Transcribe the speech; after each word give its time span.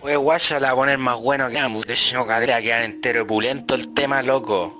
Oye, 0.00 0.16
guacha, 0.16 0.60
la 0.60 0.68
va 0.68 0.72
a 0.72 0.76
poner 0.76 0.98
más 0.98 1.18
bueno 1.18 1.48
que 1.48 1.54
nada. 1.54 1.68
No 2.12 2.26
cadera, 2.26 2.62
quedar 2.62 2.82
entero 2.82 3.26
pulento 3.26 3.74
el 3.74 3.92
tema, 3.94 4.22
loco. 4.22 4.77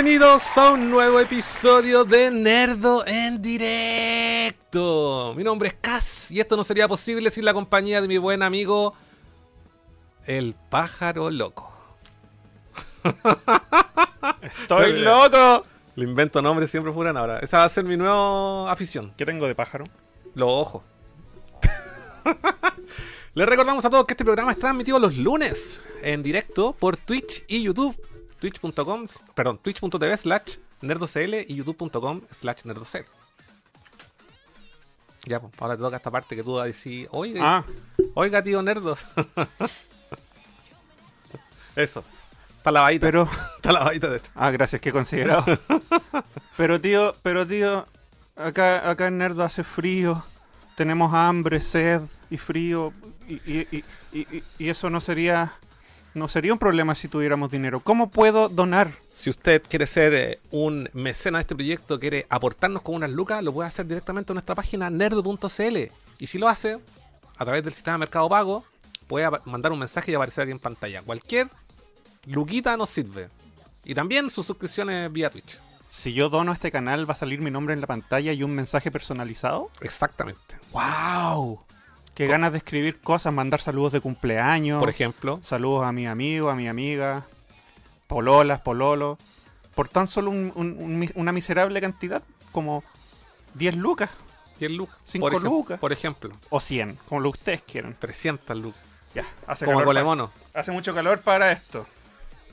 Bienvenidos 0.00 0.56
a 0.56 0.70
un 0.74 0.92
nuevo 0.92 1.18
episodio 1.18 2.04
de 2.04 2.30
Nerdo 2.30 3.04
en 3.04 3.42
directo. 3.42 5.34
Mi 5.36 5.42
nombre 5.42 5.70
es 5.70 5.74
Cas 5.74 6.30
y 6.30 6.38
esto 6.38 6.56
no 6.56 6.62
sería 6.62 6.86
posible 6.86 7.32
sin 7.32 7.44
la 7.44 7.52
compañía 7.52 8.00
de 8.00 8.06
mi 8.06 8.16
buen 8.16 8.44
amigo 8.44 8.94
el 10.24 10.54
pájaro 10.70 11.30
loco. 11.30 11.72
¡Estoy 14.40 15.00
loco! 15.00 15.64
Le 15.96 16.04
invento 16.04 16.40
nombres 16.42 16.70
siempre 16.70 16.92
fueran 16.92 17.16
ahora. 17.16 17.40
Esa 17.40 17.58
va 17.58 17.64
a 17.64 17.68
ser 17.68 17.82
mi 17.82 17.96
nueva 17.96 18.70
afición. 18.70 19.10
¿Qué 19.16 19.26
tengo 19.26 19.48
de 19.48 19.56
pájaro? 19.56 19.84
Los 20.36 20.48
ojos. 20.48 20.82
Les 23.34 23.48
recordamos 23.48 23.84
a 23.84 23.90
todos 23.90 24.06
que 24.06 24.12
este 24.12 24.24
programa 24.24 24.52
es 24.52 24.60
transmitido 24.60 25.00
los 25.00 25.16
lunes 25.16 25.82
en 26.02 26.22
directo 26.22 26.72
por 26.72 26.96
Twitch 26.96 27.42
y 27.48 27.64
YouTube. 27.64 28.00
Twitch.com, 28.40 29.06
perdón, 29.34 29.58
twitch.tv 29.58 30.16
slash 30.16 30.56
nerdocl 30.80 31.34
y 31.48 31.54
youtube.com 31.56 32.22
slash 32.30 32.64
nerdocl. 32.64 32.98
Ya, 35.24 35.40
pues, 35.40 35.52
ahora 35.58 35.76
te 35.76 35.82
toca 35.82 35.96
esta 35.96 36.10
parte 36.10 36.36
que 36.36 36.42
tú 36.42 36.54
vas 36.54 36.62
a 36.62 36.66
decir, 36.66 37.08
oiga, 37.10 37.40
Ah, 37.44 37.64
oiga 38.14 38.42
tío 38.42 38.62
nerdo. 38.62 38.96
Eso. 41.76 42.04
Está 42.56 42.72
lavadita. 42.72 43.06
pero. 43.06 43.28
Está 43.56 43.72
lavadita, 43.72 44.08
de 44.08 44.16
hecho. 44.18 44.30
Ah, 44.34 44.50
gracias, 44.50 44.80
que 44.80 44.92
considerado. 44.92 45.44
pero 46.56 46.80
tío, 46.80 47.14
pero 47.22 47.46
tío, 47.46 47.86
acá, 48.36 48.88
acá 48.90 49.06
en 49.08 49.18
Nerdo 49.18 49.44
hace 49.44 49.64
frío. 49.64 50.24
Tenemos 50.76 51.12
hambre, 51.12 51.60
sed 51.60 52.02
y 52.30 52.36
frío. 52.36 52.92
Y- 53.28 53.40
y- 53.44 53.84
y- 54.12 54.42
y 54.58 54.68
eso 54.68 54.90
no 54.90 55.00
sería. 55.00 55.54
No 56.18 56.26
sería 56.26 56.52
un 56.52 56.58
problema 56.58 56.96
si 56.96 57.06
tuviéramos 57.06 57.48
dinero. 57.48 57.78
¿Cómo 57.78 58.10
puedo 58.10 58.48
donar? 58.48 58.90
Si 59.12 59.30
usted 59.30 59.62
quiere 59.62 59.86
ser 59.86 60.14
eh, 60.14 60.40
un 60.50 60.90
mecena 60.92 61.38
de 61.38 61.42
este 61.42 61.54
proyecto, 61.54 62.00
quiere 62.00 62.26
aportarnos 62.28 62.82
con 62.82 62.96
unas 62.96 63.10
lucas, 63.10 63.40
lo 63.44 63.52
puede 63.52 63.68
hacer 63.68 63.86
directamente 63.86 64.32
en 64.32 64.34
nuestra 64.34 64.56
página 64.56 64.90
nerdo.cl. 64.90 65.76
Y 66.18 66.26
si 66.26 66.38
lo 66.38 66.48
hace, 66.48 66.80
a 67.36 67.44
través 67.44 67.62
del 67.62 67.72
sistema 67.72 67.94
de 67.94 67.98
Mercado 67.98 68.28
Pago, 68.28 68.64
puede 69.06 69.28
mandar 69.44 69.70
un 69.70 69.78
mensaje 69.78 70.10
y 70.10 70.16
aparecer 70.16 70.42
aquí 70.42 70.50
en 70.50 70.58
pantalla. 70.58 71.02
Cualquier 71.02 71.50
luquita 72.26 72.76
nos 72.76 72.90
sirve. 72.90 73.28
Y 73.84 73.94
también 73.94 74.28
sus 74.28 74.44
suscripciones 74.44 75.12
vía 75.12 75.30
Twitch. 75.30 75.60
Si 75.88 76.14
yo 76.14 76.30
dono 76.30 76.50
a 76.50 76.54
este 76.54 76.72
canal, 76.72 77.08
va 77.08 77.14
a 77.14 77.16
salir 77.16 77.40
mi 77.40 77.52
nombre 77.52 77.74
en 77.74 77.80
la 77.80 77.86
pantalla 77.86 78.32
y 78.32 78.42
un 78.42 78.56
mensaje 78.56 78.90
personalizado. 78.90 79.70
Exactamente. 79.82 80.56
¡Wow! 80.72 81.60
Qué 82.18 82.26
ganas 82.26 82.50
de 82.52 82.58
escribir 82.58 83.00
cosas, 83.00 83.32
mandar 83.32 83.60
saludos 83.60 83.92
de 83.92 84.00
cumpleaños. 84.00 84.80
Por 84.80 84.90
ejemplo, 84.90 85.38
Saludos 85.42 85.84
a 85.84 85.92
mi 85.92 86.06
amigo, 86.06 86.50
a 86.50 86.56
mi 86.56 86.66
amiga, 86.68 87.24
pololas, 88.08 88.60
pololo. 88.60 89.18
Por 89.74 89.88
tan 89.88 90.06
solo 90.08 90.30
un- 90.30 90.52
un- 90.56 90.76
un 90.80 90.98
mi- 90.98 91.10
una 91.14 91.30
miserable 91.32 91.80
cantidad, 91.80 92.22
como 92.52 92.82
10 93.54 93.76
lucas 93.76 94.10
10 94.58 94.72
lucas. 94.72 94.96
Cinco 95.04 95.26
por 95.30 95.34
ejem- 95.40 95.44
lucas. 95.44 95.78
Por 95.78 95.92
ejemplo, 95.92 96.34
o 96.50 96.58
100, 96.58 96.98
como 97.08 97.20
lo 97.20 97.30
que 97.30 97.38
ustedes 97.38 97.62
quieran. 97.62 97.94
300 97.96 98.56
lucas. 98.58 98.80
Ya, 99.14 99.24
hace 99.46 99.64
Como 99.64 99.78
calor. 99.78 99.86
Colemono. 99.94 100.32
hace 100.52 100.72
mucho 100.72 100.92
calor 100.92 101.20
para 101.20 101.52
esto. 101.52 101.86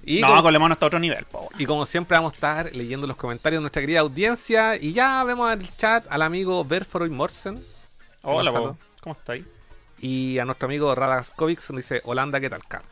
Y 0.04 0.22
no, 0.22 0.44
Colemono 0.44 0.74
está 0.74 0.86
a 0.86 0.88
otro 0.88 1.00
nivel, 1.00 1.26
po. 1.26 1.50
Y 1.58 1.66
como 1.66 1.84
siempre 1.88 2.16
vamos 2.16 2.34
a 2.34 2.36
estar 2.36 2.76
leyendo 2.76 3.08
los 3.08 3.18
comentarios 3.18 3.58
de 3.60 3.62
nuestra 3.62 3.82
querida 3.82 4.02
audiencia. 4.02 4.76
Y 4.76 4.94
ya 4.94 5.24
vemos 5.24 5.52
el 5.52 5.76
chat 5.78 6.06
al 6.12 6.22
amigo 6.22 6.64
Berforoy 6.64 7.10
Morsen. 7.10 7.66
Hola, 8.22 8.52
po. 8.52 8.78
¿Cómo 9.02 9.16
estáis? 9.16 9.44
Y 10.00 10.38
a 10.40 10.46
nuestro 10.46 10.66
amigo 10.68 10.94
Radaskovics 10.94 11.72
nos 11.72 11.78
dice, 11.78 12.02
Holanda, 12.06 12.40
¿qué 12.40 12.50
tal, 12.50 12.64
Car? 12.68 12.84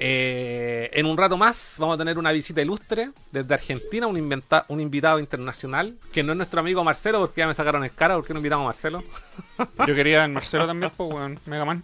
Eh, 0.00 0.90
en 0.92 1.06
un 1.06 1.16
rato 1.18 1.36
más 1.36 1.74
vamos 1.78 1.96
a 1.96 1.98
tener 1.98 2.18
una 2.18 2.30
visita 2.30 2.62
ilustre 2.62 3.10
desde 3.32 3.52
Argentina, 3.54 4.06
un, 4.06 4.16
inventa- 4.16 4.64
un 4.68 4.80
invitado 4.80 5.18
internacional, 5.18 5.96
que 6.12 6.22
no 6.22 6.32
es 6.32 6.36
nuestro 6.36 6.60
amigo 6.60 6.84
Marcelo, 6.84 7.18
porque 7.18 7.40
ya 7.40 7.48
me 7.48 7.54
sacaron 7.54 7.82
en 7.84 7.90
cara, 7.90 8.14
porque 8.14 8.32
no 8.32 8.38
invitamos 8.38 8.64
a 8.64 8.66
Marcelo. 8.68 9.02
Yo 9.86 9.94
quería 9.94 10.24
en 10.24 10.32
Marcelo 10.34 10.66
también, 10.66 10.92
pues, 10.96 11.12
weón. 11.12 11.40
Mega 11.46 11.64
Man. 11.64 11.82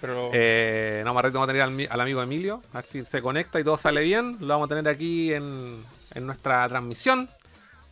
Pero. 0.00 0.30
Eh, 0.32 1.02
no, 1.04 1.14
más 1.14 1.22
rato 1.22 1.34
vamos 1.34 1.48
a 1.48 1.52
tener 1.52 1.62
al, 1.62 1.88
al 1.90 2.00
amigo 2.00 2.20
Emilio, 2.22 2.60
a 2.72 2.78
ver 2.78 2.86
si 2.86 3.04
se 3.04 3.22
conecta 3.22 3.60
y 3.60 3.64
todo 3.64 3.76
sale 3.76 4.02
bien. 4.02 4.36
Lo 4.40 4.48
vamos 4.48 4.66
a 4.66 4.74
tener 4.74 4.88
aquí 4.88 5.32
en, 5.32 5.84
en 6.14 6.26
nuestra 6.26 6.68
transmisión. 6.68 7.28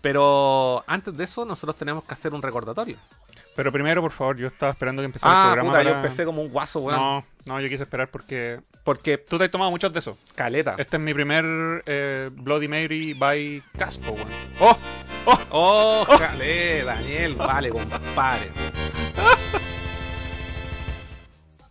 Pero 0.00 0.82
antes 0.86 1.16
de 1.16 1.24
eso, 1.24 1.44
nosotros 1.44 1.76
tenemos 1.76 2.02
que 2.04 2.14
hacer 2.14 2.32
un 2.34 2.42
recordatorio. 2.42 2.96
Pero 3.56 3.72
primero, 3.72 4.00
por 4.00 4.12
favor, 4.12 4.36
yo 4.36 4.46
estaba 4.46 4.72
esperando 4.72 5.02
que 5.02 5.06
empezara 5.06 5.32
el 5.32 5.38
Ah, 5.38 5.44
programa. 5.52 5.70
puta, 5.70 5.82
yo 5.82 5.88
para- 5.90 6.00
empecé 6.00 6.24
como 6.24 6.40
un 6.42 6.48
guaso, 6.50 6.80
weón. 6.80 6.98
No, 6.98 7.24
no, 7.46 7.60
yo 7.60 7.68
quise 7.68 7.82
esperar 7.82 8.10
porque. 8.10 8.60
Porque, 8.84 9.18
Tú 9.18 9.36
te 9.38 9.44
has 9.44 9.50
tomado 9.50 9.70
muchos 9.70 9.92
de 9.92 9.98
esos. 9.98 10.16
caleta. 10.34 10.74
Este 10.78 10.96
es 10.96 11.02
mi 11.02 11.12
primer 11.12 11.44
eh, 11.86 12.30
Bloody 12.32 12.68
Mary 12.68 13.12
by 13.12 13.62
Caspo, 13.76 14.12
weón. 14.12 14.28
¡Oh! 14.60 14.78
¡Oh! 15.26 15.38
Oh, 15.50 16.04
jale, 16.16 16.84
Daniel, 16.84 17.34
vale, 17.34 17.68
compadre. 17.70 18.50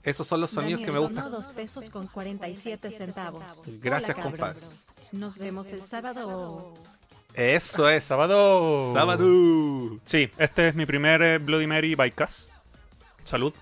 Esos 0.03 0.25
son 0.25 0.41
los 0.41 0.49
sonidos 0.49 0.81
que 0.81 0.91
me 0.91 0.99
gustan. 0.99 1.29
dos 1.31 1.47
pesos 1.53 1.89
con 1.89 2.07
47 2.07 2.89
centavos. 2.91 3.63
Gracias, 3.81 4.15
Hola, 4.17 4.23
compadre. 4.23 4.59
Nos 5.11 5.37
vemos 5.39 5.71
el 5.73 5.83
sábado. 5.83 6.73
Eso 7.33 7.87
es. 7.89 8.03
¡Sábado! 8.03 8.93
Sábado. 8.93 9.25
Sí, 10.05 10.29
este 10.37 10.69
es 10.69 10.75
mi 10.75 10.85
primer 10.85 11.21
eh, 11.21 11.37
Bloody 11.37 11.67
Mary 11.67 11.95
by 11.95 12.11
Cas. 12.11 12.51
Salud. 13.23 13.53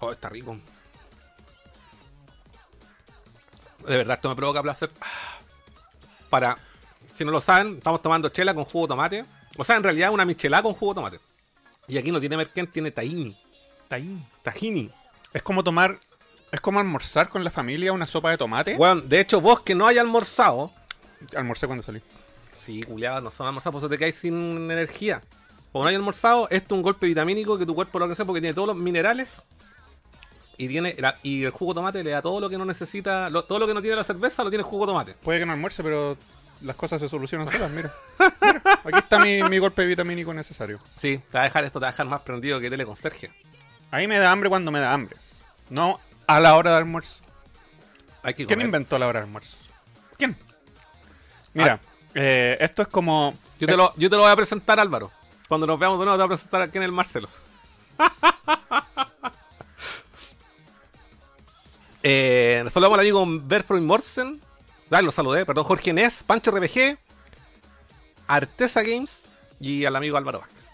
Oh, 0.00 0.10
está 0.12 0.28
rico. 0.28 0.58
De 3.86 3.96
verdad, 3.96 4.16
esto 4.16 4.28
me 4.28 4.36
provoca 4.36 4.62
placer. 4.62 4.90
Para, 6.28 6.56
si 7.14 7.24
no 7.24 7.32
lo 7.32 7.40
saben, 7.40 7.76
estamos 7.76 8.02
tomando 8.02 8.28
chela 8.28 8.54
con 8.54 8.64
jugo 8.64 8.86
de 8.86 8.88
tomate. 8.88 9.24
O 9.56 9.64
sea, 9.64 9.76
en 9.76 9.82
realidad 9.82 10.10
una 10.10 10.24
michelada 10.24 10.62
con 10.62 10.74
jugo 10.74 10.94
de 10.94 10.98
tomate. 10.98 11.20
Y 11.88 11.98
aquí 11.98 12.10
no 12.10 12.20
tiene 12.20 12.36
merquén, 12.36 12.66
tiene 12.66 12.90
tahini. 12.90 13.36
Tahini. 13.88 14.24
Tahini. 14.42 14.90
Es 15.32 15.42
como 15.42 15.62
tomar. 15.64 15.98
Es 16.52 16.60
como 16.60 16.80
almorzar 16.80 17.28
con 17.28 17.44
la 17.44 17.50
familia 17.50 17.92
una 17.92 18.06
sopa 18.06 18.30
de 18.30 18.38
tomate. 18.38 18.76
Bueno, 18.76 19.00
de 19.02 19.20
hecho, 19.20 19.40
vos 19.40 19.60
que 19.62 19.74
no 19.74 19.86
hayas 19.86 20.02
almorzado, 20.04 20.70
Almorcé 21.36 21.66
cuando 21.66 21.82
salí. 21.82 22.00
Sí, 22.56 22.82
culiado, 22.82 23.20
no 23.20 23.30
son 23.30 23.46
almorzados, 23.46 23.80
pues 23.80 23.90
te 23.90 23.98
caes 23.98 24.16
sin 24.16 24.70
energía. 24.70 25.22
Como 25.72 25.84
no 25.84 25.88
hay 25.90 25.94
almorzado, 25.96 26.48
esto 26.50 26.74
es 26.74 26.76
un 26.78 26.82
golpe 26.82 27.06
vitamínico 27.06 27.58
que 27.58 27.66
tu 27.66 27.74
cuerpo 27.74 27.98
lo 27.98 28.06
hace 28.06 28.24
porque 28.24 28.40
tiene 28.40 28.54
todos 28.54 28.68
los 28.68 28.76
minerales. 28.76 29.42
Y 30.56 30.68
tiene 30.68 30.94
la- 30.98 31.16
y 31.22 31.44
el 31.44 31.50
jugo 31.50 31.72
de 31.72 31.78
tomate 31.78 32.04
le 32.04 32.10
da 32.10 32.20
todo 32.22 32.38
lo 32.40 32.50
que 32.50 32.58
no 32.58 32.64
necesita, 32.64 33.30
lo- 33.30 33.44
todo 33.44 33.58
lo 33.58 33.66
que 33.66 33.72
no 33.74 33.80
tiene 33.80 33.96
la 33.96 34.04
cerveza 34.04 34.42
lo 34.44 34.50
tiene 34.50 34.62
el 34.62 34.68
jugo 34.68 34.84
de 34.86 34.90
tomate. 34.92 35.14
Puede 35.22 35.38
que 35.38 35.46
no 35.46 35.52
almuerce, 35.52 35.82
pero 35.82 36.16
las 36.62 36.76
cosas 36.76 37.00
se 37.00 37.08
solucionan 37.08 37.48
solas, 37.50 37.70
mira. 37.70 37.92
Mira, 38.42 38.62
aquí 38.84 38.98
está 38.98 39.18
mi, 39.20 39.42
mi 39.44 39.58
golpe 39.58 39.86
vitamínico 39.86 40.34
necesario. 40.34 40.78
Sí, 40.96 41.18
te 41.30 41.38
va 41.38 41.42
a 41.42 41.44
dejar 41.44 41.64
esto, 41.64 41.78
te 41.78 41.84
va 41.84 41.88
a 41.88 41.92
dejar 41.92 42.06
más 42.06 42.20
prendido 42.22 42.60
que 42.60 42.68
teleconserje. 42.68 43.30
A 43.90 43.98
mí 43.98 44.06
me 44.06 44.18
da 44.18 44.30
hambre 44.30 44.50
cuando 44.50 44.70
me 44.70 44.80
da 44.80 44.92
hambre. 44.92 45.16
No 45.70 45.98
a 46.30 46.38
la 46.38 46.56
hora 46.56 46.70
de 46.70 46.76
almuerzo. 46.76 47.20
Hay 48.22 48.34
que 48.34 48.46
¿Quién 48.46 48.58
comer. 48.58 48.66
inventó 48.66 48.98
la 48.98 49.08
hora 49.08 49.20
de 49.20 49.24
almuerzo? 49.24 49.56
¿Quién? 50.16 50.36
Mira, 51.54 51.80
eh, 52.14 52.56
esto 52.60 52.82
es 52.82 52.88
como. 52.88 53.34
Yo 53.58 53.66
te, 53.66 53.76
lo, 53.76 53.92
yo 53.96 54.08
te 54.08 54.16
lo 54.16 54.22
voy 54.22 54.30
a 54.30 54.36
presentar, 54.36 54.78
Álvaro. 54.78 55.10
Cuando 55.48 55.66
nos 55.66 55.78
veamos 55.78 55.98
de 55.98 56.04
nuevo, 56.04 56.16
te 56.16 56.22
voy 56.22 56.34
a 56.34 56.36
presentar 56.36 56.62
aquí 56.62 56.78
en 56.78 56.84
el 56.84 56.92
Marcelo. 56.92 57.28
eh, 62.02 62.64
saludamos 62.70 62.94
al 62.96 63.00
amigo 63.00 63.26
Berfroy 63.26 63.80
Morsen. 63.80 64.40
Ah, 64.90 65.02
lo 65.02 65.10
saludé, 65.10 65.44
perdón, 65.44 65.64
Jorge 65.64 65.92
Nes, 65.92 66.22
Pancho 66.22 66.52
RPG, 66.52 66.96
Artesa 68.28 68.82
Games 68.82 69.28
y 69.58 69.84
al 69.84 69.96
amigo 69.96 70.16
Álvaro 70.16 70.40
Vázquez. 70.40 70.68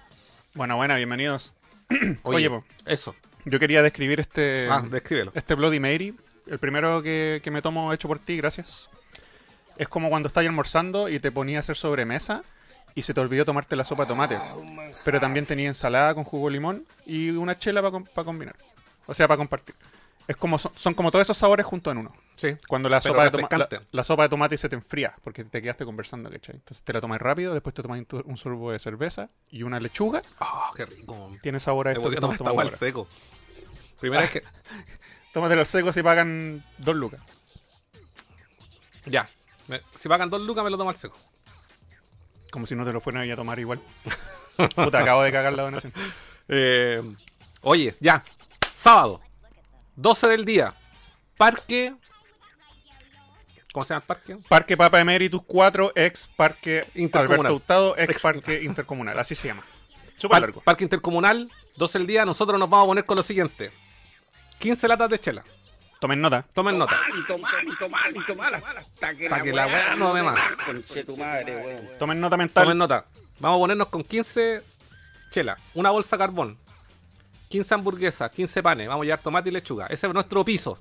Bueno, 0.54 0.76
buena, 0.76 0.96
bienvenidos. 0.96 1.54
Oye, 2.22 2.50
po, 2.50 2.64
eso. 2.84 3.14
Yo 3.46 3.58
quería 3.58 3.82
describir 3.82 4.20
este. 4.20 4.68
Ah, 4.70 4.82
descríbelo. 4.88 5.32
Este 5.34 5.54
Bloody 5.54 5.80
Mary, 5.80 6.14
el 6.46 6.58
primero 6.58 7.02
que, 7.02 7.40
que 7.42 7.50
me 7.50 7.62
tomo 7.62 7.92
hecho 7.92 8.08
por 8.08 8.18
ti, 8.18 8.36
gracias. 8.36 8.90
Es 9.76 9.88
como 9.88 10.08
cuando 10.08 10.26
estás 10.28 10.44
almorzando 10.44 11.08
y 11.08 11.20
te 11.20 11.30
ponías 11.30 11.58
a 11.58 11.60
hacer 11.60 11.76
sobremesa 11.76 12.42
y 12.94 13.02
se 13.02 13.12
te 13.14 13.20
olvidó 13.20 13.44
tomarte 13.44 13.76
la 13.76 13.84
sopa 13.84 14.04
de 14.04 14.08
tomate. 14.08 14.38
Pero 15.04 15.20
también 15.20 15.46
tenía 15.46 15.68
ensalada 15.68 16.14
con 16.14 16.24
jugo 16.24 16.48
de 16.48 16.54
limón 16.54 16.86
y 17.04 17.30
una 17.30 17.58
chela 17.58 17.82
para 17.82 18.24
combinar. 18.24 18.56
O 19.06 19.14
sea, 19.14 19.28
para 19.28 19.38
compartir. 19.38 19.74
Es 20.26 20.36
como 20.36 20.58
son, 20.58 20.72
son 20.74 20.94
como 20.94 21.10
todos 21.12 21.22
esos 21.22 21.36
sabores 21.36 21.64
juntos 21.64 21.92
en 21.92 21.98
uno. 21.98 22.12
Sí. 22.36 22.56
Cuando 22.66 22.88
la 22.88 23.00
sopa, 23.00 23.30
de 23.30 23.42
la, 23.42 23.68
la 23.92 24.04
sopa 24.04 24.24
de 24.24 24.28
tomate 24.28 24.56
se 24.56 24.68
te 24.68 24.74
enfría 24.74 25.14
porque 25.22 25.44
te 25.44 25.62
quedaste 25.62 25.84
conversando, 25.84 26.30
¿cachai? 26.30 26.56
Entonces 26.56 26.82
te 26.82 26.92
la 26.92 27.00
tomas 27.00 27.20
rápido, 27.20 27.52
después 27.52 27.74
te 27.74 27.82
tomas 27.82 28.02
un 28.24 28.36
sorbo 28.36 28.72
de 28.72 28.78
cerveza 28.78 29.28
y 29.50 29.62
una 29.62 29.78
lechuga. 29.78 30.22
Ah, 30.40 30.70
qué 30.74 30.86
rico. 30.86 31.32
Tiene 31.42 31.60
sabor 31.60 31.88
a 31.88 31.92
esto 31.92 32.10
que 32.10 32.16
a 32.16 32.20
tomar 32.20 32.36
esta 32.36 32.48
agua 32.48 32.66
seco. 32.70 33.06
Primera 34.00 34.22
vez 34.22 34.30
que. 34.30 34.42
Tómatelo 35.32 35.60
al 35.60 35.66
seco 35.66 35.92
si 35.92 36.02
pagan 36.02 36.64
dos 36.78 36.96
lucas. 36.96 37.20
Ya. 39.04 39.28
Me- 39.68 39.82
si 39.94 40.08
pagan 40.08 40.30
dos 40.30 40.40
lucas, 40.40 40.64
me 40.64 40.70
lo 40.70 40.78
tomo 40.78 40.90
al 40.90 40.96
seco. 40.96 41.16
Como 42.50 42.66
si 42.66 42.74
no 42.74 42.84
te 42.84 42.92
lo 42.92 43.00
fueran 43.00 43.22
a 43.22 43.26
ir 43.26 43.32
a 43.32 43.36
tomar 43.36 43.58
igual. 43.58 43.80
Puta, 44.74 45.00
acabo 45.00 45.22
de 45.22 45.32
cagar 45.32 45.52
la 45.52 45.64
donación. 45.64 45.92
Eh, 46.48 47.02
oye, 47.62 47.94
ya. 48.00 48.22
Sábado. 48.74 49.20
12 49.96 50.28
del 50.28 50.44
día. 50.44 50.74
Parque. 51.36 51.94
¿Cómo 53.72 53.84
se 53.84 53.92
llama 53.92 54.00
el 54.00 54.06
parque? 54.06 54.38
Parque 54.48 54.76
Papa 54.76 55.00
Emeritus 55.00 55.42
4, 55.46 55.92
ex 55.96 56.26
Parque 56.28 56.88
Intercomunal. 56.94 57.40
Alberto 57.46 57.54
Hurtado, 57.56 57.96
ex 57.98 58.10
Ex- 58.14 58.22
Parque 58.22 58.62
Intercomunal. 58.62 59.18
Así 59.18 59.34
se 59.34 59.48
llama. 59.48 59.64
Súper 60.16 60.30
Par- 60.30 60.40
largo. 60.42 60.60
parque 60.62 60.84
Intercomunal. 60.84 61.50
12 61.76 61.98
del 61.98 62.06
día. 62.06 62.24
Nosotros 62.24 62.58
nos 62.58 62.70
vamos 62.70 62.84
a 62.84 62.88
poner 62.88 63.04
con 63.04 63.16
lo 63.18 63.22
siguiente: 63.22 63.70
15 64.58 64.88
latas 64.88 65.10
de 65.10 65.18
chela. 65.18 65.44
Tomen 66.00 66.20
nota. 66.20 66.44
Tomen 66.52 66.78
nota. 66.78 66.94
Y 67.18 67.26
tomar, 67.26 67.64
y 67.64 67.76
tomar, 67.76 68.10
y 68.14 68.26
tomar 68.26 68.54
hasta 68.54 69.14
que 69.14 69.28
la 69.28 69.66
weá 69.66 69.96
no 69.96 70.12
mate. 70.12 70.40
Conche 70.64 71.04
tu 71.04 71.16
madre, 71.16 71.56
weón. 71.56 71.98
Tomen 71.98 72.20
nota 72.20 72.36
mental. 72.36 72.64
Tomen 72.64 72.78
nota. 72.78 73.06
Vamos 73.38 73.58
a 73.58 73.60
ponernos 73.60 73.88
con 73.88 74.02
15 74.02 74.62
chela, 75.30 75.58
una 75.74 75.90
bolsa 75.90 76.16
de 76.16 76.20
carbón, 76.20 76.58
15 77.48 77.74
hamburguesas, 77.74 78.30
15 78.30 78.62
panes. 78.62 78.88
Vamos 78.88 79.02
a 79.02 79.04
llevar 79.04 79.20
tomate 79.20 79.48
y 79.48 79.52
lechuga. 79.52 79.86
Ese 79.86 80.06
es 80.06 80.12
nuestro 80.12 80.44
piso. 80.44 80.78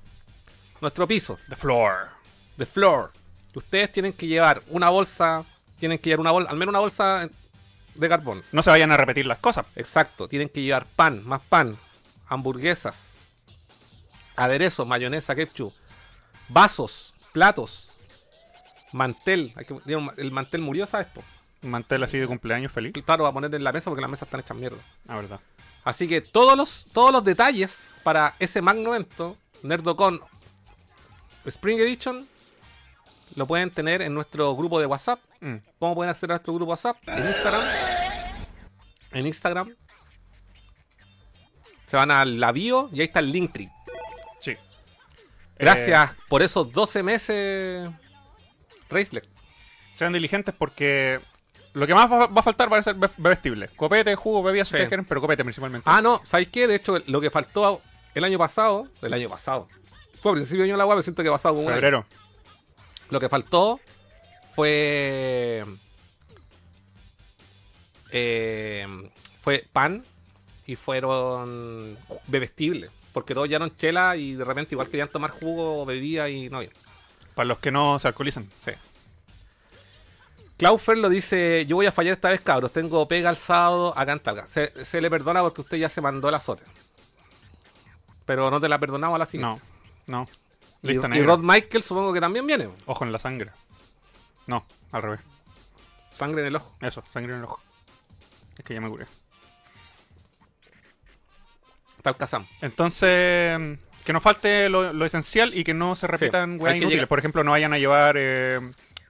Nuestro 0.80 1.06
piso. 1.06 1.38
The 1.48 1.56
floor. 1.56 2.08
The 2.56 2.66
floor. 2.66 3.12
Ustedes 3.54 3.92
tienen 3.92 4.12
que 4.12 4.26
llevar 4.26 4.62
una 4.68 4.90
bolsa, 4.90 5.44
tienen 5.78 5.98
que 5.98 6.10
llevar 6.10 6.20
una 6.20 6.30
bolsa, 6.30 6.50
al 6.50 6.56
menos 6.56 6.72
una 6.72 6.80
bolsa 6.80 7.28
de 7.94 8.08
carbón. 8.08 8.42
No 8.52 8.62
se 8.62 8.70
vayan 8.70 8.92
a 8.92 8.96
repetir 8.96 9.26
las 9.26 9.38
cosas. 9.38 9.66
Exacto. 9.76 10.28
Tienen 10.28 10.48
que 10.48 10.62
llevar 10.62 10.86
pan, 10.86 11.22
más 11.26 11.40
pan, 11.42 11.78
hamburguesas, 12.28 13.15
aderezos, 14.36 14.86
mayonesa, 14.86 15.34
ketchup, 15.34 15.72
vasos, 16.48 17.14
platos, 17.32 17.92
mantel. 18.92 19.52
El 20.16 20.32
mantel 20.32 20.60
murió, 20.60 20.86
¿sabes? 20.86 21.06
po? 21.08 21.22
Un 21.62 21.70
mantel 21.70 22.02
así 22.02 22.18
de 22.18 22.26
cumpleaños 22.26 22.72
feliz. 22.72 22.92
Claro, 23.04 23.24
va 23.24 23.30
a 23.30 23.32
poner 23.32 23.54
en 23.54 23.64
la 23.64 23.72
mesa 23.72 23.90
porque 23.90 24.02
las 24.02 24.10
mesas 24.10 24.26
están 24.26 24.40
hechas 24.40 24.56
mierda. 24.56 24.78
Ah, 25.08 25.16
verdad. 25.16 25.40
Así 25.84 26.08
que 26.08 26.20
todos 26.20 26.56
los, 26.56 26.86
todos 26.92 27.12
los 27.12 27.24
detalles 27.24 27.94
para 28.02 28.34
ese 28.38 28.60
magno 28.60 28.94
evento, 28.94 29.36
NerdoCon 29.62 30.20
Spring 31.44 31.78
Edition, 31.78 32.26
lo 33.36 33.46
pueden 33.46 33.70
tener 33.70 34.02
en 34.02 34.12
nuestro 34.14 34.54
grupo 34.56 34.80
de 34.80 34.86
WhatsApp. 34.86 35.20
Mm. 35.40 35.56
¿Cómo 35.78 35.94
pueden 35.94 36.10
acceder 36.10 36.32
a 36.32 36.34
nuestro 36.34 36.54
grupo 36.54 36.70
WhatsApp? 36.70 36.96
En 37.06 37.26
Instagram. 37.26 37.62
En 39.12 39.26
Instagram. 39.26 39.76
Se 41.86 41.96
van 41.96 42.10
a 42.10 42.24
la 42.24 42.50
bio 42.50 42.88
y 42.92 43.00
ahí 43.00 43.06
está 43.06 43.20
el 43.20 43.30
Linktree. 43.30 43.70
Gracias 45.58 46.10
por 46.28 46.42
esos 46.42 46.70
12 46.72 47.02
meses, 47.02 47.90
Raisler. 48.90 49.24
Eh, 49.24 49.28
sean 49.94 50.12
diligentes 50.12 50.54
porque 50.56 51.20
lo 51.72 51.86
que 51.86 51.94
más 51.94 52.10
va, 52.10 52.26
va 52.26 52.40
a 52.40 52.42
faltar 52.42 52.70
va 52.72 52.78
a 52.78 52.82
ser 52.82 52.94
be- 52.94 53.10
bebestible. 53.16 53.68
Copete, 53.76 54.14
jugo, 54.14 54.42
bebidas, 54.42 54.68
si 54.68 54.72
Sí. 54.72 54.76
ustedes 54.76 54.88
quieren, 54.88 55.06
pero 55.06 55.20
copete 55.20 55.42
principalmente. 55.44 55.88
Ah, 55.90 56.02
no, 56.02 56.20
¿sabéis 56.24 56.48
qué? 56.48 56.66
De 56.66 56.74
hecho, 56.76 56.98
lo 57.06 57.20
que 57.20 57.30
faltó 57.30 57.80
el 58.14 58.24
año 58.24 58.38
pasado, 58.38 58.88
el 59.02 59.12
año 59.14 59.28
pasado, 59.30 59.68
fue 60.20 60.32
a 60.32 60.34
principio 60.34 60.62
de 60.64 60.70
año 60.70 60.76
la 60.76 60.86
web, 60.86 61.02
siento 61.02 61.22
que 61.22 61.28
ha 61.28 61.32
pasado 61.32 61.54
un 61.54 61.66
año. 61.66 61.74
Febrero. 61.74 62.06
Lo 63.10 63.20
que 63.20 63.28
faltó 63.28 63.80
fue. 64.54 65.64
eh, 68.12 68.86
fue 69.40 69.64
pan 69.72 70.04
y 70.66 70.76
fueron 70.76 71.96
bebestibles. 72.26 72.90
Porque 73.16 73.32
todos 73.32 73.48
llevaron 73.48 73.74
chela 73.74 74.14
y 74.14 74.34
de 74.34 74.44
repente 74.44 74.74
igual 74.74 74.90
querían 74.90 75.08
tomar 75.08 75.30
jugo 75.30 75.80
o 75.80 75.86
bebida 75.86 76.28
y 76.28 76.50
no 76.50 76.58
había. 76.58 76.68
Para 77.34 77.46
los 77.46 77.58
que 77.60 77.70
no 77.70 77.98
se 77.98 78.08
alcoholizan. 78.08 78.46
Sí. 78.58 78.72
Claufer 80.58 80.98
lo 80.98 81.08
dice: 81.08 81.64
Yo 81.64 81.76
voy 81.76 81.86
a 81.86 81.92
fallar 81.92 82.12
esta 82.12 82.28
vez, 82.28 82.42
cabros. 82.42 82.72
Tengo 82.72 83.08
pega 83.08 83.30
al 83.30 83.38
sábado 83.38 83.96
acá 83.96 84.12
en 84.12 84.20
Talca. 84.20 84.46
Se, 84.46 84.84
se 84.84 85.00
le 85.00 85.08
perdona 85.08 85.40
porque 85.40 85.62
usted 85.62 85.78
ya 85.78 85.88
se 85.88 86.02
mandó 86.02 86.28
el 86.28 86.34
azote. 86.34 86.64
Pero 88.26 88.50
no 88.50 88.60
te 88.60 88.68
la 88.68 88.78
perdonamos 88.78 89.14
a 89.14 89.18
la 89.20 89.24
siguiente. 89.24 89.62
No, 90.08 90.18
no. 90.24 90.28
Y, 90.82 90.88
Lista 90.88 91.06
y 91.06 91.10
negra. 91.12 91.26
Rod 91.36 91.40
Michael 91.40 91.82
supongo 91.82 92.12
que 92.12 92.20
también 92.20 92.46
viene. 92.46 92.68
Ojo 92.84 93.02
en 93.02 93.12
la 93.12 93.18
sangre. 93.18 93.50
No, 94.46 94.66
al 94.92 95.00
revés. 95.00 95.20
Sangre 96.10 96.42
en 96.42 96.48
el 96.48 96.56
ojo. 96.56 96.76
Eso, 96.82 97.02
sangre 97.10 97.32
en 97.32 97.38
el 97.38 97.44
ojo. 97.46 97.62
Es 98.58 98.62
que 98.62 98.74
ya 98.74 98.82
me 98.82 98.90
curé. 98.90 99.06
Sam. 102.26 102.46
Entonces, 102.60 103.78
que 104.04 104.12
no 104.12 104.20
falte 104.20 104.68
lo, 104.68 104.92
lo 104.92 105.04
esencial 105.04 105.52
y 105.56 105.64
que 105.64 105.74
no 105.74 105.96
se 105.96 106.06
repitan 106.06 106.52
hay 106.52 106.58
weas 106.58 106.76
inútiles. 106.76 107.06
Por 107.06 107.18
ejemplo, 107.18 107.42
no 107.44 107.50
vayan 107.52 107.72
a 107.72 107.78
llevar 107.78 108.16
eh, 108.18 108.60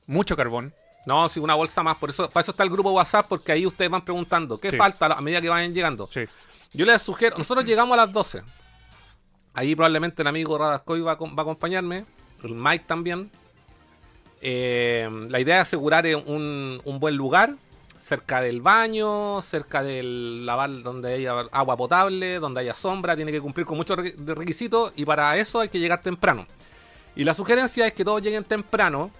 mucho 0.06 0.36
carbón. 0.36 0.72
No, 1.04 1.28
sí, 1.28 1.38
una 1.38 1.54
bolsa 1.54 1.82
más. 1.82 1.96
Por 1.98 2.10
eso, 2.10 2.28
para 2.30 2.42
eso 2.42 2.50
está 2.50 2.62
el 2.64 2.70
grupo 2.70 2.90
WhatsApp, 2.90 3.26
porque 3.28 3.52
ahí 3.52 3.64
ustedes 3.66 3.90
van 3.90 4.02
preguntando 4.04 4.58
qué 4.58 4.70
Sí. 4.70 4.76
falta 4.76 5.06
a 5.06 5.20
medida 5.20 5.40
que 5.40 5.48
vayan 5.48 5.72
llegando. 5.72 6.08
Sí. 6.12 6.22
Yo 6.72 6.84
les 6.84 7.00
sugiero, 7.02 7.36
nosotros 7.38 7.64
llegamos 7.64 7.92
a 7.96 8.04
las 8.04 8.12
12. 8.12 8.42
Ahí 9.54 9.74
probablemente 9.76 10.22
el 10.22 10.28
amigo 10.28 10.58
Radascoy 10.58 11.00
va, 11.00 11.12
a 11.12 11.18
acom- 11.18 11.30
va 11.36 11.38
a 11.38 11.42
acompañarme, 11.42 12.04
el 12.42 12.54
Mike 12.54 12.84
también. 12.88 13.30
Eh, 14.40 15.08
la 15.30 15.40
idea 15.40 15.56
es 15.56 15.62
asegurar 15.62 16.06
eh, 16.06 16.14
un, 16.14 16.80
un 16.84 17.00
buen 17.00 17.16
lugar, 17.16 17.54
cerca 18.06 18.40
del 18.40 18.60
baño, 18.60 19.42
cerca 19.42 19.82
del 19.82 20.46
lavar 20.46 20.82
donde 20.82 21.14
haya 21.14 21.32
agua 21.50 21.76
potable, 21.76 22.38
donde 22.38 22.60
haya 22.60 22.74
sombra, 22.74 23.16
tiene 23.16 23.32
que 23.32 23.40
cumplir 23.40 23.66
con 23.66 23.76
muchos 23.76 23.98
requisitos 23.98 24.92
y 24.94 25.04
para 25.04 25.36
eso 25.36 25.58
hay 25.58 25.68
que 25.68 25.80
llegar 25.80 26.00
temprano. 26.02 26.46
Y 27.16 27.24
la 27.24 27.34
sugerencia 27.34 27.84
es 27.84 27.94
que 27.94 28.04
todos 28.04 28.22
lleguen 28.22 28.44
temprano 28.44 29.10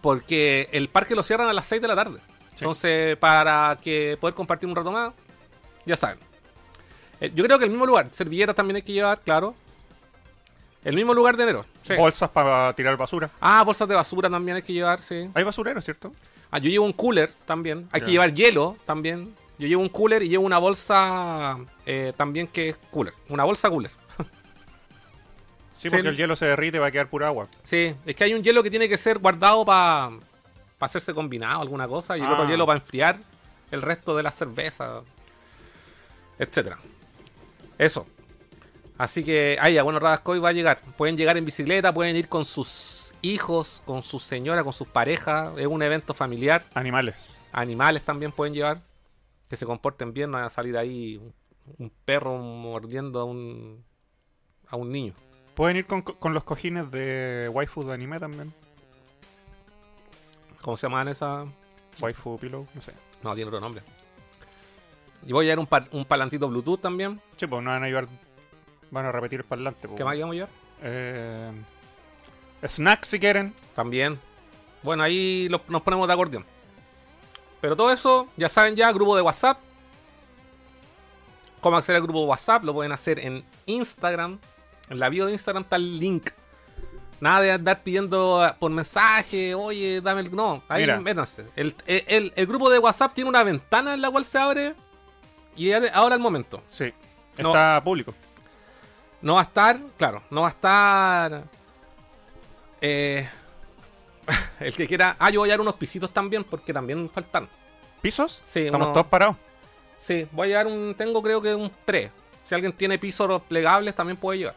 porque 0.00 0.68
el 0.72 0.88
parque 0.88 1.14
lo 1.14 1.22
cierran 1.22 1.48
a 1.48 1.52
las 1.52 1.66
6 1.66 1.80
de 1.80 1.88
la 1.88 1.94
tarde. 1.94 2.18
Entonces, 2.54 3.16
para 3.18 3.78
que 3.80 4.18
poder 4.20 4.34
compartir 4.34 4.68
un 4.68 4.74
rato 4.74 4.90
más, 4.90 5.12
ya 5.84 5.94
saben. 5.94 6.18
Eh, 7.20 7.30
yo 7.36 7.44
creo 7.44 7.56
que 7.56 7.66
el 7.66 7.70
mismo 7.70 7.86
lugar, 7.86 8.08
servilletas 8.10 8.56
también 8.56 8.76
hay 8.76 8.82
que 8.82 8.94
llevar, 8.94 9.20
claro. 9.20 9.54
El 10.82 10.96
mismo 10.96 11.14
lugar 11.14 11.36
de 11.36 11.44
enero. 11.44 11.66
sí. 11.82 11.94
Bolsas 11.94 12.30
para 12.30 12.72
tirar 12.72 12.96
basura. 12.96 13.30
Ah, 13.40 13.62
bolsas 13.62 13.86
de 13.88 13.94
basura 13.94 14.28
también 14.28 14.56
hay 14.56 14.62
que 14.62 14.72
llevar, 14.72 15.00
sí. 15.00 15.30
Hay 15.34 15.44
basureros, 15.44 15.84
¿cierto? 15.84 16.10
Ah, 16.50 16.58
yo 16.58 16.68
llevo 16.70 16.84
un 16.84 16.92
cooler 16.92 17.32
también. 17.44 17.88
Hay 17.92 18.00
que 18.00 18.10
llevar 18.10 18.32
hielo 18.32 18.76
también. 18.86 19.34
Yo 19.58 19.66
llevo 19.66 19.82
un 19.82 19.88
cooler 19.88 20.22
y 20.22 20.28
llevo 20.28 20.44
una 20.44 20.58
bolsa 20.58 21.58
eh, 21.86 22.12
también 22.16 22.46
que 22.46 22.70
es 22.70 22.76
cooler. 22.90 23.14
Una 23.28 23.44
bolsa 23.44 23.68
cooler. 23.70 23.90
Sí, 23.90 23.96
Sí. 25.82 25.90
porque 25.90 26.08
el 26.08 26.16
hielo 26.16 26.36
se 26.36 26.46
derrite 26.46 26.76
y 26.76 26.80
va 26.80 26.86
a 26.86 26.90
quedar 26.90 27.08
pura 27.08 27.28
agua. 27.28 27.48
Sí, 27.62 27.94
es 28.04 28.16
que 28.16 28.24
hay 28.24 28.34
un 28.34 28.42
hielo 28.42 28.62
que 28.62 28.70
tiene 28.70 28.88
que 28.88 28.96
ser 28.98 29.18
guardado 29.18 29.64
para 29.64 30.10
hacerse 30.80 31.12
combinado, 31.14 31.60
alguna 31.62 31.88
cosa, 31.88 32.16
y 32.16 32.20
el 32.20 32.26
Ah. 32.26 32.32
otro 32.32 32.48
hielo 32.48 32.66
para 32.66 32.78
enfriar 32.78 33.18
el 33.70 33.82
resto 33.82 34.16
de 34.16 34.22
la 34.22 34.30
cerveza, 34.30 35.02
etcétera. 36.38 36.78
Eso. 37.78 38.06
Así 38.98 39.22
que, 39.24 39.58
ahí 39.60 39.74
ya, 39.74 39.82
bueno, 39.82 39.98
Radascoy 39.98 40.38
va 40.38 40.50
a 40.50 40.52
llegar. 40.52 40.80
Pueden 40.96 41.16
llegar 41.16 41.36
en 41.36 41.44
bicicleta, 41.44 41.92
pueden 41.92 42.16
ir 42.16 42.28
con 42.28 42.44
sus 42.46 43.05
hijos, 43.32 43.82
con 43.84 44.02
su 44.02 44.18
señora, 44.18 44.64
con 44.64 44.72
sus 44.72 44.88
parejas. 44.88 45.56
Es 45.58 45.66
un 45.66 45.82
evento 45.82 46.14
familiar. 46.14 46.64
Animales. 46.74 47.34
Animales 47.52 48.02
también 48.02 48.32
pueden 48.32 48.54
llevar. 48.54 48.80
Que 49.48 49.56
se 49.56 49.64
comporten 49.66 50.12
bien, 50.12 50.30
no 50.30 50.38
va 50.38 50.46
a 50.46 50.50
salir 50.50 50.76
ahí 50.76 51.18
un, 51.18 51.32
un 51.78 51.90
perro 52.04 52.36
mordiendo 52.36 53.20
a 53.20 53.24
un, 53.24 53.84
a 54.68 54.76
un 54.76 54.90
niño. 54.90 55.14
Pueden 55.54 55.76
ir 55.76 55.86
con, 55.86 56.02
con 56.02 56.34
los 56.34 56.42
cojines 56.44 56.90
de 56.90 57.48
waifu 57.52 57.84
de 57.84 57.94
anime 57.94 58.18
también. 58.18 58.52
¿Cómo 60.60 60.76
se 60.76 60.86
llaman 60.86 61.08
esas? 61.08 61.46
Waifu 62.00 62.38
pillow, 62.38 62.66
no 62.74 62.82
sé. 62.82 62.92
No, 63.22 63.34
tiene 63.34 63.48
otro 63.48 63.60
nombre. 63.60 63.82
Y 65.24 65.32
voy 65.32 65.46
a 65.46 65.48
llevar 65.48 65.60
un, 65.60 65.66
par- 65.66 65.88
un 65.92 66.04
palantito 66.04 66.48
Bluetooth 66.48 66.80
también. 66.80 67.20
Sí, 67.36 67.46
pues 67.46 67.62
no 67.62 67.70
van 67.70 67.82
a 67.84 67.86
llevar. 67.86 68.08
Van 68.90 69.06
a 69.06 69.12
repetir 69.12 69.40
el 69.40 69.46
parlante. 69.46 69.86
pues. 69.88 69.96
¿Qué 69.96 70.04
más 70.04 70.16
íbamos 70.16 70.32
a 70.32 70.34
llevar? 70.34 70.50
Eh, 70.82 71.52
snacks 72.64 73.08
si 73.08 73.18
quieren. 73.20 73.54
También. 73.74 74.18
Bueno, 74.82 75.02
ahí 75.02 75.48
lo- 75.48 75.62
nos 75.68 75.82
ponemos 75.82 76.06
de 76.06 76.14
acordeón. 76.14 76.44
Pero 77.60 77.76
todo 77.76 77.90
eso, 77.92 78.28
ya 78.36 78.48
saben 78.48 78.76
ya, 78.76 78.92
grupo 78.92 79.16
de 79.16 79.22
WhatsApp. 79.22 79.58
Cómo 81.60 81.76
acceder 81.76 81.96
al 81.96 82.02
grupo 82.02 82.20
de 82.20 82.26
WhatsApp, 82.26 82.64
lo 82.64 82.72
pueden 82.74 82.92
hacer 82.92 83.18
en 83.18 83.44
Instagram. 83.66 84.38
En 84.88 84.98
la 85.00 85.08
bio 85.08 85.26
de 85.26 85.32
Instagram 85.32 85.64
está 85.64 85.76
el 85.76 85.98
link 85.98 86.30
Nada 87.18 87.40
de 87.40 87.50
andar 87.52 87.82
pidiendo 87.82 88.46
eh, 88.46 88.54
por 88.58 88.70
mensaje, 88.70 89.54
oye, 89.54 90.02
dame 90.02 90.20
el. 90.20 90.36
No, 90.36 90.62
ahí 90.68 90.82
Mira. 90.82 91.00
métanse. 91.00 91.46
El, 91.56 91.74
el, 91.86 92.04
el- 92.08 92.32
el 92.36 92.46
grupo 92.46 92.68
de 92.68 92.78
WhatsApp 92.78 93.14
tiene 93.14 93.30
una 93.30 93.42
ventana 93.42 93.94
en 93.94 94.02
la 94.02 94.10
cual 94.10 94.26
se 94.26 94.36
abre. 94.38 94.74
Y 95.56 95.72
ahora 95.72 95.90
ahora 95.94 96.14
el 96.16 96.20
momento. 96.20 96.62
Sí. 96.68 96.92
No. 97.38 97.48
Está 97.48 97.80
público. 97.82 98.14
No 99.22 99.34
va 99.36 99.40
a 99.40 99.44
estar, 99.44 99.80
claro, 99.96 100.22
no 100.30 100.42
va 100.42 100.48
a 100.48 100.50
estar. 100.50 101.44
Eh, 102.88 103.28
el 104.60 104.74
que 104.74 104.86
quiera. 104.86 105.16
Ah, 105.18 105.30
yo 105.30 105.40
voy 105.40 105.50
a 105.50 105.52
dar 105.52 105.60
unos 105.60 105.74
pisitos 105.74 106.10
también, 106.12 106.44
porque 106.44 106.72
también 106.72 107.08
faltan. 107.10 107.48
¿Pisos? 108.00 108.42
Sí, 108.44 108.66
Estamos 108.66 108.86
uno- 108.88 108.92
todos 108.94 109.06
parados. 109.06 109.36
Sí, 109.98 110.26
voy 110.32 110.46
a 110.46 110.48
llevar 110.48 110.66
un. 110.66 110.94
Tengo 110.96 111.22
creo 111.22 111.40
que 111.40 111.54
un 111.54 111.70
3. 111.84 112.10
Si 112.44 112.54
alguien 112.54 112.72
tiene 112.72 112.98
pisos 112.98 113.42
plegables, 113.42 113.94
también 113.94 114.16
puede 114.16 114.38
llevar. 114.40 114.54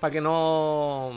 Para 0.00 0.10
que 0.12 0.20
no. 0.20 1.12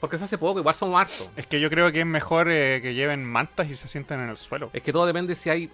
Porque 0.00 0.18
se 0.18 0.24
hace 0.24 0.36
poco, 0.36 0.58
igual 0.58 0.74
son 0.74 0.94
hartos. 0.94 1.30
Es 1.36 1.46
que 1.46 1.58
yo 1.60 1.70
creo 1.70 1.90
que 1.90 2.00
es 2.00 2.06
mejor 2.06 2.50
eh, 2.50 2.80
que 2.82 2.92
lleven 2.92 3.24
mantas 3.24 3.70
y 3.70 3.74
se 3.76 3.88
sienten 3.88 4.20
en 4.20 4.28
el 4.28 4.36
suelo. 4.36 4.68
Es 4.74 4.82
que 4.82 4.92
todo 4.92 5.06
depende 5.06 5.34
si 5.34 5.48
hay. 5.50 5.70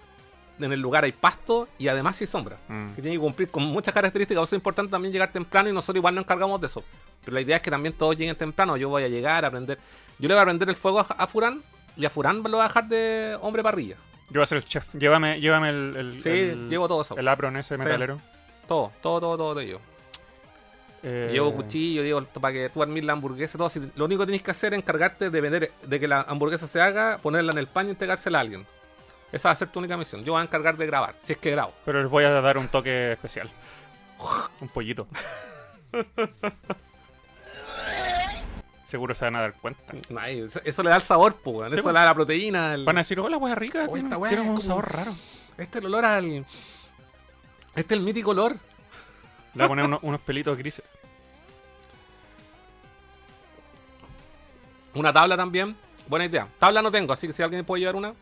En 0.65 0.71
el 0.73 0.79
lugar 0.79 1.03
hay 1.03 1.11
pasto 1.11 1.67
y 1.77 1.87
además 1.87 2.19
hay 2.21 2.27
sombra. 2.27 2.57
Mm. 2.67 2.93
Que 2.95 3.01
tiene 3.01 3.17
que 3.17 3.21
cumplir 3.21 3.49
con 3.49 3.63
muchas 3.63 3.93
características. 3.93 4.39
Por 4.39 4.43
eso 4.47 4.55
es 4.55 4.59
importante 4.59 4.91
también 4.91 5.11
llegar 5.13 5.31
temprano 5.31 5.69
y 5.69 5.73
nosotros 5.73 5.97
igual 5.97 6.15
nos 6.15 6.23
encargamos 6.23 6.59
de 6.61 6.67
eso. 6.67 6.83
Pero 7.23 7.35
la 7.35 7.41
idea 7.41 7.55
es 7.57 7.61
que 7.61 7.71
también 7.71 7.93
todos 7.93 8.15
lleguen 8.17 8.35
temprano. 8.35 8.77
Yo 8.77 8.89
voy 8.89 9.03
a 9.03 9.07
llegar 9.07 9.43
a 9.45 9.47
aprender. 9.49 9.77
Yo 10.19 10.27
le 10.27 10.33
voy 10.35 10.41
a 10.41 10.45
prender 10.45 10.69
el 10.69 10.75
fuego 10.75 10.99
a, 10.99 11.03
a 11.17 11.27
Furán 11.27 11.61
y 11.97 12.05
a 12.05 12.09
Furán 12.09 12.37
lo 12.43 12.49
voy 12.49 12.59
a 12.61 12.63
dejar 12.67 12.87
de 12.87 13.37
hombre 13.41 13.63
parrilla. 13.63 13.95
Yo 14.29 14.35
voy 14.39 14.43
a 14.43 14.47
ser 14.47 14.57
el 14.59 14.65
chef. 14.65 14.85
Llévame, 14.95 15.39
llévame 15.41 15.69
el, 15.69 15.95
el, 15.97 16.21
Sí, 16.21 16.29
el- 16.29 16.69
llevo 16.69 16.87
todo 16.87 17.01
eso. 17.01 17.17
el 17.17 17.27
apron 17.27 17.57
ese 17.57 17.75
Sí. 17.75 17.79
metalero. 17.83 18.19
Todo, 18.67 18.91
todo, 19.01 19.19
todo, 19.19 19.37
todo 19.37 19.55
de 19.55 19.65
ello. 19.65 19.79
Eh, 21.03 21.29
Llevo 21.33 21.53
cuchillo, 21.55 22.03
llevo 22.03 22.23
para 22.39 22.53
que 22.53 22.69
tú 22.69 22.83
armís 22.83 23.03
la 23.03 23.13
hamburguesa, 23.13 23.57
todo. 23.57 23.69
Si- 23.69 23.81
lo 23.95 24.05
único 24.05 24.19
que 24.21 24.27
tienes 24.27 24.43
que 24.43 24.51
hacer 24.51 24.73
es 24.73 24.77
encargarte 24.79 25.29
de 25.31 25.41
vender, 25.41 25.71
de 25.83 25.99
que 25.99 26.07
la 26.07 26.21
hamburguesa 26.21 26.67
se 26.67 26.79
haga, 26.79 27.17
ponerla 27.17 27.51
en 27.53 27.57
el 27.57 27.65
pan 27.67 27.87
y 27.87 27.89
entregársela 27.89 28.37
a 28.37 28.41
alguien. 28.41 28.65
Esa 29.31 29.49
va 29.49 29.53
a 29.53 29.55
ser 29.55 29.69
tu 29.69 29.79
única 29.79 29.95
misión. 29.97 30.23
Yo 30.23 30.33
voy 30.33 30.41
a 30.41 30.43
encargar 30.43 30.75
de 30.77 30.85
grabar, 30.85 31.15
si 31.23 31.33
es 31.33 31.39
que 31.39 31.51
grabo. 31.51 31.73
Pero 31.85 32.01
les 32.01 32.09
voy 32.11 32.23
a 32.25 32.29
dar 32.41 32.57
un 32.57 32.67
toque 32.67 33.13
especial. 33.13 33.49
Un 34.59 34.67
pollito. 34.69 35.07
Seguro 38.85 39.15
se 39.15 39.23
van 39.25 39.35
a 39.37 39.41
dar 39.41 39.53
cuenta. 39.53 39.81
Ay, 40.19 40.41
eso, 40.41 40.59
eso 40.65 40.83
le 40.83 40.89
da 40.89 40.97
el 40.97 41.01
sabor, 41.01 41.35
pues. 41.35 41.69
Sí, 41.69 41.75
eso 41.75 41.83
po. 41.83 41.91
le 41.93 41.99
da 41.99 42.05
la 42.05 42.13
proteína. 42.13 42.73
el- 42.73 42.83
Van 42.83 42.97
a 42.97 43.01
decir, 43.01 43.19
hola, 43.21 43.37
wea 43.37 43.55
rica. 43.55 43.85
Oh, 43.87 43.93
tiene, 43.93 44.09
esta 44.09 44.27
tiene 44.27 44.41
un 44.41 44.47
como- 44.49 44.61
sabor 44.61 44.91
raro. 44.93 45.15
Este 45.57 45.77
es 45.79 45.85
el 45.85 45.85
olor 45.85 46.05
al. 46.05 46.45
Este 47.75 47.93
es 47.93 47.99
el 47.99 48.01
mítico 48.01 48.31
olor. 48.31 48.53
Le 49.53 49.57
voy 49.59 49.63
a 49.65 49.67
poner 49.69 49.85
uno- 49.85 49.99
unos 50.01 50.19
pelitos 50.21 50.57
grises. 50.57 50.83
Una 54.93 55.13
tabla 55.13 55.37
también. 55.37 55.75
Buena 56.07 56.25
idea. 56.25 56.47
Tabla 56.59 56.81
no 56.81 56.91
tengo, 56.91 57.13
así 57.13 57.27
que 57.27 57.33
si 57.33 57.41
alguien 57.41 57.63
puede 57.63 57.79
llevar 57.81 57.95
una. 57.95 58.13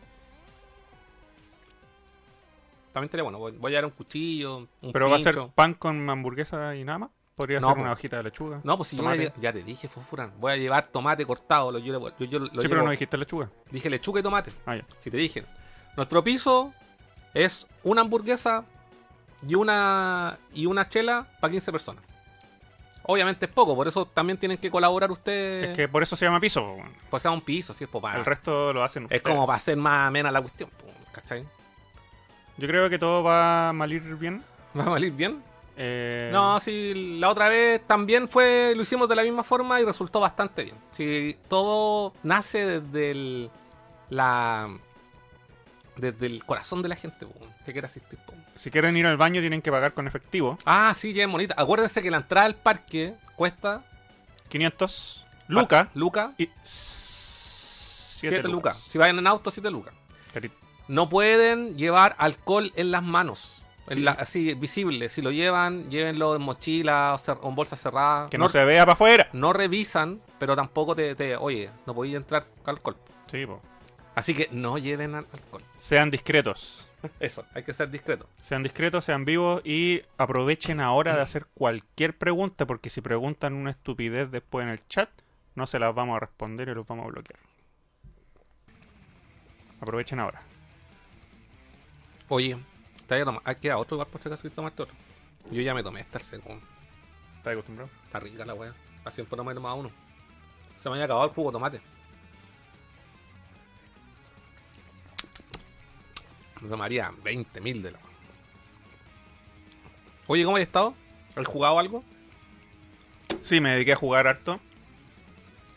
También 2.92 3.06
estaría 3.06 3.22
bueno. 3.22 3.38
Voy, 3.38 3.52
voy 3.52 3.68
a 3.68 3.70
llevar 3.70 3.84
un 3.86 3.90
cuchillo, 3.92 4.66
un 4.82 4.92
Pero 4.92 5.08
va 5.10 5.16
a 5.16 5.20
ser 5.20 5.38
pan 5.54 5.74
con 5.74 6.08
hamburguesa 6.10 6.74
y 6.74 6.84
nada 6.84 6.98
más. 6.98 7.10
Podría 7.36 7.58
No, 7.60 7.68
ser 7.68 7.76
po. 7.76 7.82
una 7.82 7.92
hojita 7.92 8.16
de 8.18 8.22
lechuga. 8.24 8.60
No, 8.64 8.76
pues 8.76 8.90
si 8.90 8.96
yo 8.96 9.02
tomate. 9.02 9.32
ya, 9.40 9.52
te 9.52 9.62
dije, 9.62 9.88
Fufurán. 9.88 10.32
Voy 10.38 10.52
a 10.52 10.56
llevar 10.56 10.88
tomate 10.88 11.24
cortado. 11.24 11.72
Lo, 11.72 11.78
yo, 11.78 11.92
le- 11.98 12.14
yo- 12.18 12.26
yo 12.26 12.38
lo 12.38 12.60
Sí, 12.60 12.68
pero 12.68 12.82
no 12.82 12.90
dijiste 12.90 13.16
lechuga. 13.16 13.48
Dije 13.70 13.88
lechuga 13.88 14.20
y 14.20 14.22
tomate. 14.22 14.52
Ah, 14.66 14.76
ya. 14.76 14.84
Si 14.98 15.10
te 15.10 15.16
dije. 15.16 15.44
Nuestro 15.96 16.22
piso 16.22 16.74
es 17.32 17.66
una 17.82 18.02
hamburguesa 18.02 18.64
y 19.48 19.54
una 19.54 20.38
y 20.52 20.66
una 20.66 20.86
chela 20.88 21.26
para 21.40 21.50
15 21.52 21.72
personas. 21.72 22.04
Obviamente 23.04 23.46
es 23.46 23.52
poco, 23.52 23.74
por 23.74 23.88
eso 23.88 24.04
también 24.04 24.38
tienen 24.38 24.58
que 24.58 24.70
colaborar 24.70 25.10
ustedes. 25.10 25.70
Es 25.70 25.76
que 25.76 25.88
por 25.88 26.02
eso 26.02 26.16
se 26.16 26.26
llama 26.26 26.38
piso. 26.40 26.60
po. 26.60 26.76
Pues 27.08 27.22
sea 27.22 27.30
un 27.30 27.40
piso, 27.40 27.72
si 27.72 27.84
es 27.84 27.90
para. 27.90 28.18
El 28.18 28.24
resto 28.26 28.72
lo 28.74 28.84
hacen 28.84 29.04
Es 29.04 29.06
ustedes. 29.06 29.22
como 29.22 29.46
para 29.46 29.56
hacer 29.56 29.76
más 29.78 30.08
amena 30.08 30.30
la 30.30 30.40
cuestión, 30.42 30.68
po, 30.70 30.86
¿cachai? 31.12 31.46
Yo 32.60 32.68
creo 32.68 32.90
que 32.90 32.98
todo 32.98 33.22
va 33.22 33.70
a 33.70 33.72
malir 33.72 34.02
bien. 34.16 34.42
¿Va 34.78 34.82
a 34.82 34.86
salir 34.86 35.12
bien? 35.12 35.42
Eh, 35.78 36.28
No, 36.30 36.60
sí, 36.60 37.16
la 37.18 37.30
otra 37.30 37.48
vez 37.48 37.80
también 37.86 38.28
fue, 38.28 38.74
lo 38.76 38.82
hicimos 38.82 39.08
de 39.08 39.16
la 39.16 39.22
misma 39.22 39.42
forma 39.42 39.80
y 39.80 39.84
resultó 39.86 40.20
bastante 40.20 40.64
bien. 40.64 40.76
Sí, 40.90 41.38
todo 41.48 42.12
nace 42.22 42.80
desde 42.80 43.10
el, 43.12 43.50
la, 44.10 44.68
desde 45.96 46.26
el 46.26 46.44
corazón 46.44 46.82
de 46.82 46.90
la 46.90 46.96
gente 46.96 47.26
que 47.64 47.72
quiere 47.72 47.86
asistir. 47.86 48.18
Si 48.54 48.70
quieren 48.70 48.94
ir 48.94 49.06
al 49.06 49.16
baño 49.16 49.40
tienen 49.40 49.62
que 49.62 49.70
pagar 49.70 49.94
con 49.94 50.06
efectivo. 50.06 50.58
Ah, 50.66 50.92
sí, 50.94 51.14
ya 51.14 51.24
es 51.24 51.30
bonita. 51.30 51.54
Acuérdense 51.56 52.02
que 52.02 52.10
la 52.10 52.18
entrada 52.18 52.44
al 52.46 52.56
parque 52.56 53.14
cuesta 53.36 53.82
500 54.50 55.24
lucas. 55.48 55.88
Luca, 55.94 56.34
Y 56.36 56.44
7 56.62 58.36
7 58.36 58.48
lucas. 58.48 58.76
Si 58.86 58.98
vayan 58.98 59.18
en 59.18 59.26
auto, 59.26 59.50
7 59.50 59.70
lucas. 59.70 59.94
Carito. 60.34 60.56
No 60.90 61.08
pueden 61.08 61.76
llevar 61.76 62.16
alcohol 62.18 62.72
en 62.74 62.90
las 62.90 63.04
manos. 63.04 63.64
En 63.86 64.04
la- 64.04 64.10
así, 64.12 64.54
visible. 64.54 65.08
Si 65.08 65.22
lo 65.22 65.30
llevan, 65.30 65.88
llévenlo 65.88 66.34
en 66.34 66.42
mochila 66.42 67.14
o, 67.14 67.48
en 67.48 67.54
bolsa 67.54 67.76
cerrada. 67.76 68.28
Que 68.28 68.38
no, 68.38 68.48
se 68.48 68.64
vea 68.64 68.82
para 68.82 68.94
afuera. 68.94 69.28
no 69.32 69.52
revisan, 69.52 70.20
pero 70.40 70.56
tampoco 70.56 70.96
te, 70.96 71.14
te- 71.14 71.36
oye, 71.36 71.70
no 71.86 71.94
podéis 71.94 72.16
entrar 72.16 72.44
con 72.64 72.74
alcohol. 72.74 72.96
Sí, 73.30 73.46
po. 73.46 73.62
Así 74.16 74.34
que 74.34 74.48
no 74.50 74.78
lleven 74.78 75.14
al- 75.14 75.26
alcohol. 75.32 75.62
Sean 75.74 76.10
discretos. 76.10 76.88
Eso, 77.20 77.44
hay 77.54 77.62
que 77.62 77.72
ser 77.72 77.88
discreto. 77.88 78.26
Sean 78.42 78.64
discretos, 78.64 79.04
sean 79.04 79.24
vivos 79.24 79.62
y 79.64 80.02
aprovechen 80.18 80.80
ahora 80.80 81.14
de 81.14 81.22
hacer 81.22 81.46
cualquier 81.54 82.18
pregunta, 82.18 82.66
porque 82.66 82.90
si 82.90 83.00
preguntan 83.00 83.54
una 83.54 83.70
estupidez 83.70 84.30
después 84.32 84.64
en 84.64 84.70
el 84.70 84.84
chat, 84.88 85.08
no 85.54 85.68
se 85.68 85.78
las 85.78 85.94
vamos 85.94 86.16
a 86.16 86.20
responder 86.20 86.68
y 86.68 86.74
los 86.74 86.84
vamos 86.86 87.06
a 87.06 87.10
bloquear. 87.10 87.38
Aprovechen 89.80 90.18
ahora. 90.20 90.42
Oye, 92.32 92.56
te 93.08 93.14
voy 93.16 93.22
a 93.22 93.24
tomar. 93.24 93.42
Hay 93.44 93.56
que 93.56 93.72
otro 93.72 93.96
igual 93.96 94.08
por 94.08 94.22
si 94.22 94.28
acaso 94.28 94.46
y 94.46 94.50
tomarte 94.50 94.82
otro. 94.84 94.94
Yo 95.50 95.60
ya 95.62 95.74
me 95.74 95.82
tomé 95.82 96.00
esta 96.00 96.18
el 96.18 96.24
segundo. 96.24 96.64
¿Estás 97.38 97.52
acostumbrado? 97.52 97.90
Está 98.04 98.20
rica 98.20 98.46
la 98.46 98.54
weá. 98.54 98.72
Así 99.04 99.16
siempre 99.16 99.36
no 99.36 99.42
me 99.42 99.50
he 99.50 99.54
tomado 99.54 99.74
uno. 99.74 99.90
Se 100.78 100.88
me 100.88 100.94
había 100.94 101.06
acabado 101.06 101.26
el 101.26 101.34
jugo 101.34 101.50
de 101.50 101.52
tomate. 101.54 101.80
Me 106.60 106.68
tomaría 106.68 107.10
20.000 107.24 107.82
de 107.82 107.90
la 107.90 107.98
Oye, 110.28 110.44
¿cómo 110.44 110.56
has 110.56 110.62
estado? 110.62 110.94
¿Has 111.34 111.48
jugado 111.48 111.80
algo? 111.80 112.04
Sí, 113.40 113.60
me 113.60 113.70
dediqué 113.70 113.94
a 113.94 113.96
jugar 113.96 114.28
harto. 114.28 114.60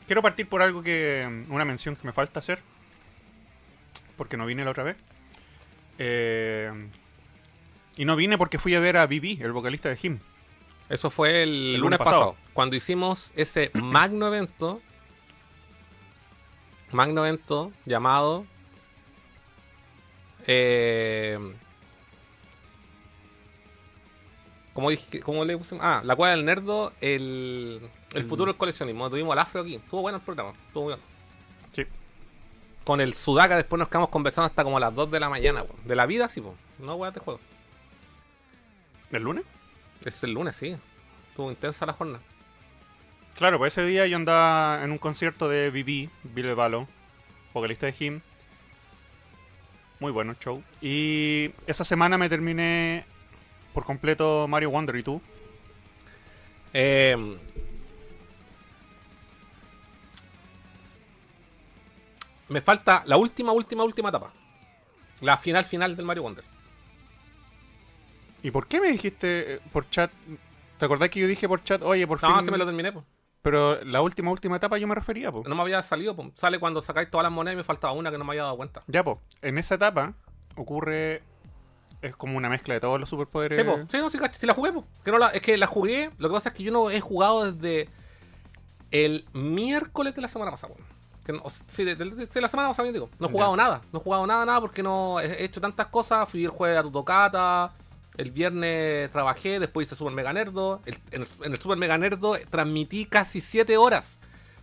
Quiero 0.05 0.21
partir 0.21 0.47
por 0.47 0.61
algo 0.61 0.83
que. 0.83 1.45
Una 1.49 1.65
mención 1.65 1.95
que 1.95 2.05
me 2.05 2.13
falta 2.13 2.39
hacer. 2.39 2.59
Porque 4.17 4.37
no 4.37 4.45
vine 4.45 4.63
la 4.63 4.69
otra 4.69 4.83
vez. 4.83 4.97
Eh, 5.97 6.71
y 7.95 8.05
no 8.05 8.15
vine 8.15 8.37
porque 8.37 8.59
fui 8.59 8.73
a 8.75 8.79
ver 8.79 8.97
a 8.97 9.05
Vivi, 9.05 9.39
el 9.41 9.51
vocalista 9.51 9.89
de 9.89 9.97
Him. 10.01 10.19
Eso 10.89 11.09
fue 11.09 11.43
el, 11.43 11.49
El 11.49 11.63
lunes, 11.75 11.79
lunes 11.81 11.99
pasado. 11.99 12.19
pasado. 12.33 12.35
Cuando 12.53 12.75
hicimos 12.75 13.31
ese 13.35 13.71
magno 13.73 14.27
evento. 14.27 14.81
Magno 16.91 17.25
evento 17.25 17.71
llamado. 17.85 18.45
Eh, 20.45 21.39
¿cómo, 24.73 24.89
dije, 24.89 25.19
¿Cómo 25.21 25.45
le 25.45 25.57
pusimos? 25.57 25.83
Ah, 25.83 26.01
la 26.03 26.15
cueva 26.15 26.35
del 26.35 26.45
nerdo, 26.45 26.91
el, 27.01 27.81
el 28.13 28.23
futuro 28.25 28.51
del 28.51 28.57
coleccionismo. 28.57 29.09
Tuvimos 29.09 29.31
al 29.33 29.39
afro 29.39 29.61
aquí. 29.61 29.75
Estuvo 29.75 30.01
bueno 30.01 30.17
el 30.17 30.23
programa. 30.23 30.51
Estuvo 30.67 30.83
bueno. 30.83 31.01
Con 32.83 32.99
el 32.99 33.13
Sudaka 33.13 33.55
después 33.55 33.79
nos 33.79 33.87
quedamos 33.87 34.09
conversando 34.09 34.47
hasta 34.47 34.63
como 34.63 34.79
las 34.79 34.93
2 34.93 35.09
de 35.11 35.19
la 35.19 35.29
mañana. 35.29 35.65
De 35.85 35.95
la 35.95 36.05
vida, 36.05 36.27
sí, 36.27 36.41
po. 36.41 36.55
no 36.79 36.95
weas 36.95 37.13
de 37.13 37.21
juego. 37.21 37.39
¿El 39.11 39.23
lunes? 39.23 39.45
Es 40.03 40.23
el 40.23 40.31
lunes, 40.31 40.55
sí. 40.55 40.75
Estuvo 41.29 41.49
intensa 41.49 41.85
la 41.85 41.93
jornada. 41.93 42.23
Claro, 43.37 43.57
pues 43.57 43.73
ese 43.73 43.87
día 43.87 44.05
yo 44.05 44.17
andaba 44.17 44.83
en 44.83 44.91
un 44.91 44.97
concierto 44.97 45.47
de 45.47 45.69
Vivi, 45.71 46.09
Bill 46.23 46.53
Balo, 46.55 46.87
vocalista 47.53 47.85
de 47.85 47.95
Him. 47.97 48.21
Muy 49.99 50.11
bueno 50.11 50.31
el 50.31 50.39
show. 50.39 50.61
Y 50.81 51.51
esa 51.65 51.83
semana 51.83 52.17
me 52.17 52.27
terminé 52.27 53.05
por 53.73 53.85
completo 53.85 54.47
Mario 54.47 54.71
Wonder. 54.71 54.95
¿Y 54.97 55.03
tú? 55.03 55.21
Eh, 56.73 57.37
me 62.53 62.61
falta 62.61 63.03
la 63.05 63.17
última, 63.17 63.51
última, 63.51 63.83
última 63.83 64.09
etapa. 64.09 64.31
La 65.21 65.37
final, 65.37 65.65
final 65.65 65.95
del 65.95 66.05
Mario 66.05 66.23
Wonder. 66.23 66.43
¿Y 68.41 68.51
por 68.51 68.67
qué 68.67 68.79
me 68.81 68.87
dijiste 68.89 69.55
eh, 69.55 69.59
por 69.71 69.89
chat? 69.89 70.11
¿Te 70.77 70.85
acordás 70.85 71.09
que 71.09 71.19
yo 71.19 71.27
dije 71.27 71.47
por 71.47 71.63
chat, 71.63 71.81
oye, 71.81 72.05
por 72.07 72.21
No, 72.21 72.35
fin? 72.35 72.45
se 72.45 72.51
me 72.51 72.57
lo 72.57 72.65
terminé, 72.65 72.91
po. 72.91 73.03
Pero 73.41 73.83
la 73.83 74.01
última, 74.01 74.31
última 74.31 74.57
etapa 74.57 74.77
yo 74.77 74.87
me 74.87 74.95
refería, 74.95 75.31
po. 75.31 75.43
No 75.47 75.55
me 75.55 75.61
había 75.61 75.81
salido, 75.83 76.15
po. 76.15 76.31
Sale 76.35 76.59
cuando 76.59 76.81
sacáis 76.81 77.09
todas 77.09 77.23
las 77.23 77.31
monedas 77.31 77.55
y 77.55 77.57
me 77.57 77.63
faltaba 77.63 77.93
una 77.93 78.11
que 78.11 78.17
no 78.17 78.23
me 78.25 78.31
había 78.31 78.43
dado 78.43 78.57
cuenta. 78.57 78.83
Ya, 78.87 79.03
po. 79.03 79.21
En 79.41 79.57
esa 79.57 79.75
etapa 79.75 80.13
ocurre. 80.55 81.21
Es 82.01 82.17
como 82.17 82.35
una 82.37 82.49
mezcla 82.49 82.73
de 82.73 82.81
todos 82.81 82.99
los 82.99 83.09
superpoderes. 83.09 83.57
Sí, 83.57 83.63
po. 83.63 83.79
Sí, 83.89 83.97
no, 83.97 84.09
sí, 84.09 84.17
sí 84.33 84.45
la 84.45 84.53
jugué, 84.53 84.73
po. 84.73 84.85
Que 85.05 85.11
no 85.11 85.17
la- 85.17 85.29
es 85.29 85.41
que 85.41 85.57
la 85.57 85.67
jugué. 85.67 86.11
Lo 86.17 86.27
que 86.27 86.33
pasa 86.33 86.49
es 86.49 86.55
que 86.55 86.63
yo 86.63 86.71
no 86.71 86.89
he 86.89 86.99
jugado 86.99 87.49
desde 87.51 87.87
el 88.91 89.25
miércoles 89.31 90.13
de 90.15 90.21
la 90.21 90.27
semana 90.27 90.51
pasada, 90.51 90.73
weón. 90.73 90.92
Que 91.25 91.31
no- 91.33 91.43
sí, 91.67 91.83
de, 91.85 91.95
de- 91.95 92.09
de 92.27 92.41
la 92.41 92.49
semana 92.49 92.69
pasada, 92.69 92.91
digo. 92.91 93.09
No 93.19 93.27
he 93.27 93.31
jugado 93.31 93.55
nada. 93.55 93.81
No 93.93 93.99
he 93.99 94.03
jugado 94.03 94.27
nada, 94.27 94.45
nada, 94.45 94.59
porque 94.61 94.83
no 94.83 95.19
he 95.19 95.25
he 95.41 95.45
hecho 95.45 95.61
tantas 95.61 95.87
cosas. 95.87 96.27
Fui 96.29 96.43
el 96.43 96.49
jueves 96.51 96.77
a 96.77 96.83
Tutocata. 96.83 97.71
El 98.17 98.29
viernes 98.31 99.09
trabajé, 99.11 99.59
después 99.59 99.87
hice 99.87 99.95
Super 99.95 100.13
Mega 100.13 100.33
Nerdo. 100.33 100.81
El- 100.85 100.99
en, 101.11 101.21
el, 101.23 101.27
en 101.43 101.51
el 101.53 101.59
Super 101.61 101.77
Mega 101.77 101.97
Nerdo 101.97 102.35
transmití 102.49 103.05
casi 103.05 103.41
7 103.41 103.75
horas, 103.77 104.19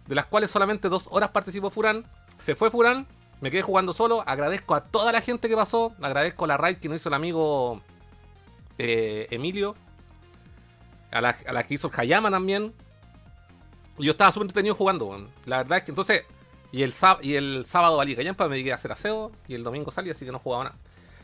de 0.07 0.15
las 0.15 0.27
cuales 0.27 0.51
solamente 0.51 0.89
2 0.89 1.09
horas 1.11 1.31
participó 1.31 1.71
Furán. 1.71 2.05
Se 2.39 2.55
fue 2.55 2.71
Furán, 2.71 3.07
me 3.41 3.51
quedé 3.51 3.63
jugando 3.63 3.93
solo. 3.93 4.23
Agradezco 4.27 4.75
a 4.75 4.85
toda 4.85 5.11
la 5.13 5.21
gente 5.23 5.49
que 5.49 5.57
pasó. 5.57 5.93
Agradezco 6.03 6.45
a 6.45 6.49
la 6.49 6.57
raid 6.59 6.77
que 6.77 6.89
nos 6.89 7.01
hizo 7.01 7.09
el 7.09 7.15
amigo 7.15 7.81
eh, 8.79 9.27
Emilio. 9.31 9.75
A 11.11 11.21
la, 11.21 11.37
a 11.49 11.53
la 11.53 11.63
que 11.65 11.75
hizo 11.75 11.89
el 11.89 11.99
Hayama 11.99 12.31
también. 12.31 12.73
Y 13.99 14.05
yo 14.05 14.13
estaba 14.13 14.31
súper 14.31 14.45
entretenido 14.47 14.75
jugando. 14.75 15.27
La 15.47 15.59
verdad 15.59 15.79
es 15.79 15.85
que 15.85 15.91
entonces. 15.91 16.23
Y 16.73 16.83
el, 16.83 16.95
y 17.23 17.35
el 17.35 17.65
sábado 17.67 17.97
valí 17.97 18.15
callampa, 18.15 18.49
me 18.49 18.55
dediqué 18.55 18.73
a 18.73 18.77
hacer 18.77 18.93
aseo. 18.93 19.33
Y 19.49 19.55
el 19.55 19.65
domingo 19.65 19.91
salí, 19.91 20.11
así 20.11 20.25
que 20.25 20.33
no 20.33 20.39
jugaba 20.39 20.65
nada. 20.65 20.77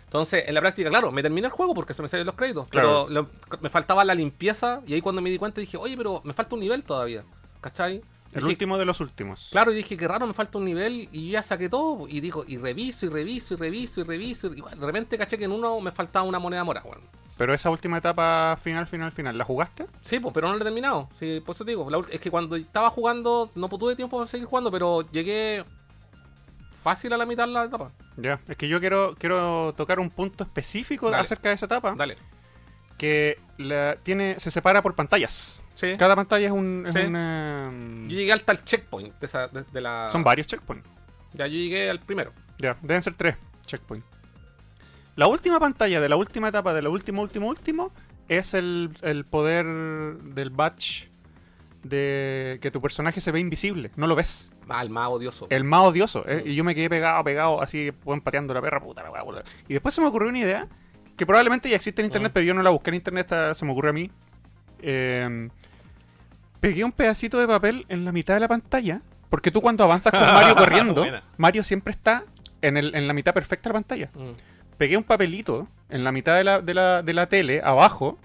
Entonces, 0.04 0.44
en 0.46 0.54
la 0.54 0.60
práctica, 0.60 0.88
claro, 0.88 1.10
me 1.10 1.22
terminé 1.22 1.46
el 1.46 1.52
juego 1.52 1.74
porque 1.74 1.92
se 1.94 2.00
me 2.02 2.08
salieron 2.08 2.26
los 2.26 2.36
créditos. 2.36 2.68
Claro. 2.68 3.06
Pero 3.08 3.22
lo- 3.22 3.58
me 3.60 3.68
faltaba 3.70 4.04
la 4.04 4.14
limpieza. 4.14 4.80
Y 4.86 4.94
ahí 4.94 5.00
cuando 5.00 5.20
me 5.22 5.30
di 5.30 5.38
cuenta 5.38 5.60
dije, 5.60 5.76
oye, 5.76 5.96
pero 5.96 6.20
me 6.24 6.32
falta 6.32 6.54
un 6.54 6.60
nivel 6.60 6.84
todavía. 6.84 7.24
¿Cachai? 7.60 8.02
El 8.32 8.40
Dije, 8.40 8.46
último 8.48 8.76
de 8.78 8.84
los 8.84 9.00
últimos. 9.00 9.48
Claro, 9.50 9.72
y 9.72 9.76
dije, 9.76 9.96
qué 9.96 10.06
raro, 10.06 10.26
me 10.26 10.34
falta 10.34 10.58
un 10.58 10.64
nivel 10.64 11.08
y 11.12 11.30
ya 11.30 11.42
saqué 11.42 11.68
todo. 11.68 12.06
Y 12.08 12.20
digo, 12.20 12.44
y 12.46 12.58
reviso, 12.58 13.06
y 13.06 13.08
reviso, 13.08 13.54
y 13.54 13.56
reviso, 13.56 14.00
y 14.00 14.04
reviso. 14.04 14.46
Y 14.52 14.60
bueno, 14.60 14.76
de 14.80 14.86
repente 14.86 15.16
caché 15.16 15.38
que 15.38 15.44
en 15.44 15.52
uno 15.52 15.80
me 15.80 15.90
faltaba 15.92 16.24
una 16.24 16.38
moneda 16.38 16.62
mora, 16.64 16.82
weón. 16.84 17.00
Pero 17.36 17.52
esa 17.52 17.68
última 17.70 17.98
etapa 17.98 18.56
final, 18.62 18.86
final, 18.86 19.12
final, 19.12 19.36
¿la 19.36 19.44
jugaste? 19.44 19.86
Sí, 20.00 20.18
pues, 20.20 20.32
pero 20.32 20.48
no 20.48 20.54
lo 20.54 20.60
he 20.60 20.64
terminado. 20.64 21.08
Sí, 21.18 21.42
por 21.44 21.54
eso 21.54 21.64
te 21.64 21.72
digo. 21.72 21.90
la 21.90 21.98
es 22.10 22.18
que 22.20 22.30
cuando 22.30 22.56
estaba 22.56 22.88
jugando, 22.90 23.50
no 23.54 23.68
tuve 23.68 23.94
tiempo 23.94 24.16
para 24.16 24.28
seguir 24.30 24.46
jugando, 24.46 24.70
pero 24.70 25.02
llegué 25.10 25.64
fácil 26.82 27.12
a 27.12 27.16
la 27.16 27.26
mitad 27.26 27.46
de 27.46 27.52
la 27.52 27.64
etapa. 27.64 27.90
Ya. 28.16 28.40
Es 28.48 28.56
que 28.56 28.68
yo 28.68 28.80
quiero, 28.80 29.14
quiero 29.18 29.74
tocar 29.76 30.00
un 30.00 30.08
punto 30.10 30.44
específico 30.44 31.10
Dale. 31.10 31.22
acerca 31.24 31.50
de 31.50 31.56
esa 31.56 31.66
etapa. 31.66 31.94
Dale. 31.96 32.16
Que 32.96 33.38
la, 33.58 33.96
tiene, 34.02 34.40
se 34.40 34.50
separa 34.50 34.80
por 34.82 34.94
pantallas. 34.94 35.62
Sí. 35.74 35.96
Cada 35.98 36.16
pantalla 36.16 36.46
es 36.46 36.52
un. 36.52 36.84
es 36.86 36.94
Sí. 36.94 37.00
eh, 37.02 38.04
Yo 38.08 38.16
llegué 38.16 38.32
hasta 38.32 38.52
el 38.52 38.64
checkpoint 38.64 39.18
de, 39.18 39.26
esa, 39.26 39.48
de, 39.48 39.64
de 39.64 39.80
la. 39.82 40.08
son 40.10 40.24
varios 40.24 40.46
checkpoints. 40.46 40.88
Ya 41.34 41.46
yo 41.46 41.52
llegué 41.58 41.90
al 41.90 42.00
primero. 42.00 42.32
Ya, 42.58 42.78
deben 42.80 43.02
ser 43.02 43.12
tres 43.12 43.36
checkpoints. 43.66 44.06
La 45.16 45.26
última 45.26 45.58
pantalla 45.58 46.00
de 46.00 46.08
la 46.08 46.16
última 46.16 46.48
etapa, 46.48 46.72
de 46.74 46.82
lo 46.82 46.90
último, 46.92 47.22
último, 47.22 47.48
último, 47.48 47.90
es 48.28 48.54
el, 48.54 48.90
el 49.02 49.24
poder 49.24 49.66
del 49.66 50.50
batch 50.50 51.04
de 51.82 52.58
que 52.60 52.70
tu 52.70 52.80
personaje 52.82 53.20
se 53.20 53.30
ve 53.32 53.40
invisible, 53.40 53.90
no 53.96 54.06
lo 54.06 54.14
ves. 54.14 54.50
Ah, 54.68 54.82
el 54.82 54.90
más 54.90 55.08
odioso. 55.08 55.46
El 55.50 55.64
más 55.64 55.82
odioso. 55.82 56.24
eh, 56.28 56.42
Y 56.44 56.54
yo 56.56 56.64
me 56.64 56.74
quedé 56.74 56.90
pegado, 56.90 57.22
pegado, 57.24 57.62
así, 57.62 57.92
pateando 58.24 58.52
la 58.52 58.60
perra, 58.60 58.80
puta 58.80 59.02
la 59.02 59.10
weá, 59.10 59.22
puta. 59.24 59.42
Y 59.68 59.74
después 59.74 59.94
se 59.94 60.00
me 60.00 60.08
ocurrió 60.08 60.28
una 60.28 60.40
idea, 60.40 60.66
que 61.16 61.24
probablemente 61.24 61.68
ya 61.70 61.76
existe 61.76 62.02
en 62.02 62.06
internet, 62.06 62.30
Ah. 62.30 62.34
pero 62.34 62.44
yo 62.46 62.54
no 62.54 62.62
la 62.62 62.70
busqué 62.70 62.90
en 62.90 62.96
internet, 62.96 63.26
esta 63.26 63.54
se 63.54 63.64
me 63.64 63.72
ocurrió 63.72 63.90
a 63.90 63.94
mí. 63.94 64.10
Eh, 64.82 65.48
pegué 66.60 66.82
un 66.84 66.92
pedacito 66.92 67.38
de 67.38 67.46
papel 67.46 67.86
en 67.88 68.04
la 68.04 68.10
mitad 68.12 68.34
de 68.34 68.40
la 68.40 68.48
pantalla, 68.48 69.00
porque 69.30 69.50
tú 69.52 69.60
cuando 69.62 69.84
avanzas 69.84 70.10
con 70.12 70.20
Mario 70.34 70.56
corriendo. 70.56 71.06
Mario 71.36 71.62
siempre 71.62 71.92
está 71.92 72.24
en, 72.60 72.76
el, 72.76 72.94
en 72.94 73.06
la 73.06 73.14
mitad 73.14 73.32
perfecta 73.32 73.68
de 73.68 73.72
la 73.72 73.74
pantalla. 73.74 74.10
Mm. 74.14 74.55
Pegué 74.78 74.96
un 74.96 75.04
papelito 75.04 75.68
en 75.88 76.04
la 76.04 76.12
mitad 76.12 76.36
de 76.36 76.44
la, 76.44 76.60
de 76.60 76.74
la, 76.74 77.02
de 77.02 77.12
la 77.14 77.28
tele, 77.28 77.60
abajo, 77.62 78.18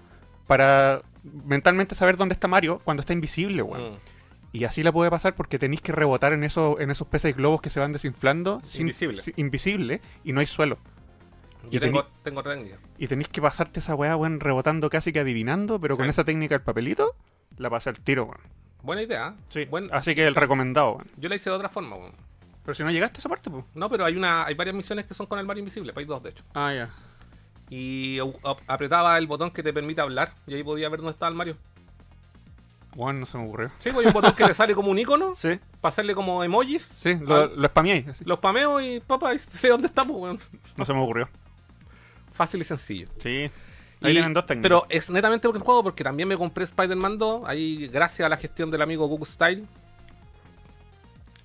para 0.46 1.02
mentalmente 1.44 1.94
saber 1.94 2.16
dónde 2.16 2.34
está 2.34 2.48
Mario 2.48 2.80
cuando 2.84 3.00
está 3.00 3.12
invisible, 3.12 3.62
weón. 3.62 3.92
Mm. 3.92 3.96
Y 4.54 4.64
así 4.64 4.82
la 4.82 4.92
puede 4.92 5.10
pasar 5.10 5.34
porque 5.34 5.58
tenéis 5.58 5.80
que 5.80 5.92
rebotar 5.92 6.32
en, 6.34 6.44
eso, 6.44 6.78
en 6.78 6.90
esos 6.90 7.06
peces 7.08 7.34
globos 7.36 7.62
que 7.62 7.70
se 7.70 7.80
van 7.80 7.92
desinflando. 7.92 8.60
sin- 8.62 8.82
Invisible. 8.82 9.22
sin- 9.22 9.34
invisible 9.36 10.00
y 10.24 10.32
no 10.32 10.40
hay 10.40 10.46
suelo. 10.46 10.78
Y 11.70 11.74
Yo 11.76 11.80
tengo, 11.80 12.04
tengo 12.22 12.40
otra 12.40 12.54
técnica. 12.54 12.76
Y 12.98 13.06
tenéis 13.06 13.28
que 13.28 13.40
pasarte 13.40 13.80
esa 13.80 13.94
weá, 13.94 14.14
weón, 14.16 14.40
rebotando 14.40 14.90
casi 14.90 15.12
que 15.12 15.20
adivinando, 15.20 15.80
pero 15.80 15.96
con 15.96 16.04
Sí. 16.06 16.10
esa 16.10 16.24
técnica 16.24 16.54
del 16.56 16.62
papelito, 16.62 17.14
la 17.56 17.70
pasé 17.70 17.88
al 17.90 18.00
tiro, 18.00 18.24
weón. 18.24 18.40
Buena 18.82 19.02
idea. 19.02 19.36
Buen- 19.70 19.88
Así 19.92 20.14
que 20.14 20.26
el 20.26 20.34
recomendado, 20.34 20.96
weón. 20.96 21.06
Yo 21.16 21.28
la 21.30 21.36
hice 21.36 21.48
de 21.48 21.56
otra 21.56 21.68
forma, 21.70 21.96
weón. 21.96 22.12
Pero 22.64 22.74
si 22.74 22.84
no 22.84 22.90
llegaste 22.90 23.18
a 23.18 23.20
esa 23.20 23.28
parte, 23.28 23.50
pues. 23.50 23.64
No, 23.74 23.88
pero 23.90 24.04
hay 24.04 24.16
una 24.16 24.44
hay 24.44 24.54
varias 24.54 24.76
misiones 24.76 25.04
que 25.06 25.14
son 25.14 25.26
con 25.26 25.38
el 25.38 25.46
Mario 25.46 25.60
Invisible, 25.60 25.92
pues 25.92 26.04
hay 26.04 26.08
dos 26.08 26.22
de 26.22 26.30
hecho. 26.30 26.44
Ah, 26.54 26.72
ya. 26.72 26.90
Y 27.70 28.18
apretaba 28.66 29.16
el 29.18 29.26
botón 29.26 29.50
que 29.50 29.62
te 29.62 29.72
permite 29.72 30.00
hablar 30.00 30.34
y 30.46 30.54
ahí 30.54 30.62
podía 30.62 30.88
ver 30.88 30.98
dónde 31.00 31.12
estaba 31.12 31.30
el 31.30 31.36
Mario. 31.36 31.56
Weón, 32.94 33.20
no 33.20 33.26
se 33.26 33.38
me 33.38 33.44
ocurrió. 33.46 33.70
Sí, 33.78 33.90
pues 33.90 34.04
hay 34.04 34.06
un 34.08 34.12
botón 34.12 34.34
que 34.34 34.44
te 34.44 34.52
sale 34.54 34.74
como 34.74 34.90
un 34.90 34.98
icono, 34.98 35.32
Sí, 35.36 35.58
para 35.80 35.90
hacerle 35.90 36.14
como 36.14 36.44
emojis. 36.44 36.82
sí, 36.82 37.14
lo, 37.20 37.36
Ah. 37.36 37.50
lo 37.54 37.68
spameáis, 37.68 38.06
así. 38.08 38.24
Los 38.26 38.38
pameo 38.38 38.80
y 38.80 39.00
papá, 39.00 39.32
ve 39.62 39.68
dónde 39.70 39.86
estamos, 39.86 40.16
weón. 40.20 40.38
No 40.76 40.84
se 40.84 40.92
me 40.92 41.00
ocurrió. 41.02 41.28
Fácil 42.32 42.60
y 42.60 42.64
sencillo. 42.64 43.08
Sí. 43.18 43.50
Ahí 44.02 44.10
Y- 44.10 44.14
tienen 44.14 44.34
dos 44.34 44.44
técnicas. 44.46 44.68
Pero 44.68 44.86
es 44.90 45.08
netamente 45.08 45.48
porque 45.48 45.58
el 45.58 45.64
juego, 45.64 45.82
porque 45.84 46.04
también 46.04 46.28
me 46.28 46.36
compré 46.36 46.64
Spider-Man 46.64 47.16
2, 47.18 47.42
ahí 47.46 47.86
gracias 47.88 48.26
a 48.26 48.28
la 48.28 48.36
gestión 48.36 48.70
del 48.70 48.82
amigo 48.82 49.06
Goku 49.06 49.24
Style. 49.24 49.66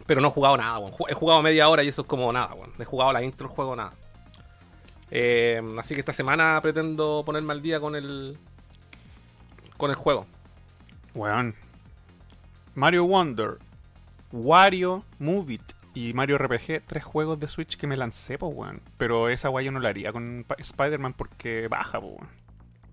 Pero 0.07 0.21
no 0.21 0.29
he 0.29 0.31
jugado 0.31 0.57
nada, 0.57 0.79
weón. 0.79 0.93
He 1.09 1.13
jugado 1.13 1.43
media 1.43 1.69
hora 1.69 1.83
y 1.83 1.89
eso 1.89 2.01
es 2.01 2.07
como 2.07 2.31
nada, 2.33 2.53
weón. 2.55 2.71
He 2.79 2.85
jugado 2.85 3.11
la 3.11 3.21
intro 3.21 3.47
del 3.47 3.55
juego, 3.55 3.75
nada. 3.75 3.93
Eh, 5.11 5.61
así 5.77 5.93
que 5.93 5.99
esta 5.99 6.13
semana 6.13 6.59
pretendo 6.61 7.23
ponerme 7.25 7.53
al 7.53 7.61
día 7.61 7.79
con 7.79 7.95
el. 7.95 8.37
con 9.77 9.91
el 9.91 9.95
juego. 9.95 10.25
Weón. 11.13 11.55
Mario 12.73 13.05
Wonder, 13.05 13.57
Wario, 14.31 15.03
Move 15.19 15.59
y 15.93 16.13
Mario 16.13 16.37
RPG, 16.37 16.83
tres 16.85 17.03
juegos 17.03 17.39
de 17.39 17.47
Switch 17.47 17.75
que 17.75 17.87
me 17.87 17.97
lancé, 17.97 18.37
pues, 18.37 18.53
weón. 18.55 18.81
Pero 18.97 19.29
esa 19.29 19.49
weá 19.49 19.65
yo 19.65 19.71
no 19.71 19.79
la 19.79 19.89
haría 19.89 20.13
con 20.13 20.45
Spider-Man 20.57 21.13
porque 21.13 21.67
baja, 21.67 21.99
pues, 21.99 22.13
weón. 22.13 22.36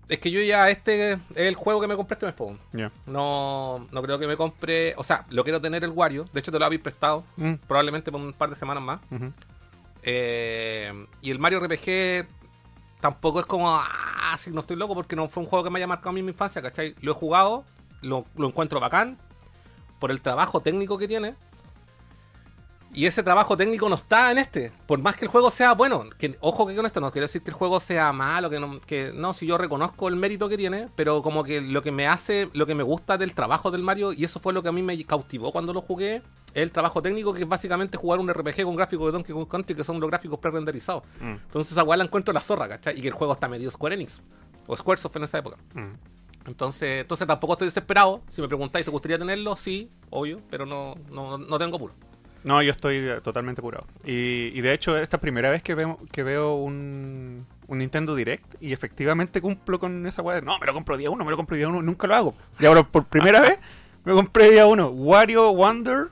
Es 0.07 0.19
que 0.19 0.29
yo 0.29 0.39
ya, 0.41 0.69
este 0.69 1.13
es 1.13 1.19
el 1.35 1.55
juego 1.55 1.81
que 1.81 1.87
me 1.87 1.95
compré 1.95 2.13
este 2.15 2.25
mes. 2.27 2.59
Ya. 2.73 2.91
No, 3.07 3.87
no 3.91 4.01
creo 4.03 4.19
que 4.19 4.27
me 4.27 4.37
compre. 4.37 4.93
O 4.97 5.03
sea, 5.03 5.25
lo 5.29 5.43
quiero 5.43 5.59
tener 5.59 5.83
el 5.83 5.89
Wario. 5.89 6.25
De 6.31 6.39
hecho, 6.39 6.51
te 6.51 6.59
lo 6.59 6.65
habéis 6.65 6.81
prestado. 6.81 7.23
Mm, 7.37 7.53
Probablemente 7.67 8.11
por 8.11 8.21
un 8.21 8.33
par 8.33 8.49
de 8.49 8.55
semanas 8.55 8.83
más. 8.83 8.99
Eh, 10.03 11.07
y 11.21 11.31
el 11.31 11.39
Mario 11.39 11.59
RPG 11.59 12.27
tampoco 13.01 13.39
es 13.39 13.45
como, 13.45 13.69
ah, 13.69 14.35
si 14.37 14.51
no 14.51 14.59
estoy 14.59 14.75
loco 14.77 14.93
porque 14.93 15.15
no 15.15 15.27
fue 15.27 15.43
un 15.43 15.49
juego 15.49 15.63
que 15.63 15.69
me 15.71 15.79
haya 15.79 15.87
marcado 15.87 16.09
a 16.09 16.13
mí 16.13 16.19
en 16.19 16.25
mi 16.27 16.31
infancia, 16.31 16.61
¿cachai? 16.61 16.95
Lo 17.01 17.11
he 17.11 17.15
jugado, 17.15 17.65
lo, 18.01 18.25
lo 18.35 18.47
encuentro 18.47 18.79
bacán, 18.79 19.17
por 19.99 20.11
el 20.11 20.21
trabajo 20.21 20.59
técnico 20.61 20.97
que 20.97 21.07
tiene. 21.07 21.35
Y 22.95 23.05
ese 23.07 23.23
trabajo 23.23 23.57
técnico 23.57 23.89
no 23.89 23.95
está 23.95 24.31
en 24.31 24.37
este. 24.37 24.71
Por 24.87 24.99
más 24.99 25.17
que 25.17 25.25
el 25.25 25.31
juego 25.31 25.51
sea 25.51 25.73
bueno, 25.73 26.05
que, 26.17 26.37
ojo 26.39 26.65
que 26.65 26.75
con 26.75 26.85
esto 26.85 27.01
no 27.01 27.11
quiero 27.11 27.25
decir 27.25 27.43
que 27.43 27.49
el 27.51 27.55
juego 27.55 27.79
sea 27.81 28.13
malo, 28.13 28.49
que 28.49 28.59
no, 28.59 28.79
que 28.79 29.11
no, 29.13 29.33
si 29.33 29.45
yo 29.45 29.57
reconozco 29.57 30.07
el 30.07 30.15
mérito 30.15 30.47
que 30.47 30.55
tiene, 30.57 30.87
pero 30.95 31.21
como 31.21 31.43
que 31.43 31.59
lo 31.59 31.83
que 31.83 31.91
me 31.91 32.07
hace, 32.07 32.49
lo 32.53 32.65
que 32.65 32.73
me 32.73 32.83
gusta 32.83 33.17
del 33.17 33.33
trabajo 33.33 33.69
del 33.69 33.83
Mario, 33.83 34.13
y 34.13 34.23
eso 34.23 34.39
fue 34.39 34.53
lo 34.53 34.63
que 34.63 34.69
a 34.69 34.71
mí 34.71 34.81
me 34.81 35.03
cautivó 35.03 35.51
cuando 35.51 35.73
lo 35.73 35.81
jugué, 35.81 36.17
es 36.53 36.63
el 36.63 36.71
trabajo 36.71 37.01
técnico, 37.01 37.33
que 37.33 37.41
es 37.41 37.47
básicamente 37.49 37.97
jugar 37.97 38.19
un 38.19 38.33
RPG 38.33 38.63
con 38.63 38.77
gráficos 38.77 39.07
de 39.07 39.11
Donkey 39.11 39.35
Kong 39.35 39.47
Country, 39.47 39.75
que 39.75 39.83
son 39.83 39.99
los 39.99 40.09
gráficos 40.09 40.39
pre-renderizados. 40.39 41.03
Mm, 41.19 41.31
Entonces 41.31 41.77
weá 41.77 41.97
la 41.97 42.05
encuentro 42.05 42.33
la 42.33 42.39
zorra, 42.39 42.69
¿cachai? 42.69 42.97
Y 42.97 43.01
que 43.01 43.09
el 43.09 43.13
juego 43.13 43.33
está 43.33 43.49
medio 43.49 43.69
Square 43.69 43.95
Enix. 43.95 44.21
O 44.67 44.77
Squaresoft 44.77 45.17
en 45.17 45.23
esa 45.23 45.37
época. 45.39 45.57
mm. 45.73 45.93
Entonces, 46.47 47.01
entonces 47.01 47.27
tampoco 47.27 47.53
estoy 47.53 47.67
desesperado. 47.67 48.21
Si 48.29 48.39
me 48.41 48.47
preguntáis, 48.47 48.85
¿te 48.85 48.91
gustaría 48.91 49.17
tenerlo? 49.17 49.57
Sí, 49.57 49.89
obvio, 50.11 50.41
pero 50.49 50.65
no, 50.65 50.95
no, 51.11 51.37
no 51.39 51.57
tengo 51.57 51.75
apuro. 51.77 51.93
No, 52.45 52.61
yo 52.61 52.71
estoy 52.71 52.97
eh, 52.97 53.21
totalmente 53.23 53.61
curado. 53.61 53.87
Y, 54.05 54.51
y 54.53 54.61
de 54.61 54.71
hecho, 54.71 54.95
esta 54.95 55.03
es 55.03 55.19
la 55.19 55.21
primera 55.21 55.49
vez 55.49 55.63
que 55.63 55.73
veo, 55.73 55.97
que 56.11 56.21
veo 56.21 56.53
un, 56.53 57.47
un 57.67 57.77
Nintendo 57.79 58.13
Direct 58.13 58.61
y 58.61 58.71
efectivamente 58.71 59.41
cumplo 59.41 59.79
con 59.79 60.05
esa 60.05 60.21
weá. 60.21 60.41
No, 60.41 60.59
me 60.59 60.67
lo 60.67 60.73
compro 60.73 60.95
día 60.95 61.09
uno, 61.09 61.25
me 61.25 61.31
lo 61.31 61.37
compro 61.37 61.57
día 61.57 61.67
uno, 61.67 61.81
nunca 61.81 62.05
lo 62.05 62.15
hago. 62.15 62.35
Y 62.59 62.65
ahora 62.67 62.83
por 62.83 63.05
primera 63.05 63.41
vez 63.41 63.59
me 64.03 64.13
compré 64.13 64.51
día 64.51 64.67
uno 64.67 64.89
Wario 64.89 65.51
Wonder, 65.53 66.09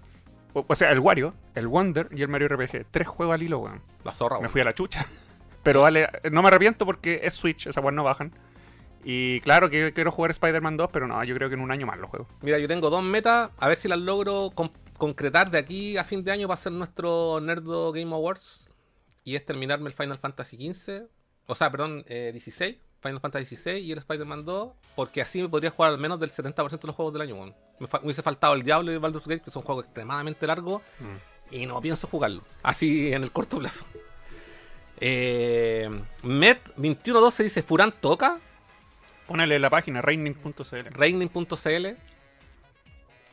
o, 0.54 0.66
o 0.68 0.76
sea, 0.76 0.92
el 0.92 1.00
Wario, 1.00 1.36
el 1.54 1.68
Wonder 1.68 2.10
y 2.12 2.24
el 2.24 2.30
Mario 2.30 2.48
RPG. 2.48 2.88
Tres 2.90 3.08
juegos 3.08 3.36
al 3.36 3.44
hilo, 3.44 3.60
weón. 3.60 3.82
La 4.04 4.12
zorra, 4.12 4.40
Me 4.40 4.50
fui 4.50 4.62
a 4.62 4.66
la 4.66 4.74
chucha. 4.74 5.06
Pero 5.64 5.82
vale, 5.82 6.10
no 6.32 6.42
me 6.42 6.48
arrepiento 6.48 6.84
porque 6.86 7.22
es 7.24 7.36
Switch, 7.36 7.68
esas 7.68 7.84
weas 7.84 7.94
no 7.96 8.04
bajan. 8.04 8.34
Y 9.06 9.40
claro 9.42 9.70
que 9.70 9.94
quiero 9.94 10.12
jugar 10.12 10.32
Spider-Man 10.32 10.78
2, 10.78 10.90
pero 10.92 11.08
no, 11.08 11.22
yo 11.26 11.36
creo 11.36 11.50
que 11.50 11.56
en 11.56 11.62
un 11.62 11.72
año 11.72 11.86
más 11.86 12.00
lo 12.00 12.08
juego. 12.08 12.26
Mira, 12.42 12.58
yo 12.58 12.70
tengo 12.70 12.90
dos 12.90 13.04
metas. 13.04 13.52
A 13.58 13.68
ver 13.68 13.78
si 13.78 13.90
las 13.90 14.00
logro 14.00 14.52
concretar 14.98 15.52
de 15.52 15.58
aquí 15.58 15.98
a 15.98 16.04
fin 16.04 16.24
de 16.24 16.32
año 16.32 16.48
para 16.48 16.56
hacer 16.60 16.72
nuestro 16.72 17.40
Nerdo 17.42 17.92
Game 17.92 18.14
Awards. 18.14 18.68
Y 19.24 19.36
es 19.36 19.46
terminarme 19.46 19.90
el 19.90 19.96
Final 19.96 20.18
Fantasy 20.20 20.58
XV. 20.74 21.04
O 21.48 21.56
sea, 21.56 21.72
perdón, 21.72 22.04
eh, 22.08 22.30
16. 22.34 22.78
Final 23.02 23.20
Fantasy 23.20 23.56
XVI 23.56 23.78
y 23.80 23.92
el 23.92 23.98
Spider-Man 24.00 24.46
2. 24.46 24.72
Porque 24.96 25.22
así 25.22 25.42
me 25.42 25.50
podría 25.50 25.72
jugar 25.72 25.92
al 25.92 25.98
menos 25.98 26.20
del 26.20 26.32
70% 26.32 26.80
de 26.82 26.88
los 26.88 26.96
juegos 26.96 27.14
del 27.14 27.22
año. 27.24 27.36
weón. 27.36 27.56
Me, 27.80 27.88
fa- 27.88 28.00
hubiese 28.04 28.22
faltado 28.22 28.54
el 28.54 28.64
Diablo 28.64 28.92
y 28.92 28.96
el 28.96 29.00
Baldur's 29.00 29.28
Gate, 29.28 29.42
que 29.42 29.52
son 29.52 29.64
juegos 29.64 29.86
extremadamente 29.86 30.46
largos. 30.48 30.82
Y 31.52 31.66
no 31.66 31.80
pienso 31.82 32.08
jugarlo. 32.08 32.44
Así 32.64 33.12
en 33.14 33.24
el 33.24 33.32
corto 33.32 33.60
plazo. 33.60 33.86
Eh, 35.00 35.90
Met2112 36.24 37.44
dice: 37.44 37.64
Furán 37.64 37.94
toca. 38.00 38.40
Ponele 39.28 39.58
la 39.60 39.70
página, 39.70 40.02
raining.cl. 40.02 40.76
Reigning.cl. 40.92 41.88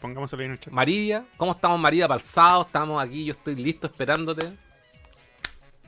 Pongámoslo 0.00 0.38
ahí 0.38 0.46
en 0.46 0.52
el 0.52 0.60
chat. 0.60 0.72
María, 0.72 1.24
¿cómo 1.36 1.52
estamos 1.52 1.78
María? 1.78 2.06
Balsado, 2.06 2.62
estamos 2.62 3.02
aquí, 3.02 3.24
yo 3.24 3.32
estoy 3.32 3.54
listo 3.56 3.86
esperándote 3.86 4.52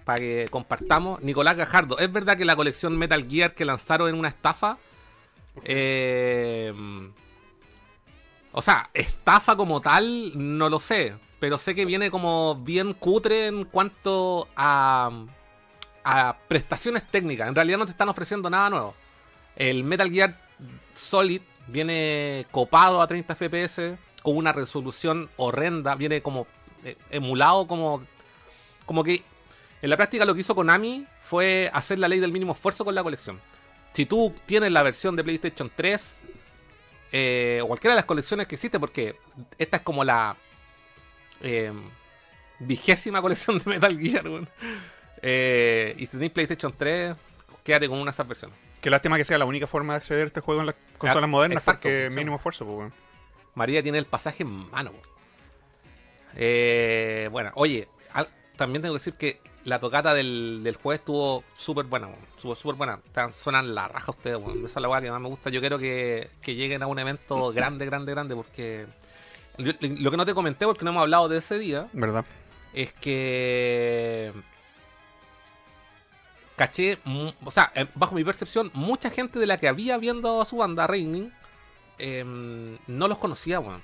para 0.04 0.18
que 0.18 0.48
compartamos. 0.50 1.22
Nicolás 1.22 1.56
Gajardo, 1.56 1.98
¿es 1.98 2.12
verdad 2.12 2.36
que 2.36 2.44
la 2.44 2.56
colección 2.56 2.96
Metal 2.96 3.26
Gear 3.28 3.54
que 3.54 3.64
lanzaron 3.64 4.08
en 4.08 4.16
una 4.16 4.28
estafa? 4.28 4.78
Eh, 5.64 6.72
o 8.52 8.60
sea, 8.60 8.90
estafa 8.92 9.56
como 9.56 9.80
tal, 9.80 10.32
no 10.34 10.68
lo 10.68 10.78
sé, 10.78 11.14
pero 11.38 11.56
sé 11.56 11.74
que 11.74 11.84
viene 11.84 12.10
como 12.10 12.56
bien 12.56 12.92
cutre 12.92 13.46
en 13.46 13.64
cuanto 13.64 14.48
a, 14.56 15.10
a 16.04 16.36
prestaciones 16.48 17.10
técnicas. 17.10 17.48
En 17.48 17.54
realidad 17.54 17.78
no 17.78 17.86
te 17.86 17.92
están 17.92 18.08
ofreciendo 18.08 18.50
nada 18.50 18.68
nuevo. 18.68 18.94
El 19.56 19.84
Metal 19.84 20.10
Gear 20.10 20.38
Solid 20.94 21.40
viene 21.66 22.46
copado 22.50 23.00
a 23.00 23.06
30 23.06 23.34
FPS 23.34 23.96
con 24.22 24.36
una 24.36 24.52
resolución 24.52 25.30
horrenda, 25.36 25.94
viene 25.94 26.22
como 26.22 26.46
eh, 26.84 26.96
emulado 27.10 27.66
como 27.66 28.02
como 28.86 29.04
que 29.04 29.22
en 29.80 29.90
la 29.90 29.96
práctica 29.96 30.24
lo 30.24 30.34
que 30.34 30.40
hizo 30.40 30.54
Konami 30.54 31.06
fue 31.22 31.70
hacer 31.72 31.98
la 31.98 32.08
ley 32.08 32.20
del 32.20 32.32
mínimo 32.32 32.52
esfuerzo 32.52 32.84
con 32.84 32.94
la 32.94 33.02
colección. 33.02 33.40
Si 33.92 34.06
tú 34.06 34.32
tienes 34.46 34.70
la 34.70 34.82
versión 34.82 35.16
de 35.16 35.24
PlayStation 35.24 35.70
3 35.74 36.16
eh, 37.14 37.62
cualquiera 37.66 37.94
de 37.94 37.98
las 37.98 38.06
colecciones 38.06 38.46
que 38.46 38.54
existe, 38.54 38.80
porque 38.80 39.16
esta 39.58 39.76
es 39.76 39.82
como 39.82 40.02
la 40.02 40.34
eh, 41.42 41.72
vigésima 42.58 43.20
colección 43.20 43.58
de 43.58 43.64
Metal 43.66 43.98
Gear, 43.98 44.26
weón. 44.28 44.48
Eh, 45.20 45.94
y 45.98 46.06
si 46.06 46.12
tenéis 46.12 46.32
PlayStation 46.32 46.72
3, 46.76 47.14
quédate 47.62 47.88
con 47.88 47.98
una 47.98 48.10
de 48.10 48.14
esas 48.14 48.26
versiones. 48.26 48.56
Qué 48.82 48.90
lástima 48.90 49.16
que 49.16 49.24
sea 49.24 49.38
la 49.38 49.44
única 49.46 49.66
forma 49.66 49.94
de 49.94 49.96
acceder 49.98 50.24
a 50.24 50.26
este 50.26 50.40
juego 50.40 50.60
en 50.60 50.66
las 50.66 50.74
consolas 50.98 51.30
modernas, 51.30 51.62
exacto, 51.62 51.82
porque 51.88 52.08
sí. 52.10 52.16
mínimo 52.16 52.36
esfuerzo, 52.36 52.66
pues. 52.66 52.92
María 53.54 53.82
tiene 53.82 53.96
el 53.98 54.04
pasaje 54.06 54.42
en 54.42 54.48
mano. 54.70 54.92
Eh, 56.34 57.28
bueno, 57.30 57.50
oye, 57.54 57.88
al- 58.12 58.28
también 58.56 58.82
tengo 58.82 58.94
que 58.94 58.98
decir 58.98 59.14
que 59.14 59.40
la 59.64 59.78
tocata 59.78 60.14
del, 60.14 60.60
del 60.64 60.76
jueves 60.76 61.00
estuvo 61.00 61.44
súper 61.56 61.86
buena, 61.86 62.08
weón. 62.08 62.18
estuvo 62.34 62.54
súper 62.56 62.76
buena. 62.76 63.00
Están- 63.04 63.32
Suenan 63.34 63.74
la 63.74 63.88
raja 63.88 64.10
ustedes, 64.10 64.36
weón. 64.38 64.58
Esa 64.64 64.78
es 64.78 64.82
la 64.82 64.88
weá 64.88 65.00
que 65.00 65.10
más 65.10 65.20
me 65.20 65.28
gusta. 65.28 65.50
Yo 65.50 65.60
quiero 65.60 65.78
que, 65.78 66.30
que 66.40 66.54
lleguen 66.54 66.82
a 66.82 66.86
un 66.86 66.98
evento 66.98 67.52
grande, 67.54 67.84
grande, 67.86 68.12
grande, 68.12 68.34
porque 68.34 68.86
lo 69.58 70.10
que 70.10 70.16
no 70.16 70.24
te 70.26 70.34
comenté, 70.34 70.64
porque 70.66 70.84
no 70.84 70.90
hemos 70.90 71.02
hablado 71.02 71.28
de 71.28 71.38
ese 71.38 71.58
día, 71.58 71.88
¿Verdad? 71.92 72.24
es 72.72 72.92
que 72.94 74.32
caché, 76.66 76.98
o 77.44 77.50
sea, 77.50 77.72
eh, 77.74 77.86
bajo 77.94 78.14
mi 78.14 78.24
percepción, 78.24 78.70
mucha 78.74 79.10
gente 79.10 79.38
de 79.38 79.46
la 79.46 79.58
que 79.58 79.68
había 79.68 79.96
viendo 79.98 80.40
a 80.40 80.44
su 80.44 80.56
banda 80.58 80.86
Raining 80.86 81.32
em, 81.98 82.78
no 82.86 83.08
los 83.08 83.18
conocía, 83.18 83.60
weón. 83.60 83.80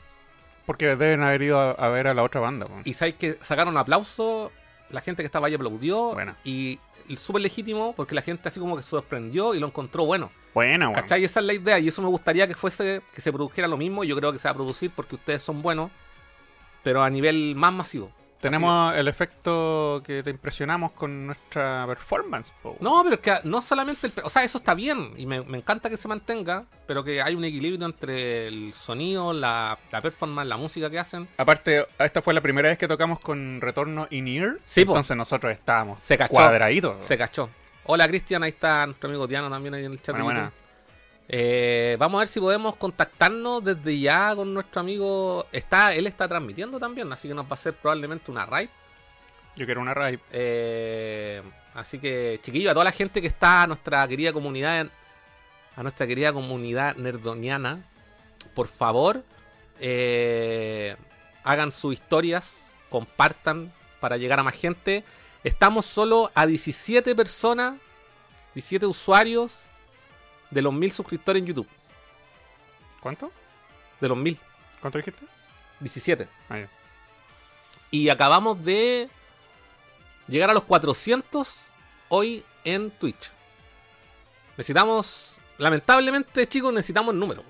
Porque 0.67 0.87
deben 0.97 1.23
haber 1.23 1.43
ido 1.43 1.59
a, 1.61 1.71
a 1.73 1.88
ver 1.88 2.09
a 2.09 2.14
la 2.14 2.23
otra 2.23 2.41
banda, 2.41 2.67
weón. 2.67 2.83
Y 2.85 2.95
sabes 2.95 3.14
que 3.14 3.38
sacaron 3.43 3.77
aplauso, 3.77 4.53
la 4.91 5.01
gente 5.01 5.23
que 5.23 5.27
estaba 5.27 5.47
ahí 5.47 5.55
aplaudió, 5.55 6.12
Buena. 6.12 6.37
y, 6.45 6.79
y 7.09 7.17
súper 7.17 7.43
legítimo 7.43 7.95
porque 7.97 8.14
la 8.14 8.23
gente 8.23 8.49
así 8.49 8.61
como 8.61 8.77
que 8.77 8.83
se 8.83 8.91
sorprendió 8.91 9.55
y 9.55 9.61
lo 9.61 9.67
encontró 9.67 10.05
bueno. 10.05 10.31
Buena, 10.55 10.88
weón. 10.88 11.01
¿Cachai? 11.01 11.25
Esa 11.25 11.41
es 11.41 11.47
la 11.47 11.55
idea 11.55 11.79
y 11.79 11.88
eso 11.88 12.03
me 12.03 12.09
gustaría 12.09 12.47
que 12.47 12.55
fuese, 12.55 13.03
que 13.14 13.21
se 13.21 13.33
produjera 13.33 13.69
lo 13.69 13.77
mismo. 13.77 14.05
y 14.05 14.09
Yo 14.09 14.17
creo 14.17 14.33
que 14.33 14.38
se 14.38 14.49
va 14.49 14.53
a 14.53 14.55
producir 14.55 14.91
porque 14.95 15.14
ustedes 15.14 15.43
son 15.43 15.62
buenos, 15.62 15.91
pero 16.83 17.03
a 17.03 17.11
nivel 17.11 17.55
más 17.55 17.73
masivo. 17.73 18.11
Tenemos 18.40 18.94
el 18.94 19.09
efecto 19.09 20.01
que 20.05 20.22
te 20.22 20.31
impresionamos 20.31 20.92
con 20.92 21.27
nuestra 21.27 21.85
performance, 21.88 22.53
po. 22.62 22.77
No, 22.81 23.01
pero 23.03 23.16
es 23.16 23.20
que 23.20 23.35
no 23.44 23.61
solamente 23.61 24.07
el... 24.07 24.12
O 24.22 24.31
sea, 24.31 24.44
eso 24.44 24.59
está 24.59 24.74
bien 24.74 25.12
y 25.16 25.27
me, 25.27 25.40
me 25.42 25.59
encanta 25.59 25.90
que 25.90 25.96
se 25.96 26.07
mantenga, 26.09 26.64
pero 26.87 27.03
que 27.03 27.20
hay 27.20 27.35
un 27.35 27.44
equilibrio 27.44 27.85
entre 27.87 28.46
el 28.46 28.72
sonido, 28.74 29.33
la, 29.33 29.77
la 29.90 30.01
performance, 30.01 30.48
la 30.48 30.57
música 30.57 30.88
que 30.88 30.98
hacen. 30.98 31.29
Aparte, 31.37 31.87
esta 31.98 32.22
fue 32.22 32.33
la 32.33 32.40
primera 32.40 32.68
vez 32.68 32.79
que 32.79 32.87
tocamos 32.87 33.18
con 33.18 33.61
retorno 33.61 34.07
in-ear. 34.11 34.59
Sí, 34.64 34.85
po. 34.85 34.92
entonces 34.92 35.16
nosotros 35.16 35.53
estábamos 35.53 35.98
Se 36.03 36.16
cachó. 36.16 36.33
cuadraditos. 36.33 37.03
Se 37.05 37.18
cachó. 37.18 37.51
Hola 37.85 38.07
Cristian, 38.07 38.42
ahí 38.42 38.51
está 38.51 38.85
nuestro 38.87 39.09
amigo 39.09 39.27
Diano 39.27 39.48
también 39.51 39.74
ahí 39.74 39.85
en 39.85 39.92
el 39.92 40.03
chat. 40.03 40.20
buena. 40.20 40.53
Eh, 41.31 41.97
vamos 41.99 42.19
a 42.19 42.21
ver 42.21 42.29
si 42.29 42.41
podemos 42.41 42.77
contactarnos 42.77 43.62
desde 43.62 44.01
ya 44.01 44.35
con 44.35 44.55
nuestro 44.55 44.81
amigo. 44.81 45.47
Está, 45.53 45.93
él 45.95 46.07
está 46.07 46.27
transmitiendo 46.27 46.79
también, 46.79 47.12
así 47.12 47.29
que 47.29 47.35
nos 47.35 47.45
va 47.45 47.51
a 47.51 47.55
hacer 47.55 47.75
probablemente 47.75 48.31
una 48.31 48.47
raid. 48.47 48.71
Yo 49.55 49.67
quiero 49.67 49.83
una 49.83 49.93
raid. 49.93 50.21
Eh, 50.33 51.43
así 51.75 51.99
que, 51.99 52.41
chiquillos, 52.43 52.71
a 52.71 52.75
toda 52.75 52.85
la 52.85 52.93
gente 52.93 53.21
que 53.21 53.27
está, 53.27 53.64
a 53.64 53.67
nuestra 53.67 54.09
querida 54.09 54.33
comunidad, 54.33 54.87
a 55.77 55.83
nuestra 55.83 56.07
querida 56.07 56.33
comunidad 56.33 56.97
nerdoniana, 56.97 57.85
por 58.55 58.67
favor, 58.67 59.23
eh, 59.81 60.97
hagan 61.45 61.71
sus 61.71 61.93
historias, 61.93 62.71
compartan 62.88 63.71
para 64.01 64.17
llegar 64.17 64.41
a 64.41 64.43
más 64.43 64.55
gente. 64.55 65.05
Estamos 65.45 65.85
solo 65.85 66.31
a 66.35 66.47
17 66.47 67.14
personas, 67.14 67.79
17 68.55 68.87
usuarios 68.87 69.69
de 70.51 70.63
los 70.63 70.73
1000 70.73 70.93
suscriptores 70.93 71.41
en 71.41 71.47
YouTube. 71.47 71.69
¿Cuánto? 73.01 73.31
De 74.01 74.09
los 74.09 74.17
1000, 74.17 74.39
¿Cuánto 74.81 74.99
dijiste? 74.99 75.25
17. 75.81 76.29
Ah, 76.49 76.59
ya. 76.59 76.69
Y 77.91 78.09
acabamos 78.09 78.63
de 78.65 79.09
llegar 80.27 80.51
a 80.51 80.55
los 80.55 80.65
400 80.65 81.67
hoy 82.09 82.45
en 82.65 82.91
Twitch. 82.91 83.31
Necesitamos, 84.57 85.39
lamentablemente, 85.59 86.47
chicos, 86.49 86.73
necesitamos 86.73 87.15
números. 87.15 87.45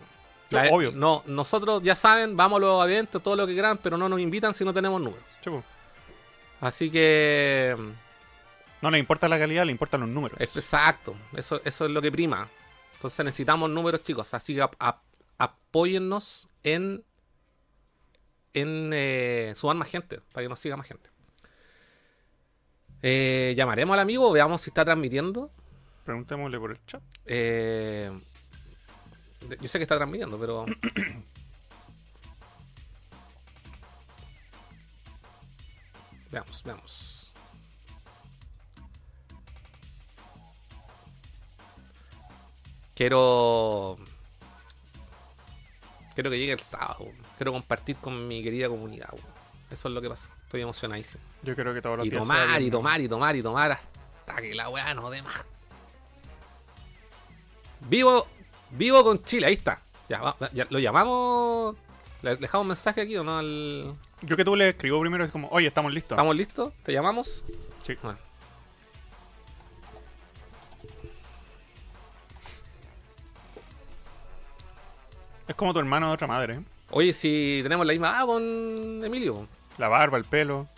No, 0.51 0.61
obvio. 0.71 0.93
No, 0.93 1.23
nosotros 1.27 1.83
ya 1.83 1.95
saben, 1.97 2.37
vamos 2.37 2.59
a 2.59 2.61
los 2.61 2.85
eventos, 2.85 3.23
todo 3.23 3.37
lo 3.37 3.47
que 3.47 3.53
quieran, 3.53 3.79
pero 3.79 3.97
no 3.99 4.09
nos 4.09 4.21
invitan 4.21 4.55
si 4.55 4.65
no 4.65 4.73
tenemos 4.73 5.01
números. 5.01 5.25
Po. 5.45 5.63
Así 6.61 6.91
que, 6.91 7.77
No 8.81 8.91
le 8.91 8.99
importa 8.99 9.29
la 9.29 9.39
calidad, 9.39 9.65
le 9.65 9.73
importan 9.73 10.01
los 10.01 10.09
números. 10.09 10.41
exacto, 10.41 11.15
eso, 11.37 11.61
eso 11.65 11.85
es 11.85 11.91
lo 11.91 12.01
que 12.01 12.11
prima. 12.13 12.49
Entonces 12.99 13.25
necesitamos 13.25 13.71
números, 13.71 14.03
chicos. 14.03 14.35
Así 14.35 14.55
que 14.57 14.63
ap- 14.63 14.75
ap- 14.81 15.05
apóyennos 15.39 16.49
en, 16.65 17.05
en 18.55 18.91
eh, 18.93 19.53
sumar 19.57 19.77
más 19.77 19.89
gente, 19.89 20.21
para 20.33 20.45
que 20.45 20.49
nos 20.49 20.59
siga 20.59 20.77
más 20.77 20.87
gente. 20.89 21.09
Eh, 23.03 23.55
llamaremos 23.57 23.95
al 23.95 24.01
amigo, 24.01 24.33
veamos 24.33 24.61
si 24.63 24.71
está 24.71 24.85
transmitiendo. 24.85 25.53
Preguntémosle 26.05 26.59
por 26.59 26.73
el 26.73 26.85
chat. 26.87 27.03
Eh, 27.27 28.11
yo 29.61 29.69
sé 29.69 29.79
que 29.79 29.85
está 29.85 29.97
transmitiendo, 29.97 30.37
pero. 30.41 30.67
veamos, 36.33 36.63
veamos. 36.65 37.18
Quiero. 42.99 43.97
Quiero 46.17 46.31
que 46.31 46.39
llegue 46.41 46.53
el 46.53 46.59
sábado. 46.59 47.07
Quiero 47.37 47.53
compartir 47.53 47.95
con 47.95 48.27
mi 48.27 48.43
querida 48.43 48.69
comunidad. 48.69 49.11
Eso 49.71 49.87
es 49.87 49.95
lo 49.95 50.01
que 50.01 50.09
pasa. 50.09 50.29
Estoy 50.47 50.63
emocionadísimo. 50.63 51.23
Yo 51.45 51.55
creo 51.55 51.73
que 51.73 51.81
todos 51.81 51.99
los 51.99 52.07
Y 52.09 52.11
días. 52.11 52.21
tomar, 52.21 52.49
sea 52.49 52.61
y 52.61 52.69
tomar, 52.73 53.01
y 53.01 53.09
tomar, 53.09 53.37
y 53.37 53.43
tomar 53.43 53.71
hasta 53.71 54.43
que 54.43 54.53
la 54.53 54.69
weá 54.69 54.95
no 54.95 55.11
dé 55.11 55.23
más. 55.23 55.45
Vivo, 57.89 58.27
vivo 58.71 59.05
con 59.05 59.23
Chile, 59.23 59.47
ahí 59.47 59.55
está. 59.55 59.81
Ya, 60.09 60.35
ya, 60.53 60.67
lo 60.69 60.81
llamamos. 60.81 61.77
¿Le 62.23 62.35
dejamos 62.35 62.65
un 62.65 62.69
mensaje 62.69 63.03
aquí 63.03 63.17
o 63.17 63.23
no? 63.23 63.39
Al... 63.39 63.95
Yo 64.23 64.37
que 64.37 64.45
tú 64.45 64.57
le 64.57 64.71
escribo 64.71 65.01
primero 65.01 65.25
es 65.25 65.31
como, 65.31 65.49
oye, 65.51 65.69
estamos 65.69 65.93
listos. 65.93 66.17
¿Estamos 66.17 66.35
listos? 66.35 66.75
¿Te 66.83 66.93
llamamos? 66.93 67.45
Sí. 67.85 67.97
Bueno. 68.03 68.19
Es 75.49 75.55
como 75.55 75.73
tu 75.73 75.79
hermano 75.81 76.09
de 76.09 76.13
otra 76.15 76.27
madre. 76.27 76.55
¿eh? 76.55 76.61
Oye, 76.91 77.13
si 77.13 77.61
tenemos 77.63 77.87
la 77.87 77.93
misma. 77.93 78.21
Ah, 78.21 78.27
con 78.27 79.03
Emilio. 79.05 79.49
La 79.79 79.89
barba, 79.89 80.19
el 80.19 80.25
pelo. 80.25 80.69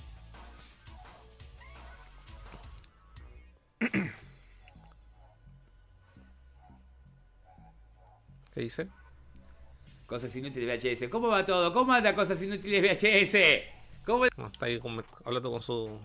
¿Qué 8.55 8.61
dice? 8.63 8.89
Cosas 10.07 10.35
inútiles 10.35 10.83
VHS. 10.83 11.09
¿Cómo 11.09 11.29
va 11.29 11.45
todo? 11.45 11.73
¿Cómo 11.73 11.93
anda 11.93 12.15
cosas 12.15 12.43
inútiles 12.43 12.83
VHS? 12.83 13.65
¿Cómo 14.05 14.25
No, 14.37 14.47
está 14.49 14.67
ahí 14.67 14.81
con- 14.81 15.05
hablando 15.25 15.51
con 15.53 15.63
su. 15.63 15.99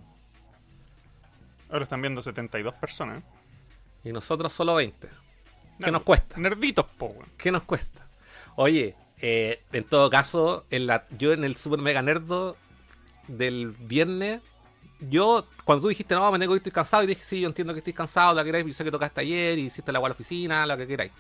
Ahora 1.69 1.83
están 1.83 2.01
viendo 2.01 2.21
72 2.21 2.75
personas. 2.75 3.23
¿eh? 3.23 4.09
Y 4.09 4.11
nosotros 4.11 4.53
solo 4.53 4.75
20. 4.75 5.07
¿Qué 5.07 5.85
Nerd- 5.85 5.91
nos 5.91 6.03
cuesta? 6.03 6.37
Nerditos, 6.39 6.85
po, 6.97 7.07
weón. 7.07 7.29
¿Qué 7.37 7.51
nos 7.51 7.63
cuesta? 7.63 8.04
Oye, 8.55 8.95
eh, 9.21 9.61
en 9.71 9.83
todo 9.83 10.09
caso, 10.09 10.65
en 10.69 10.87
la, 10.87 11.05
yo 11.17 11.33
en 11.33 11.43
el 11.43 11.55
Super 11.57 11.79
Mega 11.79 12.01
Nerdo 12.01 12.55
del 13.27 13.71
viernes, 13.71 14.41
yo, 14.99 15.45
cuando 15.65 15.83
tú 15.83 15.87
dijiste, 15.89 16.15
no, 16.15 16.31
me 16.31 16.39
tengo 16.39 16.53
que 16.53 16.57
estoy 16.57 16.71
cansado, 16.71 17.03
y 17.03 17.07
dije, 17.07 17.23
sí, 17.25 17.41
yo 17.41 17.47
entiendo 17.47 17.73
que 17.73 17.79
estoy 17.79 17.93
cansado, 17.93 18.33
lo 18.33 18.41
que 18.41 18.45
queráis, 18.45 18.65
yo 18.65 18.73
sé 18.73 18.83
que 18.83 18.91
tocaste 18.91 19.21
ayer, 19.21 19.57
y 19.59 19.63
hiciste 19.67 19.91
la 19.91 19.97
agua 19.97 20.07
a 20.07 20.11
la 20.11 20.13
oficina, 20.13 20.65
lo 20.65 20.77
que 20.77 20.87
queráis. 20.87 21.11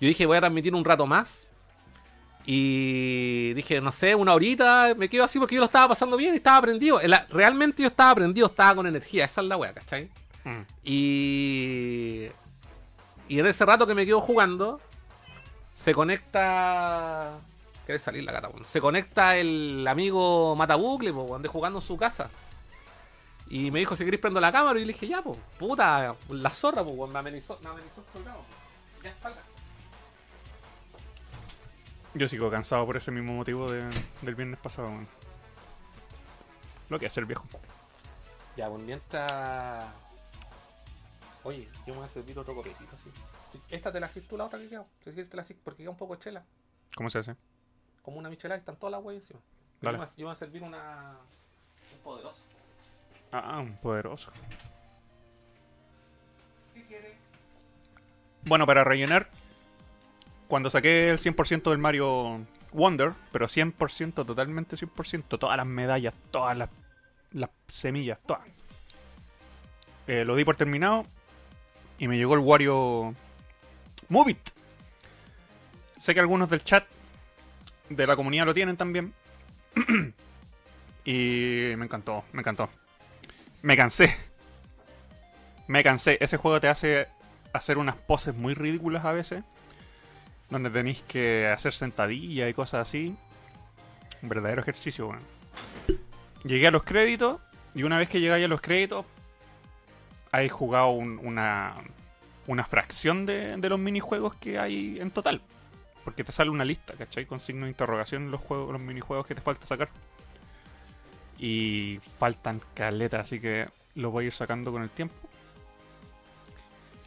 Yo 0.00 0.08
dije, 0.08 0.26
voy 0.26 0.36
a 0.36 0.40
transmitir 0.40 0.74
un 0.74 0.84
rato 0.84 1.06
más, 1.06 1.46
Y 2.44 3.52
dije, 3.54 3.80
no 3.80 3.92
sé, 3.92 4.16
una 4.16 4.34
horita, 4.34 4.94
me 4.96 5.08
quedo 5.08 5.22
así 5.22 5.38
porque 5.38 5.54
yo 5.54 5.60
lo 5.60 5.66
estaba 5.66 5.86
pasando 5.88 6.16
bien 6.16 6.34
y 6.34 6.38
estaba 6.38 6.60
prendido. 6.60 7.00
En 7.00 7.10
la- 7.10 7.24
realmente 7.30 7.82
yo 7.82 7.88
estaba 7.88 8.16
prendido, 8.16 8.48
estaba 8.48 8.74
con 8.74 8.86
energía, 8.88 9.24
esa 9.26 9.42
es 9.42 9.46
la 9.46 9.56
wea, 9.56 9.72
¿cachai? 9.72 10.10
Mm. 10.42 10.62
Y. 10.82 12.26
Y 13.28 13.38
en 13.38 13.46
ese 13.46 13.64
rato 13.64 13.86
que 13.86 13.94
me 13.94 14.04
quedo 14.04 14.20
jugando, 14.20 14.80
se 15.74 15.94
conecta. 15.94 17.38
Quiere 17.86 17.98
salir 17.98 18.24
la 18.24 18.32
gata, 18.32 18.48
weón. 18.48 18.64
Se 18.64 18.80
conecta 18.80 19.36
el 19.36 19.86
amigo 19.88 20.54
Matabucle, 20.56 21.12
po, 21.12 21.22
weón, 21.22 21.42
de 21.42 21.48
jugando 21.48 21.78
en 21.80 21.84
su 21.84 21.96
casa. 21.96 22.30
Y 23.48 23.70
me 23.70 23.80
dijo, 23.80 23.96
si 23.96 24.04
queréis 24.04 24.20
prendo 24.20 24.40
la 24.40 24.52
cámara. 24.52 24.78
Y 24.80 24.84
le 24.84 24.92
dije, 24.92 25.08
ya, 25.08 25.20
pues, 25.22 25.38
puta, 25.58 26.14
la 26.30 26.50
zorra, 26.50 26.84
pues, 26.84 27.10
me 27.10 27.18
amenizó, 27.18 27.58
me 27.62 27.70
amenizó 27.70 28.02
po. 28.02 28.20
Ya, 29.02 29.14
salga. 29.20 29.40
Yo 32.14 32.28
sigo 32.28 32.50
cansado 32.50 32.86
por 32.86 32.96
ese 32.96 33.10
mismo 33.10 33.32
motivo 33.32 33.70
de- 33.70 33.88
del 34.22 34.34
viernes 34.34 34.60
pasado. 34.60 34.88
weón. 34.88 35.08
Lo 36.88 36.98
que 36.98 37.06
hace 37.06 37.20
el 37.20 37.26
viejo. 37.26 37.44
Ya, 38.56 38.68
pues 38.68 38.82
mientras. 38.82 39.86
Oye, 41.42 41.68
yo 41.86 41.94
me 41.94 42.00
voy 42.00 42.04
a 42.04 42.08
servir 42.08 42.38
otro 42.38 42.54
copetito, 42.54 42.94
así. 42.94 43.10
Esta 43.68 43.92
te 43.92 44.00
la 44.00 44.06
haces 44.06 44.26
tú, 44.26 44.36
la 44.36 44.44
otra 44.44 44.58
que 44.58 44.68
queda. 44.68 44.84
¿Quieres 44.98 45.16
decir 45.16 45.30
te 45.30 45.36
la 45.36 45.42
haces? 45.42 45.56
Porque 45.62 45.82
queda 45.82 45.90
un 45.90 45.96
poco 45.96 46.16
de 46.16 46.22
chela. 46.22 46.44
¿Cómo 46.94 47.10
se 47.10 47.18
hace? 47.18 47.36
Como 48.02 48.18
una 48.18 48.28
michelada 48.28 48.58
y 48.58 48.60
están 48.60 48.76
todas 48.76 48.92
las 48.92 49.02
huevas 49.02 49.22
encima. 49.22 49.40
Yo 49.80 49.86
Dale. 49.86 49.98
me, 49.98 50.04
yo 50.04 50.12
me 50.18 50.24
voy 50.24 50.32
a 50.32 50.36
servir 50.36 50.62
una. 50.62 51.16
Un 51.94 51.98
poderoso. 52.02 52.42
Ah, 53.32 53.60
un 53.60 53.76
poderoso. 53.78 54.30
¿Qué 56.74 56.84
quieres? 56.84 57.16
Bueno, 58.44 58.66
para 58.66 58.84
rellenar, 58.84 59.28
cuando 60.48 60.70
saqué 60.70 61.10
el 61.10 61.18
100% 61.18 61.70
del 61.70 61.78
Mario 61.78 62.44
Wonder, 62.72 63.12
pero 63.30 63.46
100%, 63.46 64.26
totalmente 64.26 64.76
100%, 64.76 65.38
todas 65.38 65.56
las 65.56 65.66
medallas, 65.66 66.14
todas 66.30 66.56
las, 66.56 66.68
las 67.32 67.50
semillas, 67.68 68.18
todas. 68.26 68.42
Eh, 70.06 70.24
lo 70.24 70.34
di 70.34 70.44
por 70.44 70.56
terminado 70.56 71.06
y 71.98 72.08
me 72.08 72.16
llegó 72.16 72.34
el 72.34 72.40
Wario 72.40 73.14
Move 74.12 74.32
It. 74.32 74.50
Sé 75.96 76.12
que 76.12 76.20
algunos 76.20 76.50
del 76.50 76.62
chat 76.62 76.84
de 77.88 78.06
la 78.06 78.14
comunidad 78.14 78.44
lo 78.44 78.52
tienen 78.52 78.76
también. 78.76 79.14
y 81.06 81.72
me 81.78 81.86
encantó, 81.86 82.22
me 82.32 82.40
encantó. 82.40 82.68
Me 83.62 83.74
cansé. 83.74 84.14
Me 85.66 85.82
cansé. 85.82 86.18
Ese 86.20 86.36
juego 86.36 86.60
te 86.60 86.68
hace 86.68 87.08
hacer 87.54 87.78
unas 87.78 87.96
poses 87.96 88.34
muy 88.34 88.52
ridículas 88.52 89.04
a 89.06 89.12
veces. 89.12 89.44
Donde 90.50 90.68
tenéis 90.68 91.02
que 91.08 91.46
hacer 91.48 91.72
sentadillas 91.72 92.50
y 92.50 92.54
cosas 92.54 92.86
así. 92.88 93.16
Un 94.20 94.28
verdadero 94.28 94.60
ejercicio, 94.60 95.08
weón. 95.08 95.22
Llegué 96.44 96.66
a 96.66 96.70
los 96.70 96.82
créditos. 96.84 97.40
Y 97.74 97.84
una 97.84 97.96
vez 97.96 98.10
que 98.10 98.20
llegáis 98.20 98.44
a 98.44 98.48
los 98.48 98.60
créditos. 98.60 99.06
Hay 100.32 100.50
jugado 100.50 100.90
un- 100.90 101.18
una, 101.22 101.74
una 102.52 102.64
fracción 102.64 103.26
de, 103.26 103.56
los 103.56 103.78
minijuegos 103.78 104.34
que 104.34 104.58
hay 104.58 104.98
en 105.00 105.10
total. 105.10 105.40
Porque 106.04 106.24
te 106.24 106.32
sale 106.32 106.50
una 106.50 106.64
lista, 106.64 106.94
¿cachai? 106.94 107.26
Con 107.26 107.40
signo 107.40 107.64
de 107.64 107.70
interrogación 107.70 108.30
los, 108.30 108.40
juegos, 108.40 108.72
los 108.72 108.80
minijuegos 108.80 109.26
que 109.26 109.34
te 109.34 109.40
falta 109.40 109.66
sacar. 109.66 109.88
Y 111.38 112.00
faltan 112.18 112.60
caletas, 112.74 113.22
así 113.22 113.40
que 113.40 113.68
los 113.94 114.12
voy 114.12 114.24
a 114.24 114.26
ir 114.28 114.34
sacando 114.34 114.70
con 114.72 114.82
el 114.82 114.90
tiempo. 114.90 115.14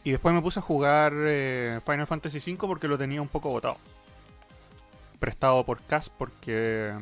Y 0.04 0.10
después 0.12 0.34
me 0.34 0.42
puse 0.42 0.60
a 0.60 0.62
jugar 0.62 1.12
eh, 1.16 1.80
Final 1.84 2.06
Fantasy 2.06 2.38
V 2.38 2.66
porque 2.66 2.88
lo 2.88 2.96
tenía 2.96 3.20
un 3.20 3.28
poco 3.28 3.50
botado. 3.50 3.76
Prestado 5.18 5.64
por 5.64 5.82
Cas 5.82 6.08
porque 6.10 6.92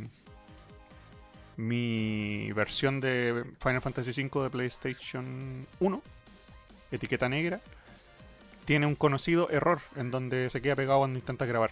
mi 1.57 2.50
versión 2.52 3.00
de 3.00 3.44
Final 3.61 3.83
Fantasy 3.83 4.11
V 4.11 4.42
de 4.44 4.50
PlayStation 4.50 5.66
1, 5.80 6.02
etiqueta 6.90 7.28
negra, 7.28 7.61
tiene 8.64 8.87
un 8.87 8.94
conocido 8.94 9.50
error 9.50 9.81
en 9.96 10.11
donde 10.11 10.48
se 10.50 10.61
queda 10.62 10.77
pegado 10.77 11.00
cuando 11.00 11.18
intenta 11.18 11.44
grabar. 11.46 11.70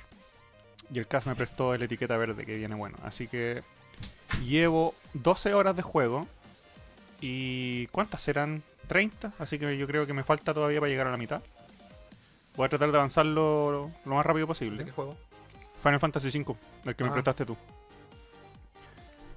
Y 0.93 0.99
el 0.99 1.07
Cas 1.07 1.27
me 1.27 1.35
prestó 1.35 1.75
el 1.75 1.83
etiqueta 1.83 2.17
verde 2.17 2.45
que 2.45 2.57
viene 2.57 2.75
bueno. 2.75 2.99
Así 3.03 3.29
que 3.29 3.63
llevo 4.45 4.95
12 5.15 5.55
horas 5.55 5.75
de 5.77 5.83
juego. 5.83 6.27
¿Y 7.21 7.87
cuántas 7.89 8.21
serán? 8.23 8.63
30, 8.89 9.33
así 9.39 9.59
que 9.59 9.79
yo 9.79 9.87
creo 9.87 10.07
que 10.07 10.13
me 10.13 10.25
falta 10.25 10.53
todavía 10.53 10.81
para 10.81 10.91
llegar 10.91 11.07
a 11.07 11.13
la 11.13 11.17
mitad. 11.17 11.41
Voy 12.57 12.67
a 12.67 12.69
tratar 12.69 12.91
de 12.91 12.99
avanzarlo 12.99 13.91
lo 14.05 14.15
más 14.15 14.27
rápido 14.27 14.45
¿De 14.45 14.49
posible. 14.49 14.85
qué 14.85 14.91
juego? 14.91 15.17
Final 15.83 16.01
Fantasy 16.01 16.29
V, 16.41 16.55
el 16.85 16.95
que 16.97 17.05
me 17.05 17.11
Ah. 17.11 17.13
prestaste 17.13 17.47
tú. 17.47 17.57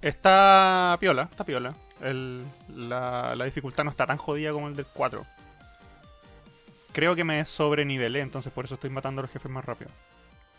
Está 0.01 0.97
piola, 0.99 1.23
está 1.31 1.43
piola. 1.43 1.73
El- 2.01 2.43
la, 2.75 3.35
la 3.35 3.45
dificultad 3.45 3.83
no 3.83 3.89
está 3.91 4.05
tan 4.05 4.17
jodida 4.17 4.51
como 4.51 4.67
el 4.67 4.75
del 4.75 4.85
4. 4.87 5.25
Creo 6.95 7.13
que 7.13 7.25
me 7.25 7.43
sobrenivelé, 7.43 8.21
entonces 8.21 8.53
por 8.53 8.63
eso 8.63 8.75
estoy 8.75 8.89
matando 8.89 9.19
a 9.19 9.23
los 9.23 9.31
jefes 9.31 9.51
más 9.51 9.65
rápido. 9.65 9.91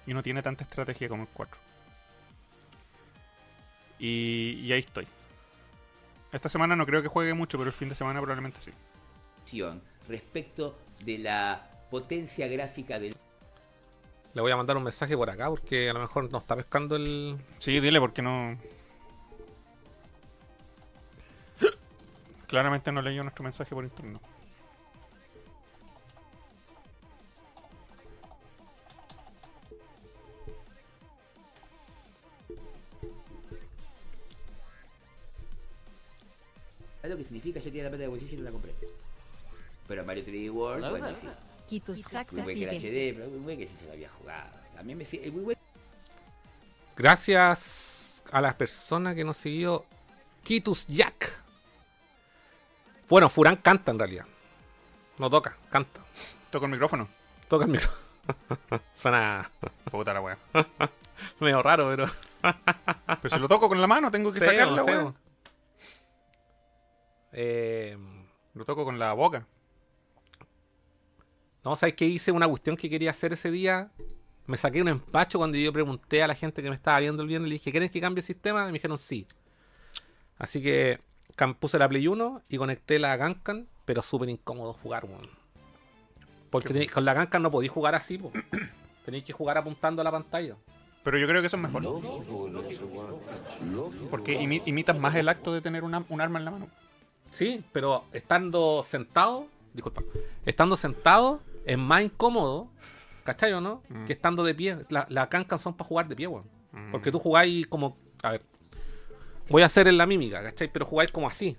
Y 0.07 0.13
no 0.13 0.23
tiene 0.23 0.43
tanta 0.43 0.65
estrategia 0.65 1.09
como 1.09 1.23
el 1.23 1.31
4. 1.31 1.59
Y, 3.99 4.61
y 4.63 4.71
ahí 4.71 4.81
estoy. 4.81 5.07
Esta 6.31 6.51
semana 6.51 6.77
no 6.77 6.85
creo 6.85 7.01
que 7.01 7.09
juegue 7.09 7.33
mucho, 7.33 7.57
pero 7.57 7.71
el 7.71 7.75
fin 7.75 7.89
de 7.89 7.95
semana 7.95 8.21
probablemente 8.21 8.61
sí. 8.61 8.71
respecto 10.09 10.79
de 11.03 11.17
la 11.17 11.71
potencia 11.91 12.47
gráfica 12.49 12.99
del 12.99 13.17
Le 14.35 14.43
voy 14.43 14.53
a 14.53 14.57
mandar 14.59 14.77
un 14.77 14.83
mensaje 14.83 15.17
por 15.17 15.31
acá 15.31 15.49
porque 15.49 15.89
a 15.89 15.95
lo 15.95 16.01
mejor 16.01 16.31
no 16.31 16.37
está 16.37 16.55
pescando 16.55 16.97
el. 16.97 17.39
Sí, 17.61 17.81
dile 17.81 17.99
porque 17.99 18.21
no. 18.21 18.59
Claramente 22.47 22.93
no 22.93 23.01
leyó 23.01 23.23
nuestro 23.23 23.43
mensaje 23.43 23.75
por 23.75 23.85
interno. 23.85 24.21
¿Sabes 37.07 37.19
lo 37.19 37.23
que 37.23 37.25
significa? 37.25 37.61
Yo 37.61 37.67
tenía 37.67 37.85
la 37.85 37.91
plata 37.91 38.03
de 38.03 38.09
bolsillo 38.09 38.33
y 38.33 38.37
no 38.39 38.43
la 38.43 38.51
compré. 38.51 38.75
Pero 39.87 40.05
Mario 40.05 40.25
3D 40.25 40.51
World, 40.51 40.91
bueno, 40.91 41.09
sí. 41.15 41.29
Kitus 41.69 42.05
Hack 42.07 42.33
Muy 42.33 42.43
buen 42.43 42.59
que 42.59 42.65
el. 42.65 42.83
HD, 42.83 43.17
pero 43.17 43.31
muy 43.31 43.39
buen 43.39 43.59
que 43.59 43.69
sí 43.69 43.75
se 43.79 43.87
lo 43.87 43.93
había 43.93 44.09
jugado. 44.09 44.51
Mí 44.83 44.95
me 44.97 45.05
sigue. 45.05 45.31
Muy 45.31 45.43
buen. 45.45 45.59
Gracias 46.97 48.25
a 48.33 48.41
las 48.41 48.55
personas 48.55 49.15
que 49.15 49.23
nos 49.23 49.37
siguió. 49.37 49.85
Kitus 50.43 50.89
Jack. 50.89 51.33
Bueno, 53.09 53.29
Furán 53.29 53.55
canta 53.55 53.93
en 53.93 54.01
realidad. 54.01 54.27
No 55.19 55.31
toca, 55.31 55.57
canta. 55.71 56.01
Toco 56.51 56.65
el 56.65 56.73
micrófono. 56.73 57.07
Toca 57.47 57.67
el 57.67 57.71
micro. 57.71 57.91
Suena 58.97 59.49
Puta 59.93 60.13
la 60.13 60.21
wea. 60.21 60.39
medio 61.39 61.63
raro, 61.63 61.89
pero. 61.89 62.11
Pero 63.23 63.33
si 63.33 63.41
lo 63.41 63.47
toco 63.47 63.69
con 63.69 63.81
la 63.81 63.87
mano, 63.87 64.11
tengo 64.11 64.33
que 64.33 64.41
Feo, 64.41 64.51
sacarla, 64.51 64.83
feo. 64.83 65.15
Eh, 67.33 67.97
Lo 68.55 68.65
toco 68.65 68.85
con 68.85 68.99
la 68.99 69.13
boca. 69.13 69.47
no, 71.65 71.75
¿sabes 71.77 71.95
qué? 71.95 72.05
Hice 72.07 72.33
una 72.33 72.49
cuestión 72.49 72.77
que 72.77 72.89
quería 72.89 73.11
hacer 73.11 73.33
ese 73.33 73.51
día. 73.51 73.91
Me 74.47 74.57
saqué 74.57 74.81
un 74.81 74.89
empacho 74.89 75.39
cuando 75.39 75.59
yo 75.59 75.73
pregunté 75.73 76.23
a 76.23 76.29
la 76.29 76.35
gente 76.37 76.63
que 76.63 76.69
me 76.69 76.77
estaba 76.77 77.01
viendo 77.01 77.23
el 77.23 77.29
viernes. 77.29 77.49
Le 77.49 77.55
dije, 77.55 77.71
¿quieren 77.73 77.89
que 77.89 78.01
cambie 78.01 78.21
el 78.21 78.27
sistema? 78.27 78.63
Y 78.63 78.67
me 78.67 78.73
dijeron 78.75 78.97
sí. 78.99 79.27
Así 80.39 80.63
que 80.63 81.01
puse 81.59 81.79
la 81.79 81.89
Play 81.89 82.07
1 82.07 82.43
y 82.49 82.57
conecté 82.57 82.99
la 83.01 83.17
Gankan, 83.17 83.67
pero 83.85 84.01
súper 84.03 84.29
incómodo 84.29 84.73
jugar, 84.75 85.05
weón. 85.05 85.29
Porque 86.51 86.87
con 86.87 87.05
la 87.05 87.15
Gankan 87.15 87.43
no 87.43 87.51
podéis 87.51 87.73
jugar 87.73 87.95
así, 87.97 88.17
po. 88.19 88.31
Tenéis 89.05 89.25
que 89.25 89.33
jugar 89.33 89.59
apuntando 89.59 90.01
a 90.01 90.05
la 90.05 90.13
pantalla. 90.13 90.57
Pero 91.03 91.19
yo 91.19 91.27
creo 91.27 91.41
que 91.41 91.49
eso 91.49 91.57
es 91.57 91.63
mejor. 91.63 91.83
Porque 94.11 94.41
imi- 94.41 94.63
imitas 94.67 94.99
más 94.99 95.15
el 95.17 95.29
acto 95.29 95.53
de 95.53 95.61
tener 95.61 95.85
una- 95.85 96.05
un 96.09 96.21
arma 96.21 96.39
en 96.39 96.45
la 96.45 96.51
mano. 96.53 96.69
Sí, 97.37 97.63
pero 97.71 98.05
estando 98.13 98.83
sentado, 98.83 99.47
disculpa, 99.75 100.03
estando 100.47 100.75
sentado 100.75 101.41
es 101.67 101.77
más 101.77 102.03
incómodo, 102.03 102.69
¿cachai 103.25 103.53
o 103.53 103.61
no? 103.61 103.83
Mm. 103.91 104.05
Que 104.07 104.15
estando 104.15 104.43
de 104.43 104.55
pie. 104.55 104.79
La- 104.89 105.07
Las 105.11 105.27
cancas 105.29 105.61
son 105.61 105.75
para 105.75 105.87
jugar 105.87 106.09
de 106.09 106.17
pie, 106.17 106.27
weón. 106.29 106.45
Mm. 106.73 106.93
Porque 106.93 107.13
tú 107.13 107.19
jugáis 107.19 107.67
como. 107.67 107.99
A 108.23 108.31
ver. 108.31 108.43
Voy 109.51 109.61
a 109.63 109.67
hacer 109.67 109.87
en 109.87 109.99
la 109.99 110.07
mímica, 110.07 110.43
¿cachai? 110.43 110.73
Pero 110.73 110.87
jugáis 110.87 111.11
como 111.13 111.29
así. 111.29 111.59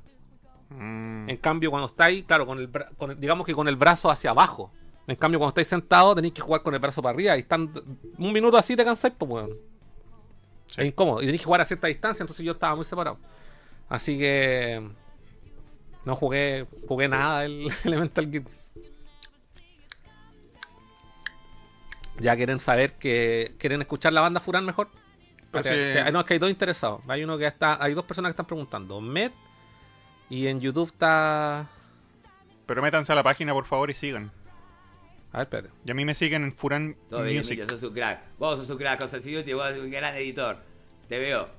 Mm. 0.71 1.29
En 1.29 1.37
cambio, 1.37 1.69
cuando 1.69 1.85
estáis, 1.85 2.23
claro, 2.25 2.47
con 2.47 2.57
el 2.57 2.71
con 2.97 3.11
el- 3.11 3.19
digamos 3.19 3.45
que 3.45 3.53
con 3.53 3.67
el 3.67 3.75
brazo 3.75 4.09
hacia 4.09 4.31
abajo. 4.31 4.71
En 5.05 5.15
cambio, 5.15 5.37
cuando 5.39 5.49
estáis 5.49 5.67
sentados, 5.67 6.15
tenéis 6.15 6.33
que 6.33 6.41
jugar 6.41 6.63
con 6.63 6.73
el 6.73 6.79
brazo 6.79 7.03
para 7.03 7.13
arriba. 7.13 7.37
Y 7.37 7.41
están 7.41 7.71
un 8.17 8.33
minuto 8.33 8.57
así 8.57 8.75
te 8.75 8.83
cansáis, 8.83 9.13
pues, 9.15 9.29
weón. 9.31 9.51
Sí. 10.65 10.81
Es 10.81 10.87
incómodo. 10.87 11.21
Y 11.21 11.25
tenéis 11.25 11.41
que 11.41 11.45
jugar 11.45 11.61
a 11.61 11.65
cierta 11.65 11.85
distancia, 11.87 12.23
entonces 12.23 12.43
yo 12.43 12.53
estaba 12.53 12.75
muy 12.75 12.83
separado. 12.83 13.19
Así 13.87 14.17
que. 14.17 14.81
No 16.07 16.15
jugué, 16.15 16.65
jugué 16.87 17.09
nada 17.09 17.43
el 17.43 17.67
Elemental 17.83 18.31
Gear. 18.31 18.45
Ya 22.21 22.33
quieren 22.37 22.61
saber 22.61 22.93
que 22.93 23.55
quieren 23.59 23.81
escuchar 23.81 24.13
la 24.13 24.21
banda 24.21 24.39
Furán 24.39 24.65
mejor. 24.65 24.89
Pero 25.51 25.63
que- 25.65 26.09
no, 26.13 26.21
es 26.21 26.25
que 26.25 26.33
hay 26.35 26.39
dos 26.39 26.49
interesados. 26.49 27.01
Hay 27.09 27.25
uno 27.25 27.37
que 27.37 27.45
está, 27.45 27.83
hay 27.83 27.93
dos 27.93 28.05
personas 28.05 28.29
que 28.29 28.31
están 28.33 28.45
preguntando. 28.45 29.01
Med 29.01 29.33
y 30.29 30.47
en 30.47 30.61
YouTube 30.61 30.87
está. 30.87 31.69
Pero 32.65 32.81
métanse 32.81 33.11
a 33.11 33.15
la 33.15 33.23
página, 33.23 33.51
por 33.51 33.65
favor, 33.65 33.89
y 33.89 33.93
sigan. 33.93 34.31
A 35.33 35.39
ver, 35.39 35.47
espérate. 35.47 35.73
Y 35.83 35.91
a 35.91 35.93
mí 35.93 36.05
me 36.05 36.15
siguen 36.15 36.43
en 36.43 36.53
Furan 36.53 36.95
Todo 37.09 37.23
bien, 37.23 37.35
Music. 37.39 37.59
Emilio, 37.59 37.75
sos 37.75 37.83
un 37.89 37.93
crack. 37.93 38.21
Vos 38.39 38.59
sos 38.59 38.69
un 38.69 38.77
crack, 38.77 38.97
Cosas 39.01 39.27
Inútiles, 39.27 39.55
vos 39.57 39.67
sos 39.71 39.79
un 39.79 39.91
gran 39.91 40.15
editor. 40.15 40.57
Te 41.09 41.19
veo. 41.19 41.49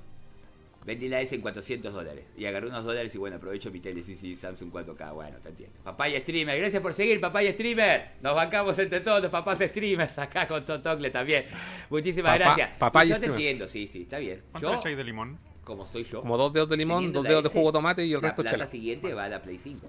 Vendí 0.85 1.07
la 1.09 1.19
S 1.21 1.35
en 1.35 1.41
400 1.41 1.93
dólares. 1.93 2.25
Y 2.37 2.45
agarré 2.45 2.67
unos 2.67 2.83
dólares 2.83 3.13
y 3.13 3.17
bueno, 3.17 3.35
aprovecho 3.35 3.69
mi 3.69 3.79
tele, 3.79 4.01
sí, 4.01 4.15
sí, 4.15 4.35
Samsung 4.35 4.71
4K. 4.71 5.13
Bueno, 5.13 5.37
te 5.43 5.49
entiendo. 5.49 5.77
Papaya 5.83 6.19
Streamer, 6.21 6.57
gracias 6.57 6.81
por 6.81 6.93
seguir, 6.93 7.19
Papaya 7.21 7.51
Streamer. 7.51 8.11
Nos 8.21 8.33
bancamos 8.35 8.79
entre 8.79 9.01
todos 9.01 9.21
los 9.21 9.29
papás 9.29 9.59
streamers 9.59 10.17
acá 10.17 10.47
con 10.47 10.63
Totocle 10.65 11.09
también. 11.11 11.45
Muchísimas 11.89 12.31
Papá- 12.39 12.55
gracias. 12.55 12.77
Papaya 12.77 13.05
Y 13.05 13.09
yo 13.09 13.13
te 13.15 13.17
Streamer. 13.17 13.39
entiendo, 13.39 13.67
sí, 13.67 13.87
sí, 13.87 14.01
está 14.03 14.17
bien. 14.19 14.41
¿Cuánto 14.51 14.81
Yo, 14.89 14.95
de 14.95 15.03
limón? 15.03 15.37
como 15.63 15.85
soy 15.85 16.03
yo, 16.03 16.21
Como 16.21 16.35
dos 16.37 16.51
dedos 16.51 16.69
de 16.69 16.77
limón, 16.77 17.11
dos 17.13 17.23
la 17.23 17.29
dedos 17.29 17.43
de 17.43 17.49
jugo 17.49 17.67
de 17.67 17.73
tomate 17.73 18.03
y 18.05 18.13
el 18.13 18.21
la 18.21 18.29
resto 18.29 18.41
plata 18.41 18.55
chela. 18.57 18.65
siguiente 18.67 19.13
va 19.13 19.25
a 19.25 19.29
la 19.29 19.41
Play 19.43 19.59
5. 19.59 19.87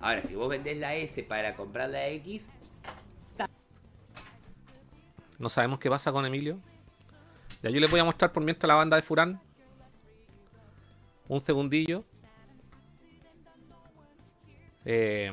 Ahora, 0.00 0.22
si 0.22 0.34
vos 0.34 0.48
vendés 0.48 0.76
la 0.78 0.96
S 0.96 1.22
para 1.22 1.54
comprar 1.54 1.90
la 1.90 2.08
X, 2.08 2.48
No 5.38 5.48
sabemos 5.48 5.78
qué 5.78 5.88
pasa 5.88 6.12
con 6.12 6.26
Emilio. 6.26 6.58
Ya 7.62 7.70
yo 7.70 7.80
les 7.80 7.90
voy 7.90 8.00
a 8.00 8.04
mostrar 8.04 8.32
por 8.32 8.42
mientras 8.42 8.68
la 8.68 8.74
banda 8.74 8.96
de 8.96 9.02
Furán. 9.02 9.40
Un 11.30 11.40
segundillo. 11.40 12.04
Eh, 14.84 15.30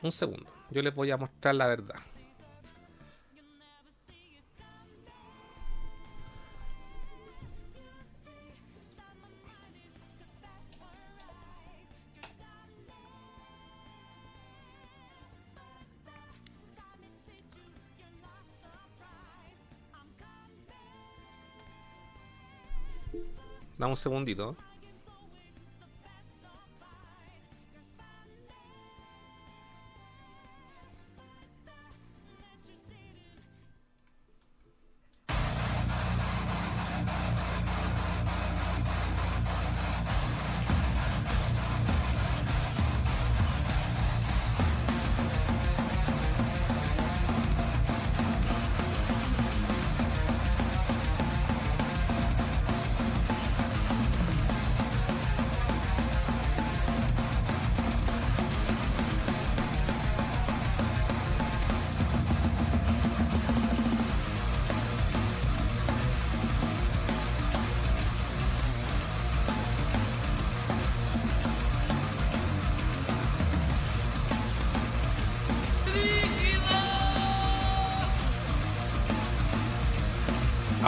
un 0.00 0.10
segundo. 0.10 0.50
Yo 0.70 0.80
les 0.80 0.94
voy 0.94 1.10
a 1.10 1.18
mostrar 1.18 1.54
la 1.54 1.66
verdad. 1.66 1.96
Dame 23.76 23.90
un 23.90 23.96
segundito. 23.98 24.56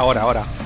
Ahora, 0.08 0.22
ahora. 0.22 0.57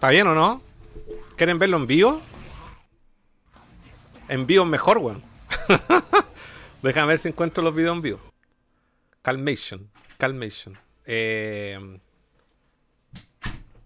¿Está 0.00 0.08
bien 0.08 0.26
o 0.28 0.34
no? 0.34 0.62
¿Quieren 1.36 1.58
verlo 1.58 1.76
en 1.76 1.86
vivo? 1.86 2.22
En 4.30 4.46
vivo 4.46 4.64
es 4.64 4.70
mejor, 4.70 4.96
weón. 4.96 5.22
Déjame 6.82 7.08
ver 7.08 7.18
si 7.18 7.28
encuentro 7.28 7.62
los 7.62 7.74
videos 7.74 7.96
en 7.96 8.00
vivo. 8.00 8.20
Calmation. 9.20 9.90
Calmation. 10.16 10.78
Eh, 11.04 11.78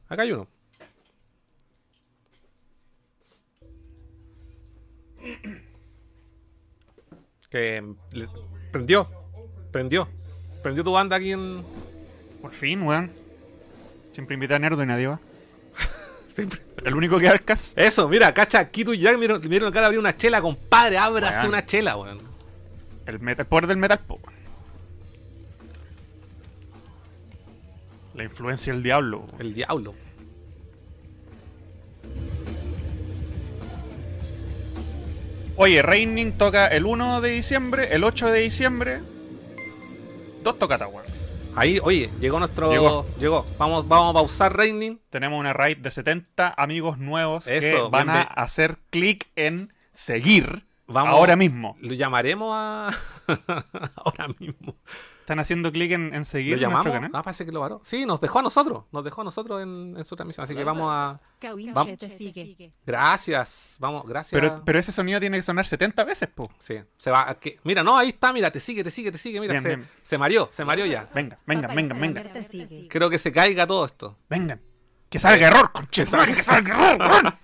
acá 0.09 0.23
hay 0.23 0.31
uno. 0.31 0.47
Que 7.51 7.93
prendió. 8.71 9.09
Prendió. 9.73 10.09
Prendió 10.63 10.85
tu 10.85 10.93
banda 10.93 11.17
aquí 11.17 11.33
en. 11.33 11.65
Por 12.41 12.53
fin, 12.53 12.83
weón. 12.83 13.11
Siempre 14.13 14.35
invité 14.35 14.55
a 14.55 14.61
Nerdo 14.61 14.81
y 14.81 14.87
nadie 14.87 15.09
va. 15.09 15.19
Siempre. 16.35 16.61
El 16.85 16.95
único 16.95 17.19
que 17.19 17.29
arcas. 17.29 17.73
Eso, 17.77 18.09
mira, 18.09 18.35
cacha, 18.35 18.69
Kitu 18.71 18.93
y 18.93 18.99
Jack 18.99 19.17
miren, 19.19 19.41
miren 19.49 19.69
acá 19.69 19.87
abrir 19.87 19.99
una 19.99 20.17
chela, 20.17 20.43
compadre, 20.43 20.99
ábrase 20.99 21.39
Weón. 21.39 21.49
una 21.49 21.65
chela, 21.65 21.97
weón. 21.97 22.19
El, 23.07 23.21
metal, 23.21 23.45
el 23.45 23.49
poder 23.49 23.67
del 23.69 23.77
metal, 23.79 24.01
po, 24.01 24.21
weón. 24.23 24.35
La 28.15 28.25
influencia 28.25 28.73
del 28.73 28.83
diablo. 28.83 29.21
weón. 29.21 29.41
El 29.41 29.55
diablo. 29.55 29.95
Oye, 35.57 35.83
Raining 35.83 36.33
toca 36.33 36.67
el 36.67 36.85
1 36.85 37.21
de 37.21 37.31
diciembre, 37.31 37.95
el 37.95 38.03
8 38.05 38.31
de 38.31 38.41
diciembre. 38.41 39.01
Dos 40.43 40.59
tocatas, 40.59 40.89
weón. 40.93 41.14
Ahí, 41.57 41.79
oye, 41.83 42.11
llegó 42.21 42.39
nuestro. 42.41 42.71
Llegó. 42.71 43.07
Llegó. 43.19 43.47
Vamos, 43.59 43.87
vamos 43.87 44.11
a 44.11 44.15
pausar 44.15 44.57
Raining. 44.57 45.01
Tenemos 45.11 45.39
una 45.39 45.53
raid 45.53 45.79
de 45.79 45.91
70 45.91 46.55
amigos 46.57 46.99
nuevos 46.99 47.45
que 47.45 47.71
Eso, 47.71 47.91
van 47.91 48.11
a 48.11 48.23
hacer 48.23 48.79
clic 48.91 49.29
en 49.37 49.73
seguir 49.93 50.65
Vamos, 50.87 51.15
ahora 51.15 51.37
mismo. 51.37 51.77
Lo 51.81 51.95
llamaremos 51.95 52.51
a. 52.53 52.91
ahora 53.97 54.29
mismo. 54.39 54.77
Están 55.25 55.39
haciendo 55.41 55.73
clic 55.73 55.91
en, 55.93 56.15
en 56.15 56.27
seguir 56.27 56.59
¿Lo 56.61 56.69
nuestro 56.69 56.91
llamamos? 56.93 56.93
canal. 56.93 57.11
Ah, 57.15 57.23
parece 57.23 57.47
que 57.47 57.51
lo 57.53 57.61
varó. 57.61 57.81
Sí, 57.83 58.05
nos 58.05 58.21
dejó 58.21 58.41
a 58.41 58.43
nosotros. 58.43 58.85
Nos 58.93 59.03
dejó 59.05 59.23
a 59.23 59.25
nosotros 59.25 59.63
en, 59.63 59.95
en 59.97 60.05
su 60.05 60.17
transmisión. 60.17 60.45
Así 60.45 60.55
que 60.55 60.63
vamos 60.65 60.89
a. 60.91 61.19
Vamos. 61.73 61.97
te 61.99 62.11
sigue. 62.11 62.73
Gracias. 62.85 63.79
Vamos, 63.81 64.05
gracias. 64.07 64.39
Pero, 64.39 64.63
pero 64.67 64.79
ese 64.79 64.93
sonido 64.93 65.19
tiene 65.21 65.39
que 65.39 65.43
sonar 65.43 65.65
70 65.65 66.05
veces, 66.05 66.29
po. 66.29 66.51
Sí, 66.59 66.77
se 66.99 67.11
va. 67.11 67.31
a 67.31 67.35
que- 67.37 67.59
Mira, 67.65 67.83
no, 67.83 67.97
ahí 67.97 68.11
está, 68.11 68.35
mira, 68.35 68.51
te 68.51 68.61
sigue, 68.61 68.85
te 68.85 68.91
sigue, 68.91 69.11
te 69.11 69.17
sigue. 69.17 69.41
Mira, 69.41 69.53
Bien, 69.55 69.63
se, 69.63 69.69
bien. 69.77 69.89
se 70.03 70.19
mareó, 70.19 70.49
se 70.53 70.63
mareó 70.63 70.85
ya. 70.85 71.09
Venga, 71.15 71.39
venga, 71.47 71.69
venga, 71.69 71.95
venga. 71.95 72.23
Creo 72.91 73.09
que 73.09 73.19
se 73.19 73.33
caiga 73.33 73.67
todo 73.67 73.87
esto. 73.87 74.19
Vengan. 74.29 74.61
Que 75.09 75.19
salga 75.19 75.47
error, 75.47 75.73
conche, 75.73 76.05
que 76.05 76.43
salga 76.43 76.93
error. 76.93 77.35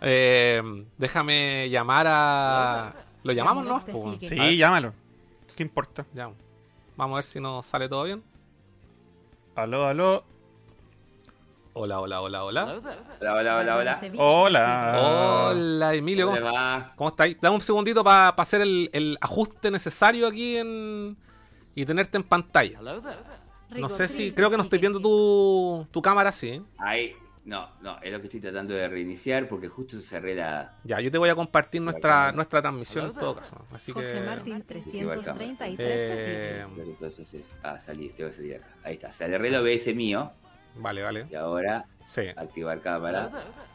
Eh, 0.00 0.62
déjame 0.98 1.68
llamar 1.70 2.06
a. 2.08 2.94
¿Lo 3.22 3.32
llamamos, 3.32 3.64
no? 3.64 3.84
Pues. 3.84 4.20
Sí, 4.28 4.56
llámalo. 4.56 4.92
¿Qué 5.56 5.62
importa? 5.62 6.04
ya. 6.14 6.30
Vamos 6.96 7.14
a 7.14 7.16
ver 7.16 7.24
si 7.24 7.40
nos 7.40 7.66
sale 7.66 7.88
todo 7.88 8.04
bien. 8.04 8.22
Aló, 9.56 9.86
aló. 9.86 10.24
Hola, 11.76 12.00
hola, 12.00 12.20
hola, 12.20 12.44
hola. 12.44 12.64
Hola, 13.20 13.34
hola, 13.34 13.56
hola, 13.56 13.76
hola. 13.76 14.00
Hola. 14.18 15.50
Hola, 15.50 15.94
Emilio, 15.94 16.26
¿Cómo 16.26 16.38
¿cómo, 16.38 16.50
le 16.50 16.56
va? 16.56 16.92
cómo 16.96 17.08
estáis? 17.10 17.36
Dame 17.40 17.56
un 17.56 17.60
segundito 17.60 18.04
para 18.04 18.28
hacer 18.28 18.60
el, 18.60 18.90
el 18.92 19.18
ajuste 19.20 19.70
necesario 19.72 20.28
aquí 20.28 20.56
en 20.56 21.16
y 21.74 21.84
tenerte 21.84 22.16
en 22.16 22.22
pantalla. 22.22 22.80
No 23.70 23.88
sé 23.88 24.06
si, 24.06 24.30
creo 24.30 24.50
que 24.50 24.56
no 24.56 24.62
estoy 24.62 24.78
viendo 24.78 25.00
tu, 25.00 25.84
tu 25.90 26.00
cámara 26.00 26.28
así. 26.28 26.62
Ahí. 26.78 27.16
No, 27.44 27.68
no, 27.82 27.98
es 28.00 28.10
lo 28.10 28.20
que 28.20 28.26
estoy 28.28 28.40
tratando 28.40 28.72
de 28.72 28.88
reiniciar 28.88 29.46
porque 29.48 29.68
justo 29.68 30.00
cerré 30.00 30.34
la. 30.34 30.76
Ya, 30.84 30.98
yo 31.00 31.10
te 31.10 31.18
voy 31.18 31.28
a 31.28 31.34
compartir 31.34 31.82
nuestra, 31.82 32.32
nuestra 32.32 32.62
transmisión 32.62 33.06
en 33.06 33.12
todo 33.14 33.36
caso. 33.36 33.66
Así 33.70 33.92
Jorge 33.92 34.12
que. 34.14 34.20
Martín 34.20 34.56
Eh, 34.56 34.64
333 34.66 35.76
te 35.78 36.66
Pero 36.74 36.90
entonces 36.90 37.34
es. 37.34 37.54
Ah, 37.62 37.78
salí, 37.78 38.08
tengo 38.10 38.30
que 38.30 38.36
salir 38.36 38.54
acá. 38.56 38.68
Ahí 38.82 38.94
está. 38.94 39.12
Cerré 39.12 39.48
el 39.48 39.54
OBS 39.56 39.94
mío 39.94 40.32
Vale, 40.76 41.02
vale. 41.02 41.26
y 41.30 41.34
ahora 41.34 41.84
Sí. 42.04 42.22
activar 42.34 42.80
cámara. 42.80 43.30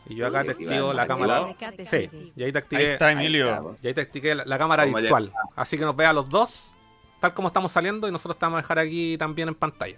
Y 0.07 0.15
yo 0.15 0.25
acá 0.25 0.43
te 0.43 0.51
activo 0.51 0.91
la 0.91 1.05
cámara. 1.05 1.47
Sí, 1.83 2.09
y 2.35 2.43
ahí 2.43 2.51
te 2.51 2.57
Ahí 2.57 2.63
activé, 2.63 2.93
está 2.93 3.07
Ahí 3.07 3.13
Emilio. 3.15 3.49
estamos. 3.49 3.83
y 3.83 3.87
ahí 3.87 3.93
te 3.93 4.01
activé 4.01 4.33
la, 4.35 4.45
la 4.45 4.57
cámara 4.57 4.83
¿Cómo 4.85 4.97
le 4.97 5.03
virtual. 5.03 5.31
Así 5.55 5.77
que 5.77 5.85
nos 5.85 5.95
vea 5.95 6.09
a 6.09 6.13
los 6.13 6.27
dos, 6.27 6.73
tal 7.21 7.35
como 7.35 7.47
estamos 7.49 7.71
saliendo, 7.71 8.07
y 8.07 8.11
nosotros 8.11 8.37
te 8.39 8.45
vamos 8.47 8.57
a 8.57 8.61
dejar 8.63 8.79
aquí 8.79 9.15
también 9.19 9.47
en 9.49 9.55
pantalla. 9.55 9.97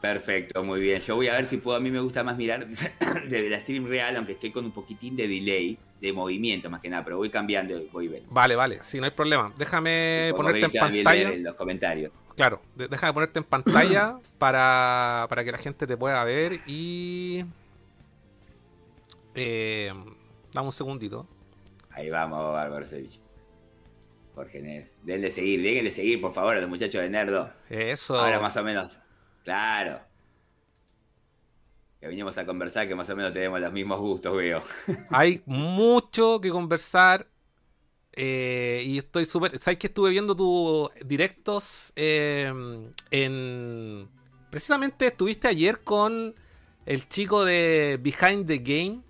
Perfecto, 0.00 0.64
muy 0.64 0.80
bien. 0.80 1.00
Yo 1.00 1.16
voy 1.16 1.28
a 1.28 1.34
ver 1.34 1.46
si 1.46 1.58
puedo. 1.58 1.76
A 1.76 1.80
mí 1.80 1.90
me 1.90 2.00
gusta 2.00 2.24
más 2.24 2.36
mirar 2.36 2.66
desde 3.28 3.50
la 3.50 3.60
stream 3.60 3.86
real, 3.86 4.16
aunque 4.16 4.32
estoy 4.32 4.50
con 4.50 4.64
un 4.64 4.72
poquitín 4.72 5.14
de 5.14 5.28
delay, 5.28 5.78
de 6.00 6.12
movimiento 6.12 6.70
más 6.70 6.80
que 6.80 6.88
nada, 6.88 7.04
pero 7.04 7.18
voy 7.18 7.28
cambiando, 7.28 7.78
voy 7.92 8.08
viendo. 8.08 8.32
Vale, 8.32 8.56
vale, 8.56 8.78
sí, 8.82 8.98
no 8.98 9.04
hay 9.04 9.10
problema. 9.10 9.52
Déjame 9.58 10.32
ponerte 10.34 10.64
en 10.64 10.72
pantalla. 10.72 11.32
en 11.32 11.44
los 11.44 11.54
comentarios. 11.54 12.24
Claro, 12.34 12.62
déjame 12.74 13.12
ponerte 13.12 13.38
en 13.40 13.44
pantalla 13.44 14.18
para, 14.38 15.26
para 15.28 15.44
que 15.44 15.52
la 15.52 15.58
gente 15.58 15.86
te 15.86 15.96
pueda 15.96 16.24
ver 16.24 16.60
y... 16.66 17.44
Eh, 19.34 19.92
dame 20.52 20.66
un 20.66 20.72
segundito. 20.72 21.26
Ahí 21.90 22.08
vamos, 22.08 22.40
Bárbaro 22.52 22.86
Sevilla. 22.86 23.18
Jorge 24.34 24.62
Ned. 24.62 24.86
Denle 25.02 25.30
seguir, 25.30 25.62
déjenle 25.62 25.90
seguir, 25.90 26.20
por 26.20 26.32
favor, 26.32 26.56
a 26.56 26.60
los 26.60 26.70
muchachos 26.70 27.02
de 27.02 27.10
Nerdo. 27.10 27.52
Eso. 27.68 28.16
Ahora 28.16 28.40
más 28.40 28.56
o 28.56 28.64
menos. 28.64 29.00
Claro. 29.50 30.00
Que 32.00 32.08
vinimos 32.08 32.36
a 32.38 32.46
conversar, 32.46 32.88
que 32.88 32.94
más 32.94 33.10
o 33.10 33.16
menos 33.16 33.32
tenemos 33.34 33.60
los 33.60 33.72
mismos 33.72 33.98
gustos, 34.00 34.34
veo. 34.36 34.62
Hay 35.10 35.42
mucho 35.46 36.40
que 36.40 36.50
conversar. 36.50 37.28
eh, 38.12 38.82
y 38.86 38.98
estoy 38.98 39.26
súper. 39.26 39.58
¿Sabes 39.62 39.78
que 39.78 39.88
estuve 39.88 40.10
viendo 40.10 40.36
tus 40.36 40.90
directos? 41.06 41.92
eh, 41.96 42.52
en. 43.10 44.08
Precisamente 44.50 45.08
estuviste 45.08 45.48
ayer 45.48 45.82
con 45.84 46.34
el 46.86 47.08
chico 47.08 47.44
de 47.44 47.98
Behind 48.02 48.46
the 48.46 48.58
Game. 48.58 49.02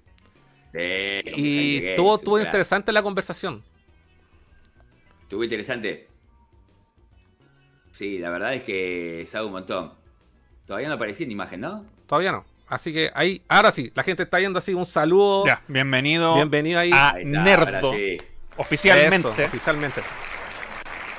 Sí, 0.72 1.32
Y 1.34 1.80
the 1.80 1.86
estuvo, 1.86 2.14
Game, 2.16 2.16
estuvo 2.16 2.40
interesante 2.40 2.92
la 2.92 3.02
conversación. 3.02 3.64
Estuvo 5.22 5.44
interesante. 5.44 6.14
Sí, 7.92 8.18
la 8.18 8.30
verdad 8.30 8.54
es 8.54 8.64
que 8.64 9.24
sabe 9.26 9.46
un 9.46 9.52
montón. 9.52 9.99
Todavía 10.70 10.86
no 10.88 10.94
aparecía 10.94 11.26
en 11.26 11.32
imagen, 11.32 11.62
¿no? 11.62 11.84
Todavía 12.06 12.30
no. 12.30 12.44
Así 12.68 12.92
que 12.92 13.10
ahí, 13.16 13.42
ahora 13.48 13.72
sí, 13.72 13.90
la 13.92 14.04
gente 14.04 14.22
está 14.22 14.38
yendo 14.38 14.60
así 14.60 14.72
un 14.72 14.86
saludo. 14.86 15.44
Ya, 15.44 15.60
bienvenido 15.66 16.36
Bienvenido 16.36 16.78
ahí. 16.78 16.92
a 16.92 17.14
Ahí 17.14 17.24
está, 17.26 17.42
Nerdo. 17.42 17.92
sí, 17.92 18.18
Oficialmente. 18.56 19.16
Eso, 19.16 19.46
oficialmente. 19.46 20.00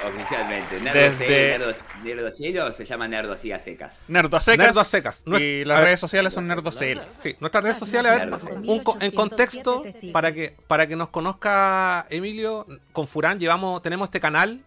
oficialmente. 0.07 0.79
Nerdo, 0.79 0.99
Desde- 1.01 1.27
Nerdo, 1.57 1.73
Nerdo 2.01 2.31
Cielo 2.31 2.65
o 2.65 2.71
se 2.71 2.85
llama 2.85 3.09
Nerdo 3.09 3.33
así 3.33 3.51
a 3.51 3.59
secas. 3.59 3.93
Nerdo 4.07 4.37
a 4.37 4.39
secas. 4.39 4.65
Nerdo 4.67 4.79
a 4.79 4.83
secas. 4.85 5.23
Y 5.27 5.65
las 5.65 5.81
redes 5.81 5.99
sociales 5.99 6.33
son 6.33 6.47
Nerdo 6.47 6.71
CL. 6.71 7.01
Sí, 7.15 7.35
nuestras 7.41 7.61
redes 7.65 7.77
sociales, 7.77 8.09
a 8.13 8.15
ver, 8.19 8.33
un 8.63 8.79
co- 8.81 8.97
en 9.01 9.11
contexto, 9.11 9.83
para 10.13 10.31
que, 10.31 10.55
para 10.67 10.87
que 10.87 10.95
nos 10.95 11.09
conozca 11.09 12.05
Emilio, 12.09 12.65
con 12.93 13.05
Furán 13.05 13.37
llevamos, 13.37 13.81
tenemos 13.81 14.07
este 14.07 14.21
canal, 14.21 14.61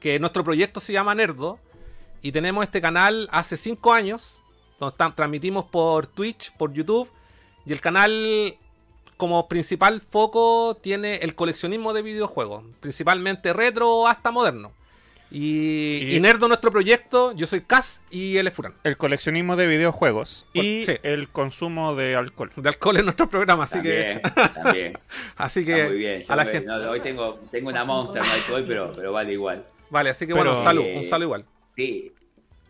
que 0.00 0.18
nuestro 0.20 0.44
proyecto 0.44 0.80
se 0.80 0.92
llama 0.92 1.14
Nerdo, 1.14 1.58
y 2.22 2.32
tenemos 2.32 2.64
este 2.64 2.80
canal 2.80 3.28
hace 3.32 3.56
cinco 3.56 3.92
años, 3.92 4.40
donde 4.80 4.96
transmitimos 5.14 5.64
por 5.66 6.06
Twitch, 6.06 6.52
por 6.56 6.72
YouTube, 6.72 7.08
y 7.66 7.72
el 7.72 7.80
canal 7.80 8.54
como 9.16 9.48
principal 9.48 10.00
foco 10.00 10.76
tiene 10.80 11.16
el 11.16 11.34
coleccionismo 11.34 11.92
de 11.92 12.02
videojuegos, 12.02 12.64
principalmente 12.80 13.52
retro 13.52 14.06
hasta 14.06 14.30
moderno. 14.30 14.72
Y, 15.30 15.98
Y- 16.04 16.16
y 16.16 16.20
Nerdo, 16.20 16.48
nuestro 16.48 16.70
proyecto, 16.70 17.32
yo 17.32 17.46
soy 17.46 17.60
Cas 17.60 18.00
y 18.10 18.38
él 18.38 18.46
es 18.46 18.54
Furán. 18.54 18.72
El 18.82 18.96
coleccionismo 18.96 19.56
de 19.56 19.66
videojuegos 19.66 20.46
y 20.54 20.84
Sí. 20.86 20.92
el 21.02 21.28
consumo 21.28 21.94
de 21.94 22.16
alcohol. 22.16 22.50
De 22.56 22.66
alcohol 22.70 22.96
en 22.96 23.04
nuestro 23.04 23.28
programa, 23.28 23.64
así 23.64 23.74
También, 23.74 24.22
que... 24.22 24.30
también. 24.54 24.98
Así 25.36 25.60
Está 25.60 25.74
que 25.76 25.84
muy 25.88 25.98
bien. 25.98 26.24
A 26.28 26.34
la 26.36 26.44
me- 26.46 26.50
gente. 26.52 26.66
no, 26.68 26.76
hoy 26.90 27.00
tengo, 27.00 27.38
tengo 27.50 27.68
una 27.68 27.84
Monster, 27.84 28.22
no 28.24 28.32
alcohol, 28.32 28.64
pero, 28.66 28.92
pero 28.94 29.12
vale 29.12 29.32
igual. 29.34 29.66
Vale, 29.90 30.10
así 30.10 30.26
que 30.26 30.32
Pero- 30.32 30.44
bueno, 30.52 30.58
un 30.60 30.64
saludo, 30.64 30.86
Eh, 30.86 30.96
un 30.96 31.04
saludo 31.04 31.24
igual. 31.26 31.44
Sí. 31.78 32.12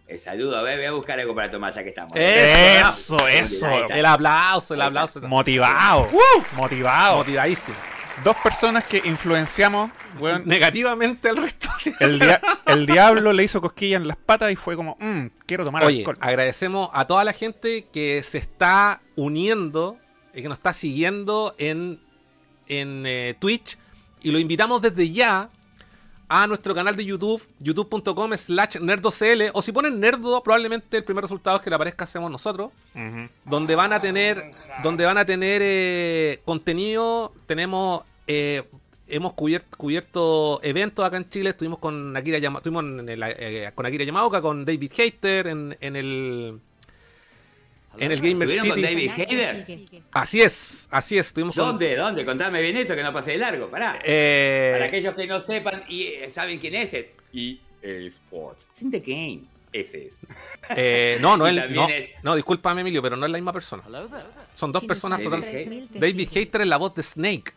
El 0.07 0.19
saludo, 0.19 0.59
a 0.59 0.63
ver, 0.63 0.77
voy 0.77 0.85
a 0.87 0.93
buscar 0.93 1.19
algo 1.19 1.35
para 1.35 1.51
tomar 1.51 1.73
ya 1.73 1.83
que 1.83 1.89
estamos. 1.89 2.13
Eso, 2.15 3.27
eso. 3.27 3.67
El 3.89 4.05
aplauso, 4.05 4.75
el 4.75 4.83
aplauso. 4.83 5.21
Motivado. 5.23 6.09
Motivado. 6.57 7.17
Motivadísimo. 7.17 7.77
Dos 8.23 8.37
personas 8.43 8.85
que 8.85 9.01
influenciamos. 9.05 9.91
Negativamente 10.45 11.31
el 11.31 11.37
resto. 11.39 11.69
El, 12.01 12.19
dia- 12.19 12.41
el 12.67 12.85
diablo 12.87 13.33
le 13.33 13.45
hizo 13.45 13.61
cosquilla 13.63 13.97
en 13.97 14.07
las 14.09 14.17
patas 14.19 14.51
y 14.53 14.57
fue 14.57 14.77
como, 14.77 14.97
"Mm, 15.01 15.27
quiero 15.47 15.65
tomar 15.65 15.85
Oye, 15.85 16.01
alcohol. 16.01 16.19
agradecemos 16.21 16.91
a 16.93 17.07
toda 17.07 17.25
la 17.25 17.33
gente 17.33 17.87
que 17.93 18.23
se 18.23 18.39
está 18.39 19.01
uniendo 19.17 19.97
y 20.35 20.43
que 20.43 20.49
nos 20.49 20.59
está 20.59 20.73
siguiendo 20.75 21.55
en, 21.59 22.01
en 22.67 23.05
eh, 23.07 23.37
Twitch. 23.39 23.79
Y 24.23 24.33
lo 24.33 24.39
invitamos 24.39 24.83
desde 24.83 25.11
ya 25.11 25.49
a 26.29 26.47
nuestro 26.47 26.75
canal 26.75 26.95
de 26.95 27.05
YouTube, 27.05 27.43
youtube.com 27.61 28.33
slash 28.37 28.77
nerdocl. 28.81 29.43
O 29.55 29.63
si 29.63 29.73
ponen 29.73 29.99
nerdo, 29.99 30.43
probablemente 30.43 30.99
el 30.99 31.05
primer 31.05 31.23
resultado 31.23 31.61
que 31.61 31.71
le 31.71 31.77
aparezca 31.77 32.05
hacemos 32.05 32.31
nosotros. 32.31 32.71
Donde 33.45 33.75
van 33.75 33.93
a 33.93 34.01
tener 34.01 34.51
donde 34.83 35.05
van 35.05 35.19
a 35.19 35.25
tener 35.25 35.61
eh, 35.65 36.41
contenido 36.45 37.33
tenemos 37.47 38.03
eh, 38.27 38.63
hemos 39.07 39.33
cubierto, 39.33 39.75
cubierto 39.79 40.61
eventos 40.63 41.03
acá 41.05 41.17
en 41.17 41.29
Chile 41.31 41.51
estuvimos 41.51 41.79
con 41.79 42.15
Akira 42.15 42.37
Yama- 42.39 42.59
estuvimos 42.59 42.85
en 42.85 43.09
el, 43.09 43.23
eh, 43.25 43.71
con 43.75 43.87
Akira 43.87 44.05
Yamaoka 44.05 44.43
con 44.43 44.67
David 44.67 44.93
Hater 44.95 45.47
en, 45.47 45.77
en 45.81 45.97
el 45.97 46.61
en 48.01 48.13
el 48.13 48.21
Gamer 48.21 48.49
¿Estuvieron 48.49 48.69
con 48.69 48.77
City 48.77 48.83
David 48.83 49.11
Haber? 49.11 50.03
así 50.13 50.41
es 50.43 50.89
así 50.91 51.19
es 51.19 51.27
estuvimos 51.29 51.55
con 51.55 51.67
¿Dónde? 51.67 51.97
¿Dónde? 51.97 52.25
Contame 52.25 52.61
bien 52.63 52.77
eso, 52.77 52.95
que 52.95 53.03
no 53.03 53.13
pase 53.13 53.33
de 53.33 53.39
largo. 53.39 53.69
Pará. 53.69 53.99
eh, 54.05 54.71
Para 54.75 54.85
aquellos 54.87 55.15
que 55.15 55.27
no 55.27 55.41
sepan 55.41 55.85
y 55.89 56.03
eh, 56.05 56.31
saben 56.35 56.59
quién 56.59 56.75
es, 56.75 56.93
EA 56.95 57.57
Sports. 58.07 58.67
It's 58.71 58.83
in 58.83 58.91
the 58.91 59.01
game. 59.01 59.43
Ese 59.73 60.07
es. 60.07 60.15
eh, 60.77 61.19
no 61.21 61.37
no 61.37 61.47
Y 61.53 61.59
él 61.59 61.75
no, 61.75 61.89
es- 61.89 62.11
no 62.23 62.35
discúlpame 62.35 62.81
Emilio 62.81 63.03
pero 63.03 63.17
no 63.17 63.27
es 63.27 63.33
la 63.33 63.39
misma 63.39 63.53
persona 63.53 63.83
son 64.55 64.73
dos 64.73 64.85
personas 64.85 65.23
totalmente. 65.23 65.83
David 65.99 66.29
Hater 66.35 66.63
es 66.63 66.67
la 66.67 66.77
voz 66.79 66.95
de 66.95 67.03
Snake 67.03 67.53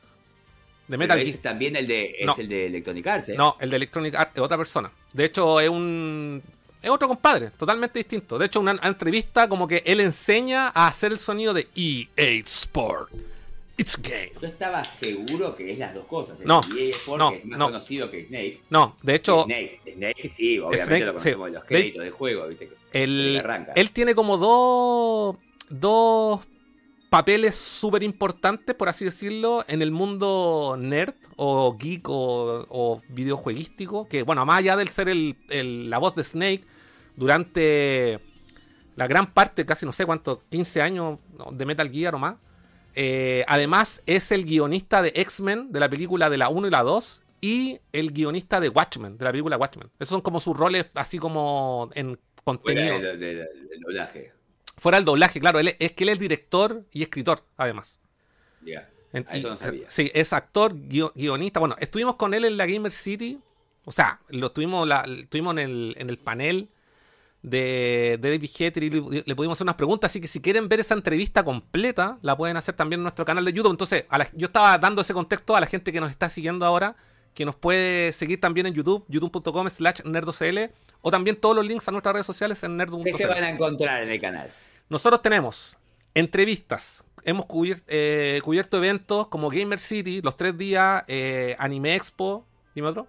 de 0.87 0.97
Metal 0.97 1.17
Gear 1.17 1.29
es 1.35 1.41
también 1.41 1.75
el 1.77 1.87
de, 1.87 2.15
es 2.19 2.25
No. 2.25 2.35
el 2.37 2.49
de 2.49 2.65
Electronic 2.65 3.07
Arts, 3.07 3.29
¿eh? 3.29 3.35
No, 3.37 3.55
el 3.61 3.69
de 3.69 3.75
Electronic 3.77 4.13
Arts 4.13 4.31
es 4.35 4.41
otra 4.41 4.57
persona. 4.57 4.91
De 5.13 5.23
hecho, 5.23 5.61
es 5.61 5.69
un. 5.69 6.43
Es 6.81 6.89
otro 6.89 7.07
compadre, 7.07 7.51
totalmente 7.51 7.99
distinto. 7.99 8.37
De 8.39 8.47
hecho, 8.47 8.59
una, 8.59 8.71
una 8.73 8.87
entrevista 8.87 9.47
como 9.47 9.67
que 9.67 9.83
él 9.85 9.99
enseña 9.99 10.69
a 10.73 10.87
hacer 10.87 11.11
el 11.11 11.19
sonido 11.19 11.53
de 11.53 11.67
EA 11.75 12.39
Sport. 12.45 13.11
It's 13.77 13.97
game. 14.01 14.31
Yo 14.41 14.47
estaba 14.47 14.83
seguro 14.83 15.55
que 15.55 15.71
es 15.71 15.79
las 15.79 15.93
dos 15.93 16.05
cosas. 16.05 16.39
El 16.39 16.47
No, 16.47 16.61
EA 16.77 16.89
Sports, 16.91 17.19
no, 17.19 17.31
que 17.31 17.37
es 17.37 17.45
más 17.45 17.59
no. 17.59 17.65
conocido 17.67 18.11
que 18.11 18.25
Snake. 18.27 18.61
No, 18.69 18.95
de 19.01 19.15
hecho, 19.15 19.43
Snake, 19.45 19.79
Snake 19.95 20.29
sí, 20.29 20.59
obviamente 20.59 20.85
Snake, 20.85 21.05
lo 21.05 21.11
conocemos 21.13 21.47
sí. 21.47 21.53
los 21.53 21.63
créditos 21.63 22.03
de 22.03 22.11
juego, 22.11 22.47
¿viste? 22.47 22.69
que 22.91 23.39
arranca. 23.39 23.73
él 23.75 23.91
tiene 23.91 24.13
como 24.15 24.37
dos. 24.37 25.37
Dos 25.69 26.41
papeles 27.09 27.55
súper 27.55 28.03
importantes, 28.03 28.75
por 28.75 28.89
así 28.89 29.05
decirlo, 29.05 29.63
en 29.67 29.81
el 29.81 29.89
mundo 29.91 30.75
nerd 30.77 31.13
o 31.37 31.75
geek 31.77 32.07
o, 32.09 32.65
o 32.69 33.01
videojueguístico. 33.09 34.07
Que, 34.09 34.23
bueno, 34.23 34.45
más 34.45 34.57
allá 34.59 34.75
del 34.75 34.89
ser 34.89 35.07
el, 35.09 35.37
el- 35.49 35.89
la 35.89 35.97
voz 35.97 36.13
de 36.15 36.23
Snake, 36.25 36.63
durante 37.21 38.19
la 38.95 39.07
gran 39.07 39.31
parte, 39.33 39.65
casi 39.65 39.85
no 39.85 39.91
sé 39.91 40.05
cuánto, 40.05 40.43
15 40.49 40.81
años 40.81 41.19
de 41.51 41.65
Metal 41.65 41.89
Gear 41.89 42.15
o 42.15 42.19
más. 42.19 42.35
eh, 42.93 43.45
además, 43.47 44.01
es 44.05 44.31
el 44.33 44.43
guionista 44.43 45.01
de 45.01 45.13
X-Men, 45.15 45.71
de 45.71 45.79
la 45.79 45.87
película 45.89 46.29
de 46.29 46.37
la 46.37 46.49
1 46.49 46.67
y 46.67 46.71
la 46.71 46.83
2, 46.83 47.21
y 47.39 47.79
el 47.93 48.11
guionista 48.11 48.59
de 48.59 48.67
Watchmen, 48.69 49.17
de 49.17 49.23
la 49.23 49.31
película 49.31 49.55
Watchmen. 49.57 49.89
Esos 49.97 50.09
son 50.09 50.21
como 50.21 50.39
sus 50.41 50.57
roles, 50.57 50.87
así 50.95 51.17
como 51.19 51.89
en 51.93 52.17
Fuera 52.17 52.43
contenido. 52.43 52.99
del- 52.99 53.19
del 53.19 53.79
doblaje. 53.79 54.33
Fuera 54.77 54.97
el 54.97 55.05
doblaje, 55.05 55.39
claro. 55.39 55.59
Él 55.59 55.69
es, 55.69 55.75
es 55.79 55.91
que 55.93 56.03
él 56.03 56.09
es 56.09 56.19
director 56.19 56.83
y 56.91 57.03
escritor, 57.03 57.43
además. 57.55 57.99
Ya. 58.65 58.89
Eso 59.13 59.49
no 59.49 59.57
sabía. 59.57 59.89
Sí, 59.89 60.11
es 60.13 60.33
actor, 60.33 60.73
guio- 60.75 61.13
guionista. 61.15 61.59
Bueno, 61.59 61.75
estuvimos 61.79 62.15
con 62.15 62.33
él 62.33 62.45
en 62.45 62.57
la 62.57 62.65
Gamer 62.65 62.91
City. 62.91 63.39
O 63.85 63.91
sea, 63.91 64.19
lo 64.29 64.47
estuvimos, 64.47 64.87
la, 64.87 65.05
estuvimos 65.07 65.53
en, 65.53 65.59
el, 65.59 65.95
en 65.97 66.09
el 66.09 66.17
panel 66.17 66.69
de, 67.43 68.17
de 68.21 68.29
David 68.31 68.49
Hater 68.55 68.83
y 68.83 68.89
le, 68.89 69.23
le 69.25 69.35
pudimos 69.35 69.57
hacer 69.57 69.65
unas 69.65 69.75
preguntas. 69.75 70.11
Así 70.11 70.21
que 70.21 70.27
si 70.27 70.39
quieren 70.41 70.69
ver 70.69 70.79
esa 70.79 70.93
entrevista 70.93 71.43
completa, 71.43 72.17
la 72.21 72.37
pueden 72.37 72.57
hacer 72.57 72.75
también 72.75 72.99
en 72.99 73.03
nuestro 73.03 73.25
canal 73.25 73.43
de 73.45 73.53
YouTube. 73.53 73.71
Entonces, 73.71 74.05
a 74.09 74.17
la- 74.19 74.29
yo 74.33 74.45
estaba 74.47 74.77
dando 74.77 75.01
ese 75.01 75.13
contexto 75.13 75.55
a 75.55 75.59
la 75.59 75.67
gente 75.67 75.91
que 75.91 75.99
nos 75.99 76.11
está 76.11 76.29
siguiendo 76.29 76.65
ahora, 76.65 76.95
que 77.33 77.45
nos 77.45 77.55
puede 77.55 78.11
seguir 78.13 78.39
también 78.41 78.67
en 78.67 78.73
YouTube, 78.73 79.05
youtube.com 79.07 79.69
slash 79.69 80.01
nerdocl, 80.03 80.71
o 81.01 81.09
también 81.11 81.35
todos 81.35 81.55
los 81.55 81.65
links 81.65 81.87
a 81.87 81.91
nuestras 81.91 82.13
redes 82.13 82.25
sociales 82.27 82.61
en 82.63 82.71
¿Qué 82.71 82.77
nerdo.cl. 82.77 83.15
se 83.17 83.25
van 83.25 83.43
a 83.43 83.49
encontrar 83.49 84.03
en 84.03 84.09
el 84.09 84.19
canal? 84.19 84.51
Nosotros 84.89 85.21
tenemos 85.21 85.77
entrevistas. 86.13 87.03
Hemos 87.23 87.45
cubier- 87.45 87.83
eh, 87.87 88.41
cubierto 88.43 88.77
eventos 88.77 89.27
como 89.27 89.49
Gamer 89.49 89.79
City, 89.79 90.21
los 90.21 90.35
tres 90.37 90.57
días, 90.57 91.03
eh, 91.07 91.55
Anime 91.57 91.95
Expo, 91.95 92.45
dime 92.75 92.89
otro, 92.89 93.07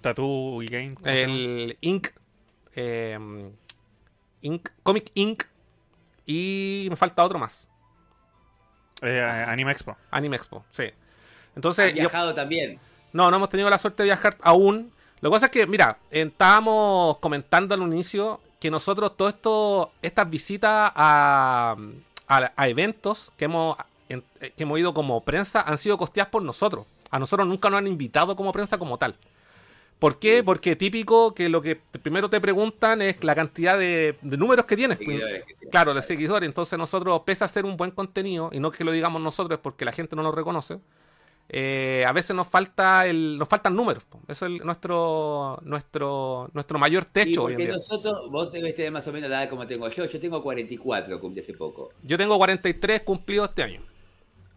Tattoo 0.00 0.62
y 0.62 0.66
Game. 0.68 0.94
el 1.04 1.76
Inc, 1.80 2.08
eh, 2.74 3.18
Inc, 4.42 4.68
Comic 4.82 5.10
Inc, 5.14 5.44
y 6.26 6.86
me 6.90 6.96
falta 6.96 7.24
otro 7.24 7.38
más, 7.38 7.68
Eh, 9.02 9.20
Anime 9.48 9.72
Expo. 9.72 9.96
Anime 10.10 10.36
Expo, 10.36 10.64
sí. 10.70 10.84
¿Has 10.84 11.56
Entonces, 11.56 11.88
yo- 11.92 12.00
viajado 12.00 12.34
también? 12.34 12.78
no, 13.12 13.30
no 13.30 13.36
hemos 13.36 13.48
tenido 13.48 13.68
la 13.68 13.78
suerte 13.78 14.02
de 14.04 14.08
viajar 14.08 14.36
aún. 14.42 14.92
Lo 15.20 15.30
que 15.30 15.34
pasa 15.34 15.46
es 15.46 15.52
que, 15.52 15.66
mira, 15.66 15.98
eh, 16.10 16.22
estábamos 16.22 17.18
comentando 17.18 17.74
al 17.74 17.82
inicio 17.82 18.40
que 18.60 18.70
nosotros 18.70 19.16
todo 19.16 19.28
esto, 19.28 19.92
estas 20.02 20.30
visitas 20.30 20.92
a, 20.94 21.76
a- 22.28 22.52
a 22.56 22.68
eventos 22.68 23.32
que 23.36 23.46
hemos, 23.46 23.76
en- 24.08 24.22
eh, 24.40 24.52
que 24.56 24.62
hemos 24.62 24.78
ido 24.78 24.94
como 24.94 25.20
prensa 25.22 25.62
han 25.62 25.78
sido 25.78 25.98
costeadas 25.98 26.30
por 26.30 26.42
nosotros. 26.42 26.86
A 27.10 27.18
nosotros 27.18 27.46
nunca 27.48 27.68
nos 27.70 27.78
han 27.78 27.88
invitado 27.88 28.36
como 28.36 28.52
prensa 28.52 28.78
como 28.78 28.98
tal. 28.98 29.16
¿Por 30.02 30.18
qué? 30.18 30.42
Porque 30.42 30.74
típico 30.74 31.32
que 31.32 31.48
lo 31.48 31.62
que 31.62 31.76
primero 32.02 32.28
te 32.28 32.40
preguntan 32.40 33.00
es 33.02 33.22
la 33.22 33.36
cantidad 33.36 33.78
de, 33.78 34.16
de 34.20 34.36
números 34.36 34.66
que 34.66 34.74
tienes. 34.74 34.98
pues. 34.98 35.06
Seguidores 35.10 35.44
que 35.44 35.54
tienes. 35.54 35.70
Claro, 35.70 35.94
de 35.94 36.02
seguidores. 36.02 36.44
Entonces 36.48 36.76
nosotros, 36.76 37.22
pese 37.24 37.44
a 37.44 37.46
hacer 37.46 37.64
un 37.64 37.76
buen 37.76 37.92
contenido, 37.92 38.50
y 38.52 38.58
no 38.58 38.72
que 38.72 38.82
lo 38.82 38.90
digamos 38.90 39.22
nosotros, 39.22 39.58
es 39.58 39.62
porque 39.62 39.84
la 39.84 39.92
gente 39.92 40.16
no 40.16 40.24
lo 40.24 40.32
reconoce, 40.32 40.80
eh, 41.48 42.04
a 42.04 42.12
veces 42.12 42.34
nos 42.34 42.48
falta 42.48 43.06
el, 43.06 43.38
nos 43.38 43.48
faltan 43.48 43.76
números. 43.76 44.02
po. 44.02 44.18
Eso 44.26 44.46
es 44.46 44.52
el- 44.52 44.58
nuestro, 44.66 45.60
nuestro, 45.62 46.50
nuestro 46.52 46.78
mayor 46.80 47.04
Sí, 47.04 47.10
techo 47.12 47.44
hoy 47.44 47.52
en 47.52 47.56
porque 47.58 47.64
día. 47.66 47.74
nosotros, 47.74 48.28
vos 48.28 48.50
tener 48.50 48.90
más 48.90 49.06
o 49.06 49.12
menos 49.12 49.30
la 49.30 49.42
edad 49.42 49.50
como 49.50 49.66
tengo 49.68 49.88
yo. 49.88 50.04
Yo 50.06 50.18
tengo 50.18 50.42
44, 50.42 51.20
cumplí 51.20 51.42
hace 51.42 51.54
poco. 51.54 51.90
Yo 52.02 52.18
tengo 52.18 52.36
43 52.38 53.02
cumplidos 53.02 53.50
este 53.50 53.62
año. 53.62 53.82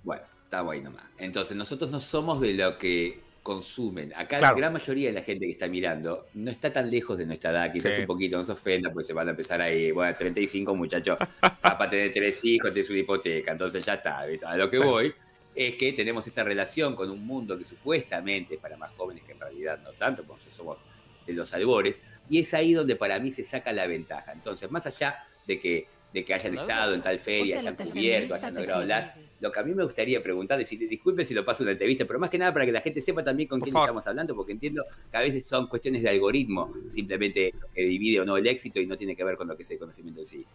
Bueno, 0.04 0.24
estamos 0.44 0.74
ahí 0.74 0.82
nomás. 0.82 1.04
Entonces, 1.20 1.56
nosotros 1.56 1.92
no 1.92 2.00
somos 2.00 2.42
de 2.42 2.54
lo 2.56 2.78
que 2.80 3.25
consumen. 3.46 4.12
Acá 4.16 4.40
Claro. 4.40 4.56
la 4.56 4.60
gran 4.60 4.74
mayoría 4.74 5.10
de 5.10 5.14
la 5.14 5.22
gente 5.22 5.46
que 5.46 5.52
está 5.52 5.68
mirando 5.68 6.26
no 6.34 6.50
está 6.50 6.74
tan 6.74 6.90
lejos 6.90 7.16
de 7.16 7.28
nuestra 7.28 7.52
edad, 7.52 7.72
quizás 7.72 7.94
Sí. 7.94 8.02
un 8.02 8.08
poquito, 8.08 8.38
no 8.38 8.44
se 8.44 8.54
ofenda, 8.54 8.92
pues 8.92 9.06
se 9.06 9.14
van 9.14 9.28
a 9.28 9.32
empezar 9.32 9.62
ahí, 9.62 9.92
bueno, 9.92 10.16
35 10.18 10.74
muchachos, 10.76 11.20
para 11.62 11.88
tener 11.88 12.12
tres 12.12 12.44
hijos, 12.44 12.74
tienes 12.74 12.90
una 12.90 13.00
hipoteca, 13.00 13.52
entonces 13.52 13.86
ya 13.86 13.94
está. 13.94 14.22
A 14.48 14.58
lo 14.58 14.68
que 14.68 14.78
Sí. 14.78 14.84
voy 14.84 15.14
es 15.54 15.76
que 15.76 15.94
tenemos 15.94 16.26
esta 16.26 16.44
relación 16.44 16.96
con 16.96 17.12
un 17.12 17.24
mundo 17.24 17.56
que 17.56 17.66
supuestamente 17.66 18.56
es 18.56 18.60
para 18.60 18.78
más 18.78 18.92
jóvenes, 18.94 19.24
que 19.24 19.34
en 19.34 19.40
realidad 19.40 19.80
no 19.84 19.92
tanto, 19.92 20.24
porque 20.24 20.52
somos 20.52 20.80
de 21.28 21.34
los 21.34 21.54
albores, 21.54 21.98
y 22.28 22.40
es 22.40 22.52
ahí 22.56 22.74
donde 22.74 22.96
para 22.96 23.20
mí 23.20 23.30
se 23.30 23.44
saca 23.44 23.72
la 23.74 23.86
ventaja. 23.86 24.32
Entonces, 24.34 24.72
más 24.72 24.88
allá 24.88 25.24
de 25.46 25.60
que, 25.60 25.88
de 26.12 26.26
que 26.26 26.34
hayan 26.34 26.58
estado 26.58 26.96
en 26.96 27.02
tal 27.02 27.20
feria, 27.20 27.60
hayan 27.60 27.76
cubierto, 27.76 28.34
hayan 28.34 28.56
logrado 28.56 28.82
hablar, 28.82 29.12
sí, 29.16 29.20
sí. 29.22 29.25
Lo 29.46 29.52
que 29.52 29.60
a 29.60 29.64
mí 29.64 29.76
me 29.76 29.84
gustaría 29.84 30.24
preguntarles, 30.24 30.72
y 30.74 30.78
disculpen 30.78 31.24
si 31.24 31.36
lo 31.36 31.46
paso 31.46 31.62
en 31.62 31.68
una 31.68 31.74
entrevista, 31.74 32.06
pero 32.06 32.18
más 32.18 32.32
que 32.32 32.40
nada 32.40 32.52
para 32.52 32.66
que 32.66 32.72
la 32.72 32.82
gente 32.82 33.00
sepa 33.00 33.24
también 33.24 33.48
con 33.48 33.60
Por 33.60 33.68
quién 33.68 33.74
favor. 33.74 33.90
estamos 33.90 34.08
hablando, 34.08 34.36
porque 34.36 34.54
entiendo 34.54 34.84
que 35.12 35.18
a 35.18 35.20
veces 35.20 35.46
son 35.46 35.68
cuestiones 35.68 36.02
de 36.02 36.10
algoritmo, 36.10 36.74
simplemente 36.90 37.54
lo 37.60 37.68
que 37.72 37.84
divide 37.84 38.22
o 38.22 38.26
no 38.26 38.38
el 38.38 38.48
éxito 38.48 38.80
y 38.80 38.88
no 38.88 38.98
tiene 38.98 39.16
que 39.16 39.24
ver 39.24 39.38
con 39.38 39.48
lo 39.48 39.56
que 39.56 39.62
es 39.62 39.70
el 39.70 39.78
conocimiento 39.78 40.22
en 40.22 40.26
sí. 40.26 40.46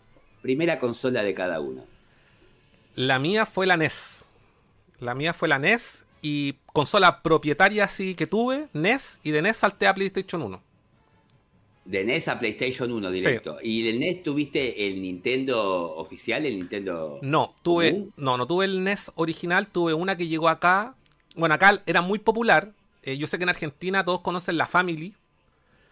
Primera 0.43 0.81
consola 0.81 1.23
de 1.23 1.35
cada 1.35 1.61
uno. 1.61 1.85
La 2.97 3.21
mía 3.21 3.47
fue 3.47 3.65
la 3.69 3.77
NES. 3.77 4.25
La 4.99 5.15
mía 5.15 5.33
fue 5.33 5.47
la 5.47 5.61
NES 5.61 6.05
y 6.21 6.57
consola 6.73 7.23
propietaria 7.23 7.85
así 7.85 8.17
que 8.17 8.27
tuve, 8.27 8.67
NES, 8.73 9.21
y 9.23 9.31
de 9.31 9.43
NES 9.43 9.59
salté 9.59 9.87
a 9.87 9.95
PlayStation 9.95 10.43
1. 10.43 10.61
De 11.91 12.05
NES 12.05 12.29
a 12.29 12.39
PlayStation 12.39 12.93
1 12.93 13.11
directo. 13.11 13.59
¿Y 13.63 13.89
el 13.89 13.99
NES 13.99 14.23
tuviste 14.23 14.87
el 14.87 15.03
Nintendo 15.03 15.93
oficial, 15.97 16.47
el 16.47 16.57
Nintendo... 16.57 17.19
No, 17.23 17.55
tuve, 17.63 17.91
común? 17.91 18.13
no, 18.17 18.37
no 18.37 18.47
tuve 18.47 18.67
el 18.67 18.85
NES 18.85 19.11
original, 19.17 19.67
tuve 19.67 19.93
una 19.95 20.17
que 20.17 20.29
llegó 20.29 20.49
acá. 20.49 20.95
Bueno, 21.35 21.55
acá 21.57 21.83
era 21.87 22.01
muy 22.01 22.21
popular. 22.21 22.71
Eh, 23.03 23.17
yo 23.19 23.27
sé 23.27 23.39
que 23.39 23.43
en 23.43 23.49
Argentina 23.49 24.05
todos 24.05 24.21
conocen 24.21 24.57
la 24.57 24.67
Family. 24.69 25.15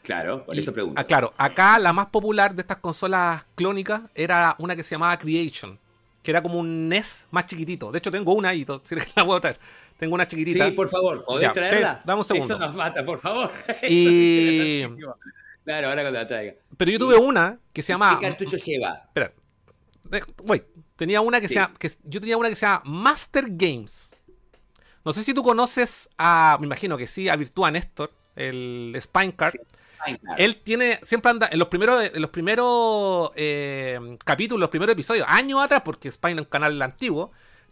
Claro, 0.02 0.46
por 0.46 0.54
Y- 0.54 0.60
eso 0.60 0.72
pregunto. 0.72 1.00
ah, 1.00 1.04
claro, 1.04 1.34
acá 1.36 1.78
la 1.80 1.92
más 1.92 2.06
popular 2.06 2.54
de 2.54 2.62
estas 2.62 2.76
consolas 2.76 3.44
clónicas 3.56 4.02
era 4.14 4.54
una 4.58 4.76
que 4.76 4.84
se 4.84 4.94
llamaba 4.94 5.18
Creation, 5.18 5.78
que 6.22 6.30
era 6.30 6.42
como 6.42 6.60
un 6.60 6.88
NES 6.88 7.26
más 7.32 7.46
chiquitito. 7.46 7.90
De 7.90 7.98
hecho, 7.98 8.12
tengo 8.12 8.32
una 8.34 8.50
ahí, 8.50 8.64
si 8.84 8.94
la 8.94 9.24
puedo 9.26 9.40
traer. 9.40 9.58
Tengo 9.98 10.14
una 10.14 10.28
chiquitita. 10.28 10.64
Sí, 10.66 10.70
por 10.70 10.88
favor, 10.88 11.24
¿podés 11.24 11.42
Ya, 11.48 11.52
traerla? 11.52 11.94
sí, 11.96 12.02
dame 12.06 12.18
un 12.20 12.24
segundo. 12.24 12.54
Eso 12.54 12.64
nos 12.64 12.74
mata, 12.76 13.04
por 13.04 13.18
favor. 13.18 13.50
Y- 13.88 14.84
Claro, 15.68 15.88
ahora 15.88 16.00
cuando 16.00 16.18
la 16.18 16.26
traiga. 16.26 16.54
Pero 16.78 16.90
yo 16.90 16.98
tuve 16.98 17.16
una 17.16 17.58
que 17.74 17.82
se 17.82 17.92
llama. 17.92 18.18
¿Qué 18.18 18.26
cartucho 18.26 18.56
lleva? 18.56 19.02
Espera. 19.06 19.30
Eh, 20.12 20.22
Wait, 20.44 20.64
tenía 20.96 21.20
una 21.20 21.42
que 21.42 21.48
Sí. 21.48 21.52
se 21.52 21.60
llama. 21.60 21.74
Que, 21.78 21.90
yo 22.04 22.20
tenía 22.20 22.38
una 22.38 22.48
que 22.48 22.56
se 22.56 22.64
llama 22.64 22.80
Master 22.86 23.44
Games. 23.50 24.14
No 25.04 25.12
sé 25.12 25.22
si 25.22 25.34
tú 25.34 25.42
conoces 25.42 26.08
a. 26.16 26.56
Me 26.58 26.64
imagino 26.66 26.96
que 26.96 27.06
sí, 27.06 27.28
a 27.28 27.36
Virtua 27.36 27.70
Néstor, 27.70 28.10
el 28.34 28.96
Spinecart. 28.98 29.56
Minecraft. 30.06 30.40
Él 30.40 30.56
tiene, 30.56 31.00
siempre 31.02 31.32
anda 31.32 31.50
en 31.52 31.58
los 31.58 31.68
primeros, 31.68 32.02
en 32.14 32.22
los 32.22 32.30
primeros 32.30 33.30
eh, 33.34 34.16
capítulos, 34.24 34.60
los 34.60 34.70
primeros 34.70 34.94
episodios, 34.94 35.26
años 35.28 35.60
atrás, 35.62 35.82
porque 35.84 36.10
Spine 36.10 36.36
es 36.36 36.40
un 36.40 36.44
canal 36.46 36.80
antiguo, 36.80 37.30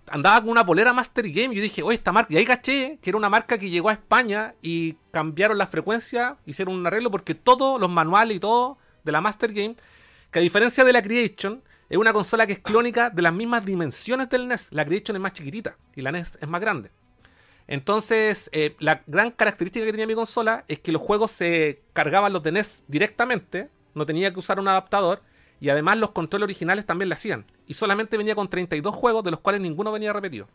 andaba 0.08 0.40
con 0.40 0.50
una 0.50 0.64
polera 0.64 0.92
Master 0.92 1.28
Game. 1.28 1.52
Y 1.52 1.56
yo 1.56 1.62
dije, 1.62 1.82
oye, 1.82 1.96
esta 1.96 2.12
marca, 2.12 2.32
y 2.32 2.36
ahí 2.36 2.44
caché 2.44 2.98
que 3.00 3.10
era 3.10 3.16
una 3.16 3.28
marca 3.28 3.58
que 3.58 3.70
llegó 3.70 3.88
a 3.88 3.92
España 3.92 4.54
y 4.62 4.94
cambiaron 5.10 5.58
la 5.58 5.66
frecuencia, 5.66 6.36
hicieron 6.46 6.74
un 6.74 6.86
arreglo, 6.86 7.10
porque 7.10 7.34
todos 7.34 7.80
los 7.80 7.90
manuales 7.90 8.36
y 8.36 8.40
todo 8.40 8.78
de 9.04 9.12
la 9.12 9.20
Master 9.20 9.52
Game, 9.52 9.76
que 10.30 10.38
a 10.38 10.42
diferencia 10.42 10.84
de 10.84 10.92
la 10.92 11.02
Creation, 11.02 11.62
es 11.88 11.98
una 11.98 12.12
consola 12.12 12.46
que 12.46 12.54
es 12.54 12.58
clónica 12.58 13.10
de 13.10 13.22
las 13.22 13.32
mismas 13.32 13.64
dimensiones 13.64 14.28
del 14.28 14.48
NES. 14.48 14.68
La 14.72 14.84
Creation 14.84 15.16
es 15.16 15.22
más 15.22 15.32
chiquitita 15.32 15.76
y 15.94 16.02
la 16.02 16.10
NES 16.12 16.38
es 16.40 16.48
más 16.48 16.60
grande. 16.60 16.90
Entonces, 17.68 18.48
eh, 18.52 18.76
la 18.78 19.02
gran 19.06 19.30
característica 19.30 19.84
que 19.84 19.92
tenía 19.92 20.06
mi 20.06 20.14
consola 20.14 20.64
es 20.68 20.78
que 20.80 20.92
los 20.92 21.02
juegos 21.02 21.32
se 21.32 21.82
cargaban 21.92 22.32
los 22.32 22.42
de 22.42 22.52
NES 22.52 22.82
directamente, 22.86 23.70
no 23.94 24.06
tenía 24.06 24.32
que 24.32 24.38
usar 24.38 24.60
un 24.60 24.68
adaptador, 24.68 25.22
y 25.60 25.68
además 25.68 25.98
los 25.98 26.10
controles 26.10 26.44
originales 26.44 26.86
también 26.86 27.08
lo 27.08 27.14
hacían. 27.14 27.46
Y 27.66 27.74
solamente 27.74 28.16
venía 28.16 28.34
con 28.34 28.48
32 28.48 28.94
juegos, 28.94 29.24
de 29.24 29.30
los 29.32 29.40
cuales 29.40 29.60
ninguno 29.60 29.90
venía 29.92 30.12
repetido. 30.12 30.48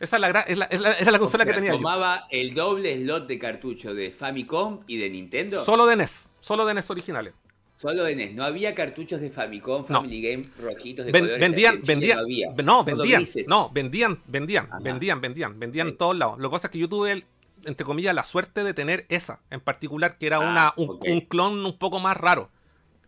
Esa 0.00 0.16
es 0.16 0.20
la, 0.20 0.28
es 0.40 0.58
la- 0.58 0.64
es 0.64 0.80
la- 0.80 1.18
consola 1.18 1.44
O 1.44 1.44
sea, 1.44 1.46
que 1.46 1.52
tenía 1.52 1.70
yo. 1.72 1.76
Tomaba 1.76 2.26
el 2.30 2.54
doble 2.54 2.96
slot 2.96 3.28
de 3.28 3.38
cartucho 3.38 3.94
de 3.94 4.10
Famicom 4.10 4.80
y 4.88 4.96
de 4.96 5.08
Nintendo. 5.10 5.62
Solo 5.62 5.86
de 5.86 5.94
NES, 5.96 6.28
solo 6.40 6.64
de 6.66 6.74
NES 6.74 6.90
originales. 6.90 7.34
Solo 7.76 8.04
de 8.04 8.16
NES. 8.16 8.34
No 8.34 8.42
había 8.44 8.74
cartuchos 8.74 9.20
de 9.20 9.30
Famicom, 9.30 9.84
No. 9.88 10.00
Family 10.00 10.20
Game 10.22 10.48
rojitos 10.60 11.06
de 11.06 11.12
Ven- 11.12 11.22
colores. 11.22 11.40
vendían, 11.40 11.82
vendían, 11.84 12.16
No, 12.16 12.22
había. 12.24 12.46
no, 12.64 12.84
vendían, 12.84 13.24
no, 13.46 13.70
vendían, 13.72 14.20
vendían, 14.26 14.64
Ajá. 14.66 14.78
vendían, 14.82 15.20
vendían, 15.20 15.58
vendían 15.60 15.88
en 15.88 15.96
todos 15.96 16.16
lados. 16.16 16.38
Lo 16.38 16.48
que 16.50 16.52
pasa 16.54 16.66
es 16.66 16.70
que 16.72 16.78
yo 16.78 16.88
tuve, 16.88 17.12
el- 17.12 17.24
entre 17.64 17.86
comillas, 17.86 18.12
la 18.14 18.24
suerte 18.24 18.64
de 18.64 18.74
tener 18.74 19.06
esa 19.08 19.40
en 19.50 19.60
particular, 19.60 20.18
que 20.18 20.26
era 20.26 20.38
Ah, 20.38 20.50
una, 20.50 20.72
un, 20.76 20.98
un 21.08 21.20
clon 21.20 21.64
un 21.64 21.78
poco 21.78 22.00
más 22.00 22.16
raro. 22.16 22.50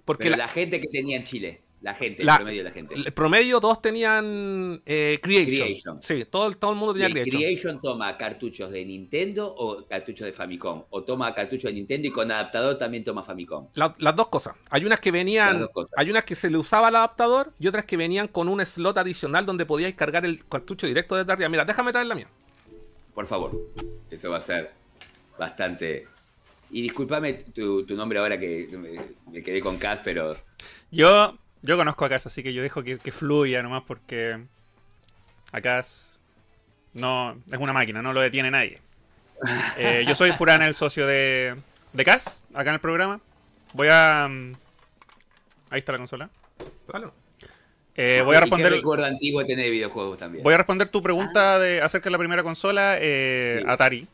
Porque 0.04 0.24
Pero 0.24 0.36
la... 0.36 0.46
gente 0.48 0.80
que 0.80 0.88
tenía 0.88 1.16
en 1.16 1.24
Chile. 1.24 1.62
La 1.84 1.92
gente, 1.92 2.24
La- 2.24 2.32
el 2.32 2.38
promedio 2.38 2.58
de 2.60 2.64
la 2.64 2.70
gente. 2.70 2.94
el 2.94 3.12
promedio 3.12 3.60
todos 3.60 3.82
tenían 3.82 4.80
eh, 4.86 5.18
Creation. 5.22 5.66
Creation. 5.66 6.02
Sí, 6.02 6.24
todo, 6.24 6.46
el- 6.48 6.56
todo 6.56 6.70
el 6.70 6.78
mundo 6.78 6.94
¿Y 6.96 7.02
tenía 7.02 7.06
el 7.08 7.12
Creation. 7.12 7.42
Creation 7.42 7.80
toma 7.82 8.16
cartuchos 8.16 8.70
de 8.70 8.86
Nintendo 8.86 9.54
o 9.54 9.86
cartuchos 9.86 10.24
de 10.24 10.32
Famicom? 10.32 10.84
¿O 10.88 11.02
toma 11.04 11.34
cartuchos 11.34 11.68
de 11.68 11.74
Nintendo 11.74 12.08
y 12.08 12.10
con 12.10 12.32
adaptador 12.32 12.78
también 12.78 13.04
toma 13.04 13.22
Famicom? 13.22 13.68
La- 13.74 13.94
las 13.98 14.16
dos 14.16 14.28
cosas. 14.28 14.54
Hay 14.70 14.86
unas 14.86 14.98
que 14.98 15.10
venían, 15.10 15.68
hay 15.94 16.08
unas 16.10 16.24
que 16.24 16.34
se 16.34 16.48
le 16.48 16.56
usaba 16.56 16.88
el 16.88 16.96
adaptador 16.96 17.52
y 17.60 17.68
otras 17.68 17.84
que 17.84 17.98
venían 17.98 18.28
con 18.28 18.48
un 18.48 18.64
slot 18.64 18.96
adicional 18.96 19.44
donde 19.44 19.66
podíais 19.66 19.94
cargar 19.94 20.24
el 20.24 20.42
cartucho 20.48 20.86
directo 20.86 21.16
desde 21.16 21.30
arriba. 21.32 21.50
Mira, 21.50 21.66
déjame 21.66 21.92
traer 21.92 22.06
la 22.06 22.14
mía. 22.14 22.28
Por 23.14 23.26
favor. 23.26 23.52
Eso 24.10 24.30
va 24.30 24.38
a 24.38 24.40
ser 24.40 24.72
bastante... 25.38 26.08
Y 26.70 26.80
discúlpame 26.80 27.34
tu, 27.34 27.84
tu 27.84 27.94
nombre 27.94 28.18
ahora 28.18 28.40
que 28.40 28.68
me, 28.72 29.32
me 29.32 29.42
quedé 29.42 29.60
con 29.60 29.76
Kat, 29.76 30.00
pero... 30.02 30.34
Yo, 30.90 31.36
yo 31.64 31.76
conozco 31.76 32.04
a 32.04 32.08
Cas, 32.08 32.26
así 32.26 32.42
que 32.42 32.52
yo 32.52 32.62
dejo 32.62 32.82
que, 32.82 32.98
que 32.98 33.10
fluya 33.12 33.62
nomás 33.62 33.82
porque 33.86 34.38
acá 35.52 35.78
es, 35.80 36.18
no, 36.92 37.36
es 37.50 37.58
una 37.58 37.72
máquina, 37.72 38.02
no 38.02 38.12
lo 38.12 38.20
detiene 38.20 38.50
nadie. 38.50 38.80
Eh, 39.76 40.04
yo 40.06 40.14
soy 40.14 40.32
Furán, 40.32 40.62
el 40.62 40.74
socio 40.74 41.06
de, 41.06 41.56
de 41.92 42.04
Cas, 42.04 42.42
acá 42.54 42.70
en 42.70 42.74
el 42.74 42.80
programa. 42.80 43.20
Voy 43.72 43.88
a... 43.90 44.28
mm, 44.28 44.52
Ahí 45.70 45.78
está 45.80 45.92
la 45.92 45.98
consola. 45.98 46.30
Eh, 47.96 48.22
voy 48.24 48.34
a 48.34 48.38
¿Y 48.38 48.40
qué 48.40 48.40
responder... 48.40 48.72
recuerdo 48.72 49.04
antiguo 49.04 49.42
de 49.42 49.70
videojuegos 49.70 50.18
también? 50.18 50.44
Voy 50.44 50.54
a 50.54 50.58
responder 50.58 50.88
tu 50.88 51.02
pregunta 51.02 51.58
de 51.58 51.80
acerca 51.80 52.04
de 52.04 52.10
la 52.12 52.18
primera 52.18 52.42
consola, 52.42 52.96
eh, 53.00 53.60
Sí. 53.62 53.66
Atari. 53.68 54.08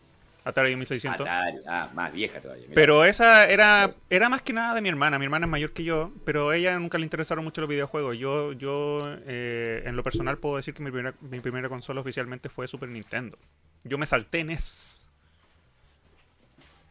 Atari 0.51 0.77
1600. 0.77 1.27
Atari. 1.27 1.57
Ah, 1.67 1.91
más 1.95 2.13
vieja 2.13 2.41
todavía. 2.41 2.67
Pero 2.75 3.05
esa 3.05 3.47
era, 3.49 3.95
era 4.11 4.29
más 4.29 4.43
que 4.43 4.53
nada 4.53 4.75
de 4.75 4.81
mi 4.83 4.89
hermana. 4.89 5.19
Mi 5.19 5.25
hermana 5.25 5.47
es 5.47 5.51
mayor 5.51 5.73
que 5.73 5.85
yo, 5.85 6.13
pero 6.25 6.51
a 6.51 6.57
ella 6.57 6.79
nunca 6.79 6.99
le 6.99 7.05
interesaron 7.05 7.45
mucho 7.45 7.61
los 7.61 7.71
videojuegos. 7.71 8.17
Yo, 8.19 8.53
yo 8.53 9.17
eh, 9.27 9.83
en 9.87 9.97
lo 9.97 10.03
personal 10.05 10.39
puedo 10.39 10.57
decir 10.57 10.75
que 10.75 10.83
mi 10.83 10.91
primera, 10.91 11.15
mi 11.21 11.41
primera 11.41 11.69
consola 11.69 12.01
oficialmente 12.01 12.49
fue 12.49 12.69
Super 12.69 12.89
Nintendo. 12.89 13.39
Yo 13.85 13.97
me 13.99 14.07
salté 14.07 14.45
NES. 14.45 15.09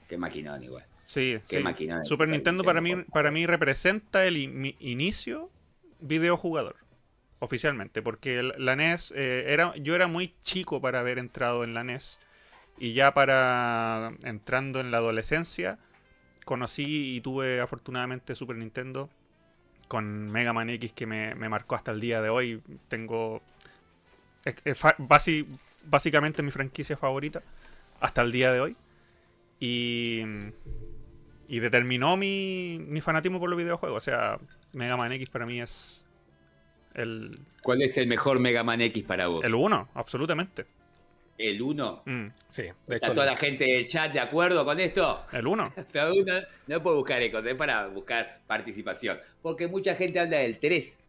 Qué 0.08 0.18
maquinón 0.18 0.64
igual. 0.64 0.84
Sí, 1.04 1.40
Qué 1.50 1.58
sí. 1.58 1.64
máquina 1.64 2.00
de 2.00 2.06
Super 2.06 2.28
Nintendo 2.28 2.64
para 2.64 2.82
mí, 2.82 2.96
para 3.12 3.32
mí 3.32 3.46
representa 3.46 4.26
el 4.26 4.38
in- 4.38 4.76
inicio 4.80 5.50
videojugador, 6.02 6.76
oficialmente, 7.40 8.02
porque 8.02 8.44
la 8.44 8.76
NES, 8.76 9.12
eh, 9.16 9.46
era, 9.48 9.76
yo 9.78 9.96
era 9.96 10.08
muy 10.08 10.34
chico 10.44 10.82
para 10.82 11.00
haber 11.00 11.18
entrado 11.20 11.64
en 11.64 11.74
la 11.74 11.84
NES, 11.84 12.20
y 12.80 12.94
ya 12.94 13.14
para 13.14 14.14
entrando 14.24 14.80
en 14.80 14.92
la 14.92 14.98
adolescencia, 14.98 15.78
conocí 16.46 17.16
y 17.18 17.22
tuve 17.22 17.62
afortunadamente 17.62 18.36
Super 18.36 18.58
Nintendo 18.58 19.10
con 19.88 20.30
Mega 20.32 20.54
Man 20.54 20.70
X 20.72 20.94
que 20.94 21.06
me, 21.08 21.36
me 21.36 21.50
marcó 21.50 21.76
hasta 21.76 21.92
el 21.92 22.00
día 22.02 22.22
de 22.22 22.30
hoy. 22.30 22.62
Tengo 22.88 23.42
es- 24.46 24.56
es 24.66 24.78
fa- 24.78 24.98
basi- 24.98 25.46
básicamente 25.86 26.44
mi 26.44 26.52
franquicia 26.52 26.98
favorita 26.98 27.42
hasta 28.00 28.22
el 28.22 28.32
día 28.32 28.52
de 28.54 28.60
hoy. 28.62 28.76
Y, 29.60 30.22
y 31.48 31.60
determinó 31.60 32.16
mi, 32.16 32.80
mi 32.88 33.02
fanatismo 33.02 33.40
por 33.40 33.50
los 33.50 33.58
videojuegos. 33.58 33.98
O 33.98 34.06
sea, 34.06 34.40
Mega 34.74 34.96
Man 34.98 35.12
X 35.14 35.30
para 35.30 35.46
mí 35.46 35.62
es 35.62 36.06
el, 36.94 37.40
¿Cuál 37.62 37.82
es 37.82 37.98
el 37.98 38.08
mejor 38.08 38.40
Mega 38.40 38.64
Man 38.64 38.82
X 38.82 39.04
para 39.04 39.28
vos? 39.28 39.44
el 39.46 39.56
uno, 39.56 39.90
absolutamente. 39.94 40.66
¿El 41.40 41.62
1? 41.62 42.04
Mm, 42.06 42.28
Sí, 42.50 42.64
de 42.86 42.96
¿Está 42.96 43.14
toda 43.14 43.26
la 43.26 43.38
gente 43.38 43.64
del 43.64 43.88
chat 43.88 44.12
de 44.12 44.20
acuerdo 44.20 44.66
con 44.66 44.78
esto? 44.80 45.22
el 45.32 45.48
uno. 45.48 45.64
Pero 45.92 46.14
uno 46.14 46.34
no 46.68 46.84
puede 46.84 46.96
buscar 46.98 47.22
ecos, 47.22 47.44
es 47.46 47.56
para 47.56 47.88
buscar 47.88 48.42
participación. 48.46 49.18
Porque 49.42 49.68
mucha 49.68 49.96
gente 49.96 50.20
habla 50.20 50.38
del 50.40 50.60
3. 50.60 51.00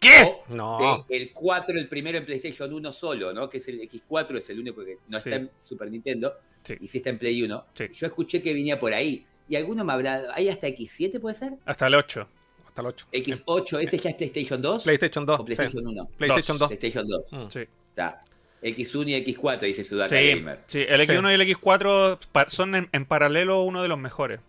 ¿Qué? 0.00 0.22
O 0.48 0.54
No. 0.54 1.06
de 1.08 1.16
el 1.16 1.32
4, 1.32 1.78
el 1.78 1.88
primero 1.88 2.18
en 2.18 2.24
PlayStation 2.26 2.72
1 2.72 2.92
solo, 2.92 3.32
¿no? 3.32 3.48
Que 3.48 3.58
es 3.58 3.68
el 3.68 3.80
X4, 3.80 4.38
es 4.38 4.50
el 4.50 4.58
único 4.58 4.84
que 4.84 4.96
no 5.08 5.20
Sí. 5.20 5.28
está 5.28 5.36
en 5.36 5.50
Super 5.56 5.88
Nintendo. 5.90 6.34
Sí. 6.64 6.74
Y 6.80 6.88
sí 6.88 6.98
está 6.98 7.10
en 7.10 7.18
Play 7.18 7.40
1. 7.42 7.66
Sí. 7.74 7.84
Yo 7.92 8.06
escuché 8.08 8.42
que 8.42 8.52
venía 8.52 8.80
por 8.80 8.92
ahí. 8.92 9.24
Y 9.48 9.56
alguno 9.56 9.84
me 9.84 9.92
hablado. 9.92 10.28
¿Hay 10.32 10.48
hasta 10.48 10.66
X7 10.68 11.20
puede 11.20 11.34
ser? 11.36 11.52
Hasta 11.64 11.86
el 11.86 11.94
8. 11.94 12.26
Hasta 12.66 12.80
el 12.80 12.86
8. 12.88 13.06
X8, 13.12 13.82
¿ese 13.82 13.98
ya 13.98 14.10
es 14.10 14.16
PlayStation 14.16 14.60
2? 14.62 14.82
PlayStation 14.84 15.26
2. 15.26 15.40
¿O 15.40 15.44
PlayStation 15.44 15.86
1? 15.86 16.02
sí. 16.04 16.10
PlayStation 16.16 16.58
2. 16.58 16.68
PlayStation 16.68 17.06
2. 17.08 17.32
Mm. 17.32 17.48
Sí. 17.50 17.60
Está. 17.90 18.20
X1 18.62 19.08
y 19.08 19.14
X4, 19.34 19.60
dice 19.60 19.84
Sudaka 19.84 20.08
Sí, 20.16 20.30
Gamer. 20.30 20.60
sí, 20.66 20.84
el 20.86 21.00
Sí. 21.06 21.12
X1 21.12 21.30
y 21.30 21.34
el 21.34 21.40
X4 21.56 22.18
pa- 22.32 22.48
son 22.50 22.74
en, 22.74 22.88
en 22.92 23.06
paralelo 23.06 23.62
uno 23.62 23.82
de 23.82 23.88
los 23.88 23.98
mejores. 23.98 24.40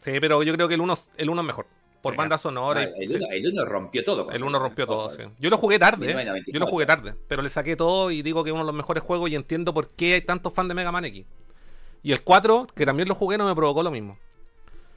Sí, 0.00 0.12
pero 0.20 0.42
yo 0.42 0.52
creo 0.54 0.66
que 0.68 0.74
el 0.74 0.80
1 0.80 0.94
el 1.16 1.30
uno 1.30 1.42
es 1.42 1.46
mejor. 1.46 1.66
Por 2.02 2.14
Sí. 2.14 2.16
banda 2.18 2.36
sonora. 2.38 2.82
y- 2.82 3.02
el, 3.04 3.08
sí. 3.08 3.14
1, 3.14 3.26
el 3.30 3.46
uno 3.52 3.64
rompió 3.64 4.02
todo. 4.02 4.22
El 4.30 4.40
Sonic, 4.40 4.46
1 4.48 4.58
rompió 4.58 4.86
todo, 4.86 5.08
sí. 5.10 5.22
Yo 5.38 5.48
lo 5.50 5.58
jugué 5.58 5.78
tarde. 5.78 6.06
1994. 6.08 6.52
Yo 6.52 6.58
lo 6.58 6.66
jugué 6.66 6.84
tarde. 6.86 7.14
Pero 7.28 7.42
le 7.42 7.48
saqué 7.48 7.76
todo 7.76 8.10
y 8.10 8.22
digo 8.22 8.42
que 8.42 8.50
es 8.50 8.54
uno 8.54 8.62
de 8.64 8.66
los 8.66 8.74
mejores 8.74 9.04
juegos 9.04 9.30
y 9.30 9.36
entiendo 9.36 9.72
por 9.72 9.88
qué 9.88 10.14
hay 10.14 10.22
tantos 10.22 10.52
fans 10.52 10.68
de 10.68 10.74
Mega 10.74 10.90
Man 10.90 11.04
X. 11.04 11.24
Y 12.02 12.10
el 12.10 12.22
4, 12.22 12.66
que 12.74 12.84
también 12.84 13.08
lo 13.08 13.14
jugué, 13.14 13.38
no 13.38 13.46
me 13.46 13.54
provocó 13.54 13.84
lo 13.84 13.92
mismo. 13.92 14.18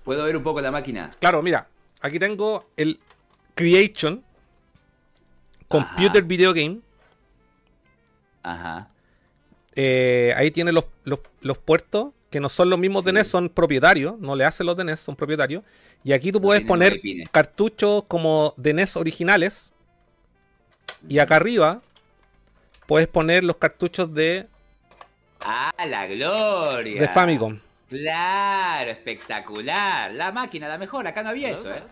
¿Puedo 0.04 0.24
ver 0.24 0.36
un 0.36 0.42
poco 0.42 0.60
la 0.62 0.72
máquina? 0.72 1.16
Claro, 1.20 1.44
mira, 1.44 1.68
aquí 2.02 2.18
tengo 2.18 2.68
el 2.76 3.00
Creation 3.54 4.24
Computer 5.68 6.22
Ajá. 6.22 6.28
Video 6.28 6.54
Game. 6.54 6.80
Ajá. 8.46 8.90
Eh, 9.76 10.34
ahí 10.38 10.52
tiene 10.52 10.72
los, 10.72 10.86
los, 11.04 11.20
los 11.42 11.58
puertos, 11.58 12.10
que 12.30 12.40
no 12.40 12.48
son 12.48 12.70
los 12.70 12.80
mismos 12.80 13.04
de. 13.04 13.14
NES, 13.14 13.28
son 13.28 13.50
propietarios, 13.50 14.18
no 14.20 14.36
le 14.36 14.46
hacen 14.46 14.68
los 14.68 14.78
de 14.78 14.84
NES, 14.86 15.00
son 15.00 15.16
propietarios. 15.16 15.64
Y 16.04 16.14
aquí 16.14 16.32
tú 16.32 16.40
puedes 16.40 16.64
poner 16.64 17.02
cartuchos 17.32 18.04
como 18.08 18.54
de 18.58 18.74
NES 18.74 18.96
originales. 18.96 19.74
Y 21.10 21.20
acá 21.20 21.38
arriba 21.38 21.82
puedes 22.86 23.08
poner 23.08 23.44
los 23.44 23.58
cartuchos 23.58 24.14
de, 24.14 24.48
¡Ah, 25.42 25.74
la 25.88 26.08
gloria! 26.08 27.02
de 27.02 27.08
Famicom. 27.08 27.60
Claro, 27.90 28.92
espectacular. 28.92 30.12
La 30.14 30.32
máquina, 30.32 30.68
la 30.68 30.78
mejor. 30.78 31.08
Acá 31.08 31.24
no 31.24 31.30
había 31.30 31.50
eso, 31.50 31.74
¿eh? 31.74 31.84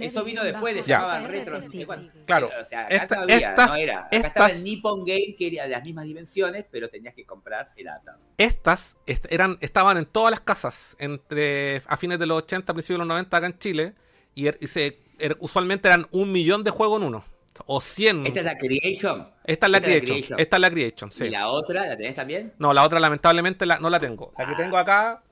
Eso 0.00 0.24
vino 0.24 0.42
después, 0.44 0.74
le 0.74 0.82
llamaban 0.82 1.26
retro. 1.28 1.56
no 1.56 1.62
sé 1.62 1.84
cuánto. 1.86 2.12
Claro, 2.26 2.50
O 2.60 2.64
sea, 2.64 2.82
acá 2.86 2.94
esta- 2.94 3.16
no 3.16 3.22
había, 3.22 3.36
estas- 3.50 3.68
no 3.68 3.74
era. 3.76 4.00
Acá 4.06 4.16
estaba 4.28 4.48
el 4.48 4.64
Nippon 4.64 5.04
Game, 5.04 5.34
que 5.38 5.46
era 5.48 5.64
de 5.64 5.70
las 5.70 5.84
mismas 5.84 6.04
dimensiones, 6.04 6.64
pero 6.70 6.88
tenías 6.88 7.14
que 7.14 7.24
comprar 7.24 7.72
el 7.76 7.88
adaptador. 7.88 8.20
Estas 8.38 8.96
est- 9.06 9.26
eran, 9.30 9.58
estaban 9.60 9.96
en 9.96 10.06
todas 10.06 10.30
las 10.30 10.40
casas 10.40 10.96
entre 10.98 11.82
a 11.86 11.96
fines 11.96 12.18
de 12.18 12.26
los 12.26 12.38
80, 12.38 12.72
principios 12.72 12.96
de 12.96 12.98
los 12.98 13.08
90 13.08 13.36
acá 13.36 13.46
en 13.46 13.58
Chile. 13.58 13.94
Y, 14.34 14.46
er- 14.48 14.58
y 14.60 14.66
se, 14.66 14.98
er- 15.18 15.36
usualmente 15.40 15.88
eran 15.88 16.06
un 16.10 16.30
millón 16.32 16.62
de 16.64 16.70
juegos 16.70 17.00
en 17.00 17.06
uno. 17.06 17.24
O 17.64 17.80
100. 17.80 18.26
¿Esta 18.26 18.40
es 18.40 18.44
la 18.44 18.58
Creation? 18.58 19.30
Esta 19.44 19.66
es 19.66 19.72
la 19.72 19.78
esta 19.78 19.78
la 19.78 19.80
Creation. 19.80 20.06
Creation. 20.16 20.40
Esta 20.40 20.56
es 20.56 20.60
la 20.60 20.70
Creation, 20.70 21.10
sí. 21.12 21.24
¿Y 21.24 21.30
la 21.30 21.48
otra 21.48 21.86
la 21.86 21.96
tenés 21.96 22.14
también? 22.14 22.52
No, 22.58 22.74
la 22.74 22.84
otra 22.84 23.00
lamentablemente 23.00 23.64
la- 23.64 23.78
no 23.78 23.88
la 23.88 23.98
tengo. 23.98 24.34
La 24.36 24.44
que 24.44 24.52
Ah. 24.52 24.56
tengo 24.58 24.76
acá 24.76 25.22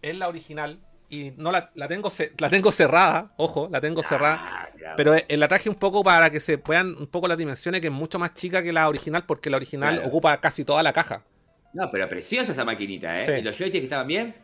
es 0.00 0.16
la 0.16 0.28
original. 0.28 0.78
Y 1.10 1.32
no 1.36 1.52
la, 1.52 1.70
la 1.74 1.86
tengo 1.86 2.10
la 2.38 2.50
tengo 2.50 2.72
cerrada, 2.72 3.32
ojo, 3.36 3.68
la 3.70 3.80
tengo 3.80 4.02
cerrada. 4.02 4.38
Ah. 4.40 4.68
Pero 4.96 5.14
la 5.28 5.48
traje 5.48 5.68
un 5.68 5.74
poco 5.76 6.02
para 6.02 6.30
que 6.30 6.40
se 6.40 6.56
vean 6.56 6.94
un 6.98 7.06
poco 7.06 7.28
las 7.28 7.38
dimensiones, 7.38 7.80
que 7.80 7.86
es 7.88 7.92
mucho 7.92 8.18
más 8.18 8.34
chica 8.34 8.62
que 8.62 8.72
la 8.72 8.88
original, 8.88 9.24
porque 9.26 9.50
la 9.50 9.56
original 9.56 9.94
Claro. 9.94 10.08
ocupa 10.08 10.40
casi 10.40 10.64
toda 10.64 10.82
la 10.82 10.92
caja. 10.92 11.22
No, 11.72 11.90
pero 11.90 12.08
preciosa 12.08 12.52
esa 12.52 12.64
maquinita, 12.64 13.20
¿eh? 13.20 13.26
Sí. 13.26 13.32
¿Y 13.32 13.42
los 13.42 13.56
joysticks 13.56 13.84
estaban 13.84 14.06
bien? 14.06 14.34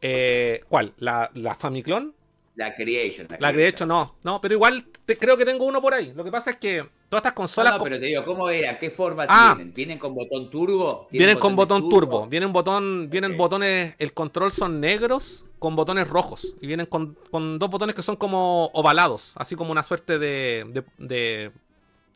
Eh, 0.00 0.62
¿Cuál? 0.68 0.92
¿La, 0.98 1.30
la 1.34 1.54
Famiclone? 1.54 2.12
La 2.54 2.74
Creation. 2.74 3.26
La 3.38 3.50
de 3.52 3.66
hecho 3.66 3.86
no. 3.86 4.16
No, 4.24 4.40
pero 4.40 4.54
igual 4.54 4.84
te- 5.06 5.16
creo 5.16 5.36
que 5.38 5.44
tengo 5.46 5.64
uno 5.64 5.80
por 5.80 5.94
ahí. 5.94 6.12
Lo 6.14 6.22
que 6.22 6.30
pasa 6.30 6.50
es 6.50 6.56
que 6.56 6.86
todas 7.08 7.20
estas 7.22 7.32
consolas 7.32 7.78
no, 7.78 7.82
pero 7.84 7.98
te 7.98 8.06
digo, 8.06 8.22
¿cómo 8.24 8.50
era? 8.50 8.78
¿Qué 8.78 8.90
forma 8.90 9.24
Ah. 9.28 9.54
tienen? 9.56 9.72
¿Vienen 9.74 9.98
con 9.98 10.14
botón 10.14 10.50
turbo? 10.50 11.06
¿Tienen 11.10 11.26
vienen 11.28 11.40
con 11.40 11.56
botón 11.56 11.88
turbo. 11.88 12.26
Vienen 12.26 12.52
botón, 12.52 13.08
vienen 13.08 13.36
botones, 13.38 13.94
el 13.98 14.12
control 14.12 14.52
son 14.52 14.80
negros 14.80 15.46
con 15.58 15.74
botones 15.76 16.08
rojos. 16.08 16.54
Y 16.60 16.66
vienen 16.66 16.84
con, 16.86 17.16
con 17.30 17.58
dos 17.58 17.70
botones 17.70 17.94
que 17.96 18.02
son 18.02 18.16
como 18.16 18.66
ovalados. 18.74 19.32
Así 19.36 19.56
como 19.56 19.72
una 19.72 19.82
suerte 19.82 20.18
de, 20.18 20.66
de, 20.68 20.84
de- 20.98 21.52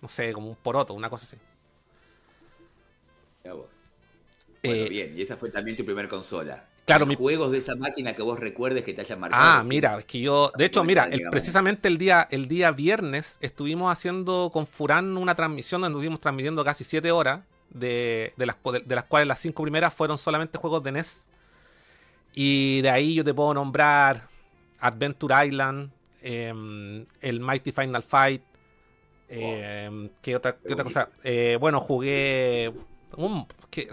no 0.02 0.08
sé, 0.10 0.34
como 0.34 0.50
un 0.50 0.56
poroto, 0.56 0.92
una 0.92 1.08
cosa 1.08 1.24
así. 1.24 1.36
Mirá 3.42 3.54
vos. 3.54 3.70
Bueno, 4.62 4.84
Eh, 4.84 4.88
bien, 4.90 5.14
y 5.18 5.22
esa 5.22 5.36
fue 5.38 5.50
también 5.50 5.76
tu 5.78 5.84
primer 5.84 6.08
consola. 6.08 6.66
Claro, 6.86 7.02
¿Hay 7.04 7.08
mi- 7.10 7.14
juegos 7.16 7.50
de 7.50 7.58
esa 7.58 7.74
máquina 7.74 8.14
que 8.14 8.22
vos 8.22 8.38
recuerdes 8.40 8.84
que 8.84 8.94
te 8.94 9.00
hayan 9.02 9.18
marcado. 9.20 9.42
Ah, 9.44 9.62
mira, 9.64 9.98
es 9.98 10.04
que 10.04 10.20
yo, 10.20 10.50
de 10.56 10.64
hecho, 10.66 10.84
mira, 10.84 11.04
el- 11.10 11.28
precisamente 11.30 11.88
el 11.88 11.98
día, 11.98 12.26
el 12.30 12.46
día 12.48 12.70
viernes 12.70 13.38
estuvimos 13.40 13.92
haciendo 13.92 14.50
con 14.52 14.66
Furán 14.68 15.16
una 15.16 15.34
transmisión 15.34 15.80
donde 15.80 15.96
estuvimos 15.98 16.20
transmitiendo 16.20 16.64
casi 16.64 16.84
7 16.84 17.10
horas, 17.10 17.40
de, 17.70 18.32
de 18.36 18.46
las, 18.46 18.56
de, 18.72 18.80
de 18.80 18.94
las 18.94 19.04
cuales 19.04 19.26
las 19.26 19.40
5 19.40 19.62
primeras 19.64 19.92
fueron 19.92 20.16
solamente 20.16 20.56
juegos 20.58 20.82
de 20.84 20.92
NES. 20.92 21.26
Y 22.32 22.80
de 22.82 22.90
ahí 22.90 23.14
yo 23.14 23.24
te 23.24 23.34
puedo 23.34 23.52
nombrar 23.52 24.28
Adventure 24.78 25.44
Island, 25.46 25.90
em, 26.22 27.04
el 27.20 27.40
Mighty 27.40 27.72
Final 27.72 28.02
Fight, 28.04 28.42
em, 29.28 30.08
¿qué 30.22 30.36
otra, 30.36 30.56
qué 30.56 30.72
otra 30.72 30.84
cosa? 30.84 31.08
Eh, 31.24 31.56
bueno, 31.60 31.80
jugué... 31.80 32.72
un- 33.16 33.46
que- 33.70 33.88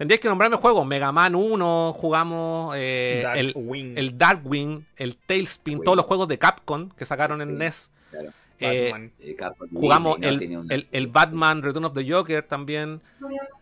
Tendríais 0.00 0.20
que 0.22 0.28
nombrarme 0.28 0.56
juegos. 0.56 0.86
Mega 0.86 1.12
Man 1.12 1.34
1, 1.34 1.92
jugamos 1.92 2.74
eh, 2.78 3.20
Dark 3.22 3.36
el, 3.38 3.52
Wing. 3.54 3.92
el 3.98 4.16
Darkwing, 4.16 4.86
el 4.96 5.14
Tailspin, 5.18 5.74
Wing. 5.74 5.84
todos 5.84 5.94
los 5.94 6.06
juegos 6.06 6.26
de 6.26 6.38
Capcom 6.38 6.88
que 6.96 7.04
sacaron 7.04 7.42
en 7.42 7.50
Sí. 7.50 7.54
NES. 7.56 7.90
Claro. 8.10 8.30
Eh, 8.60 8.88
Batman. 8.92 9.12
Eh, 9.20 9.36
jugamos 9.74 10.16
el, 10.22 10.56
una- 10.56 10.74
el- 10.74 10.88
el 10.90 11.06
Batman 11.08 11.62
Return 11.62 11.84
of 11.84 11.92
the 11.92 12.10
Joker 12.10 12.42
también. 12.42 13.02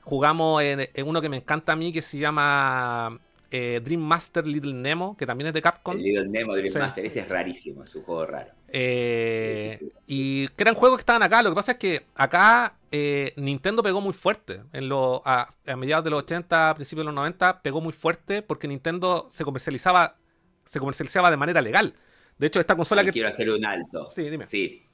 Jugamos 0.03 0.63
en, 0.63 0.89
en 0.95 1.09
uno 1.09 1.21
que 1.21 1.29
me 1.29 1.39
encanta 1.39 1.73
a 1.73 1.77
mí 1.77 1.93
que 1.93 2.03
se 2.03 2.19
llama 2.19 3.19
eh, 3.51 3.81
Dream 3.85 4.01
Master 4.01 4.47
Little 4.47 4.75
Nemo, 4.75 5.17
que 5.17 5.27
también 5.27 5.49
es 5.49 5.55
de 5.55 5.61
Capcom. 5.63 5.97
El 5.97 6.05
Little 6.05 6.29
Nemo 6.29 6.55
Dream 6.55 6.73
Sí. 6.73 6.79
Master, 6.79 7.05
ese 7.05 7.19
es 7.19 7.29
rarísimo, 7.29 7.83
es 7.83 7.93
un 7.97 8.05
juego 8.05 8.27
raro. 8.27 8.53
Eh, 8.69 9.81
y 10.07 10.47
que 10.49 10.63
eran 10.63 10.77
juegos 10.77 10.99
que 10.99 11.03
estaban 11.03 11.23
acá. 11.25 11.43
Lo 11.43 11.51
que 11.51 11.57
pasa 11.57 11.73
es 11.73 11.79
que 11.79 12.07
acá 12.15 12.75
eh, 12.91 13.33
Nintendo 13.37 13.83
pegó 13.83 14.01
muy 14.01 14.13
fuerte. 14.13 14.63
En 14.73 14.89
lo, 14.89 15.23
a, 15.25 15.49
a 15.67 15.77
mediados 15.77 16.05
de 16.05 16.11
los 16.11 16.23
80, 16.23 16.75
principios 16.75 17.03
de 17.03 17.07
los 17.07 17.15
90, 17.15 17.63
pegó 17.63 17.81
muy 17.81 17.93
fuerte 17.93 18.43
porque 18.43 18.69
Nintendo 18.69 19.29
se 19.31 19.45
comercializaba, 19.45 20.17
se 20.65 20.79
comercializaba 20.79 21.31
de 21.31 21.37
manera 21.37 21.61
legal. 21.61 21.95
De 22.39 22.47
hecho, 22.47 22.61
esta 22.61 22.77
consola 22.77 23.01
Ahí 23.01 23.07
que. 23.07 23.13
Quiero 23.13 23.29
hacer 23.29 23.51
un 23.51 23.65
alto. 23.65 24.07
Sí, 24.07 24.29
dime. 24.31 24.47
Sí. 24.47 24.85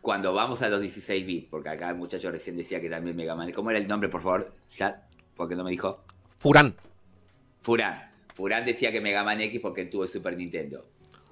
Cuando 0.00 0.32
vamos 0.32 0.62
a 0.62 0.68
los 0.68 0.80
16 0.80 1.26
bits, 1.26 1.48
porque 1.50 1.70
acá 1.70 1.90
el 1.90 1.96
muchacho 1.96 2.30
recién 2.30 2.56
decía 2.56 2.80
que 2.80 2.90
también 2.90 3.16
Mega 3.16 3.34
Man. 3.34 3.50
¿Cómo 3.52 3.70
era 3.70 3.78
el 3.78 3.88
nombre, 3.88 4.08
por 4.08 4.22
favor? 4.22 4.54
Ya, 4.76 5.06
porque 5.34 5.56
no 5.56 5.64
me 5.64 5.70
dijo. 5.70 6.04
Furán. 6.36 6.76
Furán. 7.62 8.10
Furán 8.34 8.66
decía 8.66 8.92
que 8.92 9.00
Mega 9.00 9.24
Man 9.24 9.40
X 9.40 9.60
porque 9.60 9.82
él 9.82 9.90
tuvo 9.90 10.04
el 10.04 10.08
Super 10.08 10.36
Nintendo. 10.36 10.86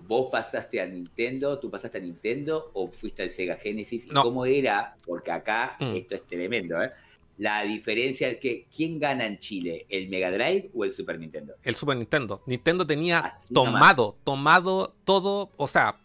¿Vos 0.07 0.29
pasaste 0.31 0.81
a 0.81 0.87
Nintendo? 0.87 1.59
¿Tú 1.59 1.71
pasaste 1.71 1.99
a 1.99 2.01
Nintendo 2.01 2.71
o 2.75 2.89
fuiste 2.91 3.23
al 3.23 3.31
Sega 3.31 3.57
Genesis? 3.57 4.07
¿Y 4.07 4.11
No. 4.11 4.23
cómo 4.23 4.45
era? 4.47 4.95
Porque 5.07 5.31
acá, 5.31 5.77
Mm. 5.81 5.95
esto 5.97 6.15
es 6.15 6.27
tremendo, 6.27 6.83
¿eh? 6.83 6.91
La 7.39 7.63
diferencia, 7.63 8.39
que, 8.39 8.67
¿quién 8.75 8.99
gana 8.99 9.25
en 9.25 9.39
Chile? 9.39 9.87
¿El 9.89 10.09
Mega 10.09 10.31
Drive 10.31 10.71
o 10.75 10.85
el 10.85 10.91
Super 10.93 11.19
Nintendo? 11.19 11.55
el 11.63 11.75
Super 11.77 11.97
Nintendo. 11.97 12.43
Nintendo 12.47 12.87
tenía 12.87 13.21
Así 13.21 13.53
tomado, 13.55 14.17
tomado 14.23 14.95
todo. 15.05 15.51
O 15.57 15.67
sea, 15.67 15.97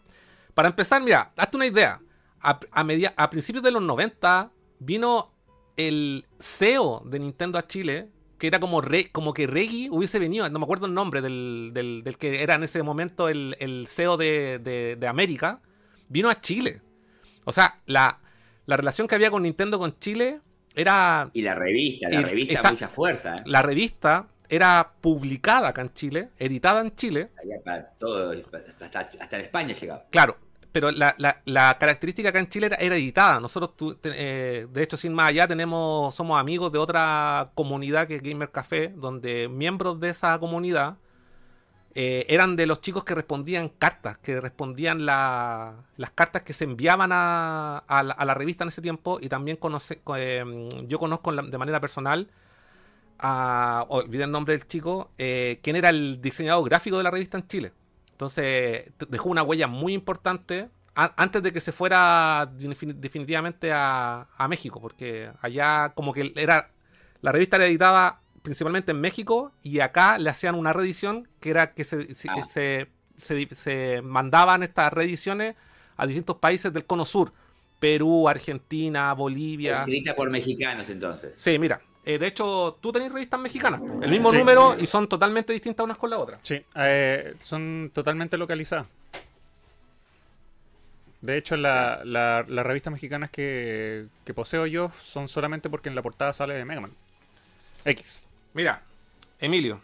para 0.54 0.68
empezar, 0.68 1.02
mira, 1.02 1.30
hazte 1.36 1.56
una 1.56 1.66
idea. 1.66 2.00
A, 2.40 2.58
a, 2.70 2.84
media- 2.84 3.14
a 3.16 3.28
principios 3.30 3.62
de 3.62 3.70
los 3.72 3.82
90 3.82 4.50
vino 4.78 5.32
el 5.76 6.24
CEO 6.40 7.02
de 7.04 7.18
Nintendo 7.18 7.58
a 7.58 7.66
Chile, 7.66 8.08
que 8.38 8.46
era 8.46 8.60
como, 8.60 8.80
re- 8.80 9.10
como 9.10 9.32
que 9.34 9.46
Reggie 9.46 9.88
hubiese 9.90 10.18
venido, 10.18 10.48
no 10.48 10.58
me 10.58 10.64
acuerdo 10.64 10.86
el 10.86 10.94
nombre 10.94 11.20
del, 11.20 11.70
del- 11.74 12.02
del 12.04 12.16
que 12.18 12.42
era 12.42 12.54
en 12.54 12.62
ese 12.62 12.82
momento 12.82 13.28
el, 13.28 13.56
el 13.60 13.86
CEO 13.88 14.16
de, 14.16 14.58
de- 14.58 14.96
de 14.96 15.06
América. 15.08 15.60
vino 16.08 16.30
a 16.30 16.40
Chile. 16.40 16.80
O 17.44 17.52
sea, 17.52 17.80
la, 17.86 18.20
la 18.66 18.76
relación 18.76 19.06
que 19.08 19.14
había 19.14 19.30
con 19.30 19.42
Nintendo 19.42 19.78
con 19.78 19.98
Chile 19.98 20.40
era. 20.74 21.30
Y 21.32 21.42
la 21.42 21.54
revista, 21.54 22.08
la 22.08 22.20
Y- 22.20 22.24
revista 22.24 22.70
mucha 22.70 22.88
fuerza. 22.88 23.34
¿eh? 23.36 23.42
La 23.46 23.62
revista 23.62 24.28
era 24.48 24.92
publicada 25.00 25.68
acá 25.68 25.82
en 25.82 25.92
Chile, 25.92 26.30
editada 26.38 26.80
en 26.80 26.94
Chile. 26.94 27.30
Allá 27.42 27.56
para 27.64 27.90
todo, 27.98 28.32
hasta, 28.80 29.00
hasta 29.00 29.36
en 29.38 29.44
España 29.44 29.74
llegaba. 29.74 30.04
Claro, 30.10 30.36
pero 30.72 30.90
la, 30.90 31.14
la- 31.18 31.42
la 31.46 31.76
característica 31.78 32.28
acá 32.30 32.38
en 32.40 32.48
Chile 32.48 32.66
era, 32.66 32.76
era 32.76 32.96
editada. 32.96 33.40
Nosotros, 33.40 33.76
tu- 33.76 33.98
eh, 34.04 34.66
de 34.72 34.82
hecho, 34.82 34.96
sin 34.96 35.12
más 35.14 35.28
allá, 35.28 35.48
tenemos, 35.48 36.14
somos 36.14 36.40
amigos 36.40 36.72
de 36.72 36.78
otra 36.78 37.50
comunidad 37.54 38.06
que 38.08 38.16
es 38.16 38.22
Gamer 38.22 38.50
Café, 38.50 38.88
donde 38.96 39.48
miembros 39.48 40.00
de 40.00 40.10
esa 40.10 40.38
comunidad 40.38 40.96
eh, 41.94 42.26
eran 42.28 42.54
de 42.56 42.66
los 42.66 42.80
chicos 42.80 43.04
que 43.04 43.14
respondían 43.14 43.68
cartas, 43.70 44.18
que 44.18 44.40
respondían 44.40 45.04
la- 45.06 45.74
las 45.96 46.10
cartas 46.12 46.42
que 46.42 46.52
se 46.52 46.64
enviaban 46.64 47.10
a, 47.12 47.78
a 47.78 48.02
la, 48.02 48.14
a 48.14 48.24
la 48.24 48.34
revista 48.34 48.64
en 48.64 48.68
ese 48.68 48.82
tiempo. 48.82 49.18
Y 49.20 49.28
también 49.28 49.56
conoce, 49.56 50.00
co- 50.00 50.16
eh, 50.16 50.44
yo 50.86 50.98
conozco 50.98 51.32
de 51.32 51.58
manera 51.58 51.80
personal 51.80 52.28
a, 53.18 53.86
olvidé 53.88 54.24
el 54.24 54.30
nombre 54.30 54.54
del 54.56 54.66
chico, 54.66 55.10
eh, 55.18 55.60
quien 55.62 55.76
era 55.76 55.90
el 55.90 56.20
diseñador 56.20 56.64
gráfico 56.68 56.98
de 56.98 57.02
la 57.04 57.10
revista 57.10 57.38
en 57.38 57.46
Chile. 57.48 57.72
Entonces 58.18 58.90
dejó 59.08 59.28
una 59.28 59.44
huella 59.44 59.68
muy 59.68 59.92
importante 59.94 60.68
antes 60.96 61.40
de 61.40 61.52
que 61.52 61.60
se 61.60 61.70
fuera 61.70 62.50
defini- 62.58 62.94
definitivamente 62.94 63.70
a, 63.72 64.26
a 64.36 64.48
México, 64.48 64.80
porque 64.80 65.30
allá 65.40 65.90
como 65.94 66.12
que 66.12 66.32
era 66.34 66.72
la 67.20 67.30
revista 67.30 67.54
era 67.54 67.66
editada 67.66 68.20
principalmente 68.42 68.90
en 68.90 69.00
México 69.00 69.52
y 69.62 69.78
acá 69.78 70.18
le 70.18 70.30
hacían 70.30 70.56
una 70.56 70.72
reedición 70.72 71.28
que 71.38 71.50
era 71.50 71.74
que 71.74 71.84
se, 71.84 72.12
se- 72.16 72.26
que 72.26 72.40
Ah. 72.40 72.48
se, 72.52 72.88
se- 73.16 73.54
se 73.54 74.02
mandaban 74.02 74.64
estas 74.64 74.92
reediciones 74.92 75.54
a 75.96 76.04
distintos 76.04 76.38
países 76.38 76.72
del 76.72 76.86
cono 76.86 77.04
sur, 77.04 77.32
Perú, 77.78 78.28
Argentina, 78.28 79.12
Bolivia. 79.12 79.78
Escrita 79.82 80.16
por 80.16 80.28
mexicanos 80.30 80.90
entonces. 80.90 81.36
Sí, 81.36 81.56
mira. 81.60 81.80
Eh, 82.08 82.18
de 82.18 82.26
hecho, 82.26 82.78
tú 82.80 82.90
tenés 82.90 83.12
revistas 83.12 83.38
mexicanas. 83.38 83.80
El 84.02 84.10
mismo 84.10 84.30
Sí. 84.30 84.38
número 84.38 84.76
y 84.78 84.86
son 84.86 85.08
totalmente 85.08 85.52
distintas 85.52 85.84
unas 85.84 85.96
con 85.98 86.08
la 86.10 86.18
otra. 86.18 86.38
Sí, 86.42 86.60
eh, 86.74 87.34
son 87.44 87.90
totalmente 87.92 88.38
localizadas. 88.38 88.86
De 91.20 91.36
hecho, 91.36 91.56
la- 91.56 92.00
la- 92.04 92.44
las 92.46 92.64
revistas 92.64 92.92
mexicanas 92.92 93.30
que, 93.30 94.06
que 94.24 94.34
poseo 94.34 94.66
yo 94.66 94.92
son 95.02 95.28
solamente 95.28 95.68
porque 95.68 95.88
en 95.88 95.94
la 95.96 96.02
portada 96.02 96.32
sale 96.32 96.64
Mega 96.64 96.80
Man. 96.80 96.92
X. 97.84 98.26
Mira, 98.54 98.82
Emilio, 99.40 99.80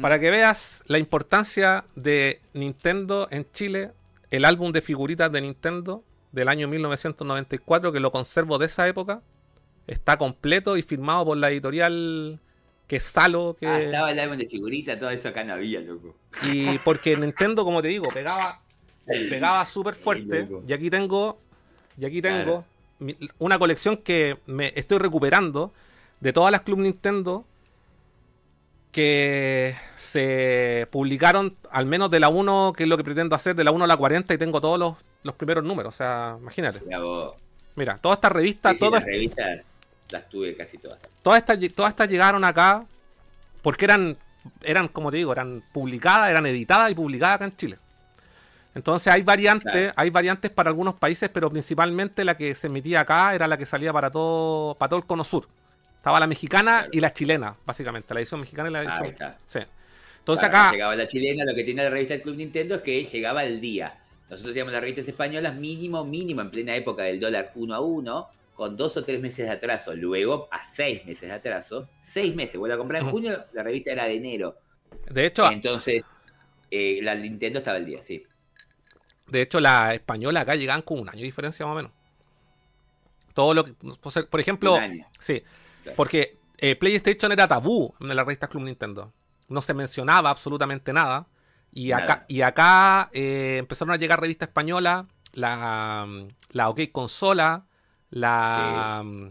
para 0.00 0.18
que 0.18 0.30
veas 0.30 0.82
la 0.86 0.98
importancia 0.98 1.84
de 1.94 2.40
Nintendo 2.54 3.28
en 3.30 3.46
Chile, 3.52 3.90
el 4.30 4.44
álbum 4.44 4.72
de 4.72 4.80
figuritas 4.82 5.30
de 5.30 5.40
Nintendo 5.42 6.02
del 6.32 6.48
año 6.48 6.68
1994, 6.68 7.92
que 7.92 8.00
lo 8.00 8.10
conservo 8.10 8.58
de 8.58 8.66
esa 8.66 8.88
época, 8.88 9.20
está 9.86 10.16
completo 10.16 10.76
y 10.76 10.82
firmado 10.82 11.24
por 11.24 11.36
la 11.36 11.50
editorial 11.50 12.38
que 12.86 12.96
es 12.96 13.04
Salo, 13.04 13.56
que... 13.58 13.66
Ah, 13.66 13.80
estaba 13.80 14.12
el 14.12 14.18
álbum 14.18 14.36
de 14.36 14.46
figurita, 14.46 14.98
todo 14.98 15.10
eso 15.10 15.28
acá 15.28 15.44
no 15.44 15.54
había, 15.54 15.80
loco. 15.80 16.14
Y 16.52 16.78
porque 16.78 17.16
Nintendo, 17.16 17.64
como 17.64 17.80
te 17.80 17.88
digo, 17.88 18.08
pegaba, 18.08 18.60
pegaba 19.06 19.64
súper 19.66 19.94
fuerte. 19.94 20.46
Y 20.66 20.72
aquí 20.72 20.90
tengo, 20.90 21.38
y 21.96 22.04
aquí 22.04 22.20
tengo 22.20 22.64
mi- 22.98 23.16
una 23.38 23.58
colección 23.58 23.96
que 23.96 24.38
me 24.46 24.72
estoy 24.76 24.98
recuperando 24.98 25.72
de 26.20 26.32
todas 26.32 26.52
las 26.52 26.60
Club 26.62 26.80
Nintendo 26.80 27.46
que 28.90 29.74
se 29.96 30.86
publicaron, 30.90 31.56
al 31.70 31.86
menos 31.86 32.10
de 32.10 32.20
la 32.20 32.28
1, 32.28 32.74
que 32.76 32.82
es 32.82 32.88
lo 32.88 32.98
que 32.98 33.04
pretendo 33.04 33.34
hacer, 33.34 33.56
de 33.56 33.64
la 33.64 33.70
1 33.70 33.84
a 33.84 33.88
la 33.88 33.96
40, 33.96 34.34
y 34.34 34.38
tengo 34.38 34.60
todos 34.60 34.78
los, 34.78 34.96
los 35.22 35.34
primeros 35.34 35.64
números. 35.64 35.94
O 35.94 35.96
sea, 35.96 36.36
imagínate. 36.38 36.80
Mira 37.74 37.96
todas 37.96 38.18
estas 38.18 38.32
revistas, 38.32 38.72
Sí, 38.74 38.78
las 40.12 40.28
tuve 40.28 40.56
casi 40.56 40.78
todas. 40.78 40.98
todas 41.22 41.38
estas, 41.40 41.58
todas 41.74 41.90
estas 41.90 42.08
llegaron 42.08 42.44
acá 42.44 42.84
porque 43.62 43.84
eran, 43.84 44.16
eran, 44.62 44.88
como 44.88 45.10
te 45.10 45.16
digo, 45.18 45.32
eran 45.32 45.62
publicadas, 45.72 46.30
eran 46.30 46.46
editadas 46.46 46.90
y 46.90 46.94
publicadas 46.94 47.36
acá 47.36 47.44
en 47.46 47.56
Chile. 47.56 47.78
Entonces 48.74 49.12
hay 49.12 49.22
variantes, 49.22 49.70
Claro. 49.70 49.92
hay 49.96 50.10
variantes 50.10 50.50
para 50.50 50.70
algunos 50.70 50.94
países, 50.94 51.28
pero 51.32 51.50
principalmente 51.50 52.24
la 52.24 52.36
que 52.36 52.54
se 52.54 52.68
emitía 52.68 53.00
acá 53.00 53.34
era 53.34 53.46
la 53.46 53.58
que 53.58 53.66
salía 53.66 53.92
para 53.92 54.10
todo, 54.10 54.74
para 54.76 54.88
todo 54.90 54.98
el 55.00 55.06
cono 55.06 55.24
sur. 55.24 55.46
Estaba 55.96 56.18
la 56.18 56.26
mexicana 56.26 56.78
Claro. 56.78 56.90
y 56.92 57.00
la 57.00 57.12
chilena, 57.12 57.54
básicamente, 57.66 58.14
la 58.14 58.20
edición 58.20 58.40
mexicana 58.40 58.70
y 58.70 58.72
la 58.72 58.78
Ahí 58.80 58.86
edición. 58.86 59.06
está. 59.08 59.38
Sí. 59.46 59.58
Entonces 60.18 60.48
Claro, 60.48 60.64
acá, 60.64 60.72
Llegaba 60.72 60.96
la 60.96 61.06
chilena, 61.08 61.44
lo 61.44 61.54
que 61.54 61.64
tiene 61.64 61.84
la 61.84 61.90
revista 61.90 62.14
del 62.14 62.22
Club 62.22 62.36
Nintendo 62.36 62.76
es 62.76 62.80
que 62.82 63.04
llegaba 63.04 63.40
al 63.40 63.60
día. 63.60 63.98
Nosotros 64.30 64.52
teníamos 64.54 64.72
las 64.72 64.80
revistas 64.80 65.06
españolas 65.06 65.54
mínimo, 65.54 66.04
mínimo, 66.04 66.40
en 66.40 66.50
plena 66.50 66.74
época 66.74 67.02
del 67.02 67.20
dólar 67.20 67.52
uno 67.56 67.74
a 67.74 67.80
uno, 67.80 68.28
con 68.54 68.76
dos 68.76 68.96
o 68.96 69.04
tres 69.04 69.20
meses 69.20 69.46
de 69.46 69.52
atraso. 69.52 69.94
Luego, 69.94 70.48
a 70.50 70.64
seis 70.64 71.04
meses 71.04 71.28
de 71.28 71.34
atraso, 71.34 71.88
seis 72.02 72.34
meses, 72.34 72.56
vuelvo 72.58 72.74
a 72.74 72.78
comprar 72.78 73.02
en 73.02 73.10
junio, 73.10 73.44
la 73.52 73.62
revista 73.62 73.92
era 73.92 74.04
de 74.04 74.16
enero. 74.16 74.56
de 75.10 75.26
hecho, 75.26 75.50
Entonces, 75.50 76.04
eh, 76.70 77.00
la 77.02 77.14
Nintendo 77.14 77.58
estaba 77.58 77.76
al 77.78 77.86
día, 77.86 78.02
sí. 78.02 78.24
De 79.26 79.42
hecho, 79.42 79.60
la 79.60 79.94
española 79.94 80.40
acá 80.40 80.54
llegaban 80.54 80.82
con 80.82 80.98
un 80.98 81.08
año 81.08 81.20
de 81.20 81.24
diferencia 81.24 81.64
más 81.64 81.72
o 81.72 81.76
menos. 81.76 81.92
Todo 83.34 83.54
lo 83.54 83.64
que. 83.64 83.74
Por 84.28 84.40
ejemplo. 84.40 84.74
Un 84.74 84.80
año. 84.80 85.06
Sí. 85.18 85.42
Claro. 85.82 85.96
Porque 85.96 86.36
eh, 86.58 86.76
PlayStation 86.76 87.32
era 87.32 87.48
tabú 87.48 87.94
en 88.00 88.14
la 88.14 88.22
revista 88.22 88.48
Club 88.48 88.64
Nintendo. 88.64 89.12
No 89.48 89.62
se 89.62 89.74
mencionaba 89.74 90.30
absolutamente 90.30 90.92
nada. 90.92 91.26
Y 91.72 91.88
Nada. 91.88 92.04
acá, 92.04 92.24
y 92.28 92.42
acá 92.42 93.10
eh, 93.14 93.56
empezaron 93.58 93.94
a 93.94 93.96
llegar 93.96 94.20
revistas 94.20 94.48
españolas. 94.48 95.06
La, 95.32 96.06
la 96.50 96.68
OK 96.68 96.80
Consola. 96.92 97.64
La. 98.12 99.02
mm, 99.04 99.26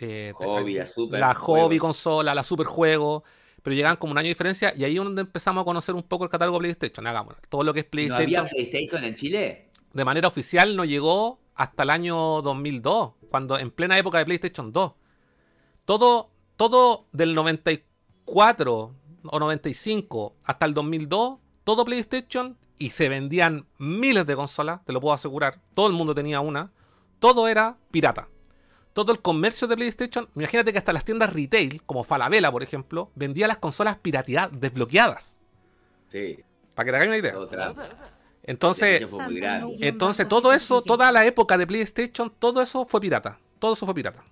eh, 0.00 0.32
Hobby, 0.34 0.74
la 0.74 0.86
Super. 0.86 1.20
la 1.20 1.34
Hobby. 1.34 1.78
Consola, 1.78 2.34
la 2.34 2.44
Super 2.44 2.66
Juego. 2.66 3.24
Pero 3.62 3.74
llegaban 3.74 3.96
como 3.96 4.12
un 4.12 4.18
año 4.18 4.26
de 4.26 4.30
diferencia. 4.30 4.72
Y 4.76 4.84
ahí 4.84 4.96
es 4.96 5.02
donde 5.02 5.22
empezamos 5.22 5.62
a 5.62 5.64
conocer 5.64 5.94
un 5.94 6.04
poco 6.04 6.24
el 6.24 6.30
catálogo 6.30 6.58
PlayStation. 6.58 7.06
Hagámoslo. 7.06 7.40
Todo 7.48 7.64
lo 7.64 7.74
que 7.74 7.80
es 7.80 7.86
¿No 7.86 7.90
PlayStation 7.90 8.46
había 8.46 8.50
PlayStation 8.50 9.04
en 9.04 9.14
Chile? 9.16 9.68
de 9.92 10.04
manera 10.04 10.28
oficial 10.28 10.76
no 10.76 10.84
llegó 10.84 11.40
hasta 11.54 11.82
el 11.82 11.90
año 11.90 12.40
2002, 12.42 13.12
cuando 13.30 13.58
en 13.58 13.70
plena 13.70 13.98
época 13.98 14.18
de 14.18 14.24
PlayStation 14.24 14.72
2. 14.72 14.92
Todo, 15.84 16.30
todo 16.56 17.06
del 17.12 17.34
94 17.34 18.94
o 19.24 19.38
95 19.38 20.36
hasta 20.44 20.66
el 20.66 20.74
2002, 20.74 21.38
todo 21.64 21.84
PlayStation 21.84 22.56
y 22.78 22.90
se 22.90 23.08
vendían 23.08 23.66
miles 23.78 24.26
de 24.26 24.36
consolas, 24.36 24.84
te 24.84 24.92
lo 24.92 25.00
puedo 25.00 25.14
asegurar. 25.14 25.60
Todo 25.74 25.88
el 25.88 25.94
mundo 25.94 26.14
tenía 26.14 26.40
una. 26.40 26.70
Todo 27.18 27.48
era 27.48 27.76
pirata. 27.90 28.28
Todo 28.92 29.12
el 29.12 29.20
comercio 29.20 29.68
de 29.68 29.76
PlayStation, 29.76 30.28
imagínate 30.34 30.72
que 30.72 30.78
hasta 30.78 30.92
las 30.92 31.04
tiendas 31.04 31.32
retail, 31.32 31.82
como 31.86 32.02
Falabella, 32.04 32.50
por 32.50 32.62
ejemplo, 32.62 33.10
vendía 33.14 33.46
las 33.46 33.58
consolas 33.58 33.96
pirateadas, 33.98 34.50
desbloqueadas. 34.60 35.38
Sí. 36.08 36.38
Para 36.74 36.84
que 36.86 36.90
te 36.90 36.96
hagáis 36.96 37.08
una 37.08 37.18
idea. 37.18 37.38
Otra. 37.38 37.74
Entonces, 38.42 39.06
entonces 39.80 40.26
todo 40.26 40.52
eso, 40.52 40.80
toda 40.82 41.12
la 41.12 41.26
época 41.26 41.58
de 41.58 41.66
PlayStation, 41.66 42.32
todo 42.38 42.62
eso 42.62 42.86
fue 42.86 43.00
pirata. 43.00 43.38
Todo 43.58 43.74
eso 43.74 43.84
fue 43.84 43.94
pirata. 43.94 44.24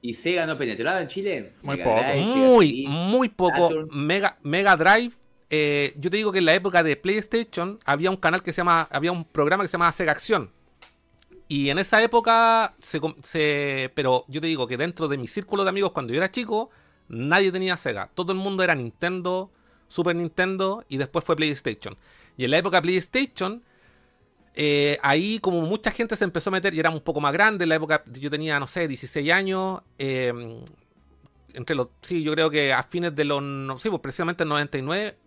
¿Y 0.00 0.14
Sega 0.14 0.46
no 0.46 0.56
penetraba 0.58 1.00
en 1.02 1.08
Chile? 1.08 1.52
Muy 1.62 1.76
Mega 1.76 1.84
poco. 1.90 2.02
Drive, 2.02 2.24
Muy, 2.24 2.86
muy 2.88 3.28
poco. 3.28 3.70
Mega, 3.92 4.36
Mega 4.42 4.76
Drive. 4.76 5.12
eh, 5.50 5.92
yo 5.96 6.10
te 6.10 6.16
digo 6.16 6.32
que 6.32 6.38
en 6.38 6.46
la 6.46 6.54
época 6.54 6.82
de 6.82 6.96
PlayStation 6.96 7.78
había 7.84 8.10
un 8.10 8.16
canal 8.16 8.42
que 8.42 8.52
se 8.52 8.58
llama, 8.58 8.88
había 8.90 9.12
un 9.12 9.24
programa 9.24 9.62
que 9.62 9.68
se 9.68 9.72
llamaba 9.72 9.92
Sega 9.92 10.12
Acción. 10.12 10.50
Y 11.52 11.68
en 11.68 11.78
esa 11.78 12.02
época 12.02 12.74
se, 12.78 13.92
pero 13.94 14.24
yo 14.26 14.40
te 14.40 14.46
digo 14.46 14.66
que 14.66 14.78
dentro 14.78 15.06
de 15.06 15.18
mi 15.18 15.28
círculo 15.28 15.64
de 15.64 15.68
amigos 15.68 15.92
cuando 15.92 16.14
yo 16.14 16.16
era 16.16 16.30
chico, 16.30 16.70
nadie 17.08 17.52
tenía 17.52 17.76
Sega. 17.76 18.08
Todo 18.14 18.32
el 18.32 18.38
mundo 18.38 18.62
era 18.62 18.74
Nintendo, 18.74 19.50
Super 19.86 20.16
Nintendo 20.16 20.82
y 20.88 20.96
después 20.96 21.26
fue 21.26 21.36
PlayStation. 21.36 21.98
Y 22.38 22.46
en 22.46 22.52
la 22.52 22.56
época 22.56 22.80
PlayStation, 22.80 23.62
eh, 24.54 24.96
ahí 25.02 25.40
como 25.40 25.60
mucha 25.60 25.90
gente 25.90 26.16
se 26.16 26.24
empezó 26.24 26.48
a 26.48 26.52
meter 26.52 26.72
y 26.72 26.80
era 26.80 26.88
un 26.88 27.02
poco 27.02 27.20
más 27.20 27.34
grande, 27.34 27.64
en 27.64 27.68
la 27.68 27.74
época 27.74 28.02
yo 28.06 28.30
tenía, 28.30 28.58
no 28.58 28.66
sé, 28.66 28.88
16 28.88 29.30
años, 29.30 29.82
eh, 29.98 30.32
entre 31.52 31.76
los, 31.76 31.88
sí, 32.00 32.22
yo 32.22 32.32
creo 32.32 32.48
que 32.48 32.72
a 32.72 32.82
fines 32.84 33.14
de 33.14 33.26
los, 33.26 33.42
sí, 33.82 33.90
pues 33.90 34.00
precisamente 34.00 34.44
en 34.44 34.48
99, 34.48 35.18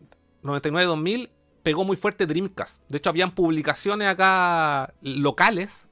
99, 0.42 0.88
2000, 0.88 1.30
pegó 1.62 1.84
muy 1.86 1.98
fuerte 1.98 2.26
Dreamcast. 2.26 2.82
De 2.90 2.98
hecho, 2.98 3.12
habían 3.12 3.36
publicaciones 3.36 4.08
acá 4.08 4.92
locales, 5.04 5.85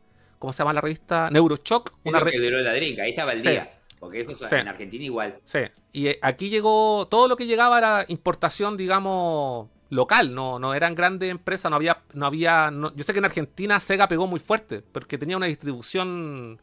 ¿cómo 0.43 0.51
se 0.51 0.59
llama 0.59 0.73
la 0.73 0.81
revista? 0.81 1.29
Neurochoc, 1.31 1.93
una 2.03 2.19
lo 2.19 2.25
que 2.25 2.37
duró 2.37 2.57
la 2.59 2.73
drink, 2.73 2.99
ahí 2.99 3.11
estaba 3.11 3.31
el 3.31 3.39
Sí. 3.39 3.49
día. 3.51 3.71
Porque 3.97 4.19
eso 4.19 4.33
es 4.33 4.39
Sí. 4.39 4.55
en 4.55 4.67
Argentina 4.67 5.05
igual. 5.05 5.39
Sí, 5.45 5.59
y 5.93 6.07
eh, 6.07 6.19
aquí 6.21 6.49
llegó, 6.49 7.07
todo 7.09 7.29
lo 7.29 7.37
que 7.37 7.45
llegaba 7.45 7.77
era 7.77 8.03
importación, 8.09 8.75
digamos, 8.75 9.69
local, 9.89 10.35
no, 10.35 10.59
no 10.59 10.73
eran 10.73 10.95
grandes 10.95 11.31
empresas, 11.31 11.69
no 11.69 11.77
había, 11.77 12.03
no 12.13 12.25
había, 12.25 12.69
no- 12.71 12.93
yo 12.93 13.05
sé 13.05 13.13
que 13.13 13.19
en 13.19 13.25
Argentina 13.25 13.79
Sega 13.79 14.09
pegó 14.09 14.27
muy 14.27 14.41
fuerte, 14.41 14.81
porque 14.91 15.17
tenía 15.17 15.37
una 15.37 15.45
distribución 15.45 16.59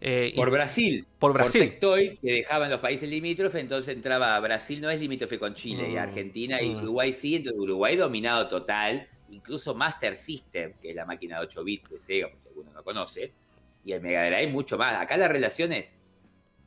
eh, 0.00 0.32
Por 0.36 0.50
Brasil. 0.52 1.04
por 1.18 1.32
Brasil. 1.32 1.62
Tectoy, 1.62 2.18
que 2.18 2.32
dejaban 2.34 2.70
los 2.70 2.78
países 2.80 3.08
limítrofes, 3.08 3.60
entonces 3.60 3.96
entraba 3.96 4.38
Brasil 4.40 4.80
no 4.80 4.90
es 4.90 5.00
limítrofe 5.00 5.38
con 5.40 5.54
Chile 5.54 5.88
y 5.90 5.94
Mm, 5.94 5.98
Argentina 5.98 6.62
y 6.62 6.68
mm. 6.68 6.82
Uruguay 6.82 7.12
sí, 7.12 7.34
entonces 7.34 7.58
Uruguay 7.60 7.96
dominado 7.96 8.46
total 8.46 9.08
incluso 9.30 9.74
Master 9.74 10.16
System, 10.16 10.74
que 10.80 10.90
es 10.90 10.96
la 10.96 11.04
máquina 11.04 11.38
de 11.38 11.46
8 11.46 11.64
bits 11.64 11.90
de 11.90 12.00
Sega, 12.00 12.30
por 12.30 12.40
si 12.40 12.48
alguno 12.48 12.70
no 12.72 12.82
conoce, 12.82 13.32
y 13.84 13.92
el 13.92 14.00
Mega 14.02 14.26
Drive 14.26 14.48
mucho 14.48 14.76
más. 14.76 14.96
Acá 14.96 15.16
la 15.16 15.28
relación 15.28 15.72
es 15.72 15.98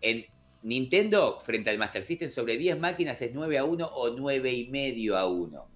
en 0.01 0.25
Nintendo 0.63 1.39
frente 1.39 1.69
al 1.69 1.77
Master 1.77 2.03
System 2.03 2.29
sobre 2.29 2.57
10 2.57 2.79
máquinas 2.79 3.21
es 3.21 3.33
9 3.33 3.57
a 3.57 3.63
1 3.63 3.85
o 3.87 4.09
9 4.11 4.53
y 4.53 4.69
medio 4.69 5.17
a 5.17 5.27
1. 5.27 5.67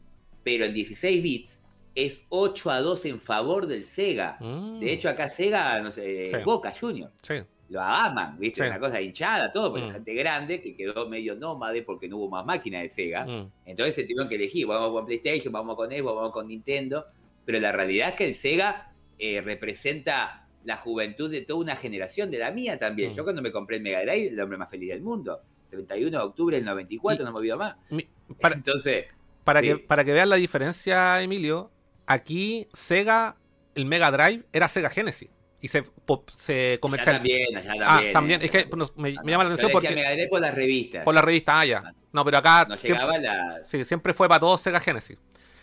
Pero 0.43 0.65
en 0.65 0.73
16 0.73 1.23
bits 1.23 1.61
es 1.95 2.25
8 2.29 2.71
a 2.71 2.81
2 2.81 3.05
en 3.05 3.19
favor 3.19 3.67
del 3.67 3.83
Sega. 3.83 4.37
Mm. 4.39 4.79
De 4.79 4.91
hecho, 4.91 5.09
acá 5.09 5.29
Sega, 5.29 5.79
no 5.81 5.91
sé, 5.91 6.27
Sí. 6.27 6.37
Boca 6.43 6.73
Junior, 6.77 7.11
Sí. 7.21 7.35
Lo 7.69 7.81
aman, 7.81 8.37
¿viste? 8.37 8.61
Sí. 8.63 8.67
Una 8.69 8.79
cosa 8.79 9.01
hinchada, 9.01 9.51
todo, 9.51 9.71
porque 9.71 9.85
Mm. 9.85 9.87
la 9.87 9.93
gente 9.95 10.13
grande 10.13 10.61
que 10.61 10.75
quedó 10.75 11.07
medio 11.09 11.35
nómade 11.35 11.81
porque 11.81 12.07
no 12.07 12.17
hubo 12.17 12.29
más 12.29 12.45
máquinas 12.45 12.83
de 12.83 12.89
Sega. 12.89 13.25
Mm. 13.25 13.51
Entonces 13.65 13.95
se 13.95 14.03
tuvieron 14.03 14.27
que 14.29 14.35
elegir, 14.35 14.67
vamos 14.67 14.91
con 14.91 15.05
PlayStation, 15.05 15.51
vamos 15.51 15.75
con 15.75 15.89
Xbox, 15.89 16.15
vamos 16.15 16.31
con 16.31 16.47
Nintendo, 16.47 17.05
pero 17.45 17.59
la 17.59 17.71
realidad 17.71 18.09
es 18.09 18.15
que 18.15 18.27
el 18.27 18.35
Sega 18.35 18.89
eh, 19.19 19.41
representa 19.41 20.47
la 20.65 20.75
juventud 20.77 21.29
de 21.31 21.41
toda 21.41 21.59
una 21.59 21.75
generación, 21.75 22.29
de 22.31 22.37
la 22.39 22.51
mía 22.51 22.77
también. 22.79 23.11
Mm. 23.11 23.15
Yo 23.15 23.23
cuando 23.23 23.41
me 23.41 23.51
compré 23.51 23.77
el 23.77 23.83
Mega 23.83 24.01
Drive, 24.01 24.27
el 24.29 24.39
hombre 24.39 24.57
más 24.57 24.69
feliz 24.69 24.89
del 24.89 25.01
mundo. 25.01 25.41
31 25.69 26.17
de 26.19 26.23
octubre 26.23 26.55
del 26.57 26.65
94, 26.65 27.23
Y- 27.23 27.25
no 27.25 27.31
me 27.31 27.39
olvido 27.39 27.57
más. 27.57 27.75
Mi- 27.91 28.07
para, 28.39 28.55
Entonces, 28.55 29.05
para 29.43 29.61
sí. 29.61 29.67
que, 29.67 29.77
para 29.77 30.03
que 30.03 30.13
vean 30.13 30.29
la 30.29 30.35
diferencia, 30.35 31.21
Emilio, 31.21 31.71
aquí 32.05 32.67
Sega, 32.73 33.37
el 33.75 33.85
Mega 33.85 34.11
Drive, 34.11 34.43
era 34.53 34.67
Sega 34.67 34.89
Genesis. 34.89 35.29
Y 35.63 35.69
se, 35.69 35.81
po- 35.81 36.25
se 36.37 36.77
comercial. 36.81 37.15
también, 37.15 37.55
allá 37.55 37.69
también. 37.69 37.87
Ah, 37.87 38.01
eh. 38.03 38.11
también. 38.11 38.41
Es 38.41 38.51
que 38.51 38.67
me, 38.97 39.11
me 39.23 39.31
llama 39.31 39.45
la 39.45 39.49
atención 39.51 39.71
porque. 39.71 39.95
Mega 39.95 40.29
por 40.29 40.41
las 40.41 40.53
revistas. 40.53 41.03
Por 41.05 41.15
la 41.15 41.21
revista, 41.21 41.59
ah, 41.61 41.65
ya. 41.65 41.83
No, 42.11 42.25
pero 42.25 42.37
acá 42.39 42.65
no 42.67 42.75
siempre, 42.75 43.01
llegaba 43.01 43.17
la... 43.17 43.63
sí, 43.63 43.85
siempre 43.85 44.13
fue 44.13 44.27
para 44.27 44.41
todos 44.41 44.59
Sega 44.59 44.81
Genesis. 44.81 45.17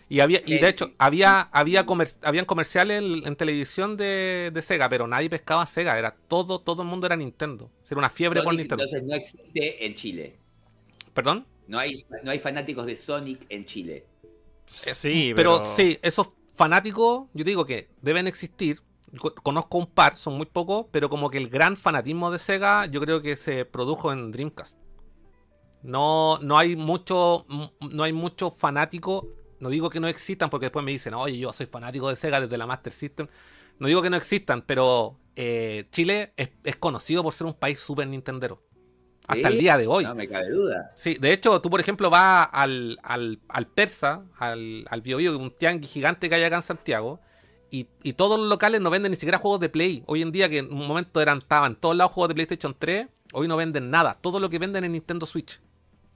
Y 0.09 0.20
había, 0.20 0.40
y 0.44 0.59
de 0.59 0.68
hecho, 0.70 0.90
había, 0.96 1.42
había 1.53 1.84
comer- 1.84 2.16
habían 2.22 2.46
comerciales 2.46 3.03
en, 3.03 3.26
en 3.26 3.36
televisión 3.36 3.98
de, 3.98 4.51
de 4.53 4.62
Sega, 4.62 4.88
pero 4.88 5.07
nadie 5.07 5.28
pescaba 5.28 5.66
Sega, 5.66 5.98
era 5.98 6.12
todo, 6.12 6.61
todo 6.62 6.80
el 6.82 6.88
mundo 6.88 7.07
era 7.07 7.14
Nintendo. 7.14 7.70
Era 7.88 7.98
una 7.98 8.11
fiebre 8.11 8.42
por 8.42 8.55
Nintendo. 8.55 8.82
entonces 8.82 9.07
no 9.07 9.14
existe 9.14 9.84
en 9.84 9.94
Chile. 9.94 10.36
¿Perdón? 11.12 11.46
No 11.68 11.78
hay, 11.78 12.07
no 12.24 12.30
hay 12.30 12.38
fanáticos 12.38 12.86
de 12.86 12.96
Sonic 12.96 13.44
en 13.51 13.66
Chile. 13.66 14.07
Sí, 14.64 15.32
pero, 15.36 15.62
sí, 15.64 15.98
esos 16.01 16.30
fanáticos, 16.55 17.28
yo 17.34 17.44
digo 17.44 17.66
que 17.66 17.88
deben 18.01 18.26
existir. 18.26 18.80
Co- 19.18 19.34
Conozco 19.34 19.78
un 19.78 19.86
par, 19.86 20.16
son 20.16 20.34
muy 20.36 20.46
pocos, 20.46 20.86
pero 20.92 21.08
como 21.08 21.30
que 21.30 21.38
el 21.38 21.48
gran 21.48 21.76
fanatismo 21.76 22.30
de 22.30 22.38
Sega, 22.38 22.86
yo 22.86 23.00
creo 23.00 23.22
que 23.22 23.36
se 23.36 23.64
produjo 23.64 24.12
en 24.12 24.30
Dreamcast. 24.30 24.78
No, 25.82 26.38
no 26.42 26.58
hay 26.58 26.76
mucho, 26.76 27.46
m- 27.48 27.72
no 27.90 28.02
hay 28.02 28.12
mucho 28.12 28.50
fanático. 28.50 29.26
No 29.61 29.68
digo 29.68 29.90
que 29.90 30.00
no 30.00 30.08
existan, 30.08 30.48
porque 30.50 30.66
después 30.66 30.84
me 30.84 30.90
dicen, 30.92 31.14
oye, 31.14 31.38
yo 31.38 31.52
soy 31.52 31.66
fanático 31.66 32.08
de 32.08 32.16
Sega 32.16 32.40
desde 32.40 32.56
la 32.56 32.66
Master 32.66 32.92
System. 32.92 33.28
No 33.78 33.88
digo 33.88 34.02
que 34.02 34.11
no 34.11 34.16
existan, 34.16 34.62
pero 34.62 35.18
eh, 35.36 35.86
Chile 35.90 36.32
es, 36.36 36.50
es 36.64 36.76
conocido 36.76 37.22
por 37.22 37.32
ser 37.32 37.46
un 37.46 37.54
país 37.54 37.80
súper 37.80 38.06
nintendero. 38.08 38.62
Hasta 39.26 39.48
¿Sí? 39.48 39.54
el 39.54 39.58
día 39.61 39.76
de 39.76 39.86
hoy. 39.86 40.04
No 40.04 40.14
me 40.14 40.28
cabe 40.28 40.50
duda. 40.50 40.92
Sí, 40.96 41.16
de 41.20 41.32
hecho, 41.32 41.61
tú, 41.61 41.70
por 41.70 41.80
ejemplo, 41.80 42.11
vas 42.11 42.48
al, 42.52 42.98
al, 43.02 43.40
al 43.48 43.66
Persa, 43.66 44.24
al, 44.38 44.84
al 44.90 45.02
Bio 45.02 45.18
Bio, 45.18 45.38
un 45.38 45.50
tianguis 45.56 45.90
gigante 45.90 46.28
que 46.28 46.34
hay 46.34 46.42
acá 46.42 46.56
en 46.56 46.62
Santiago, 46.62 47.20
y, 47.70 48.12
todos 48.14 48.38
los 48.38 48.48
locales 48.48 48.80
no 48.80 48.90
venden 48.90 49.10
ni 49.10 49.16
siquiera 49.16 49.38
juegos 49.38 49.60
de 49.60 49.68
Play. 49.68 50.02
Hoy 50.06 50.22
en 50.22 50.32
día, 50.32 50.48
que 50.48 50.58
en 50.58 50.72
un 50.72 50.86
momento 50.86 51.20
eran, 51.20 51.38
estaban 51.38 51.76
todos 51.76 51.96
lados 51.96 52.12
juegos 52.12 52.28
de 52.28 52.34
PlayStation 52.34 52.74
3, 52.78 53.06
hoy 53.32 53.48
no 53.48 53.56
venden 53.56 53.90
nada. 53.90 54.18
Todo 54.20 54.40
lo 54.40 54.50
que 54.50 54.58
venden 54.58 54.84
es 54.84 54.90
Nintendo 54.90 55.26
Switch. 55.26 55.60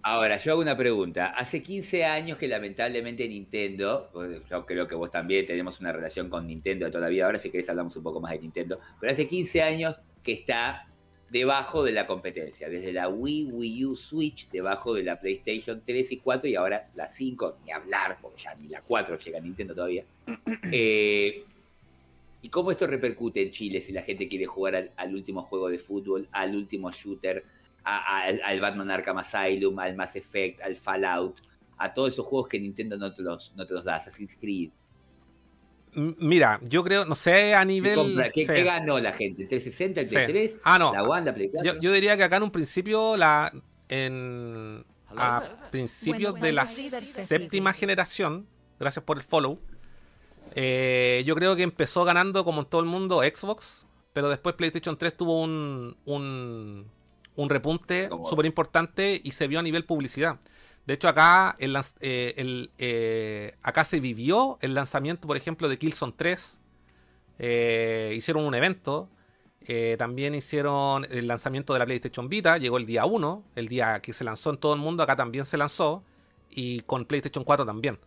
Ahora, 0.02 0.36
yo 0.36 0.52
hago 0.52 0.60
una 0.60 0.76
pregunta. 0.76 1.28
Hace 1.28 1.62
15 1.62 2.04
años 2.04 2.36
que 2.36 2.46
lamentablemente 2.46 3.26
Nintendo, 3.26 4.10
pues, 4.12 4.42
yo 4.50 4.66
creo 4.66 4.86
que 4.86 4.94
vos 4.94 5.10
también 5.10 5.46
tenemos 5.46 5.80
una 5.80 5.92
relación 5.92 6.28
con 6.28 6.46
Nintendo 6.46 6.84
de 6.84 6.90
toda 6.90 7.04
la 7.04 7.08
vida, 7.08 7.24
ahora 7.24 7.38
si 7.38 7.50
querés 7.50 7.70
hablamos 7.70 7.96
un 7.96 8.02
poco 8.02 8.20
más 8.20 8.32
de 8.32 8.40
Nintendo, 8.40 8.78
pero 9.00 9.12
hace 9.12 9.26
15 9.26 9.62
años 9.62 9.98
que 10.22 10.32
está 10.32 10.88
debajo 11.34 11.82
de 11.82 11.90
la 11.90 12.06
competencia, 12.06 12.68
desde 12.68 12.92
la 12.92 13.08
Wii, 13.08 13.46
Wii 13.50 13.84
U, 13.86 13.96
Switch, 13.96 14.48
debajo 14.50 14.94
de 14.94 15.02
la 15.02 15.18
PlayStation 15.20 15.82
3 15.84 16.12
y 16.12 16.16
4 16.18 16.48
y 16.48 16.54
ahora 16.54 16.88
la 16.94 17.08
5, 17.08 17.56
ni 17.64 17.72
hablar, 17.72 18.18
porque 18.22 18.40
ya 18.42 18.54
ni 18.54 18.68
la 18.68 18.80
4 18.82 19.18
llega 19.18 19.38
a 19.38 19.40
Nintendo 19.40 19.74
todavía. 19.74 20.04
Eh, 20.72 21.44
¿Y 22.40 22.48
cómo 22.50 22.70
esto 22.70 22.86
repercute 22.86 23.42
en 23.42 23.50
Chile 23.50 23.80
si 23.80 23.90
la 23.92 24.02
gente 24.02 24.28
quiere 24.28 24.46
jugar 24.46 24.76
al, 24.76 24.90
al 24.96 25.12
último 25.14 25.42
juego 25.42 25.68
de 25.68 25.78
fútbol, 25.78 26.28
al 26.30 26.54
último 26.54 26.92
shooter, 26.92 27.42
a- 27.82 27.98
a- 27.98 28.24
al, 28.26 28.40
al 28.44 28.60
Batman 28.60 28.90
Arkham 28.92 29.18
Asylum, 29.18 29.76
al 29.80 29.96
Mass 29.96 30.14
Effect, 30.14 30.60
al 30.60 30.76
Fallout, 30.76 31.40
a 31.78 31.92
todos 31.92 32.12
esos 32.12 32.26
juegos 32.26 32.48
que 32.48 32.60
Nintendo 32.60 32.96
no 32.96 33.12
te 33.12 33.22
los, 33.22 33.52
no 33.56 33.66
te 33.66 33.74
los 33.74 33.82
da, 33.82 33.96
Assassin's 33.96 34.36
Creed? 34.36 34.70
Mira, 35.94 36.60
yo 36.62 36.82
creo, 36.82 37.04
no 37.04 37.14
sé 37.14 37.54
a 37.54 37.60
¿Qué, 37.60 37.66
nivel. 37.66 38.30
¿Qué- 38.34 38.46
sí. 38.46 38.52
qué 38.52 38.64
ganó 38.64 38.98
la 38.98 39.12
gente? 39.12 39.42
¿El 39.42 39.48
360, 39.48 40.00
el 40.00 40.06
Sí. 40.08 40.14
Play 40.14 40.26
3? 40.26 40.60
Ah, 40.64 40.78
no. 40.78 40.92
¿La 40.92 41.04
4? 41.04 41.34
Yo, 41.62 41.78
yo 41.80 41.92
diría 41.92 42.16
que 42.16 42.24
acá 42.24 42.36
en 42.36 42.42
un 42.44 42.50
principio, 42.50 43.16
la, 43.16 43.52
en, 43.88 44.84
a 45.16 45.42
principios 45.70 46.40
de 46.40 46.52
la 46.52 46.66
séptima 46.66 47.72
generación, 47.72 48.46
gracias 48.80 49.04
por 49.04 49.16
el 49.18 49.22
follow, 49.22 49.58
eh, 50.54 51.22
yo 51.26 51.34
creo 51.34 51.56
que 51.56 51.62
empezó 51.62 52.04
ganando 52.04 52.44
como 52.44 52.60
en 52.62 52.66
todo 52.66 52.80
el 52.80 52.86
mundo 52.86 53.22
Xbox, 53.22 53.86
pero 54.12 54.28
después 54.28 54.54
PlayStation 54.54 54.96
3 54.96 55.16
tuvo 55.16 55.40
un, 55.40 55.96
un, 56.04 56.86
un 57.36 57.50
repunte 57.50 58.08
súper 58.28 58.46
importante 58.46 59.20
y 59.22 59.32
se 59.32 59.48
vio 59.48 59.58
a 59.58 59.62
nivel 59.62 59.84
publicidad. 59.84 60.38
De 60.86 60.94
hecho, 60.94 61.08
acá, 61.08 61.56
el, 61.58 61.76
eh, 62.00 62.68
eh, 62.78 63.56
acá 63.62 63.84
se 63.84 64.00
vivió 64.00 64.58
el 64.60 64.74
lanzamiento, 64.74 65.26
por 65.26 65.36
ejemplo, 65.36 65.68
de 65.68 65.78
Killzone 65.78 66.12
3. 66.16 66.58
Eh, 67.38 68.12
hicieron 68.16 68.44
un 68.44 68.54
evento. 68.54 69.08
también 69.98 70.34
hicieron 70.34 71.06
el 71.10 71.26
lanzamiento 71.26 71.72
de 71.72 71.78
la 71.78 71.86
PlayStation 71.86 72.28
Vita. 72.28 72.58
Llegó 72.58 72.76
el 72.76 72.84
día 72.86 73.06
1. 73.06 73.44
El 73.56 73.68
día 73.68 74.00
que 74.00 74.12
se 74.12 74.24
lanzó 74.24 74.50
en 74.50 74.58
todo 74.58 74.74
el 74.74 74.80
mundo. 74.80 75.02
Acá 75.02 75.16
también 75.16 75.46
se 75.46 75.56
lanzó. 75.56 76.04
Y 76.50 76.80
con 76.80 77.06
PlayStation 77.06 77.44
4 77.44 77.64
también. 77.64 77.98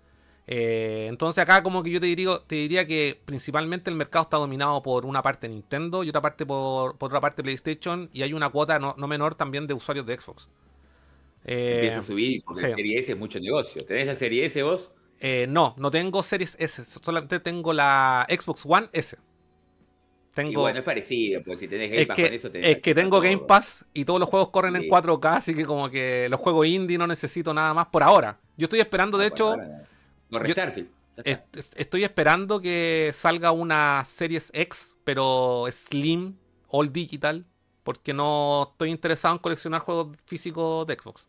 Entonces 0.49 1.41
acá 1.41 1.61
como 1.61 1.83
que 1.83 1.91
yo 1.91 1.99
te 1.99 2.05
diría, 2.05 2.39
te 2.47 2.55
diría 2.55 2.85
que 2.87 3.19
principalmente 3.25 3.89
el 3.89 3.97
mercado 3.97 4.23
está 4.23 4.37
dominado 4.37 4.81
por 4.81 5.05
una 5.05 5.21
parte 5.21 5.49
Nintendo 5.49 6.05
y 6.05 6.09
otra 6.09 6.21
parte 6.21 6.45
por, 6.45 6.95
otra 6.99 7.19
parte 7.19 7.43
PlayStation. 7.43 8.09
Y 8.13 8.21
hay 8.21 8.33
una 8.33 8.49
cuota 8.49 8.79
no 8.79 9.07
menor 9.07 9.35
también 9.35 9.67
de 9.67 9.73
usuarios 9.73 10.05
de 10.05 10.19
Xbox. 10.19 10.47
Eh, 11.47 11.75
Empieza 11.75 11.99
a 11.99 12.01
subir, 12.01 12.43
porque 12.45 12.61
sí. 12.61 12.67
Serie 12.67 12.99
S 12.99 13.11
es 13.13 13.17
mucho 13.17 13.39
negocio. 13.39 13.83
¿Tenés 13.85 14.05
la 14.05 14.15
Serie 14.15 14.45
S 14.45 14.61
vos? 14.63 14.91
Eh, 15.19 15.47
no, 15.49 15.73
no 15.77 15.89
tengo 15.89 16.21
Series 16.21 16.55
S, 16.59 16.83
solamente 16.85 17.39
tengo 17.39 17.73
la 17.73 18.27
Xbox 18.29 18.63
One 18.67 18.89
S. 18.91 19.17
Y 19.17 20.31
Tengo, 20.35 20.61
bueno, 20.61 20.77
es 20.77 20.85
parecido, 20.85 21.41
porque 21.41 21.57
si 21.57 21.67
tenés 21.67 21.89
Game 21.89 22.01
es 22.03 22.07
Pass 22.07 22.15
que, 22.17 22.23
con 22.25 22.33
eso 22.33 22.51
tenés 22.51 22.75
es 22.75 22.81
que 22.83 22.93
tengo 22.93 23.19
Game. 23.21 23.39
Pass 23.39 23.85
y 23.93 24.05
todos 24.05 24.19
los 24.19 24.29
juegos 24.29 24.49
corren 24.49 24.75
en 24.75 24.83
Sí. 24.83 24.89
4K, 24.89 25.37
así 25.37 25.55
que 25.55 25.65
como 25.65 25.89
que 25.89 26.27
los 26.29 26.39
juegos 26.39 26.67
indie 26.67 26.97
no 26.99 27.07
necesito 27.07 27.53
nada 27.55 27.73
más 27.73 27.87
por 27.87 28.03
ahora. 28.03 28.39
Yo 28.55 28.65
estoy 28.65 28.79
esperando, 28.79 29.17
de 29.17 29.25
Ah, 29.25 29.27
hecho, 29.29 29.55
yo-. 29.55 30.43
Ya 30.43 30.53
está. 30.53 30.73
est- 31.31 31.57
est- 31.57 31.79
estoy 31.79 32.03
esperando 32.03 32.61
que 32.61 33.09
salga 33.15 33.51
una 33.51 34.03
Series 34.05 34.51
X, 34.53 34.95
pero 35.03 35.65
Slim, 35.71 36.35
All 36.67 36.93
Digital, 36.93 37.43
porque 37.83 38.13
no 38.13 38.67
estoy 38.73 38.91
interesado 38.91 39.33
en 39.33 39.39
coleccionar 39.39 39.81
juegos 39.81 40.15
físicos 40.27 40.85
de 40.85 40.95
Xbox. 41.01 41.27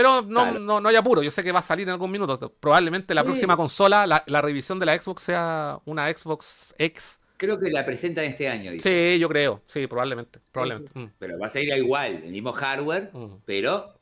Pero 0.00 0.22
no, 0.22 0.42
Claro. 0.44 0.58
no, 0.60 0.80
no 0.80 0.88
hay 0.88 0.96
apuro, 0.96 1.22
yo 1.22 1.30
sé 1.30 1.42
que 1.44 1.52
va 1.52 1.58
a 1.58 1.62
salir 1.62 1.86
en 1.86 1.92
algún 1.92 2.10
minuto. 2.10 2.52
Probablemente 2.58 3.12
la 3.14 3.20
Sí. 3.20 3.26
próxima 3.26 3.54
consola, 3.56 4.06
la, 4.06 4.24
la 4.26 4.40
revisión 4.40 4.78
de 4.78 4.86
la 4.86 4.98
Xbox 4.98 5.22
sea 5.24 5.78
una 5.84 6.10
Xbox 6.10 6.74
X. 6.78 7.20
Creo 7.36 7.58
que 7.60 7.70
la 7.70 7.84
presentan 7.84 8.24
este 8.24 8.48
año, 8.48 8.70
dice. 8.72 9.14
Sí, 9.14 9.18
yo 9.18 9.28
creo, 9.28 9.62
sí, 9.66 9.86
probablemente. 9.86 10.40
probablemente. 10.52 10.90
Mm, 10.98 11.06
Pero 11.18 11.38
va 11.38 11.46
a 11.46 11.50
ser 11.50 11.64
igual, 11.76 12.22
el 12.24 12.30
mismo 12.32 12.52
hardware, 12.52 13.10
mm. 13.12 13.26
pero 13.44 13.94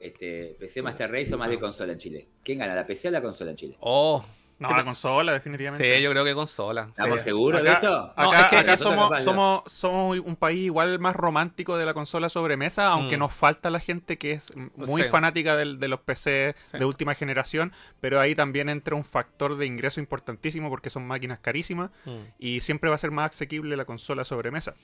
este, 0.00 0.56
PC 0.58 0.82
Master 0.82 1.10
Race 1.10 1.32
o 1.34 1.38
más 1.38 1.48
de 1.48 1.58
consola 1.58 1.92
en 1.92 1.98
Chile. 1.98 2.28
¿Quién 2.42 2.58
gana, 2.58 2.74
la 2.74 2.86
PC 2.86 3.08
o 3.08 3.10
la 3.12 3.22
consola 3.22 3.50
en 3.52 3.56
Chile? 3.56 3.76
Oh, 3.80 4.24
No, 4.58 4.70
la 4.76 4.84
consola, 4.84 5.32
definitivamente. 5.32 5.96
sí, 5.96 6.02
yo 6.02 6.10
creo 6.10 6.24
que 6.24 6.32
consola. 6.34 6.82
¿Estamos 6.88 7.18
sí. 7.18 7.24
seguros 7.24 7.62
de 7.62 7.68
Acá, 7.70 7.78
esto? 7.80 8.14
No, 8.16 8.30
acá- 8.30 8.40
es 8.42 8.46
que 8.48 8.56
acá 8.56 8.76
somos, 8.76 9.20
somos, 9.22 9.62
somos 9.66 10.18
un 10.20 10.36
país 10.36 10.60
igual 10.66 10.98
más 11.00 11.16
romántico 11.16 11.76
de 11.76 11.84
la 11.84 11.92
consola 11.92 12.28
sobremesa, 12.28 12.86
aunque 12.88 13.16
Mm. 13.16 13.20
nos 13.20 13.32
falta 13.34 13.68
la 13.70 13.80
gente 13.80 14.16
que 14.16 14.32
es 14.32 14.52
muy 14.76 15.02
Sí. 15.02 15.08
fanática 15.08 15.56
del- 15.56 15.78
de 15.80 15.88
los 15.88 16.00
PC 16.00 16.54
Sí. 16.70 16.78
de 16.78 16.84
última 16.84 17.14
generación, 17.14 17.72
pero 18.00 18.20
ahí 18.20 18.34
también 18.34 18.68
entra 18.68 18.94
un 18.94 19.04
factor 19.04 19.56
de 19.56 19.66
ingreso 19.66 19.98
importantísimo 20.00 20.70
porque 20.70 20.88
son 20.88 21.04
máquinas 21.06 21.40
carísimas 21.40 21.90
Mm. 22.04 22.10
y 22.38 22.60
siempre 22.60 22.88
va 22.90 22.94
a 22.94 22.98
ser 22.98 23.10
más 23.10 23.30
asequible 23.32 23.76
la 23.76 23.84
consola 23.84 24.24
sobremesa, 24.24 24.74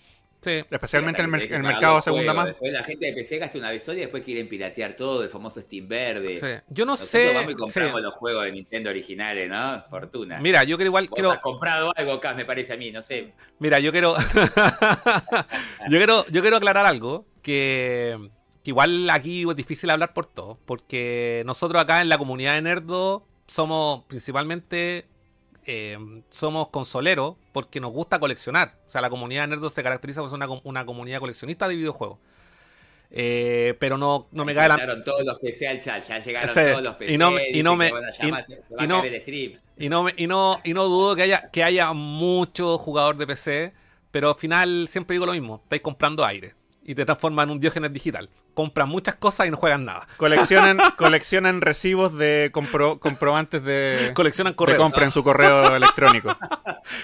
Sí. 0.41 0.65
especialmente 0.71 1.23
en 1.23 1.33
el, 1.35 1.63
mercado 1.63 1.99
a 1.99 2.03
segunda 2.03 2.35
mano. 2.35 2.49
Después 2.49 2.73
la 2.73 2.83
gente 2.83 3.07
de 3.07 3.13
PC 3.13 3.39
gasta 3.39 3.57
una 3.59 3.71
vez 3.71 3.85
sola 3.85 3.99
y 3.99 4.01
después 4.03 4.25
quieren 4.25 4.49
piratear 4.49 4.97
todo, 4.97 5.23
el 5.23 5.31
famoso 5.31 5.61
Steam 5.61 5.87
verde. 5.87 6.39
sí. 6.41 6.63
Yo 6.69 6.85
no 6.85 6.93
Nosotros 6.93 7.11
sé. 7.11 7.35
vamos 7.35 7.53
y 7.53 7.55
compramos 7.55 7.97
sí. 7.97 8.03
los 8.03 8.15
juegos 8.15 8.45
de 8.45 8.53
Nintendo 8.53 8.91
originales, 8.91 9.49
¿no? 9.49 9.60
Fortuna. 9.89 10.39
Mira, 10.41 10.65
yo 10.65 10.77
quiero 10.77 10.89
igual. 10.89 11.09
Vos 11.09 11.15
Quiero, 11.15 11.33
has 11.33 11.39
comprado 11.39 11.93
algo 11.97 12.21
me 12.37 12.45
parece 12.45 12.73
a 12.73 12.77
mí, 12.77 12.91
no 12.91 13.03
sé. 13.03 13.33
Mira, 13.59 13.81
yo 13.81 13.93
quiero. 13.93 14.17
yo 15.89 15.99
quiero. 15.99 16.27
Yo 16.27 16.41
quiero 16.43 16.57
aclarar 16.57 16.87
algo. 16.87 17.27
Que, 17.43 18.31
que 18.63 18.71
igual 18.71 19.09
aquí 19.11 19.49
es 19.49 19.57
difícil 19.57 19.91
hablar 19.91 20.13
por 20.13 20.27
todos. 20.27 20.59
Porque 20.67 21.43
nosotros 21.47 21.81
acá 21.81 22.03
en 22.03 22.09
la 22.09 22.19
comunidad 22.19 22.55
de 22.55 22.63
Nerdo 22.63 23.27
somos 23.47 24.05
principalmente 24.05 25.07
eh, 25.67 25.99
somos 26.31 26.69
consoleros 26.69 27.37
porque 27.53 27.81
nos 27.81 27.93
gusta 27.93 28.19
coleccionar. 28.19 28.79
O 28.87 28.89
sea, 28.89 29.01
la 29.01 29.11
comunidad 29.11 29.43
de 29.43 29.49
Nerdos 29.49 29.73
se 29.73 29.83
caracteriza 29.83 30.21
por 30.21 30.31
ser 30.31 30.37
una, 30.37 30.49
una 30.65 30.87
comunidad 30.87 31.21
coleccionista 31.21 31.69
de 31.69 31.77
videojuegos. 31.77 32.19
Eh, 33.13 33.75
pero 33.81 33.99
no, 33.99 34.29
no 34.31 34.45
me 34.45 34.55
cae 34.55 34.69
la... 34.69 34.77
Llegaron 34.77 35.03
todos 35.03 35.25
los 35.25 35.39
PC 35.41 35.67
al 35.67 35.81
chat, 35.81 36.07
ya 36.07 36.19
llegaron 36.21 36.49
Sí, 36.55 36.61
todos 36.71 36.83
los 36.83 36.95
PC. 36.95 37.13
y 37.13 37.19
no 37.19 37.33
y 37.51 37.63
no 37.63 37.75
me- 37.77 37.89
y- 37.89 37.93
no-. 38.87 39.03
Y 39.77 39.89
no, 39.89 40.07
y 40.17 40.27
no, 40.27 40.61
y 40.63 40.75
no 40.75 40.85
dudo 40.85 41.17
que 41.17 41.23
haya, 41.23 41.51
que 41.51 41.65
haya 41.65 41.93
mucho 41.93 42.79
jugador 42.79 43.17
de 43.17 43.27
PC, 43.27 43.73
pero 44.11 44.29
al 44.29 44.35
final 44.37 44.87
siempre 44.89 45.15
digo 45.15 45.27
lo 45.27 45.33
mismo, 45.33 45.61
estáis 45.65 45.83
comprando 45.83 46.25
aire 46.25 46.55
y 46.91 46.95
te 46.95 47.05
transforman 47.05 47.49
en 47.49 47.53
un 47.53 47.61
diógenes 47.61 47.93
digital. 47.93 48.29
Compran 48.55 48.89
muchas 48.89 49.15
cosas 49.15 49.47
y 49.47 49.51
no 49.51 49.57
juegan 49.57 49.85
nada. 49.85 50.09
Coleccionan, 50.17 50.79
coleccionan 50.99 51.61
recibos 51.61 52.17
de 52.19 52.51
compro- 52.53 52.99
comprobantes 52.99 53.63
de, 53.63 54.11
Coleccionan 54.15 54.53
de 54.53 54.57
correos. 54.57 54.79
compra 54.81 55.05
en 55.05 55.11
su 55.13 55.23
correo 55.23 55.77
electrónico. 55.77 56.37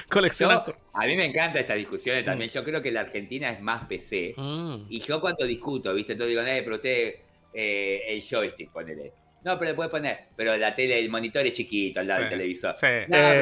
Coleccionan 0.08 0.62
Yo- 0.66 0.72
a 0.92 1.06
mí 1.06 1.16
me 1.16 1.24
encanta 1.26 1.60
estas 1.60 1.76
discusiones 1.76 2.24
también. 2.24 2.50
Yo 2.50 2.64
creo 2.64 2.82
que 2.82 2.90
la 2.90 3.00
Argentina 3.02 3.50
es 3.50 3.60
más 3.60 3.84
PC. 3.84 4.34
Mm. 4.36 4.86
Y 4.88 5.00
yo 5.00 5.20
cuando 5.20 5.44
discuto, 5.44 5.92
¿viste? 5.94 6.12
Entonces 6.12 6.36
digo, 6.36 6.42
eh, 6.46 6.62
pero 6.64 6.76
usted, 6.76 7.14
eh, 7.52 8.02
el 8.08 8.22
joystick, 8.22 8.70
ponele. 8.72 9.12
No, 9.44 9.56
pero 9.58 9.70
le 9.70 9.74
puede 9.74 9.90
poner. 9.90 10.24
Pero 10.34 10.56
la 10.56 10.74
tele, 10.74 10.98
el 10.98 11.08
monitor 11.08 11.46
es 11.46 11.52
chiquito 11.52 12.00
al 12.00 12.08
lado 12.08 12.22
Sí, 12.22 12.28
del 12.30 12.38
televisor. 12.38 12.74
sí. 12.76 12.86
No, 13.08 13.16
Eh. 13.16 13.40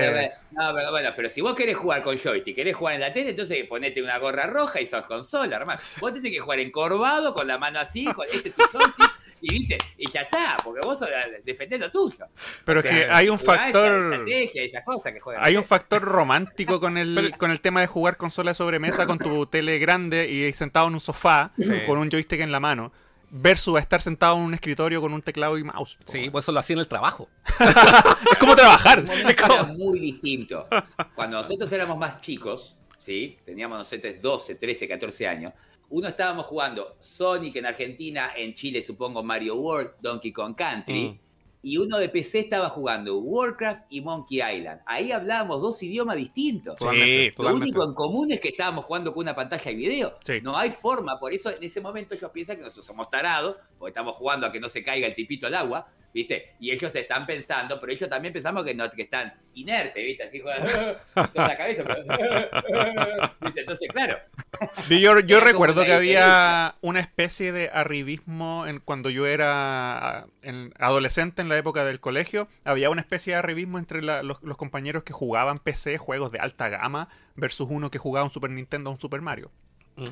pero, 0.52 0.62
no, 0.68 0.74
pero 0.74 0.90
bueno, 0.90 1.10
pero 1.16 1.28
si 1.30 1.40
vos 1.40 1.54
querés 1.54 1.76
jugar 1.76 2.02
con 2.02 2.18
joystick, 2.18 2.54
querés 2.56 2.76
jugar 2.76 2.96
en 2.96 3.00
la 3.00 3.12
tele, 3.12 3.30
entonces 3.30 3.64
ponete 3.64 4.02
una 4.02 4.18
gorra 4.18 4.46
roja 4.46 4.80
y 4.82 4.86
sos 4.86 5.04
consola, 5.06 5.56
hermano. 5.56 5.80
Vos 6.00 6.12
tenés 6.12 6.30
que 6.32 6.40
jugar 6.40 6.58
encorvado, 6.60 7.32
con 7.32 7.46
la 7.46 7.56
mano 7.56 7.78
así, 7.80 8.04
con 8.04 8.26
este 8.30 8.50
es 8.50 8.54
tu 8.54 8.62
joystick, 8.70 9.10
y 9.40 9.50
viste, 9.50 9.78
y 9.96 10.10
ya 10.10 10.20
está, 10.22 10.56
porque 10.62 10.80
vos 10.86 11.02
defendés 11.42 11.80
lo 11.80 11.90
tuyo. 11.90 12.26
Pero 12.66 12.80
O 12.80 12.82
es 12.82 12.88
sea, 12.90 12.98
que 13.06 13.10
hay 13.12 13.28
un 13.30 13.36
esa 13.36 13.44
factor. 13.44 14.12
estrategia, 14.12 14.62
esas 14.62 14.84
cosas 14.84 15.12
que 15.14 15.20
juegan. 15.20 15.42
Hay 15.42 15.56
un 15.56 15.64
factor 15.64 16.02
romántico 16.02 16.80
con 16.80 16.98
el, 16.98 17.14
Pero- 17.14 17.38
con 17.38 17.50
el 17.50 17.60
tema 17.62 17.80
de 17.80 17.86
jugar 17.86 18.18
consola 18.18 18.50
de 18.50 18.54
sobremesa 18.56 19.06
con 19.06 19.18
tu 19.18 19.46
tele 19.46 19.78
grande 19.78 20.28
y 20.30 20.52
sentado 20.52 20.88
en 20.88 20.94
un 20.94 21.00
sofá 21.00 21.52
Sí. 21.58 21.70
con 21.86 21.96
un 21.98 22.10
joystick 22.10 22.40
en 22.40 22.52
la 22.52 22.60
mano. 22.60 22.92
Versus 23.36 23.80
estar 23.80 24.00
sentado 24.00 24.36
en 24.36 24.42
un 24.42 24.54
escritorio 24.54 25.00
con 25.00 25.12
un 25.12 25.20
teclado 25.20 25.58
y 25.58 25.64
mouse. 25.64 25.98
Sí, 26.06 26.30
pues 26.30 26.44
eso 26.44 26.52
lo 26.52 26.60
hacía 26.60 26.74
en 26.74 26.80
el 26.80 26.86
trabajo. 26.86 27.28
Es 28.30 28.38
como 28.38 28.54
trabajar. 28.54 29.02
Momento 29.04 29.44
era 29.44 29.64
muy 29.64 29.98
distinto. 29.98 30.68
Cuando 31.16 31.38
nosotros 31.38 31.72
éramos 31.72 31.98
más 31.98 32.20
chicos, 32.20 32.76
¿sí? 32.96 33.36
Teníamos 33.44 33.78
nosotros 33.78 34.14
12, 34.22 34.54
13, 34.54 34.86
14 34.86 35.26
años. 35.26 35.52
Uno 35.90 36.06
estábamos 36.06 36.46
jugando 36.46 36.96
Sonic 37.00 37.56
en 37.56 37.66
Argentina, 37.66 38.30
en 38.36 38.54
Chile 38.54 38.80
supongo 38.80 39.24
Mario 39.24 39.56
World, 39.56 39.94
Donkey 40.00 40.32
Kong 40.32 40.54
Country. 40.54 41.06
Mm. 41.06 41.18
Y 41.64 41.78
uno 41.78 41.96
de 41.96 42.10
PC 42.10 42.40
estaba 42.40 42.68
jugando 42.68 43.18
Warcraft 43.18 43.86
y 43.88 44.02
Monkey 44.02 44.42
Island. 44.42 44.82
Ahí 44.84 45.10
hablábamos 45.12 45.62
dos 45.62 45.82
idiomas 45.82 46.16
distintos. 46.16 46.76
Sí, 46.78 47.28
Lo 47.30 47.34
totalmente. 47.34 47.68
único 47.68 47.84
en 47.84 47.94
común 47.94 48.30
es 48.32 48.40
que 48.40 48.48
estábamos 48.48 48.84
jugando 48.84 49.14
con 49.14 49.22
una 49.22 49.34
pantalla 49.34 49.70
y 49.70 49.74
video. 49.74 50.18
Sí. 50.24 50.40
No 50.42 50.58
hay 50.58 50.70
forma, 50.70 51.18
por 51.18 51.32
eso 51.32 51.50
en 51.50 51.64
ese 51.64 51.80
momento 51.80 52.14
ellos 52.14 52.30
piensan 52.32 52.56
que 52.56 52.62
nosotros 52.64 52.84
somos 52.84 53.08
tarados, 53.08 53.56
porque 53.78 53.90
estamos 53.90 54.14
jugando 54.14 54.46
a 54.46 54.52
que 54.52 54.60
no 54.60 54.68
se 54.68 54.82
caiga 54.82 55.06
el 55.06 55.14
tipito 55.14 55.46
al 55.46 55.54
agua, 55.54 55.88
¿viste? 56.14 56.54
Y 56.60 56.70
ellos 56.70 56.94
están 56.94 57.26
pensando, 57.26 57.78
pero 57.80 57.92
ellos 57.92 58.08
también 58.08 58.32
pensamos 58.32 58.64
que, 58.64 58.72
no, 58.74 58.88
que 58.88 59.02
están 59.02 59.34
inertes, 59.54 60.02
¿viste? 60.04 60.22
Así 60.22 60.40
juegan 60.40 60.62
toda 61.34 61.48
la 61.48 61.56
cabeza. 61.56 61.82
pero- 61.84 62.04
¿viste? 63.40 63.60
Entonces, 63.60 63.88
claro. 63.92 64.16
Yo, 64.88 65.18
yo 65.20 65.40
recuerdo 65.40 65.84
que 65.84 65.92
había 65.92 66.76
una 66.80 67.00
especie 67.00 67.50
de 67.52 67.68
arribismo 67.72 68.66
en, 68.66 68.78
cuando 68.78 69.10
yo 69.10 69.26
era 69.26 70.26
en- 70.42 70.72
adolescente 70.78 71.42
en 71.42 71.48
la 71.48 71.58
época 71.58 71.84
del 71.84 71.98
colegio. 72.00 72.46
Había 72.64 72.90
una 72.90 73.00
especie 73.00 73.32
de 73.32 73.40
arribismo 73.40 73.78
entre 73.78 74.00
la- 74.00 74.22
los, 74.22 74.40
los 74.42 74.56
compañeros 74.56 75.02
que 75.02 75.12
jugaban 75.12 75.58
PC, 75.58 75.98
juegos 75.98 76.30
de 76.30 76.38
alta 76.38 76.68
gama, 76.68 77.08
versus 77.34 77.66
uno 77.68 77.90
que 77.90 77.98
jugaba 77.98 78.24
un 78.24 78.30
Super 78.30 78.50
Nintendo 78.50 78.90
o 78.90 78.92
un 78.92 79.00
Super 79.00 79.20
Mario. 79.20 79.50
Mm. 79.96 80.06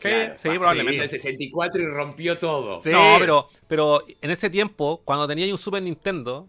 Sí, 0.00 0.08
Claro, 0.08 0.34
sí, 0.38 0.48
probablemente. 0.50 1.02
el 1.04 1.10
64 1.10 1.82
y 1.82 1.86
rompió 1.86 2.38
todo. 2.38 2.80
Sí. 2.82 2.90
No, 2.90 3.16
pero, 3.18 3.48
pero 3.66 4.04
en 4.20 4.30
ese 4.30 4.48
tiempo, 4.48 5.02
cuando 5.04 5.26
tenía 5.26 5.50
un 5.52 5.58
Super 5.58 5.82
Nintendo, 5.82 6.48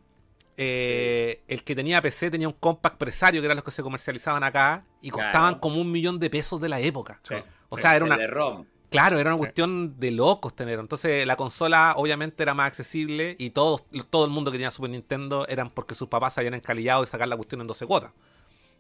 eh, 0.56 1.42
el 1.48 1.64
que 1.64 1.74
tenía 1.76 2.02
PC 2.02 2.30
tenía 2.30 2.48
un 2.48 2.54
compact 2.54 2.98
presario, 2.98 3.42
que 3.42 3.46
eran 3.46 3.58
los 3.58 3.64
que 3.64 3.72
se 3.72 3.82
comercializaban 3.82 4.44
acá, 4.44 4.86
y 5.02 5.10
Claro. 5.10 5.30
costaban 5.30 5.56
como 5.60 5.82
un 5.82 5.92
millón 5.92 6.20
de 6.20 6.30
pesos 6.30 6.60
de 6.62 6.70
la 6.70 6.80
época. 6.80 7.20
Sí. 7.24 7.36
O 7.70 7.78
sea, 7.78 7.96
era 7.96 8.06
una, 8.06 8.18
de 8.18 8.28
ROM. 8.28 8.66
claro, 8.90 9.18
era 9.20 9.30
una 9.30 9.38
Sí. 9.38 9.40
cuestión 9.40 10.00
de 10.00 10.12
locos 10.12 10.56
tener. 10.56 10.78
Entonces, 10.80 11.26
la 11.26 11.36
consola 11.36 11.94
obviamente 11.98 12.44
era 12.44 12.54
más 12.54 12.68
accesible 12.68 13.36
y 13.40 13.52
todos, 13.52 13.84
todo 14.10 14.26
el 14.26 14.32
mundo 14.32 14.52
que 14.52 14.58
tenía 14.58 14.70
Super 14.72 14.90
Nintendo 14.92 15.48
eran 15.48 15.70
porque 15.70 15.96
sus 15.96 16.08
papás 16.08 16.34
se 16.34 16.42
habían 16.42 16.56
encalillado 16.56 17.04
y 17.04 17.08
sacar 17.08 17.28
la 17.28 17.36
cuestión 17.38 17.62
en 17.62 17.68
12 17.68 17.86
cuotas. 17.88 18.12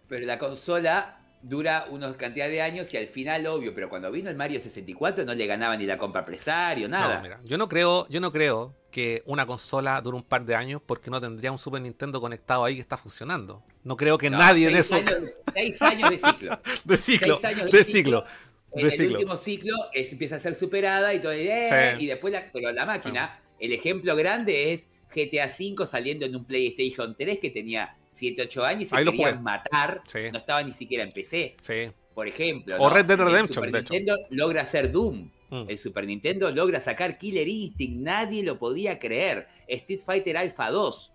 Pero 0.07 0.25
la 0.25 0.37
consola 0.37 1.18
dura 1.41 1.87
unos 1.89 2.15
cantidad 2.17 2.47
de 2.49 2.61
años 2.61 2.93
y 2.93 2.97
al 2.97 3.07
final, 3.07 3.47
obvio, 3.47 3.73
pero 3.73 3.89
cuando 3.89 4.11
vino 4.11 4.29
el 4.29 4.35
Mario 4.35 4.59
64 4.59 5.23
no 5.25 5.33
le 5.33 5.45
ganaba 5.47 5.77
ni 5.77 5.85
la 5.85 5.97
compra 5.97 6.25
presario, 6.25 6.87
nada. 6.89 7.15
No, 7.17 7.21
mira, 7.21 7.39
yo 7.45 7.57
no 7.57 7.69
creo, 7.69 8.07
yo 8.09 8.19
no 8.19 8.31
creo 8.31 8.75
que 8.91 9.23
una 9.25 9.45
consola 9.45 10.01
dure 10.01 10.17
un 10.17 10.23
par 10.23 10.43
de 10.45 10.55
años 10.55 10.81
porque 10.85 11.09
no 11.09 11.21
tendría 11.21 11.51
un 11.51 11.57
Super 11.57 11.81
Nintendo 11.81 12.19
conectado 12.19 12.65
ahí 12.65 12.75
que 12.75 12.81
está 12.81 12.97
funcionando. 12.97 13.63
No 13.83 13.95
creo 13.95 14.17
que 14.17 14.29
No, 14.29 14.37
nadie 14.37 14.67
de 14.69 14.83
seis 14.83 14.85
eso 14.85 14.95
Años, 14.95 15.31
seis 15.53 15.81
años 15.81 16.09
de 16.09 16.17
ciclo. 16.17 16.59
de 16.83 16.97
ciclo, 16.97 17.39
seis 17.41 17.57
años 17.57 17.71
de 17.71 17.83
ciclo, 17.83 18.25
En 18.73 18.81
de 18.81 18.87
el 18.87 18.91
ciclo. 18.97 19.11
último 19.17 19.37
ciclo 19.37 19.73
es- 19.93 20.11
empieza 20.11 20.35
a 20.35 20.39
ser 20.39 20.55
superada 20.55 21.13
y 21.13 21.19
todo, 21.21 21.31
eh, 21.31 21.95
Sí. 21.97 22.03
y 22.03 22.07
después 22.07 22.33
la, 22.33 22.51
pero 22.51 22.71
la 22.71 22.85
máquina, 22.85 23.39
el 23.59 23.71
ejemplo 23.73 24.15
grande 24.15 24.73
es 24.73 24.89
GTA 25.15 25.45
V 25.57 25.85
saliendo 25.85 26.25
en 26.25 26.35
un 26.35 26.43
PlayStation 26.45 27.15
3 27.17 27.39
que 27.39 27.49
tenía 27.49 27.95
7, 28.19 28.41
8 28.43 28.63
años 28.65 28.81
y 28.83 28.85
se 28.85 28.95
Ahí 28.97 29.05
querían 29.05 29.41
matar, 29.41 30.01
Sí. 30.05 30.19
no 30.31 30.37
estaba 30.37 30.61
ni 30.63 30.73
siquiera 30.73 31.03
en 31.03 31.09
PC, 31.09 31.55
Sí. 31.61 31.91
por 32.13 32.27
ejemplo. 32.27 32.75
O 32.77 32.89
¿no? 32.89 32.95
Red 32.95 33.05
Dead 33.05 33.19
El 33.19 33.25
Redemption, 33.27 33.55
Super 33.55 33.71
de 33.71 33.79
hecho. 33.79 33.93
Nintendo 33.93 34.17
logra 34.29 34.61
hacer 34.61 34.91
Doom. 34.91 35.31
Mm. 35.51 35.65
El 35.67 35.77
Super 35.79 36.05
Nintendo 36.05 36.51
logra 36.51 36.79
sacar 36.79 37.17
Killer 37.17 37.47
Instinct, 37.47 38.01
nadie 38.01 38.43
lo 38.43 38.59
podía 38.59 38.99
creer. 38.99 39.47
Street 39.67 40.01
Fighter 40.05 40.37
Alpha 40.37 40.69
2, 40.69 41.11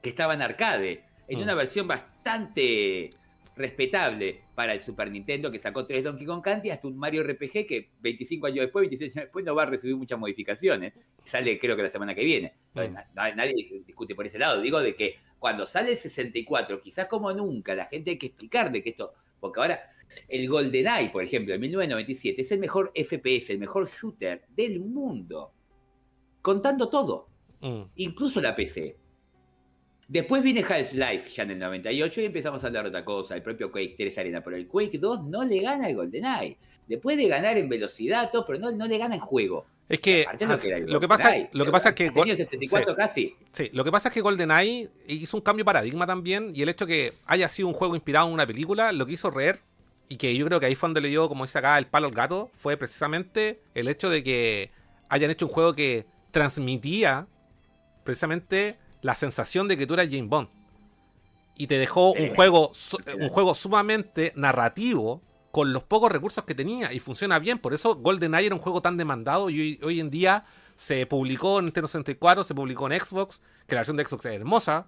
que 0.00 0.10
estaba 0.10 0.34
en 0.34 0.42
arcade, 0.42 1.02
en 1.26 1.38
Mm. 1.38 1.42
una 1.42 1.54
versión 1.54 1.88
bastante 1.88 3.10
respetable 3.54 4.40
para 4.54 4.72
el 4.72 4.80
Super 4.80 5.10
Nintendo, 5.10 5.50
que 5.50 5.58
sacó 5.58 5.84
tres 5.86 6.02
Donkey 6.04 6.24
Kong 6.26 6.42
Country, 6.42 6.70
hasta 6.70 6.86
un 6.88 6.96
Mario 6.96 7.22
RPG 7.22 7.66
que 7.66 7.90
25 8.00 8.46
años 8.46 8.60
después, 8.60 8.82
26 8.82 9.14
años 9.16 9.26
después, 9.26 9.44
no 9.44 9.54
va 9.54 9.64
a 9.64 9.66
recibir 9.66 9.96
muchas 9.96 10.18
modificaciones. 10.18 10.94
Sale 11.24 11.58
creo 11.58 11.76
que 11.76 11.82
la 11.82 11.88
semana 11.88 12.14
que 12.14 12.24
viene. 12.24 12.54
Mm. 12.74 12.92
Na- 12.92 13.06
na- 13.14 13.34
Nadie 13.34 13.54
discute 13.86 14.14
por 14.14 14.26
ese 14.26 14.38
lado. 14.38 14.60
Digo 14.62 14.80
de 14.80 14.94
que 14.94 15.16
cuando 15.42 15.66
sale 15.66 15.90
el 15.90 15.98
64, 15.98 16.80
quizás 16.80 17.06
como 17.06 17.32
nunca, 17.32 17.74
la 17.74 17.86
gente 17.86 18.12
hay 18.12 18.16
que 18.16 18.26
explicar 18.26 18.70
de 18.70 18.80
que 18.80 18.90
esto, 18.90 19.12
porque 19.40 19.58
ahora 19.58 19.90
el 20.28 20.48
GoldenEye, 20.48 21.10
por 21.10 21.24
ejemplo, 21.24 21.52
en 21.52 21.60
1997, 21.60 22.42
es 22.42 22.52
el 22.52 22.60
mejor 22.60 22.92
FPS, 22.94 23.52
el 23.52 23.58
mejor 23.58 23.90
shooter 23.90 24.44
del 24.54 24.78
mundo. 24.78 25.52
Contando 26.42 26.88
todo, 26.88 27.26
Mm. 27.60 27.82
incluso 27.96 28.40
la 28.40 28.54
PC. 28.54 28.96
Después 30.06 30.44
viene 30.44 30.62
Half-Life 30.62 31.28
ya 31.30 31.42
en 31.42 31.50
el 31.50 31.58
98 31.58 32.20
y 32.20 32.26
empezamos 32.26 32.62
a 32.62 32.68
hablar 32.68 32.84
de 32.84 32.90
otra 32.90 33.04
cosa, 33.04 33.34
el 33.34 33.42
propio 33.42 33.72
Quake 33.72 33.96
3 33.98 34.18
Arena, 34.18 34.44
pero 34.44 34.56
el 34.56 34.68
Quake 34.68 34.98
2 34.98 35.24
no 35.24 35.42
le 35.42 35.60
gana 35.60 35.86
al 35.86 35.96
GoldenEye. 35.96 36.56
Después 36.86 37.16
de 37.16 37.26
ganar 37.26 37.58
en 37.58 37.68
velocidad, 37.68 38.30
todo, 38.30 38.46
pero 38.46 38.60
no, 38.60 38.70
no 38.70 38.86
le 38.86 38.96
gana 38.96 39.16
en 39.16 39.20
juego. 39.20 39.66
Es 39.92 40.00
que, 40.00 40.24
lo 40.40 40.58
que 40.58 40.80
lo 40.86 41.00
pasa, 41.06 41.34
lo 41.52 41.66
que 41.66 41.70
pasa 41.70 41.90
es 41.90 41.94
que 41.94 42.08
ha 42.08 42.12
tenido 42.14 42.34
64 42.34 42.96
casi. 42.96 43.36
Sí, 43.52 43.68
lo 43.74 43.84
que 43.84 43.92
pasa 43.92 44.08
es 44.08 44.14
que 44.14 44.22
GoldenEye 44.22 44.88
hizo 45.06 45.36
un 45.36 45.42
cambio 45.42 45.64
de 45.64 45.66
paradigma 45.66 46.06
también 46.06 46.50
y 46.54 46.62
el 46.62 46.70
hecho 46.70 46.86
que 46.86 47.12
haya 47.26 47.46
sido 47.50 47.68
un 47.68 47.74
juego 47.74 47.94
inspirado 47.94 48.26
en 48.26 48.32
una 48.32 48.46
película, 48.46 48.90
lo 48.92 49.04
que 49.04 49.12
hizo 49.12 49.30
Rare 49.30 49.58
y 50.08 50.16
que 50.16 50.34
yo 50.34 50.46
creo 50.46 50.60
que 50.60 50.64
ahí 50.64 50.74
fue 50.76 50.88
donde 50.88 51.02
le 51.02 51.08
dio, 51.08 51.28
como 51.28 51.44
dice 51.44 51.58
acá, 51.58 51.76
el 51.76 51.88
palo 51.88 52.06
al 52.06 52.14
gato, 52.14 52.50
fue 52.54 52.78
precisamente 52.78 53.60
el 53.74 53.86
hecho 53.86 54.08
de 54.08 54.22
que 54.22 54.70
hayan 55.10 55.30
hecho 55.30 55.44
un 55.44 55.52
juego 55.52 55.74
que 55.74 56.06
transmitía 56.30 57.26
precisamente 58.02 58.78
la 59.02 59.14
sensación 59.14 59.68
de 59.68 59.76
que 59.76 59.86
tú 59.86 59.92
eras 59.92 60.08
James 60.10 60.30
Bond. 60.30 60.48
Y 61.54 61.66
te 61.66 61.76
dejó 61.76 62.12
un 62.12 62.34
juego, 62.34 62.72
un 63.20 63.28
juego 63.28 63.54
sumamente 63.54 64.32
narrativo 64.36 65.20
con 65.52 65.72
los 65.72 65.84
pocos 65.84 66.10
recursos 66.10 66.44
que 66.44 66.54
tenía 66.54 66.92
y 66.92 66.98
funciona 66.98 67.38
bien. 67.38 67.58
Por 67.58 67.74
eso 67.74 67.94
GoldenEye 67.94 68.46
era 68.46 68.54
un 68.54 68.60
juego 68.60 68.82
tan 68.82 68.96
demandado 68.96 69.50
y 69.50 69.60
hoy, 69.60 69.80
hoy 69.84 70.00
en 70.00 70.10
día 70.10 70.44
se 70.76 71.06
publicó 71.06 71.58
en 71.58 71.66
Nintendo 71.66 71.86
64, 71.86 72.42
se 72.42 72.54
publicó 72.54 72.90
en 72.90 72.98
Xbox, 72.98 73.40
que 73.66 73.74
la 73.74 73.80
versión 73.80 73.96
de 73.96 74.04
Xbox 74.04 74.24
es 74.24 74.32
hermosa. 74.32 74.86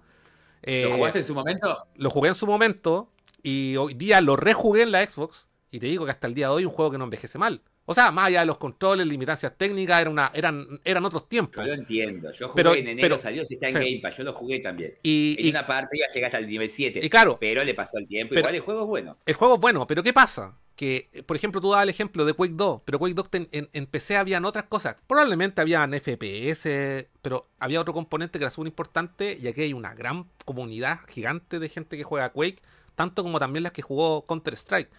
Eh, 0.63 0.87
¿Lo 0.89 0.97
jugaste 0.97 1.19
en 1.19 1.25
su 1.25 1.35
momento? 1.35 1.87
lo 1.95 2.09
jugué 2.09 2.29
en 2.29 2.35
su 2.35 2.47
momento 2.47 3.09
y 3.43 3.77
hoy 3.77 3.93
día 3.93 4.19
lo 4.19 4.35
rejugué 4.35 4.81
en 4.81 4.91
la 4.91 5.05
Xbox 5.05 5.47
y 5.69 5.79
te 5.79 5.85
digo 5.85 6.05
que 6.05 6.11
hasta 6.11 6.25
el 6.25 6.33
día 6.33 6.47
de 6.47 6.53
hoy 6.53 6.63
es 6.63 6.67
un 6.67 6.73
juego 6.73 6.91
que 6.91 6.97
no 6.97 7.03
envejece 7.03 7.37
mal. 7.37 7.61
O 7.87 7.93
sea, 7.93 8.11
más 8.11 8.27
allá 8.27 8.39
de 8.39 8.45
los 8.47 8.57
controles, 8.57 9.05
limitancias 9.05 9.55
técnicas, 9.57 10.01
era 10.01 10.09
una, 10.09 10.31
eran, 10.33 10.79
eran 10.83 11.05
otros 11.05 11.29
tiempos. 11.29 11.63
Yo 11.63 11.67
lo 11.67 11.73
entiendo. 11.79 12.31
Yo 12.31 12.47
jugué 12.49 12.63
Pero- 12.63 12.73
en 12.75 12.87
enero, 12.87 12.99
pero- 13.01 13.17
salió, 13.19 13.45
si 13.45 13.53
está 13.55 13.67
en 13.67 13.73
sí. 13.73 13.79
Game 13.79 13.99
Pass. 14.01 14.17
Yo 14.17 14.23
lo 14.23 14.33
jugué 14.33 14.59
también. 14.59 14.95
Y, 15.03 15.35
En 15.39 15.45
y- 15.45 15.49
una 15.51 15.67
parte 15.67 15.97
ya 15.99 16.11
llegaste 16.11 16.37
al 16.37 16.47
nivel 16.47 16.69
7. 16.69 16.99
y 17.03 17.09
claro, 17.09 17.37
Pero 17.39 17.63
le 17.63 17.73
pasó 17.75 17.99
el 17.99 18.07
tiempo. 18.07 18.29
Pero- 18.31 18.39
Igual 18.41 18.55
el 18.55 18.61
juego 18.61 18.81
es 18.81 18.87
bueno. 18.87 19.17
el 19.25 19.33
juego 19.35 19.55
es 19.55 19.61
bueno, 19.61 19.85
pero 19.85 20.01
¿qué 20.01 20.13
pasa? 20.13 20.57
Que, 20.75 21.09
por 21.25 21.37
ejemplo, 21.37 21.61
tú 21.61 21.69
dabas 21.69 21.83
el 21.83 21.89
ejemplo 21.89 22.25
de 22.25 22.33
Quake 22.33 22.53
2, 22.55 22.81
pero 22.83 22.97
Quake 22.99 23.13
2 23.13 23.29
ten- 23.29 23.47
en, 23.51 23.69
en 23.71 23.85
PC 23.85 24.17
habían 24.17 24.43
otras 24.45 24.65
cosas. 24.65 24.97
Probablemente 25.07 25.61
habían 25.61 25.93
FPS, 25.93 27.07
pero 27.21 27.47
había 27.59 27.79
otro 27.79 27.93
componente 27.93 28.39
que 28.39 28.43
era 28.45 28.51
súper 28.51 28.67
importante 28.69 29.37
y 29.39 29.47
aquí 29.47 29.61
hay 29.61 29.73
una 29.73 29.93
gran 29.93 30.25
comunidad 30.43 30.99
gigante 31.07 31.59
de 31.59 31.69
gente 31.69 31.95
que 31.97 32.03
juega 32.03 32.29
Quake, 32.31 32.57
tanto 32.95 33.23
como 33.23 33.39
también 33.39 33.63
las 33.63 33.71
que 33.71 33.83
jugó 33.83 34.25
Counter-Strike. 34.25 34.89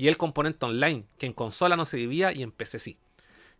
Y 0.00 0.08
el 0.08 0.16
componente 0.16 0.64
online, 0.64 1.04
que 1.18 1.26
en 1.26 1.34
consola 1.34 1.76
no 1.76 1.84
se 1.84 1.98
vivía 1.98 2.32
y 2.32 2.42
en 2.42 2.52
PC 2.52 2.78
sí. 2.78 2.98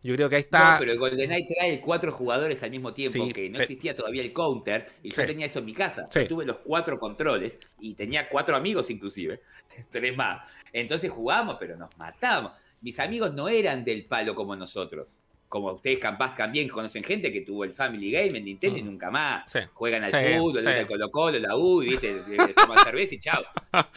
Yo 0.02 0.14
creo 0.14 0.30
que 0.30 0.36
ahí 0.36 0.40
está... 0.40 0.72
No, 0.72 0.78
pero 0.78 0.92
el 0.92 0.98
GoldenEye 0.98 1.46
trae 1.54 1.80
cuatro 1.82 2.12
jugadores 2.12 2.62
al 2.62 2.70
mismo 2.70 2.94
tiempo, 2.94 3.26
Sí, 3.26 3.30
que 3.34 3.50
no 3.50 3.60
existía 3.60 3.94
todavía 3.94 4.22
el 4.22 4.32
counter, 4.32 4.88
y 5.02 5.10
yo 5.10 5.16
Sí. 5.16 5.26
tenía 5.26 5.44
eso 5.44 5.58
en 5.58 5.66
mi 5.66 5.74
casa. 5.74 6.06
Sí. 6.10 6.20
Yo 6.20 6.28
tuve 6.28 6.46
los 6.46 6.56
cuatro 6.60 6.98
controles 6.98 7.58
y 7.78 7.92
tenía 7.92 8.26
cuatro 8.30 8.56
amigos 8.56 8.88
inclusive, 8.88 9.42
tres 9.90 10.16
más. 10.16 10.50
Entonces 10.72 11.10
jugábamos, 11.10 11.56
pero 11.60 11.76
nos 11.76 11.94
matábamos. 11.98 12.52
Mis 12.80 12.98
amigos 13.00 13.34
no 13.34 13.46
eran 13.50 13.84
del 13.84 14.06
palo 14.06 14.34
como 14.34 14.56
nosotros. 14.56 15.18
Como 15.50 15.72
ustedes 15.72 15.98
capaz 15.98 16.36
también 16.36 16.68
conocen 16.68 17.02
gente 17.02 17.32
que 17.32 17.40
tuvo 17.40 17.64
el 17.64 17.72
Family 17.74 18.12
Game 18.12 18.38
en 18.38 18.44
Nintendo 18.44 18.78
y 18.78 18.82
Mm. 18.82 18.86
nunca 18.86 19.10
más. 19.10 19.50
Sí. 19.50 19.58
Juegan 19.74 20.04
al 20.04 20.10
Sí, 20.12 20.38
fútbol, 20.38 20.62
sí. 20.62 20.68
al 20.68 20.86
Colo 20.86 21.10
Colo, 21.10 21.38
la 21.40 21.56
U, 21.56 21.82
y 21.82 21.88
¿viste? 21.88 22.22
Toman 22.54 22.78
cerveza 22.94 23.14
y 23.16 23.18
chao. 23.18 23.42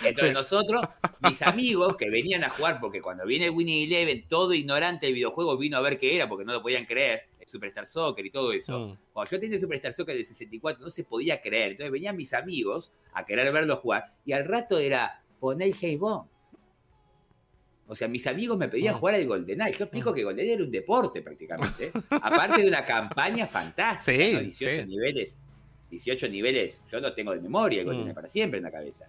Entonces 0.04 0.34
nosotros, 0.34 0.82
mis 1.22 1.40
amigos 1.44 1.96
que 1.96 2.10
venían 2.10 2.44
a 2.44 2.50
jugar, 2.50 2.80
porque 2.82 3.02
cuando 3.02 3.24
viene 3.28 3.52
Winnie 3.52 3.84
Eleven, 3.86 4.28
todo 4.28 4.52
ignorante 4.56 5.06
del 5.06 5.14
videojuego 5.16 5.56
vino 5.56 5.78
a 5.78 5.82
ver 5.82 6.00
qué 6.00 6.16
era, 6.16 6.28
porque 6.28 6.44
no 6.44 6.54
lo 6.54 6.62
podían 6.64 6.86
creer, 6.86 7.22
el 7.40 7.48
Superstar 7.48 7.86
Soccer 7.86 8.26
y 8.26 8.32
todo 8.32 8.52
eso. 8.52 8.80
Mm. 8.80 8.98
Cuando 9.14 9.30
yo 9.32 9.40
tenía 9.40 9.56
el 9.56 9.62
Superstar 9.62 9.94
Soccer 9.94 10.16
del 10.16 10.26
64, 10.26 10.84
no 10.84 10.90
se 10.90 11.04
podía 11.04 11.40
creer. 11.40 11.72
Entonces 11.74 11.92
venían 11.92 12.18
mis 12.18 12.34
amigos 12.34 12.92
a 13.14 13.26
querer 13.28 13.54
verlo 13.54 13.76
jugar, 13.76 14.12
y 14.26 14.32
al 14.34 14.46
rato 14.46 14.80
era 14.80 15.22
poner 15.40 15.72
James 15.72 16.00
Bond. 16.00 16.33
O 17.94 17.96
sea, 17.96 18.08
mis 18.08 18.26
amigos 18.26 18.58
me 18.58 18.68
pedían 18.68 18.96
Mm. 18.96 18.98
jugar 18.98 19.16
al 19.16 19.26
GoldenEye. 19.28 19.78
Yo 19.78 19.86
explico 19.86 20.12
Mm. 20.12 20.14
que 20.16 20.24
GoldenEye 20.24 20.54
era 20.54 20.64
un 20.64 20.72
deporte 20.72 21.22
prácticamente. 21.22 21.92
Aparte 22.10 22.62
de 22.64 22.68
una 22.68 22.84
campaña 22.84 23.46
fantástica. 23.46 24.04
Sí, 24.18 24.34
¿no? 24.34 24.40
18 24.40 24.82
sí. 24.82 24.88
niveles. 24.88 25.38
18 25.92 26.28
niveles. 26.28 26.82
Yo 26.92 27.00
lo 27.00 27.14
tengo 27.14 27.34
de 27.34 27.40
memoria, 27.42 27.82
el 27.82 27.86
GoldenEye 27.86 28.12
Mm. 28.12 28.16
para 28.16 28.28
siempre 28.30 28.58
en 28.58 28.64
la 28.64 28.72
cabeza. 28.72 29.06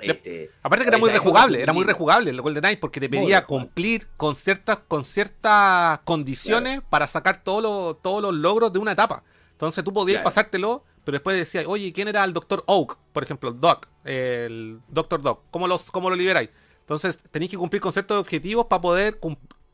Este, 0.00 0.50
Aparte 0.62 0.84
que 0.84 0.88
era 0.90 0.98
muy 0.98 1.10
rejugable, 1.10 1.60
era 1.60 1.72
muy 1.72 1.84
rejugable 1.84 2.30
el 2.30 2.40
GoldenEye 2.40 2.76
porque 2.78 3.00
te 3.00 3.08
pedía 3.08 3.44
cumplir 3.44 4.06
con 4.16 4.34
ciertas, 4.36 4.78
con 4.88 5.04
ciertas 5.04 5.98
condiciones 6.04 6.80
para 6.88 7.06
sacar 7.08 7.42
todos 7.42 7.62
los, 7.62 8.00
todos 8.00 8.22
los 8.22 8.32
logros 8.34 8.72
de 8.72 8.78
una 8.78 8.92
etapa. 8.92 9.22
Entonces 9.52 9.82
tú 9.84 9.92
podías 9.92 10.18
Claro. 10.18 10.24
pasártelo, 10.24 10.84
pero 11.04 11.16
después 11.16 11.36
decías, 11.36 11.64
oye, 11.66 11.92
¿quién 11.92 12.06
era 12.06 12.22
el 12.22 12.32
Dr. 12.32 12.62
Oak? 12.66 12.96
Por 13.12 13.22
ejemplo, 13.24 13.50
Doc, 13.50 13.88
el 14.04 14.78
Dr. 14.88 15.20
Doc. 15.20 15.40
¿Cómo, 15.50 15.66
los, 15.66 15.90
cómo 15.90 16.08
lo 16.10 16.16
liberáis? 16.16 16.48
Entonces 16.88 17.18
tenéis 17.30 17.50
que 17.50 17.58
cumplir 17.58 17.82
con 17.82 17.92
ciertos 17.92 18.18
objetivos 18.18 18.64
para 18.64 18.80
poder 18.80 19.18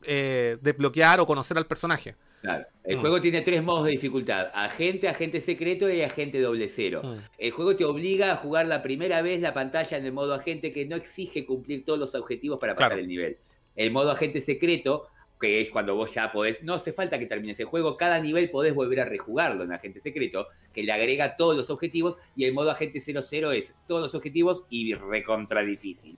eh, 0.03 0.57
desbloquear 0.61 1.21
o 1.21 1.25
conocer 1.25 1.57
al 1.57 1.65
personaje. 1.65 2.13
Claro. 2.41 2.65
El 2.83 2.97
Mm. 2.97 2.99
juego 2.99 3.21
tiene 3.21 3.41
tres 3.41 3.63
modos 3.63 3.85
de 3.85 3.91
dificultad: 3.91 4.47
agente, 4.53 5.07
agente 5.07 5.39
secreto 5.39 5.89
y 5.89 6.01
agente 6.01 6.41
doble 6.41 6.67
cero. 6.67 7.01
Mm. 7.05 7.15
El 7.37 7.51
juego 7.51 7.75
te 7.77 7.85
obliga 7.85 8.33
a 8.33 8.35
jugar 8.35 8.65
la 8.65 8.81
primera 8.83 9.21
vez 9.21 9.39
la 9.39 9.53
pantalla 9.53 9.97
en 9.97 10.05
el 10.05 10.11
modo 10.11 10.33
agente 10.33 10.73
que 10.73 10.85
no 10.85 10.97
exige 10.97 11.45
cumplir 11.45 11.85
todos 11.85 11.97
los 11.97 12.13
objetivos 12.15 12.59
para 12.59 12.75
pasar 12.75 12.89
Claro. 12.91 13.01
el 13.01 13.07
nivel. 13.07 13.37
El 13.77 13.91
modo 13.91 14.11
agente 14.11 14.41
secreto, 14.41 15.07
que 15.39 15.61
es 15.61 15.69
cuando 15.69 15.95
vos 15.95 16.13
ya 16.13 16.33
podés, 16.33 16.61
no 16.63 16.73
hace 16.73 16.91
falta 16.91 17.17
que 17.17 17.25
termines 17.27 17.57
el 17.61 17.65
juego, 17.65 17.95
cada 17.95 18.19
nivel 18.19 18.49
podés 18.51 18.75
volver 18.75 18.99
a 18.99 19.05
rejugarlo 19.05 19.63
en 19.63 19.71
agente 19.71 20.01
secreto, 20.01 20.47
que 20.73 20.83
le 20.83 20.91
agrega 20.91 21.37
todos 21.37 21.55
los 21.55 21.69
objetivos, 21.69 22.17
y 22.35 22.43
el 22.43 22.53
modo 22.53 22.71
agente 22.71 22.99
00 22.99 23.51
es 23.53 23.73
todos 23.87 24.01
los 24.01 24.13
objetivos 24.15 24.65
y 24.69 24.93
recontra 24.93 25.61
difícil. 25.63 26.17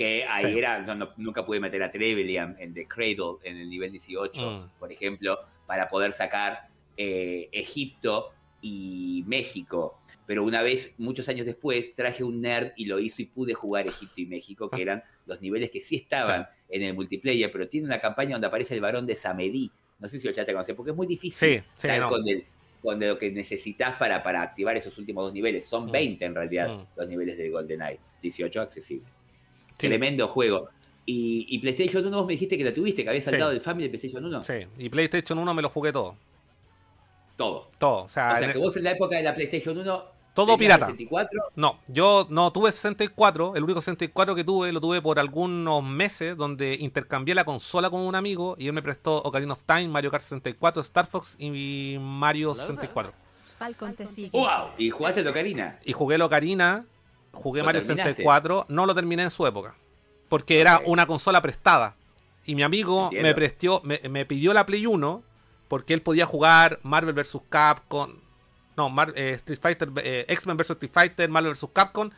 Que 0.00 0.24
ahí 0.24 0.52
Sí. 0.52 0.58
era, 0.58 0.78
no, 0.80 0.94
no- 0.94 1.12
nunca 1.18 1.44
pude 1.44 1.60
meter 1.60 1.82
a 1.82 1.90
Trevelyan 1.92 2.56
en 2.58 2.72
The 2.72 2.86
Cradle 2.88 3.36
en 3.44 3.58
el 3.58 3.68
nivel 3.68 3.90
18, 3.90 4.40
Mm. 4.50 4.78
por 4.78 4.90
ejemplo, 4.90 5.38
para 5.66 5.88
poder 5.90 6.12
sacar 6.12 6.68
eh, 6.96 7.48
Egipto 7.52 8.30
y 8.62 9.24
México. 9.26 10.00
Pero 10.26 10.44
una 10.44 10.62
vez, 10.62 10.92
muchos 10.98 11.28
años 11.28 11.46
después, 11.46 11.94
traje 11.94 12.22
un 12.24 12.40
nerd 12.40 12.72
y 12.76 12.84
lo 12.86 12.98
hizo 12.98 13.22
y 13.22 13.26
pude 13.26 13.54
jugar 13.54 13.86
Egipto 13.86 14.20
y 14.20 14.26
México, 14.26 14.68
que 14.70 14.82
eran 14.82 15.02
los 15.26 15.40
niveles 15.40 15.70
que 15.70 15.80
sí 15.80 15.96
estaban 15.96 16.46
en 16.68 16.82
el 16.82 16.94
multiplayer, 16.94 17.50
pero 17.50 17.68
tiene 17.68 17.86
una 17.86 18.00
campaña 18.00 18.32
donde 18.32 18.46
aparece 18.46 18.74
el 18.74 18.80
varón 18.80 19.06
de 19.06 19.14
Samedí. 19.16 19.70
No 19.98 20.08
sé 20.08 20.18
si 20.18 20.26
lo 20.28 20.32
ya 20.34 20.44
te 20.44 20.52
conoces, 20.52 20.74
porque 20.74 20.90
es 20.92 20.96
muy 20.96 21.06
difícil 21.06 21.60
Sí, 21.60 21.64
sí, 21.76 21.86
estar 21.88 22.00
no. 22.00 22.08
con, 22.08 22.26
el- 22.28 22.44
con 22.82 22.98
lo 23.00 23.16
que 23.18 23.30
necesitas 23.30 23.96
para, 23.96 24.22
para 24.22 24.42
activar 24.42 24.76
esos 24.76 24.96
últimos 24.98 25.24
dos 25.24 25.32
niveles. 25.34 25.64
Son 25.66 25.86
Mm. 25.86 25.90
20 25.92 26.24
en 26.24 26.34
realidad 26.34 26.68
Mm. 26.68 26.86
los 26.98 27.08
niveles 27.08 27.36
del 27.38 27.50
GoldenEye, 27.50 27.98
18 28.22 28.60
accesibles. 28.60 29.10
Sí. 29.80 29.88
Tremendo 29.88 30.28
juego. 30.28 30.68
Y, 31.06 31.46
y 31.48 31.58
PlayStation 31.58 32.06
1 32.06 32.16
vos 32.16 32.26
me 32.26 32.34
dijiste 32.34 32.56
que 32.58 32.64
la 32.64 32.72
tuviste, 32.74 33.02
que 33.02 33.08
habías 33.08 33.24
Sí. 33.24 33.30
saltado 33.30 33.50
del 33.50 33.60
Family 33.60 33.84
de 33.88 33.90
PlayStation 33.90 34.24
1. 34.24 34.44
Sí, 34.44 34.54
y 34.78 34.88
PlayStation 34.88 35.38
1 35.38 35.54
me 35.54 35.62
lo 35.62 35.68
jugué 35.68 35.92
todo. 35.92 36.14
Todo. 37.36 37.68
Todo. 37.78 38.04
O 38.04 38.08
sea, 38.08 38.32
O 38.32 38.36
sea 38.36 38.46
en- 38.46 38.52
que 38.52 38.58
vos 38.58 38.76
en 38.76 38.84
la 38.84 38.90
época 38.92 39.16
de 39.16 39.22
la 39.22 39.34
PlayStation 39.34 39.76
1. 39.78 40.04
todo 40.34 40.56
pirata. 40.56 40.86
64, 40.86 41.40
No, 41.56 41.80
yo 41.88 42.26
no 42.30 42.52
tuve 42.52 42.70
64. 42.70 43.56
El 43.56 43.64
único 43.64 43.80
64 43.80 44.34
que 44.34 44.44
tuve 44.44 44.70
lo 44.72 44.80
tuve 44.80 45.02
por 45.02 45.18
algunos 45.18 45.82
meses 45.82 46.36
donde 46.36 46.76
intercambié 46.76 47.34
la 47.34 47.44
consola 47.44 47.90
con 47.90 48.00
un 48.02 48.14
amigo 48.14 48.54
y 48.58 48.66
él 48.68 48.72
me 48.72 48.82
prestó 48.82 49.16
Ocarina 49.22 49.54
of 49.54 49.62
Time, 49.64 49.88
Mario 49.88 50.10
Kart 50.10 50.22
64, 50.22 50.82
Star 50.82 51.06
Fox 51.06 51.34
y 51.38 51.96
Mario 51.98 52.54
64. 52.54 53.12
Falcon 53.58 53.94
te 53.94 54.06
sigue. 54.06 54.30
¡Wow! 54.32 54.70
¿Y 54.78 54.90
jugaste 54.90 55.26
a 55.26 55.30
Ocarina? 55.30 55.78
Y 55.84 55.92
jugué 55.92 56.14
el 56.16 56.22
Ocarina, 56.22 56.86
jugué 57.32 57.60
¿Lo 57.60 57.66
Mario 57.66 57.80
terminaste? 57.80 58.10
64, 58.12 58.66
no 58.68 58.86
lo 58.86 58.94
terminé 58.94 59.22
en 59.24 59.30
su 59.30 59.46
época. 59.46 59.74
Porque 60.28 60.60
era 60.60 60.80
una 60.86 61.06
consola 61.06 61.40
prestada. 61.42 61.96
Y 62.46 62.54
mi 62.54 62.62
amigo 62.62 63.04
Entiendo. 63.04 63.28
me 63.28 63.34
prestió, 63.34 63.80
me, 63.84 64.00
me 64.08 64.24
pidió 64.24 64.52
la 64.54 64.64
Play 64.66 64.86
1 64.86 65.22
porque 65.68 65.92
él 65.94 66.02
podía 66.02 66.26
jugar 66.26 66.78
Marvel 66.82 67.14
vs. 67.14 67.38
Capcom. 67.48 68.14
No, 68.76 68.88
Mar- 68.90 69.12
eh, 69.16 69.32
Street 69.32 69.58
Fighter, 69.60 69.90
eh, 69.98 70.24
X-Men 70.28 70.56
vs. 70.56 70.70
Street 70.70 70.90
Fighter, 70.92 71.28
Marvel 71.28 71.52
vs. 71.52 71.66
Capcom. 71.72 72.10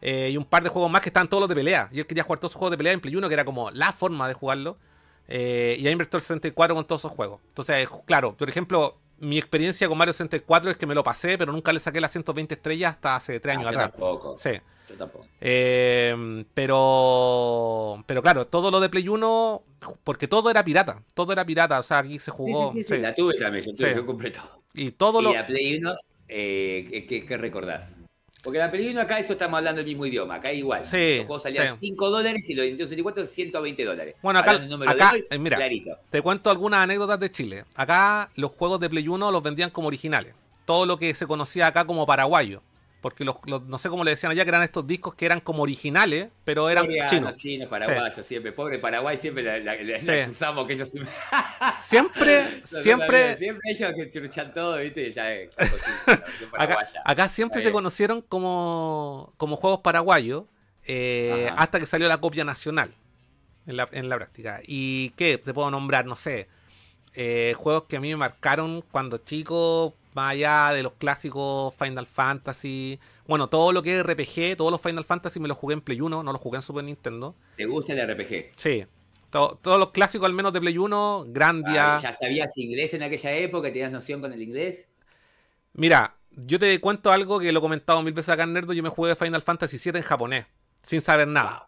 eh, 0.00 0.30
y 0.32 0.36
un 0.36 0.44
par 0.44 0.62
de 0.62 0.68
juegos 0.68 0.90
más 0.90 1.00
que 1.02 1.08
estaban 1.08 1.28
todos 1.28 1.40
los 1.42 1.48
de 1.48 1.54
pelea. 1.56 1.88
Y 1.92 1.98
él 2.00 2.06
quería 2.06 2.22
jugar 2.22 2.38
todos 2.38 2.52
esos 2.52 2.58
juegos 2.58 2.70
de 2.72 2.78
pelea 2.78 2.92
en 2.92 3.00
Play 3.00 3.14
1, 3.16 3.28
que 3.28 3.34
era 3.34 3.44
como 3.44 3.70
la 3.72 3.92
forma 3.92 4.26
de 4.28 4.34
jugarlo. 4.34 4.76
Y 5.28 5.86
ahí 5.86 5.94
prestó 5.96 6.16
el 6.16 6.22
64 6.22 6.74
con 6.74 6.86
todos 6.86 7.00
esos 7.02 7.12
juegos. 7.12 7.40
Entonces, 7.48 7.88
claro, 8.06 8.34
por 8.36 8.48
ejemplo, 8.48 8.96
mi 9.20 9.38
experiencia 9.38 9.88
con 9.88 9.98
Mario 9.98 10.12
64 10.12 10.70
es 10.70 10.76
que 10.76 10.86
me 10.86 10.94
lo 10.94 11.02
pasé, 11.04 11.36
pero 11.38 11.52
nunca 11.52 11.72
le 11.72 11.80
saqué 11.80 12.00
las 12.00 12.12
120 12.12 12.54
estrellas 12.54 12.92
hasta 12.92 13.16
hace 13.16 13.40
3 13.40 13.56
Ah, 13.56 13.58
años 13.60 13.70
yo 13.72 13.78
atrás. 13.78 13.90
tampoco. 13.92 14.38
Sí. 14.38 14.50
Yo 14.88 14.96
tampoco. 14.96 15.26
Eh, 15.40 16.44
pero 16.54 18.02
pero 18.06 18.22
claro, 18.22 18.44
todo 18.46 18.70
lo 18.70 18.80
de 18.80 18.88
Play 18.88 19.08
1, 19.08 19.62
porque 20.04 20.28
todo 20.28 20.50
era 20.50 20.64
pirata, 20.64 21.02
todo 21.14 21.32
era 21.32 21.44
pirata, 21.44 21.78
o 21.78 21.82
sea, 21.82 21.98
aquí 21.98 22.18
se 22.18 22.30
jugó, 22.30 22.72
sí, 22.72 22.78
sí, 22.78 22.84
sí, 22.88 22.94
sí. 22.96 23.00
la 23.02 23.14
tuve 23.14 23.34
también. 23.38 23.64
Yo, 23.64 23.74
tuve, 23.74 23.90
Sí. 23.90 23.96
yo 23.96 24.06
compré 24.06 24.30
todo. 24.30 24.62
y 24.74 24.90
todo 24.92 25.20
y 25.20 25.24
lo 25.24 25.32
la 25.34 25.46
Play 25.46 25.76
1, 25.78 25.94
eh, 26.28 27.06
¿qué, 27.08 27.26
qué 27.26 27.36
recordás? 27.36 27.96
Porque 28.42 28.58
la 28.58 28.70
Play 28.70 28.88
1 28.88 29.00
acá 29.00 29.18
eso 29.18 29.32
estamos 29.32 29.58
hablando 29.58 29.80
el 29.80 29.86
mismo 29.86 30.06
idioma, 30.06 30.36
acá 30.36 30.52
igual. 30.52 30.84
Sí, 30.84 31.16
Los 31.18 31.26
juegos 31.26 31.42
salían 31.42 31.74
sí. 31.74 31.86
5 31.88 32.10
dólares 32.10 32.48
y 32.48 32.54
los 32.54 32.62
de 32.62 32.68
Nintendo 32.68 32.88
64 32.88 33.26
120 33.26 33.84
dólares. 33.84 34.14
Bueno, 34.22 34.38
acá- 34.38 34.60
acá, 34.86 35.10
hoy, 35.14 35.26
eh, 35.28 35.38
mira. 35.38 35.56
clarito. 35.56 35.96
te 36.10 36.22
cuento 36.22 36.48
algunas 36.50 36.80
anécdotas 36.80 37.18
de 37.18 37.30
Chile. 37.32 37.64
Acá 37.74 38.30
los 38.36 38.52
juegos 38.52 38.78
de 38.80 38.88
Play 38.88 39.08
1 39.08 39.30
los 39.32 39.42
vendían 39.42 39.70
como 39.70 39.88
originales. 39.88 40.34
Todo 40.64 40.86
lo 40.86 40.98
que 40.98 41.14
se 41.14 41.26
conocía 41.26 41.66
acá 41.66 41.84
como 41.84 42.06
paraguayo. 42.06 42.62
Porque 43.00 43.24
los, 43.24 43.36
los- 43.46 43.62
no 43.62 43.78
sé 43.78 43.88
cómo 43.88 44.02
le 44.02 44.10
decían 44.10 44.32
allá, 44.32 44.42
que 44.44 44.48
eran 44.48 44.62
estos 44.64 44.84
discos 44.84 45.14
que 45.14 45.24
eran 45.24 45.40
como 45.40 45.62
originales, 45.62 46.30
pero 46.44 46.68
eran 46.68 46.84
Coreanos, 46.86 47.10
chinos. 47.12 47.36
chinos, 47.36 47.68
paraguayos, 47.68 48.26
siempre. 48.26 48.50
Pobre 48.50 48.78
Paraguay, 48.80 49.16
siempre 49.16 49.44
la, 49.44 49.58
la- 49.58 49.80
la- 49.80 49.98
Sí. 50.00 50.06
la 50.06 50.24
acusamos 50.24 50.66
que 50.66 50.72
ellos 50.72 50.90
siempre. 50.90 51.12
Siempre, 51.80 53.36
siempre, 53.36 53.70
ellos 53.70 53.92
que 53.96 54.10
churuchan 54.10 54.52
todo, 54.52 54.78
¿viste? 54.78 55.12
Ya 55.12 55.26
acá, 56.58 56.78
acá 57.04 57.28
siempre 57.28 57.62
se 57.62 57.70
conocieron 57.72 58.22
como, 58.22 59.32
como 59.36 59.56
juegos 59.56 59.80
paraguayos 59.80 60.44
eh, 60.84 61.50
hasta 61.56 61.78
que 61.78 61.86
salió 61.86 62.08
la 62.08 62.18
copia 62.18 62.44
nacional 62.44 62.94
en 63.66 63.76
la, 63.76 63.88
en 63.92 64.08
la 64.08 64.16
práctica. 64.16 64.60
¿Y 64.66 65.10
qué? 65.10 65.38
Te 65.38 65.52
puedo 65.54 65.70
nombrar, 65.70 66.04
no 66.06 66.16
sé, 66.16 66.48
eh, 67.18 67.54
juegos 67.56 67.84
que 67.84 67.96
a 67.96 68.00
mí 68.00 68.08
me 68.10 68.16
marcaron 68.16 68.82
cuando 68.92 69.18
chico, 69.18 69.94
más 70.14 70.32
allá 70.32 70.70
de 70.72 70.82
los 70.84 70.94
clásicos 70.94 71.74
Final 71.76 72.06
Fantasy. 72.06 72.98
Bueno, 73.26 73.48
todo 73.48 73.72
lo 73.72 73.82
que 73.82 73.94
es 73.96 74.00
RPG, 74.00 74.56
todos 74.56 74.70
los 74.72 74.80
Final 74.80 75.04
Fantasy 75.04 75.40
me 75.40 75.48
los 75.48 75.58
jugué 75.58 75.74
en 75.74 75.82
Play 75.82 76.00
1, 76.00 76.22
no 76.22 76.32
los 76.32 76.40
jugué 76.40 76.56
en 76.58 76.62
Super 76.62 76.84
Nintendo. 76.84 77.34
¿Te 77.56 77.66
gusta 77.66 77.92
el 77.92 77.98
RPG? 78.00 78.54
Sí, 78.56 78.84
to- 79.30 79.58
todos 79.62 79.78
los 79.78 79.90
clásicos 79.92 80.26
al 80.26 80.34
menos 80.34 80.52
de 80.52 80.60
Play 80.60 80.78
1, 80.78 81.24
Grandia. 81.28 81.72
Ah, 81.72 81.94
¿Ya 82.02 82.12
sabías 82.14 82.56
inglés 82.58 82.94
en 82.94 83.02
aquella 83.04 83.32
época? 83.36 83.68
¿Tenías 83.68 83.92
noción 83.92 84.20
con 84.20 84.32
el 84.32 84.42
inglés? 84.42 84.88
Mira, 85.74 86.16
yo 86.30 86.58
te 86.58 86.80
cuento 86.80 87.12
algo 87.12 87.38
que 87.40 87.52
lo 87.52 87.58
he 87.58 87.62
comentado 87.62 88.02
mil 88.02 88.12
veces 88.14 88.30
acá 88.30 88.42
en 88.44 88.52
Nerdo. 88.52 88.72
Yo 88.72 88.82
me 88.82 88.88
jugué 88.88 89.14
Final 89.16 89.42
Fantasy 89.42 89.78
VII 89.78 89.96
en 89.96 90.02
japonés, 90.02 90.46
sin 90.82 91.00
saber 91.00 91.28
nada. 91.28 91.67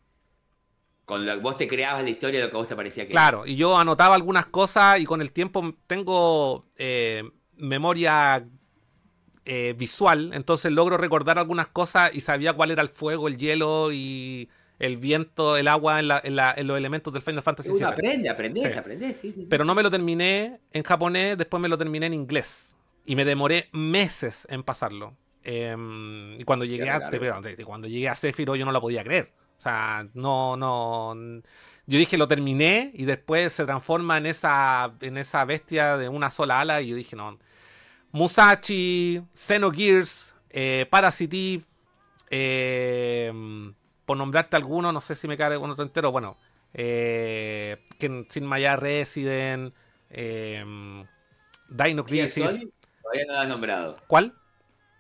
Con 1.11 1.27
lo, 1.27 1.41
vos 1.41 1.57
te 1.57 1.67
creabas 1.67 2.05
la 2.05 2.11
historia 2.11 2.39
de 2.39 2.47
lo 2.47 2.51
que 2.51 2.57
a 2.57 2.61
vos 2.61 2.69
te 2.69 2.77
parecía 2.77 3.05
que 3.05 3.11
Claro, 3.11 3.45
y 3.45 3.57
yo 3.57 3.77
anotaba 3.77 4.15
algunas 4.15 4.47
cosas 4.47 5.01
y 5.01 5.05
con 5.05 5.21
el 5.21 5.33
tiempo 5.33 5.75
tengo 5.89 6.67
eh, 6.77 7.25
memoria 7.57 8.47
eh, 9.45 9.75
visual, 9.77 10.31
entonces 10.35 10.71
logro 10.71 10.97
recordar 10.97 11.39
algunas 11.39 11.67
cosas 11.67 12.15
y 12.15 12.21
sabía 12.21 12.53
cuál 12.53 12.71
era 12.71 12.83
el 12.83 12.89
fuego, 12.91 13.27
el 13.27 13.37
hielo 13.37 13.91
y 13.93 14.49
el 14.79 14.97
viento, 14.99 15.57
el 15.57 15.67
agua 15.69 15.99
en, 15.99 16.09
la- 16.09 16.21
en 16.23 16.37
la- 16.37 16.55
en 16.57 16.67
los 16.67 16.77
elementos 16.79 17.13
del 17.13 17.23
Final 17.23 17.43
Fantasy 17.43 17.71
VII. 17.73 17.85
aprende, 17.85 18.29
aprendés, 18.29 18.73
Sí. 18.73 18.79
aprendés, 18.79 19.17
sí, 19.17 19.33
sí, 19.33 19.41
sí. 19.43 19.47
Pero 19.51 19.65
no 19.65 19.75
me 19.75 19.83
lo 19.83 19.91
terminé 19.91 20.61
en 20.73 20.83
japonés, 20.85 21.37
después 21.37 21.61
me 21.61 21.69
lo 21.69 21.77
terminé 21.77 22.07
en 22.07 22.15
inglés. 22.15 22.77
Y 23.05 23.17
me 23.17 23.25
demoré 23.25 23.69
meses 23.73 24.47
en 24.51 24.63
pasarlo. 24.63 25.17
Em, 25.43 26.39
y 26.39 26.45
cuando 26.45 26.65
llegué, 26.65 26.89
a, 26.89 27.11
te- 27.11 27.65
cuando 27.65 27.89
llegué 27.89 28.09
a 28.09 28.15
Sephiroth 28.15 28.57
yo 28.57 28.65
no 28.65 28.73
lo 28.73 28.81
podía 28.81 29.03
creer. 29.03 29.33
O 29.61 29.63
sea, 29.63 30.07
no, 30.15 30.57
no. 30.57 31.15
Yo 31.85 31.99
dije 31.99 32.17
lo 32.17 32.27
terminé 32.27 32.93
y 32.95 33.05
después 33.05 33.53
se 33.53 33.67
transforma 33.67 34.17
en 34.17 34.25
esa, 34.25 34.91
en 35.03 35.19
esa 35.19 35.45
bestia 35.45 35.99
de 35.99 36.09
una 36.09 36.31
sola 36.31 36.63
ala. 36.63 36.81
Y 36.81 36.89
yo 36.89 36.97
dije, 36.97 37.15
no. 37.15 37.39
Musashi, 38.11 39.21
Xenogears, 39.35 40.35
eh, 40.49 40.87
Parasite 40.89 41.37
Eve, 41.37 41.65
eh, 42.31 43.33
por 44.07 44.17
nombrarte 44.17 44.57
alguno, 44.57 44.93
no 44.93 45.01
sé 45.03 45.15
si 45.15 45.29
me 45.29 45.37
cae 45.37 45.59
con 45.59 45.71
otro 45.71 45.85
entero. 45.85 46.11
Bueno, 46.11 46.39
eh, 46.73 47.85
Sin 48.31 48.47
Maya 48.47 48.77
Resident, 48.77 49.75
eh, 50.09 50.65
Dino 51.69 52.05
Crisis. 52.07 52.45
Solid, 52.45 52.69
todavía 53.03 53.25
no 53.27 53.33
lo 53.35 53.41
has 53.41 53.49
nombrado. 53.49 53.97
¿Cuál? 54.07 54.35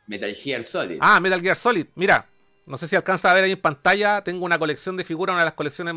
Metal 0.06 0.34
Gear 0.34 0.62
Solid. 0.62 0.98
Ah, 1.00 1.18
Metal 1.18 1.40
Gear 1.40 1.56
Solid. 1.56 1.86
Mira, 1.94 2.28
no 2.70 2.76
sé 2.76 2.86
si 2.86 2.96
alcanza 2.96 3.30
a 3.30 3.34
ver 3.34 3.44
ahí 3.44 3.52
en 3.52 3.60
pantalla. 3.60 4.22
Tengo 4.22 4.44
una 4.44 4.58
colección 4.58 4.96
de 4.96 5.04
figuras. 5.04 5.34
Una 5.34 5.42
de 5.42 5.46
las 5.46 5.54
colecciones 5.54 5.94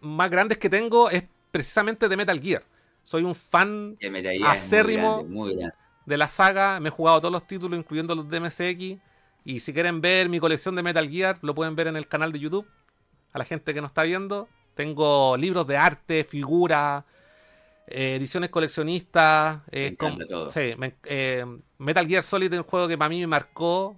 más 0.00 0.30
grandes 0.30 0.58
que 0.58 0.70
tengo 0.70 1.10
es 1.10 1.24
precisamente 1.50 2.08
de 2.08 2.16
Metal 2.16 2.40
Gear. 2.40 2.62
Soy 3.02 3.22
un 3.22 3.34
fan 3.34 3.98
muy 4.00 4.42
acérrimo. 4.44 5.16
grande, 5.18 5.34
muy 5.34 5.54
grande. 5.56 5.74
de 6.06 6.16
la 6.16 6.28
saga. 6.28 6.80
Me 6.80 6.88
he 6.88 6.92
jugado 6.92 7.20
todos 7.20 7.32
los 7.32 7.46
títulos, 7.46 7.78
incluyendo 7.78 8.14
los 8.14 8.28
de 8.28 8.40
MSX. 8.40 9.02
Y 9.44 9.60
si 9.60 9.72
quieren 9.74 10.00
ver 10.00 10.28
mi 10.30 10.40
colección 10.40 10.74
de 10.74 10.82
Metal 10.82 11.08
Gear, 11.08 11.36
lo 11.42 11.54
pueden 11.54 11.76
ver 11.76 11.88
en 11.88 11.96
el 11.96 12.08
canal 12.08 12.32
de 12.32 12.38
YouTube. 12.40 12.66
A 13.32 13.38
la 13.38 13.44
gente 13.44 13.74
que 13.74 13.80
nos 13.82 13.90
está 13.90 14.04
viendo. 14.04 14.48
Tengo 14.74 15.36
libros 15.36 15.66
de 15.66 15.76
arte, 15.76 16.24
figuras, 16.24 17.04
eh, 17.86 18.16
ediciones 18.16 18.48
coleccionistas. 18.50 19.58
eh, 19.70 19.80
Me 19.80 19.86
encanta 19.88 20.26
todo. 20.26 20.50
sí, 20.50 20.74
me- 20.78 20.94
eh, 21.04 21.44
Metal 21.78 22.06
Gear 22.06 22.22
Solid 22.22 22.52
es 22.52 22.58
un 22.58 22.64
juego 22.64 22.88
que 22.88 22.96
para 22.96 23.08
mí 23.10 23.20
me 23.20 23.26
marcó. 23.26 23.96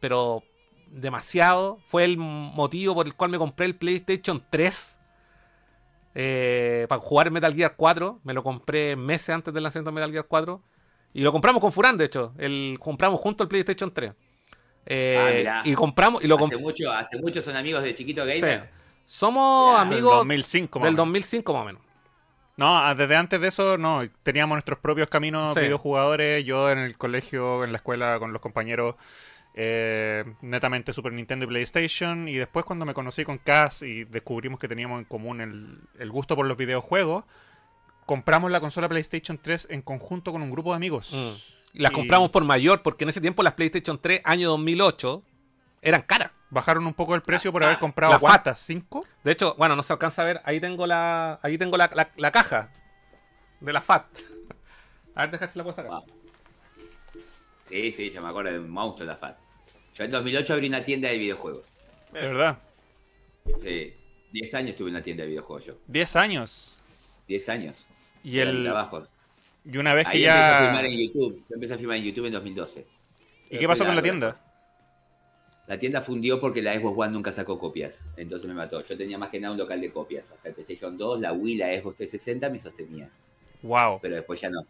pero 0.00 0.42
demasiado. 0.94 1.78
Fue 1.86 2.04
el 2.04 2.16
motivo 2.16 2.94
por 2.94 3.06
el 3.06 3.14
cual 3.14 3.30
me 3.30 3.38
compré 3.38 3.66
el 3.66 3.76
PlayStation 3.76 4.42
3 4.50 4.98
eh, 6.14 6.86
para 6.88 7.00
jugar 7.00 7.30
Metal 7.30 7.52
Gear 7.54 7.74
4. 7.76 8.20
Me 8.24 8.32
lo 8.34 8.42
compré 8.42 8.96
meses 8.96 9.30
antes 9.30 9.52
del 9.52 9.62
lanzamiento 9.62 9.90
de 9.90 9.94
Metal 9.94 10.12
Gear 10.12 10.26
4. 10.28 10.62
Y 11.14 11.22
lo 11.22 11.32
compramos 11.32 11.60
con 11.60 11.72
Furán, 11.72 11.96
de 11.96 12.06
hecho. 12.06 12.32
El, 12.38 12.76
compramos 12.80 13.20
junto 13.20 13.42
el 13.44 13.48
PlayStation 13.48 13.92
3. 13.92 14.12
Eh, 14.86 15.46
Ah, 15.48 15.62
y 15.64 15.74
compramos 15.74 16.22
y 16.22 16.26
lo 16.26 16.36
Hace 16.44 16.56
mucho, 16.58 16.92
hace 16.92 17.18
mucho 17.18 17.40
son 17.40 17.56
amigos 17.56 17.82
de 17.82 17.94
Chiquito 17.94 18.24
sí. 18.26 18.40
Gamer. 18.40 18.70
Somos. 19.06 19.78
Del 19.78 19.86
amigos 19.88 20.16
2005, 20.16 20.78
más 20.78 20.82
o 20.82 20.86
del 20.86 20.92
menos. 20.94 21.06
2005 21.06 21.52
más 21.52 21.62
o 21.62 21.66
menos. 21.66 21.82
No, 22.56 22.78
ah, 22.78 22.94
desde 22.94 23.16
antes 23.16 23.40
de 23.40 23.48
eso, 23.48 23.76
no. 23.78 24.02
Teníamos 24.22 24.54
nuestros 24.56 24.78
propios 24.78 25.08
caminos 25.08 25.54
Sí. 25.54 25.60
videojugadores. 25.60 26.44
Yo 26.44 26.70
en 26.70 26.78
el 26.78 26.96
colegio, 26.96 27.64
en 27.64 27.72
la 27.72 27.76
escuela, 27.78 28.18
con 28.18 28.32
los 28.32 28.40
compañeros, 28.40 28.94
eh, 29.54 30.24
netamente 30.42 30.92
Super 30.92 31.12
Nintendo 31.12 31.44
y 31.44 31.48
PlayStation. 31.48 32.28
Y 32.28 32.34
después, 32.36 32.64
cuando 32.64 32.84
me 32.84 32.94
conocí 32.94 33.24
con 33.24 33.38
Cass 33.38 33.82
y 33.82 34.04
descubrimos 34.04 34.58
que 34.58 34.68
teníamos 34.68 34.98
en 34.98 35.04
común 35.04 35.40
el, 35.40 35.78
el 35.98 36.10
gusto 36.10 36.34
por 36.36 36.46
los 36.46 36.56
videojuegos, 36.56 37.24
compramos 38.06 38.50
la 38.50 38.60
consola 38.60 38.88
PlayStation 38.88 39.38
3 39.38 39.68
en 39.70 39.82
conjunto 39.82 40.32
con 40.32 40.42
un 40.42 40.50
grupo 40.50 40.70
de 40.70 40.76
amigos. 40.76 41.10
Mm. 41.12 41.30
Y 41.74 41.78
las 41.80 41.92
Y- 41.92 41.94
compramos 41.94 42.30
por 42.30 42.44
mayor, 42.44 42.82
porque 42.82 43.04
en 43.04 43.10
ese 43.10 43.20
tiempo 43.20 43.42
las 43.42 43.54
PlayStation 43.54 43.98
3, 44.00 44.20
año 44.24 44.48
2008, 44.50 45.22
eran 45.82 46.02
caras. 46.02 46.30
Bajaron 46.50 46.86
un 46.86 46.94
poco 46.94 47.16
el 47.16 47.22
precio 47.22 47.50
por 47.50 47.64
haber 47.64 47.80
comprado 47.80 48.12
La 48.12 48.18
FAT. 48.20 48.28
¿cuántas? 48.30 48.60
¿Cinco? 48.60 49.04
De 49.24 49.32
hecho, 49.32 49.56
bueno, 49.58 49.74
no 49.74 49.82
se 49.82 49.92
alcanza 49.92 50.22
a 50.22 50.24
ver. 50.24 50.40
Ahí 50.44 50.60
tengo 50.60 50.86
la. 50.86 51.40
Ahí 51.42 51.58
tengo 51.58 51.76
la, 51.76 51.90
la- 51.92 52.10
la 52.16 52.30
caja 52.30 52.70
de 53.60 53.72
la 53.72 53.80
FAT. 53.80 54.06
A 55.16 55.22
ver, 55.22 55.30
dejar 55.32 55.48
si 55.48 55.58
la 55.58 55.64
puedo 55.64 55.74
sacar. 55.74 55.90
Wow. 55.90 56.04
Sí, 57.68 57.92
sí, 57.92 58.10
yo 58.10 58.22
me 58.22 58.28
acuerdo 58.28 58.52
de 58.52 58.58
un 58.60 58.70
monstruo 58.70 59.08
la 59.08 59.16
FAT. 59.16 59.36
Yo 59.94 60.04
en 60.04 60.10
2008 60.10 60.52
abrí 60.54 60.68
una 60.68 60.82
tienda 60.82 61.08
de 61.08 61.18
videojuegos. 61.18 61.66
De 62.12 62.20
verdad. 62.20 62.58
Sí, 63.60 63.92
10 64.32 64.54
años 64.54 64.76
tuve 64.76 64.90
una 64.90 65.02
tienda 65.02 65.22
de 65.22 65.28
videojuegos 65.30 65.66
yo. 65.66 65.74
10 65.86 66.16
años. 66.16 66.76
10 67.28 67.48
años. 67.48 67.86
Y 68.22 68.38
Era 68.38 68.50
el 68.50 68.62
trabajo. 68.62 69.06
y 69.64 69.76
una 69.76 69.94
vez 69.94 70.06
que 70.06 70.12
Ahí 70.18 70.24
empecé 70.24 70.40
a 70.40 70.50
ya. 70.60 70.66
filmar 70.66 70.84
en 70.86 70.98
YouTube. 70.98 71.44
Yo 71.48 71.54
empecé 71.54 71.74
a 71.74 71.78
filmar 71.78 71.96
en 71.98 72.04
YouTube 72.04 72.26
en 72.26 72.32
2012. 72.32 72.86
¿Y 73.50 73.58
qué 73.58 73.66
pasó 73.68 73.84
con 73.84 73.94
la 73.94 74.02
tienda? 74.02 74.40
La 75.66 75.78
tienda 75.78 76.02
fundió 76.02 76.40
porque 76.40 76.60
la 76.60 76.74
Xbox 76.74 76.98
One 76.98 77.12
nunca 77.12 77.32
sacó 77.32 77.58
copias. 77.58 78.04
Entonces 78.16 78.46
me 78.48 78.54
mató. 78.54 78.82
Yo 78.84 78.96
tenía 78.96 79.16
más 79.16 79.30
que 79.30 79.40
nada 79.40 79.52
un 79.52 79.58
local 79.58 79.80
de 79.80 79.90
copias. 79.90 80.30
Hasta 80.30 80.48
el 80.48 80.54
PlayStation 80.54 80.96
2, 80.98 81.20
la 81.20 81.32
Wii, 81.32 81.56
la 81.56 81.66
Xbox 81.68 81.96
360 81.96 82.50
me 82.50 82.58
sostenían. 82.58 83.10
Wow. 83.62 83.98
Pero 84.02 84.16
después 84.16 84.40
ya 84.40 84.50
no. 84.50 84.60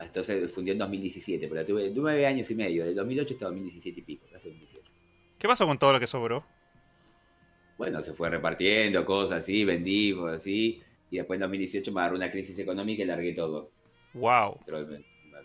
Entonces 0.00 0.52
fundió 0.52 0.72
en 0.72 0.78
2017. 0.78 1.48
Pero 1.48 1.64
tuve, 1.64 1.90
9 1.94 2.26
años 2.26 2.50
y 2.50 2.54
medio. 2.54 2.84
Del 2.84 2.94
2008 2.94 3.34
hasta 3.34 3.46
2017 3.46 4.00
y 4.00 4.02
pico. 4.02 4.26
Casi 4.32 4.48
2018. 4.48 4.90
¿Qué 5.38 5.48
pasó 5.48 5.66
con 5.66 5.78
todo 5.78 5.92
lo 5.92 6.00
que 6.00 6.06
sobró? 6.06 6.44
Bueno, 7.78 8.02
se 8.02 8.12
fue 8.12 8.28
repartiendo 8.28 9.04
cosas 9.06 9.38
así, 9.38 9.64
vendí, 9.64 10.12
cosas 10.12 10.40
así. 10.40 10.82
Y 11.10 11.16
después 11.16 11.38
en 11.38 11.42
2018 11.42 11.92
me 11.92 12.00
agarró 12.00 12.16
una 12.16 12.30
crisis 12.30 12.58
económica 12.58 13.02
y 13.02 13.06
largué 13.06 13.32
todo. 13.32 13.70
Wow. 14.14 14.60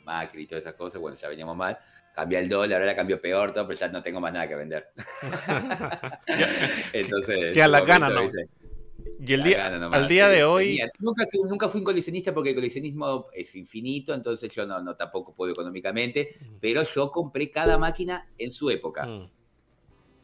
Macri 0.04 0.44
y 0.44 0.48
todas 0.48 0.64
esas 0.64 0.76
cosas. 0.76 1.00
Bueno, 1.00 1.18
ya 1.18 1.30
veníamos 1.30 1.56
mal. 1.56 1.78
Cambié 2.14 2.40
el 2.40 2.50
dólar, 2.50 2.82
ahora 2.82 2.96
cambió 2.96 3.20
peor 3.20 3.52
todo, 3.52 3.68
pero 3.68 3.80
ya 3.80 3.88
no 3.90 4.02
tengo 4.02 4.22
más 4.22 4.32
nada 4.32 4.48
que 4.48 4.56
vender. 4.56 4.90
Entonces. 6.94 7.58
En 7.58 7.66
un 7.66 7.86
ganas, 7.86 8.12
momento, 8.12 8.14
¿no? 8.14 8.22
¿viste? 8.22 8.65
Y 9.20 9.34
el 9.34 9.44
día, 9.44 9.68
al 9.68 10.08
día 10.08 10.28
de 10.28 10.44
hoy, 10.44 10.78
tenía- 10.78 10.92
Nunca, 11.00 11.26
nunca 11.48 11.70
fui 11.70 11.80
un 11.80 11.86
coleccionista 11.86 12.34
porque 12.34 12.50
el 12.50 12.56
coleccionismo 12.56 13.28
es 13.34 13.56
infinito, 13.56 14.14
entonces 14.14 14.54
yo 14.54 14.66
no, 14.66 14.82
no 14.82 14.96
tampoco 14.96 15.34
puedo 15.34 15.52
económicamente, 15.52 16.30
pero 16.60 16.84
yo 16.84 17.12
compré 17.12 17.52
cada 17.52 17.78
máquina 17.78 18.30
en 18.38 18.52
su 18.52 18.70
época. 18.70 19.06
Mm. 19.06 19.30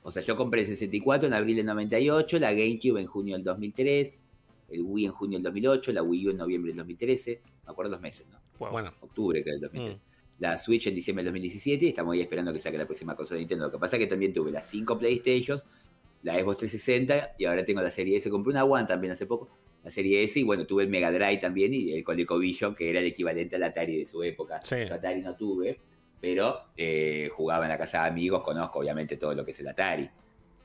O 0.04 0.12
sea, 0.12 0.24
yo 0.24 0.36
compré 0.36 0.62
el 0.62 0.68
64 0.68 1.28
en 1.28 1.34
abril 1.34 1.58
del 1.58 1.66
98, 1.68 2.40
la 2.40 2.52
GameCube 2.54 3.00
en 3.00 3.06
junio 3.08 3.36
del 3.36 3.44
2003, 3.44 4.22
el 4.70 4.82
Wii 4.82 5.06
en 5.06 5.12
junio 5.12 5.38
del 5.38 5.44
2008, 5.44 5.92
la 5.92 6.02
Wii 6.02 6.28
U 6.28 6.32
en 6.32 6.38
noviembre 6.38 6.72
del 6.72 6.78
2013, 6.78 7.42
me 7.66 7.72
acuerdo 7.72 7.92
los 7.92 8.02
meses, 8.02 8.28
¿no? 8.30 8.40
Bueno, 8.58 8.94
Octubre 9.02 9.44
que 9.44 9.52
del 9.52 9.62
2013. 9.62 9.96
Mm. 9.96 10.12
La 10.40 10.58
Switch 10.58 10.88
en 10.88 10.96
diciembre 10.96 11.24
del 11.24 11.32
2017 11.34 11.86
y 11.86 11.90
estamos 11.90 12.14
ahí 12.14 12.22
esperando 12.22 12.52
que 12.52 12.60
saque 12.60 12.78
la 12.78 12.86
próxima 12.86 13.16
consola 13.16 13.36
de 13.36 13.42
Nintendo. 13.42 13.66
Lo 13.66 13.72
que 13.72 13.78
pasa 13.78 13.96
es 13.98 14.00
que 14.00 14.08
también 14.08 14.34
tuve 14.34 14.52
las 14.52 14.68
5 14.68 14.98
PlayStation, 14.98 15.62
la 16.24 16.34
Xbox 16.36 16.60
360 16.60 17.36
y 17.38 17.46
ahora 17.46 17.66
tengo 17.66 17.82
la 17.82 17.92
serie 17.92 18.18
S. 18.18 18.30
Compré 18.30 18.52
una 18.52 18.64
One 18.64 18.86
también 18.86 19.14
hace 19.14 19.26
poco, 19.26 19.50
la 19.84 19.92
serie 19.92 20.24
S 20.24 20.40
y 20.40 20.44
bueno, 20.44 20.66
tuve 20.66 20.84
el 20.84 20.90
Mega 20.90 21.12
Drive 21.12 21.38
también 21.38 21.74
y 21.74 21.94
el 21.94 22.04
ColecoVision 22.04 22.76
que 22.76 22.90
era 22.90 23.00
el 23.00 23.08
equivalente 23.08 23.56
al 23.56 23.64
Atari 23.64 23.98
de 23.98 24.06
su 24.06 24.24
época. 24.24 24.62
Sí. 24.64 24.76
Yo 24.88 24.96
Atari 24.96 25.22
no 25.22 25.36
tuve, 25.36 25.80
pero 26.20 26.66
eh, 26.78 27.30
jugaba 27.32 27.66
en 27.66 27.70
la 27.70 27.78
casa 27.78 28.04
de 28.04 28.10
amigos, 28.10 28.44
conozco 28.44 28.80
obviamente 28.80 29.18
todo 29.18 29.34
lo 29.34 29.44
que 29.46 29.52
es 29.52 29.60
el 29.60 29.68
Atari. 29.68 30.10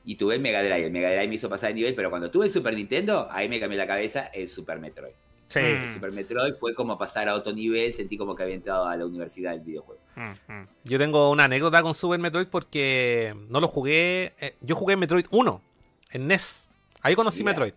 Y 0.05 0.15
tuve 0.15 0.35
el 0.35 0.41
Mega 0.41 0.63
Drive, 0.63 0.85
el 0.85 0.91
Mega 0.91 1.09
Drive 1.09 1.27
me 1.27 1.35
hizo 1.35 1.49
pasar 1.49 1.69
de 1.69 1.75
nivel, 1.75 1.93
pero 1.93 2.09
cuando 2.09 2.31
tuve 2.31 2.45
el 2.45 2.51
Super 2.51 2.73
Nintendo, 2.73 3.27
ahí 3.29 3.49
me 3.49 3.59
cambió 3.59 3.77
la 3.77 3.87
cabeza 3.87 4.27
el 4.27 4.47
Super 4.47 4.79
Metroid. 4.79 5.13
Sí. 5.47 5.59
Mm. 5.59 5.63
El 5.83 5.87
Super 5.87 6.11
Metroid 6.11 6.53
fue 6.55 6.73
como 6.73 6.97
pasar 6.97 7.27
a 7.29 7.35
otro 7.35 7.53
nivel, 7.53 7.93
sentí 7.93 8.17
como 8.17 8.35
que 8.35 8.43
había 8.43 8.55
entrado 8.55 8.85
a 8.85 8.95
la 8.97 9.05
universidad 9.05 9.51
del 9.51 9.61
videojuego. 9.61 10.01
Mm, 10.15 10.51
mm. 10.53 10.67
Yo 10.83 10.97
tengo 10.97 11.29
una 11.31 11.45
anécdota 11.45 11.81
con 11.81 11.93
Super 11.93 12.19
Metroid 12.19 12.47
porque 12.47 13.35
no 13.49 13.59
lo 13.59 13.67
jugué. 13.67 14.33
eh, 14.39 14.55
yo 14.61 14.75
jugué 14.75 14.95
Metroid 14.95 15.25
1 15.31 15.61
en 16.11 16.27
NES. 16.27 16.67
Ahí 17.01 17.15
conocí 17.15 17.39
Mira. 17.39 17.51
Metroid. 17.51 17.73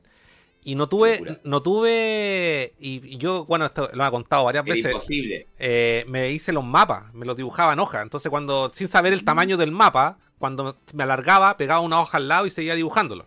Y 0.62 0.74
no 0.74 0.90
tuve, 0.90 1.40
no 1.42 1.62
tuve, 1.62 2.74
y, 2.78 3.14
y 3.14 3.16
yo, 3.16 3.46
bueno, 3.46 3.64
esto 3.64 3.88
lo 3.94 4.06
he 4.06 4.10
contado 4.10 4.44
varias 4.44 4.62
Era 4.66 4.74
veces, 4.74 4.90
imposible. 4.92 5.46
eh, 5.58 6.04
me 6.06 6.30
hice 6.32 6.52
los 6.52 6.62
mapas, 6.64 7.14
me 7.14 7.24
los 7.24 7.34
dibujaba 7.34 7.72
en 7.72 7.78
hoja. 7.80 8.02
Entonces 8.02 8.28
cuando, 8.28 8.70
sin 8.74 8.86
saber 8.88 9.14
el 9.14 9.24
tamaño 9.24 9.56
del 9.56 9.72
mapa, 9.72 10.18
cuando 10.38 10.76
me 10.92 11.02
alargaba, 11.02 11.56
pegaba 11.56 11.80
una 11.80 11.98
hoja 12.00 12.18
al 12.18 12.28
lado 12.28 12.44
y 12.46 12.50
seguía 12.50 12.74
dibujándolo. 12.74 13.24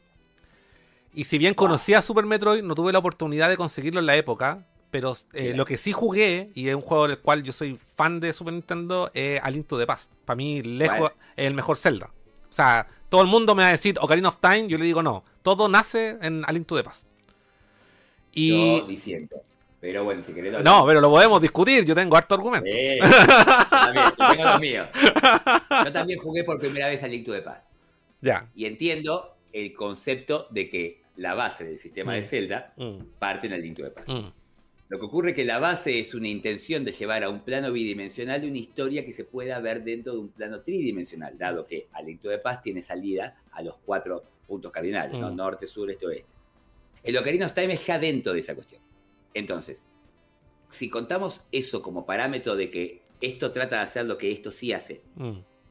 Y 1.14 1.26
si 1.26 1.38
bien 1.38 1.53
conocía 1.53 2.02
Super 2.02 2.26
Metroid, 2.26 2.64
no 2.64 2.76
tuve 2.76 2.91
la 2.91 2.99
oportunidad 2.99 3.49
de 3.49 3.57
conseguirlo 3.57 3.99
en 3.99 4.06
la 4.06 4.15
época. 4.15 4.65
Pero 4.90 5.15
eh, 5.34 5.53
lo 5.56 5.65
que 5.65 5.77
sí 5.77 5.91
jugué, 5.91 6.52
y 6.53 6.69
es 6.69 6.76
un 6.76 6.81
juego 6.81 7.07
del 7.07 7.18
cual 7.18 7.41
yo 7.41 7.52
soy 7.52 7.80
fan 7.95 8.19
de 8.19 8.31
Super 8.31 8.53
Nintendo, 8.53 9.10
es 9.15 9.41
A 9.41 9.49
Link 9.49 9.65
to 9.65 9.80
the 9.80 9.88
Past. 9.88 10.11
Para 10.23 10.35
mí, 10.35 10.61
lejos, 10.61 11.11
es 11.35 11.48
el 11.48 11.56
mejor 11.56 11.77
Zelda. 11.77 12.11
O 12.48 12.52
sea, 12.52 12.88
todo 13.10 13.22
el 13.22 13.27
mundo 13.27 13.56
me 13.56 13.64
va 13.64 13.69
a 13.69 13.72
decir 13.72 13.95
Ocarina 13.99 14.30
of 14.30 14.38
Time, 14.38 14.68
yo 14.68 14.77
le 14.77 14.85
digo 14.85 15.02
no. 15.02 15.23
Todo 15.41 15.68
nace 15.68 16.19
en 16.22 16.44
A 16.45 16.52
Link 16.52 16.68
to 16.68 16.76
the 16.76 16.84
Past. 16.84 17.07
Y... 18.34 18.77
Yo 18.80 18.85
diciendo. 18.85 19.41
Pero 19.81 20.06
bueno, 20.06 20.22
si 20.22 20.34
querés 20.34 20.64
No, 20.64 20.85
pero 20.85 21.02
lo 21.02 21.10
podemos 21.10 21.41
discutir, 21.41 21.84
yo 21.84 21.94
tengo 21.95 22.15
harto 22.15 22.35
argumento. 22.35 22.69
Yo 22.72 23.69
también, 23.69 24.06
yo 24.18 24.27
tengo 24.30 24.44
los 24.45 24.60
míos. 24.61 24.88
Yo 25.84 25.91
también 25.91 26.19
jugué 26.19 26.44
por 26.45 26.57
primera 26.57 26.88
vez 26.88 27.03
a 27.03 27.07
Link 27.07 27.26
to 27.26 27.34
the 27.34 27.41
Past. 27.41 27.68
Ya. 28.22 28.48
Y 28.56 28.65
entiendo 28.65 29.35
el 29.52 29.73
concepto 29.73 30.48
de 30.52 30.69
que 30.69 31.02
la 31.18 31.34
base 31.34 31.64
del 31.64 31.80
sistema 31.80 32.14
de 32.14 32.22
Mm. 32.22 32.26
Zelda, 32.26 32.73
Mm, 32.77 32.98
parte 33.19 33.48
en 33.48 33.53
el 33.53 33.61
Link 33.61 33.77
to 33.77 33.84
the 33.84 33.91
Past. 33.91 34.10
mm, 34.10 34.31
Lo 34.90 34.99
que 34.99 35.06
ocurre 35.06 35.30
es 35.31 35.35
que 35.35 35.45
la 35.45 35.57
base 35.60 35.98
es 35.99 36.14
una 36.14 36.27
intención 36.27 36.85
de 36.85 36.91
llevar 36.91 37.23
a 37.23 37.30
un 37.30 37.40
plano 37.40 37.72
bidimensional 37.72 38.40
de 38.41 38.48
una 38.48 38.57
historia 38.60 39.03
que 39.03 39.11
se 39.14 39.23
pueda 39.23 39.60
ver 39.60 39.84
dentro 39.84 40.14
de 40.14 40.19
un 40.19 40.30
plano 40.30 40.61
tridimensional, 40.61 41.35
dado 41.38 41.65
que 41.65 41.88
A 41.94 42.02
Link 42.03 42.19
to 42.22 42.30
the 42.30 42.38
Past 42.38 42.61
tiene 42.64 42.81
salida 42.84 43.41
a 43.53 43.64
los 43.64 43.77
cuatro 43.77 44.23
puntos 44.45 44.72
cardinales, 44.72 45.14
¿no? 45.18 45.31
Mm. 45.31 45.35
norte, 45.35 45.65
sur, 45.65 45.90
este, 45.90 46.06
oeste. 46.06 46.34
El 47.02 47.18
Ocarina 47.18 47.48
of 47.48 47.53
Time 47.53 47.73
es 47.73 47.85
ya 47.88 47.98
dentro 47.98 48.34
de 48.34 48.40
esa 48.41 48.53
cuestión. 48.53 48.81
Entonces, 49.34 49.88
si 50.69 50.90
contamos 50.90 51.48
eso 51.52 51.81
como 51.81 52.06
parámetro 52.06 52.56
de 52.56 52.69
que 52.69 53.02
esto 53.19 53.52
trata 53.52 53.77
de 53.77 53.81
hacer 53.84 54.06
lo 54.06 54.18
que 54.18 54.31
esto 54.31 54.52
sí 54.52 54.73
hace, 54.73 55.02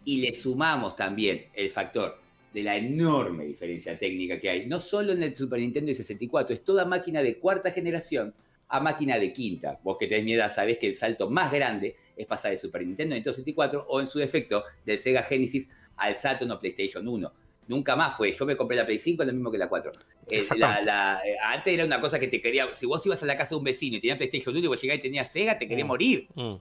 y 0.04 0.20
le 0.20 0.32
sumamos 0.32 0.96
también 0.96 1.46
el 1.54 1.70
factor 1.70 2.18
de 2.52 2.62
la 2.62 2.76
enorme 2.76 3.44
diferencia 3.46 3.98
técnica 3.98 4.38
que 4.38 4.50
hay, 4.50 4.66
no 4.66 4.78
solo 4.78 5.12
en 5.12 5.22
el 5.22 5.34
Super 5.34 5.60
Nintendo 5.60 5.90
y 5.90 5.94
64, 5.94 6.54
es 6.54 6.62
toda 6.64 6.84
máquina 6.84 7.22
de 7.22 7.38
cuarta 7.38 7.70
generación 7.70 8.34
a 8.68 8.80
máquina 8.80 9.18
de 9.18 9.32
quinta. 9.32 9.78
Vos 9.82 9.96
que 9.98 10.06
tenés 10.06 10.24
miedo, 10.24 10.48
sabés 10.48 10.78
que 10.78 10.86
el 10.86 10.94
salto 10.94 11.28
más 11.30 11.52
grande 11.52 11.94
es 12.16 12.26
pasar 12.26 12.50
de 12.50 12.56
Super 12.56 12.82
Nintendo 12.86 13.14
a 13.14 13.16
Nintendo 13.16 13.32
64 13.34 13.86
o 13.88 14.00
en 14.00 14.06
su 14.06 14.18
defecto 14.18 14.64
del 14.84 14.98
Sega 14.98 15.22
Genesis 15.22 15.68
al 15.96 16.16
Saturn 16.16 16.50
o 16.50 16.58
PlayStation 16.58 17.06
1. 17.06 17.32
Nunca 17.68 17.94
más 17.96 18.16
fue. 18.16 18.32
Yo 18.32 18.44
me 18.44 18.56
compré 18.56 18.76
la 18.76 18.84
Play 18.84 18.98
5, 18.98 19.22
lo 19.24 19.32
mismo 19.32 19.50
que 19.50 19.56
la 19.58 19.68
4. 19.68 19.92
Eh, 19.92 20.38
Exactamente. 20.38 20.84
la- 20.86 21.12
la- 21.14 21.20
eh, 21.26 21.36
antes 21.42 21.72
era 21.72 21.84
una 21.84 22.00
cosa 22.00 22.18
que 22.18 22.28
te 22.28 22.40
quería. 22.40 22.74
Si 22.74 22.86
vos 22.86 23.04
ibas 23.06 23.22
a 23.22 23.26
la 23.26 23.36
casa 23.36 23.50
de 23.50 23.56
un 23.58 23.64
vecino 23.64 23.96
y 23.96 24.00
tenías 24.00 24.16
PlayStation 24.16 24.54
1 24.56 24.64
y 24.64 24.68
vos 24.68 24.80
llegabas 24.82 24.98
y 24.98 25.02
tenías 25.02 25.30
Sega, 25.30 25.58
te 25.58 25.68
quería 25.68 25.84
Mm. 25.84 25.88
morir. 25.88 26.26
Mm. 26.34 26.40
O, 26.40 26.60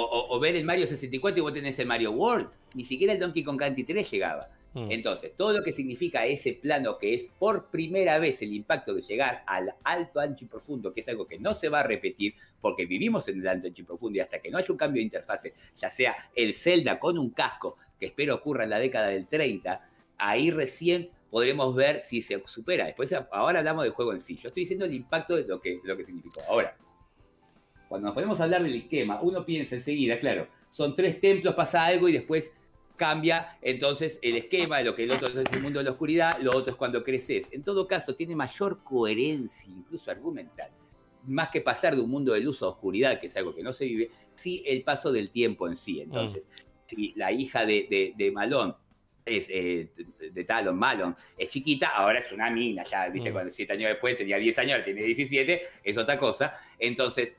o- 0.00 0.36
o 0.36 0.40
ver 0.40 0.56
el 0.56 0.64
Mario 0.64 0.86
64 0.86 1.38
y 1.38 1.42
vos 1.42 1.52
tenés 1.52 1.78
el 1.78 1.86
Mario 1.86 2.12
World. 2.12 2.48
Ni 2.74 2.84
siquiera 2.84 3.12
el 3.12 3.18
Donkey 3.18 3.42
Kong 3.42 3.58
Country 3.58 3.84
3 3.84 4.10
llegaba. 4.10 4.48
Mm. 4.74 4.90
Entonces, 4.90 5.34
todo 5.34 5.52
lo 5.52 5.62
que 5.62 5.72
significa 5.72 6.26
ese 6.26 6.52
plano 6.52 6.98
que 6.98 7.14
es 7.14 7.30
por 7.38 7.70
primera 7.70 8.18
vez 8.18 8.42
el 8.42 8.52
impacto 8.52 8.94
de 8.94 9.00
llegar 9.00 9.42
al 9.46 9.74
alto, 9.84 10.20
ancho 10.20 10.44
y 10.44 10.48
profundo, 10.48 10.92
que 10.92 11.00
es 11.00 11.08
algo 11.08 11.26
que 11.26 11.38
no 11.38 11.54
se 11.54 11.68
va 11.68 11.80
a 11.80 11.82
repetir 11.82 12.34
porque 12.60 12.86
vivimos 12.86 13.28
en 13.28 13.40
el 13.40 13.48
alto, 13.48 13.66
ancho 13.66 13.82
y 13.82 13.84
profundo 13.84 14.18
y 14.18 14.20
hasta 14.20 14.40
que 14.40 14.50
no 14.50 14.58
haya 14.58 14.70
un 14.70 14.76
cambio 14.76 15.00
de 15.00 15.04
interfase, 15.04 15.54
ya 15.74 15.90
sea 15.90 16.16
el 16.34 16.54
Zelda 16.54 16.98
con 16.98 17.18
un 17.18 17.30
casco, 17.30 17.76
que 17.98 18.06
espero 18.06 18.34
ocurra 18.34 18.64
en 18.64 18.70
la 18.70 18.78
década 18.78 19.08
del 19.08 19.26
30, 19.26 19.88
ahí 20.18 20.50
recién 20.50 21.10
podremos 21.30 21.74
ver 21.74 22.00
si 22.00 22.22
se 22.22 22.42
supera. 22.46 22.86
Después, 22.86 23.12
ahora 23.30 23.58
hablamos 23.58 23.84
del 23.84 23.92
juego 23.92 24.12
en 24.12 24.20
sí. 24.20 24.36
Yo 24.36 24.48
estoy 24.48 24.62
diciendo 24.62 24.84
el 24.84 24.94
impacto 24.94 25.36
de 25.36 25.44
lo 25.44 25.60
que, 25.60 25.80
lo 25.84 25.96
que 25.96 26.04
significó. 26.04 26.40
Ahora, 26.48 26.76
cuando 27.88 28.06
nos 28.06 28.14
podemos 28.14 28.40
hablar 28.40 28.62
del 28.62 28.74
esquema, 28.74 29.20
uno 29.22 29.44
piensa 29.44 29.74
enseguida, 29.74 30.20
claro, 30.20 30.46
son 30.70 30.94
tres 30.94 31.20
templos, 31.20 31.54
pasa 31.54 31.84
algo 31.84 32.08
y 32.08 32.12
después 32.12 32.54
cambia 32.98 33.48
entonces 33.62 34.18
el 34.20 34.36
esquema, 34.36 34.82
lo 34.82 34.94
que 34.94 35.04
el 35.04 35.10
otro 35.12 35.28
es 35.28 35.50
el 35.52 35.62
mundo 35.62 35.78
de 35.78 35.84
la 35.84 35.92
oscuridad, 35.92 36.38
lo 36.42 36.54
otro 36.54 36.72
es 36.72 36.76
cuando 36.76 37.02
creces. 37.02 37.48
En 37.52 37.62
todo 37.62 37.86
caso, 37.88 38.14
tiene 38.14 38.36
mayor 38.36 38.82
coherencia, 38.84 39.70
incluso 39.72 40.10
argumental. 40.10 40.70
Más 41.26 41.48
que 41.48 41.60
pasar 41.62 41.94
de 41.96 42.02
un 42.02 42.10
mundo 42.10 42.32
de 42.34 42.40
luz 42.40 42.62
a 42.62 42.66
oscuridad, 42.66 43.18
que 43.20 43.28
es 43.28 43.36
algo 43.36 43.54
que 43.54 43.62
no 43.62 43.72
se 43.72 43.86
vive, 43.86 44.10
sí 44.34 44.62
el 44.66 44.82
paso 44.82 45.10
del 45.12 45.30
tiempo 45.30 45.66
en 45.66 45.76
sí. 45.76 46.00
Entonces, 46.00 46.50
si 46.86 47.12
la 47.16 47.32
hija 47.32 47.64
de, 47.64 47.86
de, 47.88 48.12
de 48.16 48.30
Malón 48.30 48.74
es, 49.24 49.46
eh, 49.50 49.90
de 50.32 50.44
Talon, 50.44 50.76
Malon, 50.78 51.14
es 51.36 51.50
chiquita, 51.50 51.88
ahora 51.88 52.18
es 52.18 52.32
una 52.32 52.50
mina, 52.50 52.82
ya, 52.82 53.08
viste, 53.10 53.30
Mm. 53.30 53.32
cuando 53.32 53.50
siete 53.50 53.74
años 53.74 53.90
después 53.90 54.16
tenía 54.16 54.38
10 54.38 54.58
años, 54.58 54.72
ahora 54.72 54.84
tiene 54.84 55.02
17, 55.02 55.60
es 55.84 55.98
otra 55.98 56.18
cosa. 56.18 56.52
Entonces, 56.78 57.36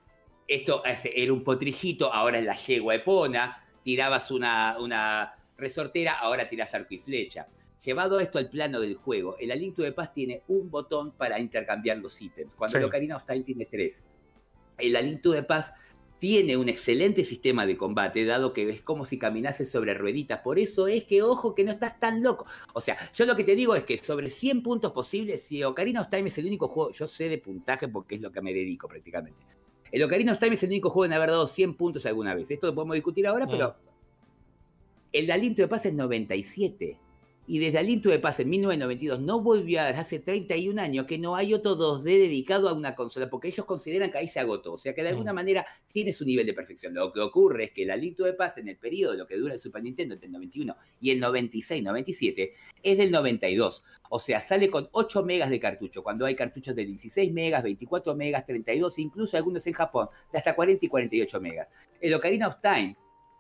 esto 0.48 0.84
es- 0.86 1.08
era 1.14 1.34
un 1.34 1.44
potrijito, 1.44 2.14
ahora 2.14 2.38
es 2.40 2.46
la 2.46 2.56
yegua 2.56 2.94
epona, 2.96 3.66
tirabas 3.84 4.30
una, 4.30 4.78
una 4.80 5.34
resortera, 5.60 6.14
ahora 6.20 6.50
tiras 6.50 6.74
arco 6.74 6.94
y 6.94 7.00
flecha. 7.00 7.48
Llevado 7.86 8.20
esto 8.20 8.38
al 8.40 8.50
plano 8.50 8.82
del 8.82 8.96
juego, 8.96 9.38
el 9.40 9.52
Alinto 9.52 9.82
de 9.84 9.92
Paz 9.94 10.14
tiene 10.14 10.44
un 10.48 10.70
botón 10.70 11.12
para 11.12 11.40
intercambiar 11.40 11.98
los 12.00 12.22
ítems, 12.22 12.56
cuando 12.56 12.74
Sí. 12.74 12.78
el 12.80 12.84
Ocarina 12.86 13.16
of 13.16 13.24
Time 13.26 13.42
tiene 13.44 13.66
tres. 13.66 14.06
El 14.78 14.96
Alinto 14.96 15.32
de 15.32 15.44
Paz 15.44 15.74
tiene 16.20 16.58
un 16.58 16.68
excelente 16.68 17.24
sistema 17.24 17.66
de 17.66 17.78
combate, 17.78 18.26
dado 18.26 18.52
que 18.52 18.68
es 18.70 18.82
como 18.82 19.06
si 19.06 19.18
caminases 19.18 19.72
sobre 19.72 19.94
rueditas. 19.94 20.40
Por 20.40 20.60
eso 20.60 20.90
es 20.90 21.06
que, 21.06 21.22
ojo, 21.24 21.56
que 21.56 21.64
no 21.64 21.72
estás 21.72 21.98
tan 21.98 22.22
loco. 22.22 22.46
O 22.74 22.82
sea, 22.82 22.98
yo 23.14 23.26
lo 23.26 23.38
que 23.38 23.46
te 23.46 23.56
digo 23.56 23.74
es 23.76 23.84
que 23.86 23.98
sobre 23.98 24.30
100 24.30 24.62
puntos 24.62 24.92
posibles, 24.92 25.42
si 25.44 25.64
Ocarina 25.64 26.02
of 26.02 26.10
Time 26.10 26.28
es 26.28 26.38
el 26.38 26.46
único 26.48 26.68
juego, 26.68 26.92
yo 26.92 27.08
sé 27.08 27.30
de 27.30 27.38
puntaje 27.38 27.88
porque 27.88 28.16
es 28.16 28.22
lo 28.22 28.34
que 28.34 28.42
me 28.42 28.54
dedico 28.54 28.90
prácticamente. 28.90 29.40
El 29.94 30.04
Ocarina 30.04 30.34
of 30.34 30.40
Time 30.40 30.56
es 30.56 30.64
el 30.64 30.70
único 30.70 30.90
juego 30.90 31.06
en 31.06 31.14
haber 31.14 31.30
dado 31.30 31.48
100 31.48 31.76
puntos 31.76 32.06
alguna 32.06 32.36
vez. 32.36 32.52
Esto 32.52 32.68
lo 32.68 32.76
podemos 32.76 32.96
discutir 32.96 33.26
ahora, 33.26 33.46
Mm. 33.46 33.50
pero 33.52 33.76
el 35.14 35.32
Alinto 35.32 35.62
de 35.62 35.68
Paz 35.68 35.86
es 35.86 35.94
97. 35.94 36.98
Y 37.52 37.58
desde 37.58 37.80
Alinto 37.80 38.10
de 38.10 38.20
Paz 38.20 38.40
en 38.40 38.48
1992 38.48 39.22
no 39.22 39.42
volvió 39.42 39.82
a 39.82 39.88
hace 39.88 40.20
31 40.20 40.80
años 40.80 41.08
que 41.08 41.18
no 41.18 41.36
hay 41.36 41.56
otro 41.56 41.76
2D 41.76 42.04
dedicado 42.04 42.70
a 42.70 42.74
una 42.74 42.94
consola, 42.94 43.28
porque 43.28 43.48
ellos 43.48 43.66
consideran 43.66 44.12
que 44.12 44.20
ahí 44.20 44.28
se 44.28 44.40
agotó. 44.40 44.74
O 44.74 44.78
sea 44.78 44.94
que 44.94 45.02
de 45.02 45.10
alguna 45.10 45.32
Mm. 45.34 45.36
manera 45.36 45.66
tiene 45.92 46.14
su 46.14 46.26
nivel 46.26 46.46
de 46.46 46.54
perfección. 46.54 46.94
Lo 46.94 47.12
que 47.12 47.22
ocurre 47.22 47.64
es 47.64 47.72
que 47.72 47.82
el 47.82 47.90
Alinto 47.90 48.24
de 48.26 48.34
Paz 48.34 48.60
en 48.60 48.68
el 48.68 48.78
periodo, 48.78 49.16
lo 49.16 49.26
que 49.26 49.36
dura 49.36 49.54
el 49.56 49.60
Super 49.60 49.82
Nintendo 49.82 50.14
entre 50.14 50.28
el 50.28 50.34
91 50.34 50.76
y 51.02 51.10
el 51.10 51.20
96-97, 51.20 52.52
es 52.84 52.98
del 53.00 53.10
92. 53.10 53.84
O 54.12 54.20
sea, 54.20 54.42
sale 54.42 54.70
con 54.70 54.88
8 54.92 55.24
megas 55.24 55.50
de 55.50 55.60
cartucho, 55.60 56.04
cuando 56.04 56.28
hay 56.28 56.36
cartuchos 56.36 56.76
de 56.76 56.86
16 56.86 57.32
megas, 57.34 57.64
24 57.64 58.16
megas, 58.16 58.46
32, 58.46 59.00
incluso 59.00 59.38
algunos 59.38 59.66
en 59.66 59.74
Japón, 59.74 60.08
de 60.32 60.38
hasta 60.38 60.54
40 60.56 60.86
y 60.86 60.90
48 60.90 61.42
megas. 61.42 61.68
El 62.00 62.14
Ocarina 62.14 62.48
of 62.48 62.58
Time 62.62 62.96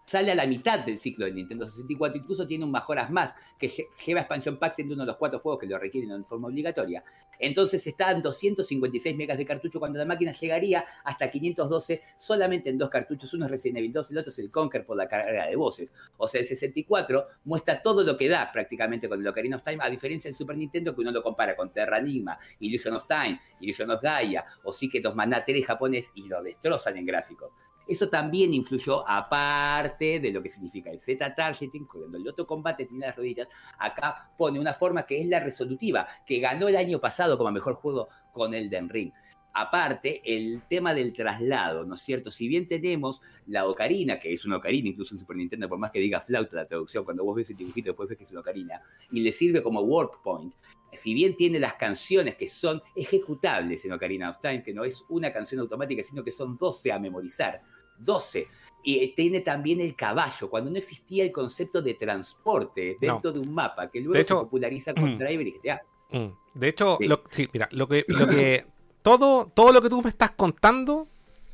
sale 0.09 0.31
a 0.31 0.35
la 0.35 0.47
mitad 0.47 0.79
del 0.79 0.97
ciclo 0.97 1.25
del 1.25 1.35
Nintendo 1.35 1.65
64, 1.65 2.19
incluso 2.21 2.47
tiene 2.47 2.65
un 2.65 2.71
mejoras 2.71 3.11
más, 3.11 3.33
que 3.59 3.67
lle- 3.67 3.87
lleva 4.05 4.21
expansion 4.21 4.57
packs 4.57 4.75
siendo 4.75 4.95
uno 4.95 5.03
de 5.03 5.07
los 5.07 5.17
cuatro 5.17 5.39
juegos 5.39 5.59
que 5.59 5.67
lo 5.67 5.77
requieren 5.77 6.11
en 6.11 6.25
forma 6.25 6.47
obligatoria. 6.47 7.03
Entonces 7.37 7.85
está 7.85 8.11
en 8.11 8.21
256 8.21 9.15
megas 9.15 9.37
de 9.37 9.45
cartucho 9.45 9.79
cuando 9.79 9.99
la 9.99 10.05
máquina 10.05 10.31
llegaría 10.31 10.83
hasta 11.03 11.29
512 11.29 12.01
solamente 12.17 12.69
en 12.69 12.77
dos 12.77 12.89
cartuchos, 12.89 13.33
uno 13.33 13.45
es 13.45 13.51
Resident 13.51 13.77
Evil 13.77 13.93
2, 13.93 14.11
el 14.11 14.17
otro 14.17 14.29
es 14.31 14.39
el 14.39 14.49
Conquer 14.49 14.85
por 14.85 14.97
la 14.97 15.07
carga 15.07 15.45
de 15.45 15.55
voces. 15.55 15.93
O 16.17 16.27
sea, 16.27 16.41
el 16.41 16.47
64 16.47 17.27
muestra 17.45 17.81
todo 17.81 18.03
lo 18.03 18.17
que 18.17 18.27
da 18.27 18.51
prácticamente 18.51 19.07
con 19.07 19.19
el 19.21 19.27
Ocarina 19.27 19.57
of 19.57 19.63
Time, 19.63 19.77
a 19.81 19.89
diferencia 19.89 20.27
del 20.27 20.35
Super 20.35 20.57
Nintendo 20.57 20.95
que 20.95 21.01
uno 21.01 21.11
lo 21.11 21.21
compara 21.21 21.55
con 21.55 21.71
Terra 21.71 21.99
Enigma, 21.99 22.37
Illusion 22.59 22.95
of 22.95 23.05
Time, 23.07 23.39
Illusion 23.59 23.91
of 23.91 24.01
Gaia, 24.01 24.43
o 24.63 24.73
Secret 24.73 25.05
of 25.05 25.15
Mana 25.15 25.43
3 25.45 25.65
japonés 25.65 26.11
y 26.15 26.27
lo 26.27 26.41
destrozan 26.41 26.97
en 26.97 27.05
gráficos. 27.05 27.51
Eso 27.89 28.07
también 28.07 28.53
influyó, 28.53 29.03
aparte 29.09 30.19
de 30.19 30.31
lo 30.31 30.43
que 30.43 30.49
significa 30.49 30.91
el 30.91 30.99
Z-Targeting, 30.99 31.87
cuando 31.87 32.19
el 32.19 32.27
otro 32.27 32.45
combate 32.45 32.85
tiene 32.85 33.07
las 33.07 33.15
rodillas, 33.15 33.47
acá 33.79 34.31
pone 34.37 34.59
una 34.59 34.75
forma 34.75 35.07
que 35.07 35.19
es 35.19 35.27
la 35.27 35.39
resolutiva, 35.39 36.05
que 36.23 36.39
ganó 36.39 36.67
el 36.67 36.75
año 36.75 36.99
pasado 36.99 37.35
como 37.35 37.51
mejor 37.51 37.73
juego 37.73 38.07
con 38.31 38.53
Elden 38.53 38.89
Ring. 38.89 39.11
Aparte, 39.51 40.21
el 40.23 40.61
tema 40.69 40.93
del 40.93 41.11
traslado, 41.11 41.83
¿no 41.83 41.95
es 41.95 42.01
cierto? 42.01 42.29
Si 42.29 42.47
bien 42.47 42.67
tenemos 42.67 43.21
la 43.47 43.67
ocarina, 43.67 44.19
que 44.19 44.31
es 44.31 44.45
una 44.45 44.57
ocarina, 44.57 44.89
incluso 44.89 45.15
en 45.15 45.19
Super 45.19 45.37
Nintendo, 45.37 45.67
por 45.67 45.79
más 45.79 45.89
que 45.89 45.99
diga 45.99 46.21
flauta 46.21 46.55
la 46.55 46.67
traducción, 46.67 47.03
cuando 47.03 47.25
vos 47.25 47.35
ves 47.35 47.49
el 47.49 47.57
dibujito 47.57 47.89
después 47.89 48.07
ves 48.07 48.19
que 48.19 48.23
es 48.23 48.31
una 48.31 48.41
ocarina, 48.41 48.79
y 49.11 49.21
le 49.21 49.31
sirve 49.31 49.63
como 49.63 49.81
work 49.81 50.21
point, 50.21 50.53
si 50.91 51.15
bien 51.15 51.35
tiene 51.35 51.59
las 51.59 51.73
canciones 51.73 52.35
que 52.35 52.47
son 52.47 52.81
ejecutables 52.95 53.83
en 53.85 53.93
Ocarina 53.93 54.29
of 54.29 54.39
Time, 54.39 54.61
que 54.61 54.73
no 54.73 54.83
es 54.83 55.03
una 55.09 55.33
canción 55.33 55.61
automática, 55.61 56.03
sino 56.03 56.23
que 56.23 56.31
son 56.31 56.55
12 56.55 56.91
a 56.91 56.99
memorizar, 56.99 57.61
12. 57.99 58.47
Y 58.83 58.99
eh, 59.03 59.13
tiene 59.15 59.41
también 59.41 59.81
el 59.81 59.95
caballo, 59.95 60.49
cuando 60.49 60.71
no 60.71 60.77
existía 60.77 61.23
el 61.23 61.31
concepto 61.31 61.81
de 61.81 61.93
transporte 61.95 62.95
dentro 62.99 63.31
de 63.31 63.39
un 63.39 63.53
mapa, 63.53 63.89
que 63.89 63.99
luego 63.99 64.19
hecho- 64.19 64.37
se 64.39 64.43
populariza 64.45 64.93
con 64.95 65.17
Driver 65.17 65.45
y 65.47 65.51
GTA. 65.51 65.81
Mm. 66.11 66.27
De 66.53 66.67
hecho, 66.69 66.97
Sí. 66.99 67.07
lo, 67.07 67.21
sí, 67.29 67.49
mira, 67.53 67.67
lo 67.71 67.87
que, 67.87 68.05
lo 68.07 68.25
que 68.27 68.65
todo, 69.01 69.47
todo 69.53 69.71
lo 69.73 69.81
que 69.81 69.89
tú 69.89 70.01
me 70.01 70.09
estás 70.09 70.31
contando 70.31 71.07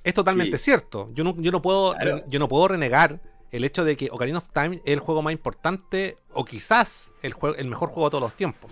es 0.04 0.14
totalmente 0.14 0.58
Sí. 0.58 0.66
cierto. 0.66 1.10
Yo 1.14 1.24
no, 1.24 1.36
yo 1.40 1.52
no 1.52 1.62
puedo, 1.62 1.94
Claro. 1.94 2.24
yo 2.28 2.40
no 2.40 2.48
puedo 2.48 2.68
renegar 2.68 3.20
el 3.52 3.64
hecho 3.64 3.84
de 3.84 3.96
que 3.98 4.10
Ocarina 4.12 4.38
of 4.38 4.50
Time 4.54 4.76
es 4.78 4.82
el 4.94 5.00
juego 5.00 5.22
más 5.22 5.32
importante, 5.34 6.18
o 6.34 6.46
quizás 6.46 7.12
el, 7.22 7.34
juego, 7.34 7.56
el 7.56 7.68
mejor 7.68 7.90
juego 7.90 8.06
de 8.08 8.12
todos 8.12 8.22
los 8.22 8.34
tiempos. 8.36 8.70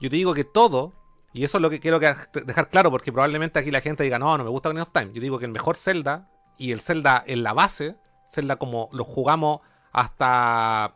Yo 0.00 0.08
te 0.10 0.16
digo 0.16 0.34
que 0.34 0.44
todo, 0.44 0.92
y 1.32 1.44
eso 1.44 1.58
es 1.58 1.62
lo 1.62 1.70
que 1.70 1.80
quiero 1.80 1.98
dejar 1.98 2.68
claro, 2.70 2.90
porque 2.90 3.10
probablemente 3.12 3.58
aquí 3.58 3.70
la 3.70 3.80
gente 3.80 4.04
diga, 4.04 4.18
no, 4.18 4.36
no 4.36 4.44
me 4.44 4.50
gusta 4.50 4.68
Ocarina 4.68 4.82
of 4.82 4.90
Time. 4.92 5.12
Yo 5.14 5.20
digo 5.22 5.38
que 5.38 5.46
el 5.46 5.50
mejor 5.52 5.76
Zelda, 5.76 6.28
y 6.62 6.72
el 6.72 6.80
Zelda 6.80 7.22
en 7.26 7.42
la 7.42 7.52
base, 7.52 7.96
Zelda 8.30 8.56
como 8.56 8.88
lo 8.92 9.04
jugamos 9.04 9.60
hasta 9.92 10.94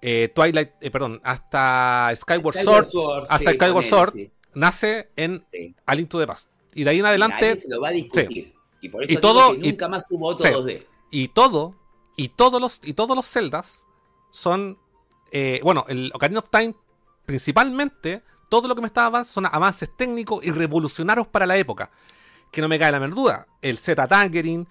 eh, 0.00 0.30
Twilight, 0.34 0.70
eh, 0.80 0.90
perdón, 0.90 1.20
hasta 1.24 2.10
Skyward, 2.16 2.56
Sword, 2.56 3.26
hasta 3.28 3.38
sí, 3.38 3.44
Skyward 3.56 3.72
ponele, 3.72 3.88
Sword, 3.90 4.12
sí, 4.12 4.30
nace 4.54 5.10
en 5.16 5.44
sí. 5.52 5.74
A 5.86 5.94
Link 5.94 6.08
to 6.08 6.18
the 6.18 6.26
Past. 6.26 6.48
Y 6.74 6.84
de 6.84 6.90
ahí 6.90 6.96
en 6.96 7.02
Nadie 7.02 7.10
adelante, 7.16 7.56
se 7.56 7.68
lo 7.68 7.80
va 7.80 7.88
a 7.88 7.92
discutir. 7.92 8.54
Y 8.80 8.88
por 8.88 9.04
eso 9.04 9.12
Y 9.12 9.16
todo- 9.16 9.52
que 9.52 9.66
y- 9.68 9.70
nunca 9.70 9.88
más 9.88 10.10
hubo 10.10 10.28
otro 10.28 10.44
sí. 10.46 10.52
2D. 10.52 10.86
y 11.10 11.28
todo, 11.28 11.76
y 12.16 12.28
todos 12.30 12.60
los, 12.60 12.80
y 12.82 12.94
todos 12.94 13.14
los 13.16 13.28
Zeldas 13.30 13.84
son, 14.32 14.78
eh, 15.30 15.60
bueno, 15.62 15.84
el 15.88 16.10
Ocarina 16.14 16.40
of 16.40 16.48
Time, 16.50 16.74
principalmente, 17.24 18.22
todo 18.48 18.66
lo 18.68 18.74
que 18.74 18.80
me 18.80 18.86
está 18.88 19.06
avanzando 19.06 19.32
son 19.50 19.54
avances 19.54 19.88
técnicos 19.96 20.44
y 20.44 20.50
revolucionarios 20.50 21.26
para 21.28 21.46
la 21.46 21.56
época. 21.56 21.90
Que 22.52 22.60
no 22.60 22.68
me 22.68 22.78
cae 22.78 22.92
la 22.92 23.00
menor. 23.00 23.46
El 23.62 23.78
Z-Tangering, 23.78 24.68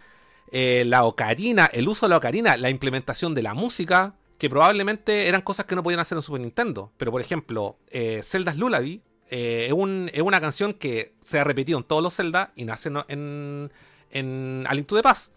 eh, 0.51 0.83
la 0.85 1.03
ocarina, 1.03 1.65
el 1.65 1.87
uso 1.89 2.05
de 2.05 2.11
la 2.11 2.17
ocarina, 2.17 2.55
la 2.55 2.69
implementación 2.69 3.33
de 3.35 3.41
la 3.41 3.53
música, 3.53 4.15
que 4.37 4.49
probablemente 4.49 5.27
eran 5.27 5.41
cosas 5.41 5.65
que 5.65 5.75
no 5.75 5.83
podían 5.83 5.99
hacer 5.99 6.17
en 6.17 6.21
Super 6.21 6.41
Nintendo. 6.41 6.93
Pero 6.97 7.11
por 7.11 7.19
ejemplo, 7.21 7.77
eh, 7.89 8.21
Zelda's 8.23 8.55
Lullaby, 8.57 9.01
eh, 9.29 9.65
es, 9.67 9.73
un- 9.73 10.09
es 10.13 10.21
una 10.21 10.39
canción 10.39 10.73
que 10.73 11.13
se 11.25 11.39
ha 11.39 11.43
repetido 11.43 11.77
en 11.79 11.83
todos 11.83 12.01
los 12.03 12.15
Zelda 12.15 12.51
y 12.55 12.65
nace 12.65 12.89
en, 12.89 12.97
en, 13.07 13.71
en 14.11 14.65
A 14.67 14.73
Link 14.73 14.87
to 14.87 14.95
the 14.95 15.03
Past. 15.03 15.33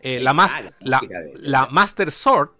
Eh, 0.00 0.20
la, 0.20 0.32
mas- 0.32 0.52
Master 1.70 2.12
Sword 2.12 2.50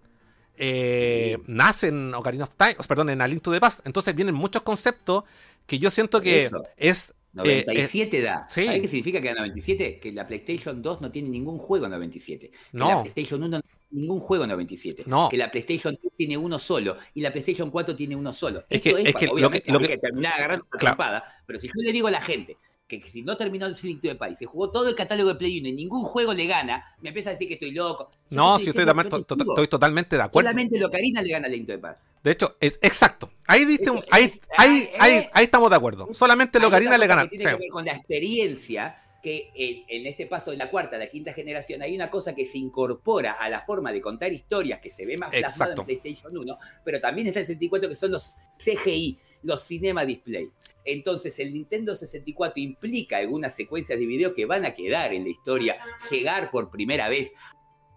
eh, 0.57 1.39
nace 1.47 1.89
en 1.89 2.15
Ocarina 2.15 2.45
of 2.45 2.55
Time, 2.57 2.77
perdón, 2.89 3.11
en 3.11 3.21
A 3.21 3.29
Link 3.29 3.43
to 3.43 3.53
the 3.53 3.61
Past. 3.61 3.87
Entonces 3.87 4.15
vienen 4.15 4.35
muchos 4.35 4.63
conceptos 4.63 5.25
que 5.67 5.79
yo 5.79 5.91
siento 5.91 6.21
que 6.21 6.45
Eso. 6.47 6.65
es... 6.77 7.15
eh, 7.45 7.65
97 7.67 8.21
da. 8.21 8.47
sí. 8.49 8.65
¿Sabés 8.65 8.81
qué 8.83 8.89
significa 8.89 9.21
que 9.21 9.29
da 9.29 9.35
97? 9.35 9.99
Que 10.01 10.13
la 10.13 10.27
PlayStation 10.27 10.81
2 10.83 11.01
no 11.01 11.11
tiene 11.11 11.29
ningún 11.29 11.59
juego 11.59 11.89
97. 11.89 12.51
Que 12.51 12.57
No. 12.73 12.89
la 12.89 13.03
PlayStation 13.03 13.43
1 13.43 13.49
no 13.59 13.63
tiene 13.63 13.79
ningún 14.03 14.21
juego 14.21 14.47
97. 14.47 15.05
No. 15.07 15.29
Que 15.29 15.37
la 15.37 15.51
PlayStation 15.51 15.99
2 16.03 16.13
tiene 16.17 16.37
uno 16.37 16.59
solo 16.59 16.97
y 17.15 17.21
la 17.21 17.31
PlayStation 17.31 17.71
4 17.71 17.95
tiene 17.97 18.15
uno 18.17 18.33
solo. 18.33 18.61
Es 18.69 18.85
Esto 18.85 18.97
que- 18.97 19.03
es 19.03 19.13
para- 19.13 19.19
que 19.21 19.27
lo 19.27 19.33
obviamente, 19.33 19.63
que- 19.67 19.73
lo 19.73 19.81
que- 19.81 19.99
terminar 19.99 20.33
agarrando 20.35 20.65
esa 20.65 20.77
Claro. 20.79 20.97
trompada, 20.97 21.25
pero 21.47 21.59
si 21.59 21.69
yo 21.69 21.73
le 21.83 21.93
digo 21.93 22.09
a 22.09 22.11
la 22.11 22.21
gente 22.21 22.57
que, 22.89 23.01
si 23.03 23.23
no 23.23 23.37
terminó 23.37 23.67
el 23.67 23.77
to 23.77 23.87
the 24.03 24.15
Past, 24.15 24.37
se 24.37 24.47
jugó 24.47 24.71
todo 24.71 24.89
el 24.89 24.95
catálogo 24.95 25.29
de 25.29 25.35
Play 25.35 25.61
1 25.61 25.69
y 25.69 25.73
ningún 25.73 26.03
juego 26.05 26.33
le 26.33 26.47
gana, 26.47 26.83
me 27.03 27.11
empieza 27.11 27.29
a 27.31 27.33
decir 27.35 27.47
que 27.47 27.55
estoy 27.55 27.71
loco. 27.73 28.11
Yo 28.31 28.37
no, 28.37 28.57
te 28.57 28.65
si 28.65 28.71
estoy, 28.71 28.87
to- 28.87 29.19
estoy 29.19 29.69
totalmente 29.69 30.17
de 30.17 30.23
acuerdo. 30.23 30.49
Solamente 30.49 30.79
lo 30.81 30.91
Karina 30.91 31.21
le 31.21 31.29
gana 31.31 31.47
a 31.47 31.51
Link 31.51 31.67
the 31.67 31.79
Past. 31.79 32.01
De 32.25 32.31
hecho, 32.31 32.57
es, 32.59 32.79
exacto. 32.83 33.31
Ahí 33.47 33.67
diste 33.67 33.91
un- 33.91 34.03
ahí, 34.11 34.25
es- 34.25 34.41
ahí, 34.57 34.89
ahí, 34.99 35.13
eh. 35.19 35.31
ahí 35.35 35.45
estamos 35.45 35.69
de 35.71 35.77
acuerdo. 35.77 36.09
Solamente 36.13 36.59
lo 36.59 36.67
Hay 36.67 36.71
Karina 36.73 36.91
otra 36.93 36.99
le 36.99 37.07
gana. 37.07 37.23
que 37.25 37.29
tiene 37.37 37.45
Sí. 37.45 37.51
que 37.51 37.57
ver 37.63 37.71
con 37.71 37.85
la 37.85 37.93
experiencia 37.93 39.03
que 39.23 39.51
en, 39.55 39.85
en 39.89 40.07
este 40.07 40.27
paso 40.27 40.53
de 40.53 40.57
la 40.57 40.71
cuarta 40.71 40.95
a 40.97 40.99
la 41.01 41.09
quinta 41.09 41.33
generación 41.33 41.83
hay 41.83 41.95
una 41.95 42.09
cosa 42.09 42.35
que 42.37 42.47
se 42.47 42.57
incorpora 42.57 43.33
a 43.33 43.49
la 43.51 43.61
forma 43.61 43.91
de 43.93 44.01
contar 44.01 44.33
historias 44.33 44.79
que 44.81 44.91
se 44.93 45.05
ve 45.05 45.17
más 45.17 45.31
plasmada 45.31 45.75
en 45.77 45.85
PlayStation 45.85 46.37
1, 46.39 46.57
pero 46.85 47.01
también 47.01 47.27
está 47.27 47.41
el 47.41 47.47
64 47.47 47.89
que 47.89 47.95
son 47.97 48.13
los 48.13 48.33
CGI, 48.59 49.19
los 49.43 49.63
Cinema 49.63 50.05
Display. 50.05 50.49
Entonces 50.91 51.39
el 51.39 51.53
Nintendo 51.53 51.95
64 51.95 52.61
implica 52.63 53.19
algunas 53.19 53.55
secuencias 53.55 53.99
de 53.99 54.07
video 54.07 54.33
que 54.33 54.47
van 54.47 54.65
a 54.65 54.73
quedar 54.73 55.13
en 55.13 55.25
la 55.25 55.29
historia, 55.31 55.77
llegar 56.11 56.51
por 56.51 56.71
primera 56.71 57.09
vez 57.11 57.33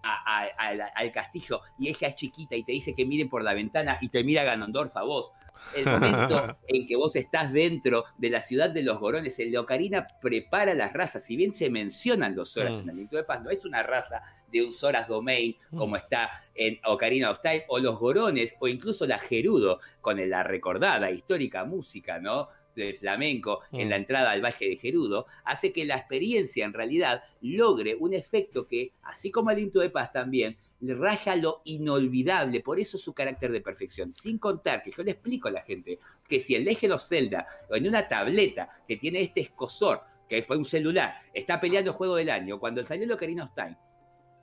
a- 0.03 0.41
a- 0.41 0.47
a- 0.57 0.87
al 0.95 1.11
castillo 1.11 1.61
y 1.77 1.87
ella 1.89 2.07
es 2.07 2.15
chiquita 2.15 2.55
y 2.55 2.63
te 2.63 2.71
dice 2.71 2.93
que 2.95 3.05
miren 3.05 3.29
por 3.29 3.43
la 3.43 3.53
ventana 3.53 3.97
y 4.01 4.09
te 4.09 4.23
mira 4.23 4.43
Ganondorf 4.43 4.97
a 4.97 5.03
vos. 5.03 5.31
El 5.75 5.85
momento 5.85 6.57
en 6.67 6.87
que 6.87 6.95
vos 6.95 7.15
estás 7.15 7.53
dentro 7.53 8.05
de 8.17 8.31
la 8.31 8.41
ciudad 8.41 8.71
de 8.71 8.81
los 8.81 8.99
Gorones, 8.99 9.37
el 9.37 9.51
de 9.51 9.59
Ocarina 9.59 10.07
prepara 10.19 10.73
las 10.73 10.91
razas. 10.91 11.23
Si 11.23 11.35
bien 11.35 11.53
se 11.53 11.69
mencionan 11.69 12.35
los 12.35 12.51
Zoras 12.51 12.77
Mm. 12.77 12.81
en 12.81 12.89
el 12.89 12.95
Link 12.95 13.09
to 13.11 13.17
the 13.17 13.23
Past, 13.23 13.43
no 13.43 13.51
es 13.51 13.63
una 13.63 13.83
raza 13.83 14.23
de 14.51 14.63
un 14.65 14.71
Zoras 14.71 15.07
Domain 15.07 15.55
como 15.69 15.93
Mm. 15.93 15.97
está 15.97 16.31
en 16.55 16.79
Ocarina 16.83 17.29
of 17.29 17.41
Time, 17.43 17.65
o 17.67 17.77
los 17.77 17.99
Gorones, 17.99 18.55
o 18.59 18.67
incluso 18.67 19.05
la 19.05 19.19
Gerudo, 19.19 19.79
con 20.01 20.27
la 20.27 20.41
recordada 20.41 21.11
histórica 21.11 21.63
música, 21.63 22.19
¿no? 22.19 22.47
Del 22.75 22.95
flamenco 22.95 23.61
en 23.71 23.87
Mm. 23.87 23.89
la 23.89 23.95
entrada 23.97 24.31
al 24.31 24.43
Valle 24.43 24.69
de 24.69 24.77
Gerudo, 24.77 25.25
hace 25.43 25.71
que 25.71 25.85
la 25.85 25.97
experiencia 25.97 26.65
en 26.65 26.73
realidad 26.73 27.23
logre 27.41 27.95
un 27.95 28.13
efecto 28.13 28.67
que, 28.67 28.93
así 29.03 29.31
como 29.31 29.51
el 29.51 29.71
to 29.71 29.81
the 29.81 29.89
Past 29.89 30.13
también, 30.13 30.57
le 30.81 30.95
raya 30.95 31.35
lo 31.35 31.61
inolvidable, 31.65 32.59
por 32.61 32.79
eso 32.79 32.97
su 32.97 33.13
carácter 33.13 33.51
de 33.51 33.61
perfección. 33.61 34.11
Sin 34.11 34.39
contar 34.39 34.81
que 34.81 34.91
yo 34.91 35.03
le 35.03 35.11
explico 35.11 35.47
a 35.47 35.51
la 35.51 35.61
gente 35.61 35.99
que 36.27 36.39
si 36.39 36.55
el 36.55 36.65
Legend 36.65 36.93
of 36.93 37.07
Zelda 37.07 37.45
en 37.69 37.87
una 37.87 38.07
tableta 38.07 38.69
que 38.87 38.97
tiene 38.97 39.21
este 39.21 39.41
escosor, 39.41 40.01
que 40.27 40.39
es 40.39 40.49
un 40.49 40.65
celular, 40.65 41.13
está 41.33 41.59
peleando 41.59 41.93
juego 41.93 42.15
del 42.15 42.29
año, 42.29 42.59
cuando 42.59 42.81
salió 42.83 43.05
el 43.05 43.11
Ocarina 43.11 43.43
of 43.43 43.53
Time, 43.53 43.77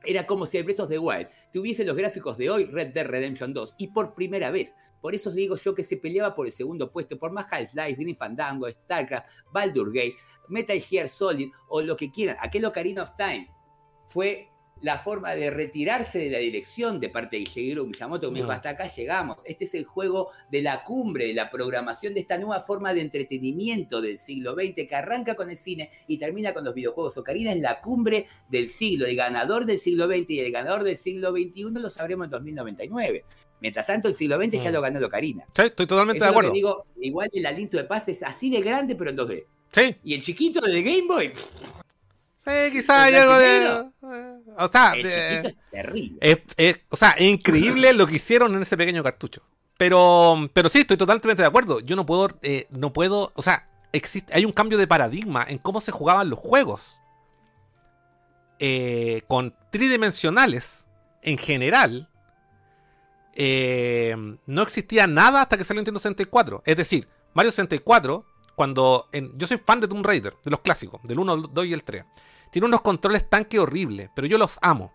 era 0.05 0.27
como 0.27 0.47
si 0.47 0.59
el 0.59 0.65
Breath 0.65 0.81
of 0.81 0.89
the 0.89 0.99
Wild 0.99 1.29
tuviese 1.53 1.85
los 1.85 1.97
gráficos 1.97 2.37
de 2.39 2.51
hoy, 2.51 2.65
Red 2.66 2.93
Dead 2.93 3.07
Redemption 3.07 3.53
2, 3.53 3.77
y 3.79 3.89
por 3.89 4.15
primera 4.15 4.51
vez. 4.51 4.75
Por 5.01 5.15
eso 5.15 5.31
digo 5.31 5.57
yo 5.57 5.75
que 5.75 5.85
se 5.85 5.97
peleaba 5.97 6.35
por 6.35 6.47
el 6.47 6.53
segundo 6.53 6.91
puesto, 6.91 7.19
por 7.19 7.31
más 7.31 7.53
Half-Life, 7.53 8.03
Green 8.03 8.16
Fandango, 8.16 8.69
StarCraft, 8.69 9.29
Baldur 9.53 9.93
Gate, 9.93 10.15
Metal 10.49 10.81
Gear 10.81 11.09
Solid 11.09 11.49
o 11.69 11.81
lo 11.83 11.97
que 11.97 12.11
quieran. 12.11 12.37
Aquel 12.41 12.65
Ocarina 12.65 13.05
of 13.05 13.11
Time 13.16 13.49
fue 14.09 14.49
la 14.83 14.99
forma 14.99 15.35
de 15.35 15.51
retirarse 15.51 16.19
de 16.19 16.31
la 16.31 16.39
dirección 16.39 17.01
de 17.01 17.09
parte 17.09 17.37
de 17.39 17.45
Shigeru 17.45 17.87
Miyamoto, 17.87 18.29
que 18.29 18.33
me 18.33 18.39
dijo, 18.41 18.51
hasta 18.53 18.71
acá 18.71 18.87
llegamos. 18.87 19.43
Este 19.45 19.65
es 19.65 19.75
el 19.75 19.85
juego 19.85 20.31
de 20.51 20.63
la 20.63 20.83
cumbre, 20.85 21.27
de 21.27 21.35
la 21.35 21.51
programación 21.51 22.15
de 22.15 22.21
esta 22.21 22.39
nueva 22.39 22.61
forma 22.61 22.95
de 22.95 23.01
entretenimiento 23.01 24.01
del 24.01 24.19
siglo 24.19 24.55
XX 24.55 24.87
que 24.89 24.95
arranca 24.95 25.35
con 25.35 25.51
el 25.51 25.57
cine 25.57 25.91
y 26.07 26.19
termina 26.19 26.53
con 26.55 26.65
los 26.65 26.75
videojuegos. 26.75 27.17
Ocarina 27.19 27.53
es 27.53 27.61
la 27.61 27.81
cumbre 27.81 28.27
del 28.49 28.69
siglo, 28.71 29.07
el 29.07 29.17
ganador 29.17 29.65
del 29.67 29.79
siglo 29.79 30.07
XX 30.07 30.31
y 30.31 30.41
el 30.41 30.53
ganador 30.53 30.85
del 30.85 30.97
siglo 30.97 31.31
XXI 31.33 31.65
lo 31.73 31.91
sabremos 31.91 32.27
en 32.27 32.31
2099. 32.31 33.25
Mientras 33.61 33.87
tanto, 33.87 34.07
el 34.07 34.15
siglo 34.15 34.37
XX 34.41 34.63
ya 34.63 34.71
Mm. 34.71 34.75
lo 34.75 34.81
ganó 34.81 34.99
el 34.99 35.05
Ocarina. 35.05 35.45
Sí, 35.55 35.63
estoy 35.63 35.87
totalmente 35.87 36.19
Eso 36.19 36.27
de 36.27 36.31
acuerdo. 36.31 36.53
digo, 36.53 36.87
igual 37.01 37.29
el 37.33 37.45
aliento 37.45 37.77
de 37.77 37.85
paz 37.85 38.09
es 38.09 38.23
así 38.23 38.51
de 38.51 38.61
grande, 38.61 38.95
pero 38.95 39.11
en 39.11 39.17
2D. 39.17 39.47
Sí, 39.73 39.97
Y 40.05 40.15
el 40.15 40.23
chiquito 40.23 40.61
del 40.61 40.83
Game 40.83 41.07
Boy, 41.09 41.31
sí, 42.49 42.73
quizás 42.73 42.91
hay 42.99 43.15
¿El 43.15 43.20
algo 43.23 43.39
de. 43.39 43.91
O 44.57 44.69
sea, 44.69 44.93
el 44.95 45.03
de- 45.03 45.29
chiquito 45.43 45.49
es 45.49 45.70
terrible. 45.70 46.19
es, 46.20 46.39
es- 46.57 46.81
o 46.91 46.97
sea, 46.97 47.11
es 47.11 47.27
increíble 47.29 47.93
lo 47.93 48.07
que 48.07 48.16
hicieron 48.16 48.55
en 48.55 48.62
ese 48.62 48.77
pequeño 48.77 49.03
cartucho. 49.03 49.43
Pero, 49.77 50.51
pero 50.53 50.69
sí, 50.69 50.81
estoy 50.81 50.97
totalmente 50.97 51.41
de 51.43 51.47
acuerdo. 51.47 51.79
Yo 51.81 51.95
no 51.95 52.05
puedo, 52.05 52.29
eh, 52.43 52.66
no 52.70 52.93
puedo, 52.93 53.31
o 53.37 53.43
sea, 53.43 53.69
existe, 53.93 54.33
hay 54.35 54.45
un 54.45 54.51
cambio 54.53 54.77
de 54.77 54.89
paradigma 54.89 55.45
en 55.49 55.59
cómo 55.59 55.81
se 55.81 55.93
jugaban 55.93 56.29
los 56.31 56.39
juegos. 56.41 57.01
Eh, 58.59 59.23
con 59.29 59.55
tridimensionales, 59.70 60.85
en 61.23 61.39
general, 61.39 62.09
eh, 63.35 64.16
no 64.47 64.62
existía 64.62 65.07
nada 65.07 65.43
hasta 65.43 65.57
que 65.57 65.62
salió 65.65 65.81
Nintendo 65.81 66.01
64. 66.01 66.62
Es 66.66 66.77
decir, 66.77 67.09
Mario 67.35 67.53
64, 67.53 68.27
cuando... 68.57 69.09
en- 69.12 69.39
yo 69.39 69.47
soy 69.47 69.59
fan 69.59 69.79
de 69.81 69.87
Tomb 69.87 70.05
Raider, 70.05 70.35
de 70.45 70.51
los 70.51 70.59
clásicos, 70.61 71.01
del 71.05 71.20
1, 71.20 71.35
el 71.35 71.43
2 71.53 71.66
y 71.66 71.73
el 71.73 71.85
3. 71.85 72.05
Tiene 72.51 72.66
unos 72.66 72.81
controles 72.83 73.29
tanque 73.29 73.59
horribles, 73.59 74.11
pero 74.15 74.27
yo 74.27 74.39
los 74.39 74.59
amo. 74.62 74.93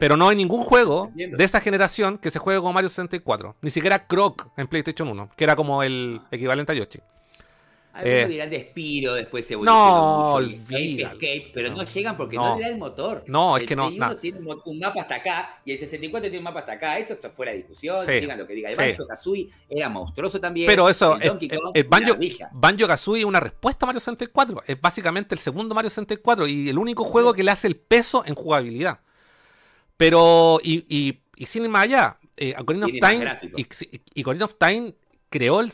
Pero 0.00 0.16
no 0.16 0.28
hay 0.28 0.36
ningún 0.36 0.64
juego 0.64 1.10
de 1.14 1.44
esa 1.44 1.60
generación 1.60 2.18
que 2.18 2.30
se 2.30 2.38
juegue 2.38 2.60
como 2.60 2.72
Mario 2.72 2.88
64. 2.88 3.56
Ni 3.60 3.70
siquiera 3.70 4.06
Croc 4.06 4.48
en 4.56 4.66
PlayStation 4.66 5.08
1, 5.08 5.28
que 5.36 5.44
era 5.44 5.54
como 5.54 5.82
el 5.82 6.22
equivalente 6.30 6.72
a 6.72 6.74
Yoshi. 6.74 7.00
Algunos 7.92 8.24
eh, 8.24 8.26
dirán 8.28 8.48
de 8.48 8.60
Spiro, 8.60 9.12
después 9.12 9.46
se 9.46 9.54
no, 9.54 10.34
olvídalo. 10.34 11.12
Escape, 11.12 11.50
pero 11.52 11.68
no, 11.68 11.76
No, 11.76 11.84
llegan 11.84 12.16
porque 12.16 12.36
no. 12.36 12.48
no, 12.48 12.56
le 12.56 12.62
da 12.62 12.68
el 12.68 12.78
motor. 12.78 13.24
No, 13.26 13.58
es 13.58 13.64
que 13.64 13.76
no, 13.76 13.90
tiene 14.16 14.38
un 14.38 14.78
mapa 14.78 15.02
hasta 15.02 15.16
acá 15.16 15.60
y 15.64 15.72
el 15.72 15.78
64 15.78 16.22
tiene 16.22 16.38
un 16.38 16.44
mapa 16.44 16.60
hasta 16.60 16.72
acá. 16.72 16.98
Esto 16.98 17.12
está 17.12 17.28
fuera 17.28 17.52
de 17.52 17.58
discusión, 17.58 17.98
Sí, 18.04 18.12
digan 18.12 18.38
lo 18.38 18.46
que 18.46 18.54
digan. 18.54 18.70
El 18.72 18.78
sí. 18.78 18.82
Banjo 18.82 19.06
Kazooie 19.06 19.48
era 19.68 19.90
monstruoso 19.90 20.40
también. 20.40 20.66
Pero 20.66 20.88
eso, 20.88 21.18
el 21.20 21.30
Kong, 21.32 21.72
el 21.74 21.84
Banjo. 21.84 22.16
Banjo 22.52 22.86
Kazooie 22.86 23.20
es 23.20 23.26
una 23.26 23.40
respuesta 23.40 23.84
a 23.84 23.88
Mario 23.88 24.00
64. 24.00 24.62
Es 24.66 24.80
básicamente 24.80 25.34
el 25.34 25.38
segundo 25.38 25.74
Mario 25.74 25.90
64 25.90 26.46
y 26.46 26.70
el 26.70 26.78
único 26.78 27.04
juego 27.04 27.34
que 27.34 27.42
le 27.42 27.50
hace 27.50 27.66
el 27.66 27.76
peso 27.76 28.24
en 28.24 28.34
jugabilidad. 28.34 29.00
Pero, 29.98 30.60
y, 30.62 30.86
y, 30.88 31.20
y 31.36 31.46
sin 31.46 31.64
ir 31.64 31.68
más 31.68 31.82
allá, 31.82 32.18
eh, 32.38 32.54
Ocarina 32.58 32.86
of 32.86 32.92
Time, 32.92 33.38
y, 33.54 33.66
y 34.14 34.22
Ocarina 34.22 34.46
of 34.46 34.54
Time 34.54 34.94
creó 35.32 35.60
el, 35.60 35.72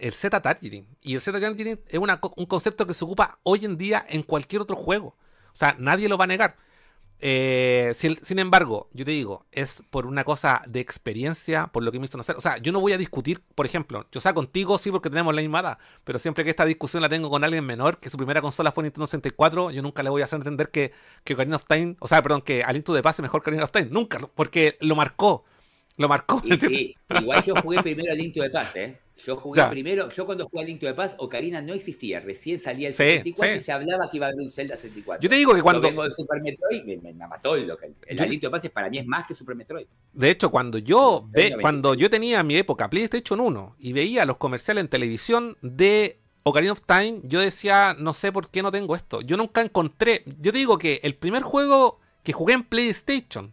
el, 0.00 0.12
Z-Targeting. 0.12 0.86
Y 1.02 1.16
el 1.16 1.20
Z-Targeting 1.20 1.80
es 1.86 1.98
un 1.98 2.46
concepto 2.46 2.86
que 2.86 2.94
se 2.94 3.04
ocupa 3.04 3.38
hoy 3.42 3.66
en 3.66 3.76
día 3.76 4.06
en 4.08 4.22
cualquier 4.22 4.62
otro 4.62 4.76
juego. 4.76 5.16
O 5.48 5.56
sea, 5.56 5.76
nadie 5.78 6.08
lo 6.08 6.16
va 6.16 6.24
a 6.24 6.28
negar. 6.28 6.56
Eh, 7.24 7.94
sin, 7.96 8.18
sin 8.24 8.38
embargo, 8.38 8.88
yo 8.92 9.04
te 9.04 9.10
digo, 9.10 9.46
es 9.52 9.82
por 9.90 10.06
una 10.06 10.24
cosa 10.24 10.62
de 10.66 10.80
experiencia, 10.80 11.68
por 11.68 11.82
lo 11.84 11.92
que 11.92 11.98
me 11.98 12.06
hizo 12.06 12.16
no 12.16 12.24
sé. 12.24 12.32
O 12.32 12.40
sea, 12.40 12.58
yo 12.58 12.72
no 12.72 12.80
voy 12.80 12.92
a 12.92 12.98
discutir, 12.98 13.42
por 13.54 13.66
ejemplo, 13.66 14.06
yo 14.10 14.20
sea 14.20 14.34
contigo 14.34 14.78
sí 14.78 14.90
porque 14.90 15.10
tenemos 15.10 15.34
la 15.34 15.42
misma 15.42 15.78
pero 16.04 16.18
siempre 16.18 16.42
que 16.44 16.50
esta 16.50 16.64
discusión 16.64 17.02
la 17.02 17.08
tengo 17.08 17.28
con 17.30 17.44
alguien 17.44 17.64
menor, 17.64 17.98
que 17.98 18.10
su 18.10 18.16
primera 18.16 18.40
consola 18.40 18.72
fue 18.72 18.82
Nintendo 18.84 19.06
64, 19.06 19.70
yo 19.70 19.82
nunca 19.82 20.02
le 20.02 20.10
voy 20.10 20.22
a 20.22 20.24
hacer 20.24 20.38
entender 20.38 20.70
que, 20.70 20.92
que 21.22 21.34
Ocarina 21.34 21.56
of 21.56 21.64
Time, 21.66 21.96
o 22.00 22.08
sea, 22.08 22.22
perdón, 22.22 22.42
que 22.42 22.64
Alinto 22.64 22.92
de 22.94 23.02
Paz 23.02 23.16
es 23.16 23.22
mejor 23.22 23.42
que 23.42 23.50
Ocarina 23.50 23.64
of. 23.64 23.90
Nunca, 23.90 24.18
porque 24.34 24.76
lo 24.80 24.96
marcó. 24.96 25.44
Lo 25.96 26.08
marcó. 26.08 26.42
Y 26.44 26.56
sí, 26.58 26.94
igual 27.20 27.44
yo 27.44 27.54
jugué 27.56 27.82
primero 27.82 28.12
a 28.12 28.14
Link 28.14 28.34
to 28.34 28.42
the 28.42 28.50
Past, 28.50 28.76
¿eh? 28.76 28.98
Yo 29.24 29.36
jugué 29.36 29.58
Ya. 29.58 29.70
primero, 29.70 30.08
yo 30.10 30.26
cuando 30.26 30.46
jugué 30.48 30.64
a 30.64 30.66
Link 30.66 30.80
the 30.80 30.94
Past, 30.94 31.14
Ocarina 31.20 31.60
no 31.62 31.74
existía, 31.74 32.18
recién 32.18 32.58
salía 32.58 32.88
el 32.88 32.94
Sí, 32.94 33.02
64 33.04 33.56
y 33.56 33.60
se 33.60 33.70
hablaba 33.70 34.08
que 34.10 34.16
iba 34.16 34.26
a 34.26 34.30
haber 34.30 34.40
un 34.40 34.50
Zelda 34.50 34.74
64. 34.74 35.22
Yo 35.22 35.28
te 35.28 35.36
digo 35.36 35.52
que 35.52 35.58
Yo 35.58 35.62
cuando, 35.62 35.82
vengo 35.82 36.02
de 36.02 36.10
Super 36.10 36.40
Metroid, 36.42 36.82
me, 36.84 36.96
me- 36.96 37.12
me 37.12 37.26
mató 37.28 37.54
el 37.54 37.68
local. 37.68 37.94
El 38.06 38.18
Yo- 38.18 38.24
Link 38.26 38.48
Past 38.50 38.64
es- 38.64 38.70
para 38.70 38.88
mí 38.90 38.98
es 38.98 39.06
más 39.06 39.24
que 39.26 39.34
Super 39.34 39.54
Metroid. 39.54 39.86
De 40.12 40.30
hecho, 40.30 40.50
cuando 40.50 40.78
yo 40.78 41.26
ve, 41.30 41.50
96. 41.50 41.60
cuando 41.60 41.94
yo 41.94 42.10
tenía 42.10 42.40
en 42.40 42.46
mi 42.46 42.56
época 42.56 42.88
PlayStation 42.90 43.38
1 43.40 43.76
y 43.78 43.92
veía 43.92 44.24
los 44.24 44.38
comerciales 44.38 44.80
en 44.82 44.88
televisión 44.88 45.56
de 45.60 46.18
Ocarina 46.42 46.72
of 46.72 46.80
Time, 46.84 47.20
yo 47.22 47.38
decía, 47.38 47.94
no 47.96 48.14
sé 48.14 48.32
por 48.32 48.48
qué 48.48 48.62
no 48.62 48.72
tengo 48.72 48.96
esto. 48.96 49.20
Yo 49.20 49.36
nunca 49.36 49.60
encontré. 49.60 50.24
Yo 50.40 50.50
te 50.52 50.58
digo 50.58 50.78
que 50.78 50.98
el 51.04 51.14
primer 51.14 51.42
juego 51.44 52.00
que 52.24 52.32
jugué 52.32 52.54
en 52.54 52.64
PlayStation 52.64 53.52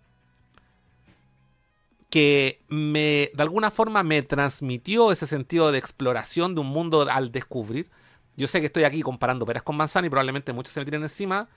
que 2.09 2.61
me 2.67 3.31
de 3.33 3.43
alguna 3.43 3.71
forma 3.71 4.03
me 4.03 4.21
transmitió 4.21 5.11
ese 5.11 5.27
sentido 5.27 5.71
de 5.71 5.77
exploración 5.77 6.55
de 6.55 6.61
un 6.61 6.67
mundo 6.67 7.07
al 7.09 7.31
descubrir. 7.31 7.89
Yo 8.35 8.47
sé 8.47 8.59
que 8.59 8.67
estoy 8.67 8.83
aquí 8.83 9.01
comparando 9.01 9.45
peras 9.45 9.63
con 9.63 9.77
manzana 9.77 10.07
y 10.07 10.09
probablemente 10.09 10.53
muchos 10.53 10.73
se 10.73 10.79
me 10.79 10.85
tiren 10.85 11.03
encima, 11.03 11.49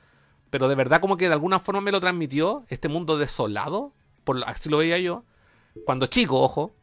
pero 0.50 0.68
de 0.68 0.74
verdad 0.74 1.00
como 1.00 1.16
que 1.16 1.28
de 1.28 1.34
alguna 1.34 1.60
forma 1.60 1.80
me 1.80 1.92
lo 1.92 2.00
transmitió 2.00 2.64
este 2.68 2.88
mundo 2.88 3.18
desolado, 3.18 3.92
por 4.24 4.42
así 4.46 4.68
lo 4.68 4.78
veía 4.78 4.98
yo, 4.98 5.24
cuando 5.86 6.06
chico, 6.06 6.40
ojo, 6.40 6.74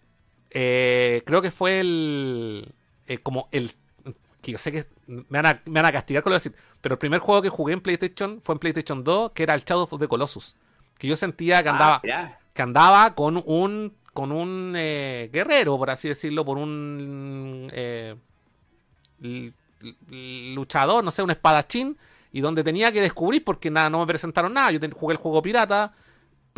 eh, 0.50 1.22
creo 1.26 1.42
que 1.42 1.52
fue 1.52 1.80
el, 1.80 2.74
eh, 3.08 3.20
como 3.20 3.50
el, 3.52 3.72
que 4.42 4.54
yo 4.54 4.58
sé 4.58 4.72
que 4.72 4.86
me 5.06 5.24
van 5.30 5.46
a, 5.46 5.62
me 5.66 5.82
van 5.82 5.86
a 5.86 5.92
castigar 5.92 6.24
con 6.24 6.32
lo 6.32 6.36
decir, 6.36 6.56
pero 6.82 6.94
el 6.94 7.00
primer 7.00 7.20
juego 7.20 7.42
que 7.42 7.50
jugué 7.50 7.74
en 7.74 7.82
PlayStation 7.82 8.42
fue 8.42 8.56
en 8.56 8.60
PlayStation 8.60 9.04
2, 9.04 9.32
que 9.34 9.44
era 9.44 9.54
el 9.54 9.64
Shadow 9.64 9.84
of 9.84 10.00
the 10.00 10.08
Colossus. 10.08 10.56
Que 10.98 11.08
yo 11.08 11.16
sentía 11.16 11.62
que 11.64 11.70
andaba, 11.70 12.02
Ah. 12.12 12.38
Que 12.60 12.64
andaba 12.64 13.16
con 13.16 13.42
un 13.46 13.94
con 14.14 14.34
un 14.34 14.74
eh, 14.76 15.30
guerrero, 15.32 15.78
por 15.78 15.92
así 15.92 16.10
decirlo, 16.10 16.44
por 16.44 16.58
un 16.58 17.72
eh, 17.72 18.18
luchador, 20.10 21.02
no 21.02 21.10
sé, 21.10 21.24
un 21.24 21.32
espadachín, 21.32 21.98
y 22.34 22.42
donde 22.42 22.66
tenía 22.66 22.92
que 22.92 23.00
descubrir, 23.00 23.46
porque 23.46 23.72
nada, 23.72 23.90
no 23.90 24.02
me 24.02 24.08
presentaron 24.08 24.54
nada. 24.54 24.72
Yo 24.72 24.80
jugué 24.94 25.14
el 25.14 25.20
juego 25.20 25.42
pirata 25.42 25.94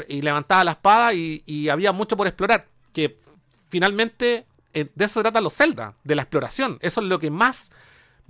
y 0.08 0.24
levantaba 0.24 0.64
la 0.64 0.72
espada 0.72 1.14
y, 1.14 1.44
y 1.46 1.70
había 1.70 1.92
mucho 1.92 2.18
por 2.18 2.26
explorar. 2.26 2.66
Que 2.92 3.20
finalmente 3.70 4.48
eh, 4.74 4.90
de 4.96 5.06
eso 5.06 5.20
se 5.20 5.22
trata 5.22 5.40
los 5.40 5.54
Zelda, 5.54 5.94
de 6.04 6.16
la 6.16 6.24
exploración. 6.24 6.80
Eso 6.82 7.02
es 7.02 7.06
lo 7.06 7.20
que 7.20 7.30
más 7.30 7.72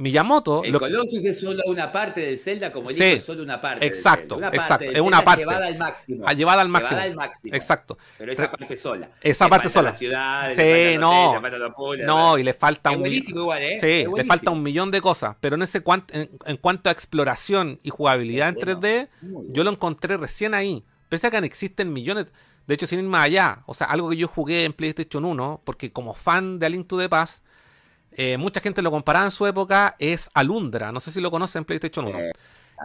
Miyamoto. 0.02 0.64
El 0.64 0.72
lo- 0.72 0.80
Colossus 0.80 1.24
es 1.26 1.40
solo 1.40 1.62
una 1.68 1.92
parte 1.92 2.22
del 2.22 2.40
Zelda, 2.40 2.72
como 2.72 2.90
el 2.90 2.96
Sí, 2.96 3.04
es 3.04 3.24
solo 3.24 3.44
una 3.44 3.62
parte. 3.62 3.86
exacto. 3.86 4.38
Una 4.38 4.48
exacto, 4.50 4.86
parte 4.86 4.92
es 4.94 5.00
una 5.02 5.24
parte. 5.24 5.42
Llevada 5.44 5.68
al 5.68 5.78
máximo. 5.78 6.24
Ah, 6.28 6.34
llevada 6.34 6.62
al 6.62 6.70
máximo. 6.70 6.90
Llevada 6.92 7.04
al 7.12 7.16
máximo. 7.16 7.56
Exacto. 7.56 7.98
Pero 8.18 8.32
esa 8.32 8.52
parte 8.52 8.76
sola. 8.76 9.10
Esa 9.22 9.46
Le 9.46 9.50
parte 9.50 9.70
falta 9.70 9.80
sola. 9.80 9.92
La 9.92 9.98
ciudad, 9.98 10.50
Sí, 10.56 10.98
no. 11.00 11.32
hoteles, 11.34 11.60
le 11.60 11.70
pueblos, 11.72 12.08
No, 12.08 12.38
y 12.38 12.44
le 12.44 12.54
falta 12.54 12.90
Es 12.90 12.96
un 12.96 13.02
buenísimo 13.02 13.40
igual, 13.42 13.62
¿eh? 13.62 13.78
Sí, 13.80 14.06
le 14.16 14.24
falta 14.26 14.52
un 14.52 14.64
millón 14.64 14.92
de 14.92 15.02
cosas. 15.02 15.36
Pero 15.40 15.56
en 15.56 15.62
ese 15.62 15.82
cuan- 15.82 16.06
en, 16.12 16.30
en 16.46 16.58
cuanto 16.58 16.90
a 16.90 16.92
exploración 16.92 17.80
y 17.84 17.90
jugabilidad 17.92 18.50
en 18.50 18.58
Es 18.58 18.66
bueno, 18.66 18.80
3D, 18.82 19.10
muy 19.22 19.32
bueno. 19.34 19.50
yo 19.54 19.64
lo 19.64 19.70
encontré 19.72 20.18
recién 20.18 20.54
ahí. 20.54 20.84
Pese 21.10 21.28
a 21.28 21.32
que 21.32 21.38
existen 21.38 21.94
millones. 21.94 22.28
De 22.68 22.76
hecho, 22.76 22.88
sin 22.88 23.00
ir 23.00 23.06
más 23.06 23.26
allá. 23.26 23.64
O 23.66 23.74
sea, 23.74 23.88
algo 23.88 24.10
que 24.10 24.18
yo 24.18 24.28
jugué 24.28 24.64
en 24.66 24.74
PlayStation 24.74 25.26
1, 25.26 25.62
porque 25.66 25.92
como 25.92 26.14
fan 26.14 26.58
de 26.60 26.66
A 26.68 26.70
Link 26.70 26.88
to 26.88 26.98
the 26.98 27.10
Past, 27.10 27.44
eh, 28.14 28.38
mucha 28.38 28.60
gente 28.60 28.82
lo 28.82 28.92
comparaba 28.92 29.26
en 29.26 29.32
su 29.32 29.46
época, 29.48 29.96
es 30.00 30.30
Alundra. 30.34 30.92
No 30.92 31.00
sé 31.00 31.12
si 31.12 31.22
lo 31.22 31.32
conocen 31.32 31.60
en 31.62 31.66
PlayStation 31.66 32.08
1. 32.08 32.20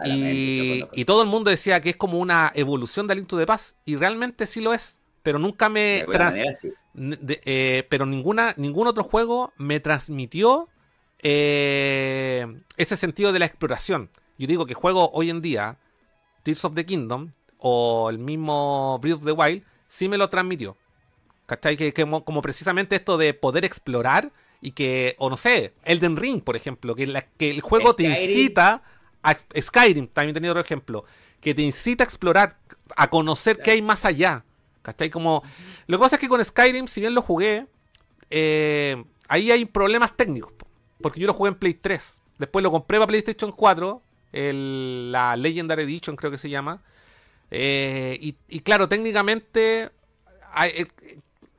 Eh, 0.05 0.87
y, 0.93 1.05
todo 1.05 1.23
el 1.23 1.27
mundo 1.27 1.49
decía 1.49 1.81
que 1.81 1.89
es 1.89 1.95
como 1.95 2.19
una 2.19 2.51
evolución 2.53 3.07
de 3.07 3.13
A 3.13 3.15
Link 3.15 3.27
to 3.27 3.37
the 3.37 3.45
Past. 3.45 3.75
Y 3.85 3.95
realmente 3.95 4.45
sí 4.47 4.61
lo 4.61 4.73
es. 4.73 4.99
Pero 5.23 5.39
nunca 5.39 5.69
me. 5.69 5.79
de 5.79 5.99
alguna 6.01 6.17
trans- 6.17 6.33
manera, 6.35 6.53
sí. 6.53 6.69
N- 6.95 7.17
de- 7.19 7.41
eh, 7.45 7.85
pero 7.89 8.05
ninguna, 8.05 8.53
ningún 8.57 8.87
otro 8.87 9.03
juego 9.03 9.53
me 9.57 9.79
transmitió 9.79 10.69
eh, 11.19 12.45
ese 12.77 12.95
sentido 12.97 13.31
de 13.31 13.39
la 13.39 13.45
exploración. 13.45 14.09
Yo 14.37 14.47
digo 14.47 14.65
que 14.65 14.73
juego 14.73 15.09
hoy 15.13 15.29
en 15.29 15.41
día, 15.41 15.77
Tears 16.43 16.63
of 16.65 16.75
the 16.75 16.85
Kingdom 16.85 17.31
o 17.57 18.09
el 18.09 18.19
mismo 18.19 18.99
Breath 19.01 19.17
of 19.17 19.25
the 19.25 19.31
Wild, 19.31 19.63
sí 19.87 20.07
me 20.07 20.17
lo 20.17 20.29
transmitió. 20.29 20.77
¿Cachai? 21.47 21.75
Que, 21.77 21.93
que 21.93 22.03
como, 22.03 22.23
como 22.23 22.41
precisamente 22.41 22.95
esto 22.95 23.17
de 23.17 23.33
poder 23.33 23.65
explorar 23.65 24.31
y 24.61 24.71
que, 24.71 25.15
o 25.19 25.29
no 25.29 25.37
sé, 25.37 25.73
Elden 25.85 26.17
Ring, 26.17 26.41
por 26.41 26.55
ejemplo, 26.55 26.95
que, 26.95 27.05
la- 27.07 27.21
que 27.21 27.49
el 27.51 27.61
juego 27.61 27.95
te 27.95 28.03
incita 28.31 28.83
a 29.23 29.35
Skyrim, 29.59 30.07
también 30.07 30.31
he 30.31 30.33
tenido 30.33 30.53
otro 30.53 30.61
ejemplo, 30.61 31.05
que 31.41 31.53
te 31.53 31.61
incita 31.61 32.03
a 32.03 32.05
explorar, 32.07 32.57
a 32.95 33.09
conocer 33.09 33.59
qué 33.63 33.71
hay 33.71 33.81
más 33.81 34.05
allá. 34.05 34.43
¿Cachai? 34.81 35.09
Como, 35.09 35.43
lo 35.87 35.97
que 35.97 36.01
pasa 36.01 36.15
es 36.15 36.21
que 36.21 36.29
con 36.29 36.43
Skyrim, 36.43 36.87
si 36.87 37.01
bien 37.01 37.13
lo 37.13 37.21
jugué, 37.21 37.67
eh, 38.29 39.03
ahí 39.27 39.51
hay 39.51 39.65
problemas 39.65 40.15
técnicos. 40.15 40.53
po, 40.53 40.65
Porque 41.01 41.19
yo 41.19 41.27
lo 41.27 41.33
jugué 41.33 41.49
en 41.49 41.55
Play 41.55 41.73
3. 41.73 42.21
Después 42.37 42.63
lo 42.63 42.71
compré 42.71 42.97
para 42.97 43.07
PlayStation 43.07 43.51
4. 43.51 44.01
el- 44.33 45.11
la 45.11 45.35
Legendary 45.35 45.83
Edition 45.83 46.15
creo 46.15 46.31
que 46.31 46.37
se 46.37 46.49
llama. 46.49 46.81
Eh, 47.51 48.17
y, 48.21 48.35
y 48.49 48.59
claro, 48.61 48.87
técnicamente... 48.89 49.89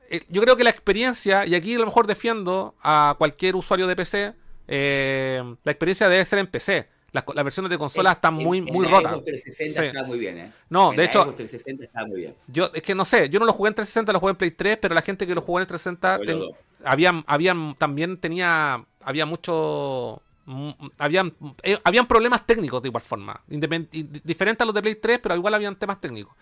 eh, 0.09 0.23
yo 0.29 0.41
creo 0.41 0.55
que 0.55 0.63
la 0.63 0.69
experiencia, 0.69 1.45
y 1.45 1.55
aquí 1.55 1.75
a 1.75 1.79
lo 1.79 1.85
mejor 1.85 2.07
defiendo 2.07 2.75
a 2.81 3.15
cualquier 3.17 3.55
usuario 3.55 3.87
de 3.87 3.95
PC, 3.95 4.33
eh, 4.67 5.55
la 5.63 5.71
experiencia 5.71 6.07
debe 6.09 6.23
ser 6.25 6.39
en 6.39 6.47
PC. 6.47 6.87
Las, 7.11 7.25
versiones 7.25 7.71
de 7.71 7.77
consola 7.79 8.11
están 8.11 8.35
muy, 8.35 8.59
en 8.59 8.65
muy 8.65 8.85
rotas. 8.85 9.13
Xbox 9.13 9.25
360 9.25 9.81
Sí. 9.81 9.87
está 9.87 10.03
muy 10.03 10.19
bien, 10.19 10.37
¿eh? 10.37 10.53
No, 10.69 10.91
de 10.91 11.05
hecho- 11.05 11.23
Xbox 11.23 11.37
360 11.37 11.83
está 11.85 12.05
muy 12.05 12.17
bien. 12.21 12.35
Yo, 12.47 12.69
es 12.71 12.83
que 12.83 12.93
no 12.93 13.03
sé, 13.03 13.29
yo 13.29 13.39
no 13.39 13.47
lo 13.47 13.53
jugué 13.53 13.69
en 13.69 13.73
360, 13.75 14.13
lo 14.13 14.19
jugué 14.19 14.29
en 14.31 14.35
Play 14.37 14.51
3, 14.51 14.77
pero 14.79 14.93
la 14.93 15.01
gente 15.01 15.25
que 15.25 15.33
lo 15.33 15.41
jugó 15.41 15.59
en 15.59 15.65
360 15.65 16.17
Fue 16.17 16.25
los 16.27 16.35
ten- 16.35 16.39
dos. 16.39 16.51
habían, 16.85 17.23
habían, 17.25 17.75
también 17.79 18.17
tenía, 18.17 18.85
había 19.01 19.25
mucho, 19.25 20.21
mm, 20.45 20.69
habían, 20.99 21.33
eh, 21.63 21.79
habían 21.83 22.05
problemas 22.05 22.45
técnicos 22.45 22.79
de 22.83 22.89
igual 22.89 23.03
forma, 23.03 23.41
diferentes 23.47 24.61
a 24.61 24.65
los 24.65 24.75
de 24.75 24.81
Play 24.83 24.95
3, 24.95 25.17
pero 25.17 25.33
igual 25.35 25.55
habían 25.55 25.75
temas 25.77 25.99
técnicos. 25.99 26.35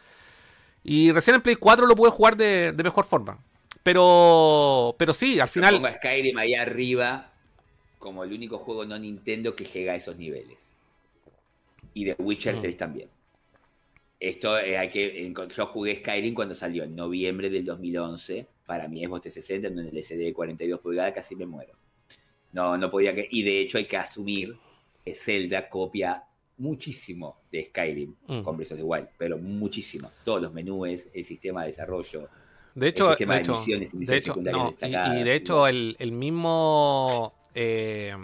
Y 0.84 1.14
recién 1.14 1.36
en 1.36 1.42
Play 1.42 1.56
4 1.56 1.86
lo 1.88 1.96
pude 1.96 2.12
jugar 2.12 2.36
de, 2.36 2.74
de 2.74 2.84
mejor 2.84 3.06
forma. 3.06 3.38
Pero, 3.84 4.96
pero 4.98 5.14
sí, 5.14 5.40
al 5.40 5.48
Yo 5.48 5.54
final, 5.54 5.76
pongo 5.76 5.88
a 5.88 5.94
Skyrim 5.94 6.38
ahí 6.38 6.54
arriba 6.54 7.32
como 8.00 8.24
el 8.24 8.34
único 8.34 8.58
juego 8.60 8.86
no 8.86 8.98
Nintendo 9.00 9.56
que 9.56 9.66
llega 9.66 9.94
a 9.94 9.96
esos 9.96 10.18
niveles. 10.18 10.72
Y 11.94 12.06
The 12.06 12.16
Witcher 12.22 12.56
Mm. 12.56 12.60
3 12.60 12.78
también. 12.78 13.10
Esto 14.20 14.58
eh, 14.60 14.78
hay 14.78 14.90
que. 14.90 15.34
Yo 15.56 15.66
jugué 15.68 15.98
Skyrim 15.98 16.34
cuando 16.34 16.54
salió 16.56 16.84
en 16.84 16.96
noviembre 16.96 17.50
del 17.50 17.66
2011. 17.66 18.48
Para 18.66 18.88
mi 18.88 19.04
Xbox 19.06 19.22
360, 19.24 19.68
en 19.70 19.80
el 19.80 19.88
LCD 19.98 20.26
de 20.26 20.34
42 20.34 20.82
pulgadas, 20.82 21.14
casi 21.14 21.36
me 21.36 21.46
muero. 21.46 21.74
No, 22.52 22.78
no 22.78 22.92
podía 22.92 23.14
que. 23.16 23.28
Y 23.30 23.44
de 23.44 23.62
hecho 23.62 23.78
hay 23.78 23.86
que 23.86 23.98
asumir 23.98 24.58
que 25.06 25.16
Zelda 25.16 25.70
copia 25.70 26.24
muchísimo 26.58 27.38
de 27.52 27.66
Skyrim 27.66 28.16
Mm. 28.28 28.42
con 28.42 28.58
Breath 28.58 28.74
of 28.74 28.78
the 28.80 28.84
Wild, 28.84 29.08
pero 29.18 29.38
muchísimo. 29.38 30.12
Todos 30.26 30.42
los 30.42 30.54
menús, 30.54 31.08
el 31.14 31.26
sistema 31.26 31.64
de 31.64 31.70
desarrollo. 31.70 32.28
De 32.80 32.88
hecho, 32.90 33.08
sistema 33.10 33.34
de 33.34 33.40
de 33.40 33.44
hecho, 33.44 33.52
misiones 33.54 33.94
y 33.94 34.06
de 34.06 34.18
hecho, 34.18 34.36
no, 34.52 34.74
y- 34.82 35.24
de 35.24 35.36
hecho 35.36 35.68
el, 35.68 35.96
el 36.00 36.12
mismo, 36.12 37.34
eh, 37.56 38.16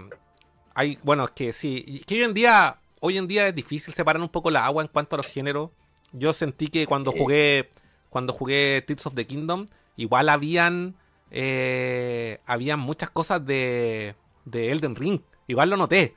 hay, 0.76 0.98
bueno, 1.04 1.26
es 1.26 1.32
que 1.32 1.54
sí, 1.54 2.04
que 2.08 2.16
hoy 2.16 2.24
en 2.24 2.34
día, 2.34 2.78
hoy 3.00 3.18
en 3.18 3.28
día 3.28 3.48
es 3.48 3.56
difícil 3.56 3.94
separar 3.94 4.22
un 4.22 4.30
poco 4.30 4.50
la 4.52 4.66
agua 4.66 4.82
en 4.84 4.90
cuanto 4.90 5.16
a 5.16 5.18
los 5.18 5.28
géneros. 5.28 5.70
Yo 6.12 6.34
sentí 6.34 6.68
que 6.68 6.86
cuando 6.86 7.12
jugué, 7.12 7.70
cuando 8.10 8.34
jugué 8.34 8.84
Tears 8.86 9.06
of 9.08 9.16
the 9.16 9.26
Kingdom, 9.26 9.66
igual 9.98 10.30
habían, 10.30 10.96
eh, 11.32 12.40
habían 12.46 12.80
muchas 12.80 13.10
cosas 13.10 13.46
de, 13.46 14.16
de 14.46 14.72
Elden 14.72 14.96
Ring. 14.96 15.22
Igual 15.48 15.70
lo 15.72 15.78
noté. 15.78 16.16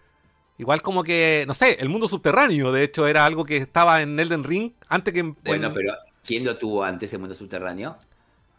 Igual 0.59 0.81
como 0.83 1.03
que, 1.03 1.45
no 1.47 1.53
sé, 1.55 1.77
el 1.81 1.89
mundo 1.91 2.09
subterráneo, 2.09 2.73
de 2.73 2.85
hecho, 2.85 3.07
era 3.07 3.27
algo 3.27 3.45
que 3.45 3.57
estaba 3.59 4.01
en 4.01 4.19
Elden 4.19 4.45
Ring 4.45 4.73
antes 4.89 5.13
que 5.13 5.21
en... 5.21 5.35
Bueno, 5.45 5.67
en- 5.69 5.75
pero 5.75 5.95
¿quién 6.25 6.45
lo 6.45 6.57
tuvo 6.57 6.83
antes 6.85 7.13
el 7.13 7.19
mundo 7.19 7.35
subterráneo? 7.35 7.97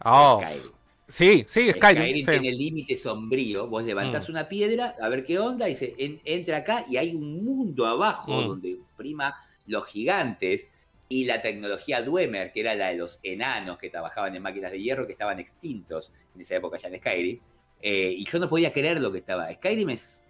Oh, 0.04 0.40
Skyrim. 0.42 0.72
sí, 1.08 1.44
sí, 1.48 1.70
Skyrim. 1.70 1.76
Skyrim 2.02 2.24
sí. 2.24 2.30
tiene 2.30 2.48
el 2.48 2.58
límite 2.58 2.96
sombrío. 2.96 3.66
Vos 3.66 3.84
levantás 3.84 4.28
Mm. 4.28 4.32
una 4.32 4.48
piedra, 4.48 4.94
a 5.00 5.08
ver 5.08 5.24
qué 5.24 5.38
onda, 5.38 5.68
y 5.68 5.74
se 5.74 5.94
en- 5.98 6.20
entra 6.24 6.58
acá 6.58 6.84
y 6.88 6.96
hay 6.96 7.14
un 7.14 7.44
mundo 7.44 7.86
abajo 7.86 8.32
Mm. 8.42 8.46
donde 8.48 8.78
prima 8.96 9.34
los 9.66 9.86
gigantes 9.86 10.68
y 11.08 11.24
la 11.24 11.40
tecnología 11.40 12.02
Dwemer, 12.02 12.52
que 12.52 12.60
era 12.60 12.74
la 12.74 12.88
de 12.88 12.96
los 12.96 13.18
enanos 13.22 13.78
que 13.78 13.90
trabajaban 13.90 14.34
en 14.36 14.42
máquinas 14.42 14.70
de 14.72 14.80
hierro 14.82 15.06
que 15.06 15.12
estaban 15.12 15.38
extintos 15.40 16.12
en 16.34 16.40
esa 16.40 16.56
época 16.56 16.78
ya 16.78 16.88
en 16.88 16.96
Skyrim. 16.98 17.40
Eh, 17.80 18.12
y 18.16 18.24
yo 18.24 18.38
no 18.38 18.48
podía 18.48 18.72
creer 18.72 19.00
lo 19.00 19.10
que 19.10 19.18
estaba. 19.18 19.52
Skyrim 19.52 19.90
es. 19.90 20.22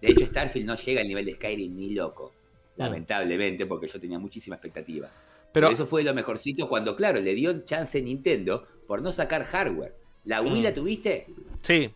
De 0.00 0.10
hecho, 0.10 0.26
Starfield 0.26 0.66
no 0.66 0.74
llega 0.76 1.00
al 1.00 1.08
nivel 1.08 1.24
de 1.26 1.34
Skyrim 1.34 1.74
ni 1.74 1.90
loco. 1.90 2.32
Lamentablemente, 2.76 3.66
porque 3.66 3.86
yo 3.88 4.00
tenía 4.00 4.18
muchísima 4.18 4.56
expectativa. 4.56 5.10
Pero, 5.52 5.68
eso 5.70 5.86
fue 5.86 6.02
lo 6.02 6.14
mejorcito 6.14 6.68
cuando, 6.68 6.96
claro, 6.96 7.20
le 7.20 7.34
dio 7.34 7.60
chance 7.64 8.00
Nintendo 8.00 8.66
por 8.86 9.02
no 9.02 9.12
sacar 9.12 9.44
hardware. 9.44 9.94
¿La 10.24 10.40
Wii 10.40 10.60
Mm. 10.60 10.64
la 10.64 10.74
tuviste? 10.74 11.26
sí, 11.60 11.92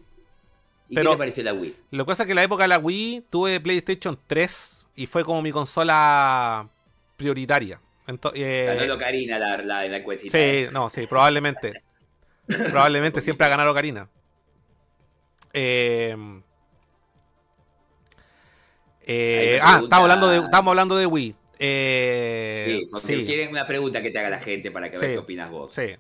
¿Y 0.88 0.94
Pero- 0.94 1.10
qué 1.10 1.14
te 1.16 1.18
pareció 1.18 1.42
la 1.42 1.52
Wii? 1.52 1.74
Lo 1.90 2.04
que 2.04 2.08
pasa 2.08 2.22
es 2.22 2.26
que 2.26 2.32
en 2.32 2.36
la 2.36 2.44
época 2.44 2.62
de 2.62 2.68
la 2.68 2.78
Wii 2.78 3.24
tuve 3.28 3.58
PlayStation 3.60 4.16
3 4.28 4.86
y 4.94 5.06
fue 5.06 5.24
como 5.24 5.42
mi 5.42 5.50
consola 5.50 6.68
prioritaria. 7.16 7.80
Ento- 8.06 8.30
eh, 8.36 8.66
Ganó 8.68 8.86
Locarina 8.94 9.36
la, 9.38 9.56
la, 9.58 9.88
la 9.88 9.96
encuestita. 9.96 10.38
sí, 10.38 10.66
no, 10.72 10.88
sí, 10.88 11.06
probablemente. 11.08 11.82
probablemente 12.46 13.20
siempre 13.20 13.46
ha 13.46 13.50
ganado 13.50 13.74
Karina. 13.74 14.08
Eh, 15.52 16.14
eh, 19.08 19.58
Ahí 19.62 19.68
me 19.72 19.76
ah, 19.76 19.80
estamos 19.82 20.02
hablando 20.04 20.28
de, 20.28 20.38
estamos 20.38 20.70
hablando 20.70 20.96
de 20.96 21.06
Wii. 21.06 21.34
Eh, 21.58 22.66
Sí, 22.80 22.88
porque 22.90 23.06
sí, 23.06 23.24
quieren 23.26 23.50
una 23.50 23.66
pregunta 23.66 24.02
que 24.02 24.10
te 24.10 24.18
haga 24.18 24.30
la 24.30 24.38
gente 24.40 24.70
para 24.70 24.90
que 24.90 24.98
veas 24.98 25.10
Sí. 25.10 25.14
qué 25.14 25.18
opinas 25.18 25.50
vos. 25.50 25.72
sí, 25.74 25.96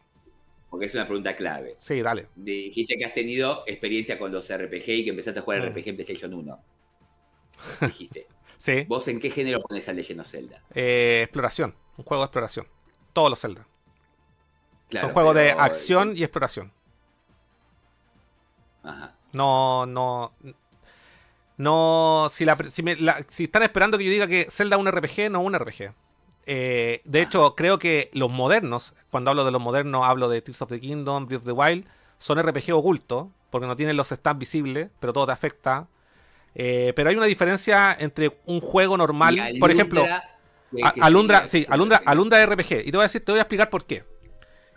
Porque 0.70 0.86
es 0.86 0.94
una 0.94 1.06
pregunta 1.06 1.34
clave. 1.36 1.76
sí, 1.78 2.02
dale. 2.02 2.28
Dijiste 2.36 2.96
que 2.98 3.04
has 3.04 3.12
tenido 3.14 3.62
experiencia 3.66 4.18
con 4.18 4.32
los 4.32 4.50
RPG 4.50 4.88
y 4.90 5.04
que 5.04 5.10
empezaste 5.10 5.40
a 5.40 5.42
jugar 5.42 5.60
Mm. 5.60 5.64
RPG 5.72 5.88
en 5.88 5.96
PlayStation 5.96 6.34
1. 6.34 6.60
Dijiste. 7.80 8.26
Sí, 8.58 8.84
¿Vos 8.88 9.06
en 9.08 9.20
qué 9.20 9.30
género 9.30 9.60
pones 9.60 9.88
al 9.88 9.96
Legend 9.96 10.20
of 10.20 10.26
Zelda? 10.28 10.62
eh, 10.74 11.20
exploración, 11.24 11.74
un 11.98 12.04
juego 12.04 12.22
de 12.22 12.26
exploración. 12.26 12.66
Todos 13.12 13.30
los 13.30 13.40
Zelda. 13.40 13.66
Claro, 14.88 15.06
Son 15.08 15.14
juegos 15.14 15.34
de 15.34 15.50
acción 15.50 16.12
y 16.16 16.22
exploración. 16.22 16.72
Ajá. 18.82 19.14
No, 19.32 19.84
no. 19.86 20.32
No. 21.56 22.28
Si, 22.30 22.44
la, 22.44 22.56
si, 22.70 22.82
me- 22.82 22.96
la- 22.96 23.24
si 23.30 23.44
están 23.44 23.62
esperando 23.62 23.98
que 23.98 24.04
yo 24.04 24.10
diga 24.10 24.26
que 24.26 24.46
Zelda 24.50 24.76
es 24.76 24.80
un 24.80 24.88
RPG, 24.90 25.30
no 25.30 25.40
es 25.40 25.46
un 25.46 25.54
RPG. 25.54 25.92
Eh, 26.48 27.00
de 27.04 27.22
hecho, 27.22 27.54
creo 27.56 27.78
que 27.78 28.10
los 28.12 28.30
modernos, 28.30 28.94
cuando 29.10 29.30
hablo 29.30 29.44
de 29.44 29.50
los 29.50 29.60
modernos, 29.60 30.06
hablo 30.06 30.28
de 30.28 30.42
Tears 30.42 30.62
of 30.62 30.68
the 30.68 30.80
Kingdom, 30.80 31.26
Breath 31.26 31.40
of 31.40 31.46
the 31.46 31.52
Wild, 31.52 31.84
son 32.18 32.38
RPG 32.40 32.72
ocultos, 32.72 33.26
porque 33.50 33.66
no 33.66 33.76
tienen 33.76 33.96
los 33.96 34.08
stats 34.08 34.38
visibles, 34.38 34.88
pero 35.00 35.12
todo 35.12 35.26
te 35.26 35.32
afecta. 35.32 35.88
Eh, 36.54 36.92
pero 36.94 37.10
hay 37.10 37.16
una 37.16 37.26
diferencia 37.26 37.94
entre 37.98 38.38
un 38.46 38.60
juego 38.60 38.96
normal, 38.96 39.34
por 39.60 39.70
ejemplo, 39.70 40.02
a- 40.82 40.92
Alundra, 41.02 41.46
sí, 41.48 41.66
Alundra, 41.68 42.02
Alundra 42.06 42.46
RPG. 42.46 42.80
Y 42.86 42.90
te 42.90 42.96
voy 42.96 43.00
a 43.00 43.02
decir, 43.08 43.24
te 43.24 43.32
voy 43.32 43.38
a 43.38 43.42
explicar 43.42 43.68
por 43.70 43.84
qué. 43.84 44.04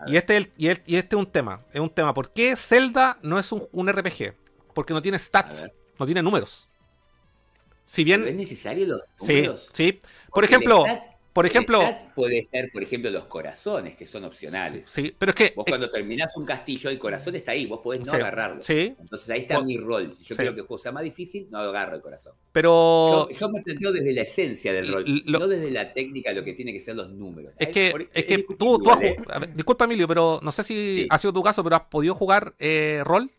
Y 0.07 0.17
este, 0.17 0.37
es 0.37 0.45
el- 0.45 0.51
y, 0.57 0.67
el- 0.67 0.81
y 0.85 0.95
este 0.95 1.15
es 1.15 1.19
un 1.19 1.25
tema, 1.27 1.61
es 1.73 1.79
un 1.81 1.89
tema. 1.89 2.13
¿Por 2.13 2.31
qué 2.31 2.55
Zelda 2.55 3.17
no 3.21 3.37
es 3.37 3.51
un, 3.51 3.67
un 3.71 3.87
RPG? 3.89 4.33
Porque 4.73 4.93
no 4.93 5.01
tiene 5.01 5.19
stats, 5.19 5.69
no 5.99 6.05
tiene 6.05 6.23
números. 6.23 6.68
Si 7.91 8.03
¿Pero 8.03 8.17
¿Es 8.23 8.23
bien, 8.25 8.37
necesario 8.37 8.85
los 8.85 9.01
sí, 9.17 9.33
números? 9.33 9.69
sí. 9.73 9.93
Por 9.93 10.03
Porque 10.29 10.45
el 10.47 10.61
ejemplo, 10.61 10.85
por 11.33 11.45
ejemplo, 11.47 11.79
puede 12.15 12.43
ser, 12.43 12.69
por 12.71 12.83
ejemplo, 12.83 13.09
los 13.09 13.25
corazones, 13.25 13.95
que 13.95 14.05
son 14.05 14.25
opcionales. 14.25 14.87
sí, 14.87 15.13
pero 15.17 15.31
es 15.31 15.35
que, 15.35 15.45
Vos 15.55 15.65
eh, 15.65 15.69
cuando 15.69 15.89
terminás 15.89 16.35
un 16.37 16.45
castillo, 16.45 16.89
el 16.91 16.99
corazón 16.99 17.35
está 17.35 17.51
ahí, 17.53 17.65
vos 17.65 17.79
podés 17.83 18.01
no 18.05 18.11
sí, 18.11 18.17
agarrarlo. 18.17 18.61
sí, 18.61 18.95
Entonces 18.99 19.29
ahí 19.31 19.39
está 19.41 19.59
mi 19.61 19.77
rol. 19.77 20.13
Si 20.13 20.23
yo 20.23 20.35
sí. 20.35 20.35
quiero 20.35 20.53
que 20.53 20.61
el 20.61 20.67
juego 20.67 20.77
sea 20.77 20.91
más 20.91 21.03
difícil, 21.03 21.47
no 21.49 21.57
agarro 21.59 21.95
el 21.95 22.01
corazón. 22.01 22.33
pero 22.51 23.27
Yo, 23.29 23.29
yo 23.39 23.49
me 23.49 23.61
planteo 23.63 23.91
desde 23.91 24.13
la 24.13 24.21
esencia 24.21 24.71
del 24.71 24.93
rol, 24.93 25.03
lo- 25.25 25.39
no 25.39 25.47
desde 25.47 25.71
la 25.71 25.91
técnica, 25.93 26.31
lo 26.31 26.43
que 26.43 26.53
tiene 26.53 26.71
que 26.73 26.81
ser 26.81 26.95
los 26.95 27.09
números. 27.09 27.55
Es 27.57 27.69
que, 27.69 27.91
por- 27.91 28.01
es 28.13 28.25
que 28.25 28.37
tú, 28.39 28.55
tú 28.55 28.91
has 28.91 28.99
igual, 28.99 29.15
jug- 29.17 29.31
a 29.33 29.39
ver, 29.39 29.53
disculpa 29.55 29.85
Emilio, 29.85 30.07
pero 30.07 30.39
no 30.43 30.51
sé 30.51 30.63
si 30.63 31.01
Sí. 31.01 31.07
ha 31.09 31.17
sido 31.17 31.33
tu 31.33 31.41
caso, 31.43 31.63
pero 31.63 31.75
has 31.77 31.83
podido 31.83 32.13
jugar 32.15 32.53
eh, 32.59 33.01
rol, 33.05 33.31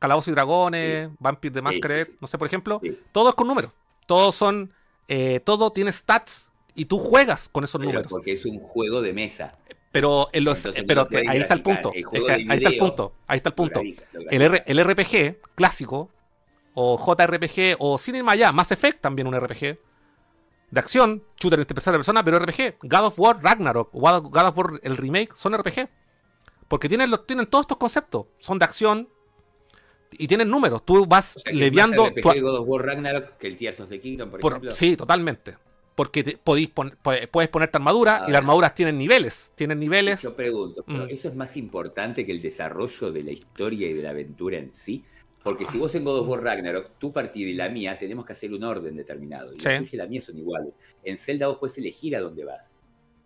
Calabozos 0.00 0.28
y 0.28 0.32
Dragones, 0.32 1.10
Vampire 1.18 1.52
the 1.54 1.60
Sí, 1.60 1.64
Masquerade, 1.64 2.04
sí, 2.04 2.12
sí. 2.12 2.18
no 2.20 2.28
sé, 2.28 2.38
por 2.38 2.46
ejemplo, 2.46 2.80
Sí. 2.82 2.98
todo 3.12 3.30
es 3.30 3.34
con 3.34 3.46
números, 3.48 3.72
todos 4.08 4.34
son, 4.34 4.72
eh, 5.06 5.38
todo 5.40 5.70
tiene 5.70 5.92
stats 5.92 6.50
y 6.74 6.86
tú 6.86 6.98
juegas 6.98 7.48
con 7.50 7.62
esos 7.62 7.78
Pero 7.78 7.90
números. 7.92 8.10
Porque 8.10 8.32
es 8.32 8.44
un 8.46 8.58
juego 8.58 9.02
de 9.02 9.12
mesa. 9.12 9.56
Pero, 9.92 10.28
en 10.32 10.44
los, 10.44 10.58
Entonces, 10.58 10.84
pero 10.86 11.06
no 11.10 11.18
ahí 11.30 11.38
está 11.38 11.54
el 11.54 11.62
punto, 11.62 11.92
El 11.92 12.00
es 12.00 12.06
juego 12.06 12.26
que 12.26 12.32
de 12.32 12.38
ahí 12.52 12.58
está 12.58 12.68
el 12.70 12.76
punto, 12.78 13.12
ahí 13.26 13.36
está 13.36 13.48
el 13.50 13.54
punto. 13.54 13.82
Lo 13.82 13.90
grafica, 13.90 14.06
lo 14.12 14.20
El, 14.30 14.42
R- 14.42 14.48
grafica. 14.64 14.72
el 14.72 14.84
RPG 14.84 15.54
clásico, 15.54 16.10
o 16.74 16.98
JRPG, 16.98 17.76
o 17.78 17.98
más 18.24 18.32
allá, 18.34 18.52
Mass 18.52 18.72
Effect 18.72 19.00
también 19.00 19.28
un 19.28 19.38
RPG, 19.38 19.78
de 20.70 20.80
acción, 20.80 21.22
shooter 21.40 21.60
en 21.60 21.66
tercera 21.66 21.96
persona, 21.98 22.22
pero 22.24 22.38
RPG. 22.38 22.76
God 22.82 23.04
of 23.06 23.18
War 23.18 23.38
Ragnarok, 23.42 23.90
God 23.92 24.46
of 24.46 24.58
War 24.58 24.80
el 24.82 24.96
remake, 24.96 25.30
son 25.34 25.56
RPG. 25.56 25.88
Porque 26.68 26.88
tienen, 26.88 27.10
los, 27.10 27.26
tienen 27.26 27.46
todos 27.46 27.64
estos 27.64 27.76
conceptos, 27.78 28.26
son 28.38 28.58
de 28.58 28.64
acción 28.66 29.08
y 30.12 30.26
tienen 30.26 30.48
números. 30.48 30.84
Tú 30.84 31.04
vas 31.06 31.36
O 31.36 31.40
sea, 31.40 31.52
leviando... 31.52 32.10
tu- 32.12 32.22
God 32.22 32.58
of 32.60 32.68
War 32.68 32.86
Ragnarok 32.86 33.36
que 33.38 33.46
el 33.46 33.56
Tears 33.56 33.80
of 33.80 33.88
the 33.88 33.98
Kingdom, 34.00 34.30
por, 34.30 34.40
por- 34.40 34.52
ejemplo. 34.52 34.74
sí, 34.74 34.96
totalmente. 34.96 35.56
Porque 35.94 36.22
te- 36.22 36.36
podís 36.36 36.68
pon- 36.68 36.94
pu- 37.02 37.28
puedes 37.28 37.48
ponerte 37.50 37.76
armadura 37.76 38.24
y 38.28 38.30
las 38.30 38.38
armaduras 38.38 38.74
tienen 38.74 38.96
niveles. 38.96 39.52
Tienen 39.56 39.80
niveles. 39.80 40.22
Yo 40.22 40.34
pregunto, 40.36 40.84
¿pero 40.86 41.04
Mm. 41.06 41.10
¿eso 41.10 41.28
es 41.28 41.34
más 41.34 41.56
importante 41.56 42.24
que 42.24 42.32
el 42.32 42.40
desarrollo 42.40 43.10
de 43.10 43.22
la 43.24 43.32
historia 43.32 43.88
y 43.88 43.92
de 43.94 44.02
la 44.02 44.10
aventura 44.10 44.58
en 44.58 44.72
sí? 44.72 45.04
Porque 45.42 45.66
si 45.66 45.78
vos 45.78 45.94
en 45.94 46.04
God 46.04 46.20
of 46.20 46.28
War 46.28 46.42
Ragnarok, 46.42 46.98
tu 46.98 47.12
partida 47.12 47.48
y 47.48 47.54
la 47.54 47.68
mía, 47.68 47.98
tenemos 47.98 48.24
que 48.26 48.32
hacer 48.32 48.52
un 48.52 48.64
orden 48.64 48.96
determinado. 48.96 49.52
Y 49.52 49.60
Sí. 49.60 49.68
la 49.68 49.78
tuya 49.78 49.90
y 49.92 49.96
la 49.96 50.06
mía 50.06 50.20
son 50.20 50.36
iguales. 50.38 50.72
En 51.04 51.16
Zelda 51.18 51.48
vos 51.48 51.58
puedes 51.58 51.76
elegir 51.78 52.14
a 52.16 52.20
dónde 52.20 52.44
vas. 52.44 52.74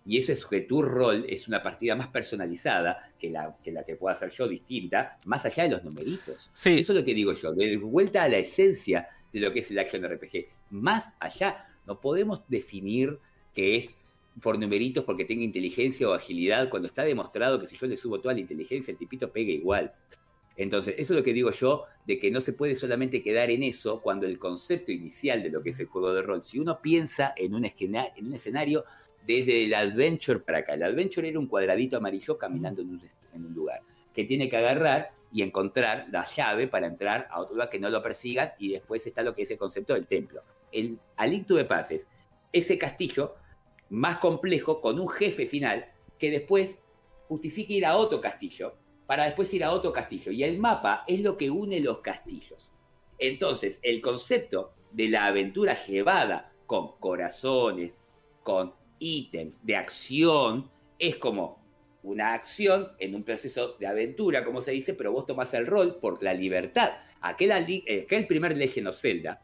Y 0.04 0.18
eso 0.18 0.32
es 0.32 0.44
que 0.44 0.62
tu 0.62 0.82
rol 0.82 1.24
es 1.28 1.46
una 1.46 1.62
partida 1.62 1.94
más 1.94 2.08
personalizada 2.08 3.12
que 3.18 3.30
la 3.30 3.56
que, 3.62 3.70
la 3.70 3.84
que 3.84 3.94
pueda 3.96 4.14
hacer 4.14 4.30
yo 4.30 4.48
distinta, 4.48 5.18
más 5.26 5.44
allá 5.44 5.64
de 5.64 5.70
los 5.70 5.84
numeritos. 5.84 6.50
Sí. 6.54 6.78
Eso 6.80 6.92
es 6.92 6.98
lo 6.98 7.04
que 7.04 7.14
digo 7.14 7.32
yo, 7.32 7.52
de 7.52 7.76
vuelta 7.76 8.24
a 8.24 8.28
la 8.28 8.38
esencia 8.38 9.06
de 9.32 9.40
lo 9.40 9.52
que 9.52 9.60
es 9.60 9.70
el 9.70 9.78
Action 9.78 10.04
RPG. 10.04 10.46
Más 10.70 11.12
allá, 11.20 11.66
no 11.86 12.00
podemos 12.00 12.42
definir 12.48 13.18
que 13.54 13.76
es 13.76 13.94
por 14.40 14.58
numeritos 14.58 15.04
porque 15.04 15.24
tenga 15.24 15.44
inteligencia 15.44 16.08
o 16.08 16.14
agilidad, 16.14 16.68
cuando 16.70 16.88
está 16.88 17.04
demostrado 17.04 17.60
que 17.60 17.66
si 17.66 17.76
yo 17.76 17.86
le 17.86 17.96
subo 17.96 18.20
toda 18.20 18.34
la 18.34 18.40
inteligencia, 18.40 18.90
el 18.90 18.98
tipito 18.98 19.30
pega 19.30 19.52
igual. 19.52 19.92
Entonces, 20.56 20.94
eso 20.98 21.14
es 21.14 21.18
lo 21.20 21.24
que 21.24 21.32
digo 21.32 21.50
yo, 21.50 21.84
de 22.06 22.18
que 22.18 22.30
no 22.30 22.40
se 22.40 22.52
puede 22.52 22.74
solamente 22.76 23.22
quedar 23.22 23.50
en 23.50 23.62
eso 23.62 24.02
cuando 24.02 24.26
el 24.26 24.38
concepto 24.38 24.90
inicial 24.92 25.42
de 25.42 25.50
lo 25.50 25.62
que 25.62 25.70
es 25.70 25.80
el 25.80 25.86
juego 25.86 26.12
de 26.12 26.22
rol, 26.22 26.42
si 26.42 26.58
uno 26.58 26.80
piensa 26.82 27.32
en 27.36 27.54
un, 27.54 27.64
escena- 27.64 28.08
en 28.16 28.26
un 28.26 28.34
escenario 28.34 28.84
desde 29.26 29.64
el 29.64 29.74
adventure 29.74 30.40
para 30.40 30.58
acá, 30.58 30.74
el 30.74 30.82
adventure 30.82 31.28
era 31.28 31.38
un 31.38 31.46
cuadradito 31.46 31.96
amarillo 31.96 32.36
caminando 32.36 32.82
en 32.82 33.00
un, 33.44 33.54
lugar, 33.54 33.80
que 34.12 34.24
tiene 34.24 34.48
que 34.48 34.56
agarrar 34.56 35.12
y 35.32 35.42
encontrar 35.42 36.06
la 36.10 36.24
llave 36.24 36.68
para 36.68 36.86
entrar 36.86 37.28
a 37.30 37.40
otro 37.40 37.54
lugar 37.54 37.68
que 37.68 37.78
no 37.78 37.88
lo 37.88 38.02
persigan 38.02 38.52
y 38.58 38.72
después 38.72 39.06
está 39.06 39.22
lo 39.22 39.34
que 39.34 39.42
es 39.42 39.50
el 39.50 39.58
concepto 39.58 39.94
del 39.94 40.06
templo. 40.06 40.42
El 40.70 40.98
Alicto 41.16 41.54
de 41.54 41.64
Pases, 41.64 42.06
ese 42.52 42.76
castillo 42.76 43.36
más 43.88 44.18
complejo 44.18 44.80
con 44.80 44.98
un 44.98 45.08
jefe 45.08 45.46
final 45.46 45.86
que 46.18 46.30
después 46.30 46.78
justifica 47.28 47.72
ir 47.72 47.86
a 47.86 47.96
otro 47.96 48.20
castillo 48.20 48.74
para 49.06 49.24
después 49.24 49.52
ir 49.54 49.64
a 49.64 49.72
otro 49.72 49.92
castillo. 49.92 50.32
Y 50.32 50.44
el 50.44 50.58
mapa 50.58 51.04
es 51.06 51.20
lo 51.20 51.36
que 51.36 51.50
une 51.50 51.80
los 51.80 51.98
castillos. 51.98 52.70
Entonces, 53.18 53.78
el 53.82 54.00
concepto 54.00 54.72
de 54.90 55.08
la 55.08 55.26
aventura 55.26 55.74
llevada 55.74 56.52
con 56.66 56.98
corazones, 56.98 57.94
con 58.42 58.74
ítems 59.02 59.58
de 59.64 59.76
acción, 59.76 60.70
es 60.98 61.16
como 61.16 61.60
una 62.04 62.34
acción 62.34 62.92
en 62.98 63.14
un 63.14 63.22
proceso 63.22 63.76
de 63.78 63.86
aventura, 63.86 64.44
como 64.44 64.60
se 64.60 64.72
dice, 64.72 64.94
pero 64.94 65.12
vos 65.12 65.26
tomás 65.26 65.52
el 65.54 65.66
rol 65.66 65.96
por 66.00 66.22
la 66.22 66.34
libertad. 66.34 66.92
Aquel, 67.20 67.52
aquel 67.52 68.26
primer 68.26 68.56
Legend 68.56 68.88
of 68.88 68.98
Zelda, 68.98 69.40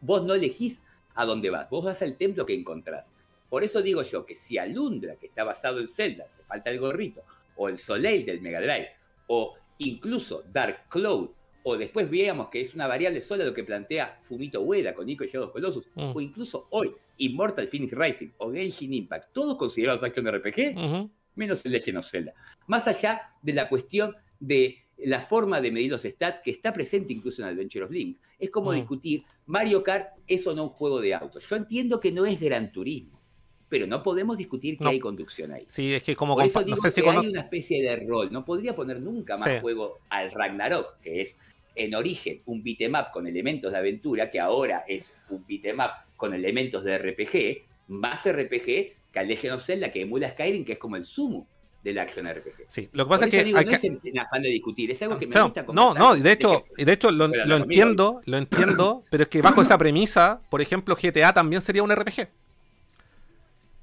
vos 0.00 0.24
no 0.24 0.34
elegís 0.34 0.80
a 1.14 1.24
dónde 1.24 1.50
vas, 1.50 1.68
vos 1.70 1.84
vas 1.84 2.02
al 2.02 2.16
templo 2.16 2.44
que 2.44 2.54
encontrás. 2.54 3.12
Por 3.48 3.62
eso 3.62 3.80
digo 3.82 4.02
yo 4.02 4.26
que 4.26 4.36
si 4.36 4.58
Alundra, 4.58 5.16
que 5.16 5.26
está 5.26 5.44
basado 5.44 5.78
en 5.80 5.88
Zelda, 5.88 6.24
le 6.36 6.44
falta 6.44 6.70
el 6.70 6.80
gorrito, 6.80 7.22
o 7.56 7.68
el 7.68 7.78
Soleil 7.78 8.26
del 8.26 8.40
Mega 8.40 8.60
Drive, 8.60 8.90
o 9.28 9.54
incluso 9.78 10.44
Dark 10.52 10.88
Cloud, 10.88 11.30
o 11.62 11.76
después 11.76 12.08
veamos 12.10 12.48
que 12.48 12.60
es 12.60 12.74
una 12.74 12.86
variable 12.86 13.20
sola 13.20 13.44
lo 13.44 13.54
que 13.54 13.64
plantea 13.64 14.18
Fumito 14.22 14.60
Ueda 14.62 14.94
con 14.94 15.06
Nico 15.06 15.24
y 15.24 15.28
Shadow 15.28 15.52
Colossus, 15.52 15.86
Mm. 15.94 16.12
o 16.14 16.20
incluso 16.20 16.66
hoy 16.70 16.94
Immortal 17.18 17.68
Phoenix 17.68 17.92
Rising 17.92 18.28
o 18.38 18.52
Genshin 18.52 18.92
Impact, 18.92 19.32
todos 19.32 19.56
considerados 19.56 20.02
acción 20.02 20.26
RPG, 20.26 21.08
menos 21.34 21.64
el 21.66 21.72
Legend 21.72 21.98
of 21.98 22.08
Zelda. 22.08 22.32
Más 22.66 22.86
allá 22.88 23.22
de 23.42 23.52
la 23.52 23.68
cuestión 23.68 24.14
de 24.40 24.78
la 24.98 25.20
forma 25.20 25.60
de 25.60 25.70
medir 25.70 25.90
los 25.90 26.02
stats 26.02 26.40
que 26.40 26.50
está 26.50 26.72
presente 26.72 27.12
incluso 27.12 27.42
en 27.42 27.48
Adventure 27.48 27.84
of 27.84 27.90
Link. 27.90 28.18
Es 28.38 28.50
como 28.50 28.72
discutir, 28.72 29.24
Mario 29.44 29.82
Kart 29.82 30.08
es 30.26 30.46
o 30.46 30.54
no 30.54 30.64
un 30.64 30.68
juego 30.70 31.00
de 31.00 31.14
autos. 31.14 31.46
Yo 31.48 31.56
entiendo 31.56 32.00
que 32.00 32.10
no 32.12 32.24
es 32.24 32.40
Gran 32.40 32.72
Turismo, 32.72 33.20
pero 33.68 33.86
no 33.86 34.02
podemos 34.02 34.38
discutir 34.38 34.78
que 34.78 34.84
No. 34.84 34.90
hay 34.90 34.98
conducción 34.98 35.52
ahí. 35.52 35.66
Sí, 35.68 35.92
es 35.92 36.02
que 36.02 36.16
como 36.16 36.34
Por 36.34 36.46
eso 36.46 36.62
digo 36.62 36.76
no 36.76 36.82
sé 36.82 36.90
si 36.90 37.02
que 37.02 37.10
hay 37.10 37.26
una 37.26 37.40
especie 37.42 37.82
de 37.82 38.06
rol. 38.06 38.32
No 38.32 38.44
podría 38.44 38.74
poner 38.74 39.00
nunca 39.00 39.36
más 39.36 39.48
Sí. 39.50 39.60
juego 39.60 39.98
al 40.08 40.30
Ragnarok, 40.30 40.98
que 41.00 41.20
es 41.20 41.36
en 41.74 41.94
origen 41.94 42.40
un 42.46 42.62
beat'em 42.62 42.94
up 42.94 43.10
con 43.12 43.26
elementos 43.26 43.72
de 43.72 43.76
aventura, 43.78 44.30
que 44.30 44.40
ahora 44.40 44.84
es 44.88 45.12
un 45.28 45.44
beat'em 45.46 45.78
up 45.80 45.90
con 46.16 46.34
elementos 46.34 46.82
de 46.84 46.98
RPG, 46.98 47.66
más 47.88 48.24
RPG 48.24 48.64
que 49.12 49.18
al 49.18 49.28
Legend 49.28 49.54
of 49.54 49.64
Zelda, 49.64 49.90
que 49.90 50.02
emula 50.02 50.28
Skyrim, 50.30 50.64
que 50.64 50.72
es 50.72 50.78
como 50.78 50.96
el 50.96 51.04
sumo 51.04 51.46
del 51.82 51.98
action 51.98 52.26
RPG. 52.28 52.64
Sí, 52.68 52.88
lo 52.92 53.04
que 53.04 53.08
pasa 53.10 53.24
es 53.26 53.30
que 53.30 53.44
digo, 53.44 53.58
hay 53.58 53.64
no 53.64 53.70
que- 53.70 53.76
es 53.76 53.84
en, 53.84 53.98
en 54.02 54.18
afán 54.18 54.42
de 54.42 54.48
discutir, 54.48 54.90
es 54.90 55.00
algo 55.02 55.18
que 55.18 55.26
me 55.26 55.32
Claro, 55.32 55.46
gusta 55.46 55.64
no, 55.72 55.94
no, 55.94 56.16
y 56.16 56.20
de 56.20 56.32
hecho, 56.32 56.64
y 56.76 56.84
de 56.84 56.92
hecho 56.92 57.12
lo, 57.12 57.26
entiendo, 57.26 58.20
lo 58.24 58.36
entiendo, 58.38 59.04
pero 59.10 59.22
es 59.22 59.28
que 59.28 59.40
bajo 59.40 59.62
esa 59.62 59.78
premisa, 59.78 60.40
por 60.50 60.60
ejemplo, 60.60 60.96
GTA 61.00 61.32
también 61.32 61.62
sería 61.62 61.82
un 61.84 61.94
RPG. 61.94 62.28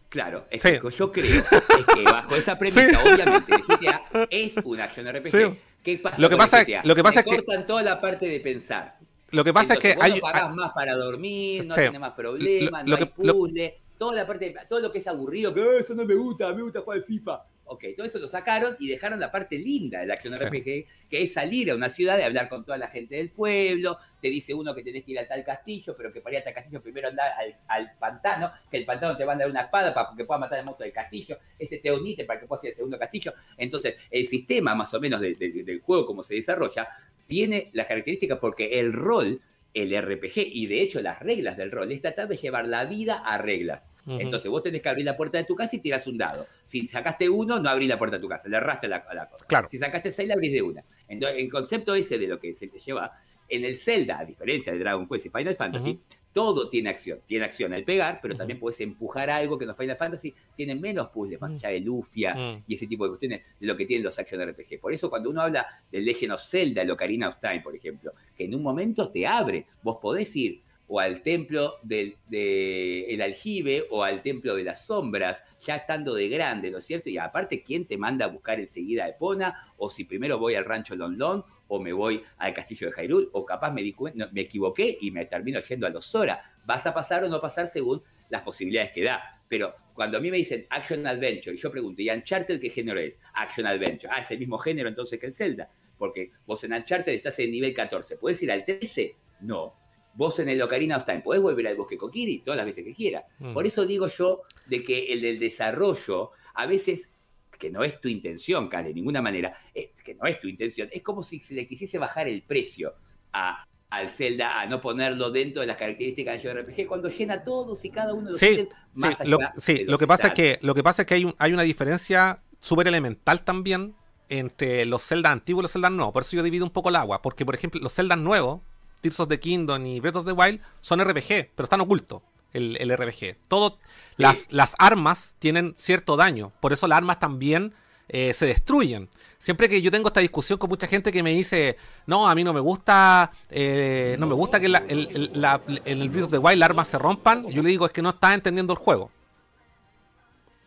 Claro, 0.10 0.46
es 0.52 0.62
Sí. 0.62 0.70
que 0.80 0.92
yo 0.96 1.12
creo 1.12 1.26
es 1.44 1.86
que 1.96 2.04
bajo 2.04 2.36
esa 2.36 2.58
premisa, 2.60 2.88
Sí. 2.88 2.96
obviamente, 3.14 3.56
el 3.56 3.62
GTA 3.64 4.02
es 4.30 4.58
un 4.64 4.80
action 4.80 5.08
RPG. 5.08 5.32
Sí. 5.32 5.60
¿Qué 5.84 5.98
pasa 5.98 6.22
Lo 6.22 6.30
que 6.30 6.38
pasa 6.38 6.62
es- 6.62 6.86
lo 6.86 6.96
que 6.96 7.04
pasa 7.04 7.16
Me 7.16 7.22
es 7.22 7.28
que- 7.38 7.44
cortan 7.44 7.66
toda 7.68 7.82
la 7.84 8.00
parte 8.00 8.28
de 8.28 8.40
pensar. 8.40 8.98
Lo 9.34 9.44
que 9.44 9.52
pasa 9.54 9.74
Entonces, 9.74 9.90
es 9.92 9.96
que 9.96 10.00
vos 10.00 10.06
hay, 10.06 10.14
no 10.14 10.22
pagás 10.22 10.50
hay- 10.50 10.56
más 10.56 10.72
para 10.74 10.96
dormir, 10.96 11.66
no 11.66 11.74
Sí. 11.76 11.82
tenés 11.82 12.00
más 12.00 12.14
problemas, 12.14 12.72
Lo- 12.72 12.80
no 12.84 12.90
lo 12.90 12.96
hay 12.98 13.06
que- 13.12 13.24
lo- 13.26 13.34
puzzle, 13.34 13.78
toda 13.98 14.16
la 14.16 14.28
parte, 14.28 14.56
todo 14.70 14.80
lo 14.80 14.92
que 14.92 15.00
es 15.00 15.08
aburrido, 15.08 15.54
que 15.54 15.62
"Eh, 15.62 15.80
eso 15.80 15.96
no 15.96 16.06
me 16.06 16.14
gusta, 16.14 16.54
me 16.54 16.62
gusta 16.62 16.82
jugar 16.82 17.02
FIFA. 17.02 17.44
Ok, 17.66 17.86
todo 17.96 18.06
eso 18.06 18.20
lo 18.20 18.28
sacaron 18.28 18.76
y 18.80 18.90
dejaron 18.90 19.20
la 19.20 19.32
parte 19.32 19.58
linda 19.58 20.02
del 20.02 20.12
Action 20.12 20.38
Sí. 20.38 20.44
RPG, 20.44 20.64
que 21.10 21.24
es 21.24 21.34
salir 21.34 21.72
a 21.72 21.76
una 21.76 21.88
ciudad 21.90 22.20
y 22.20 22.22
hablar 22.24 22.50
con 22.50 22.66
toda 22.66 22.78
la 22.78 22.88
gente 22.90 23.16
del 23.16 23.32
pueblo. 23.32 23.98
Te 24.22 24.30
dice 24.30 24.54
uno 24.54 24.76
que 24.76 24.84
tenés 24.84 25.04
que 25.06 25.14
ir 25.14 25.20
a 25.20 25.28
tal 25.28 25.44
castillo, 25.44 25.96
pero 25.96 26.12
que 26.12 26.20
para 26.22 26.36
ir 26.36 26.42
a 26.42 26.44
tal 26.44 26.54
castillo 26.54 26.82
primero 26.82 27.08
andar 27.08 27.32
al, 27.38 27.56
al 27.70 27.98
pantano, 27.98 28.52
que 28.70 28.78
el 28.78 28.86
pantano 28.86 29.16
te 29.16 29.24
va 29.26 29.34
a 29.34 29.38
dar 29.38 29.50
una 29.50 29.62
espada 29.62 29.94
para 29.94 30.10
que 30.16 30.26
puedas 30.26 30.42
matar 30.42 30.60
al 30.60 30.66
monstruo 30.66 30.84
del 30.86 30.94
castillo. 30.94 31.40
Ese 31.58 31.78
te 31.78 31.92
unite 31.92 32.26
para 32.26 32.40
que 32.40 32.48
puedas 32.48 32.64
ir 32.66 32.72
al 32.72 32.76
segundo 32.76 33.00
castillo. 33.00 33.34
Entonces, 33.58 33.96
el 34.12 34.28
sistema 34.28 34.76
más 34.76 34.94
o 34.94 35.00
menos 35.00 35.22
de- 35.22 35.36
de- 35.36 35.64
del 35.64 35.80
juego, 35.80 36.06
como 36.06 36.22
se 36.24 36.36
desarrolla, 36.36 36.88
tiene 37.26 37.70
las 37.74 37.88
características 37.88 38.40
porque 38.40 38.80
el 38.82 38.92
rol, 38.92 39.42
el 39.74 39.94
RPG, 39.94 40.34
y 40.52 40.68
de 40.68 40.82
hecho 40.82 41.02
las 41.02 41.20
reglas 41.22 41.56
del 41.58 41.72
rol, 41.72 41.92
es 41.94 42.02
tratar 42.02 42.28
de 42.28 42.36
llevar 42.36 42.68
la 42.68 42.84
vida 42.86 43.24
a 43.26 43.38
reglas. 43.38 43.90
Entonces 44.06 44.50
vos 44.52 44.62
tenés 44.62 44.82
que 44.82 44.90
abrir 44.90 45.06
la 45.06 45.16
puerta 45.16 45.38
de 45.38 45.46
tu 45.46 45.56
casa 45.56 45.76
y 45.76 45.80
tirás 45.80 46.06
un 46.08 46.18
dado. 46.18 46.46
Si 46.66 46.88
sacaste 46.88 47.30
uno, 47.30 47.60
no 47.60 47.70
abrís 47.70 47.88
la 47.90 47.98
puerta 47.98 48.18
de 48.18 48.22
tu 48.22 48.28
casa, 48.28 48.50
le 48.50 48.58
erraste 48.58 48.88
a 48.88 48.90
la, 48.90 49.06
la 49.14 49.30
cosa. 49.30 49.46
Claro. 49.46 49.68
Si 49.72 49.78
sacaste 49.78 50.12
seis, 50.12 50.28
la 50.28 50.34
abrís 50.36 50.52
de 50.52 50.62
una. 50.62 50.84
Entonces, 51.08 51.40
el 51.40 51.50
concepto 51.50 51.96
ese 51.96 52.18
de 52.18 52.28
lo 52.28 52.40
que 52.40 52.54
se 52.54 52.68
te 52.68 52.80
lleva, 52.80 53.12
en 53.50 53.66
el 53.66 53.78
Zelda, 53.78 54.20
a 54.20 54.26
diferencia 54.26 54.74
de 54.74 54.80
Dragon 54.80 55.08
Quest 55.08 55.28
y 55.28 55.30
Final 55.30 55.56
Fantasy, 55.56 55.92
Ujú. 55.92 56.02
todo 56.34 56.70
tiene 56.70 56.90
acción. 56.90 57.20
Tiene 57.28 57.46
acción 57.46 57.72
al 57.74 57.84
pegar, 57.84 58.20
pero 58.22 58.34
Ujú. 58.34 58.40
también 58.40 58.60
puedes 58.60 58.80
empujar 58.82 59.30
algo 59.30 59.58
que 59.58 59.66
en 59.66 59.68
los 59.68 59.78
Final 59.78 59.96
Fantasy 59.96 60.34
tienen 60.56 60.82
menos 60.82 61.10
puzzles, 61.10 61.40
más 61.40 61.52
Mm. 61.52 61.56
allá 61.58 61.70
de 61.70 61.80
Lufia 61.82 62.34
Mm. 62.36 62.64
y 62.68 62.74
ese 62.76 62.88
tipo 62.88 63.04
de 63.06 63.10
cuestiones 63.12 63.42
de 63.60 63.68
lo 63.68 63.78
que 63.78 63.86
tienen 63.86 64.04
los 64.04 64.18
action 64.18 64.42
RPG. 64.42 64.80
Por 64.80 64.92
eso 64.94 65.10
cuando 65.10 65.30
uno 65.30 65.42
habla 65.42 65.66
del 65.92 66.04
Legend 66.06 66.32
of 66.34 66.42
Zelda, 66.44 66.82
el 66.82 66.90
Ocarina 66.92 67.30
of 67.30 67.38
Time, 67.40 67.62
por 67.62 67.76
ejemplo, 67.76 68.14
que 68.36 68.46
en 68.46 68.56
un 68.56 68.64
momento 68.64 69.10
te 69.12 69.28
abre, 69.28 69.68
vos 69.84 69.98
podés 70.02 70.36
ir 70.36 70.62
o 70.96 71.00
al 71.00 71.24
templo 71.24 71.80
del 71.82 72.18
de 72.28 73.12
el 73.12 73.22
aljibe 73.24 73.88
o 73.90 74.04
al 74.04 74.22
templo 74.22 74.56
de 74.56 74.64
las 74.64 74.86
sombras, 74.86 75.42
ya 75.60 75.78
estando 75.78 76.14
de 76.14 76.30
grande, 76.30 76.70
¿no 76.70 76.78
es 76.78 76.86
cierto? 76.86 77.10
Y 77.10 77.18
aparte, 77.18 77.64
¿quién 77.64 77.88
te 77.88 77.98
manda 77.98 78.26
a 78.26 78.28
buscar 78.28 78.60
enseguida 78.60 79.06
a 79.06 79.10
Epona? 79.10 79.74
O 79.78 79.90
si 79.90 80.04
primero 80.04 80.38
voy 80.38 80.54
al 80.54 80.66
rancho 80.66 80.96
Lon 80.96 81.18
Lon, 81.18 81.44
o 81.68 81.80
me 81.80 81.94
voy 81.94 82.22
al 82.38 82.54
castillo 82.54 82.92
de 82.92 82.94
Hyrule, 83.02 83.28
o 83.32 83.44
capaz 83.44 83.72
me, 83.72 83.82
di 83.82 83.96
me 84.34 84.42
equivoqué 84.42 85.00
y 85.02 85.10
me 85.10 85.26
termino 85.26 85.60
yendo 85.62 85.88
a 85.88 85.90
los 85.90 86.06
Zora. 86.06 86.40
Vas 86.64 86.86
a 86.86 86.94
pasar 86.94 87.24
o 87.24 87.28
no 87.28 87.42
pasar 87.42 87.68
según 87.70 88.04
las 88.30 88.44
posibilidades 88.44 88.92
que 88.92 89.04
da. 89.04 89.42
Pero 89.48 89.74
cuando 89.96 90.20
a 90.20 90.22
mí 90.22 90.30
me 90.30 90.38
dicen 90.38 90.68
Action 90.70 91.08
Adventure, 91.08 91.56
y 91.56 91.60
yo 91.60 91.72
pregunto, 91.72 92.04
¿y 92.04 92.12
Uncharted 92.12 92.62
qué 92.62 92.70
género 92.70 93.00
es? 93.00 93.20
Action 93.34 93.66
Adventure. 93.66 94.14
Ah, 94.16 94.22
es 94.22 94.30
el 94.30 94.38
mismo 94.38 94.60
género 94.60 94.90
entonces 94.90 95.20
que 95.20 95.26
el 95.26 95.34
Zelda. 95.34 95.72
Porque 95.98 96.34
vos 96.46 96.64
en 96.64 96.74
Uncharted 96.74 97.14
estás 97.14 97.40
en 97.40 97.50
nivel 97.50 97.74
14. 97.74 98.18
¿Puedes 98.18 98.44
ir 98.44 98.52
al 98.52 98.64
13? 98.64 99.16
No. 99.42 99.83
Vos 100.16 100.40
en 100.40 100.50
el 100.50 100.62
Ocarina 100.62 100.98
of 100.98 101.06
Time 101.06 101.22
podés 101.22 101.42
volver 101.42 101.68
al 101.68 101.76
Bosque 101.76 101.98
Kokiri 101.98 102.40
todas 102.40 102.58
las 102.58 102.66
veces 102.66 102.84
que 102.84 102.94
quieras. 102.94 103.24
Mm. 103.40 103.54
Por 103.54 103.66
eso 103.66 103.86
digo 103.86 104.08
yo 104.08 104.42
de 104.68 104.84
que 104.84 105.12
el 105.14 105.22
del 105.22 105.40
desarrollo, 105.40 106.32
a 106.54 106.66
veces, 106.66 107.10
que 107.58 107.70
no 107.72 107.84
es 107.84 108.00
tu 108.02 108.08
intención, 108.08 108.68
casi 108.68 108.90
de 108.90 108.94
ninguna 108.96 109.22
manera, 109.22 109.54
que 109.74 110.16
no 110.16 110.26
es 110.28 110.40
tu 110.40 110.48
intención, 110.48 110.90
es 110.92 111.02
como 111.02 111.24
si 111.24 111.40
se 111.40 111.54
le 111.54 111.68
quisiese 111.68 111.98
bajar 111.98 112.28
el 112.28 112.42
precio 112.44 112.94
a, 113.32 113.66
al 113.90 114.10
Zelda, 114.10 114.60
a 114.60 114.66
no 114.66 114.82
ponerlo 114.82 115.32
dentro 115.32 115.62
de 115.62 115.68
las 115.68 115.78
características 115.78 116.42
del 116.44 116.58
RPG, 116.64 116.88
cuando 116.88 117.10
llena 117.10 117.44
todos 117.44 117.84
y 117.86 117.90
cada 117.90 118.14
uno 118.14 118.26
de 118.26 118.32
los 118.32 118.40
Sí, 118.40 118.48
ítems 118.48 118.70
sí, 118.70 118.76
más 119.00 119.22
allá 119.22 119.30
lo, 119.30 119.38
de 119.38 119.46
sí, 119.58 119.78
los 119.80 119.88
lo 119.92 119.98
que 119.98 120.08
pasa 120.08 120.28
es 120.28 120.34
que 120.34 120.60
lo 120.62 120.76
que 120.76 120.84
pasa 120.84 121.02
es 121.04 121.08
que 121.08 121.14
hay, 121.16 121.26
un- 121.26 121.36
hay 121.38 121.54
una 121.54 121.64
diferencia 121.64 122.42
súper 122.60 122.88
elemental 122.88 123.44
también 123.44 123.96
entre 124.30 124.86
los 124.86 125.04
Zelda 125.06 125.32
antiguos 125.32 125.62
y 125.62 125.66
los 125.66 125.72
Zelda 125.74 125.90
nuevos. 125.90 126.14
Por 126.14 126.24
eso 126.24 126.36
yo 126.36 126.44
divido 126.44 126.66
un 126.66 126.72
poco 126.72 126.90
el 126.90 126.96
agua. 126.96 127.22
Porque, 127.22 127.46
por 127.46 127.54
ejemplo, 127.56 127.80
los 127.82 127.94
Zelda 127.94 128.16
nuevos, 128.16 128.62
Tears 129.04 129.20
of 129.20 129.28
the 129.28 129.40
Kingdom 129.40 129.86
y 129.86 130.00
Breath 130.00 130.16
of 130.16 130.26
the 130.26 130.32
Wild, 130.32 130.60
son 130.82 131.00
RPG, 131.04 131.50
pero 131.56 131.66
están 131.66 131.82
ocultos. 131.82 132.22
El, 132.54 132.78
el 132.80 132.96
RPG. 132.96 133.36
Todo, 133.48 133.78
las, 134.16 134.48
las 134.52 134.76
armas 134.80 135.36
tienen 135.40 135.74
cierto 135.78 136.16
daño. 136.16 136.52
Por 136.60 136.72
eso 136.72 136.88
las 136.88 136.98
armas 136.98 137.20
también 137.20 137.74
eh, 138.10 138.34
se 138.34 138.46
destruyen. 138.46 139.10
Siempre 139.40 139.68
que 139.68 139.82
yo 139.82 139.92
tengo 139.92 140.08
esta 140.08 140.20
discusión 140.22 140.58
con 140.60 140.70
mucha 140.70 140.88
gente 140.88 141.12
que 141.12 141.22
me 141.24 141.32
dice, 141.34 141.78
no, 142.06 142.30
a 142.30 142.36
mí 142.36 142.44
no 142.44 142.54
me 142.54 142.60
gusta, 142.62 143.32
eh, 143.50 144.16
no 144.20 144.28
me 144.28 144.36
gusta 144.36 144.60
que 144.60 144.70
la- 144.70 144.84
el, 144.88 145.08
el- 145.12 145.42
la- 145.42 145.60
en 145.68 146.02
el 146.02 146.10
Breath 146.10 146.26
of 146.26 146.32
the 146.32 146.38
Wild 146.38 146.60
las 146.60 146.70
armas 146.70 146.88
se 146.88 146.98
rompan, 146.98 147.48
yo 147.50 147.62
le 147.62 147.70
digo, 147.70 147.86
es 147.88 147.92
que 147.92 148.02
no 148.02 148.12
estás 148.12 148.36
entendiendo 148.36 148.72
el 148.74 148.80
juego. 148.80 149.12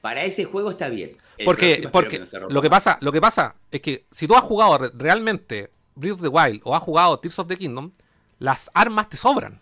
Para 0.01 0.25
ese 0.25 0.45
juego 0.45 0.71
está 0.71 0.89
bien. 0.89 1.17
Porque, 1.45 1.89
porque 1.93 2.19
que 2.21 2.39
no 2.41 2.49
lo 2.49 2.63
que 2.63 2.71
pasa, 2.71 2.99
lo 3.01 3.13
que 3.13 3.21
pasa 3.21 3.57
es 3.71 3.81
que 3.81 4.07
si 4.11 4.27
tú 4.27 4.35
has 4.35 4.43
jugado 4.43 4.79
re- 4.79 4.91
realmente 4.95 5.71
Breath 5.95 6.15
of 6.15 6.23
the 6.23 6.29
Wild 6.29 6.61
o 6.65 6.75
has 6.75 6.83
jugado 6.83 7.19
Tears 7.19 7.39
of 7.39 7.47
the 7.49 7.57
Kingdom, 7.57 7.93
las 8.39 8.71
armas 8.75 9.09
te 9.09 9.17
sobran. 9.17 9.61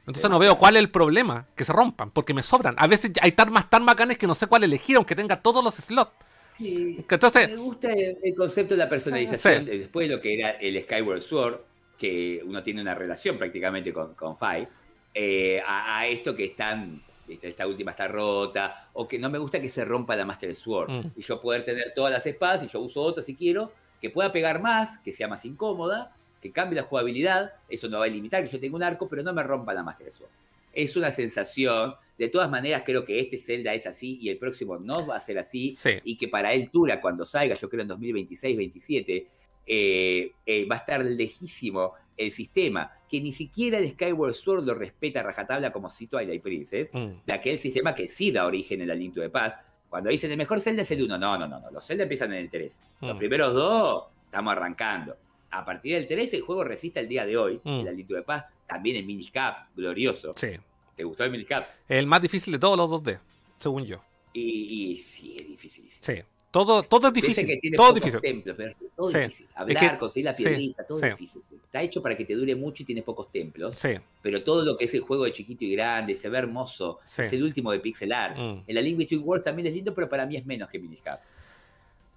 Entonces 0.00 0.30
no 0.30 0.38
veo 0.38 0.56
cuál 0.56 0.76
es 0.76 0.80
el 0.80 0.90
problema 0.90 1.46
que 1.54 1.64
se 1.64 1.72
rompan, 1.72 2.10
porque 2.10 2.32
me 2.32 2.42
sobran. 2.42 2.74
A 2.78 2.86
veces 2.86 3.12
hay 3.20 3.34
armas 3.36 3.68
tan 3.68 3.84
bacanes 3.84 4.16
que 4.16 4.26
no 4.26 4.34
sé 4.34 4.46
cuál 4.46 4.64
elegir, 4.64 4.96
aunque 4.96 5.14
tenga 5.14 5.42
todos 5.42 5.62
los 5.62 5.74
slots. 5.74 6.12
Sí, 6.56 7.04
entonces- 7.08 7.48
me 7.50 7.56
gusta 7.56 7.88
el, 7.92 8.34
concepto 8.34 8.74
de 8.74 8.78
la 8.78 8.88
personalización, 8.88 9.64
Sí. 9.66 9.78
después 9.78 10.08
de 10.08 10.16
lo 10.16 10.20
que 10.20 10.34
era 10.34 10.50
el 10.52 10.80
Skyward 10.82 11.20
Sword, 11.20 11.58
que 11.98 12.42
uno 12.44 12.62
tiene 12.62 12.80
una 12.80 12.94
relación 12.94 13.36
prácticamente 13.36 13.92
con, 13.92 14.14
con 14.14 14.36
Fai, 14.36 14.66
eh, 15.14 15.60
a, 15.64 15.98
a 15.98 16.06
esto 16.06 16.34
que 16.34 16.46
están, 16.46 17.02
esta 17.28 17.66
última 17.66 17.90
está 17.90 18.08
rota, 18.08 18.88
o 18.94 19.06
que 19.06 19.18
no 19.18 19.28
me 19.28 19.38
gusta 19.38 19.60
que 19.60 19.68
se 19.68 19.84
rompa 19.84 20.16
la 20.16 20.24
Master 20.24 20.54
Sword, 20.54 20.90
Mm. 20.90 21.12
y 21.16 21.22
yo 21.22 21.40
poder 21.40 21.64
tener 21.64 21.92
todas 21.94 22.10
las 22.12 22.26
espadas, 22.26 22.62
y 22.64 22.68
yo 22.68 22.80
uso 22.80 23.02
otra 23.02 23.22
si 23.22 23.34
quiero, 23.34 23.72
que 24.00 24.08
pueda 24.10 24.32
pegar 24.32 24.62
más, 24.62 24.98
que 25.00 25.12
sea 25.12 25.28
más 25.28 25.44
incómoda, 25.44 26.14
que 26.40 26.52
cambie 26.52 26.76
la 26.76 26.82
jugabilidad, 26.84 27.52
eso 27.68 27.88
no 27.88 27.98
va 27.98 28.04
a 28.04 28.08
limitar 28.08 28.44
que 28.44 28.50
yo 28.50 28.60
tenga 28.60 28.76
un 28.76 28.82
arco, 28.82 29.08
pero 29.08 29.22
no 29.22 29.32
me 29.32 29.42
rompa 29.42 29.74
la 29.74 29.82
Master 29.82 30.10
Sword. 30.12 30.30
Es 30.72 30.96
una 30.96 31.10
sensación, 31.10 31.94
de 32.18 32.28
todas 32.28 32.48
maneras 32.50 32.82
creo 32.84 33.04
que 33.04 33.18
este 33.18 33.38
Zelda 33.38 33.74
es 33.74 33.86
así 33.86 34.18
y 34.20 34.28
el 34.28 34.38
próximo 34.38 34.78
no 34.78 35.06
va 35.06 35.16
a 35.16 35.20
ser 35.20 35.38
así 35.38 35.72
Sí. 35.74 35.90
y 36.04 36.16
que 36.16 36.28
para 36.28 36.52
él 36.52 36.70
Tura 36.70 37.00
cuando 37.00 37.24
salga, 37.26 37.54
yo 37.54 37.68
creo 37.68 37.82
en 37.82 37.88
2026-27, 37.88 39.26
eh, 39.66 40.32
eh, 40.46 40.66
va 40.66 40.76
a 40.76 40.78
estar 40.78 41.04
lejísimo 41.04 41.92
el 42.16 42.32
sistema, 42.32 42.90
que 43.08 43.20
ni 43.20 43.32
siquiera 43.32 43.78
el 43.78 43.88
Skyward 43.90 44.34
Sword 44.34 44.64
lo 44.64 44.74
respeta 44.74 45.20
a 45.20 45.22
rajatabla 45.24 45.72
como 45.72 45.88
si 45.90 46.06
Twilight 46.06 46.42
Princess, 46.42 46.90
Mm. 46.92 47.24
de 47.26 47.32
aquel 47.32 47.58
sistema 47.58 47.94
que 47.94 48.08
sí 48.08 48.30
da 48.32 48.46
origen 48.46 48.82
al 48.82 48.90
aliento 48.90 49.20
de 49.20 49.30
paz. 49.30 49.54
Cuando 49.88 50.10
dicen 50.10 50.30
el 50.30 50.36
mejor 50.36 50.60
Zelda 50.60 50.82
es 50.82 50.90
el 50.90 51.02
1, 51.02 51.16
no, 51.18 51.38
no, 51.38 51.46
no, 51.48 51.60
no, 51.60 51.70
los 51.70 51.86
Zelda 51.86 52.02
empiezan 52.04 52.32
en 52.32 52.40
el 52.40 52.50
3. 52.50 52.80
Los 53.00 53.14
Mm. 53.14 53.18
primeros 53.18 53.54
dos, 53.54 54.04
estamos 54.24 54.52
arrancando. 54.52 55.16
A 55.50 55.64
partir 55.64 55.94
del 55.94 56.06
3 56.06 56.32
el 56.34 56.42
juego 56.42 56.62
resiste 56.64 57.00
al 57.00 57.08
día 57.08 57.24
de 57.24 57.36
hoy, 57.36 57.60
Mm. 57.64 57.80
el 57.80 57.88
aliento 57.88 58.14
de 58.14 58.22
paz, 58.22 58.44
también 58.66 58.96
en 58.96 59.06
Minish 59.06 59.30
Cap, 59.32 59.68
glorioso. 59.74 60.34
Sí. 60.36 60.48
¿Te 60.94 61.04
gustó 61.04 61.24
el 61.24 61.30
Minish 61.30 61.46
Cap? 61.46 61.66
El 61.88 62.06
más 62.06 62.20
difícil 62.20 62.52
de 62.52 62.58
todos 62.58 62.76
los 62.76 62.88
2D, 62.90 63.18
según 63.58 63.84
yo. 63.86 64.02
Y, 64.34 64.92
y 64.92 64.96
sí, 64.96 65.36
es 65.40 65.48
difícil. 65.48 65.84
Sí. 66.00 66.14
Todo, 66.50 66.82
todo 66.82 67.08
es 67.08 67.14
difícil. 67.14 67.46
que 67.46 67.58
tiene 67.58 67.76
Todo 67.76 67.92
difícil. 67.92 68.20
templos, 68.22 68.56
pero 68.56 68.74
todo 68.96 69.08
Sí. 69.08 69.18
difícil. 69.18 69.46
Hablar, 69.54 69.84
Es 69.84 69.90
que- 69.92 69.98
conseguir 69.98 70.24
la 70.24 70.32
sí, 70.32 70.42
piedrita, 70.44 70.86
todo 70.86 70.98
sí. 70.98 71.06
difícil. 71.06 71.42
Está 71.64 71.82
hecho 71.82 72.02
para 72.02 72.16
que 72.16 72.24
te 72.24 72.34
dure 72.34 72.54
mucho 72.56 72.82
y 72.82 72.86
tiene 72.86 73.02
pocos 73.02 73.30
templos. 73.30 73.74
Sí. 73.74 73.90
Pero 74.22 74.42
todo 74.42 74.64
lo 74.64 74.76
que 74.76 74.86
es 74.86 74.94
el 74.94 75.00
juego 75.02 75.24
de 75.24 75.32
chiquito 75.32 75.64
y 75.66 75.72
grande, 75.74 76.14
se 76.16 76.28
ve 76.30 76.38
hermoso. 76.38 77.00
Sí. 77.04 77.22
Es 77.22 77.32
el 77.34 77.42
último 77.42 77.70
de 77.70 77.80
pixel 77.80 78.12
art. 78.12 78.36
Mm. 78.38 78.62
El 78.66 78.78
A 78.78 78.80
Link 78.80 78.96
Between 78.96 79.22
Worlds 79.24 79.44
también 79.44 79.66
es 79.68 79.74
lindo, 79.74 79.94
pero 79.94 80.08
para 80.08 80.24
mí 80.24 80.36
es 80.36 80.46
menos 80.46 80.68
que 80.70 80.78
Minish 80.78 81.02
Cap. 81.02 81.20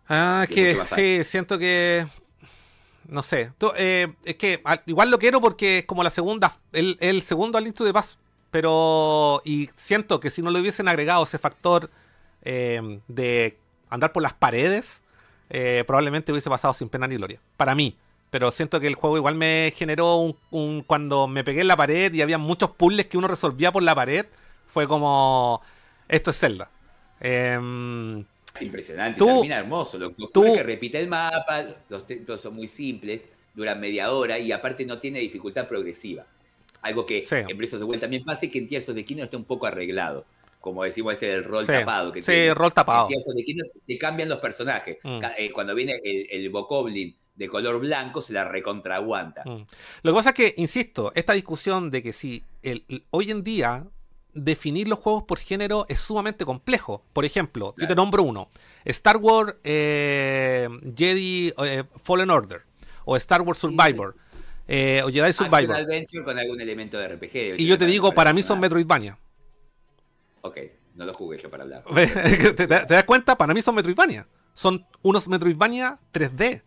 Ah, 0.08 0.46
es 0.48 0.54
que 0.56 0.78
sí, 0.86 1.24
siento 1.24 1.58
que. 1.60 2.06
No 3.12 3.22
sé. 3.24 3.52
Eh, 3.76 4.08
es 4.24 4.36
que 4.36 4.62
al- 4.64 4.82
igual 4.86 5.12
lo 5.12 5.20
quiero 5.20 5.42
porque 5.42 5.80
es 5.80 5.86
como 5.86 6.02
la 6.02 6.10
segunda. 6.10 6.56
El, 6.72 6.98
segundo 7.22 7.58
al 7.58 7.66
de 7.84 7.94
Paz. 7.94 8.18
Pero. 8.52 9.42
Y 9.46 9.70
siento 9.76 10.20
que 10.22 10.30
si 10.30 10.42
no 10.42 10.50
le 10.50 10.60
hubiesen 10.62 10.88
agregado 10.88 11.24
ese 11.24 11.38
factor 11.38 11.90
eh, 12.42 13.02
de 13.10 13.58
andar 13.90 14.14
por 14.14 14.24
las 14.24 14.34
paredes, 14.34 15.04
eh, 15.50 15.84
probablemente 15.86 16.32
hubiese 16.32 16.50
pasado 16.50 16.74
sin 16.74 16.88
pena 16.90 17.06
ni 17.06 17.18
gloria. 17.18 17.40
Para 17.58 17.76
mí. 17.76 17.98
Pero 18.30 18.50
siento 18.50 18.80
que 18.80 18.88
el 18.88 18.96
juego 18.96 19.18
igual 19.18 19.36
me 19.36 19.74
generó 19.76 20.16
un, 20.16 20.38
un- 20.50 20.82
Cuando 20.84 21.28
me 21.28 21.44
pegué 21.44 21.62
en 21.62 21.68
la 21.68 21.76
pared 21.76 22.14
y 22.14 22.22
había 22.22 22.38
muchos 22.38 22.72
puzzles 22.72 23.08
que 23.08 23.18
uno 23.18 23.28
resolvía 23.28 23.74
por 23.74 23.84
la 23.84 23.94
pared, 23.94 24.26
fue 24.68 24.88
como. 24.88 25.62
Esto 26.08 26.32
es 26.32 26.40
Zelda. 26.40 26.72
Es 27.20 27.60
impresionante, 28.60 29.18
Tú- 29.18 29.26
termina 29.28 29.58
hermoso. 29.58 29.98
Lo 29.98 30.16
que 30.16 30.24
tú- 30.34 30.54
que 30.54 30.64
repite 30.64 31.00
el 31.00 31.08
mapa, 31.08 31.66
los 31.90 32.06
templos 32.06 32.42
son 32.42 32.56
muy 32.56 32.68
simples, 32.68 33.28
duran 33.54 33.80
media 33.80 34.12
hora 34.12 34.38
y 34.40 34.52
aparte 34.52 34.86
no 34.86 35.00
tiene 35.00 35.20
dificultad 35.20 35.68
progresiva. 35.68 36.26
Algo 36.82 37.06
que 37.06 37.24
Sí. 37.24 37.36
en 37.36 37.58
Breath 37.58 37.74
of 37.74 37.80
the 37.80 37.86
Wild 37.86 38.02
también 38.02 38.24
pasa 38.24 38.46
y 38.46 38.50
que 38.50 38.58
en 38.60 38.68
Tears 38.68 38.90
of 38.90 38.96
the 38.96 39.06
Kingdom 39.06 39.26
está 39.26 39.38
un 39.38 39.46
poco 39.46 39.66
arreglado. 39.68 40.26
Como 40.60 40.84
decimos 40.84 41.14
este 41.14 41.28
del 41.28 41.44
rol 41.44 41.66
Sí. 41.66 41.72
tapado. 41.72 42.12
Que 42.12 42.22
Sí, 42.22 42.32
tiene. 42.32 42.54
rol 42.54 42.74
tapado. 42.74 43.04
En 43.08 43.10
Tears 43.16 43.28
of 43.28 43.36
the 43.36 43.44
Kingdom 43.44 43.68
te 43.88 43.98
cambian 43.98 44.30
los 44.30 44.40
personajes. 44.40 44.98
Mm. 45.04 45.20
Eh, 45.38 45.52
cuando 45.52 45.74
viene 45.76 46.00
el, 46.04 46.28
el 46.30 46.50
Bokoblin 46.50 47.16
de 47.36 47.48
color 47.48 47.80
blanco 47.80 48.22
se 48.22 48.34
la 48.34 48.46
recontraguanta. 48.46 49.44
Mm. 49.46 49.66
Lo 50.04 50.12
que 50.12 50.16
pasa 50.16 50.30
es 50.30 50.36
que, 50.36 50.54
insisto, 50.58 51.12
esta 51.16 51.34
discusión 51.34 51.90
de 51.92 52.04
que 52.04 52.14
si 52.14 52.44
el, 52.62 52.84
el- 52.90 53.04
hoy 53.12 53.32
en 53.32 53.42
día 53.44 53.86
definir 54.34 54.88
los 54.88 55.00
juegos 55.00 55.24
por 55.24 55.40
género 55.40 55.86
es 55.90 56.00
sumamente 56.00 56.46
complejo. 56.46 57.04
Por 57.14 57.26
ejemplo, 57.26 57.68
yo 57.78 57.82
te 57.82 57.88
Claro. 57.88 57.96
nombro 57.96 58.24
uno. 58.24 58.50
Star 58.86 59.18
Wars 59.18 59.56
eh, 59.64 60.68
Jedi 60.96 61.54
eh, 61.64 61.84
Fallen 62.04 62.30
Order. 62.30 62.64
O 63.06 63.16
Star 63.18 63.42
Wars 63.42 63.58
Survivor. 63.60 64.16
eh, 64.68 65.02
o 65.04 65.08
Jedi 65.10 65.20
Action 65.22 65.50
Survivor. 65.50 65.76
Adventure 65.76 66.24
con 66.24 66.38
algún 66.40 66.62
elemento 66.62 66.98
de 66.98 67.08
RPG. 67.10 67.60
Y 67.60 67.66
yo 67.66 67.78
te 67.78 67.86
digo, 67.86 68.12
para 68.14 68.32
mí 68.34 68.42
son 68.44 68.60
Metroidvania. 68.60 69.18
Ok, 70.42 70.58
no 70.96 71.06
lo 71.06 71.14
jugué 71.14 71.38
yo 71.38 71.50
para 71.50 71.64
hablar. 71.64 71.84
¿Te, 71.94 72.52
te- 72.54 72.68
te 72.68 72.94
das 72.94 73.04
cuenta? 73.04 73.38
Para 73.38 73.54
mí 73.54 73.62
son 73.62 73.76
Metroidvania. 73.76 74.28
Son 74.54 74.86
unos 75.02 75.28
Metroidvania 75.28 76.00
3D. 76.14 76.62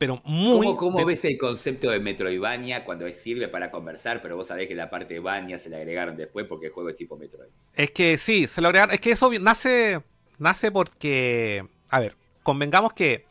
Pero 0.00 0.22
muy... 0.24 0.64
¿Cómo, 0.64 0.76
cómo 0.76 1.04
ves 1.04 1.22
el 1.26 1.36
concepto 1.36 1.90
de 1.90 2.00
Metroidvania 2.00 2.86
cuando 2.86 3.06
sirve 3.10 3.48
para 3.48 3.70
conversar, 3.70 4.22
pero 4.22 4.34
vos 4.34 4.46
sabés 4.46 4.66
que 4.66 4.74
la 4.74 4.88
parte 4.88 5.12
de 5.12 5.20
Vania 5.20 5.58
se 5.58 5.68
le 5.68 5.76
agregaron 5.76 6.16
después 6.16 6.46
porque 6.46 6.68
el 6.68 6.72
juego 6.72 6.88
es 6.88 6.96
tipo 6.96 7.18
Metroid? 7.18 7.50
Es 7.74 7.90
que 7.90 8.16
sí, 8.16 8.46
se 8.46 8.62
lo 8.62 8.68
agregaron. 8.68 8.94
Es 8.94 9.00
que 9.02 9.10
eso 9.10 9.30
nace, 9.38 10.00
nace 10.38 10.72
porque. 10.72 11.66
A 11.90 12.00
ver, 12.00 12.16
convengamos 12.42 12.94
que. 12.94 13.26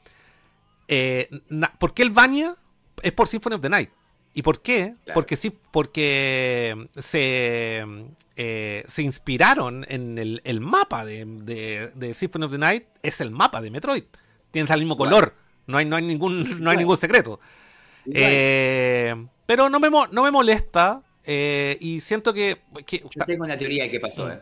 eh, 0.87 1.27
na- 1.49 1.73
¿Por 1.79 1.95
qué 1.95 2.03
el 2.03 2.11
Vania? 2.11 2.55
Es 3.01 3.13
por 3.13 3.27
Symphony 3.27 3.55
of 3.55 3.61
the 3.61 3.69
Night. 3.69 3.89
¿Y 4.35 4.43
por 4.43 4.61
qué? 4.61 4.93
Claro. 5.05 5.15
Porque 5.15 5.35
sí, 5.37 5.51
porque 5.71 6.87
se, 6.97 7.83
eh, 8.35 8.83
se 8.87 9.01
inspiraron 9.01 9.87
en 9.89 10.19
el, 10.19 10.41
el 10.43 10.59
mapa 10.61 11.03
de, 11.03 11.25
de, 11.25 11.89
de 11.95 12.13
Symphony 12.13 12.45
of 12.45 12.51
the 12.51 12.57
Night, 12.59 12.83
es 13.01 13.21
el 13.21 13.31
mapa 13.31 13.59
de 13.59 13.71
Metroid. 13.71 14.03
Tienes 14.51 14.69
el 14.69 14.79
mismo 14.81 14.97
color, 14.97 15.33
no 15.69 15.77
hay, 15.77 15.85
no 15.85 15.95
hay 15.95 16.03
ningún, 16.03 16.43
no 16.63 16.69
hay 16.71 16.77
ningún 16.77 16.97
secreto. 16.97 17.39
Eh, 18.11 19.13
pero 19.45 19.69
no 19.69 19.79
me, 19.79 19.89
no 19.89 20.23
me 20.23 20.31
molesta 20.31 21.01
eh, 21.23 21.77
y 21.79 21.99
siento 21.99 22.33
que... 22.33 22.61
que- 22.85 22.99
Yo 22.99 23.25
tengo 23.25 23.43
una 23.43 23.57
teoría 23.57 23.83
de 23.83 23.91
qué 23.91 23.99
pasó, 23.99 24.25
Mm. 24.27 24.31
¿eh? 24.31 24.39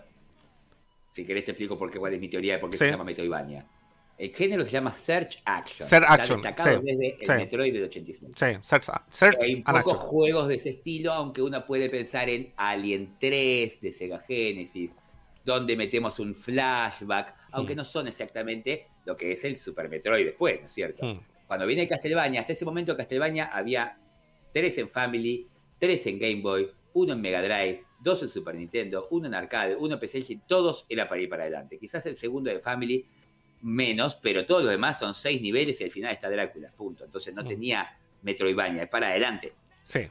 Si 1.12 1.26
querés 1.26 1.46
te 1.46 1.52
explico 1.52 1.78
por 1.78 1.90
qué, 1.90 1.98
cuál 1.98 2.14
es 2.14 2.20
mi 2.20 2.30
teoría 2.30 2.54
de 2.54 2.60
por 2.60 2.70
qué 2.70 2.78
Sí. 2.78 2.86
se 2.86 2.92
llama 2.92 3.04
Metroidvania. 3.04 3.66
El 4.20 4.34
género 4.34 4.64
se 4.64 4.72
llama 4.72 4.92
Search 4.92 5.42
Action. 5.46 5.88
Search 5.88 6.04
Está 6.04 6.14
Action, 6.14 6.42
destacado 6.42 6.80
sí, 6.80 6.86
desde 6.86 7.18
el. 7.34 7.40
Metroid 7.40 7.74
del 7.74 7.84
85. 7.84 8.32
sí, 8.36 8.46
Search, 8.62 8.86
Search 9.10 9.38
Hay 9.42 9.56
pocos 9.58 9.94
Action. 9.94 9.98
juegos 9.98 10.48
de 10.48 10.56
ese 10.56 10.70
estilo, 10.70 11.12
aunque 11.14 11.42
uno 11.42 11.66
puede 11.66 11.90
pensar 11.90 12.30
en 12.30 12.54
Alien 12.58 13.16
3 13.20 13.82
de 13.82 13.92
Sega 13.92 14.20
Genesis, 14.20 14.92
donde 15.44 15.76
metemos 15.76 16.20
un 16.20 16.34
flashback, 16.36 17.36
aunque 17.52 17.74
Mm. 17.74 17.78
no 17.78 17.86
son 17.86 18.08
exactamente 18.08 18.88
lo 19.08 19.16
que 19.18 19.32
es 19.32 19.44
el 19.46 19.58
Super 19.58 19.90
Metroid 19.90 20.26
después, 20.26 20.60
¿no 20.60 20.66
es 20.68 20.72
cierto? 20.74 21.06
Mm, 21.06 21.20
Cuando 21.48 21.66
viene 21.66 21.88
Castlevania, 21.88 22.42
hasta 22.42 22.52
ese 22.54 22.66
momento 22.66 22.96
Castlevania 22.98 23.46
había 23.46 23.98
tres 24.54 24.78
en 24.78 24.90
Family, 24.90 25.48
tres 25.80 26.06
en 26.08 26.20
Game 26.20 26.42
Boy, 26.42 26.70
uno 26.94 27.14
en 27.14 27.22
Mega 27.22 27.42
Drive, 27.42 27.84
dos 28.02 28.22
en 28.22 28.28
Super 28.30 28.56
Nintendo, 28.56 29.08
uno 29.12 29.28
en 29.28 29.34
Arcade, 29.34 29.76
uno 29.78 29.94
en 29.94 30.00
PC 30.02 30.42
todos 30.46 30.86
era 30.90 31.08
para 31.08 31.22
ir 31.22 31.30
para 31.30 31.44
adelante. 31.44 31.80
Quizás 31.80 32.06
el 32.06 32.18
segundo 32.18 32.52
de 32.52 32.60
Family 32.60 33.06
menos, 33.62 34.16
pero 34.16 34.46
todos 34.46 34.64
los 34.64 34.72
demás 34.72 35.00
son 35.00 35.14
seis 35.14 35.42
niveles 35.42 35.80
y 35.80 35.86
al 35.86 35.92
final 35.92 36.12
está 36.12 36.30
Drácula, 36.30 36.72
punto. 36.74 37.06
Entonces 37.06 37.34
no 37.34 37.44
Mm. 37.44 37.48
tenía 37.48 37.98
Metroidvania, 38.24 38.84
es 38.84 38.90
para 38.90 39.08
adelante. 39.08 39.54
sí, 39.86 40.02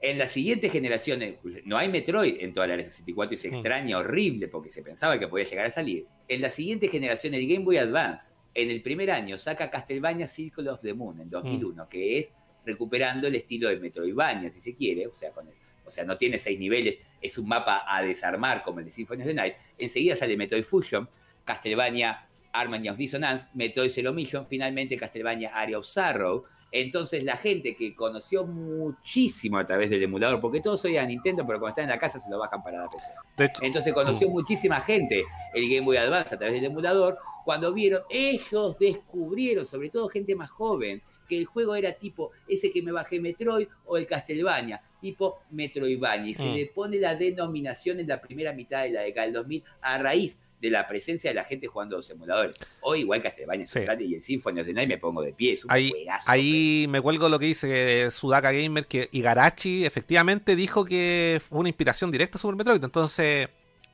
En 0.00 0.16
las 0.18 0.30
siguientes 0.30 0.70
generaciones, 0.70 1.36
no 1.64 1.76
hay 1.76 1.88
Metroid 1.88 2.36
en 2.40 2.52
toda 2.52 2.68
la 2.68 2.74
área 2.74 2.86
64 2.86 3.34
y 3.34 3.36
se 3.36 3.48
extraña 3.48 3.98
horrible 3.98 4.46
porque 4.48 4.70
se 4.70 4.82
pensaba 4.82 5.18
que 5.18 5.26
podía 5.26 5.44
llegar 5.44 5.66
a 5.66 5.70
salir. 5.72 6.06
En 6.28 6.40
la 6.40 6.50
siguiente 6.50 6.88
generación, 6.88 7.34
el 7.34 7.48
Game 7.48 7.64
Boy 7.64 7.78
Advance, 7.78 8.32
en 8.54 8.70
el 8.70 8.80
primer 8.80 9.10
año, 9.10 9.36
saca 9.36 9.70
Castlevania 9.70 10.26
Circle 10.28 10.70
of 10.70 10.80
the 10.82 10.94
Moon 10.94 11.20
en 11.20 11.28
2001, 11.28 11.84
Mm. 11.84 11.88
que 11.88 12.18
es 12.20 12.32
recuperando 12.64 13.26
el 13.26 13.34
estilo 13.34 13.68
de 13.68 13.76
Metroidvania, 13.78 14.50
si 14.50 14.60
se 14.60 14.74
quiere, 14.76 15.06
o 15.06 15.14
sea, 15.14 15.32
con 15.32 15.48
el- 15.48 15.54
o 15.84 15.90
sea, 15.90 16.04
no 16.04 16.16
tiene 16.18 16.38
seis 16.38 16.58
niveles, 16.58 16.98
es 17.20 17.36
un 17.38 17.48
mapa 17.48 17.82
a 17.86 18.02
desarmar 18.02 18.62
como 18.62 18.78
el 18.78 18.84
de 18.84 18.90
Symphony 18.92 19.22
of 19.22 19.26
the 19.28 19.34
Night. 19.34 19.54
Enseguida 19.78 20.14
sale 20.16 20.36
Metroid 20.36 20.62
Fusion, 20.64 21.08
Castlevania 21.44 22.28
Harmony 22.52 22.88
of 22.88 22.96
Dissonance, 22.96 23.46
Metroid 23.54 23.88
Zero 23.90 24.12
Mission, 24.12 24.46
finalmente 24.48 24.96
Castlevania 24.96 25.50
Area 25.54 25.78
of 25.78 25.86
Sorrow. 25.86 26.44
Entonces 26.70 27.24
la 27.24 27.36
gente 27.36 27.74
que 27.74 27.94
conoció 27.94 28.44
muchísimo 28.46 29.58
a 29.58 29.66
través 29.66 29.90
del 29.90 30.02
emulador, 30.02 30.40
porque 30.40 30.60
todos 30.60 30.84
oían 30.84 31.08
Nintendo, 31.08 31.46
pero 31.46 31.58
cuando 31.58 31.70
están 31.70 31.84
en 31.84 31.90
la 31.90 31.98
casa 31.98 32.18
se 32.20 32.30
lo 32.30 32.38
bajan 32.38 32.62
para 32.62 32.82
la 32.82 32.88
PC. 32.88 33.56
Entonces 33.62 33.92
conoció 33.94 34.28
Mm. 34.28 34.32
muchísima 34.32 34.80
gente 34.80 35.24
el 35.54 35.68
Game 35.68 35.82
Boy 35.86 35.96
Advance 35.96 36.34
a 36.34 36.38
través 36.38 36.54
del 36.54 36.64
emulador. 36.64 37.18
Cuando 37.44 37.72
vieron, 37.72 38.02
ellos 38.10 38.78
descubrieron, 38.78 39.64
sobre 39.64 39.88
todo 39.90 40.08
gente 40.08 40.34
más 40.34 40.50
joven, 40.50 41.00
que 41.28 41.36
el 41.38 41.44
juego 41.46 41.74
era 41.74 41.92
tipo 41.92 42.30
ese 42.46 42.70
que 42.70 42.82
me 42.82 42.90
bajé 42.92 43.20
Metroid 43.20 43.68
o 43.86 43.96
el 43.98 44.06
Castlevania, 44.06 44.80
tipo 45.00 45.40
Metroidvania. 45.50 46.30
Y 46.30 46.34
se 46.34 46.44
Mm. 46.44 46.54
le 46.54 46.66
pone 46.66 46.98
la 46.98 47.14
denominación 47.14 48.00
en 48.00 48.08
la 48.08 48.20
primera 48.20 48.52
mitad 48.52 48.82
de 48.84 48.90
la 48.90 49.02
década 49.02 49.26
del 49.26 49.34
2000 49.34 49.62
a 49.82 49.98
raíz 49.98 50.38
de 50.60 50.70
la 50.70 50.86
presencia 50.88 51.30
de 51.30 51.34
la 51.34 51.44
gente 51.44 51.66
jugando 51.68 51.96
los 51.96 52.10
emuladores. 52.10 52.56
Hoy 52.80 53.00
igual 53.00 53.22
Castlevania 53.22 53.64
es 53.64 53.70
Sí. 53.70 53.80
y 54.00 54.14
el 54.14 54.22
Symphony 54.22 54.60
of 54.60 54.66
the 54.66 54.72
Night 54.72 54.88
me 54.88 54.98
pongo 54.98 55.22
de 55.22 55.32
pie, 55.32 55.52
es 55.52 55.64
un 55.64 55.70
Ahí, 55.72 55.90
juegazo. 55.90 56.30
ahí 56.30 56.86
me 56.88 57.00
cuelgo 57.00 57.28
lo 57.28 57.38
que 57.38 57.46
dice 57.46 58.10
Sudaka 58.10 58.50
Gamer, 58.52 58.86
que 58.86 59.08
Igarashi 59.12 59.84
efectivamente 59.84 60.56
dijo 60.56 60.84
que 60.84 61.40
fue 61.48 61.58
una 61.58 61.68
inspiración 61.68 62.10
directa 62.10 62.38
a 62.38 62.40
Super 62.40 62.56
Metroid. 62.56 62.82
Entonces, 62.82 63.48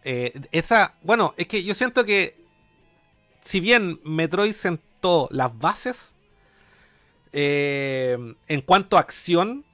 eh, 0.04 0.32
esa, 0.52 0.94
bueno, 1.02 1.34
es 1.36 1.46
que 1.48 1.62
yo 1.62 1.74
siento 1.74 2.04
que 2.04 2.36
si 3.42 3.60
bien 3.60 4.00
Metroid 4.04 4.52
sentó 4.52 5.28
las 5.30 5.56
bases 5.58 6.14
eh, 7.32 8.16
en 8.48 8.60
cuanto 8.62 8.96
a 8.96 9.00
acción, 9.00 9.64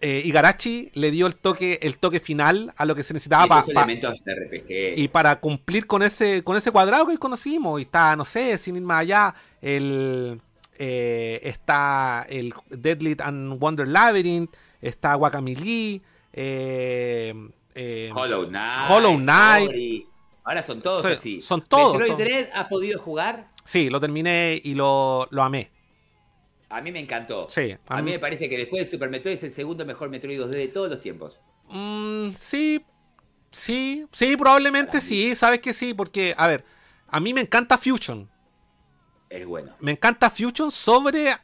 eh, 0.00 0.22
Igarashi 0.24 0.90
le 0.94 1.10
dio 1.10 1.26
el 1.26 1.36
toque, 1.36 1.78
el 1.82 1.98
toque 1.98 2.20
final 2.20 2.72
a 2.76 2.84
lo 2.84 2.94
que 2.94 3.02
se 3.02 3.12
necesitaba 3.14 3.46
para 3.72 3.86
RPG. 3.86 4.98
y 4.98 5.08
para 5.08 5.38
cumplir 5.40 5.86
con 5.86 6.02
ese, 6.02 6.42
con 6.42 6.56
ese 6.56 6.70
cuadrado 6.70 7.06
que 7.06 7.12
hoy 7.12 7.18
conocimos, 7.18 7.78
y 7.80 7.82
está, 7.82 8.16
no 8.16 8.24
sé, 8.24 8.56
sin 8.58 8.76
ir 8.76 8.82
más 8.82 9.00
allá, 9.00 9.34
el 9.60 10.40
eh, 10.78 11.40
está 11.42 12.26
el 12.28 12.54
Deadly 12.70 13.16
and 13.22 13.58
Wonder 13.58 13.86
Labyrinth, 13.86 14.54
está 14.80 15.14
Guacamole, 15.14 16.00
eh, 16.32 17.34
eh, 17.74 18.10
Hollow 18.14 18.46
Knight. 18.48 18.90
Hollow 18.90 19.16
Knight. 19.18 20.06
Ahora 20.44 20.62
son 20.62 20.80
todos 20.80 21.02
Son- 21.02 21.12
así. 21.12 21.40
son 21.42 21.62
todos, 21.62 21.98
Metroid. 21.98 22.18
Dread 22.24 22.48
has 22.54 22.66
podido 22.68 22.98
jugar. 22.98 23.48
sí, 23.64 23.90
lo 23.90 24.00
terminé 24.00 24.58
y 24.64 24.74
lo, 24.74 25.28
lo 25.30 25.42
amé. 25.42 25.70
A 26.70 26.80
mí 26.80 26.92
me 26.92 27.00
encantó. 27.00 27.46
Sí, 27.50 27.76
A 27.88 27.96
a 27.98 28.02
mí 28.02 28.04
mí- 28.06 28.10
me 28.12 28.18
parece 28.18 28.48
que 28.48 28.56
después 28.56 28.84
de 28.84 28.90
Super 28.90 29.10
Metroid 29.10 29.34
es 29.34 29.42
el 29.42 29.50
segundo 29.50 29.84
mejor 29.84 30.08
Metroid 30.08 30.38
2D 30.40 30.56
de 30.56 30.68
todos 30.68 30.88
los 30.88 31.00
tiempos. 31.00 31.38
Mm, 31.68 32.30
sí, 32.32 32.84
sí, 33.50 34.06
sí, 34.12 34.36
probablemente 34.36 35.00
sí, 35.00 35.34
sabes 35.36 35.60
que 35.60 35.72
sí, 35.72 35.94
porque, 35.94 36.34
a 36.36 36.46
ver, 36.46 36.64
a 37.08 37.20
mí 37.20 37.34
me 37.34 37.40
encanta 37.42 37.76
Fusion. 37.78 38.28
Es 39.28 39.46
bueno. 39.46 39.72
me 39.80 39.92
encanta 39.92 40.30
Fusion 40.30 40.70
sobre, 40.72 41.36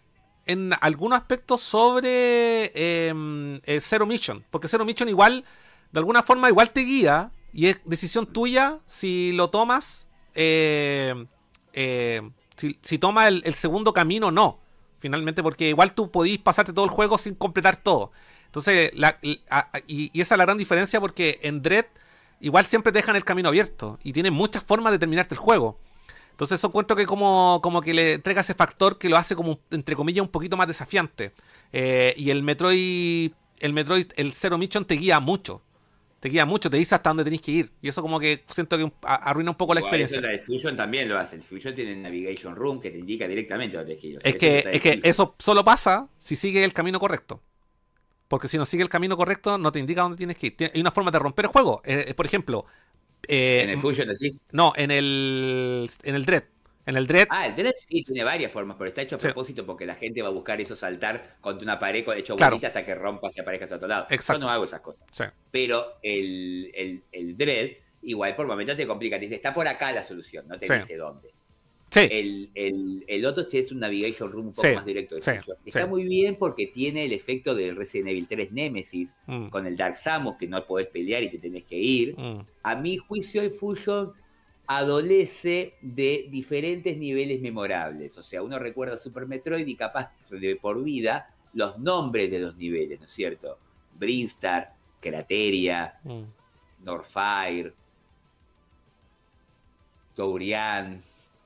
en 0.46 0.72
algunos 0.80 1.18
aspectos, 1.18 1.60
sobre 1.60 2.72
eh, 2.74 3.60
eh, 3.64 3.80
Zero 3.80 4.06
Mission. 4.06 4.44
Porque 4.50 4.68
Zero 4.68 4.84
Mission 4.84 5.08
igual, 5.08 5.44
de 5.92 5.98
alguna 5.98 6.22
forma, 6.22 6.48
igual 6.48 6.70
te 6.70 6.80
guía. 6.80 7.30
Y 7.52 7.68
es 7.68 7.80
decisión 7.84 8.26
tuya 8.26 8.80
si 8.86 9.32
lo 9.32 9.50
tomas, 9.50 10.08
eh, 10.34 11.26
eh, 11.72 12.22
si, 12.56 12.78
si 12.82 12.98
tomas 12.98 13.28
el, 13.28 13.42
el 13.46 13.54
segundo 13.54 13.92
camino 13.94 14.26
o 14.26 14.30
no. 14.30 14.60
Finalmente, 14.98 15.42
porque 15.42 15.68
igual 15.68 15.92
tú 15.94 16.10
podís 16.10 16.38
pasarte 16.38 16.72
todo 16.72 16.84
el 16.84 16.90
juego 16.90 17.18
sin 17.18 17.34
completar 17.34 17.76
todo. 17.76 18.12
Entonces, 18.46 18.90
la- 18.94 19.18
y, 19.22 20.10
esa 20.20 20.34
es 20.34 20.38
la 20.38 20.44
gran 20.46 20.58
diferencia 20.58 21.00
porque 21.00 21.38
en 21.42 21.62
Dread 21.62 21.86
igual 22.40 22.66
siempre 22.66 22.92
dejan 22.92 23.16
el 23.16 23.24
camino 23.24 23.48
abierto 23.48 23.98
y 24.02 24.12
tienen 24.12 24.32
muchas 24.32 24.62
formas 24.64 24.92
de 24.92 24.98
terminarte 24.98 25.34
el 25.34 25.38
juego. 25.38 25.78
Entonces 26.30 26.60
eso 26.60 26.68
encuentro 26.68 26.96
que 26.96 27.06
como, 27.06 27.60
como 27.62 27.80
que 27.80 27.94
le 27.94 28.14
entrega 28.14 28.42
ese 28.42 28.54
factor 28.54 28.98
que 28.98 29.08
lo 29.08 29.16
hace 29.16 29.34
como, 29.34 29.60
entre 29.70 29.96
comillas, 29.96 30.22
un 30.22 30.28
poquito 30.30 30.56
más 30.56 30.68
desafiante. 30.68 31.32
Eh, 31.72 32.14
y 32.16 32.30
el 32.30 32.42
Metroid, 32.42 33.32
el 33.60 33.72
Metroid, 33.72 34.08
el 34.16 34.32
Zero 34.32 34.58
Mission 34.58 34.84
te 34.84 34.94
guía 34.96 35.18
mucho. 35.20 35.62
Te 36.26 36.30
guía 36.30 36.44
mucho, 36.44 36.68
te 36.68 36.76
dice 36.76 36.92
hasta 36.96 37.10
dónde 37.10 37.22
tenés 37.22 37.40
que 37.40 37.52
ir. 37.52 37.72
Y 37.80 37.88
eso 37.88 38.02
como 38.02 38.18
que 38.18 38.44
siento 38.48 38.76
que 38.76 38.90
arruina 39.02 39.52
un 39.52 39.56
poco 39.56 39.74
la 39.74 39.80
Igual, 39.80 40.00
experiencia. 40.00 40.16
Eso 40.18 40.26
la 40.26 40.32
de 40.32 40.40
Fusion 40.40 40.74
también 40.74 41.08
lo 41.08 41.16
hace. 41.16 41.36
El 41.36 41.42
Fusion 41.42 41.72
tiene 41.72 41.92
un 41.92 42.02
Navigation 42.02 42.56
Room 42.56 42.80
que 42.80 42.90
te 42.90 42.98
indica 42.98 43.28
directamente 43.28 43.76
dónde 43.76 43.94
tienes 43.94 44.02
que 44.02 44.08
ir. 44.08 44.16
O 44.16 44.20
sea, 44.20 44.30
Es 44.30 44.36
que, 44.36 44.68
es 44.72 44.82
que 44.82 45.08
eso 45.08 45.36
solo 45.38 45.64
pasa 45.64 46.08
si 46.18 46.34
sigue 46.34 46.64
el 46.64 46.72
camino 46.72 46.98
correcto. 46.98 47.44
Porque 48.26 48.48
si 48.48 48.58
no 48.58 48.66
sigue 48.66 48.82
el 48.82 48.88
camino 48.88 49.16
correcto, 49.16 49.56
no 49.56 49.70
te 49.70 49.78
indica 49.78 50.02
dónde 50.02 50.16
tienes 50.16 50.36
que 50.36 50.48
ir. 50.48 50.70
Hay 50.74 50.80
una 50.80 50.90
forma 50.90 51.12
de 51.12 51.20
romper 51.20 51.44
el 51.44 51.52
juego. 51.52 51.80
Eh, 51.84 52.12
por 52.16 52.26
ejemplo, 52.26 52.66
eh, 53.28 53.60
En 53.62 53.70
el 53.70 53.78
Fusion 53.78 54.08
decís. 54.08 54.42
no, 54.50 54.72
en 54.74 54.90
el, 54.90 55.88
en 56.02 56.14
el 56.16 56.26
Dread. 56.26 56.42
En 56.86 56.96
el 56.96 57.06
Dread, 57.06 57.26
Ah, 57.30 57.48
el 57.48 57.54
Dread 57.56 57.72
sí 57.76 58.02
tiene 58.04 58.22
varias 58.24 58.52
formas, 58.52 58.76
pero 58.78 58.88
está 58.88 59.02
hecho 59.02 59.16
a 59.16 59.18
Sí. 59.20 59.26
propósito 59.26 59.66
porque 59.66 59.84
la 59.84 59.96
gente 59.96 60.22
va 60.22 60.28
a 60.28 60.32
buscar 60.32 60.60
eso 60.60 60.76
saltar 60.76 61.36
contra 61.40 61.64
una 61.64 61.78
pared 61.78 62.04
con 62.04 62.16
hecho 62.16 62.36
Claro. 62.36 62.52
bonita 62.54 62.68
hasta 62.68 62.84
que 62.86 62.94
rompas 62.94 63.36
y 63.36 63.40
aparezcas 63.40 63.72
a 63.72 63.76
otro 63.76 63.88
lado. 63.88 64.06
Exacto. 64.08 64.40
Yo 64.40 64.46
no 64.46 64.50
hago 64.52 64.64
esas 64.64 64.80
cosas. 64.80 65.06
sí. 65.10 65.24
Pero 65.50 65.94
el, 66.02 66.70
el, 66.74 67.02
el 67.12 67.36
Dread, 67.36 67.70
igual 68.02 68.36
por 68.36 68.46
momentos 68.46 68.76
te 68.76 68.86
complica. 68.86 69.16
Te 69.16 69.22
dice, 69.22 69.34
está 69.34 69.52
por 69.52 69.66
acá 69.66 69.90
la 69.92 70.04
solución, 70.04 70.46
no 70.46 70.58
te 70.58 70.66
Sí. 70.68 70.74
dice 70.74 70.96
dónde. 70.96 71.30
Sí, 71.88 72.00
El, 72.10 72.50
el, 72.54 73.04
el 73.06 73.24
otro 73.24 73.44
es 73.50 73.72
un 73.72 73.78
navigation 73.80 74.30
room 74.30 74.48
un 74.48 74.52
poco 74.52 74.66
Sí, 74.68 74.74
más 74.74 74.84
directo 74.84 75.14
de 75.14 75.22
sí. 75.22 75.30
Está 75.64 75.86
muy 75.86 76.04
bien 76.04 76.36
porque 76.36 76.66
tiene 76.66 77.04
el 77.04 77.12
efecto 77.12 77.54
del 77.54 77.74
Resident 77.76 78.08
Evil 78.08 78.26
3 78.26 78.52
Nemesis 78.52 79.16
Mm, 79.26 79.48
con 79.48 79.66
el 79.66 79.76
Dark 79.76 79.96
Samus 79.96 80.36
que 80.36 80.46
no 80.48 80.64
podés 80.66 80.88
pelear 80.88 81.22
y 81.22 81.30
te 81.30 81.38
tenés 81.38 81.64
que 81.64 81.76
ir. 81.76 82.14
mm. 82.18 82.40
A 82.64 82.74
mi 82.76 82.96
juicio 82.96 83.40
el 83.40 83.50
Fusion 83.52 84.12
adolece 84.66 85.74
de 85.80 86.26
diferentes 86.30 86.96
niveles 86.98 87.40
memorables. 87.40 88.16
O 88.18 88.22
sea, 88.22 88.42
uno 88.42 88.58
recuerda 88.58 88.96
Super 88.96 89.26
Metroid 89.26 89.66
y 89.66 89.76
capaz 89.76 90.10
de 90.30 90.56
por 90.56 90.82
vida 90.82 91.34
los 91.54 91.78
nombres 91.78 92.30
de 92.30 92.38
los 92.40 92.56
niveles, 92.56 92.98
¿no 92.98 93.04
es 93.04 93.10
cierto? 93.12 93.58
Brinstar, 93.94 94.74
Crateria, 95.00 95.98
Mm. 96.04 96.22
Norfire, 96.84 97.72
Tourian 100.14 101.02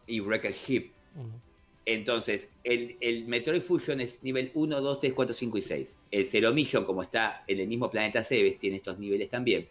y 0.07 0.21
Wrecker 0.21 0.53
Ship. 0.53 0.91
Mm. 1.15 1.51
Entonces, 1.87 2.51
el, 2.63 2.97
el 3.01 3.27
Metroid 3.27 3.63
Fusion 3.63 4.01
es 4.01 4.23
nivel 4.23 4.51
1, 4.55 4.81
2, 4.81 4.99
3, 4.99 5.13
4, 5.13 5.35
5 5.35 5.59
y 5.59 5.63
6. 5.63 5.97
El 6.11 6.27
Zero 6.27 6.53
Mission, 6.53 6.85
como 6.85 7.03
está 7.03 7.43
en 7.47 7.59
el 7.59 7.67
mismo 7.67 7.91
planeta 7.91 8.23
Cebes, 8.23 8.59
tiene 8.59 8.77
estos 8.77 8.99
niveles 8.99 9.29
también. 9.29 9.69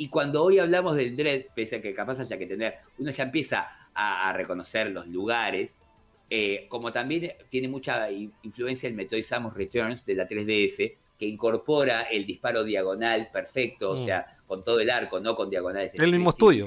Y 0.00 0.08
cuando 0.08 0.42
hoy 0.42 0.58
hablamos 0.58 0.96
del 0.96 1.14
Dread, 1.14 1.42
pese 1.54 1.76
a 1.76 1.82
que 1.82 1.92
capaz 1.92 2.18
haya 2.20 2.38
que 2.38 2.46
tener, 2.46 2.76
uno 2.96 3.10
ya 3.10 3.24
empieza 3.24 3.68
a, 3.92 4.30
a 4.30 4.32
reconocer 4.32 4.90
los 4.90 5.06
lugares, 5.06 5.76
Eh, 6.32 6.66
como 6.68 6.92
también 6.92 7.32
tiene 7.48 7.66
mucha 7.66 8.08
influencia 8.10 8.88
el 8.88 8.94
Metroid 8.94 9.24
Samus 9.24 9.52
Returns 9.52 10.04
de 10.06 10.14
la 10.14 10.28
3DS, 10.28 10.96
que 11.18 11.26
incorpora 11.26 12.02
el 12.02 12.24
disparo 12.24 12.62
diagonal 12.62 13.28
perfecto, 13.32 13.90
o 13.90 13.94
Mm. 13.96 13.98
sea, 13.98 14.26
con 14.46 14.62
todo 14.62 14.78
el 14.78 14.88
arco, 14.90 15.18
no 15.18 15.34
con 15.34 15.50
diagonales. 15.50 15.92
El 15.96 16.12
mismo 16.12 16.30
estudio. 16.30 16.64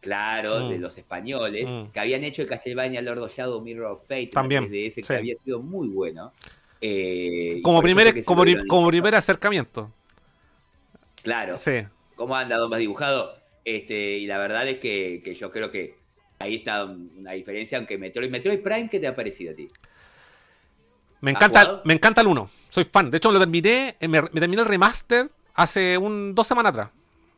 Claro, 0.00 0.60
Mm. 0.60 0.68
de 0.70 0.78
los 0.78 0.96
españoles, 0.96 1.68
Mm. 1.68 1.92
que 1.92 2.00
habían 2.00 2.24
hecho 2.24 2.40
el 2.40 2.48
Castlevania 2.48 3.02
Lord 3.02 3.18
of 3.18 3.36
Shadow 3.36 3.60
Mirror 3.60 3.92
of 3.92 4.00
Fate, 4.08 4.30
También, 4.32 4.64
3DS, 4.64 5.02
que 5.02 5.06
sí. 5.08 5.12
había 5.12 5.36
sido 5.36 5.60
muy 5.60 5.88
bueno. 5.88 6.32
Eh, 6.80 7.60
Como, 7.62 7.82
primer, 7.82 8.24
como, 8.24 8.44
dieron. 8.46 8.66
como 8.66 8.88
primer 8.88 9.14
acercamiento. 9.14 9.92
Claro. 11.22 11.58
Sí. 11.58 11.84
¿Cómo 12.16 12.36
anda, 12.36 12.56
don 12.56 12.70
más 12.70 12.78
dibujado? 12.78 13.36
Este, 13.64 14.18
y 14.18 14.26
la 14.26 14.38
verdad 14.38 14.68
es 14.68 14.78
que, 14.78 15.20
que 15.24 15.34
yo 15.34 15.50
creo 15.50 15.70
que 15.70 15.96
ahí 16.38 16.56
está 16.56 16.84
una 16.84 17.32
diferencia, 17.32 17.78
aunque 17.78 17.98
Metroid, 17.98 18.30
Metroid 18.30 18.60
Prime, 18.60 18.88
¿qué 18.88 19.00
te 19.00 19.06
ha 19.06 19.16
parecido 19.16 19.52
a 19.52 19.56
ti? 19.56 19.68
Me 21.20 21.30
¿Has 21.30 21.36
encanta, 21.36 21.82
me 21.84 21.94
encanta 21.94 22.20
el 22.20 22.26
1. 22.26 22.50
Soy 22.68 22.84
fan. 22.84 23.10
De 23.10 23.16
hecho, 23.16 23.32
lo 23.32 23.38
terminé, 23.38 23.96
eh, 23.98 24.08
me, 24.08 24.20
me 24.20 24.40
terminé 24.40 24.62
el 24.62 24.68
remaster 24.68 25.30
hace 25.54 25.96
un, 25.96 26.34
dos 26.34 26.46
semanas 26.46 26.70
atrás. 26.70 26.90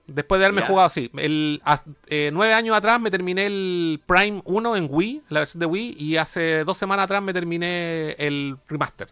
Después 0.07 0.39
de 0.39 0.47
haberme 0.47 0.63
jugado 0.63 0.87
así. 0.87 1.11
El, 1.17 1.61
eh, 2.07 2.31
nueve 2.33 2.55
años 2.55 2.77
atrás 2.77 3.01
me 3.01 3.11
terminé 3.11 3.47
el 3.47 4.01
Prime 4.07 4.41
1 4.45 4.77
en 4.77 4.89
Wii, 4.89 5.23
la 5.29 5.41
versión 5.41 5.61
de 5.61 5.67
Wii, 5.67 5.97
y 5.99 6.17
hace 6.17 6.63
dos 6.65 6.77
semanas 6.77 7.05
atrás 7.05 7.23
me 7.23 7.33
terminé 7.33 8.13
el 8.13 8.57
remaster. 8.69 9.09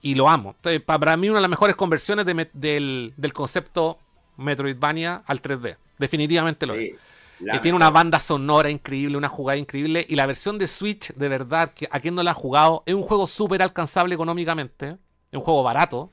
Y 0.00 0.14
lo 0.14 0.28
amo. 0.28 0.54
Entonces, 0.56 0.80
para 0.80 1.16
mí 1.16 1.28
una 1.28 1.38
de 1.38 1.42
las 1.42 1.50
mejores 1.50 1.76
conversiones 1.76 2.24
de 2.24 2.48
del, 2.54 3.12
del 3.16 3.32
concepto 3.34 3.98
Metroidvania 4.36 5.22
al 5.26 5.42
3D. 5.42 5.76
Definitivamente 5.98 6.66
lo 6.66 6.74
es. 6.74 6.92
Sí, 7.38 7.46
Que 7.50 7.58
tiene 7.60 7.76
una 7.76 7.90
banda 7.90 8.20
sonora 8.20 8.70
increíble, 8.70 9.16
una 9.16 9.28
jugada 9.28 9.56
increíble. 9.58 10.04
Y 10.08 10.16
la 10.16 10.26
versión 10.26 10.58
de 10.58 10.68
Switch, 10.68 11.12
de 11.14 11.28
verdad, 11.28 11.72
que 11.72 11.88
a 11.90 12.00
quien 12.00 12.14
no 12.14 12.22
la 12.22 12.32
ha 12.32 12.34
jugado, 12.34 12.82
es 12.86 12.94
un 12.94 13.02
juego 13.02 13.26
súper 13.26 13.62
alcanzable 13.62 14.14
económicamente. 14.14 14.98
Es 15.30 15.38
un 15.38 15.42
juego 15.42 15.62
barato, 15.62 16.12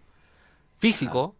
físico. 0.78 1.36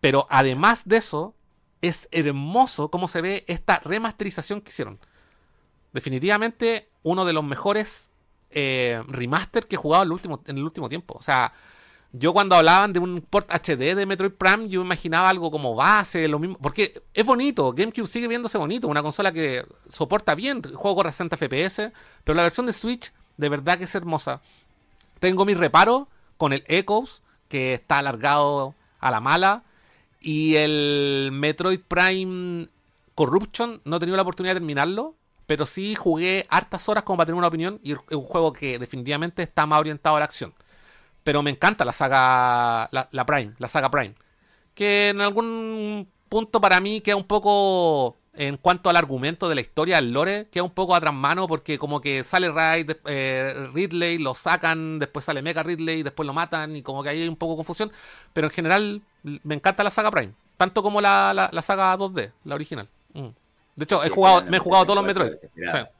Pero 0.00 0.26
además 0.30 0.82
de 0.86 0.96
eso, 0.96 1.34
es 1.82 2.08
hermoso 2.10 2.90
cómo 2.90 3.08
se 3.08 3.20
ve 3.20 3.44
esta 3.46 3.80
remasterización 3.80 4.60
que 4.60 4.70
hicieron. 4.70 4.98
Definitivamente 5.92 6.88
uno 7.02 7.24
de 7.24 7.32
los 7.32 7.44
mejores 7.44 8.10
eh, 8.50 9.02
remaster 9.08 9.66
que 9.66 9.76
he 9.76 9.78
jugado 9.78 10.02
en 10.02 10.08
el, 10.08 10.12
último, 10.12 10.42
en 10.46 10.58
el 10.58 10.64
último 10.64 10.88
tiempo. 10.88 11.14
O 11.18 11.22
sea, 11.22 11.52
yo 12.12 12.32
cuando 12.32 12.56
hablaban 12.56 12.92
de 12.92 12.98
un 12.98 13.20
port 13.20 13.48
HD 13.50 13.94
de 13.94 14.04
Metroid 14.04 14.32
Prime, 14.32 14.68
yo 14.68 14.80
imaginaba 14.80 15.28
algo 15.28 15.50
como 15.50 15.76
base, 15.76 16.26
lo 16.28 16.38
mismo. 16.38 16.58
Porque 16.60 17.02
es 17.14 17.24
bonito, 17.24 17.72
GameCube 17.72 18.06
sigue 18.06 18.26
viéndose 18.26 18.58
bonito, 18.58 18.88
una 18.88 19.02
consola 19.02 19.30
que 19.32 19.64
soporta 19.88 20.34
bien, 20.34 20.60
el 20.64 20.74
juego 20.74 20.96
corre 20.96 21.10
a 21.10 21.12
60 21.12 21.36
FPS, 21.36 21.92
pero 22.24 22.36
la 22.36 22.42
versión 22.42 22.66
de 22.66 22.72
Switch 22.72 23.12
de 23.36 23.48
verdad 23.48 23.78
que 23.78 23.84
es 23.84 23.94
hermosa. 23.94 24.40
Tengo 25.20 25.44
mi 25.44 25.54
reparo 25.54 26.08
con 26.36 26.52
el 26.52 26.64
Echoes, 26.66 27.22
que 27.48 27.74
está 27.74 27.98
alargado 27.98 28.74
a 28.98 29.10
la 29.10 29.20
mala, 29.20 29.62
y 30.20 30.56
el 30.56 31.30
Metroid 31.32 31.80
Prime 31.80 32.68
Corruption, 33.14 33.80
no 33.84 33.96
he 33.96 34.00
tenido 34.00 34.16
la 34.16 34.22
oportunidad 34.22 34.54
de 34.54 34.60
terminarlo, 34.60 35.14
pero 35.46 35.64
sí 35.64 35.94
jugué 35.94 36.46
hartas 36.50 36.88
horas 36.88 37.04
como 37.04 37.18
para 37.18 37.26
tener 37.26 37.38
una 37.38 37.48
opinión, 37.48 37.80
y 37.82 37.92
es 37.92 37.98
un 38.10 38.24
juego 38.24 38.52
que 38.52 38.78
definitivamente 38.78 39.42
está 39.42 39.64
más 39.66 39.80
orientado 39.80 40.16
a 40.16 40.20
la 40.20 40.24
acción. 40.24 40.52
Pero 41.30 41.44
me 41.44 41.50
encanta 41.50 41.84
la 41.84 41.92
saga, 41.92 42.88
la, 42.90 43.08
la 43.12 43.24
Prime, 43.24 43.52
la 43.58 43.68
saga 43.68 43.88
Prime. 43.88 44.16
Que 44.74 45.10
en 45.10 45.20
algún 45.20 46.08
punto 46.28 46.60
para 46.60 46.80
mí 46.80 47.00
queda 47.02 47.14
un 47.14 47.22
poco, 47.22 48.16
en 48.34 48.56
cuanto 48.56 48.90
al 48.90 48.96
argumento 48.96 49.48
de 49.48 49.54
la 49.54 49.60
historia, 49.60 49.94
del 49.96 50.12
lore, 50.12 50.48
queda 50.50 50.64
un 50.64 50.70
poco 50.72 50.92
atrás 50.92 51.14
mano 51.14 51.46
porque 51.46 51.78
como 51.78 52.00
que 52.00 52.24
sale 52.24 52.50
Ray, 52.50 52.82
de- 52.82 52.98
eh, 53.06 53.68
Ridley, 53.72 54.18
lo 54.18 54.34
sacan, 54.34 54.98
después 54.98 55.24
sale 55.24 55.40
Mega 55.40 55.62
Ridley, 55.62 56.02
después 56.02 56.26
lo 56.26 56.32
matan 56.32 56.74
y 56.74 56.82
como 56.82 57.00
que 57.04 57.10
ahí 57.10 57.22
hay 57.22 57.28
un 57.28 57.36
poco 57.36 57.52
de 57.52 57.56
confusión. 57.58 57.92
Pero 58.32 58.48
en 58.48 58.52
general 58.52 59.00
me 59.22 59.54
encanta 59.54 59.84
la 59.84 59.90
saga 59.90 60.10
Prime, 60.10 60.32
tanto 60.56 60.82
como 60.82 61.00
la, 61.00 61.32
la- 61.32 61.48
la 61.52 61.62
saga 61.62 61.96
2D, 61.96 62.32
la 62.42 62.56
original. 62.56 62.88
Mm. 63.14 63.28
De 63.76 63.84
hecho, 63.84 64.02
he 64.02 64.08
jugado, 64.08 64.42
me 64.46 64.56
he 64.56 64.60
jugado 64.60 64.82
todos 64.84 64.96
los 64.96 65.04
Metroid 65.06 65.30
Metroid. 65.30 65.48
desesperado. 65.52 65.90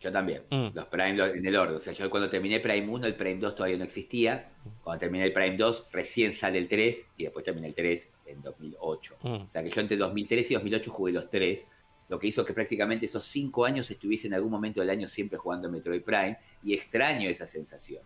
Yo 0.00 0.12
también. 0.12 0.42
Mm. 0.50 0.68
Los 0.74 0.86
Prime 0.86 1.10
en 1.36 1.44
el 1.46 1.56
orden. 1.56 1.76
O 1.76 1.80
sea, 1.80 1.92
yo 1.92 2.08
cuando 2.08 2.30
terminé 2.30 2.60
Prime 2.60 2.88
1, 2.88 3.06
el 3.06 3.16
Prime 3.16 3.40
2 3.40 3.54
todavía 3.54 3.76
no 3.78 3.84
existía. 3.84 4.50
Cuando 4.82 5.00
terminé 5.00 5.24
el 5.24 5.32
Prime 5.32 5.56
2, 5.56 5.86
recién 5.92 6.32
sale 6.32 6.58
el 6.58 6.68
3 6.68 7.06
y 7.16 7.24
después 7.24 7.44
terminé 7.44 7.66
el 7.66 7.74
3 7.74 8.10
en 8.26 8.42
2008. 8.42 9.16
Mm. 9.22 9.26
O 9.28 9.50
sea 9.50 9.62
que 9.62 9.70
yo 9.70 9.80
entre 9.80 9.96
2003 9.96 10.50
y 10.50 10.54
2008 10.54 10.90
jugué 10.90 11.12
los 11.12 11.28
3. 11.28 11.66
Lo 12.08 12.18
que 12.18 12.28
hizo 12.28 12.44
que 12.44 12.54
prácticamente 12.54 13.06
esos 13.06 13.24
5 13.24 13.64
años 13.64 13.90
estuviese 13.90 14.28
en 14.28 14.34
algún 14.34 14.50
momento 14.50 14.80
del 14.80 14.90
año 14.90 15.08
siempre 15.08 15.36
jugando 15.38 15.68
Metroid 15.68 16.02
Prime. 16.02 16.38
Y 16.62 16.74
extraño 16.74 17.28
esa 17.28 17.46
sensación. 17.46 18.02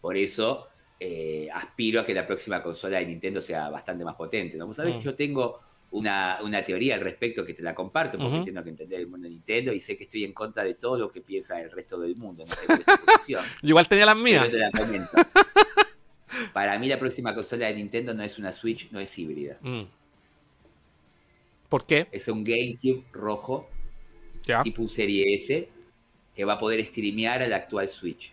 Por 0.00 0.16
eso 0.16 0.68
eh, 1.00 1.48
aspiro 1.52 2.00
a 2.00 2.04
que 2.04 2.14
la 2.14 2.26
próxima 2.26 2.62
consola 2.62 2.98
de 2.98 3.06
Nintendo 3.06 3.40
sea 3.40 3.68
bastante 3.70 4.04
más 4.04 4.14
potente. 4.14 4.56
¿no? 4.56 4.68
Vos 4.68 4.76
sabés 4.76 4.96
Mm. 4.96 5.00
yo 5.00 5.14
tengo 5.16 5.60
una, 5.94 6.38
una 6.42 6.64
teoría 6.64 6.96
al 6.96 7.00
respecto 7.00 7.44
que 7.46 7.54
te 7.54 7.62
la 7.62 7.72
comparto, 7.72 8.18
porque 8.18 8.50
tengo 8.50 8.64
que 8.64 8.70
entender 8.70 8.98
el 8.98 9.06
mundo 9.06 9.28
de 9.28 9.30
Nintendo 9.30 9.72
y 9.72 9.80
sé 9.80 9.96
que 9.96 10.04
estoy 10.04 10.24
en 10.24 10.32
contra 10.32 10.64
de 10.64 10.74
todo 10.74 10.98
lo 10.98 11.08
que 11.10 11.20
piensa 11.20 11.60
el 11.60 11.70
resto 11.70 12.00
del 12.00 12.16
mundo. 12.16 12.44
No 12.44 12.52
sé 12.54 12.66
cuál 12.66 12.80
es 12.80 12.84
tu 12.86 13.04
posición. 13.04 13.44
Igual 13.62 13.86
tenía 13.86 14.06
las 14.06 14.16
mías. 14.16 14.48
te 14.50 14.58
la. 14.58 14.70
Para 16.52 16.78
mí 16.80 16.88
la 16.88 16.98
próxima 16.98 17.32
consola 17.32 17.68
de 17.68 17.74
Nintendo 17.74 18.12
no 18.12 18.24
es 18.24 18.40
una 18.40 18.52
Switch, 18.52 18.90
no 18.90 18.98
es 18.98 19.16
híbrida. 19.16 19.56
Mm. 19.62 19.82
¿Por 21.68 21.86
qué? 21.86 22.08
Es 22.10 22.26
un 22.26 22.42
GameCube 22.42 23.04
rojo, 23.12 23.70
Ya. 24.44 24.62
tipo 24.64 24.82
un 24.82 24.88
Serie 24.88 25.32
S, 25.32 25.68
que 26.34 26.44
va 26.44 26.54
a 26.54 26.58
poder 26.58 26.84
streamear 26.84 27.40
a 27.40 27.46
la 27.46 27.56
actual 27.56 27.86
Switch. 27.86 28.32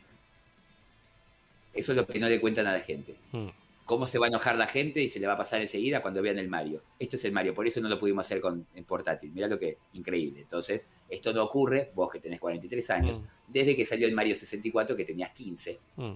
Eso 1.75 1.91
es 1.91 1.95
lo 1.95 2.07
que 2.07 2.17
no 2.17 2.27
le 2.27 2.41
cuentan 2.41 2.65
a 2.65 2.73
la 2.73 2.79
gente. 2.79 3.15
Mm. 3.31 3.49
Cómo 3.91 4.07
se 4.07 4.17
va 4.19 4.27
a 4.27 4.29
enojar 4.29 4.55
la 4.57 4.67
gente 4.67 5.01
y 5.01 5.09
se 5.09 5.19
le 5.19 5.27
va 5.27 5.33
a 5.33 5.37
pasar 5.37 5.59
enseguida 5.59 6.01
cuando 6.01 6.21
vean 6.21 6.39
el 6.39 6.47
Mario. 6.47 6.81
Esto 6.97 7.17
es 7.17 7.25
el 7.25 7.33
Mario, 7.33 7.53
por 7.53 7.67
eso 7.67 7.81
no 7.81 7.89
lo 7.89 7.99
pudimos 7.99 8.25
hacer 8.25 8.39
con 8.39 8.65
en 8.73 8.85
portátil. 8.85 9.31
Mirá 9.33 9.47
lo 9.47 9.59
que 9.59 9.79
increíble. 9.93 10.39
Entonces, 10.39 10.87
esto 11.09 11.33
no 11.33 11.43
ocurre, 11.43 11.91
vos 11.93 12.09
que 12.09 12.19
tenés 12.21 12.39
43 12.39 12.89
años, 12.89 13.19
Mm. 13.19 13.23
desde 13.49 13.75
que 13.75 13.83
salió 13.85 14.07
el 14.07 14.13
Mario 14.13 14.33
64 14.33 14.95
que 14.95 15.03
tenías 15.03 15.31
15. 15.31 15.79
Mm. 15.97 16.13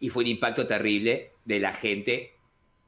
Y 0.00 0.08
fue 0.08 0.24
un 0.24 0.28
impacto 0.30 0.66
terrible 0.66 1.32
de 1.44 1.60
la 1.60 1.72
gente 1.72 2.34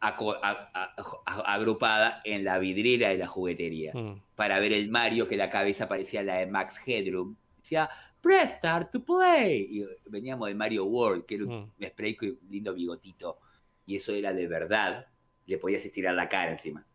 aco- 0.00 0.32
a- 0.42 0.70
a- 0.74 0.94
a- 1.26 1.54
agrupada 1.54 2.20
en 2.24 2.42
la 2.44 2.58
vidriera 2.58 3.10
de 3.10 3.18
la 3.18 3.28
juguetería 3.28 3.92
Mm. 3.94 4.20
para 4.34 4.58
ver 4.58 4.72
el 4.72 4.88
Mario 4.90 5.28
que 5.28 5.36
la 5.36 5.48
cabeza 5.48 5.86
parecía 5.88 6.24
la 6.24 6.38
de 6.38 6.46
Max 6.46 6.80
Headroom. 6.84 7.36
Decía, 7.58 7.88
press 8.20 8.50
start 8.56 8.90
to 8.90 9.04
play. 9.04 9.66
Y 9.70 9.84
veníamos 10.10 10.48
de 10.48 10.54
Mario 10.56 10.84
World, 10.86 11.24
que 11.26 11.36
era 11.36 11.44
un 11.44 11.70
spray 11.86 12.16
con 12.16 12.28
un 12.30 12.38
lindo 12.50 12.74
bigotito. 12.74 13.38
Y 13.86 13.96
eso 13.96 14.12
era 14.14 14.32
de 14.32 14.46
verdad. 14.46 15.06
Le 15.46 15.58
podías 15.58 15.84
estirar 15.84 16.14
la 16.14 16.28
cara 16.28 16.50
encima. 16.52 16.86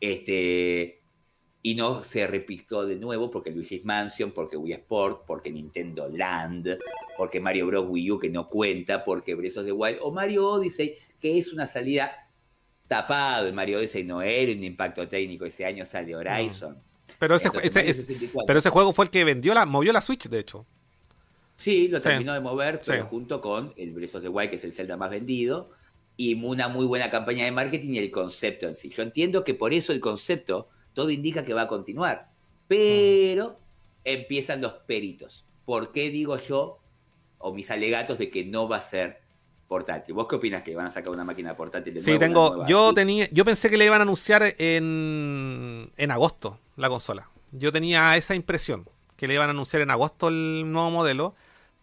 Este. 0.00 1.02
Y 1.62 1.74
no 1.74 2.04
se 2.04 2.24
repitió 2.28 2.84
de 2.84 2.94
nuevo 2.94 3.28
porque 3.28 3.50
Luigi's 3.50 3.84
Mansion, 3.84 4.30
porque 4.30 4.56
Wii 4.56 4.74
Sport, 4.74 5.24
porque 5.26 5.50
Nintendo 5.50 6.08
Land, 6.08 6.78
porque 7.16 7.40
Mario 7.40 7.66
Bros. 7.66 7.86
Wii 7.88 8.10
U 8.12 8.18
que 8.20 8.30
no 8.30 8.48
cuenta, 8.48 9.02
porque 9.02 9.34
Breath 9.34 9.56
of 9.56 9.64
the 9.64 9.72
Wild, 9.72 9.98
o 10.00 10.12
Mario 10.12 10.48
Odyssey, 10.48 10.94
que 11.18 11.36
es 11.36 11.52
una 11.52 11.66
salida 11.66 12.12
tapado. 12.86 13.48
El 13.48 13.52
Mario 13.52 13.78
Odyssey 13.78 14.04
no 14.04 14.22
era 14.22 14.52
un 14.52 14.62
impacto 14.62 15.08
técnico. 15.08 15.44
Ese 15.44 15.64
año 15.64 15.84
sale 15.84 16.14
Horizon. 16.14 16.80
Pero 17.18 17.34
ese, 17.34 17.48
Entonces, 17.48 17.70
ese- 17.76 17.88
ese- 17.90 18.02
64. 18.02 18.46
pero 18.46 18.58
ese 18.60 18.70
juego 18.70 18.92
fue 18.92 19.06
el 19.06 19.10
que 19.10 19.24
vendió 19.24 19.52
la, 19.52 19.66
movió 19.66 19.92
la 19.92 20.00
Switch, 20.02 20.28
de 20.28 20.38
hecho. 20.38 20.66
Sí, 21.56 21.88
lo 21.88 21.98
Sí. 21.98 22.08
terminó 22.10 22.32
de 22.34 22.40
mover, 22.40 22.80
pero 22.84 23.02
Sí. 23.02 23.08
junto 23.10 23.40
con 23.40 23.72
el 23.76 23.92
Breath 23.92 24.14
of 24.14 24.22
the 24.22 24.28
Wild, 24.28 24.50
que 24.50 24.56
es 24.56 24.64
el 24.64 24.72
Zelda 24.72 24.96
más 24.96 25.10
vendido, 25.10 25.70
y 26.16 26.34
una 26.42 26.68
muy 26.68 26.86
buena 26.86 27.10
campaña 27.10 27.44
de 27.44 27.52
marketing 27.52 27.94
y 27.94 27.98
el 27.98 28.10
concepto 28.10 28.66
en 28.66 28.74
sí. 28.74 28.88
Yo 28.90 29.02
entiendo 29.02 29.44
que 29.44 29.54
por 29.54 29.74
eso 29.74 29.92
el 29.92 30.00
concepto, 30.00 30.68
todo 30.94 31.10
indica 31.10 31.44
que 31.44 31.54
va 31.54 31.62
a 31.62 31.66
continuar, 31.66 32.30
pero 32.68 33.58
empiezan 34.04 34.60
los 34.60 34.72
peritos. 34.72 35.44
¿Por 35.64 35.92
qué 35.92 36.10
digo 36.10 36.38
yo, 36.38 36.78
o 37.38 37.52
mis 37.52 37.70
alegatos, 37.70 38.18
de 38.18 38.30
que 38.30 38.44
no 38.44 38.68
va 38.68 38.76
a 38.76 38.80
ser 38.80 39.20
portátil? 39.68 40.14
¿Vos 40.14 40.26
qué 40.28 40.36
opinas 40.36 40.62
que 40.62 40.74
van 40.74 40.86
a 40.86 40.90
sacar 40.90 41.12
una 41.12 41.24
máquina 41.24 41.56
portátil 41.56 41.94
de 41.94 42.00
Sí, 42.00 42.10
nuevo, 42.10 42.20
tengo. 42.20 42.66
Yo 42.66 42.94
tenía. 42.94 43.28
Yo 43.30 43.44
pensé 43.44 43.68
que 43.68 43.76
le 43.76 43.84
iban 43.84 44.00
a 44.00 44.02
anunciar 44.02 44.54
en, 44.58 45.90
en 45.96 46.10
agosto 46.10 46.60
la 46.76 46.88
consola. 46.88 47.28
Yo 47.52 47.72
tenía 47.72 48.16
esa 48.16 48.34
impresión. 48.34 48.88
Que 49.16 49.26
le 49.26 49.34
iban 49.34 49.48
a 49.48 49.52
anunciar 49.52 49.82
en 49.82 49.90
agosto 49.90 50.28
el 50.28 50.70
nuevo 50.70 50.90
modelo. 50.90 51.34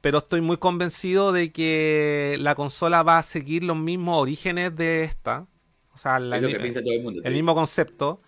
Pero 0.04 0.18
estoy 0.18 0.42
muy 0.42 0.58
convencido 0.58 1.32
de 1.32 1.54
que 1.54 2.36
la 2.42 2.56
consola 2.56 3.04
va 3.04 3.20
a 3.20 3.24
seguir 3.24 3.64
los 3.64 3.78
mismos 3.78 4.22
orígenes 4.22 4.76
de 4.76 5.04
esta. 5.06 5.48
O 5.94 5.98
sea, 5.98 6.20
la- 6.20 6.36
Es 6.36 6.42
lo 6.42 6.50
que 6.50 6.60
piensa 6.60 6.82
todo 6.82 6.92
el 6.94 7.02
mundo. 7.04 7.22
el 7.24 7.32
sí. 7.32 7.34
mismo 7.34 7.56
concepto. 7.56 8.22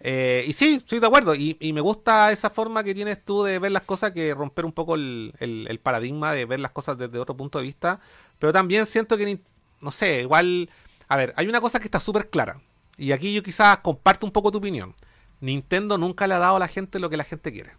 Eh, 0.00 0.44
y 0.48 0.52
sí, 0.54 0.74
estoy 0.78 0.98
de 0.98 1.06
acuerdo. 1.06 1.36
Y, 1.36 1.56
y 1.60 1.72
me 1.72 1.80
gusta 1.80 2.32
esa 2.32 2.50
forma 2.50 2.82
que 2.82 2.94
tienes 2.96 3.24
tú 3.24 3.44
de 3.44 3.60
ver 3.60 3.70
las 3.70 3.84
cosas, 3.84 4.10
que 4.10 4.34
romper 4.34 4.64
un 4.64 4.72
poco 4.72 4.96
el, 4.96 5.32
el- 5.38 5.66
el 5.70 5.78
paradigma 5.78 6.32
de 6.32 6.46
ver 6.46 6.58
las 6.58 6.72
cosas 6.72 6.98
desde 6.98 7.18
otro 7.20 7.36
punto 7.36 7.58
de 7.60 7.64
vista. 7.64 8.00
Pero 8.40 8.52
también 8.52 8.86
siento 8.86 9.16
que, 9.16 9.40
no 9.82 9.92
sé, 9.92 10.22
igual... 10.22 10.68
A 11.08 11.16
ver, 11.16 11.32
hay 11.36 11.46
una 11.46 11.60
cosa 11.60 11.78
que 11.78 11.86
está 11.86 12.00
súper 12.00 12.28
clara. 12.30 12.60
Y 12.96 13.12
aquí 13.12 13.32
yo 13.32 13.42
quizás 13.44 13.78
comparto 13.78 14.26
un 14.26 14.32
poco 14.32 14.50
tu 14.50 14.58
opinión. 14.58 14.94
Nintendo 15.40 15.96
nunca 15.96 16.26
le 16.26 16.34
ha 16.34 16.38
dado 16.40 16.56
a 16.56 16.58
la 16.60 16.68
gente 16.68 16.98
lo 16.98 17.08
que 17.08 17.16
la 17.16 17.24
gente 17.24 17.52
quiere. 17.52 17.72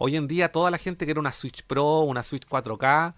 Hoy 0.00 0.14
en 0.14 0.28
día 0.28 0.52
toda 0.52 0.70
la 0.70 0.78
gente 0.78 1.04
quiere 1.04 1.18
una 1.18 1.32
Switch 1.32 1.64
Pro, 1.64 2.00
una 2.00 2.22
Switch 2.22 2.46
4K. 2.46 3.14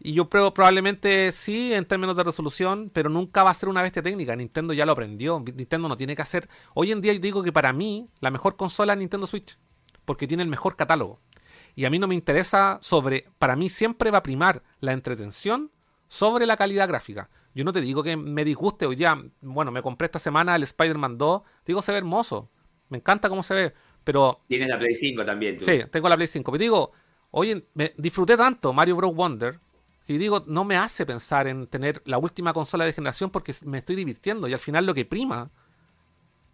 Y 0.00 0.14
yo 0.14 0.28
creo 0.28 0.52
probablemente 0.52 1.30
sí 1.30 1.72
en 1.72 1.84
términos 1.84 2.16
de 2.16 2.24
resolución, 2.24 2.90
pero 2.92 3.08
nunca 3.08 3.44
va 3.44 3.50
a 3.50 3.54
ser 3.54 3.68
una 3.68 3.82
bestia 3.82 4.02
técnica. 4.02 4.34
Nintendo 4.34 4.72
ya 4.72 4.84
lo 4.84 4.92
aprendió. 4.92 5.38
Nintendo 5.38 5.88
no 5.88 5.96
tiene 5.96 6.16
que 6.16 6.22
hacer. 6.22 6.48
Hoy 6.74 6.90
en 6.90 7.00
día 7.00 7.12
yo 7.12 7.20
digo 7.20 7.42
que 7.44 7.52
para 7.52 7.72
mí 7.72 8.10
la 8.18 8.32
mejor 8.32 8.56
consola 8.56 8.94
es 8.94 8.98
Nintendo 8.98 9.28
Switch, 9.28 9.58
porque 10.04 10.26
tiene 10.26 10.42
el 10.42 10.48
mejor 10.48 10.74
catálogo. 10.74 11.20
Y 11.76 11.84
a 11.84 11.90
mí 11.90 12.00
no 12.00 12.08
me 12.08 12.16
interesa 12.16 12.78
sobre. 12.82 13.30
Para 13.38 13.54
mí 13.54 13.70
siempre 13.70 14.10
va 14.10 14.18
a 14.18 14.22
primar 14.24 14.64
la 14.80 14.92
entretención 14.92 15.70
sobre 16.08 16.46
la 16.46 16.56
calidad 16.56 16.88
gráfica. 16.88 17.30
Yo 17.54 17.62
no 17.62 17.72
te 17.72 17.80
digo 17.80 18.02
que 18.02 18.16
me 18.16 18.44
disguste 18.44 18.86
hoy 18.86 18.96
día. 18.96 19.16
Bueno, 19.40 19.70
me 19.70 19.82
compré 19.82 20.06
esta 20.06 20.18
semana 20.18 20.56
el 20.56 20.64
Spider-Man 20.64 21.16
2. 21.16 21.42
Digo, 21.64 21.80
se 21.80 21.92
ve 21.92 21.98
hermoso. 21.98 22.50
Me 22.88 22.98
encanta 22.98 23.28
cómo 23.28 23.44
se 23.44 23.54
ve. 23.54 23.74
Pero 24.08 24.40
Tienes 24.48 24.68
la 24.70 24.78
Play 24.78 24.94
5 24.94 25.22
también. 25.22 25.58
tú. 25.58 25.66
Sí, 25.66 25.80
tengo 25.90 26.08
la 26.08 26.16
Play 26.16 26.26
5. 26.26 26.50
Pero 26.50 26.58
digo, 26.62 26.92
oye, 27.30 27.62
me 27.74 27.92
disfruté 27.98 28.38
tanto 28.38 28.72
Mario 28.72 28.96
Bros. 28.96 29.14
Wonder 29.14 29.58
que 30.06 30.16
digo, 30.16 30.42
no 30.46 30.64
me 30.64 30.76
hace 30.78 31.04
pensar 31.04 31.46
en 31.46 31.66
tener 31.66 32.00
la 32.06 32.16
última 32.16 32.54
consola 32.54 32.86
de 32.86 32.94
generación 32.94 33.28
porque 33.28 33.52
me 33.66 33.76
estoy 33.76 33.96
divirtiendo. 33.96 34.48
Y 34.48 34.54
al 34.54 34.58
final 34.60 34.86
lo 34.86 34.94
que 34.94 35.04
prima 35.04 35.50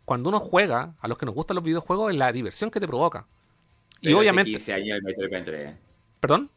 cuando 0.04 0.30
uno 0.30 0.40
juega, 0.40 0.96
a 0.98 1.06
los 1.06 1.16
que 1.16 1.26
nos 1.26 1.34
gustan 1.36 1.54
los 1.54 1.62
videojuegos, 1.62 2.12
es 2.12 2.18
la 2.18 2.32
diversión 2.32 2.72
que 2.72 2.80
te 2.80 2.88
provoca. 2.88 3.28
Y 4.00 4.06
Pero 4.06 4.18
obviamente. 4.18 4.50
15 4.50 4.72
años 4.72 4.94
del 4.96 5.02
Metroid 5.04 5.28
Prime 5.30 5.44
3. 5.44 5.68
¿eh? 5.68 5.76
¿Perdón? 6.18 6.50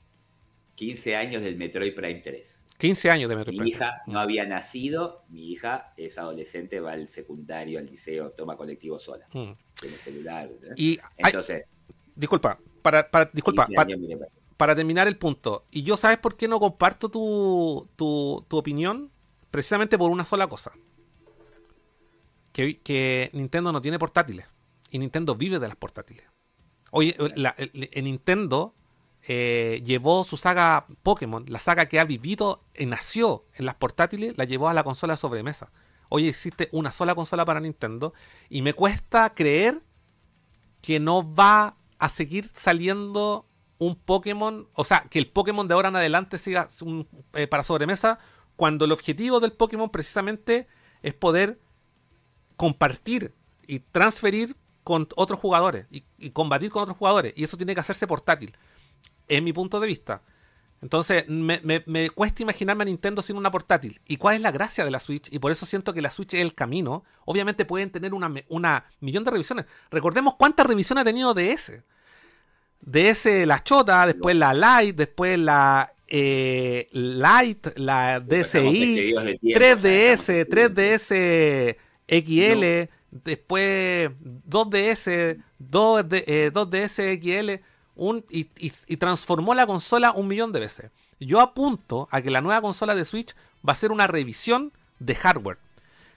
15 0.73 1.15
años 1.15 1.43
del 1.43 1.57
Metroid 1.57 1.93
Prime 1.93 2.21
3. 2.21 2.63
15 2.79 3.09
años 3.11 3.29
de 3.29 3.35
Metroid 3.35 3.53
Mi 3.53 3.59
Prime. 3.59 3.69
hija 3.69 4.01
no 4.07 4.19
había 4.19 4.45
nacido, 4.47 5.23
mi 5.29 5.51
hija 5.51 5.93
es 5.97 6.17
adolescente, 6.17 6.79
va 6.79 6.93
al 6.93 7.07
secundario, 7.07 7.77
al 7.77 7.85
liceo, 7.85 8.31
toma 8.31 8.57
colectivo 8.57 8.97
sola, 8.97 9.27
Mm. 9.33 9.51
Tiene 9.79 9.97
celular. 9.97 10.49
¿eh? 10.63 10.73
Y 10.75 10.99
Entonces, 11.17 11.65
disculpa, 12.15 12.59
para, 12.81 13.09
para, 13.09 13.29
disculpa, 13.33 13.65
15 13.65 13.75
pa- 13.75 13.81
años, 13.83 13.99
mire, 13.99 14.17
para 14.57 14.75
terminar 14.75 15.07
el 15.07 15.17
punto. 15.17 15.65
Y 15.71 15.83
yo, 15.83 15.97
¿sabes 15.97 16.17
por 16.17 16.35
qué 16.35 16.47
no 16.47 16.59
comparto 16.59 17.09
tu, 17.09 17.87
tu, 17.95 18.43
tu 18.47 18.57
opinión? 18.57 19.11
Precisamente 19.51 19.97
por 19.97 20.09
una 20.11 20.25
sola 20.25 20.47
cosa. 20.47 20.71
Que, 22.51 22.79
que 22.79 23.29
Nintendo 23.33 23.71
no 23.71 23.81
tiene 23.81 23.99
portátiles. 23.99 24.45
Y 24.89 24.99
Nintendo 24.99 25.35
vive 25.35 25.59
de 25.59 25.67
las 25.67 25.77
portátiles. 25.77 26.25
Oye, 26.91 27.15
la- 27.35 27.53
el- 27.57 27.89
el 27.91 28.03
Nintendo 28.05 28.73
eh, 29.27 29.81
llevó 29.85 30.23
su 30.23 30.37
saga 30.37 30.85
Pokémon, 31.03 31.43
la 31.49 31.59
saga 31.59 31.87
que 31.87 31.99
ha 31.99 32.05
vivido, 32.05 32.63
y 32.75 32.85
nació 32.85 33.43
en 33.55 33.65
las 33.65 33.75
portátiles, 33.75 34.37
la 34.37 34.45
llevó 34.45 34.69
a 34.69 34.73
la 34.73 34.83
consola 34.85 35.13
de 35.13 35.17
sobremesa. 35.17 35.69
Hoy 36.09 36.27
existe 36.27 36.69
una 36.71 36.91
sola 36.91 37.15
consola 37.15 37.45
para 37.45 37.59
Nintendo. 37.59 38.13
Y 38.49 38.61
me 38.61 38.73
cuesta 38.73 39.33
creer 39.33 39.81
que 40.81 40.99
no 40.99 41.33
va 41.33 41.75
a 41.99 42.09
seguir 42.09 42.45
saliendo 42.53 43.45
un 43.79 43.95
Pokémon, 43.95 44.67
o 44.73 44.83
sea, 44.83 45.01
que 45.09 45.19
el 45.19 45.27
Pokémon 45.27 45.67
de 45.67 45.73
ahora 45.73 45.89
en 45.89 45.95
adelante 45.95 46.37
siga 46.37 46.67
eh, 47.33 47.47
para 47.47 47.63
sobremesa, 47.63 48.19
cuando 48.55 48.85
el 48.85 48.91
objetivo 48.91 49.39
del 49.39 49.53
Pokémon 49.53 49.89
precisamente 49.89 50.67
es 51.03 51.13
poder 51.13 51.59
compartir 52.55 53.35
y 53.67 53.79
transferir 53.79 54.55
con 54.83 55.07
otros 55.15 55.39
jugadores 55.39 55.85
y, 55.91 56.05
y 56.17 56.31
combatir 56.31 56.71
con 56.71 56.83
otros 56.83 56.97
jugadores. 56.97 57.33
Y 57.35 57.43
eso 57.43 57.57
tiene 57.57 57.75
que 57.75 57.81
hacerse 57.81 58.07
portátil, 58.07 58.57
en 59.27 59.43
mi 59.43 59.53
punto 59.53 59.79
de 59.79 59.87
vista. 59.87 60.23
Entonces, 60.81 61.27
me, 61.27 61.59
me- 61.63 61.83
me 61.87 62.09
cuesta 62.11 62.43
imaginarme 62.43 62.83
a 62.83 62.85
Nintendo 62.85 63.21
sin 63.21 63.35
una 63.35 63.49
portátil. 63.51 63.99
¿Y 64.07 64.17
cuál 64.17 64.35
es 64.35 64.41
la 64.41 64.51
gracia 64.51 64.85
de 64.85 64.91
la 64.91 64.99
Switch? 64.99 65.27
Y 65.31 65.39
por 65.39 65.51
eso 65.51 65.65
siento 65.65 65.93
que 65.93 66.01
la 66.01 66.11
Switch 66.11 66.35
es 66.35 66.41
el 66.41 66.53
camino. 66.53 67.03
Obviamente 67.25 67.65
pueden 67.65 67.89
tener 67.89 68.13
una, 68.13 68.29
millón 68.99 69.23
de 69.23 69.31
revisiones. 69.31 69.65
Recordemos 69.89 70.35
cuántas 70.35 70.65
revisiones 70.67 71.01
ha 71.01 71.05
tenido 71.05 71.33
DS. 71.33 71.81
DS 72.81 73.25
la 73.45 73.63
Chota, 73.63 74.05
después 74.05 74.35
la 74.35 74.53
Lite, 74.53 74.93
después 74.93 75.39
la 75.39 75.91
eh, 76.07 76.87
Lite, 76.91 77.73
la 77.77 78.19
DSi, 78.19 78.57
excedidos 78.59 79.25
de 79.25 79.37
tiempo, 79.39 79.65
3DS, 79.65 80.27
ya 80.27 80.41
estamos 80.41 80.47
3DS 80.77 81.77
XL, 82.07 82.91
después 83.11 84.11
2DS, 84.47 85.43
2, 85.59 86.09
d- 86.09 86.23
eh, 86.27 86.51
2DS 86.53 87.19
XL, 87.19 87.63
y, 88.29 88.97
transformó 88.97 89.53
la 89.53 89.67
consola 89.67 90.11
un 90.11 90.27
millón 90.27 90.51
de 90.51 90.59
veces. 90.59 90.91
Yo 91.19 91.39
apunto 91.39 92.07
a 92.11 92.21
que 92.21 92.31
la 92.31 92.41
nueva 92.41 92.61
consola 92.61 92.95
de 92.95 93.05
Switch 93.05 93.35
va 93.67 93.73
a 93.73 93.75
ser 93.75 93.91
una 93.91 94.07
revisión 94.07 94.71
de 94.99 95.15
hardware. 95.15 95.57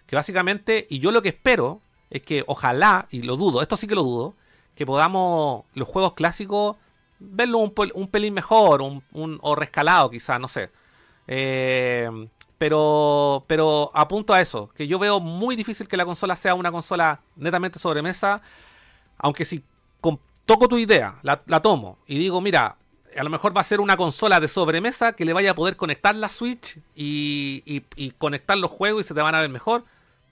Que 0.06 0.16
básicamente, 0.16 0.86
y 0.90 0.98
yo 0.98 1.10
lo 1.10 1.22
que 1.22 1.30
espero 1.30 1.80
es 2.10 2.22
que 2.22 2.44
ojalá, 2.46 3.06
y 3.10 3.22
lo 3.22 3.36
dudo, 3.36 3.62
esto 3.62 3.76
sí 3.76 3.86
que 3.86 3.94
lo 3.94 4.02
dudo, 4.02 4.34
que 4.74 4.84
podamos 4.84 5.64
los 5.74 5.88
juegos 5.88 6.14
clásicos 6.14 6.76
verlo 7.18 7.58
un, 7.58 7.72
un 7.94 8.08
pelín 8.08 8.34
mejor, 8.34 8.82
un, 8.82 9.02
o 9.42 9.54
rescalado 9.54 10.10
quizás, 10.10 10.40
no 10.40 10.48
sé. 10.48 10.70
Eh, 11.28 12.08
pero, 12.58 13.44
pero 13.46 13.90
apunto 13.94 14.34
a 14.34 14.40
eso, 14.40 14.68
que 14.74 14.86
yo 14.86 14.98
veo 14.98 15.20
muy 15.20 15.56
difícil 15.56 15.88
que 15.88 15.96
la 15.96 16.04
consola 16.04 16.36
sea 16.36 16.54
una 16.54 16.70
consola 16.70 17.20
netamente 17.36 17.78
sobremesa, 17.78 18.42
aunque 19.16 19.44
si 19.44 19.62
toco 20.46 20.68
tu 20.68 20.78
idea, 20.78 21.16
la, 21.22 21.42
la 21.46 21.60
tomo 21.60 21.98
y 22.06 22.18
digo, 22.18 22.40
mira, 22.40 22.76
a 23.16 23.22
lo 23.24 23.30
mejor 23.30 23.56
va 23.56 23.60
a 23.60 23.64
ser 23.64 23.80
una 23.80 23.96
consola 23.96 24.40
de 24.40 24.48
sobremesa 24.48 25.12
que 25.14 25.24
le 25.24 25.32
vaya 25.32 25.52
a 25.52 25.54
poder 25.54 25.76
conectar 25.76 26.14
la 26.14 26.28
Switch 26.28 26.78
y, 26.94 27.62
y- 27.96 28.10
conectar 28.12 28.56
los 28.58 28.70
juegos 28.70 29.04
y 29.04 29.08
se 29.08 29.14
te 29.14 29.20
van 29.22 29.34
a 29.34 29.40
ver 29.40 29.50
mejor. 29.50 29.84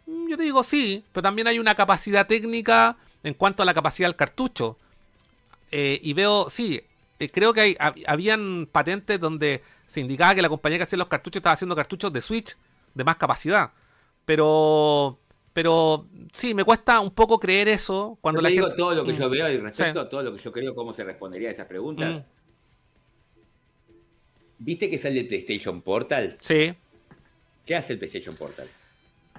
Mm, 0.06 0.28
Yo 0.30 0.36
te 0.36 0.44
digo 0.44 0.62
sí, 0.62 1.04
pero 1.12 1.22
también 1.22 1.48
hay 1.48 1.58
una 1.58 1.74
capacidad 1.74 2.26
técnica 2.26 2.96
en 3.24 3.34
cuanto 3.34 3.62
a 3.62 3.66
la 3.66 3.74
capacidad 3.74 4.08
del 4.08 4.16
cartucho. 4.16 4.78
Eh, 5.70 5.98
y 6.02 6.12
veo, 6.14 6.48
sí, 6.48 6.82
eh, 7.18 7.28
creo 7.30 7.52
que 7.52 7.60
hay, 7.60 7.74
hab- 7.74 8.02
habían 8.06 8.68
patentes 8.70 9.20
donde 9.20 9.62
se 9.86 10.00
indicaba 10.00 10.34
que 10.34 10.42
la 10.42 10.48
compañía 10.48 10.78
que 10.78 10.84
hacía 10.84 10.98
los 10.98 11.08
cartuchos 11.08 11.40
estaba 11.40 11.54
haciendo 11.54 11.76
cartuchos 11.76 12.12
de 12.12 12.20
Switch 12.20 12.56
de 12.94 13.04
más 13.04 13.16
capacidad. 13.16 13.70
Pero, 14.24 15.18
pero 15.60 16.06
sí, 16.32 16.54
me 16.54 16.62
cuesta 16.62 17.00
un 17.00 17.10
poco 17.10 17.40
creer 17.40 17.66
eso 17.66 18.16
cuando 18.20 18.38
Yo 18.40 18.42
la 18.44 18.48
digo 18.48 18.66
gente... 18.66 18.76
todo 18.76 18.94
lo 18.94 19.04
que 19.04 19.12
Mm. 19.12 19.16
yo 19.18 19.28
veo 19.28 19.48
y 19.50 19.56
respecto 19.58 20.00
Sí. 20.00 20.06
a 20.06 20.08
todo 20.08 20.22
lo 20.22 20.32
que 20.32 20.38
yo 20.38 20.52
creo 20.52 20.72
cómo 20.72 20.92
se 20.92 21.02
respondería 21.02 21.48
a 21.48 21.50
esas 21.50 21.66
preguntas. 21.66 22.18
Mm. 22.18 22.22
¿Viste 24.60 24.88
que 24.88 24.98
sale 24.98 25.18
el 25.18 25.26
PlayStation 25.26 25.82
Portal? 25.82 26.36
Sí. 26.40 26.72
¿Qué 27.66 27.74
hace 27.74 27.94
el 27.94 27.98
PlayStation 27.98 28.36
Portal? 28.36 28.68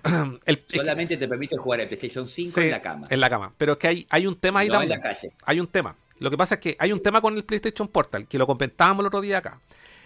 El- 0.45 0.57
es 0.57 0.63
que- 0.65 0.77
Solamente 0.79 1.15
te 1.15 1.25
permite 1.29 1.55
jugar 1.55 1.79
el 1.79 1.87
PlayStation 1.87 2.27
5 2.27 2.51
sí, 2.55 2.61
en 2.65 2.71
la 2.71 2.81
cama. 2.81 3.07
En 3.09 3.19
la 3.21 3.29
cama. 3.29 3.53
Pero 3.57 3.71
es 3.73 3.77
que 3.77 3.87
hay, 3.87 4.07
hay 4.09 4.27
un 4.27 4.35
tema 4.35 4.59
ahí 4.59 4.67
no 4.67 4.73
en 4.75 4.79
también. 4.89 4.99
la 4.99 5.03
calle. 5.05 5.31
Hay 5.45 5.61
un 5.61 5.67
tema. 5.67 5.95
Lo 6.19 6.29
que 6.29 6.35
pasa 6.35 6.55
es 6.55 6.59
que 6.61 6.75
hay 6.79 6.91
un 6.91 7.01
tema 7.01 7.21
con 7.21 7.33
el 7.37 7.45
PlayStation 7.45 7.87
Portal, 7.87 8.27
que 8.27 8.37
lo 8.37 8.45
comentábamos 8.45 9.03
el 9.03 9.07
otro 9.07 9.21
día 9.21 9.37
acá. 9.37 9.61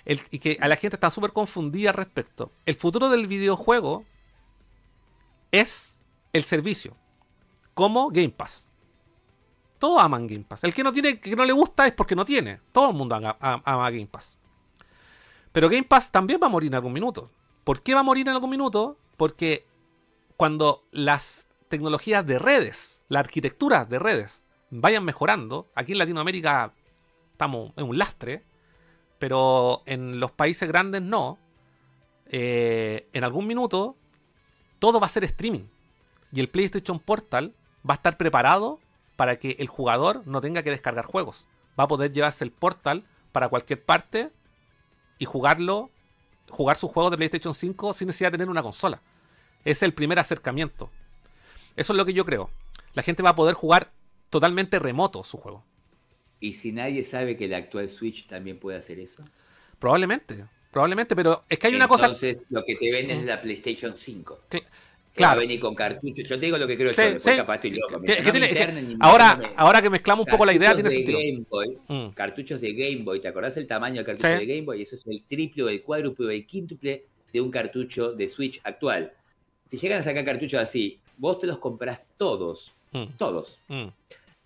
El- 0.05 0.21
y 0.29 0.37
que 0.37 0.59
a 0.61 0.67
la 0.67 0.75
gente 0.75 0.95
está 0.95 1.09
súper 1.09 1.31
confundida 1.31 1.89
al 1.89 1.95
respecto. 1.95 2.51
El 2.67 2.75
futuro 2.75 3.09
del 3.09 3.25
videojuego 3.25 4.05
es 5.51 5.97
el 6.33 6.43
servicio. 6.43 6.97
Como 7.73 8.09
Game 8.09 8.29
Pass. 8.29 8.69
Todos 9.79 10.01
aman 10.01 10.27
Game 10.27 10.45
Pass. 10.47 10.63
El 10.63 10.73
que 10.73 10.83
no 10.83 10.91
tiene, 10.91 11.19
que 11.19 11.35
no 11.35 11.45
le 11.45 11.53
gusta 11.53 11.87
es 11.87 11.93
porque 11.93 12.15
no 12.15 12.25
tiene. 12.25 12.59
Todo 12.71 12.89
el 12.89 12.95
mundo 12.95 13.15
ama, 13.15 13.89
Game 13.91 14.07
Pass. 14.07 14.39
Pero 15.51 15.69
Game 15.69 15.83
Pass 15.83 16.11
también 16.11 16.39
va 16.41 16.47
a 16.47 16.49
morir 16.49 16.67
en 16.67 16.75
algún 16.75 16.93
minuto. 16.93 17.31
¿Por 17.63 17.81
qué 17.81 17.93
va 17.93 18.01
a 18.01 18.03
morir 18.03 18.27
en 18.27 18.33
algún 18.33 18.49
minuto? 18.49 18.97
Porque 19.17 19.65
cuando 20.35 20.83
las 20.91 21.47
tecnologías 21.69 22.25
de 22.25 22.39
redes, 22.39 23.01
la 23.07 23.19
arquitectura 23.19 23.85
de 23.85 23.99
redes, 23.99 24.45
vayan 24.69 25.05
mejorando, 25.05 25.69
aquí 25.75 25.91
en 25.91 25.99
Latinoamérica 25.99 26.73
estamos 27.31 27.71
en 27.77 27.87
un 27.87 27.97
lastre, 27.97 28.43
pero 29.19 29.83
en 29.85 30.19
los 30.19 30.31
países 30.31 30.67
grandes 30.67 31.01
no, 31.01 31.39
eh, 32.25 33.07
en 33.13 33.23
algún 33.23 33.45
minuto 33.47 33.95
todo 34.79 34.99
va 34.99 35.05
a 35.05 35.09
ser 35.09 35.23
streaming. 35.23 35.67
Y 36.33 36.39
el 36.39 36.49
PlayStation 36.49 36.99
Portal 36.99 37.53
va 37.87 37.93
a 37.93 37.97
estar 37.97 38.17
preparado 38.17 38.79
para 39.15 39.37
que 39.37 39.55
el 39.59 39.67
jugador 39.67 40.23
no 40.25 40.41
tenga 40.41 40.63
que 40.63 40.71
descargar 40.71 41.05
juegos. 41.05 41.47
Va 41.79 41.83
a 41.83 41.87
poder 41.87 42.11
llevarse 42.11 42.43
el 42.43 42.51
Portal 42.51 43.03
para 43.31 43.49
cualquier 43.49 43.83
parte 43.83 44.31
y 45.19 45.25
jugarlo, 45.25 45.91
jugar 46.49 46.75
sus 46.75 46.91
juegos 46.91 47.11
de 47.11 47.17
PlayStation 47.17 47.53
5 47.53 47.93
sin 47.93 48.07
necesidad 48.07 48.31
de 48.31 48.37
tener 48.37 48.49
una 48.49 48.63
consola. 48.63 49.01
Es 49.63 49.83
el 49.83 49.93
primer 49.93 50.17
acercamiento. 50.17 50.89
Eso 51.75 51.93
es 51.93 51.97
lo 51.97 52.05
que 52.05 52.13
yo 52.13 52.25
creo. 52.25 52.49
La 52.93 53.03
gente 53.03 53.23
va 53.23 53.31
a 53.31 53.35
poder 53.35 53.53
jugar 53.53 53.91
totalmente 54.29 54.79
remoto 54.79 55.23
su 55.23 55.37
juego. 55.37 55.63
¿Y 56.39 56.55
si 56.55 56.71
nadie 56.71 57.03
sabe 57.03 57.37
que 57.37 57.45
el 57.45 57.53
actual 57.53 57.87
Switch 57.87 58.27
también 58.27 58.59
puede 58.59 58.77
hacer 58.77 58.99
eso? 58.99 59.23
Probablemente, 59.79 60.45
probablemente, 60.71 61.15
pero 61.15 61.43
es 61.47 61.59
que 61.59 61.67
hay 61.67 61.75
una 61.75 61.87
cosa. 61.87 62.05
Entonces, 62.05 62.45
lo 62.49 62.65
que 62.65 62.75
te 62.75 62.91
venden 62.91 63.19
es 63.19 63.25
la 63.25 63.41
PlayStation 63.41 63.93
5. 63.93 64.39
Claro. 65.13 65.39
venir 65.41 65.59
con 65.59 65.75
cartuchos. 65.75 66.27
Yo 66.27 66.39
te 66.39 66.45
digo 66.47 66.57
lo 66.57 66.65
que 66.67 66.75
creo 66.75 66.89
Sí, 66.89 66.95
yo. 66.97 67.03
Después 67.13 67.23
sí. 67.23 67.37
capaz 67.37 67.55
estoy 67.55 67.71
loco. 67.71 67.97
No 67.99 68.03
tiene- 68.31 68.47
internen 68.49 68.97
ahora, 69.01 69.35
me- 69.35 69.49
ahora 69.55 69.81
que 69.81 69.89
mezclamos 69.89 70.25
un 70.25 70.31
poco 70.31 70.45
la 70.45 70.53
idea, 70.53 70.73
tiene 70.73 70.89
sentido. 70.89 71.19
Game 71.19 71.45
Boy, 71.49 71.77
Mm. 71.87 72.09
cartuchos 72.13 72.59
de 72.61 72.73
Game 72.73 73.03
Boy, 73.03 73.19
¿te 73.21 73.27
acordás 73.27 73.55
el 73.57 73.67
tamaño 73.67 73.97
del 73.97 74.05
cartucho 74.05 74.27
Sí. 74.27 74.45
de 74.45 74.45
Game 74.55 74.61
Boy? 74.65 74.81
Eso 74.81 74.95
es 74.95 75.05
el 75.07 75.23
triple 75.23 75.71
el 75.71 75.83
cuádruple 75.83 76.25
o 76.27 76.29
el 76.31 76.45
quíntuple 76.47 77.05
de 77.31 77.41
un 77.41 77.51
cartucho 77.51 78.11
de 78.13 78.27
Switch 78.27 78.59
actual. 78.63 79.11
Si 79.69 79.77
llegan 79.77 79.99
a 79.99 80.03
sacar 80.03 80.23
cartuchos 80.25 80.59
así, 80.61 80.99
vos 81.17 81.37
te 81.39 81.47
los 81.47 81.57
comprás 81.59 82.01
todos, 82.17 82.73
Mm, 82.91 83.03
todos. 83.17 83.59
mm. 83.67 83.87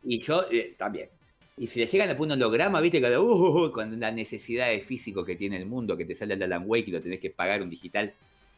Y 0.03 0.19
yo 0.19 0.45
eh, 0.51 0.75
también. 0.77 1.09
Y 1.57 1.67
si 1.67 1.79
le 1.79 1.87
llegan 1.87 2.09
a 2.09 2.15
poner 2.15 2.35
un 2.37 2.43
holograma, 2.43 2.79
viste, 2.81 3.01
Cada, 3.01 3.19
uh, 3.19 3.71
con 3.71 3.99
la 3.99 4.11
necesidad 4.11 4.67
de 4.69 4.79
físico 4.79 5.25
que 5.25 5.35
tiene 5.35 5.57
el 5.57 5.65
mundo, 5.65 5.97
que 5.97 6.05
te 6.05 6.13
sale 6.13 6.35
el 6.35 6.43
Alan 6.43 6.63
Wake 6.65 6.89
y 6.89 6.91
lo 6.91 7.01
tenés 7.01 7.19
que 7.19 7.29
pagar 7.31 7.61
un 7.63 7.69
digital 7.69 8.13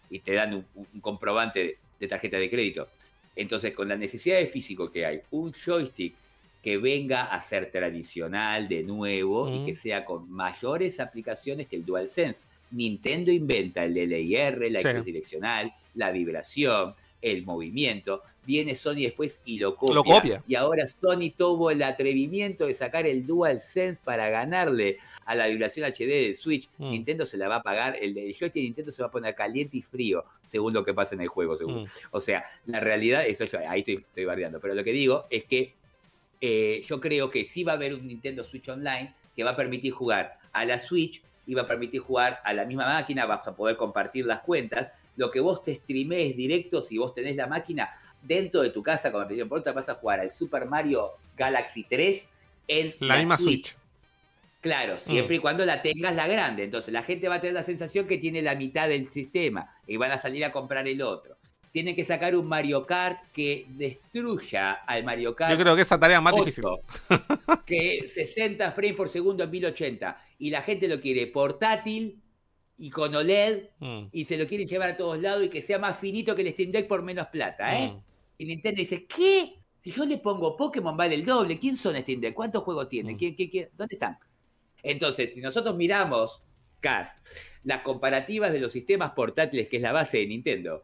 y 0.09 0.19
te 0.19 0.33
dan 0.33 0.53
un, 0.53 0.65
un 0.75 0.99
comprobante 1.01 1.77
de, 1.99 2.07
tarjeta 2.07 2.37
de 2.37 2.49
crédito. 2.49 2.89
Entonces, 3.35 3.73
con 3.73 3.87
la 3.87 3.95
necesidad 3.95 4.37
de 4.37 4.47
físico 4.47 4.91
que 4.91 5.05
hay, 5.05 5.21
un 5.31 5.53
joystick 5.53 6.15
que 6.61 6.77
venga 6.77 7.23
a 7.23 7.41
ser 7.41 7.71
tradicional 7.71 8.67
de 8.67 8.83
nuevo 8.83 9.49
y 9.49 9.65
que 9.65 9.75
sea 9.75 10.03
con 10.03 10.29
mayores 10.29 10.99
aplicaciones 10.99 11.67
que 11.67 11.77
el 11.77 11.85
DualSense. 11.85 12.41
Nintendo 12.71 13.31
inventa 13.31 13.83
el 13.85 13.93
LIR, 13.93 14.71
la 14.71 14.81
Sí. 14.81 14.87
X 14.89 15.05
direccional, 15.05 15.71
la 15.95 16.11
vibración, 16.11 16.93
el 17.21 17.45
movimiento. 17.45 18.21
Viene 18.45 18.75
Sony 18.75 19.01
después 19.01 19.41
y 19.45 19.59
lo 19.59 19.75
copia. 19.75 19.95
Lo 19.95 20.03
copia. 20.03 20.43
Y 20.47 20.55
ahora 20.55 20.87
Sony 20.87 21.31
tuvo 21.35 21.71
el 21.71 21.83
atrevimiento 21.83 22.65
de 22.65 22.73
sacar 22.73 23.05
el 23.05 23.25
DualSense 23.25 24.01
para 24.03 24.29
ganarle 24.29 24.97
a 25.25 25.35
la 25.35 25.47
vibración 25.47 25.89
HD 25.91 26.07
del 26.07 26.35
Switch. 26.35 26.69
Mm. 26.77 26.89
Nintendo 26.91 27.25
se 27.25 27.37
la 27.37 27.47
va 27.47 27.57
a 27.57 27.63
pagar, 27.63 27.97
el, 28.01 28.17
el 28.17 28.33
joystick 28.33 28.53
de 28.53 28.61
Nintendo 28.61 28.91
se 28.91 29.03
va 29.03 29.09
a 29.09 29.11
poner 29.11 29.35
caliente 29.35 29.77
y 29.77 29.81
frío, 29.81 30.25
según 30.45 30.73
lo 30.73 30.83
que 30.83 30.93
pasa 30.93 31.15
en 31.15 31.21
el 31.21 31.27
juego, 31.27 31.55
según. 31.55 31.83
Mm. 31.83 31.87
O 32.11 32.21
sea, 32.21 32.43
la 32.65 32.79
realidad, 32.79 33.25
eso 33.25 33.45
yo, 33.45 33.59
ahí 33.67 33.79
estoy, 33.79 33.95
estoy 33.95 34.25
bardeando, 34.25 34.59
pero 34.59 34.73
lo 34.73 34.83
que 34.83 34.91
digo 34.91 35.25
es 35.29 35.43
que 35.43 35.75
eh, 36.41 36.81
yo 36.87 36.99
creo 36.99 37.29
que 37.29 37.43
sí 37.43 37.63
va 37.63 37.73
a 37.73 37.75
haber 37.75 37.93
un 37.93 38.07
Nintendo 38.07 38.43
Switch 38.43 38.69
Online 38.69 39.13
que 39.35 39.43
va 39.43 39.51
a 39.51 39.55
permitir 39.55 39.91
jugar 39.93 40.39
a 40.51 40.65
la 40.65 40.79
Switch 40.79 41.21
y 41.45 41.55
va 41.55 41.63
a 41.63 41.67
permitir 41.67 42.01
jugar 42.01 42.39
a 42.43 42.53
la 42.53 42.65
misma 42.65 42.85
máquina, 42.85 43.25
vas 43.25 43.47
a 43.47 43.55
poder 43.55 43.75
compartir 43.75 44.25
las 44.25 44.41
cuentas. 44.41 44.91
Lo 45.19 45.29
que 45.29 45.41
vos 45.41 45.61
te 45.61 45.75
streamees 45.75 46.37
directo, 46.37 46.81
si 46.81 46.97
vos 46.97 47.13
tenés 47.13 47.35
la 47.35 47.45
máquina 47.45 47.89
dentro 48.21 48.61
de 48.61 48.69
tu 48.69 48.81
casa, 48.81 49.11
como 49.11 49.25
me 49.25 49.45
por 49.45 49.73
vas 49.73 49.89
a 49.89 49.95
jugar 49.95 50.21
al 50.21 50.31
Super 50.31 50.65
Mario 50.65 51.11
Galaxy 51.35 51.83
3 51.83 52.25
en 52.69 52.95
La 53.01 53.17
misma 53.17 53.37
Switch. 53.37 53.75
Claro, 54.61 54.97
siempre 54.97 55.35
y 55.35 55.39
cuando 55.39 55.65
la 55.65 55.81
tengas 55.81 56.15
la 56.15 56.25
grande. 56.25 56.63
Entonces 56.63 56.93
la 56.93 57.03
gente 57.03 57.27
va 57.27 57.35
a 57.35 57.41
tener 57.41 57.53
la 57.53 57.63
sensación 57.63 58.07
que 58.07 58.17
tiene 58.17 58.41
la 58.41 58.55
mitad 58.55 58.87
del 58.87 59.09
sistema 59.09 59.69
y 59.85 59.97
van 59.97 60.11
a 60.11 60.17
salir 60.17 60.45
a 60.45 60.53
comprar 60.53 60.87
el 60.87 61.01
otro. 61.01 61.35
Tienen 61.73 61.97
que 61.97 62.05
sacar 62.05 62.33
un 62.33 62.47
Mario 62.47 62.85
Kart 62.85 63.19
que 63.33 63.65
destruya 63.71 64.71
al 64.71 65.03
Mario 65.03 65.35
Kart. 65.35 65.51
Yo 65.51 65.59
creo 65.59 65.75
que 65.75 65.81
esa 65.81 65.99
tarea 65.99 66.19
es 66.19 66.23
más 66.23 66.33
8, 66.33 66.45
difícil. 66.45 66.63
que 67.65 68.07
60 68.07 68.71
frames 68.71 68.95
por 68.95 69.09
segundo 69.09 69.43
en 69.43 69.51
1080. 69.51 70.17
Y 70.39 70.49
la 70.49 70.61
gente 70.61 70.87
lo 70.87 71.01
quiere 71.01 71.27
portátil 71.27 72.21
y 72.79 72.89
con 72.89 73.13
OLED 73.13 73.69
Mm. 73.79 74.07
y 74.11 74.25
se 74.25 74.37
lo 74.37 74.47
quieren 74.47 74.65
llevar 74.67 74.89
a 74.91 74.97
todos 74.97 75.19
lados 75.19 75.43
y 75.43 75.49
que 75.49 75.61
sea 75.61 75.77
más 75.77 75.99
finito 75.99 76.33
que 76.33 76.41
el 76.41 76.53
Steam 76.53 76.71
Deck 76.71 76.87
por 76.87 77.03
menos 77.03 77.27
plata, 77.27 77.77
¿eh? 77.79 77.89
Mm. 77.89 78.01
Y 78.39 78.45
Nintendo 78.45 78.79
dice, 78.79 79.05
¿qué? 79.05 79.55
Si 79.81 79.91
yo 79.91 80.05
le 80.05 80.17
pongo 80.17 80.55
Pokémon 80.55 80.95
vale 80.95 81.15
el 81.15 81.25
doble, 81.25 81.59
¿quién 81.59 81.75
son 81.75 81.95
Steam 81.97 82.21
Deck? 82.21 82.33
¿Cuántos 82.33 82.63
juegos 82.63 82.87
tienen? 82.89 83.15
Mm. 83.15 83.17
¿Quién, 83.17 83.35
quién, 83.35 83.49
quién? 83.49 83.69
¿Dónde 83.77 83.95
están? 83.95 84.17
Entonces, 84.81 85.33
si 85.33 85.41
nosotros 85.41 85.75
miramos, 85.75 86.41
Cas, 86.79 87.13
las 87.65 87.81
comparativas 87.81 88.53
de 88.53 88.59
los 88.61 88.71
sistemas 88.71 89.11
portátiles, 89.11 89.67
que 89.67 89.77
es 89.77 89.83
la 89.83 89.91
base 89.91 90.19
de 90.19 90.27
Nintendo, 90.27 90.83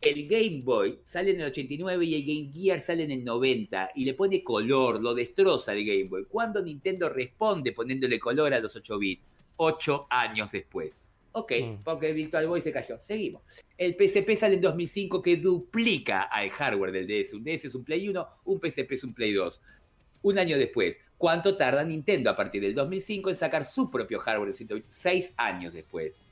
el 0.00 0.26
Game 0.26 0.62
Boy 0.64 1.00
sale 1.04 1.30
en 1.30 1.40
el 1.40 1.46
89 1.46 2.04
y 2.04 2.14
el 2.16 2.24
Game 2.24 2.52
Gear 2.52 2.80
sale 2.80 3.04
en 3.04 3.12
el 3.12 3.24
90 3.24 3.90
y 3.94 4.04
le 4.04 4.14
pone 4.14 4.42
color, 4.42 5.00
lo 5.00 5.14
destroza 5.14 5.72
el 5.72 5.84
Game 5.84 6.04
Boy. 6.04 6.24
¿Cuándo 6.28 6.62
Nintendo 6.62 7.08
responde 7.08 7.72
poniéndole 7.72 8.18
color 8.18 8.52
a 8.52 8.60
los 8.60 8.74
8 8.74 8.98
bits? 8.98 9.22
8 9.56 10.06
años 10.10 10.50
después. 10.52 11.04
Ok, 11.32 11.52
Mm. 11.62 11.82
porque 11.84 12.12
Virtual 12.12 12.46
Boy 12.46 12.60
se 12.60 12.72
cayó. 12.72 12.98
Seguimos. 13.00 13.42
El 13.76 13.94
PSP 13.96 14.36
sale 14.36 14.54
en 14.54 14.60
2005 14.60 15.20
que 15.22 15.36
duplica 15.36 16.22
al 16.22 16.50
hardware 16.50 16.90
del 16.92 17.06
DS. 17.06 17.34
Un 17.36 17.44
DS 17.44 17.66
es 17.68 17.74
un 17.74 17.84
Play 17.84 18.08
1, 18.08 18.26
un 18.46 18.60
PSP 18.60 18.92
es 18.94 19.04
un 19.04 19.14
Play 19.14 19.32
2. 19.32 19.60
Un 20.22 20.38
año 20.38 20.56
después, 20.58 21.00
¿cuánto 21.16 21.56
tarda 21.56 21.84
Nintendo 21.84 22.30
a 22.30 22.36
partir 22.36 22.60
del 22.62 22.74
2005 22.74 23.30
en 23.30 23.36
sacar 23.36 23.64
su 23.64 23.90
propio 23.90 24.18
hardware 24.18 24.48
de 24.48 24.54
108? 24.54 24.86
Seis 24.88 25.32
años 25.36 25.72
después. 25.72 26.22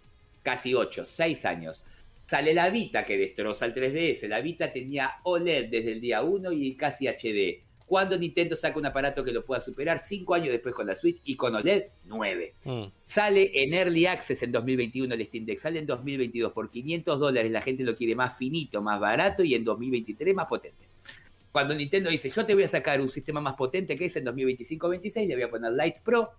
Casi 0.42 0.74
ocho, 0.74 1.04
seis 1.04 1.44
años. 1.44 1.84
Sale 2.26 2.54
la 2.54 2.70
Vita 2.70 3.04
que 3.04 3.16
destroza 3.16 3.66
el 3.66 3.74
3DS. 3.74 4.26
La 4.28 4.40
Vita 4.40 4.72
tenía 4.72 5.12
OLED 5.22 5.66
desde 5.66 5.92
el 5.92 6.00
día 6.00 6.22
1 6.22 6.50
y 6.52 6.74
casi 6.74 7.06
HD. 7.06 7.62
¿Cuándo 7.86 8.18
Nintendo 8.18 8.56
saca 8.56 8.78
un 8.78 8.86
aparato 8.86 9.22
que 9.22 9.32
lo 9.32 9.44
pueda 9.44 9.60
superar? 9.60 10.00
Cinco 10.00 10.34
años 10.34 10.48
después 10.48 10.74
con 10.74 10.88
la 10.88 10.96
Switch 10.96 11.20
y 11.24 11.36
con 11.36 11.54
OLED, 11.54 11.84
nueve. 12.04 12.54
Mm. 12.64 12.86
Sale 13.04 13.62
en 13.62 13.74
Early 13.74 14.06
Access 14.06 14.42
en 14.42 14.50
2021 14.50 15.14
el 15.14 15.24
Steam 15.24 15.46
Deck, 15.46 15.58
sale 15.58 15.78
en 15.78 15.86
2022 15.86 16.52
por 16.52 16.68
500 16.68 17.20
dólares, 17.20 17.50
la 17.50 17.62
gente 17.62 17.84
lo 17.84 17.94
quiere 17.94 18.16
más 18.16 18.36
finito, 18.36 18.82
más 18.82 18.98
barato 18.98 19.44
y 19.44 19.54
en 19.54 19.62
2023 19.62 20.34
más 20.34 20.46
potente. 20.46 20.88
Cuando 21.52 21.74
Nintendo 21.74 22.10
dice, 22.10 22.28
yo 22.28 22.44
te 22.44 22.54
voy 22.54 22.64
a 22.64 22.68
sacar 22.68 23.00
un 23.00 23.08
sistema 23.08 23.40
más 23.40 23.54
potente 23.54 23.94
que 23.94 24.06
es 24.06 24.16
en 24.16 24.26
2025-26, 24.26 25.28
le 25.28 25.34
voy 25.34 25.44
a 25.44 25.50
poner 25.50 25.72
Lite 25.72 26.00
Pro, 26.04 26.32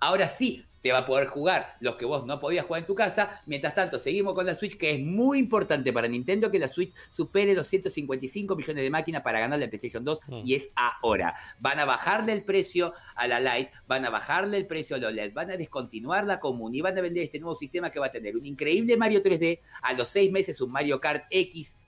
ahora 0.00 0.26
sí 0.26 0.64
te 0.84 0.92
va 0.92 0.98
a 0.98 1.06
poder 1.06 1.26
jugar 1.28 1.78
los 1.80 1.96
que 1.96 2.04
vos 2.04 2.26
no 2.26 2.38
podías 2.38 2.66
jugar 2.66 2.82
en 2.82 2.86
tu 2.86 2.94
casa. 2.94 3.40
Mientras 3.46 3.74
tanto, 3.74 3.98
seguimos 3.98 4.34
con 4.34 4.44
la 4.44 4.54
Switch, 4.54 4.76
que 4.76 4.90
es 4.90 5.00
muy 5.00 5.38
importante 5.38 5.94
para 5.94 6.06
Nintendo 6.08 6.50
que 6.50 6.58
la 6.58 6.68
Switch 6.68 6.92
supere 7.08 7.54
los 7.54 7.66
155 7.68 8.54
millones 8.54 8.84
de 8.84 8.90
máquinas 8.90 9.22
para 9.22 9.40
ganarle 9.40 9.64
a 9.64 9.68
PlayStation 9.70 10.04
2 10.04 10.20
Mm. 10.28 10.42
y 10.44 10.54
es 10.54 10.68
ahora. 10.76 11.32
Van 11.58 11.78
a 11.78 11.86
bajarle 11.86 12.34
el 12.34 12.44
precio 12.44 12.92
a 13.16 13.26
la 13.26 13.40
Lite, 13.40 13.70
van 13.86 14.04
a 14.04 14.10
bajarle 14.10 14.58
el 14.58 14.66
precio 14.66 14.96
a 14.96 14.98
la 14.98 15.08
OLED, 15.08 15.32
van 15.32 15.50
a 15.52 15.56
descontinuar 15.56 16.26
la 16.26 16.38
común 16.38 16.74
y 16.74 16.82
van 16.82 16.98
a 16.98 17.00
vender 17.00 17.22
este 17.24 17.40
nuevo 17.40 17.56
sistema 17.56 17.90
que 17.90 17.98
va 17.98 18.06
a 18.08 18.12
tener 18.12 18.36
un 18.36 18.44
increíble 18.44 18.98
Mario 18.98 19.22
3D, 19.22 19.60
a 19.80 19.94
los 19.94 20.08
seis 20.08 20.30
meses 20.30 20.60
un 20.60 20.70
Mario 20.70 21.00
Kart 21.00 21.24
X 21.30 21.78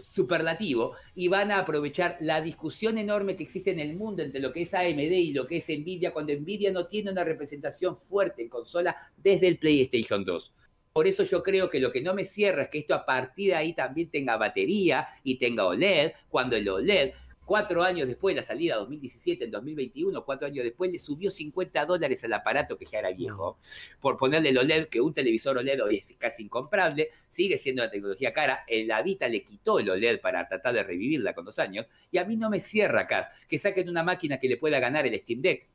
superlativo 0.00 0.94
y 1.14 1.28
van 1.28 1.50
a 1.50 1.58
aprovechar 1.58 2.16
la 2.20 2.40
discusión 2.40 2.98
enorme 2.98 3.36
que 3.36 3.44
existe 3.44 3.70
en 3.70 3.80
el 3.80 3.96
mundo 3.96 4.22
entre 4.22 4.40
lo 4.40 4.52
que 4.52 4.62
es 4.62 4.74
AMD 4.74 4.98
y 4.98 5.32
lo 5.32 5.46
que 5.46 5.58
es 5.58 5.68
Nvidia 5.68 6.12
cuando 6.12 6.32
Nvidia 6.32 6.72
no 6.72 6.86
tiene 6.86 7.10
una 7.10 7.24
representación 7.24 7.96
fuerte 7.96 8.42
en 8.42 8.48
consola 8.48 8.96
desde 9.16 9.48
el 9.48 9.58
PlayStation 9.58 10.24
2. 10.24 10.54
Por 10.92 11.06
eso 11.06 11.22
yo 11.22 11.42
creo 11.42 11.70
que 11.70 11.78
lo 11.78 11.92
que 11.92 12.02
no 12.02 12.14
me 12.14 12.24
cierra 12.24 12.62
es 12.62 12.68
que 12.68 12.78
esto 12.78 12.94
a 12.94 13.06
partir 13.06 13.50
de 13.50 13.56
ahí 13.56 13.72
también 13.74 14.10
tenga 14.10 14.36
batería 14.36 15.06
y 15.22 15.38
tenga 15.38 15.66
OLED, 15.66 16.12
cuando 16.28 16.56
el 16.56 16.68
OLED 16.68 17.12
cuatro 17.50 17.82
años 17.82 18.06
después 18.06 18.32
de 18.32 18.42
la 18.42 18.46
salida 18.46 18.76
2017, 18.76 19.46
en 19.46 19.50
2021, 19.50 20.24
cuatro 20.24 20.46
años 20.46 20.62
después, 20.62 20.92
le 20.92 21.00
subió 21.00 21.30
50 21.30 21.84
dólares 21.84 22.22
al 22.22 22.32
aparato 22.32 22.78
que 22.78 22.84
ya 22.84 23.00
era 23.00 23.10
viejo, 23.10 23.58
por 23.98 24.16
ponerle 24.16 24.50
el 24.50 24.58
OLED, 24.58 24.86
que 24.86 25.00
un 25.00 25.12
televisor 25.12 25.58
OLED 25.58 25.82
hoy 25.82 25.96
es 25.96 26.14
casi 26.16 26.44
incomparable, 26.44 27.08
sigue 27.28 27.58
siendo 27.58 27.82
una 27.82 27.90
tecnología 27.90 28.32
cara, 28.32 28.62
el 28.68 28.86
la 28.86 29.02
Vita 29.02 29.26
le 29.26 29.42
quitó 29.42 29.80
el 29.80 29.90
OLED 29.90 30.20
para 30.20 30.46
tratar 30.46 30.74
de 30.74 30.84
revivirla 30.84 31.34
con 31.34 31.44
dos 31.44 31.58
años, 31.58 31.86
y 32.12 32.18
a 32.18 32.24
mí 32.24 32.36
no 32.36 32.50
me 32.50 32.60
cierra 32.60 33.00
acá 33.00 33.32
que 33.48 33.58
saquen 33.58 33.88
una 33.88 34.04
máquina 34.04 34.38
que 34.38 34.48
le 34.48 34.56
pueda 34.56 34.78
ganar 34.78 35.08
el 35.08 35.18
Steam 35.18 35.42
Deck. 35.42 35.68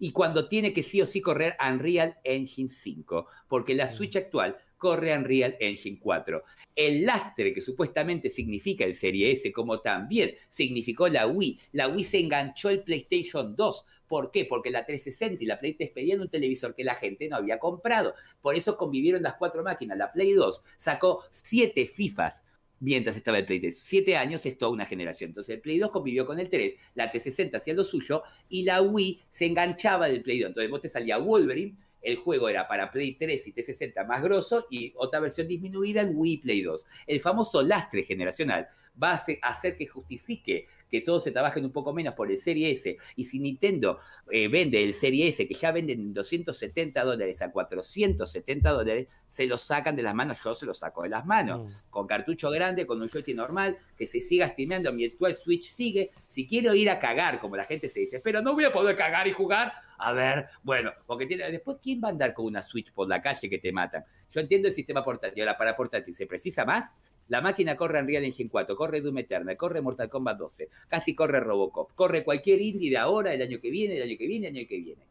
Y 0.00 0.12
cuando 0.12 0.48
tiene 0.48 0.74
que 0.74 0.82
sí 0.82 1.00
o 1.00 1.06
sí 1.06 1.22
correr 1.22 1.56
Unreal 1.66 2.18
Engine 2.24 2.68
5, 2.68 3.26
porque 3.48 3.74
la 3.74 3.88
Switch 3.88 4.16
actual 4.16 4.58
corre 4.84 5.16
Unreal 5.16 5.56
Engine 5.60 5.98
4. 5.98 6.44
El 6.76 7.06
lastre 7.06 7.54
que 7.54 7.62
supuestamente 7.62 8.28
significa 8.28 8.84
el 8.84 8.94
Serie 8.94 9.32
S, 9.32 9.50
como 9.50 9.80
también 9.80 10.34
significó 10.50 11.08
la 11.08 11.26
Wii, 11.26 11.58
la 11.72 11.88
Wii 11.88 12.04
se 12.04 12.18
enganchó 12.18 12.68
el 12.68 12.82
PlayStation 12.82 13.56
2. 13.56 13.84
¿Por 14.06 14.30
qué? 14.30 14.44
Porque 14.44 14.70
la 14.70 14.84
360 14.84 15.42
y 15.42 15.46
la 15.46 15.58
Play 15.58 15.72
3 15.72 15.90
pedían 15.90 16.20
un 16.20 16.28
televisor 16.28 16.74
que 16.74 16.84
la 16.84 16.94
gente 16.94 17.30
no 17.30 17.36
había 17.36 17.58
comprado. 17.58 18.14
Por 18.42 18.56
eso 18.56 18.76
convivieron 18.76 19.22
las 19.22 19.36
cuatro 19.36 19.62
máquinas. 19.62 19.96
La 19.96 20.12
Play 20.12 20.32
2 20.32 20.62
sacó 20.76 21.24
siete 21.30 21.86
FIFAs 21.86 22.44
mientras 22.78 23.16
estaba 23.16 23.38
el 23.38 23.46
Play 23.46 23.60
3. 23.60 23.78
Siete 23.78 24.18
años 24.18 24.44
es 24.44 24.58
toda 24.58 24.70
una 24.70 24.84
generación. 24.84 25.30
Entonces 25.30 25.54
el 25.54 25.62
Play 25.62 25.78
2 25.78 25.90
convivió 25.90 26.26
con 26.26 26.38
el 26.38 26.50
3, 26.50 26.74
la 26.94 27.10
T60 27.10 27.56
hacía 27.56 27.72
lo 27.72 27.84
suyo 27.84 28.22
y 28.50 28.64
la 28.64 28.82
Wii 28.82 29.22
se 29.30 29.46
enganchaba 29.46 30.08
del 30.08 30.20
Play 30.20 30.40
2. 30.40 30.48
Entonces 30.48 30.70
vos 30.70 30.82
te 30.82 30.90
salía 30.90 31.16
Wolverine, 31.16 31.74
el 32.04 32.16
juego 32.16 32.48
era 32.48 32.68
para 32.68 32.90
Play 32.90 33.14
3 33.14 33.46
y 33.46 33.52
T60 33.52 34.06
más 34.06 34.22
grosso 34.22 34.66
y 34.70 34.92
otra 34.96 35.20
versión 35.20 35.48
disminuida 35.48 36.02
en 36.02 36.12
Wii 36.14 36.38
Play 36.38 36.62
2. 36.62 36.86
El 37.06 37.20
famoso 37.20 37.62
lastre 37.62 38.02
generacional 38.02 38.68
va 39.02 39.12
a 39.12 39.48
hacer 39.48 39.76
que 39.76 39.86
justifique 39.86 40.68
que 40.94 41.00
todos 41.00 41.24
se 41.24 41.32
trabajen 41.32 41.64
un 41.64 41.72
poco 41.72 41.92
menos 41.92 42.14
por 42.14 42.30
el 42.30 42.38
Serie 42.38 42.70
S. 42.70 42.96
Y 43.16 43.24
si 43.24 43.40
Nintendo 43.40 43.98
eh, 44.30 44.46
vende 44.46 44.80
el 44.84 44.94
Serie 44.94 45.26
S, 45.26 45.44
que 45.48 45.54
ya 45.54 45.72
venden 45.72 45.98
en 46.00 46.14
270 46.14 47.02
dólares 47.02 47.42
a 47.42 47.50
470 47.50 48.70
dólares, 48.70 49.08
se 49.26 49.48
lo 49.48 49.58
sacan 49.58 49.96
de 49.96 50.04
las 50.04 50.14
manos, 50.14 50.38
yo 50.44 50.54
se 50.54 50.64
lo 50.64 50.72
saco 50.72 51.02
de 51.02 51.08
las 51.08 51.26
manos. 51.26 51.62
Mm. 51.62 51.90
Con 51.90 52.06
cartucho 52.06 52.48
grande, 52.48 52.86
con 52.86 53.02
un 53.02 53.08
joystick 53.08 53.34
normal, 53.34 53.76
que 53.96 54.06
se 54.06 54.20
siga 54.20 54.46
streameando, 54.46 54.92
mi 54.92 55.04
actual 55.04 55.34
Switch 55.34 55.64
sigue. 55.64 56.12
Si 56.28 56.46
quiero 56.46 56.76
ir 56.76 56.88
a 56.88 57.00
cagar, 57.00 57.40
como 57.40 57.56
la 57.56 57.64
gente 57.64 57.88
se 57.88 57.98
dice, 57.98 58.20
pero 58.20 58.40
no 58.40 58.54
voy 58.54 58.62
a 58.62 58.72
poder 58.72 58.94
cagar 58.94 59.26
y 59.26 59.32
jugar, 59.32 59.72
a 59.98 60.12
ver, 60.12 60.46
bueno, 60.62 60.92
porque 61.06 61.26
tiene, 61.26 61.50
después, 61.50 61.78
¿quién 61.82 62.00
va 62.00 62.06
a 62.06 62.10
andar 62.12 62.34
con 62.34 62.46
una 62.46 62.62
Switch 62.62 62.92
por 62.92 63.08
la 63.08 63.20
calle 63.20 63.50
que 63.50 63.58
te 63.58 63.72
matan? 63.72 64.04
Yo 64.30 64.40
entiendo 64.40 64.68
el 64.68 64.74
sistema 64.74 65.02
portátil, 65.02 65.42
ahora 65.42 65.58
para 65.58 65.74
portátil, 65.74 66.14
¿se 66.14 66.26
precisa 66.26 66.64
más? 66.64 66.96
La 67.28 67.40
máquina 67.40 67.76
corre 67.76 68.00
Unreal 68.00 68.24
Engine 68.24 68.50
4, 68.50 68.76
corre 68.76 69.00
Doom 69.00 69.18
Eternal, 69.18 69.56
corre 69.56 69.80
Mortal 69.80 70.08
Kombat 70.10 70.38
12, 70.38 70.68
casi 70.88 71.14
corre 71.14 71.40
Robocop, 71.40 71.92
corre 71.94 72.22
cualquier 72.24 72.60
indie 72.60 72.90
de 72.90 72.98
ahora, 72.98 73.32
el 73.34 73.40
año 73.42 73.60
que 73.60 73.70
viene, 73.70 73.96
el 73.96 74.02
año 74.02 74.18
que 74.18 74.26
viene, 74.26 74.48
el 74.48 74.56
año 74.56 74.66
que 74.68 74.78
viene. 74.78 75.02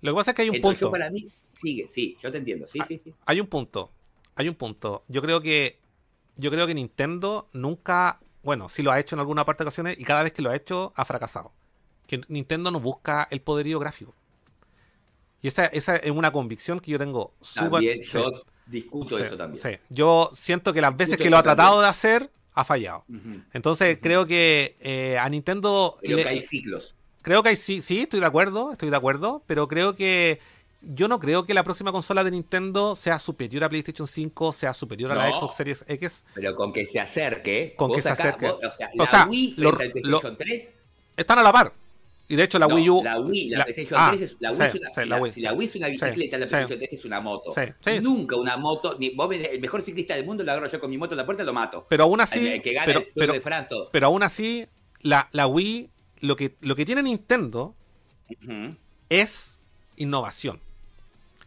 Lo 0.00 0.12
que 0.12 0.16
pasa 0.16 0.30
es 0.32 0.34
que 0.36 0.42
hay 0.42 0.50
un 0.50 0.56
Entonces, 0.56 0.80
yo 0.80 0.86
punto. 0.86 0.90
para 0.90 1.10
mí, 1.10 1.28
sigue, 1.52 1.86
sí, 1.88 2.16
yo 2.22 2.30
te 2.30 2.38
entiendo, 2.38 2.66
sí, 2.66 2.78
Ah, 2.80 2.84
sí, 2.84 2.98
sí. 2.98 3.14
Hay 3.26 3.40
un 3.40 3.46
punto. 3.46 3.90
Hay 4.34 4.48
un 4.48 4.54
punto. 4.54 5.04
Yo 5.08 5.20
creo 5.22 5.40
que. 5.40 5.78
Yo 6.36 6.50
creo 6.50 6.66
que 6.66 6.74
Nintendo 6.74 7.48
nunca. 7.52 8.20
Bueno, 8.42 8.68
sí 8.68 8.82
lo 8.82 8.90
ha 8.92 8.98
hecho 8.98 9.14
en 9.14 9.20
alguna 9.20 9.44
parte 9.44 9.62
de 9.64 9.68
ocasiones 9.68 9.98
y 9.98 10.04
cada 10.04 10.22
vez 10.22 10.32
que 10.32 10.42
lo 10.42 10.50
ha 10.50 10.56
hecho 10.56 10.92
ha 10.96 11.04
fracasado. 11.04 11.52
que 12.06 12.20
Nintendo 12.28 12.70
no 12.70 12.80
busca 12.80 13.28
el 13.30 13.40
poderío 13.42 13.78
gráfico. 13.78 14.14
Y 15.40 15.48
esa, 15.48 15.66
esa 15.66 15.96
es 15.96 16.10
una 16.10 16.30
convicción 16.32 16.80
que 16.80 16.92
yo 16.92 16.98
tengo 16.98 17.34
súper. 17.40 18.00
Yo 18.02 18.42
discuto 18.72 19.16
sí, 19.18 19.22
eso 19.22 19.36
también. 19.36 19.62
sí. 19.62 19.78
Yo 19.90 20.30
siento 20.34 20.72
que 20.72 20.80
las 20.80 20.96
veces 20.96 21.10
Discuto 21.10 21.24
que 21.24 21.30
lo 21.30 21.36
ha 21.36 21.42
también. 21.42 21.56
tratado 21.56 21.80
de 21.82 21.86
hacer, 21.88 22.30
ha 22.54 22.64
fallado. 22.64 23.04
Entonces 23.52 23.98
creo 24.02 24.26
que 24.26 24.76
eh, 24.80 25.16
a 25.18 25.28
Nintendo. 25.28 25.96
Creo 26.00 26.16
le- 26.16 26.24
que 26.24 26.28
hay 26.30 26.40
ciclos. 26.40 26.96
Creo 27.22 27.42
que 27.44 27.50
hay, 27.50 27.56
sí, 27.56 27.80
sí, 27.80 28.00
estoy 28.00 28.18
de 28.18 28.26
acuerdo, 28.26 28.72
estoy 28.72 28.90
de 28.90 28.96
acuerdo, 28.96 29.44
pero 29.46 29.68
creo 29.68 29.94
que 29.94 30.40
yo 30.80 31.06
no 31.06 31.20
creo 31.20 31.44
que 31.46 31.54
la 31.54 31.62
próxima 31.62 31.92
consola 31.92 32.24
de 32.24 32.32
Nintendo 32.32 32.96
sea 32.96 33.20
superior 33.20 33.62
a 33.62 33.68
PlayStation 33.68 34.08
5, 34.08 34.52
sea 34.52 34.74
superior 34.74 35.12
a 35.12 35.14
la. 35.14 35.30
Xbox 35.30 35.54
Series 35.54 35.84
X. 35.86 36.24
Pero 36.34 36.56
con 36.56 36.72
que 36.72 36.84
se 36.84 36.98
acerque. 36.98 37.74
Con 37.76 37.92
que 37.92 38.02
se 38.02 38.08
acerque. 38.08 38.48
vos- 38.48 38.58
o 38.66 38.70
sea, 38.72 38.90
O 38.94 38.96
la 39.04 39.06
sea, 39.06 39.26
Wii 39.28 39.54
lo- 39.58 39.70
lo- 39.70 39.76
PlayStation 39.78 40.36
3. 40.36 40.72
Están 41.16 41.38
a 41.38 41.42
la 41.44 41.52
par. 41.52 41.72
Y 42.28 42.36
de 42.36 42.44
hecho 42.44 42.58
la 42.58 42.66
no, 42.66 42.76
Wii 42.76 42.88
U... 42.90 43.02
La 43.04 43.20
Wii, 43.20 43.48
la, 43.50 43.58
la- 43.58 43.64
PlayStation 43.64 44.10
3 44.10 44.22
es, 44.22 44.36
la 44.40 44.52
Wii 44.52 44.62
es 44.62 44.74
una, 44.74 44.88
sí, 44.88 44.94
si, 44.94 45.06
la 45.08 45.16
la, 45.16 45.22
Wii, 45.22 45.32
si 45.32 45.40
la 45.42 45.52
Wii 45.52 45.68
es 45.68 45.74
una 45.76 45.88
bicicleta, 45.88 46.38
la. 46.38 46.46
PlayStation 46.46 46.78
3 46.78 46.92
es 46.92 47.04
una 47.04 47.20
moto. 47.20 47.52
Sí, 47.52 47.60
sí, 47.80 47.90
sí. 47.92 48.00
Nunca 48.00 48.36
una 48.36 48.56
moto, 48.56 48.96
ni, 48.98 49.10
vos 49.10 49.28
ves 49.28 49.48
el 49.50 49.60
mejor 49.60 49.82
ciclista 49.82 50.14
del 50.14 50.24
mundo 50.24 50.42
lo 50.44 50.50
agarro 50.52 50.68
yo 50.70 50.80
con 50.80 50.88
mi 50.88 50.96
moto 50.98 51.12
en 51.14 51.18
la 51.18 51.26
puerta 51.26 51.42
y 51.42 51.46
lo 51.46 51.52
mato. 51.52 51.86
Pero 51.90 52.04
aún 52.04 52.20
así... 52.20 52.46
el 52.48 52.62
que 52.62 52.72
gana 52.72 52.86
pero, 52.86 53.00
el 53.00 53.08
pero, 53.14 53.32
de 53.34 53.40
France, 53.40 53.68
todo. 53.68 53.90
pero 53.92 54.06
aún 54.06 54.22
así, 54.22 54.66
la, 55.00 55.28
la 55.32 55.46
Wii, 55.46 55.90
lo 56.20 56.36
que, 56.36 56.54
lo 56.62 56.74
que 56.76 56.86
tiene 56.86 57.02
Nintendo 57.02 57.74
es 59.08 59.60
innovación. 59.96 60.60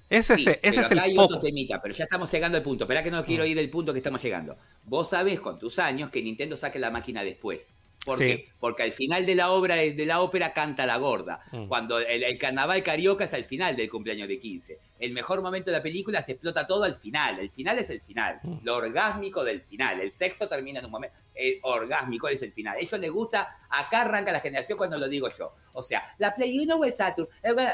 Ese, 0.10 0.38
Sí, 0.38 0.44
ese, 0.62 0.82
es 0.82 0.92
el 0.92 1.00
hay 1.00 1.16
foco. 1.16 1.34
otro 1.36 1.42
temita, 1.42 1.82
pero 1.82 1.94
ya 1.94 2.04
estamos 2.04 2.32
llegando 2.32 2.58
al 2.58 2.64
punto. 2.64 2.84
Esperá 2.84 3.04
que 3.04 3.10
no 3.10 3.24
quiero 3.26 3.44
Mm. 3.44 3.48
ir 3.48 3.56
del 3.58 3.70
punto 3.72 3.92
que 3.92 4.00
estamos 4.00 4.22
llegando. 4.22 4.56
Vos 4.84 5.10
sabés 5.10 5.40
con 5.40 5.58
tus 5.58 5.80
años 5.80 6.12
que 6.12 6.22
Nintendo 6.22 6.56
saque 6.56 6.78
la 6.78 6.92
máquina 6.92 7.24
después. 7.24 7.74
¿Por 8.06 8.18
Sí. 8.20 8.24
qué? 8.26 8.50
Porque 8.60 8.84
al 8.84 8.92
final 8.92 9.26
de 9.26 9.34
la 9.36 9.50
obra 9.52 9.76
de, 9.76 10.06
la 10.06 10.22
ópera 10.22 10.54
canta 10.54 10.86
la 10.86 10.98
gorda. 10.98 11.40
Mm. 11.52 11.68
Cuando 11.68 12.00
el, 12.00 12.24
el 12.24 12.38
carnaval 12.38 12.84
carioca 12.84 13.26
es 13.26 13.34
al 13.34 13.44
final 13.44 13.76
del 13.76 13.90
cumpleaños 13.90 14.28
de 14.28 14.40
15. 14.40 14.80
El 15.00 15.12
mejor 15.12 15.42
momento 15.42 15.72
de 15.72 15.78
la 15.78 15.84
película 15.84 16.22
se 16.22 16.34
explota 16.34 16.68
todo 16.68 16.84
al 16.84 16.96
final. 16.96 17.40
El 17.40 17.50
final 17.50 17.80
es 17.80 17.90
el 17.90 18.00
final. 18.00 18.40
Mm. 18.44 18.58
Lo 18.64 18.76
orgásmico 18.76 19.44
del 19.44 19.62
final. 19.62 20.00
El 20.00 20.12
sexo 20.12 20.48
termina 20.48 20.80
en 20.80 20.86
un 20.86 20.92
momento. 20.92 21.18
El 21.34 21.60
orgásmico 21.64 22.28
es 22.28 22.42
el 22.44 22.54
final. 22.54 22.78
A 22.78 22.80
ellos 22.80 23.00
les 23.00 23.12
gusta. 23.12 23.48
Acá 23.70 24.02
arranca 24.04 24.32
la 24.32 24.40
generación 24.40 24.78
cuando 24.78 24.98
lo 24.98 25.10
digo 25.10 25.28
yo. 25.30 25.54
O 25.74 25.82
sea, 25.82 26.04
la 26.20 26.36
Play 26.36 26.60
1 26.60 26.76
o 26.76 26.86
el 26.86 26.94
Saturn. 26.94 27.28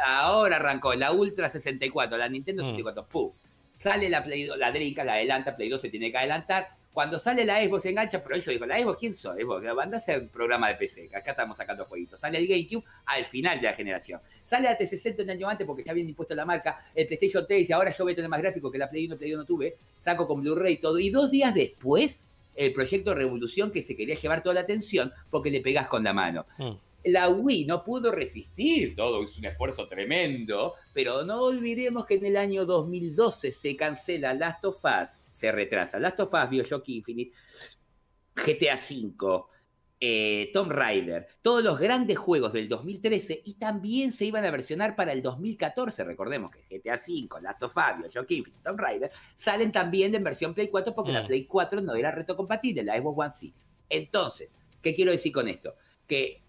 Ahora 0.05 0.55
arrancó 0.55 0.93
la 0.95 1.11
Ultra 1.11 1.49
64, 1.49 2.17
la 2.17 2.29
Nintendo 2.29 2.63
Mm. 2.63 2.65
64. 2.67 3.07
¡Pum! 3.09 3.31
Sale 3.77 4.09
la 4.09 4.23
Play 4.23 4.43
2, 4.45 4.57
la 4.57 4.71
Drinka, 4.71 5.03
la 5.03 5.13
adelanta, 5.13 5.55
Play 5.55 5.67
2 5.69 5.81
se 5.81 5.89
tiene 5.89 6.11
que 6.11 6.17
adelantar. 6.17 6.69
Cuando 6.93 7.17
sale 7.19 7.45
la 7.45 7.63
Xbox 7.63 7.83
se 7.83 7.89
engancha, 7.89 8.21
pero 8.21 8.35
ellos 8.35 8.47
digo, 8.47 8.65
la 8.65 8.81
Xbox, 8.81 8.99
¿quién 8.99 9.13
soy? 9.13 9.43
Xbox, 9.43 9.65
anda 9.65 9.97
a 9.97 9.99
hacer 9.99 10.27
programa 10.29 10.67
de 10.67 10.75
PC, 10.75 11.09
acá 11.15 11.31
estamos 11.31 11.55
sacando 11.55 11.85
jueguitos. 11.85 12.19
Sale 12.19 12.37
el 12.37 12.47
GameCube 12.47 12.83
al 13.05 13.23
final 13.25 13.61
de 13.61 13.67
la 13.67 13.73
generación. 13.73 14.19
Sale 14.43 14.65
la 14.65 14.77
T60 14.77 15.23
un 15.23 15.29
año 15.29 15.47
antes 15.47 15.65
porque 15.65 15.83
ya 15.83 15.91
habían 15.91 16.09
impuesto 16.09 16.35
la 16.35 16.45
marca, 16.45 16.79
el 16.93 17.07
PlayStation 17.07 17.45
3 17.47 17.69
y 17.69 17.73
ahora 17.73 17.91
yo 17.91 18.03
voy 18.03 18.13
a 18.13 18.15
tener 18.15 18.29
más 18.29 18.41
gráfico 18.41 18.69
que 18.69 18.77
la 18.77 18.89
Play 18.89 19.05
1, 19.07 19.17
Play 19.17 19.31
2 19.31 19.39
no 19.39 19.45
tuve, 19.45 19.77
saco 20.01 20.27
con 20.27 20.41
Blu-ray 20.41 20.73
y 20.73 20.77
todo. 20.77 20.99
Y 20.99 21.09
dos 21.09 21.31
días 21.31 21.53
después, 21.53 22.25
el 22.55 22.73
proyecto 22.73 23.15
Revolución 23.15 23.71
que 23.71 23.81
se 23.81 23.95
quería 23.95 24.15
llevar 24.15 24.43
toda 24.43 24.55
la 24.55 24.61
atención 24.61 25.13
porque 25.29 25.49
le 25.49 25.61
pegás 25.61 25.87
con 25.87 26.03
la 26.03 26.13
mano. 26.13 26.45
Mm. 26.57 26.71
La 27.05 27.29
Wii 27.29 27.65
no 27.65 27.83
pudo 27.83 28.11
resistir, 28.11 28.95
todo 28.95 29.23
es 29.23 29.35
un 29.35 29.45
esfuerzo 29.45 29.87
tremendo, 29.87 30.75
pero 30.93 31.23
no 31.23 31.41
olvidemos 31.41 32.05
que 32.05 32.15
en 32.15 32.25
el 32.25 32.37
año 32.37 32.65
2012 32.65 33.51
se 33.51 33.75
cancela 33.75 34.35
Last 34.35 34.63
of 34.65 34.77
Us, 34.85 35.09
se 35.41 35.51
retrasa 35.51 35.97
Last 35.97 36.19
of 36.19 36.31
Us, 36.31 36.49
Bioshock 36.49 36.87
Infinite, 36.89 37.31
GTA 38.35 38.75
V, 38.75 39.43
eh, 39.99 40.51
Tomb 40.53 40.71
Raider, 40.71 41.27
todos 41.41 41.63
los 41.63 41.79
grandes 41.79 42.15
juegos 42.17 42.53
del 42.53 42.69
2013 42.69 43.41
y 43.43 43.55
también 43.55 44.11
se 44.11 44.25
iban 44.25 44.45
a 44.45 44.51
versionar 44.51 44.95
para 44.95 45.11
el 45.13 45.23
2014, 45.23 46.03
recordemos 46.03 46.51
que 46.51 46.61
GTA 46.77 46.93
V, 46.95 47.41
Last 47.41 47.63
of 47.63 47.75
Us, 47.75 47.97
Bioshock 47.97 48.29
Infinite, 48.29 48.63
Tomb 48.63 48.79
Raider, 48.79 49.11
salen 49.35 49.71
también 49.71 50.13
en 50.13 50.23
versión 50.23 50.53
Play 50.53 50.67
4 50.67 50.93
porque 50.93 51.11
la 51.11 51.23
Mm. 51.23 51.27
Play 51.27 51.45
4 51.45 51.81
no 51.81 51.95
era 51.95 52.11
retrocompatible, 52.11 52.83
la 52.83 52.99
Xbox 52.99 53.19
One 53.19 53.33
sí. 53.33 53.53
Entonces, 53.89 54.57
¿qué 54.79 54.93
quiero 54.93 55.09
decir 55.09 55.31
con 55.31 55.47
esto? 55.47 55.75
Que 56.05 56.43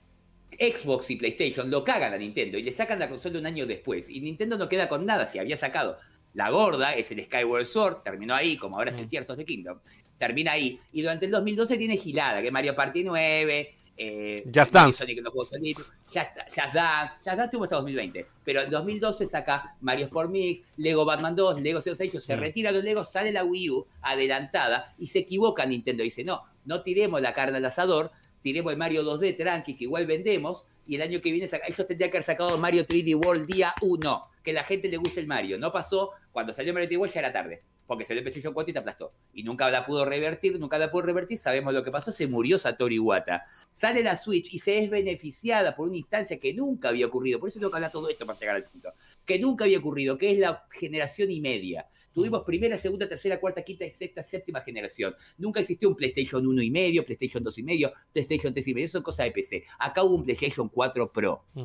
Xbox 0.51 1.11
y 1.11 1.17
PlayStation 1.17 1.71
lo 1.71 1.83
cagan 1.83 2.13
a 2.13 2.19
Nintendo 2.19 2.59
y 2.59 2.63
le 2.63 2.73
sacan 2.73 2.99
la 2.99 3.09
consola 3.09 3.39
un 3.39 3.47
año 3.47 3.67
después. 3.67 4.11
Y 4.11 4.21
Nintendo 4.21 4.59
no 4.59 4.69
queda 4.69 4.87
con 4.87 5.07
nada. 5.07 5.25
Si 5.25 5.39
había 5.39 5.57
sacado 5.57 5.97
la 6.35 6.51
gorda, 6.51 6.95
es 6.95 7.11
el 7.11 7.25
Skyward 7.25 7.67
Sword, 7.67 8.03
terminó 8.03 8.35
ahí, 8.35 8.57
como 8.57 8.77
ahora 8.79 8.91
es 8.91 8.99
el. 8.99 9.09
Tears 9.09 9.29
of 9.31 9.37
the 9.37 9.45
Kingdom. 9.45 9.79
Termina 10.19 10.53
ahí. 10.53 10.79
Y 10.93 11.03
durante 11.03 11.27
el 11.27 11.33
2012 11.33 11.77
tiene 11.77 11.97
gilada, 11.97 12.41
que 12.43 12.51
Mario 12.51 12.75
Party 12.75 13.05
9. 13.05 13.75
Eh, 13.95 14.45
Just 14.53 14.73
Dance. 14.73 14.99
Sonic 15.05 15.19
en 15.19 15.25
los 15.25 15.33
juegos 15.35 15.51
solitos, 15.51 15.87
Just, 16.07 16.31
Just 16.49 16.73
Dance. 16.75 17.15
Just 17.17 17.27
Dance 17.37 17.49
tuvo 17.51 17.65
hasta 17.65 17.77
2020. 17.77 18.27
Pero 18.43 18.63
en 18.63 18.71
2012 18.71 19.27
saca 19.27 19.77
Mario 19.83 20.07
Sport 20.07 20.31
Mix, 20.31 20.67
Lego 20.79 21.05
Batman 21.05 21.37
2, 21.37 21.61
Lego 21.61 21.81
06. 21.81 22.13
Se 22.25 22.37
Mm. 22.37 22.41
retira 22.41 22.73
los 22.73 22.83
Legos, 22.83 23.13
sale 23.13 23.31
la 23.33 23.45
Wii 23.45 23.71
U 23.71 23.87
adelantada 24.01 24.95
y 24.99 25.09
se 25.09 25.21
equivoca 25.21 25.67
Nintendo. 25.67 26.03
Dice: 26.03 26.25
No, 26.25 26.43
no 26.65 26.83
tiremos 26.83 27.21
la 27.21 27.35
carne 27.35 27.59
al 27.59 27.65
asador, 27.67 28.11
tiremos 28.41 28.73
el 28.73 28.79
Mario 28.79 29.03
2D 29.05 29.37
tranqui, 29.37 29.77
que 29.77 29.85
igual 29.85 30.07
vendemos, 30.07 30.67
y 30.87 30.97
el 30.97 31.03
año 31.03 31.21
que 31.21 31.31
viene 31.33 31.49
ellos 31.67 31.87
tendrían 31.87 32.11
que 32.11 32.17
haber 32.17 32.25
sacado 32.25 32.59
Mario 32.59 32.85
3D 32.85 33.25
World 33.25 33.47
día 33.47 33.75
1, 33.81 34.29
que 34.43 34.53
la 34.53 34.65
gente 34.65 34.89
le 34.89 34.97
guste 34.97 35.21
el 35.21 35.27
Mario. 35.27 35.59
No 35.59 35.73
pasó, 35.73 36.11
cuando 36.33 36.53
salió 36.53 36.73
Mario 36.73 36.89
3D 36.89 36.99
World 36.99 37.15
ya 37.15 37.21
era 37.21 37.33
tarde, 37.33 37.63
porque 37.93 38.07
salió 38.07 38.23
PlayStation 38.23 38.55
4 38.55 38.71
y 38.71 38.73
te 38.73 38.79
aplastó. 38.79 39.13
Y 39.35 39.43
nunca 39.43 39.69
la 39.71 39.85
pudo 39.85 40.05
revertir, 40.07 40.59
nunca 40.59 40.79
la 40.79 40.91
pudo 40.91 41.03
revertir, 41.03 41.37
sabemos 41.37 41.75
lo 41.75 41.85
que 41.85 41.91
pasó, 41.91 42.11
se 42.11 42.27
murió 42.27 42.59
Satoru 42.59 42.95
Iwata. 42.95 43.45
Sale 43.73 44.03
la 44.03 44.17
Switch 44.17 44.53
y 44.55 44.59
se 44.61 44.79
es 44.79 44.89
beneficiada 44.89 45.77
por 45.77 45.89
una 45.89 45.99
instancia 45.99 46.39
que 46.41 46.55
nunca 46.55 46.89
había 46.89 47.07
ocurrido, 47.07 47.39
por 47.39 47.49
eso 47.51 47.59
tengo 47.59 47.71
que 47.71 47.77
hablar 47.77 47.91
todo 47.93 48.09
esto 48.09 48.25
para 48.25 48.39
llegar 48.39 48.57
al 48.57 48.65
punto, 48.65 48.93
que 49.27 49.39
nunca 49.39 49.65
había 49.65 49.79
ocurrido, 49.79 50.17
que 50.17 50.31
es 50.33 50.39
la 50.39 50.65
generación 50.71 51.31
y 51.31 51.41
media. 51.41 51.87
Tuvimos 52.15 52.43
primera, 52.45 52.77
segunda, 52.77 53.09
tercera, 53.09 53.39
cuarta, 53.39 53.63
quinta, 53.63 53.85
sexta, 53.91 54.23
séptima 54.23 54.61
generación. 54.63 55.15
Nunca 55.39 55.61
existió 55.61 55.89
un 55.89 55.97
PlayStation 55.97 56.47
1 56.47 56.63
y 56.63 56.71
medio, 56.71 57.05
PlayStation 57.05 57.43
2 57.43 57.59
y 57.59 57.63
medio, 57.63 57.93
PlayStation 58.13 58.53
3 58.53 58.67
y 58.69 58.75
medio. 58.75 58.87
Eso 58.87 58.99
es 58.99 59.05
cosa 59.05 59.25
de 59.25 59.33
PC. 59.33 59.65
Acá 59.79 60.03
hubo 60.03 60.15
un 60.15 60.25
PlayStation 60.25 60.69
4 60.69 61.13
Pro 61.13 61.45
Mm. 61.55 61.65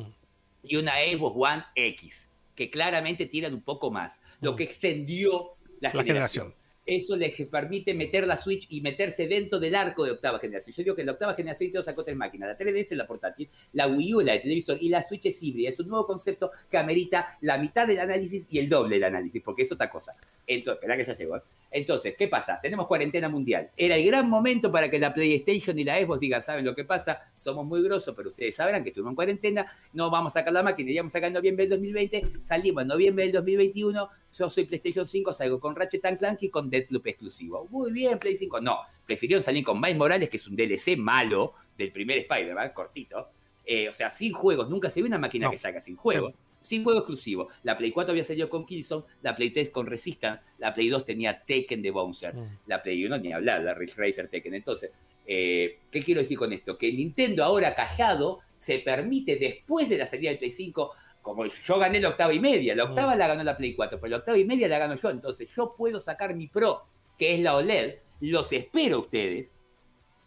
y 0.64 0.76
una 0.76 0.92
Xbox 0.92 1.36
One 1.52 1.64
X, 1.74 2.28
que 2.54 2.70
claramente 2.70 3.26
tiran 3.26 3.54
un 3.54 3.62
poco 3.62 3.90
más, 3.90 4.20
lo 4.40 4.52
Mm. 4.52 4.56
que 4.56 4.64
extendió 4.64 5.50
la, 5.80 5.88
La 5.94 6.02
generación. 6.02 6.48
generación. 6.48 6.67
Eso 6.88 7.16
les 7.16 7.36
permite 7.48 7.92
meter 7.92 8.26
la 8.26 8.34
Switch 8.34 8.66
y 8.70 8.80
meterse 8.80 9.28
dentro 9.28 9.60
del 9.60 9.74
arco 9.74 10.06
de 10.06 10.12
octava 10.12 10.38
generación. 10.38 10.74
Yo 10.74 10.84
digo 10.84 10.96
que 10.96 11.04
la 11.04 11.12
octava 11.12 11.34
generación 11.34 11.66
Nintendo 11.66 11.84
sacó 11.84 12.02
tres 12.02 12.16
máquinas, 12.16 12.48
la 12.48 12.56
3DS, 12.56 12.96
la 12.96 13.06
portátil, 13.06 13.46
la 13.74 13.86
Wii 13.88 14.14
U, 14.14 14.20
la 14.22 14.32
de 14.32 14.38
televisor 14.38 14.78
y 14.80 14.88
la 14.88 15.02
Switch 15.02 15.26
es 15.26 15.42
híbrida. 15.42 15.68
Es 15.68 15.78
un 15.78 15.88
nuevo 15.88 16.06
concepto 16.06 16.50
que 16.70 16.78
amerita 16.78 17.36
la 17.42 17.58
mitad 17.58 17.86
del 17.86 18.00
análisis 18.00 18.46
y 18.48 18.58
el 18.58 18.70
doble 18.70 18.96
del 18.96 19.04
análisis, 19.04 19.42
porque 19.42 19.64
es 19.64 19.72
otra 19.72 19.90
cosa. 19.90 20.16
Entonces, 20.46 20.80
espera 20.80 20.96
que 20.96 21.04
ya 21.04 21.14
llegó. 21.14 21.36
¿eh? 21.36 21.42
Entonces, 21.70 22.14
¿qué 22.16 22.28
pasa? 22.28 22.58
Tenemos 22.62 22.86
cuarentena 22.86 23.28
mundial. 23.28 23.70
Era 23.76 23.96
el 23.96 24.06
gran 24.06 24.28
momento 24.28 24.72
para 24.72 24.90
que 24.90 24.98
la 24.98 25.12
PlayStation 25.12 25.78
y 25.78 25.84
la 25.84 25.98
Xbox 25.98 26.20
digan, 26.20 26.42
¿saben 26.42 26.64
lo 26.64 26.74
que 26.74 26.84
pasa? 26.84 27.18
Somos 27.36 27.66
muy 27.66 27.82
grosos, 27.82 28.14
pero 28.16 28.30
ustedes 28.30 28.56
sabrán 28.56 28.82
que 28.82 28.88
estuvimos 28.88 29.12
en 29.12 29.16
cuarentena, 29.16 29.66
no 29.92 30.10
vamos 30.10 30.32
a 30.32 30.40
sacar 30.40 30.52
la 30.54 30.62
máquina, 30.62 30.90
íbamos 30.90 31.12
a 31.12 31.18
sacar 31.18 31.28
en 31.28 31.34
noviembre 31.34 31.66
del 31.66 31.78
2020, 31.78 32.22
salimos 32.44 32.82
en 32.82 32.88
noviembre 32.88 33.24
del 33.24 33.32
2021, 33.32 34.08
yo 34.38 34.50
soy 34.50 34.64
PlayStation 34.64 35.06
5, 35.06 35.34
salgo 35.34 35.60
con 35.60 35.76
Ratchet 35.76 36.00
Clank 36.18 36.42
y 36.42 36.48
con 36.48 36.70
Deathloop 36.80 37.06
exclusivo. 37.06 37.66
Muy 37.70 37.92
bien, 37.92 38.18
Play 38.18 38.36
5. 38.36 38.60
No, 38.60 38.78
prefirieron 39.06 39.42
salir 39.42 39.64
con 39.64 39.80
Miles 39.80 39.96
Morales, 39.96 40.28
que 40.28 40.36
es 40.36 40.46
un 40.46 40.56
DLC 40.56 40.96
malo 40.96 41.54
del 41.76 41.92
primer 41.92 42.18
Spider-Man, 42.18 42.72
cortito. 42.74 43.28
Eh, 43.64 43.88
o 43.88 43.94
sea, 43.94 44.10
sin 44.10 44.32
juegos, 44.32 44.68
nunca 44.70 44.88
se 44.88 45.02
ve 45.02 45.08
una 45.08 45.18
máquina 45.18 45.46
No. 45.46 45.50
que 45.52 45.58
saca 45.58 45.80
sin 45.80 45.96
juegos. 45.96 46.34
Sin 46.60 46.82
juego 46.82 46.98
exclusivo. 47.00 47.48
La 47.62 47.78
Play 47.78 47.92
4 47.92 48.10
había 48.12 48.24
salido 48.24 48.48
con 48.50 48.66
Killzone, 48.66 49.04
la 49.22 49.36
Play 49.36 49.50
3 49.50 49.70
con 49.70 49.86
Resistance, 49.86 50.42
la 50.58 50.74
Play 50.74 50.88
2 50.88 51.04
tenía 51.04 51.44
Tekken 51.44 51.82
de 51.82 51.90
Bouncer, 51.92 52.34
Mm. 52.34 52.58
la 52.66 52.82
Play 52.82 53.04
1 53.04 53.16
ni 53.18 53.32
hablar, 53.32 53.62
la 53.62 53.74
Ridge 53.74 53.94
Racer 53.96 54.28
Tekken. 54.28 54.54
Entonces, 54.54 54.90
eh, 55.24 55.78
¿qué 55.90 56.00
quiero 56.00 56.20
decir 56.20 56.36
con 56.36 56.52
esto? 56.52 56.76
Que 56.76 56.92
Nintendo 56.92 57.44
ahora 57.44 57.74
callado 57.74 58.40
se 58.68 58.80
permite, 58.80 59.36
después 59.36 59.88
de 59.88 59.96
la 59.96 60.04
salida 60.06 60.28
del 60.28 60.38
Play 60.38 60.50
5, 60.50 60.92
como 61.22 61.46
yo 61.46 61.78
gané 61.78 62.00
la 62.00 62.10
octava 62.10 62.34
y 62.34 62.38
media, 62.38 62.76
la 62.76 62.84
octava 62.84 63.16
la 63.16 63.26
ganó 63.26 63.42
la 63.42 63.56
Play 63.56 63.74
4, 63.74 63.98
pero 63.98 64.10
la 64.10 64.16
octava 64.18 64.36
y 64.36 64.44
media 64.44 64.68
la 64.68 64.78
gano 64.78 64.94
yo, 64.94 65.08
entonces 65.08 65.48
yo 65.56 65.74
puedo 65.74 65.98
sacar 65.98 66.34
mi 66.34 66.48
Pro, 66.48 66.84
que 67.16 67.34
es 67.34 67.40
la 67.40 67.56
OLED, 67.56 67.94
los 68.20 68.52
espero 68.52 68.96
a 68.96 69.00
ustedes, 69.00 69.50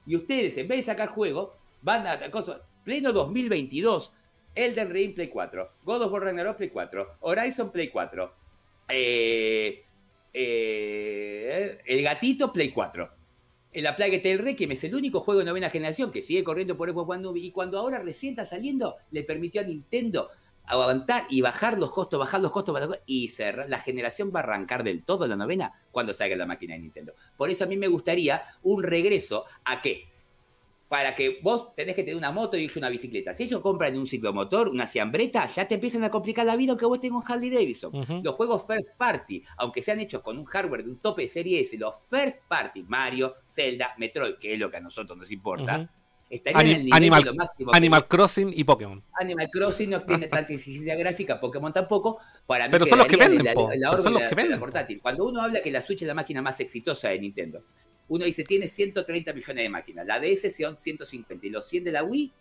y 0.07 0.15
ustedes 0.15 0.57
en 0.57 0.67
vez 0.67 0.79
de 0.79 0.91
sacar 0.91 1.09
juego, 1.09 1.55
van 1.83 2.07
a 2.07 2.31
cosas, 2.31 2.61
pleno 2.83 3.13
2022, 3.13 4.11
Elden 4.55 4.89
Ring 4.89 5.13
Play 5.13 5.29
4, 5.29 5.71
God 5.83 6.01
of 6.01 6.11
War 6.11 6.23
Ragnarok 6.23 6.57
Play 6.57 6.69
4, 6.69 7.17
Horizon 7.19 7.71
Play 7.71 7.89
4, 7.89 8.33
eh, 8.89 9.85
eh, 10.33 11.77
El 11.85 12.01
Gatito 12.01 12.51
Play 12.51 12.71
4. 12.71 13.20
La 13.73 13.95
Plague 13.95 14.19
Tale 14.19 14.37
Requiem 14.37 14.71
es 14.73 14.83
el 14.83 14.95
único 14.95 15.21
juego 15.21 15.39
de 15.39 15.45
novena 15.45 15.69
generación 15.69 16.11
que 16.11 16.21
sigue 16.21 16.43
corriendo 16.43 16.75
por 16.75 16.89
Xbox 16.89 17.09
One 17.09 17.39
y 17.39 17.51
cuando 17.51 17.79
ahora 17.79 17.99
recién 17.99 18.31
está 18.31 18.45
saliendo, 18.45 18.97
le 19.11 19.23
permitió 19.23 19.61
a 19.61 19.63
Nintendo 19.63 20.29
aguantar 20.65 21.25
y 21.29 21.41
bajar 21.41 21.79
los 21.79 21.91
costos, 21.91 22.19
bajar 22.19 22.41
los 22.41 22.51
costos, 22.51 22.73
bajar 22.73 22.89
los 22.89 22.97
costos, 22.97 23.05
y 23.07 23.29
cerrar. 23.29 23.69
la 23.69 23.79
generación 23.79 24.31
va 24.35 24.41
a 24.41 24.43
arrancar 24.43 24.83
del 24.83 25.03
todo 25.03 25.25
la 25.25 25.37
novena 25.37 25.71
cuando 25.91 26.11
salga 26.11 26.35
la 26.35 26.45
máquina 26.45 26.73
de 26.73 26.81
Nintendo. 26.81 27.13
Por 27.37 27.49
eso 27.49 27.63
a 27.63 27.67
mí 27.67 27.77
me 27.77 27.87
gustaría 27.87 28.41
un 28.63 28.83
regreso 28.83 29.45
a 29.63 29.81
que 29.81 30.10
para 30.91 31.15
que 31.15 31.39
vos 31.41 31.73
tenés 31.73 31.95
que 31.95 32.03
tener 32.03 32.17
una 32.17 32.33
moto 32.33 32.57
y 32.57 32.69
una 32.75 32.89
bicicleta. 32.89 33.33
Si 33.33 33.43
ellos 33.43 33.61
compran 33.61 33.97
un 33.97 34.05
ciclomotor, 34.05 34.67
una 34.67 34.85
ciambreta, 34.85 35.45
ya 35.45 35.65
te 35.65 35.75
empiezan 35.75 36.03
a 36.03 36.11
complicar 36.11 36.45
la 36.45 36.57
vida 36.57 36.73
aunque 36.73 36.85
vos 36.85 36.99
tengas 36.99 37.23
un 37.23 37.31
Harley 37.31 37.49
Davidson. 37.49 37.93
Los 38.21 38.35
juegos 38.35 38.67
first 38.67 38.97
party, 38.97 39.41
aunque 39.55 39.81
sean 39.81 40.01
hechos 40.01 40.21
con 40.21 40.37
un 40.37 40.43
hardware 40.43 40.83
de 40.83 40.89
un 40.89 40.99
tope 40.99 41.21
de 41.21 41.27
serie 41.29 41.61
S, 41.61 41.77
los 41.77 41.95
first 42.09 42.41
party, 42.45 42.83
Mario, 42.83 43.35
Zelda, 43.47 43.95
Metroid, 43.97 44.35
que 44.35 44.53
es 44.53 44.59
lo 44.59 44.69
que 44.69 44.75
a 44.75 44.81
nosotros 44.81 45.17
nos 45.17 45.31
importa. 45.31 45.89
Estarían 46.31 46.59
Ani- 46.61 46.75
nivel 46.85 46.93
Animal- 46.93 47.23
de 47.23 47.29
lo 47.29 47.35
máximo. 47.35 47.71
que- 47.71 47.77
Animal 47.77 48.07
Crossing 48.07 48.51
y 48.55 48.63
Pokémon. 48.63 49.03
Animal 49.19 49.49
Crossing 49.51 49.89
no 49.89 50.01
tiene 50.01 50.27
tanta 50.47 50.53
exigencia 50.53 50.95
gráfica, 50.95 51.39
Pokémon 51.39 51.71
tampoco. 51.73 52.19
Para 52.47 52.67
mí 52.67 52.71
Pero 52.71 52.85
son 52.85 52.97
los 52.99 53.07
que 53.07 53.17
venden, 53.17 53.53
son 53.53 54.13
los 54.13 54.21
de 54.23 54.29
que 54.29 54.35
de 54.35 54.41
venden. 54.41 54.59
portátil. 54.59 55.01
Cuando 55.01 55.25
uno 55.27 55.41
habla 55.41 55.61
que 55.61 55.69
la 55.71 55.81
Switch 55.81 56.01
es 56.01 56.07
la 56.07 56.13
máquina 56.13 56.41
más 56.41 56.59
exitosa 56.59 57.09
de 57.09 57.19
Nintendo, 57.19 57.63
uno 58.07 58.25
dice 58.25 58.43
tiene 58.43 58.67
130 58.67 59.31
millones 59.33 59.63
de 59.63 59.69
máquinas. 59.69 60.05
La 60.07 60.19
DS 60.19 60.51
son 60.51 60.75
150 60.77 61.45
y 61.45 61.49
los 61.49 61.67
100 61.67 61.83
de 61.83 61.91
la 61.91 62.03
Wii 62.03 62.33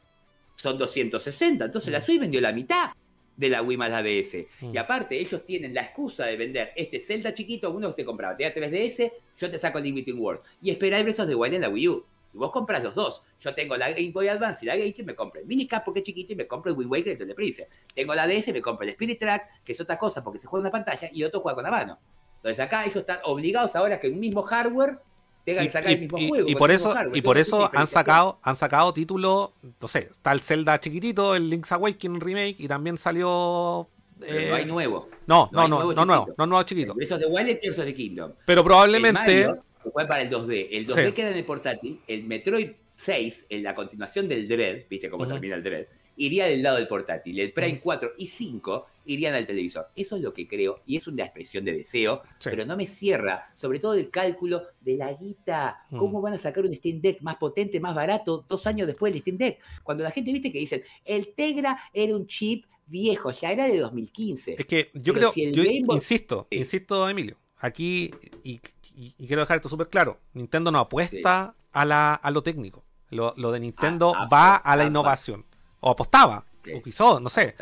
son 0.55 0.79
260. 0.79 1.65
Entonces 1.67 1.93
la 1.93 2.01
Switch 2.01 2.21
vendió 2.21 2.41
la 2.41 2.53
mitad 2.53 2.91
de 3.37 3.49
la 3.49 3.62
Wii 3.62 3.77
más 3.79 3.91
la 3.91 4.03
DS. 4.03 4.47
Mm. 4.61 4.75
Y 4.75 4.77
aparte, 4.79 5.19
ellos 5.19 5.45
tienen 5.47 5.73
la 5.73 5.83
excusa 5.83 6.27
de 6.27 6.37
vender 6.37 6.73
este 6.77 7.01
Zelda 7.01 7.33
chiquito, 7.33 7.71
uno 7.71 7.89
que 7.95 8.03
te 8.03 8.05
compraba, 8.05 8.37
te 8.37 8.45
da 8.45 8.53
3DS, 8.53 9.12
yo 9.39 9.51
te 9.51 9.57
saco 9.59 9.79
el 9.79 9.85
Limiting 9.85 10.19
World. 10.19 10.43
Y 10.61 10.71
esperar 10.71 11.09
of 11.09 11.17
the 11.27 11.35
Wild 11.35 11.55
en 11.55 11.61
la 11.62 11.69
Wii 11.71 11.89
U. 11.89 12.05
Y 12.32 12.39
vos 12.39 12.51
compras 12.52 12.82
los 12.82 12.94
dos. 12.94 13.23
Yo 13.40 13.55
tengo 13.55 13.77
la 13.77 13.90
Game 13.90 14.12
Boy 14.12 14.28
Advance 14.28 14.65
y 14.65 14.69
la 14.69 14.77
GameCube, 14.77 15.05
me 15.05 15.15
compro 15.16 15.40
el 15.40 15.47
Minicap 15.47 15.85
porque 15.85 16.01
es 16.01 16.07
chiquito 16.07 16.32
y 16.32 16.36
me 16.36 16.47
compro 16.47 16.70
el 16.70 16.78
Wii 16.78 16.86
Waker 16.89 17.16
y 17.19 17.23
el 17.23 17.35
Princess. 17.35 17.66
Tengo 17.94 18.15
la 18.15 18.27
DS, 18.27 18.52
me 18.52 18.61
compro 18.62 18.85
el 18.85 18.90
Spirit 18.90 19.19
Track, 19.19 19.62
que 19.65 19.73
es 19.73 19.81
otra 19.81 19.98
cosa 19.98 20.23
porque 20.23 20.39
se 20.39 20.47
juega 20.47 20.61
en 20.62 20.66
una 20.66 20.85
pantalla 20.85 21.09
y 21.12 21.24
otro 21.24 21.40
juega 21.40 21.57
con 21.57 21.65
la 21.65 21.70
mano. 21.70 21.98
Entonces 22.36 22.61
acá 22.61 22.85
ellos 22.85 22.97
están 22.97 23.19
obligados 23.24 23.74
ahora 23.77 23.98
que 23.98 24.09
un 24.09 24.19
mismo 24.20 24.43
hardware 24.43 24.98
tenga 25.44 25.62
Y, 25.62 25.66
que 25.66 25.73
sacar 25.73 25.90
y- 25.90 25.94
el 25.94 26.01
mismo 26.02 26.19
y- 26.19 26.28
juego. 26.28 26.48
y 26.48 26.55
por 26.55 26.70
eso, 26.70 26.94
y 27.12 27.20
por 27.23 27.36
eso 27.39 27.69
han 27.74 27.86
sacado, 27.86 28.39
han 28.43 28.55
sacado 28.57 28.94
títulos, 28.94 29.51
no 29.81 29.89
sé, 29.89 29.98
está 30.11 30.32
el 30.32 30.40
Zelda 30.40 30.78
chiquitito, 30.78 31.35
el 31.35 31.51
Link's 31.51 31.73
Awakening 31.73 32.20
remake, 32.20 32.57
y 32.59 32.69
también 32.69 32.97
salió. 32.97 33.89
Pero 34.20 34.39
eh, 34.39 34.48
no 34.51 34.55
hay 34.57 34.66
nuevo. 34.66 35.09
no, 35.27 35.48
no 35.51 35.66
no, 35.66 35.69
no, 35.69 35.77
nuevo 35.77 35.93
no 35.94 36.15
chiquito. 36.20 36.35
no 36.39 36.47
nuevo 36.47 36.62
chiquito. 36.62 36.94
Tears 36.94 37.78
of 37.78 37.85
the 37.86 37.94
Kingdom. 37.94 38.32
Pero 38.44 38.62
probablemente. 38.62 39.47
Mario 39.47 39.65
juega 39.82 40.09
para 40.09 40.23
el 40.23 40.31
2D. 40.31 40.69
El 40.70 40.86
2D 40.86 41.07
Sí. 41.07 41.12
queda 41.12 41.31
en 41.31 41.36
el 41.36 41.44
portátil. 41.44 42.01
El 42.07 42.24
Metroid 42.24 42.70
6, 42.90 43.47
en 43.48 43.62
la 43.62 43.74
continuación 43.74 44.28
del 44.28 44.47
Dread, 44.47 44.82
viste 44.89 45.09
cómo 45.09 45.27
termina 45.27 45.55
el 45.57 45.62
Dread, 45.62 45.86
iría 46.16 46.44
del 46.47 46.62
lado 46.62 46.77
del 46.77 46.86
portátil. 46.86 47.40
El 47.40 47.52
Prime 47.52 47.74
Ujú. 47.74 47.82
4 47.85 48.11
y 48.19 48.27
5 48.27 48.86
irían 49.07 49.35
al 49.35 49.47
televisor. 49.47 49.86
Eso 49.97 50.16
es 50.16 50.23
lo 50.23 50.35
que 50.35 50.47
creo 50.47 50.82
y 50.86 50.97
es 50.97 51.07
una 51.07 51.24
expresión 51.24 51.65
de 51.65 51.73
deseo, 51.73 52.20
Sí. 52.39 52.51
pero 52.51 52.66
no 52.66 52.77
me 52.77 52.86
cierra, 52.86 53.44
sobre 53.55 53.78
todo 53.78 53.94
el 53.94 54.11
cálculo 54.11 54.62
de 54.82 54.97
la 54.97 55.15
guita. 55.15 55.78
¿Cómo 55.89 56.20
Mm. 56.20 56.23
van 56.23 56.35
a 56.35 56.39
sacar 56.39 56.65
un 56.66 56.74
Steam 56.74 57.01
Deck 57.01 57.23
más 57.23 57.36
potente, 57.36 57.81
más 57.81 57.94
barato, 57.94 58.44
dos 58.47 58.66
años 58.66 58.86
después 58.86 59.12
del 59.15 59.23
Steam 59.23 59.39
Deck? 59.39 59.61
Cuando 59.82 60.05
la 60.05 60.11
gente 60.11 60.31
viste 60.32 60.52
que 60.52 60.59
dicen, 60.59 60.82
el 61.07 61.35
Tegra 61.35 61.78
era 61.94 62.15
un 62.15 62.27
chip 62.27 62.66
viejo, 62.86 63.31
ya 63.31 63.52
era 63.52 63.66
de 63.66 63.78
2015. 63.78 64.57
Es 64.59 64.66
que 64.66 64.90
yo 64.93 65.15
Pero 65.15 65.31
creo, 65.31 65.32
si 65.32 65.52
yo 65.52 65.62
Boy- 65.65 65.97
insisto, 65.97 66.47
Sí. 66.51 66.59
insisto, 66.59 67.09
Emilio, 67.09 67.39
aquí, 67.57 68.11
y, 68.44 68.61
y- 69.02 69.14
y 69.18 69.27
quiero 69.27 69.43
dejar 69.43 69.56
esto 69.56 69.68
súper 69.68 69.89
claro, 69.89 70.18
Nintendo 70.35 70.70
no 70.70 70.78
apuesta 70.78 71.55
a, 71.72 71.85
la, 71.85 72.14
a 72.14 72.31
lo 72.31 72.43
técnico. 72.43 72.85
Lo, 73.10 73.35
lo 73.36 73.51
de 73.52 73.60
Nintendo 73.60 74.12
Ah, 74.16 74.28
va 74.32 74.56
a 74.56 74.77
la 74.77 74.85
va. 74.85 74.89
innovación. 74.89 75.44
O 75.81 75.90
apostaba, 75.90 76.44
Sí. 76.64 76.72
o 76.74 76.82
quizás, 76.82 77.20
no 77.20 77.31
sé. 77.31 77.56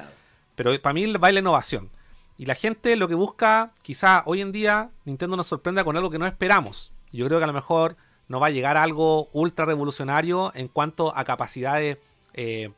Pero 0.56 0.78
para 0.82 0.92
mí 0.92 1.10
va 1.12 1.28
a 1.28 1.32
la 1.32 1.38
innovación. 1.40 1.90
Y 2.36 2.46
la 2.46 2.54
gente 2.54 2.96
lo 2.96 3.08
que 3.08 3.14
busca, 3.14 3.72
quizá 3.82 4.22
hoy 4.26 4.40
en 4.40 4.52
día, 4.52 4.90
Nintendo 5.04 5.36
nos 5.36 5.46
sorprenda 5.46 5.84
con 5.84 5.96
algo 5.96 6.10
que 6.10 6.18
no 6.18 6.26
esperamos. 6.26 6.92
Yo 7.12 7.26
creo 7.26 7.38
que 7.38 7.44
a 7.44 7.48
lo 7.48 7.52
mejor 7.52 7.96
no 8.28 8.40
va 8.40 8.48
a 8.48 8.50
llegar 8.50 8.76
a 8.76 8.82
algo 8.82 9.28
ultra 9.32 9.64
revolucionario 9.64 10.52
en 10.54 10.68
cuanto 10.68 11.16
a 11.16 11.24
capacidades 11.24 11.98
eh, 12.34 12.70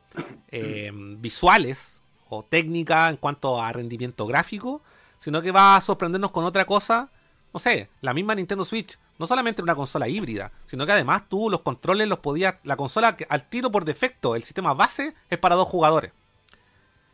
eh, 0.49 0.91
visuales 1.19 2.01
o 2.29 2.43
técnicas, 2.43 3.09
en 3.11 3.17
cuanto 3.17 3.61
a 3.61 3.71
rendimiento 3.73 4.25
gráfico, 4.27 4.81
sino 5.19 5.41
que 5.41 5.51
va 5.51 5.75
a 5.75 5.81
sorprendernos 5.81 6.31
con 6.31 6.45
otra 6.45 6.65
cosa. 6.65 7.09
No 7.53 7.59
sé, 7.59 7.89
la 8.01 8.13
misma 8.13 8.35
Nintendo 8.35 8.63
Switch. 8.65 8.97
No 9.19 9.27
solamente 9.27 9.61
una 9.61 9.75
consola 9.75 10.07
híbrida, 10.07 10.51
sino 10.65 10.85
que 10.85 10.93
además 10.93 11.23
tú 11.29 11.49
los 11.49 11.61
controles 11.61 12.07
los 12.07 12.19
podías. 12.19 12.55
La 12.63 12.75
consola 12.75 13.15
al 13.29 13.49
tiro 13.49 13.69
por 13.71 13.85
defecto, 13.85 14.35
el 14.35 14.43
sistema 14.43 14.73
base 14.73 15.13
es 15.29 15.37
para 15.37 15.55
dos 15.55 15.67
jugadores. 15.67 16.11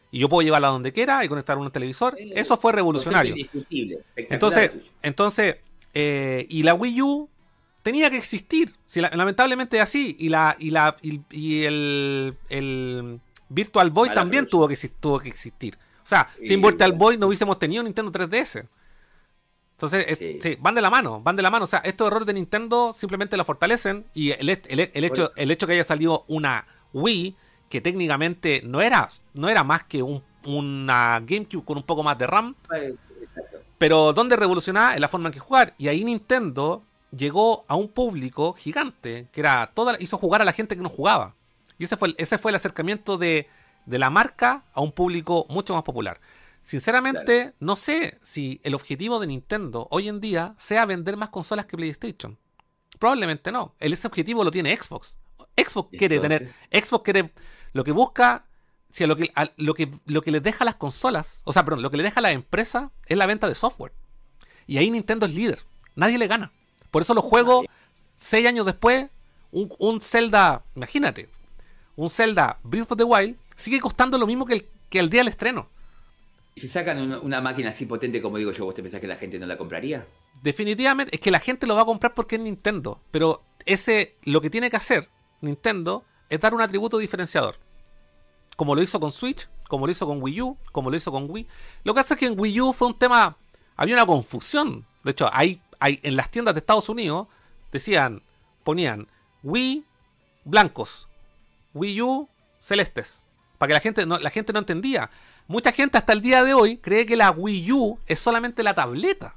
Y 0.09 0.19
yo 0.19 0.29
puedo 0.29 0.41
llevarla 0.41 0.69
donde 0.69 0.93
quiera 0.93 1.25
y 1.25 1.27
conectar 1.27 1.57
un 1.57 1.69
televisor. 1.69 2.15
Eso 2.17 2.55
fue 2.57 2.71
revolucionario. 2.71 3.31
Indiscutible, 3.35 3.95
espectacular 3.95 4.33
Entonces, 4.33 4.71
entonces 5.01 5.55
eh, 5.93 6.45
y 6.49 6.63
la 6.63 6.73
Wii 6.75 7.01
U 7.01 7.29
tenía 7.83 8.09
que 8.09 8.17
existir. 8.17 8.73
Si 8.85 9.01
la- 9.01 9.09
lamentablemente 9.09 9.77
es 9.77 9.83
así. 9.83 10.15
Y 10.17 10.29
la 10.29 10.55
y 10.57 10.69
la 10.69 10.95
y, 11.01 11.19
y 11.29 11.63
el, 11.65 12.37
el 12.47 13.19
Virtual 13.49 13.89
Boy 13.91 14.13
también 14.13 14.47
tuvo 14.47 14.67
que, 14.69 14.77
tuvo 14.99 15.19
que 15.19 15.27
existir. 15.27 15.77
O 16.03 16.07
sea, 16.07 16.29
sin 16.41 16.61
Virtual. 16.61 16.93
Boy 16.93 17.17
no 17.17 17.27
hubiésemos 17.27 17.59
tenido 17.59 17.83
Nintendo 17.83 18.11
3DS. 18.13 18.65
Entonces, 19.77 20.05
es- 20.09 20.17
Sí. 20.17 20.39
sí, 20.41 20.57
van 20.59 20.73
de 20.73 20.81
la 20.81 20.89
mano, 20.89 21.21
van 21.21 21.35
de 21.35 21.43
la 21.43 21.51
mano. 21.51 21.65
O 21.65 21.67
sea, 21.67 21.79
estos 21.79 22.07
errores 22.07 22.25
de 22.25 22.33
Nintendo 22.33 22.93
simplemente 22.93 23.37
lo 23.37 23.45
fortalecen. 23.45 24.05
Y 24.15 24.31
el, 24.31 24.49
el- 24.49 24.91
el 24.93 25.03
hecho, 25.03 25.31
el 25.35 25.51
hecho 25.51 25.67
que 25.67 25.73
haya 25.73 25.83
salido 25.83 26.25
una 26.27 26.65
Wii, 26.93 27.35
que 27.69 27.79
técnicamente 27.81 28.61
no 28.65 28.81
era, 28.81 29.07
no 29.35 29.49
era 29.49 29.63
más 29.63 29.83
que 29.83 30.01
un- 30.01 30.23
una 30.45 31.19
GameCube 31.19 31.63
con 31.63 31.77
un 31.77 31.83
poco 31.83 32.01
más 32.01 32.17
de 32.17 32.25
RAM, 32.25 32.55
exacto. 32.73 33.57
pero 33.77 34.13
donde 34.13 34.35
revolucionaba 34.35 34.95
en 34.95 35.01
la 35.01 35.07
forma 35.09 35.27
en 35.29 35.33
que 35.33 35.39
jugar. 35.39 35.75
Y 35.77 35.89
ahí 35.89 36.03
Nintendo 36.03 36.83
llegó 37.11 37.63
a 37.67 37.75
un 37.75 37.89
público 37.89 38.53
gigante, 38.53 39.27
que 39.31 39.41
era 39.41 39.69
toda, 39.75 39.95
hizo 39.99 40.17
jugar 40.17 40.41
a 40.41 40.45
la 40.45 40.53
gente 40.53 40.75
que 40.75 40.81
no 40.81 40.89
jugaba. 40.89 41.35
Y 41.77 41.83
ese 41.83 41.97
fue 41.97 42.07
el, 42.09 42.15
ese 42.17 42.37
fue 42.39 42.49
el 42.51 42.55
acercamiento 42.55 43.17
de, 43.19 43.47
de 43.85 43.99
la 43.99 44.09
marca 44.09 44.63
a 44.73 44.81
un 44.81 44.91
público 44.91 45.45
mucho 45.49 45.75
más 45.75 45.83
popular. 45.83 46.19
Sinceramente, 46.61 47.53
no 47.59 47.75
sé 47.75 48.19
si 48.23 48.59
el 48.63 48.75
objetivo 48.75 49.19
de 49.19 49.27
Nintendo 49.27 49.87
hoy 49.89 50.09
en 50.09 50.19
día 50.19 50.53
sea 50.57 50.85
vender 50.85 51.15
más 51.15 51.29
consolas 51.29 51.65
que 51.65 51.77
PlayStation. 51.77 52.37
Probablemente 52.99 53.51
no. 53.51 53.75
El, 53.79 53.93
ese 53.93 54.07
objetivo 54.07 54.43
lo 54.43 54.51
tiene 54.51 54.75
Xbox. 54.75 55.17
Xbox 55.55 55.97
quiere 55.97 56.19
tener. 56.19 56.53
Xbox 56.71 57.03
quiere. 57.03 57.31
Lo 57.73 57.83
que 57.83 57.91
busca. 57.91 58.45
Si 58.91 59.03
a 59.03 59.07
lo, 59.07 59.15
que, 59.15 59.31
a 59.35 59.51
lo, 59.57 59.73
que, 59.75 59.91
lo 60.05 60.21
que 60.21 60.31
les 60.31 60.41
deja 60.41 60.65
las 60.65 60.75
consolas. 60.75 61.41
O 61.43 61.53
sea, 61.53 61.63
perdón, 61.63 61.83
lo 61.83 61.91
que 61.91 61.97
le 61.97 62.03
deja 62.03 62.19
a 62.19 62.23
la 62.23 62.31
empresa 62.31 62.91
es 63.05 63.17
la 63.17 63.27
venta 63.27 63.47
de 63.47 63.55
software. 63.55 63.93
Y 64.65 64.77
ahí 64.77 64.89
Nintendo 64.89 65.25
es 65.25 65.35
líder. 65.35 65.59
Nadie 65.95 66.17
le 66.17 66.27
gana. 66.27 66.51
Por 66.91 67.01
eso 67.01 67.13
los 67.13 67.23
juegos, 67.23 67.65
seis 68.17 68.47
años 68.47 68.65
después, 68.65 69.09
un, 69.51 69.73
un 69.77 70.01
Zelda. 70.01 70.63
Imagínate. 70.75 71.29
Un 71.95 72.09
Zelda 72.09 72.59
Breath 72.63 72.91
of 72.91 72.97
the 72.97 73.03
Wild 73.03 73.37
sigue 73.55 73.79
costando 73.79 74.17
lo 74.17 74.27
mismo 74.27 74.45
que 74.45 74.53
el, 74.53 74.69
que 74.89 74.99
el 74.99 75.09
día 75.09 75.21
del 75.21 75.29
estreno. 75.29 75.69
Si 76.57 76.67
sacan 76.67 77.21
una, 77.23 77.41
máquina 77.41 77.69
así 77.69 77.85
potente 77.85 78.21
como 78.21 78.37
digo 78.37 78.51
yo, 78.51 78.65
¿vos 78.65 78.73
te 78.73 78.81
pensás 78.81 78.99
que 78.99 79.07
la 79.07 79.15
gente 79.15 79.37
no 79.37 79.45
la 79.45 79.57
compraría? 79.57 80.07
Definitivamente, 80.41 81.15
es 81.15 81.21
que 81.21 81.31
la 81.31 81.39
gente 81.39 81.67
lo 81.67 81.75
va 81.75 81.83
a 81.83 81.85
comprar 81.85 82.13
porque 82.13 82.35
es 82.35 82.41
Nintendo. 82.41 82.99
Pero 83.11 83.43
ese, 83.65 84.15
lo 84.23 84.41
que 84.41 84.49
tiene 84.49 84.69
que 84.69 84.77
hacer 84.77 85.07
Nintendo 85.41 86.03
es 86.29 86.39
dar 86.39 86.53
un 86.53 86.61
atributo 86.61 86.97
diferenciador. 86.97 87.57
Como 88.55 88.73
lo 88.73 88.81
hizo 88.81 88.99
con 88.99 89.11
Switch, 89.11 89.47
como 89.67 89.85
lo 89.85 89.91
hizo 89.91 90.07
con 90.07 90.21
Wii 90.21 90.41
U, 90.41 90.57
como 90.71 90.89
lo 90.89 90.97
hizo 90.97 91.11
con 91.11 91.29
Wii. 91.29 91.47
Lo 91.83 91.93
que 91.93 92.01
pasa 92.01 92.15
es 92.15 92.19
que 92.19 92.25
en 92.25 92.39
Wii 92.39 92.61
U 92.61 92.73
fue 92.73 92.87
un 92.87 92.97
tema. 92.97 93.37
Había 93.75 93.95
una 93.95 94.05
confusión. 94.05 94.85
De 95.03 95.11
hecho, 95.11 95.29
hay 95.31 95.61
en 95.79 96.15
las 96.15 96.31
tiendas 96.31 96.55
de 96.55 96.59
Estados 96.59 96.89
Unidos 96.89 97.27
decían, 97.71 98.23
ponían 98.63 99.07
Wii 99.43 99.85
blancos, 100.43 101.07
Wii 101.73 102.01
U 102.01 102.29
celestes. 102.59 103.27
Para 103.57 103.67
que 103.69 103.73
la 103.73 103.79
gente 103.79 104.05
no, 104.05 104.19
la 104.19 104.29
gente 104.29 104.53
no 104.53 104.59
entendía. 104.59 105.09
Mucha 105.47 105.71
gente 105.71 105.97
hasta 105.97 106.13
el 106.13 106.21
día 106.21 106.43
de 106.43 106.53
hoy 106.53 106.77
cree 106.77 107.05
que 107.05 107.15
la 107.15 107.31
Wii 107.31 107.71
U 107.71 107.99
es 108.05 108.19
solamente 108.19 108.63
la 108.63 108.73
tableta. 108.75 109.35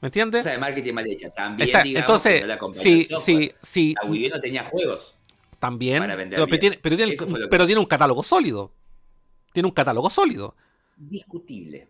¿Me 0.00 0.06
entiendes? 0.08 0.40
O 0.40 0.42
sea, 0.44 0.52
de 0.52 0.58
marketing 0.58 0.94
mal 0.94 1.06
hecha. 1.06 1.28
También, 1.30 1.68
Está- 1.68 1.82
digamos, 1.82 2.02
entonces, 2.26 2.46
la 2.46 2.58
sí, 2.72 3.06
sí, 3.22 3.52
sí, 3.62 3.94
La 4.02 4.08
Wii 4.08 4.26
U 4.26 4.30
no 4.30 4.40
tenía 4.40 4.64
juegos. 4.64 5.14
también. 5.58 6.02
Pero, 6.30 6.46
tiene, 6.58 6.78
pero, 6.80 6.96
que- 6.96 7.74
un 7.78 7.84
catálogo 7.86 8.22
sólido. 8.22 8.72
Tiene 9.52 9.66
un 9.68 9.74
catálogo 9.74 10.08
sólido. 10.08 10.54
Discutible. 10.96 11.88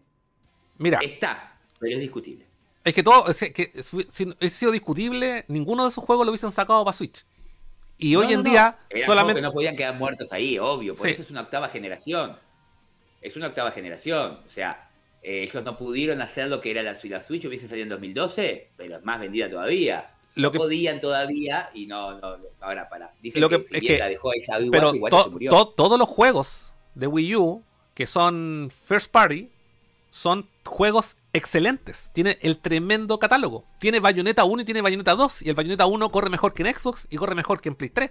Mira, 0.79 0.99
Está, 1.01 1.57
pero 1.79 1.93
es 1.95 2.01
discutible. 2.01 2.47
es 2.83 2.95
que 2.95 3.03
todo, 3.03 3.29
es 3.29 3.37
que 3.37 3.71
si 3.83 3.97
hubiese 4.25 4.49
sido 4.51 4.73
discutible, 4.73 5.45
ninguno 5.47 5.85
de 5.85 5.91
esos 5.91 6.03
juegos 6.03 6.27
lo 6.27 6.33
hubiesen 6.33 6.51
sacado 6.51 6.85
para 6.85 6.97
Switch. 6.97 7.25
Y 7.99 8.17
hoy 8.17 8.33
en 8.33 8.39
no, 8.39 8.45
no. 8.45 8.51
día, 8.51 8.79
juegos 8.91 9.07
solamente. 9.07 9.41
que 9.41 9.43
no 9.43 9.53
podían 9.53 9.77
quedar 9.77 9.95
muertos 9.95 10.33
ahí, 10.33 10.59
obvio. 10.59 10.95
Por 10.97 11.07
Sí. 11.07 11.13
eso 11.13 11.23
es 11.23 11.31
una 11.31 11.43
octava 11.43 11.69
generación. 11.69 12.37
Es 13.23 13.37
una 13.37 13.49
octava 13.49 13.71
generación. 13.71 14.41
O 14.47 14.49
sea, 14.49 14.91
eh, 15.23 15.43
ellos 15.43 15.63
no 15.65 15.77
pudieron 15.77 16.23
hacer 16.23 16.49
lo 16.49 16.61
que 16.61 16.71
era 16.71 16.83
la, 16.83 16.93
la 17.03 17.21
Switch, 17.21 17.45
hubiese 17.45 17.69
salido 17.69 17.83
en 17.85 17.89
2012, 17.91 18.71
pero 18.77 18.97
es 18.97 19.05
más 19.05 19.21
vendida 19.21 19.49
todavía. 19.51 20.15
Lo 20.37 20.49
no 20.49 20.53
que- 20.53 20.59
podían 20.59 21.01
todavía 21.01 21.71
y 21.75 21.87
no, 21.87 22.13
no, 22.21 22.37
no, 22.39 22.45
ahora 22.61 22.89
para. 22.89 23.13
Dicen 23.21 23.41
Lo 23.43 23.49
que, 23.49 23.59
que- 23.63 23.67
si 23.69 23.75
es 23.77 23.81
bien 23.83 23.95
que- 23.95 23.99
la 23.99 24.09
dejó 24.09 24.31
ahí 24.31 24.43
Xavi 24.45 24.71
Pero 24.71 24.95
igual 24.95 25.11
to- 25.11 25.25
se 25.25 25.31
murió. 25.31 25.51
to- 25.51 25.69
todos 25.71 25.99
los 25.99 26.09
juegos 26.09 26.73
de 26.95 27.07
Wii 27.09 27.37
U 27.37 27.65
que 27.95 28.07
son 28.07 28.71
first 28.85 29.11
party 29.11 29.51
son 30.11 30.49
juegos 30.65 31.17
excelentes. 31.33 32.11
Tiene 32.13 32.39
el 32.43 32.59
tremendo 32.59 33.19
catálogo. 33.19 33.65
Tiene 33.79 34.01
Bayonetta 34.01 34.45
1 34.45 34.63
y 34.63 34.65
tiene 34.65 34.81
Bayonetta 34.81 35.15
2. 35.15 35.43
Y 35.43 35.49
el 35.49 35.55
Bayonetta 35.55 35.87
1 35.87 36.11
corre 36.11 36.31
mejor 36.31 36.55
que 36.55 36.63
en 36.63 36.75
Xbox 36.75 37.07
y 37.11 37.17
corre 37.17 37.35
mejor 37.35 37.61
que 37.61 37.69
en 37.69 37.75
Play 37.75 37.91
3. 37.91 38.11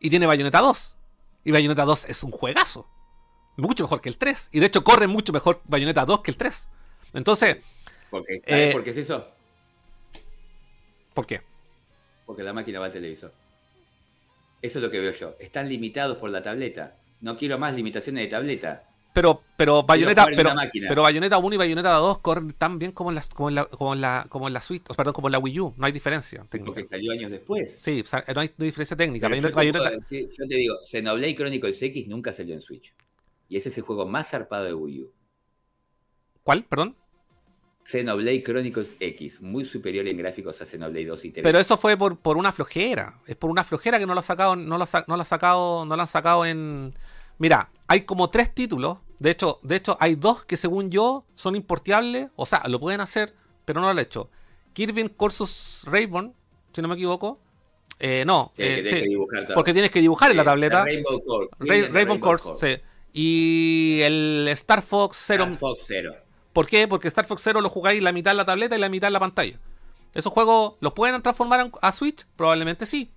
y 0.00 0.10
tiene 0.10 0.26
Bayonetta 0.26 0.60
2. 0.60 0.96
Y 1.44 1.52
Bayonetta 1.52 1.84
2 1.84 2.04
es 2.06 2.22
un 2.22 2.30
juegazo. 2.30 2.86
Mucho 3.56 3.84
mejor 3.84 4.00
que 4.00 4.08
el 4.08 4.16
3. 4.18 4.50
Y 4.52 4.60
de 4.60 4.66
hecho 4.66 4.84
corre 4.84 5.06
mucho 5.06 5.32
mejor 5.32 5.60
Bayonetta 5.64 6.04
2 6.04 6.20
que 6.20 6.30
el 6.30 6.36
3. 6.36 6.68
Entonces, 7.14 7.56
Porque, 8.10 8.40
¿Sabes 8.40 8.68
Eh, 8.68 8.72
por 8.72 8.84
qué 8.84 8.90
es 8.90 8.96
eso? 8.98 9.26
¿por 11.14 11.26
qué? 11.26 11.40
Porque 12.26 12.42
la 12.42 12.52
máquina 12.52 12.80
va 12.80 12.86
al 12.86 12.92
televisor. 12.92 13.32
Eso 14.62 14.78
es 14.78 14.82
lo 14.84 14.90
que 14.90 15.00
veo 15.00 15.12
yo. 15.12 15.36
Están 15.38 15.68
limitados 15.68 16.16
por 16.18 16.30
la 16.30 16.42
tableta. 16.42 16.96
No 17.20 17.36
quiero 17.36 17.58
más 17.58 17.74
limitaciones 17.74 18.24
de 18.24 18.28
tableta. 18.28 18.84
Pero, 19.14 19.42
pero 19.56 19.82
Bayonetta, 19.82 20.26
pero, 20.26 20.50
pero 20.88 21.02
Bayonetta 21.02 21.38
1 21.38 21.54
y 21.54 21.58
Bayonetta 21.58 21.92
2 21.94 22.18
corren 22.18 22.52
tan 22.52 22.78
bien 22.78 22.92
como 22.92 23.10
en 23.10 23.14
la, 23.14 23.22
como 23.34 23.48
en 23.48 23.54
la, 23.54 23.64
como 23.64 23.94
en 23.94 24.00
la, 24.02 24.26
como 24.28 24.46
en 24.46 24.52
la 24.52 24.60
Switch, 24.60 24.84
o 24.90 24.94
perdón, 24.94 25.14
como 25.14 25.28
en 25.28 25.32
la 25.32 25.38
Wii 25.38 25.60
U. 25.60 25.74
No 25.78 25.86
hay 25.86 25.92
diferencia 25.92 26.44
técnica. 26.50 26.66
Porque 26.74 26.84
salió 26.84 27.12
años 27.12 27.30
después. 27.30 27.80
Sí, 27.80 28.02
sea, 28.04 28.22
no 28.34 28.42
hay, 28.42 28.48
no 28.48 28.64
hay 28.64 28.66
diferencia 28.66 28.94
técnica. 28.94 29.26
Yo, 29.28 29.40
te 29.40 29.54
Bayonetta- 29.54 29.90
decir- 29.92 30.28
yo 30.28 30.46
te 30.46 30.54
digo, 30.56 30.76
Xenoblade 30.82 31.34
Chronicles 31.34 31.80
X 31.82 32.06
nunca 32.08 32.30
salió 32.30 32.54
en 32.54 32.60
Switch. 32.60 32.92
Y 33.48 33.56
ese 33.56 33.68
es 33.68 33.78
el 33.78 33.84
juego 33.84 34.06
más 34.06 34.28
zarpado 34.30 34.64
de 34.64 34.74
Wii 34.74 35.02
U. 35.02 35.12
¿Cuál? 36.42 36.64
Perdón. 36.64 36.96
Xenoblade 37.84 38.42
Chronicles 38.42 38.96
X, 38.98 39.40
muy 39.40 39.64
superior 39.64 40.08
en 40.08 40.16
gráficos 40.16 40.60
a 40.60 40.66
Xenoblade 40.66 41.06
2 41.06 41.24
y 41.26 41.30
3. 41.30 41.42
Pero 41.44 41.58
eso 41.60 41.76
fue 41.76 41.96
por, 41.96 42.18
por 42.18 42.36
una 42.36 42.50
flojera. 42.50 43.20
Es 43.26 43.36
por 43.36 43.48
una 43.50 43.62
flojera 43.62 43.98
que 43.98 44.06
no 44.06 44.14
lo 44.14 44.20
ha 44.20 44.24
sacado, 44.24 44.56
no 44.56 44.76
lo, 44.76 44.82
ha 44.82 44.86
sa- 44.86 45.04
no 45.06 45.14
lo 45.16 45.22
ha 45.22 45.26
sacado, 45.26 45.84
no 45.84 45.94
lo 45.94 46.02
han 46.02 46.08
sacado 46.08 46.44
en. 46.44 46.94
Mira, 47.38 47.70
hay 47.86 48.00
como 48.02 48.28
tres 48.30 48.52
títulos. 48.52 48.98
De 49.20 49.30
hecho, 49.30 49.60
de 49.62 49.76
hecho, 49.76 49.96
hay 50.00 50.16
dos 50.16 50.44
que 50.44 50.56
según 50.56 50.90
yo 50.90 51.24
son 51.36 51.54
importeables. 51.54 52.28
O 52.34 52.44
sea, 52.44 52.62
lo 52.68 52.80
pueden 52.80 53.00
hacer, 53.00 53.34
pero 53.64 53.80
no 53.80 53.86
lo 53.86 53.90
han 53.92 53.98
hecho. 54.00 54.30
Kirby 54.72 55.08
Cursus 55.10 55.84
Rainbow, 55.86 56.34
si 56.72 56.82
no 56.82 56.88
me 56.88 56.94
equivoco. 56.94 57.38
Eh, 58.00 58.24
no, 58.26 58.50
Sí, 58.54 58.62
eh, 58.62 58.66
que 58.68 58.74
tenés 58.82 58.90
sí, 58.90 59.00
que 59.04 59.08
dibujar 59.08 59.46
porque 59.54 59.72
tienes 59.72 59.90
que 59.90 60.00
dibujar 60.00 60.32
en 60.32 60.36
la 60.38 60.44
tableta. 60.44 60.84
Rainbow 60.84 61.22
Core. 61.24 61.48
Rainbow 61.60 61.92
Rainbow 61.94 62.20
Course, 62.20 62.48
sí. 62.76 62.82
Y 63.18 64.00
el 64.02 64.46
Star 64.50 64.82
Fox 64.82 65.16
Zero. 65.26 65.44
Star 65.44 65.58
Fox 65.58 65.84
Zero. 65.86 66.14
¿Por 66.52 66.66
qué? 66.66 66.86
Porque 66.86 67.08
Star 67.08 67.24
Fox 67.24 67.40
Zero 67.42 67.62
lo 67.62 67.70
jugáis 67.70 68.02
la 68.02 68.12
mitad 68.12 68.32
en 68.32 68.36
la 68.36 68.44
tableta 68.44 68.76
y 68.76 68.78
la 68.78 68.90
mitad 68.90 69.06
en 69.08 69.14
la 69.14 69.20
pantalla. 69.20 69.58
¿Esos 70.14 70.30
juegos 70.32 70.74
los 70.80 70.92
pueden 70.92 71.22
transformar 71.22 71.60
a- 71.60 71.70
a 71.88 71.92
Switch? 71.92 72.26
Probablemente 72.36 72.84
sí. 72.84 73.10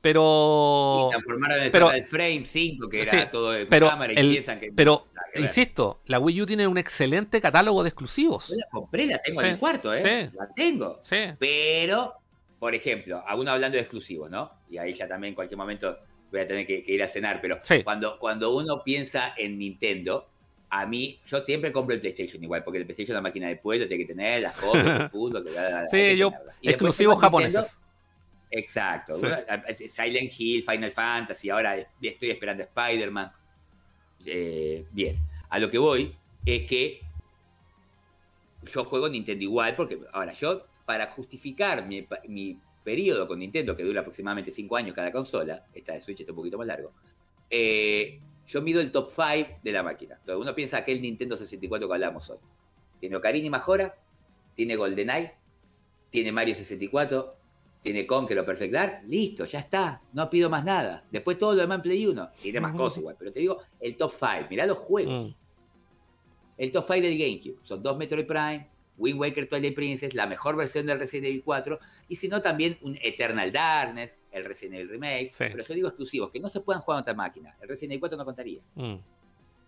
Pero. 0.00 1.06
Y 1.08 1.10
transformaron 1.10 1.60
el 1.62 1.70
pero- 1.70 1.92
el 1.92 2.04
Frame 2.04 2.42
5, 2.44 2.88
que 2.88 3.02
era 3.02 3.10
Sí, 3.10 3.18
todo 3.30 3.52
de 3.52 3.66
pero, 3.66 3.88
cámara 3.88 4.12
y 4.14 4.16
el- 4.16 4.30
piensan 4.30 4.58
que. 4.58 4.72
pero 4.74 5.06
insisto, 5.36 6.00
la 6.06 6.18
Wii 6.18 6.42
U 6.42 6.46
tiene 6.46 6.66
un 6.66 6.78
excelente 6.78 7.40
catálogo 7.40 7.82
de 7.84 7.90
exclusivos. 7.90 8.48
Yo 8.48 8.56
la 8.56 8.66
compré, 8.70 9.06
la 9.06 9.20
tengo 9.22 9.40
Sí, 9.40 9.46
en 9.46 9.52
el 9.52 9.58
cuarto, 9.60 9.92
¿eh? 9.92 9.98
sí. 10.30 10.36
La 10.36 10.48
tengo. 10.56 10.98
Sí. 11.02 11.16
Pero, 11.38 12.14
por 12.58 12.74
ejemplo, 12.74 13.22
aún 13.28 13.46
hablando 13.46 13.76
de 13.76 13.82
exclusivos, 13.82 14.28
¿no? 14.30 14.50
Y 14.70 14.78
ahí 14.78 14.92
ya 14.92 15.06
también 15.06 15.30
en 15.32 15.34
cualquier 15.36 15.58
momento 15.58 15.98
voy 16.30 16.40
a 16.40 16.46
tener 16.48 16.66
que, 16.66 16.82
que 16.82 16.92
ir 16.92 17.02
a 17.02 17.08
cenar, 17.08 17.40
pero 17.40 17.58
Sí. 17.62 17.82
cuando, 17.82 18.18
cuando 18.18 18.54
uno 18.54 18.82
piensa 18.84 19.34
en 19.36 19.58
Nintendo, 19.58 20.28
a 20.68 20.86
mí, 20.86 21.18
yo 21.26 21.42
siempre 21.42 21.72
compro 21.72 21.94
el 21.94 22.00
PlayStation 22.00 22.42
igual, 22.44 22.62
porque 22.62 22.78
el 22.78 22.84
PlayStation 22.84 23.14
es 23.16 23.18
una 23.18 23.28
máquina 23.28 23.48
de 23.48 23.56
pueblo, 23.56 23.88
tiene 23.88 24.04
que 24.04 24.12
tener 24.12 24.42
las 24.42 24.52
copias, 24.52 25.00
el 25.00 25.08
fútbol, 25.10 25.44
hay 25.56 25.88
Sí, 25.90 26.16
yo. 26.16 26.32
Exclusivos 26.62 27.14
Nintendo, 27.16 27.20
japoneses. 27.20 27.78
Exacto. 28.52 29.14
Sí. 29.16 29.22
Bueno, 29.22 29.38
Silent 29.88 30.32
Hill, 30.38 30.62
Final 30.62 30.92
Fantasy, 30.92 31.50
ahora 31.50 31.76
estoy 32.00 32.30
esperando 32.30 32.62
Spider-Man. 32.62 33.32
Eh, 34.26 34.84
bien. 34.92 35.16
A 35.48 35.58
lo 35.58 35.68
que 35.70 35.78
voy 35.78 36.14
es 36.46 36.62
que 36.66 37.00
yo 38.72 38.84
juego 38.84 39.08
Nintendo 39.08 39.42
igual, 39.42 39.74
porque 39.74 39.98
ahora 40.12 40.32
yo, 40.32 40.66
para 40.84 41.06
justificar 41.06 41.86
mi 41.86 42.58
periodo 42.82 43.26
con 43.28 43.38
Nintendo, 43.38 43.76
que 43.76 43.84
dura 43.84 44.00
aproximadamente 44.00 44.50
5 44.50 44.76
años 44.76 44.94
cada 44.94 45.12
consola, 45.12 45.66
esta 45.72 45.92
de 45.92 46.00
Switch 46.00 46.20
está 46.20 46.32
un 46.32 46.36
poquito 46.36 46.58
más 46.58 46.66
largo, 46.66 46.92
eh, 47.48 48.20
yo 48.46 48.62
mido 48.62 48.80
el 48.80 48.90
top 48.90 49.10
5 49.10 49.60
de 49.62 49.72
la 49.72 49.82
máquina. 49.82 50.16
Entonces 50.20 50.42
uno 50.42 50.54
piensa 50.54 50.84
que 50.84 50.92
el 50.92 51.02
Nintendo 51.02 51.36
64 51.36 51.86
que 51.86 51.94
hablamos 51.94 52.28
hoy. 52.30 52.38
Tiene 52.98 53.16
Ocarina 53.16 53.46
y 53.46 53.50
Majora, 53.50 53.96
tiene 54.54 54.76
GoldenEye, 54.76 55.34
tiene 56.10 56.32
Mario 56.32 56.54
64, 56.54 57.36
tiene 57.80 58.06
Conquer 58.06 58.38
o 58.38 58.44
Perfect 58.44 58.72
Dark, 58.72 59.02
listo, 59.06 59.44
ya 59.46 59.60
está, 59.60 60.02
no 60.12 60.28
pido 60.28 60.50
más 60.50 60.64
nada. 60.64 61.04
Después 61.10 61.38
todo 61.38 61.54
lo 61.54 61.62
demás 61.62 61.76
en 61.76 61.82
Play 61.82 62.06
1, 62.06 62.30
tiene 62.42 62.60
más 62.60 62.74
cosas 62.74 62.98
igual, 62.98 63.16
pero 63.18 63.32
te 63.32 63.40
digo 63.40 63.58
el 63.78 63.96
top 63.96 64.12
5, 64.12 64.46
mirá 64.50 64.66
los 64.66 64.78
juegos. 64.78 65.28
Mm. 65.28 65.34
El 66.58 66.72
top 66.72 66.84
5 66.86 67.00
del 67.00 67.18
GameCube 67.18 67.58
son 67.62 67.82
dos 67.82 67.96
Metroid 67.96 68.26
Prime, 68.26 68.68
Wind 69.00 69.18
Waker 69.18 69.48
Twilight 69.48 69.74
Princess, 69.74 70.14
la 70.14 70.26
mejor 70.26 70.54
versión 70.56 70.86
del 70.86 70.98
Resident 70.98 71.26
Evil 71.28 71.42
4, 71.44 71.78
y 72.08 72.16
si 72.16 72.28
no 72.28 72.40
también 72.42 72.78
un 72.82 72.96
Eternal 73.02 73.50
Darkness, 73.50 74.18
el 74.30 74.44
Resident 74.44 74.76
Evil 74.76 74.88
Remake, 74.90 75.30
Sí. 75.30 75.44
pero 75.50 75.64
yo 75.64 75.74
digo 75.74 75.88
exclusivos, 75.88 76.30
que 76.30 76.38
no 76.38 76.48
se 76.48 76.60
puedan 76.60 76.82
jugar 76.82 76.98
en 76.98 77.02
otra 77.02 77.14
máquina. 77.14 77.56
El 77.60 77.68
Resident 77.68 77.92
Evil 77.92 78.00
4 78.00 78.18
no 78.18 78.24
contaría. 78.24 78.60
Mm. 78.74 78.94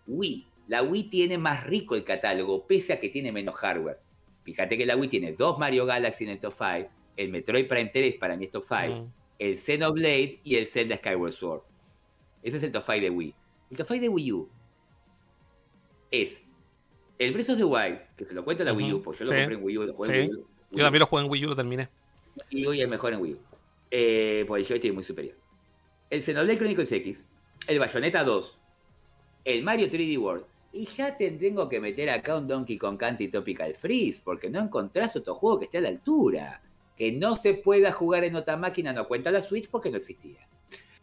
Wii. 0.07 0.47
La 0.67 0.81
Wii 0.83 1.09
tiene 1.09 1.37
más 1.37 1.65
rico 1.65 1.95
el 1.95 2.03
catálogo, 2.03 2.65
pese 2.65 2.93
a 2.93 2.99
que 2.99 3.09
tiene 3.09 3.31
menos 3.33 3.55
hardware. 3.55 3.99
Fíjate 4.43 4.77
que 4.77 4.85
la 4.85 4.95
Wii 4.95 5.09
tiene 5.09 5.33
dos 5.33 5.57
Mario 5.59 5.85
Galaxy 5.85 6.23
en 6.25 6.29
el 6.29 6.39
top 6.39 6.53
5, 6.57 6.89
el 7.17 7.29
Metroid 7.29 7.67
Prime 7.67 7.89
3 7.93 8.15
para 8.15 8.37
mí 8.37 8.45
es 8.45 8.51
top 8.51 8.63
5, 8.67 9.01
Mm. 9.01 9.11
el 9.39 9.57
Xenoblade 9.57 10.39
y 10.43 10.55
el 10.55 10.67
Zelda 10.67 10.95
Skyward 10.97 11.31
Sword. 11.33 11.61
Ese 12.43 12.57
es 12.57 12.63
el 12.63 12.71
top 12.71 12.83
5 12.85 13.01
de 13.01 13.09
Wii. 13.09 13.35
El 13.71 13.77
top 13.77 13.87
5 13.87 14.01
de 14.01 14.09
Wii 14.09 14.31
U 14.33 14.49
es 16.11 16.45
el 17.25 17.33
Breath 17.33 17.49
of 17.49 17.57
the 17.57 17.63
Wild, 17.63 17.99
que 18.17 18.25
se 18.25 18.33
lo 18.33 18.43
cuento 18.43 18.63
la 18.63 18.73
Wii 18.73 18.93
U, 18.93 19.01
porque 19.01 19.19
yo 19.25 19.31
lo 19.31 19.37
compré 19.39 19.55
en 19.55 19.63
Wii 19.63 19.77
U, 19.77 19.83
lo 19.85 19.93
jugué 19.93 20.09
Sí. 20.09 20.15
en 20.19 20.29
Wii 20.29 20.35
U. 20.39 20.47
Yo 20.71 20.83
también 20.83 20.99
lo 20.99 21.05
jugué 21.07 21.23
en 21.23 21.29
Wii 21.31 21.45
U, 21.45 21.49
lo 21.49 21.55
terminé. 21.55 21.89
Y 22.49 22.65
hoy 22.65 22.81
es 22.81 22.87
mejor 22.89 23.13
en 23.13 23.21
Wii 23.21 23.33
U. 23.33 23.37
Eh, 23.91 24.45
porque 24.47 24.61
el 24.61 24.67
joystick 24.67 24.89
es 24.89 24.95
muy 24.95 25.03
superior. 25.03 25.35
El 26.09 26.21
Xenoblade 26.23 26.57
Chronicles 26.57 26.91
X, 26.91 27.25
el 27.67 27.79
Bayonetta 27.79 28.23
2, 28.23 28.57
el 29.45 29.63
Mario 29.63 29.87
3D 29.89 30.17
World. 30.17 30.45
Y 30.71 30.85
ya 30.87 31.15
te 31.15 31.29
tengo 31.31 31.69
que 31.69 31.79
meter 31.79 32.09
acá 32.09 32.35
un 32.37 32.47
Donkey 32.47 32.77
Kong 32.79 32.97
Country 32.97 33.27
Tropical 33.27 33.75
Freeze, 33.75 34.19
porque 34.23 34.49
no 34.49 34.59
encontrás 34.59 35.15
otro 35.15 35.35
juego 35.35 35.59
que 35.59 35.65
esté 35.65 35.77
a 35.77 35.81
la 35.81 35.89
altura. 35.89 36.61
Que 36.97 37.11
no 37.11 37.35
se 37.35 37.53
pueda 37.55 37.91
jugar 37.91 38.23
en 38.23 38.35
otra 38.35 38.57
máquina, 38.57 38.93
no 38.93 39.07
cuenta 39.07 39.29
la 39.31 39.41
Switch 39.41 39.67
porque 39.69 39.91
no 39.91 39.97
existía. 39.97 40.47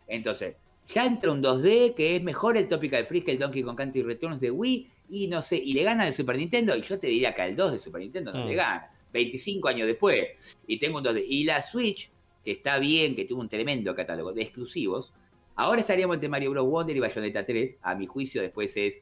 Entonces, 0.09 0.57
ya 0.93 1.05
entra 1.07 1.33
un 1.33 1.43
2D 1.43 1.95
que 1.95 2.17
es 2.17 2.23
mejor 2.23 2.57
el 2.57 2.69
Tropical 2.69 3.05
Freeze 3.05 3.27
que 3.27 3.33
el 3.33 3.39
Donkey 3.39 3.62
Kong 3.62 3.77
Country 3.77 4.03
Returns 4.03 4.41
de 4.41 4.51
Wii, 4.51 4.91
y 5.11 5.27
no 5.29 5.43
sé, 5.43 5.57
y 5.57 5.73
le 5.73 5.83
gana 5.83 6.07
el 6.07 6.12
Super 6.12 6.37
Nintendo, 6.37 6.77
y 6.77 6.83
yo 6.83 6.99
te 6.99 7.09
diría 7.09 7.35
que 7.35 7.43
al 7.43 7.57
2 7.57 7.73
de 7.73 7.79
Super 7.79 8.01
Nintendo 8.01 8.33
no 8.33 8.45
Mm. 8.45 8.49
le 8.49 8.55
gana. 8.55 8.91
25 9.12 9.67
años 9.69 9.87
después, 9.89 10.29
y 10.67 10.79
tengo 10.79 10.99
un 10.99 11.05
2D. 11.05 11.25
Y 11.27 11.43
la 11.45 11.61
Switch, 11.61 12.11
que 12.45 12.53
está 12.53 12.79
bien, 12.79 13.17
que 13.17 13.25
tuvo 13.25 13.41
un 13.41 13.49
tremendo 13.49 13.93
catálogo 13.95 14.32
de 14.32 14.43
exclusivos, 14.43 15.13
ahora 15.56 15.81
estaríamos 15.81 16.14
entre 16.14 16.29
Mario 16.29 16.53
Bros. 16.53 16.66
Wonder 16.69 16.97
y 16.97 17.01
Bayonetta 17.01 17.45
3. 17.45 17.77
A 17.82 17.95
mi 17.97 18.06
juicio, 18.06 18.40
después 18.40 18.77
es 18.77 19.01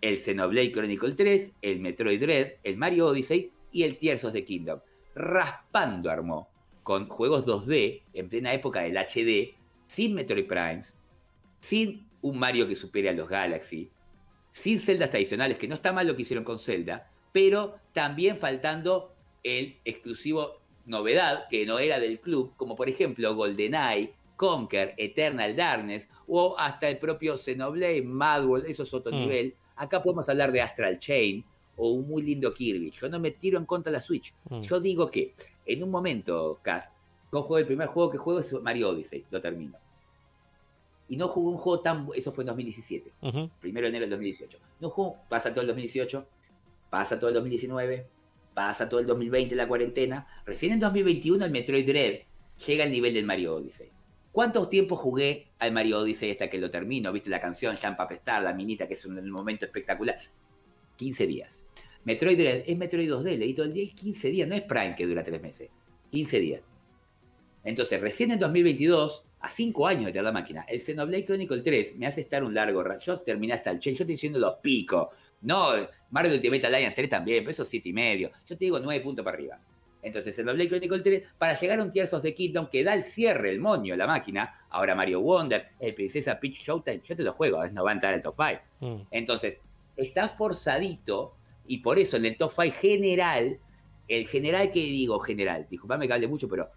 el 0.00 0.16
Xenoblade 0.16 0.72
Chronicle 0.72 1.12
3, 1.12 1.52
el 1.60 1.80
Metroid 1.80 2.18
Dread, 2.18 2.52
el 2.62 2.76
Mario 2.78 3.08
Odyssey 3.08 3.52
y 3.70 3.82
el 3.82 3.98
Tears 3.98 4.24
of 4.24 4.32
the 4.32 4.42
Kingdom. 4.42 4.80
Raspando 5.14 6.10
armó 6.10 6.48
con 6.82 7.06
juegos 7.08 7.44
2D 7.44 8.02
en 8.14 8.28
plena 8.30 8.54
época 8.54 8.80
del 8.80 8.96
HD, 8.96 9.54
sin 9.86 10.14
Metroid 10.14 10.46
Primes, 10.46 10.96
sin 11.60 12.06
un 12.22 12.38
Mario 12.38 12.66
que 12.68 12.76
supere 12.76 13.08
a 13.08 13.12
los 13.12 13.28
Galaxy, 13.28 13.90
sin 14.52 14.80
celdas 14.80 15.10
tradicionales, 15.10 15.58
que 15.58 15.68
no 15.68 15.74
está 15.74 15.92
mal 15.92 16.06
lo 16.06 16.16
que 16.16 16.22
hicieron 16.22 16.44
con 16.44 16.58
Zelda, 16.58 17.08
pero 17.32 17.76
también 17.92 18.36
faltando 18.36 19.14
el 19.42 19.76
exclusivo 19.84 20.60
novedad 20.86 21.46
que 21.48 21.64
no 21.64 21.78
era 21.78 22.00
del 22.00 22.20
club, 22.20 22.52
como 22.56 22.74
por 22.74 22.88
ejemplo 22.88 23.34
GoldenEye, 23.34 24.14
Conquer, 24.36 24.94
Eternal 24.96 25.54
Darkness 25.54 26.08
o 26.26 26.56
hasta 26.58 26.88
el 26.88 26.98
propio 26.98 27.36
Xenoblade, 27.36 28.02
Mad 28.02 28.46
World, 28.46 28.66
eso 28.66 28.82
es 28.82 28.92
otro 28.94 29.12
Mm. 29.12 29.20
nivel. 29.20 29.54
Acá 29.76 30.02
podemos 30.02 30.28
hablar 30.28 30.50
de 30.50 30.62
Astral 30.62 30.98
Chain 30.98 31.44
o 31.76 31.90
un 31.90 32.08
muy 32.08 32.22
lindo 32.22 32.52
Kirby. 32.52 32.90
Yo 32.90 33.08
no 33.08 33.20
me 33.20 33.30
tiro 33.32 33.58
en 33.58 33.66
contra 33.66 33.90
de 33.92 33.98
la 33.98 34.00
Switch. 34.00 34.34
Mm. 34.48 34.60
Yo 34.62 34.80
digo 34.80 35.10
que 35.10 35.34
en 35.66 35.82
un 35.82 35.90
momento, 35.90 36.58
Cas, 36.62 36.90
yo 37.32 37.42
juego 37.42 37.58
el 37.58 37.66
primer 37.66 37.88
juego 37.88 38.10
que 38.10 38.18
juego 38.18 38.40
es 38.40 38.52
Mario 38.62 38.90
Odyssey, 38.90 39.24
lo 39.30 39.40
termino. 39.40 39.78
Y 41.10 41.16
no 41.16 41.28
jugué 41.28 41.50
un 41.52 41.58
juego 41.58 41.80
tan... 41.80 42.08
Eso 42.14 42.32
fue 42.32 42.44
en 42.44 42.46
2017 42.46 43.12
Ujú. 43.20 43.50
primero 43.60 43.84
de 43.84 43.88
enero 43.90 44.02
del 44.04 44.10
2018. 44.10 44.58
No 44.80 44.90
jugó, 44.90 45.18
pasa 45.28 45.50
todo 45.50 45.60
el 45.60 45.66
2018, 45.66 46.26
pasa 46.88 47.18
todo 47.18 47.28
el 47.28 47.34
2019, 47.34 48.06
pasa 48.54 48.88
todo 48.88 49.00
el 49.00 49.06
2020 49.06 49.54
la 49.56 49.68
cuarentena. 49.68 50.26
Recién 50.46 50.72
en 50.72 50.80
2021 50.80 51.44
el 51.44 51.50
Metroid 51.50 51.84
Dread 51.84 52.20
llega 52.66 52.84
al 52.84 52.92
nivel 52.92 53.12
del 53.12 53.26
Mario 53.26 53.56
Odyssey. 53.56 53.90
¿Cuánto 54.32 54.68
tiempo 54.68 54.94
jugué 54.94 55.48
al 55.58 55.72
Mario 55.72 55.98
Odyssey 55.98 56.30
hasta 56.30 56.48
que 56.48 56.58
lo 56.58 56.70
termino? 56.70 57.12
¿Viste 57.12 57.28
la 57.28 57.40
canción 57.40 57.76
Jump 57.76 57.98
Up 57.98 58.12
Star, 58.12 58.42
la 58.42 58.54
minita 58.54 58.86
que 58.86 58.94
es 58.94 59.04
un, 59.04 59.18
un 59.18 59.30
momento 59.30 59.66
espectacular? 59.66 60.16
15 60.96 61.26
días. 61.26 61.64
Metroid 62.04 62.38
Dread 62.38 62.62
es 62.66 62.76
Metroid 62.76 63.10
2D, 63.10 63.36
leí 63.36 63.52
todo 63.52 63.66
el 63.66 63.72
día, 63.72 63.82
y 63.82 63.88
15 63.88 64.30
días, 64.30 64.48
no 64.48 64.54
es 64.54 64.62
Prime 64.62 64.94
que 64.94 65.06
dura 65.06 65.24
3 65.24 65.42
meses. 65.42 65.70
15 66.12 66.38
días. 66.38 66.62
Entonces, 67.64 68.00
recién 68.00 68.30
en 68.30 68.38
2022, 68.38 69.24
a 69.40 69.48
5 69.48 69.86
años 69.86 70.06
de 70.06 70.12
tener 70.12 70.24
la 70.24 70.32
máquina, 70.32 70.64
el 70.68 70.80
Xenoblade 70.80 71.24
Chronicle 71.24 71.62
3 71.62 71.96
me 71.96 72.06
hace 72.06 72.22
estar 72.22 72.44
un 72.44 72.54
largo 72.54 72.82
rato. 72.82 73.00
Yo 73.04 73.18
terminé 73.18 73.54
hasta 73.54 73.70
el 73.70 73.78
Chain, 73.78 73.96
yo 73.96 74.04
estoy 74.04 74.14
diciendo 74.14 74.38
los 74.38 74.56
picos. 74.56 75.08
No, 75.42 75.72
Mario 76.10 76.34
Ultimate 76.34 76.66
Alliance 76.66 76.94
3 76.94 77.08
también, 77.08 77.38
pero 77.38 77.50
eso 77.50 77.64
7 77.64 77.88
y 77.88 77.92
medio. 77.92 78.30
Yo 78.46 78.56
te 78.56 78.66
digo 78.66 78.78
9 78.78 79.02
puntos 79.02 79.24
para 79.24 79.36
arriba. 79.36 79.58
Entonces, 80.02 80.38
el 80.38 80.44
Blade 80.46 80.68
Chronicle 80.68 81.00
3, 81.00 81.28
para 81.38 81.58
llegar 81.58 81.78
a 81.78 81.82
un 81.82 81.90
Tears 81.90 82.14
of 82.14 82.22
the 82.22 82.32
Kingdom 82.32 82.68
que 82.68 82.82
da 82.82 82.94
el 82.94 83.04
cierre, 83.04 83.50
el 83.50 83.60
moño, 83.60 83.96
la 83.96 84.06
máquina, 84.06 84.52
ahora 84.70 84.94
Mario 84.94 85.20
Wonder, 85.20 85.68
el 85.78 85.94
Princesa 85.94 86.38
Peach 86.40 86.62
Showtime, 86.62 87.02
yo 87.04 87.16
te 87.16 87.22
lo 87.22 87.32
juego, 87.32 87.58
a 87.58 87.60
veces 87.62 87.74
no 87.74 87.84
va 87.84 87.90
a 87.90 87.94
entrar 87.94 88.14
al 88.14 88.22
top 88.22 88.34
5. 88.34 88.60
Mm. 88.80 89.02
Entonces, 89.10 89.60
está 89.96 90.28
forzadito 90.28 91.34
y 91.66 91.78
por 91.78 91.98
eso 91.98 92.16
en 92.16 92.26
el 92.26 92.36
top 92.36 92.50
5 92.50 92.74
general, 92.80 93.58
el 94.08 94.26
general 94.26 94.70
que 94.70 94.80
digo 94.80 95.18
general, 95.20 95.66
disculpame 95.68 96.06
que 96.06 96.14
hable 96.14 96.28
mucho, 96.28 96.48
pero. 96.48 96.70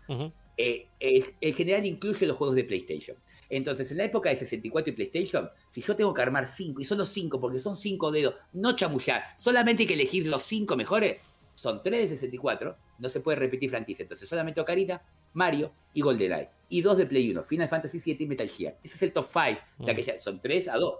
Eh, 0.57 0.87
es- 0.99 1.33
el 1.41 1.53
general 1.53 1.85
incluye 1.85 2.25
los 2.25 2.37
juegos 2.37 2.55
de 2.55 2.63
PlayStation. 2.63 3.17
Entonces, 3.49 3.91
en 3.91 3.97
la 3.97 4.05
época 4.05 4.29
de 4.29 4.35
64 4.37 4.91
y 4.91 4.95
PlayStation, 4.95 5.49
si 5.69 5.81
yo 5.81 5.95
tengo 5.95 6.13
que 6.13 6.21
armar 6.21 6.47
5, 6.47 6.81
y 6.81 6.85
solo 6.85 7.05
5, 7.05 7.39
porque 7.39 7.59
son 7.59 7.75
5 7.75 8.11
dedos, 8.11 8.35
no 8.53 8.75
chamullar, 8.75 9.23
solamente 9.37 9.83
hay 9.83 9.87
que 9.87 9.93
elegir 9.93 10.25
los 10.27 10.43
5 10.43 10.75
mejores, 10.75 11.17
son 11.53 11.81
3 11.83 12.09
de 12.09 12.15
64, 12.15 12.75
no 12.97 13.09
se 13.09 13.19
puede 13.19 13.37
repetir 13.37 13.69
franquicia. 13.69 14.03
Entonces, 14.03 14.27
solamente 14.27 14.59
Ocarina, 14.59 15.03
Mario 15.33 15.71
y 15.93 16.01
GoldenEye. 16.01 16.49
Y 16.69 16.81
2 16.81 16.97
de 16.97 17.05
Play 17.05 17.29
1, 17.29 17.43
Final 17.43 17.69
Fantasy 17.69 17.99
7 17.99 18.23
y 18.23 18.27
Metal 18.27 18.47
Gear. 18.49 18.77
Ese 18.83 18.95
es 18.95 19.03
el 19.03 19.11
top 19.13 19.25
5, 19.31 19.59
Mm. 19.77 19.85
de 19.85 19.91
aquella, 19.91 20.21
son 20.21 20.39
3 20.41 20.67
a 20.67 20.77
2. 20.77 20.95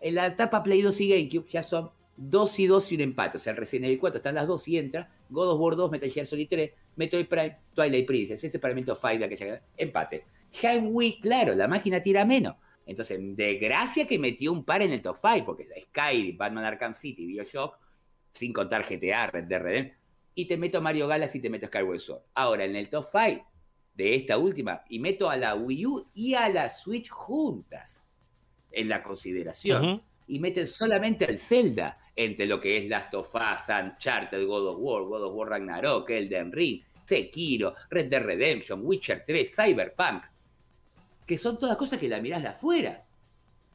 En 0.00 0.14
la 0.14 0.26
etapa 0.26 0.62
Play 0.62 0.82
2 0.82 1.00
y 1.00 1.08
GameCube 1.08 1.48
ya 1.50 1.64
son 1.64 1.90
2 2.18 2.58
y 2.58 2.66
2 2.66 2.92
y 2.92 2.94
un 2.96 3.00
empate. 3.02 3.36
O 3.36 3.40
sea, 3.40 3.52
el 3.52 3.56
Resident 3.56 3.86
Evil 3.86 4.00
4 4.00 4.16
están 4.18 4.34
las 4.34 4.46
2 4.46 4.68
y 4.68 4.78
entra. 4.78 5.10
God 5.30 5.52
of 5.52 5.60
War 5.60 5.76
2, 5.76 5.90
Metal 5.90 6.10
Gear 6.10 6.26
Solid 6.26 6.48
3, 6.48 6.70
Metroid 6.96 7.26
Prime, 7.26 7.56
Twilight 7.74 8.06
Princess. 8.06 8.42
Ese 8.42 8.58
para 8.58 8.74
mí 8.74 8.82
5 8.82 8.98
de 9.00 9.24
aquella 9.24 9.62
empate. 9.76 10.24
Wii, 10.82 11.20
claro, 11.20 11.54
la 11.54 11.68
máquina 11.68 12.02
tira 12.02 12.24
menos. 12.24 12.56
Entonces, 12.86 13.20
de 13.36 13.54
gracia 13.56 14.06
que 14.06 14.18
metió 14.18 14.50
un 14.50 14.64
par 14.64 14.82
en 14.82 14.92
el 14.92 15.02
top 15.02 15.16
5, 15.16 15.44
porque 15.44 15.66
Skyrim, 15.80 16.36
Batman 16.36 16.64
Arkham 16.64 16.94
City, 16.94 17.26
Bioshock, 17.26 17.78
sin 18.32 18.52
contar 18.52 18.82
GTA, 18.82 19.26
Red 19.28 19.44
Dead 19.44 19.60
Redemption, 19.60 19.98
y 20.34 20.46
te 20.46 20.56
meto 20.56 20.80
Mario 20.80 21.06
Galaxy 21.06 21.38
y 21.38 21.40
te 21.42 21.50
meto 21.50 21.66
Skyward 21.66 22.00
Sword. 22.00 22.22
Ahora, 22.34 22.64
en 22.64 22.76
el 22.76 22.88
top 22.88 23.04
5 23.12 23.44
de 23.94 24.14
esta 24.14 24.38
última, 24.38 24.82
y 24.88 24.98
meto 24.98 25.28
a 25.28 25.36
la 25.36 25.54
Wii 25.54 25.86
U 25.86 26.10
y 26.14 26.34
a 26.34 26.48
la 26.48 26.70
Switch 26.70 27.10
juntas 27.10 28.06
en 28.72 28.88
la 28.88 29.02
consideración 29.02 29.84
Ujú. 29.84 30.02
Y 30.28 30.38
meten 30.38 30.66
solamente 30.66 31.24
al 31.24 31.38
Zelda 31.38 31.98
entre 32.14 32.46
lo 32.46 32.60
que 32.60 32.78
es 32.78 32.88
Last 32.88 33.14
of 33.14 33.34
Us, 33.34 33.68
Uncharted, 33.68 34.46
God 34.46 34.68
of 34.68 34.78
War, 34.78 35.04
God 35.04 35.24
of 35.24 35.34
War 35.34 35.48
Ragnarok, 35.48 36.10
Elden 36.10 36.52
Ring, 36.52 36.82
Sekiro, 37.04 37.74
Red 37.90 38.08
Dead 38.08 38.22
Redemption, 38.22 38.80
Witcher 38.84 39.24
3, 39.26 39.54
Cyberpunk, 39.54 40.24
que 41.26 41.38
son 41.38 41.58
todas 41.58 41.76
cosas 41.76 41.98
que 41.98 42.08
la 42.08 42.20
mirás 42.20 42.42
de 42.42 42.48
afuera. 42.48 43.04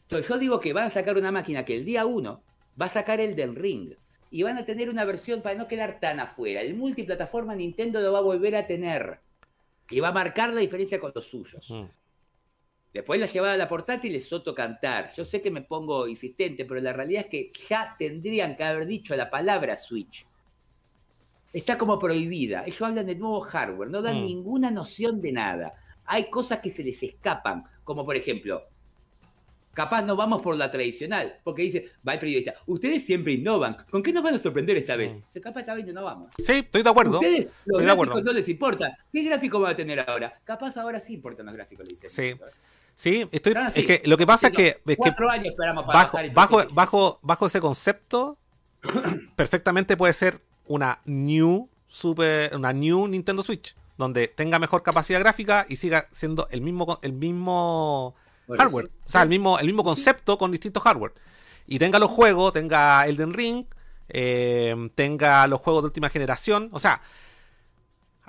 Entonces 0.03 0.27
yo 0.27 0.37
digo 0.37 0.59
que 0.59 0.73
van 0.73 0.85
a 0.85 0.89
sacar 0.89 1.17
una 1.17 1.31
máquina 1.31 1.65
que 1.65 1.75
el 1.75 1.85
día 1.85 2.05
1 2.05 2.43
va 2.79 2.85
a 2.85 2.89
sacar 2.89 3.19
Elden 3.19 3.55
Ring 3.55 3.93
y 4.29 4.43
van 4.43 4.57
a 4.57 4.65
tener 4.65 4.89
una 4.89 5.05
versión 5.05 5.41
para 5.41 5.55
no 5.55 5.67
quedar 5.67 5.99
tan 5.99 6.19
afuera. 6.19 6.61
El 6.61 6.75
multiplataforma 6.75 7.55
Nintendo 7.55 8.01
lo 8.01 8.11
va 8.11 8.19
a 8.19 8.23
volver 8.23 8.55
a 8.55 8.67
tener 8.67 9.19
y 9.89 9.99
va 9.99 10.09
a 10.09 10.13
marcar 10.13 10.53
la 10.53 10.59
diferencia 10.59 10.99
con 10.99 11.11
los 11.13 11.25
suyos. 11.25 11.71
Después 12.93 13.19
la 13.19 13.25
llevada 13.25 13.53
a 13.53 13.57
la 13.57 13.67
portátil 13.67 14.13
es 14.15 14.27
Soto 14.27 14.53
cantar. 14.53 15.11
Yo 15.17 15.25
sé 15.25 15.41
que 15.41 15.49
me 15.49 15.61
pongo 15.63 16.07
insistente, 16.07 16.63
pero 16.65 16.79
la 16.79 16.93
realidad 16.93 17.23
es 17.23 17.29
que 17.29 17.51
ya 17.67 17.95
tendrían 17.97 18.55
que 18.55 18.63
haber 18.63 18.85
dicho 18.85 19.15
la 19.15 19.29
palabra 19.31 19.75
Switch. 19.75 20.25
Está 21.51 21.77
como 21.77 21.97
prohibida. 21.99 22.63
Ellos 22.65 22.81
hablan 22.83 23.05
de 23.07 23.15
nuevo 23.15 23.41
hardware, 23.41 23.89
no 23.89 24.01
dan 24.01 24.21
Mm. 24.21 24.25
ninguna 24.25 24.71
noción 24.71 25.21
de 25.21 25.31
nada. 25.31 25.73
Hay 26.05 26.29
cosas 26.29 26.59
que 26.59 26.69
se 26.71 26.83
les 26.83 27.01
escapan, 27.01 27.63
como 27.83 28.05
por 28.05 28.15
ejemplo, 28.15 28.63
capaz 29.73 30.03
no 30.03 30.15
vamos 30.15 30.41
por 30.41 30.55
la 30.55 30.69
tradicional, 30.69 31.39
porque 31.43 31.63
dice, 31.63 31.85
va 32.07 32.13
el 32.13 32.19
periodista, 32.19 32.53
ustedes 32.67 33.03
siempre 33.05 33.33
innovan, 33.33 33.77
¿con 33.89 34.03
qué 34.03 34.11
nos 34.13 34.21
van 34.23 34.35
a 34.35 34.37
sorprender 34.37 34.77
esta 34.77 34.95
vez? 34.95 35.15
Mm. 35.15 35.19
Se 35.27 35.41
capaz 35.41 35.61
esta 35.61 35.73
vez 35.73 35.85
no 35.93 36.03
vamos. 36.03 36.31
Sí, 36.37 36.53
estoy 36.53 36.83
de 36.83 36.89
acuerdo. 36.89 37.17
Ustedes, 37.19 37.45
los 37.45 37.47
Estoy 37.55 37.77
de 37.79 37.83
gráficos 37.83 38.07
acuerdo. 38.09 38.23
no 38.23 38.33
les 38.33 38.49
importa. 38.49 38.97
¿Qué 39.11 39.23
gráfico 39.23 39.59
van 39.59 39.71
a 39.73 39.75
tener 39.75 39.99
ahora? 40.07 40.39
Capaz 40.43 40.77
ahora 40.77 40.99
sí 40.99 41.13
importan 41.15 41.45
los 41.47 41.55
gráficos, 41.55 41.85
le 41.87 41.93
dicen. 41.93 42.09
Sí. 42.09 42.33
Sí, 42.95 43.27
estoy, 43.31 43.53
Ah, 43.55 43.69
sí. 43.71 43.81
es 43.81 43.85
que 43.85 44.01
lo 44.07 44.17
que 44.17 44.25
pasa 44.27 44.47
es 44.47 44.53
que, 44.53 44.81
no, 44.85 44.91
es 44.91 44.97
que 44.97 45.01
Cuatro 45.01 45.29
años 45.29 45.47
esperamos 45.47 45.85
para 45.85 45.99
bajo, 45.99 46.17
bajo, 46.33 46.63
bajo, 46.73 47.19
bajo 47.21 47.45
ese 47.47 47.59
concepto, 47.59 48.37
perfectamente 49.35 49.97
puede 49.97 50.13
ser 50.13 50.41
una 50.67 50.99
new 51.05 51.69
super, 51.87 52.55
una 52.55 52.71
new 52.73 53.07
Nintendo 53.07 53.43
Switch, 53.43 53.75
donde 53.97 54.27
tenga 54.27 54.59
mejor 54.59 54.83
capacidad 54.83 55.19
gráfica 55.19 55.65
y 55.69 55.75
siga 55.75 56.07
siendo 56.11 56.47
el 56.51 56.61
mismo, 56.61 56.99
el 57.01 57.13
mismo 57.13 58.15
hardware. 58.57 58.89
O 59.05 59.09
sea, 59.09 59.23
el 59.23 59.29
mismo, 59.29 59.59
el 59.59 59.65
mismo 59.65 59.83
concepto 59.83 60.37
con 60.37 60.51
distintos 60.51 60.83
hardware. 60.83 61.13
Y 61.67 61.79
tenga 61.79 61.99
los 61.99 62.11
juegos, 62.11 62.53
tenga 62.53 63.05
Elden 63.07 63.33
Ring, 63.33 63.65
eh, 64.09 64.89
tenga 64.95 65.47
los 65.47 65.61
juegos 65.61 65.83
de 65.83 65.87
última 65.87 66.09
generación. 66.09 66.69
O 66.71 66.79
sea, 66.79 67.01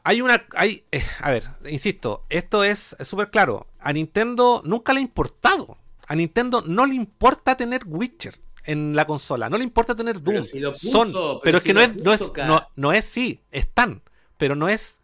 hay 0.05 0.21
una. 0.21 0.47
Hay, 0.55 0.85
eh, 0.93 1.05
a 1.21 1.31
ver, 1.31 1.45
insisto, 1.69 2.25
esto 2.29 2.63
es 2.63 2.95
súper 3.05 3.31
claro. 3.31 3.67
A 3.81 3.93
Nintendo 3.93 4.63
nunca 4.65 4.93
le 4.93 5.01
ha 5.01 5.03
importado. 5.03 5.79
A 6.07 6.15
Nintendo 6.15 6.63
no 6.67 6.85
le 6.85 6.95
importa 6.95 7.57
tener 7.57 7.83
Witcher 7.87 8.39
en 8.65 8.95
la 8.95 9.07
consola. 9.07 9.49
No 9.49 9.57
le 9.57 9.65
importa 9.65 9.95
tener 9.95 10.23
Pero 10.23 10.41
Doom. 10.41 10.45
si 10.45 10.61
lo 10.61 10.73
puso, 10.73 10.91
Son, 10.91 11.13
pero 11.13 11.41
pero, 11.43 11.59
es 11.59 11.65
que 11.65 11.75
no 11.75 11.81
es, 11.81 11.97
no 11.97 12.13
es, 12.13 12.21
no, 12.47 12.63
no 12.77 12.93
es, 12.93 13.07
sí, 13.07 13.41
están. 13.51 14.03
Pero 14.37 14.55
no 14.55 14.69
es, 14.69 15.01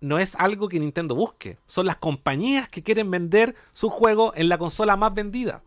no 0.00 0.18
es 0.18 0.34
algo 0.34 0.68
que 0.68 0.78
Nintendo 0.78 1.14
busque. 1.14 1.58
Son 1.66 1.86
las 1.86 1.96
compañías 1.96 2.68
que 2.68 2.82
quieren 2.82 3.10
vender 3.10 3.54
su 3.72 3.88
juego 3.88 4.32
en 4.36 4.50
la 4.50 4.58
consola 4.58 4.96
más 4.96 5.14
vendida. 5.14 5.62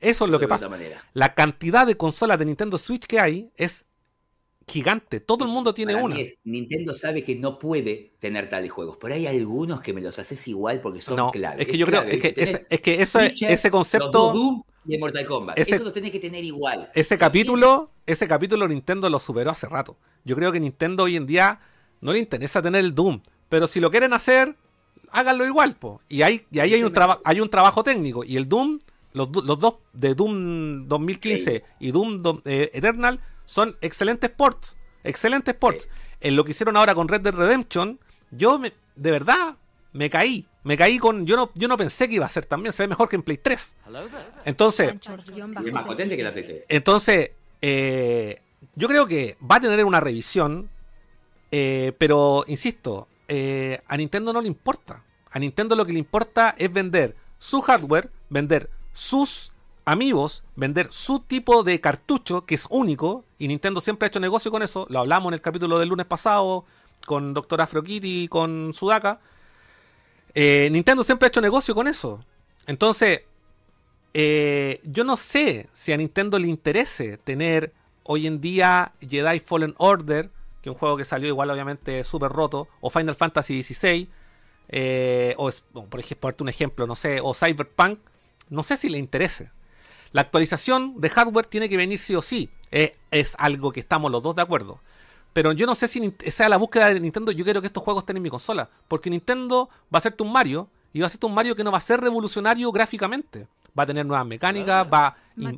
Eso 0.00 0.24
es 0.24 0.30
lo 0.30 0.40
que 0.40 0.48
pasa. 0.48 0.68
manera. 0.70 1.04
La 1.12 1.34
cantidad 1.34 1.86
de 1.86 1.96
consolas 1.96 2.38
de 2.38 2.46
Nintendo 2.46 2.78
Switch 2.78 3.06
que 3.06 3.20
hay 3.20 3.52
es 3.56 3.84
gigante. 4.72 5.20
Todo 5.20 5.44
el 5.44 5.50
mundo 5.50 5.72
tiene 5.74 5.92
Para 5.92 6.04
una. 6.04 6.18
es, 6.18 6.36
Nintendo 6.44 6.94
sabe 6.94 7.22
que 7.22 7.36
no 7.36 7.58
puede 7.58 8.12
tener 8.18 8.48
tales 8.48 8.70
juegos, 8.72 8.96
pero 9.00 9.14
hay 9.14 9.26
algunos 9.26 9.80
que 9.80 9.92
me 9.92 10.00
los 10.00 10.18
haces 10.18 10.46
igual 10.48 10.80
porque 10.80 11.00
son 11.00 11.16
No, 11.16 11.30
clave. 11.30 11.62
es 11.62 11.68
que 11.68 11.78
yo 11.78 11.86
creo 11.86 12.02
es 12.02 12.18
que, 12.20 12.34
es 12.68 12.80
que 12.80 13.02
eso, 13.02 13.20
es- 13.20 13.30
Witcher, 13.32 13.50
ese 13.50 13.70
concepto, 13.70 14.32
Doom 14.32 14.62
y 14.86 14.98
Mortal 14.98 15.24
Kombat. 15.26 15.58
ese- 15.58 15.76
Eso 15.76 15.84
lo 15.84 15.92
tenés 15.92 16.10
que 16.10 16.18
tener 16.20 16.42
igual. 16.44 16.90
ese 16.94 17.16
capítulo, 17.18 17.90
ese 18.06 18.26
capítulo 18.26 18.66
Nintendo 18.66 19.08
lo 19.10 19.18
superó 19.18 19.50
hace 19.50 19.68
rato. 19.68 19.96
Yo 20.24 20.34
creo 20.36 20.50
que 20.52 20.60
Nintendo 20.60 21.04
hoy 21.04 21.16
en 21.16 21.26
día 21.26 21.60
no 22.00 22.12
le 22.12 22.18
interesa 22.18 22.60
tener 22.62 22.84
el 22.84 22.94
Doom, 22.94 23.20
pero 23.48 23.66
si 23.66 23.78
lo 23.80 23.90
quieren 23.90 24.12
hacer, 24.12 24.56
háganlo 25.10 25.46
igual, 25.46 25.76
po. 25.76 26.00
Y 26.08 26.22
ahí, 26.22 26.46
y 26.50 26.58
ahí 26.60 26.74
hay 26.74 26.82
un 26.82 26.92
traba- 26.92 27.20
hay 27.24 27.40
un 27.40 27.48
trabajo 27.50 27.84
técnico 27.84 28.24
y 28.24 28.36
el 28.36 28.48
Doom, 28.48 28.78
los, 29.12 29.28
los 29.44 29.58
dos 29.58 29.74
de 29.92 30.14
Doom 30.14 30.88
2015 30.88 31.62
y 31.78 31.90
Doom 31.90 32.18
do- 32.18 32.40
eh, 32.46 32.70
Eternal 32.72 33.20
son 33.52 33.76
excelentes 33.82 34.30
ports, 34.30 34.76
excelentes 35.04 35.54
ports. 35.54 35.82
Sí. 35.84 35.88
En 36.22 36.36
lo 36.36 36.44
que 36.44 36.52
hicieron 36.52 36.74
ahora 36.78 36.94
con 36.94 37.06
Red 37.06 37.20
Dead 37.20 37.34
Redemption, 37.34 38.00
yo 38.30 38.58
me- 38.58 38.72
de 38.96 39.10
verdad 39.10 39.56
me 39.92 40.08
caí, 40.08 40.46
me 40.64 40.78
caí 40.78 40.98
con 40.98 41.26
yo 41.26 41.36
no 41.36 41.50
yo 41.54 41.68
no 41.68 41.76
pensé 41.76 42.08
que 42.08 42.14
iba 42.14 42.24
a 42.24 42.30
ser 42.30 42.46
también, 42.46 42.72
se 42.72 42.82
ve 42.84 42.88
mejor 42.88 43.10
que 43.10 43.16
en 43.16 43.22
Play 43.22 43.36
3. 43.36 43.76
Entonces, 44.46 44.94
Y 45.36 45.40
es 45.68 45.72
más 45.74 45.84
potente 45.84 46.16
que 46.16 46.22
la 46.22 46.32
PT. 46.32 46.64
entonces, 46.70 47.32
eh, 47.60 48.40
yo 48.74 48.88
creo 48.88 49.06
que 49.06 49.36
va 49.42 49.56
a 49.56 49.60
tener 49.60 49.84
una 49.84 50.00
revisión, 50.00 50.70
eh, 51.50 51.92
pero 51.98 52.44
insisto, 52.46 53.06
eh, 53.28 53.82
a 53.86 53.96
Nintendo 53.98 54.32
no 54.32 54.40
le 54.40 54.46
importa. 54.48 55.04
A 55.30 55.38
Nintendo 55.38 55.76
lo 55.76 55.84
que 55.84 55.92
le 55.92 55.98
importa 55.98 56.54
es 56.56 56.72
vender 56.72 57.16
su 57.38 57.60
hardware, 57.60 58.10
vender 58.30 58.70
sus 58.94 59.51
amigos, 59.84 60.44
vender 60.56 60.88
su 60.92 61.20
tipo 61.20 61.62
de 61.62 61.80
cartucho 61.80 62.44
que 62.46 62.54
es 62.54 62.66
único. 62.70 63.24
Y 63.38 63.48
Nintendo 63.48 63.80
siempre 63.80 64.06
ha 64.06 64.08
hecho 64.08 64.20
negocio 64.20 64.50
con 64.50 64.62
eso. 64.62 64.86
Lo 64.88 65.00
hablamos 65.00 65.30
en 65.30 65.34
el 65.34 65.40
capítulo 65.40 65.78
del 65.78 65.88
lunes 65.88 66.06
pasado 66.06 66.64
con 67.06 67.34
Dr. 67.34 67.60
Afro 67.60 67.82
Kitty 67.82 68.24
y 68.24 68.28
con 68.28 68.72
Sudaka. 68.74 69.20
Eh, 70.34 70.68
Nintendo 70.70 71.04
siempre 71.04 71.26
ha 71.26 71.28
hecho 71.28 71.40
negocio 71.40 71.74
con 71.74 71.88
eso. 71.88 72.24
Entonces, 72.66 73.22
eh, 74.14 74.80
yo 74.84 75.04
no 75.04 75.16
sé 75.16 75.68
si 75.72 75.92
a 75.92 75.96
Nintendo 75.96 76.38
le 76.38 76.48
interese 76.48 77.18
tener 77.18 77.72
hoy 78.04 78.26
en 78.26 78.40
día 78.40 78.92
Jedi 79.00 79.40
Fallen 79.40 79.74
Order, 79.78 80.30
que 80.60 80.70
es 80.70 80.74
un 80.74 80.78
juego 80.78 80.96
que 80.96 81.04
salió 81.04 81.28
igual 81.28 81.50
obviamente 81.50 82.04
súper 82.04 82.30
roto, 82.30 82.68
o 82.80 82.90
Final 82.90 83.14
Fantasy 83.14 83.62
XVI, 83.62 84.08
eh, 84.68 85.34
o 85.36 85.50
por 85.88 86.00
ejemplo, 86.00 86.34
un 86.40 86.48
ejemplo, 86.48 86.86
no 86.86 86.96
sé, 86.96 87.20
o 87.22 87.34
Cyberpunk, 87.34 87.98
no 88.48 88.62
sé 88.62 88.76
si 88.76 88.88
le 88.88 88.98
interese. 88.98 89.50
La 90.12 90.22
actualización 90.22 91.00
de 91.00 91.08
hardware 91.10 91.46
tiene 91.46 91.68
que 91.68 91.76
venir 91.76 91.98
sí 91.98 92.14
o 92.14 92.22
sí, 92.22 92.50
eh, 92.70 92.96
es 93.10 93.34
algo 93.38 93.72
que 93.72 93.80
estamos 93.80 94.10
los 94.10 94.22
dos 94.22 94.34
de 94.36 94.42
acuerdo. 94.42 94.80
Pero 95.32 95.52
yo 95.52 95.64
no 95.66 95.74
sé 95.74 95.88
si 95.88 96.14
sea 96.30 96.48
la 96.48 96.58
búsqueda 96.58 96.92
de 96.92 97.00
Nintendo, 97.00 97.32
yo 97.32 97.44
quiero 97.44 97.60
que 97.62 97.66
estos 97.68 97.82
juegos 97.82 98.02
estén 98.02 98.18
en 98.18 98.22
mi 98.22 98.28
consola, 98.30 98.68
porque 98.88 99.08
Nintendo 99.08 99.68
va 99.84 99.96
a 99.96 99.98
hacerte 99.98 100.22
un 100.22 100.32
Mario, 100.32 100.68
y 100.92 101.00
va 101.00 101.06
a 101.06 101.08
hacerte 101.08 101.24
un 101.24 101.34
Mario 101.34 101.56
que 101.56 101.64
no 101.64 101.72
va 101.72 101.78
a 101.78 101.80
ser 101.80 102.00
revolucionario 102.00 102.70
gráficamente. 102.70 103.46
Va 103.78 103.84
a 103.84 103.86
tener 103.86 104.04
nuevas 104.04 104.26
mecánicas, 104.26 104.86
va, 104.86 105.16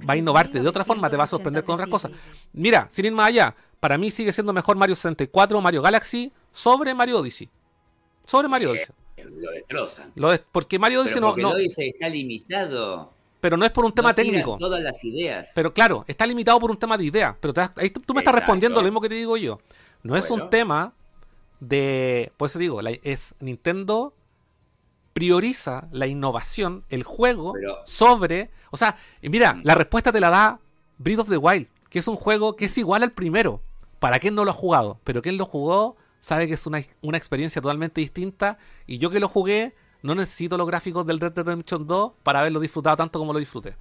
va 0.08 0.12
a 0.12 0.16
innovarte 0.16 0.60
de 0.60 0.68
otra 0.68 0.84
forma, 0.84 1.10
te 1.10 1.16
va 1.16 1.24
a 1.24 1.26
sorprender 1.26 1.64
con 1.64 1.74
otras 1.74 1.88
cosas. 1.88 2.12
Mira, 2.52 2.86
sin 2.88 3.06
ir 3.06 3.12
más 3.12 3.26
allá, 3.26 3.56
para 3.80 3.98
mí 3.98 4.12
sigue 4.12 4.32
siendo 4.32 4.52
mejor 4.52 4.76
Mario 4.76 4.94
64, 4.94 5.60
Mario 5.60 5.82
Galaxy, 5.82 6.32
sobre 6.52 6.94
Mario 6.94 7.18
Odyssey. 7.18 7.50
Sobre 8.24 8.46
Mario 8.46 8.70
Odyssey. 8.70 8.94
Lo 9.16 9.50
destrozan. 9.50 10.12
Lo 10.14 10.32
porque 10.52 10.78
Mario 10.78 11.00
Odyssey 11.00 11.14
Pero 11.14 11.26
no, 11.26 11.30
porque 11.32 11.42
no- 11.42 11.48
el 11.50 11.54
Odyssey 11.56 11.88
está 11.88 12.08
limitado. 12.08 13.13
Pero 13.44 13.58
no 13.58 13.66
es 13.66 13.72
por 13.72 13.84
un 13.84 13.92
tema 13.92 14.08
no 14.08 14.14
técnico. 14.14 14.56
todas 14.58 14.80
las 14.82 15.04
ideas. 15.04 15.50
Pero 15.54 15.74
claro, 15.74 16.02
está 16.08 16.26
limitado 16.26 16.58
por 16.58 16.70
un 16.70 16.78
tema 16.78 16.96
de 16.96 17.04
idea. 17.04 17.36
Pero 17.42 17.52
te 17.52 17.60
ahí 17.76 17.90
tú, 17.90 18.00
tú 18.00 18.14
me 18.14 18.20
estás 18.20 18.32
Exacto. 18.32 18.40
respondiendo 18.40 18.80
lo 18.80 18.84
mismo 18.86 19.02
que 19.02 19.10
te 19.10 19.16
digo 19.16 19.36
yo. 19.36 19.58
No 20.02 20.16
es 20.16 20.30
un 20.30 20.48
tema 20.48 20.94
de. 21.60 22.32
Por 22.38 22.46
eso 22.46 22.58
digo, 22.58 22.80
la- 22.80 22.92
es 23.02 23.34
Nintendo 23.40 24.14
prioriza 25.12 25.88
la 25.92 26.06
innovación, 26.06 26.84
el 26.88 27.02
juego, 27.02 27.52
Pero- 27.52 27.76
sobre. 27.84 28.50
O 28.70 28.78
sea, 28.78 28.96
mira, 29.20 29.52
Mm. 29.52 29.60
la 29.64 29.74
respuesta 29.74 30.10
te 30.10 30.20
la 30.20 30.30
da 30.30 30.58
Breath 30.96 31.18
of 31.20 31.28
the 31.28 31.36
Wild, 31.36 31.68
que 31.90 31.98
es 31.98 32.08
un 32.08 32.16
juego 32.16 32.56
que 32.56 32.64
es 32.64 32.78
igual 32.78 33.02
al 33.02 33.12
primero. 33.12 33.60
Para 33.98 34.18
quien 34.18 34.34
no 34.34 34.46
lo 34.46 34.52
ha 34.52 34.54
jugado, 34.54 35.00
pero 35.04 35.20
quien 35.20 35.36
lo 35.36 35.44
jugó 35.44 35.96
sabe 36.20 36.46
que 36.46 36.54
es 36.54 36.66
una, 36.66 36.82
una 37.02 37.18
experiencia 37.18 37.60
totalmente 37.60 38.00
distinta. 38.00 38.56
Y 38.86 38.96
yo 38.96 39.10
que 39.10 39.20
lo 39.20 39.28
jugué, 39.28 39.74
no 40.04 40.14
necesito 40.14 40.58
los 40.58 40.66
gráficos 40.66 41.06
del 41.06 41.18
Red 41.18 41.32
Dead 41.32 41.46
Redemption 41.46 41.86
2 41.86 42.12
para 42.22 42.40
haberlo 42.40 42.60
disfrutado 42.60 42.94
tanto 42.94 43.18
como 43.18 43.32
lo 43.32 43.38
disfruté. 43.38 43.74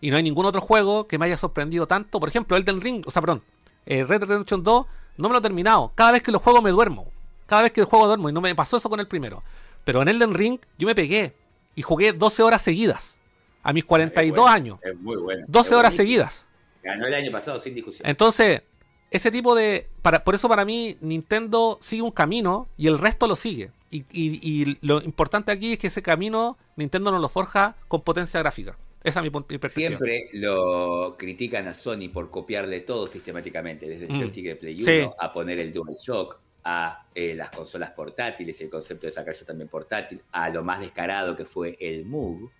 Y 0.00 0.12
no 0.12 0.16
hay 0.16 0.22
ningún 0.22 0.46
otro 0.46 0.60
juego 0.60 1.08
que 1.08 1.18
me 1.18 1.26
haya 1.26 1.36
sorprendido 1.36 1.88
tanto. 1.88 2.20
Por 2.20 2.28
ejemplo, 2.28 2.56
Elden 2.56 2.80
Ring, 2.80 3.02
o 3.04 3.10
sea, 3.10 3.20
perdón, 3.20 3.42
eh, 3.84 4.04
Red 4.04 4.20
Dead 4.20 4.28
Redemption 4.28 4.62
2 4.62 4.86
no 5.16 5.28
me 5.28 5.32
lo 5.32 5.40
he 5.40 5.42
terminado. 5.42 5.90
Cada 5.96 6.12
vez 6.12 6.22
que 6.22 6.30
lo 6.30 6.38
juego 6.38 6.62
me 6.62 6.70
duermo. 6.70 7.10
Cada 7.46 7.62
vez 7.62 7.72
que 7.72 7.80
lo 7.80 7.88
juego 7.88 8.06
duermo 8.06 8.28
y 8.28 8.32
no 8.32 8.40
me 8.40 8.54
pasó 8.54 8.76
eso 8.76 8.88
con 8.88 9.00
el 9.00 9.08
primero. 9.08 9.42
Pero 9.82 10.02
en 10.02 10.06
Elden 10.06 10.34
Ring 10.34 10.60
yo 10.78 10.86
me 10.86 10.94
pegué 10.94 11.34
y 11.74 11.82
jugué 11.82 12.12
12 12.12 12.44
horas 12.44 12.62
seguidas. 12.62 13.18
A 13.64 13.72
mis 13.72 13.84
42 13.84 14.36
bueno, 14.36 14.54
años. 14.54 14.78
Es 14.82 14.96
muy 15.00 15.16
bueno. 15.16 15.46
12 15.48 15.68
Es 15.68 15.76
horas 15.76 15.94
seguidas. 15.94 16.46
Ganó 16.80 17.08
el 17.08 17.14
año 17.14 17.32
pasado 17.32 17.58
sin 17.58 17.74
discusión. 17.74 18.08
Entonces, 18.08 18.62
ese 19.10 19.32
tipo 19.32 19.56
de. 19.56 19.88
Para, 20.00 20.22
por 20.22 20.36
eso 20.36 20.48
para 20.48 20.64
mí, 20.64 20.96
Nintendo 21.00 21.76
sigue 21.80 22.02
un 22.02 22.12
camino 22.12 22.68
y 22.76 22.86
el 22.86 23.00
resto 23.00 23.26
lo 23.26 23.34
sigue. 23.34 23.72
Y, 23.90 24.04
y- 24.10 24.40
y 24.72 24.78
lo 24.86 25.00
importante 25.02 25.50
aquí 25.50 25.72
es 25.72 25.78
que 25.78 25.86
ese 25.86 26.02
camino 26.02 26.58
Nintendo 26.76 27.10
no 27.10 27.18
lo 27.18 27.28
forja 27.28 27.76
con 27.88 28.02
potencia 28.02 28.40
gráfica. 28.40 28.76
Esa 29.02 29.20
es 29.20 29.24
mi, 29.24 29.30
mi 29.30 29.58
perspectiva. 29.58 29.88
Siempre 29.98 30.28
lo 30.34 31.16
critican 31.16 31.68
a 31.68 31.74
Sony 31.74 32.08
por 32.12 32.30
copiarle 32.30 32.80
todo 32.80 33.06
sistemáticamente, 33.06 33.88
desde 33.88 34.06
el 34.06 34.12
Mm. 34.12 34.18
joystick 34.20 34.44
de 34.44 34.56
Play 34.56 34.74
1 34.82 34.84
Sí. 34.84 35.08
a 35.18 35.32
poner 35.32 35.58
el 35.60 35.72
DualShock, 35.72 36.38
a 36.64 37.06
eh, 37.14 37.34
las 37.34 37.48
consolas 37.50 37.92
portátiles, 37.92 38.60
el 38.60 38.68
concepto 38.68 39.06
de 39.06 39.12
sacar 39.12 39.34
yo 39.34 39.44
también 39.46 39.68
portátil, 39.68 40.20
a 40.32 40.50
lo 40.50 40.62
más 40.64 40.80
descarado 40.80 41.34
que 41.34 41.44
fue 41.46 41.76
el 41.80 42.04
Move. 42.04 42.50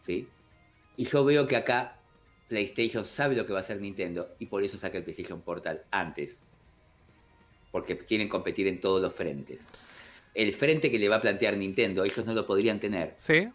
¿Sí? 0.00 0.26
Y 0.96 1.04
yo 1.04 1.24
veo 1.24 1.46
que 1.46 1.56
acá 1.56 1.98
PlayStation 2.48 3.04
sabe 3.04 3.36
lo 3.36 3.44
que 3.46 3.52
va 3.52 3.58
a 3.58 3.62
hacer 3.62 3.80
Nintendo 3.80 4.34
y 4.38 4.46
por 4.46 4.62
eso 4.64 4.76
saca 4.78 4.96
el 4.98 5.04
PlayStation 5.04 5.40
Portal 5.42 5.84
antes. 5.90 6.42
Porque 7.70 7.96
quieren 7.98 8.28
competir 8.28 8.66
en 8.68 8.80
todos 8.80 9.02
los 9.02 9.12
frentes. 9.12 9.68
El 10.36 10.52
frente 10.52 10.90
que 10.90 10.98
le 10.98 11.08
va 11.08 11.16
a 11.16 11.20
plantear 11.20 11.56
Nintendo, 11.56 12.04
ellos 12.04 12.24
no 12.26 12.34
lo 12.34 12.46
podrían 12.46 12.78
tener 12.78 13.14
Sí, 13.16 13.48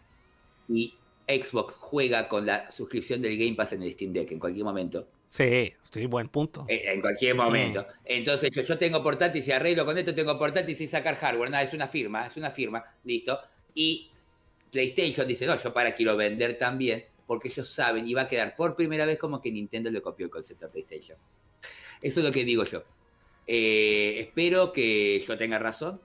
y 0.68 0.94
Xbox 1.28 1.74
juega 1.78 2.28
con 2.28 2.44
la 2.44 2.70
suscripción 2.72 3.22
del 3.22 3.38
Game 3.38 3.54
Pass 3.54 3.72
en 3.74 3.82
el 3.84 3.92
Steam 3.92 4.12
Deck 4.12 4.32
en 4.32 4.40
cualquier 4.40 4.64
momento. 4.64 5.06
sí, 5.28 5.72
sí, 5.92 6.06
buen 6.06 6.28
punto. 6.28 6.66
Eh, 6.68 6.82
En 6.86 7.00
cualquier 7.00 7.36
momento. 7.36 7.86
Entonces 8.04 8.50
yo, 8.52 8.62
yo 8.62 8.76
tengo 8.76 9.00
portátil, 9.00 9.42
si 9.42 9.52
arreglo 9.52 9.84
con 9.84 9.96
esto, 9.96 10.12
tengo 10.12 10.36
portátil 10.36 10.74
sin 10.74 10.88
sacar 10.88 11.14
hardware. 11.14 11.50
Nada, 11.50 11.62
es 11.62 11.72
una 11.72 11.86
firma, 11.86 12.26
es 12.26 12.36
una 12.36 12.50
firma, 12.50 12.82
listo. 13.04 13.38
Y 13.74 14.10
PlayStation 14.72 15.28
dice, 15.28 15.46
no, 15.46 15.56
yo 15.62 15.72
para 15.72 15.94
quiero 15.94 16.16
vender 16.16 16.58
también, 16.58 17.04
porque 17.26 17.46
ellos 17.48 17.68
saben 17.68 18.08
y 18.08 18.14
va 18.14 18.22
a 18.22 18.28
quedar 18.28 18.56
por 18.56 18.74
primera 18.74 19.06
vez 19.06 19.18
como 19.18 19.40
que 19.40 19.52
Nintendo 19.52 19.88
le 19.88 20.02
copió 20.02 20.26
el 20.26 20.30
concepto 20.30 20.66
a 20.66 20.68
PlayStation. 20.68 21.16
Eso 22.00 22.20
es 22.20 22.26
lo 22.26 22.32
que 22.32 22.44
digo 22.44 22.64
yo. 22.64 22.82
Eh, 23.46 24.16
espero 24.18 24.72
que 24.72 25.20
yo 25.20 25.36
tenga 25.36 25.58
razón, 25.58 26.00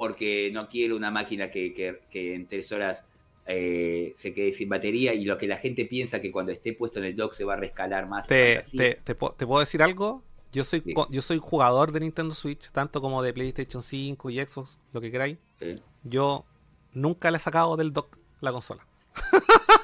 porque 0.00 0.48
no 0.50 0.66
quiero 0.66 0.96
una 0.96 1.10
máquina 1.10 1.50
que, 1.50 1.74
que- 1.74 2.00
que 2.10 2.34
en 2.34 2.46
tres 2.46 2.72
horas 2.72 3.04
eh, 3.44 4.14
se 4.16 4.32
quede 4.32 4.50
sin 4.52 4.70
batería 4.70 5.12
y 5.12 5.26
lo 5.26 5.36
que 5.36 5.46
la 5.46 5.58
gente 5.58 5.84
piensa 5.84 6.22
que 6.22 6.32
cuando 6.32 6.52
esté 6.52 6.72
puesto 6.72 7.00
en 7.00 7.04
el 7.04 7.14
dock 7.14 7.34
se 7.34 7.44
va 7.44 7.52
a 7.52 7.56
rescalar 7.58 8.08
más. 8.08 8.26
Te, 8.26 8.54
fantasía. 8.56 8.80
te, 8.80 8.94
te 9.02 9.14
po- 9.14 9.32
te 9.34 9.46
puedo 9.46 9.60
decir 9.60 9.82
algo? 9.82 10.22
Yo 10.52 10.64
soy, 10.64 10.80
Sí. 10.80 10.94
co- 10.94 11.06
yo 11.10 11.20
soy 11.20 11.36
jugador 11.38 11.92
de 11.92 12.00
Nintendo 12.00 12.34
Switch, 12.34 12.70
tanto 12.70 13.02
como 13.02 13.22
de 13.22 13.34
PlayStation 13.34 13.82
5 13.82 14.30
y 14.30 14.40
Xbox, 14.40 14.78
lo 14.94 15.02
que 15.02 15.10
queráis. 15.10 15.36
Sí. 15.58 15.76
Yo 16.02 16.46
nunca 16.94 17.30
le 17.30 17.36
he 17.36 17.40
sacado 17.40 17.76
del 17.76 17.92
dock 17.92 18.16
la 18.40 18.52
consola. 18.52 18.86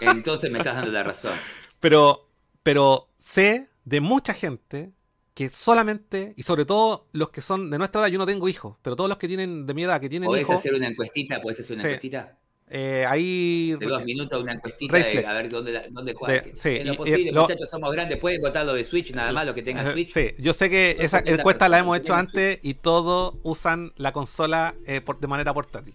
Entonces 0.01 0.51
me 0.51 0.59
estás 0.59 0.77
dando 0.77 0.93
la 0.93 1.03
razón. 1.03 1.33
Pero, 1.81 2.27
pero 2.63 3.11
sé 3.19 3.69
de 3.85 4.01
mucha 4.01 4.33
gente 4.33 4.93
que 5.37 5.51
solamente, 5.51 6.33
y 6.35 6.45
sobre 6.45 6.65
todo 6.65 7.09
los 7.13 7.29
que 7.29 7.43
son 7.43 7.69
de 7.71 7.77
nuestra 7.77 8.01
edad, 8.01 8.09
yo 8.09 8.17
no 8.17 8.25
tengo 8.25 8.49
hijos, 8.49 8.79
pero 8.81 8.97
todos 8.97 9.07
los 9.11 9.19
que 9.19 9.29
tienen 9.29 9.67
de 9.67 9.75
mi 9.75 9.85
edad, 9.85 10.01
que 10.01 10.09
tienen 10.09 10.29
¿Podés 10.29 10.45
hijos, 10.45 10.57
hacer 10.57 10.73
una 10.73 10.89
encuestita? 10.89 11.43
¿Podés 11.43 11.61
hacer 11.61 11.75
una 11.75 11.83
Sí. 11.83 11.89
encuestita? 11.89 12.39
eh, 12.69 13.05
ahí... 13.07 13.77
De 13.79 13.87
dos 13.87 14.03
minutos, 14.05 14.43
una 14.43 14.55
encuestita 14.55 14.97
de 14.97 15.27
a 15.27 15.33
ver 15.35 15.49
dónde, 15.51 15.83
dónde 15.91 16.15
juegas. 16.15 16.45
De- 16.47 16.57
sí, 16.57 16.71
en 16.81 16.87
lo 16.89 16.95
posible, 16.97 17.21
y 17.21 17.31
lo- 17.33 17.43
muchachos, 17.43 17.69
somos 17.71 17.93
grandes. 17.93 18.19
Pueden 18.19 18.41
votar 18.41 18.65
lo 18.67 18.73
de 18.75 18.83
Switch, 18.83 19.13
nada 19.13 19.31
más, 19.33 19.45
lo 19.47 19.55
que 19.55 19.63
tengan 19.63 19.93
Switch. 19.93 20.13
Sí, 20.13 20.31
yo 20.39 20.53
sé 20.55 20.69
que 20.71 20.97
esa 20.99 21.19
son 21.19 21.25
30 21.25 21.43
encuesta 21.43 21.69
la 21.69 21.79
hemos 21.79 21.99
hecho 21.99 22.15
antes 22.15 22.59
y 22.63 22.73
todos 22.75 23.35
usan 23.45 23.93
la 23.97 24.13
consola 24.13 24.75
eh, 24.87 25.01
por- 25.03 25.21
de 25.21 25.27
manera 25.29 25.53
portátil. 25.55 25.95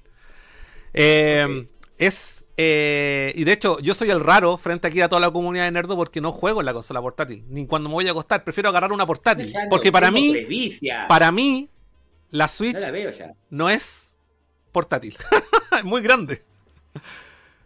Eh, 0.94 1.46
Ok. 1.50 1.68
Es. 1.98 2.41
Eh, 2.58 3.34
y 3.36 3.44
de 3.44 3.52
hecho, 3.52 3.80
yo 3.80 3.94
soy 3.94 4.10
el 4.10 4.20
raro 4.20 4.58
frente 4.58 4.88
aquí 4.88 5.02
a 5.02 5.10
toda 5.10 5.22
la 5.22 5.32
comunidad 5.32 5.66
de 5.66 5.72
Nerdo 5.72 5.96
porque 5.96 6.22
no 6.22 6.32
juego 6.32 6.60
en 6.60 6.66
la 6.66 6.74
consola 6.74 7.02
portátil. 7.02 7.46
Ni 7.50 7.66
cuando 7.66 7.90
me 7.90 7.94
voy 7.96 8.08
a 8.08 8.12
acostar, 8.12 8.44
prefiero 8.44 8.70
agarrar 8.70 8.92
una 8.92 9.06
portátil. 9.06 9.54
No 9.54 9.60
Porque 9.70 9.92
para 9.92 10.12
mí, 10.12 10.36
para 11.08 11.32
mí, 11.32 11.70
la 12.30 12.48
Switch 12.48 12.76
No 12.76 12.92
la 12.92 13.36
no 13.50 13.70
es 13.70 14.16
portátil. 14.72 15.18
es 15.78 15.84
muy 15.84 16.02
grande. 16.02 16.44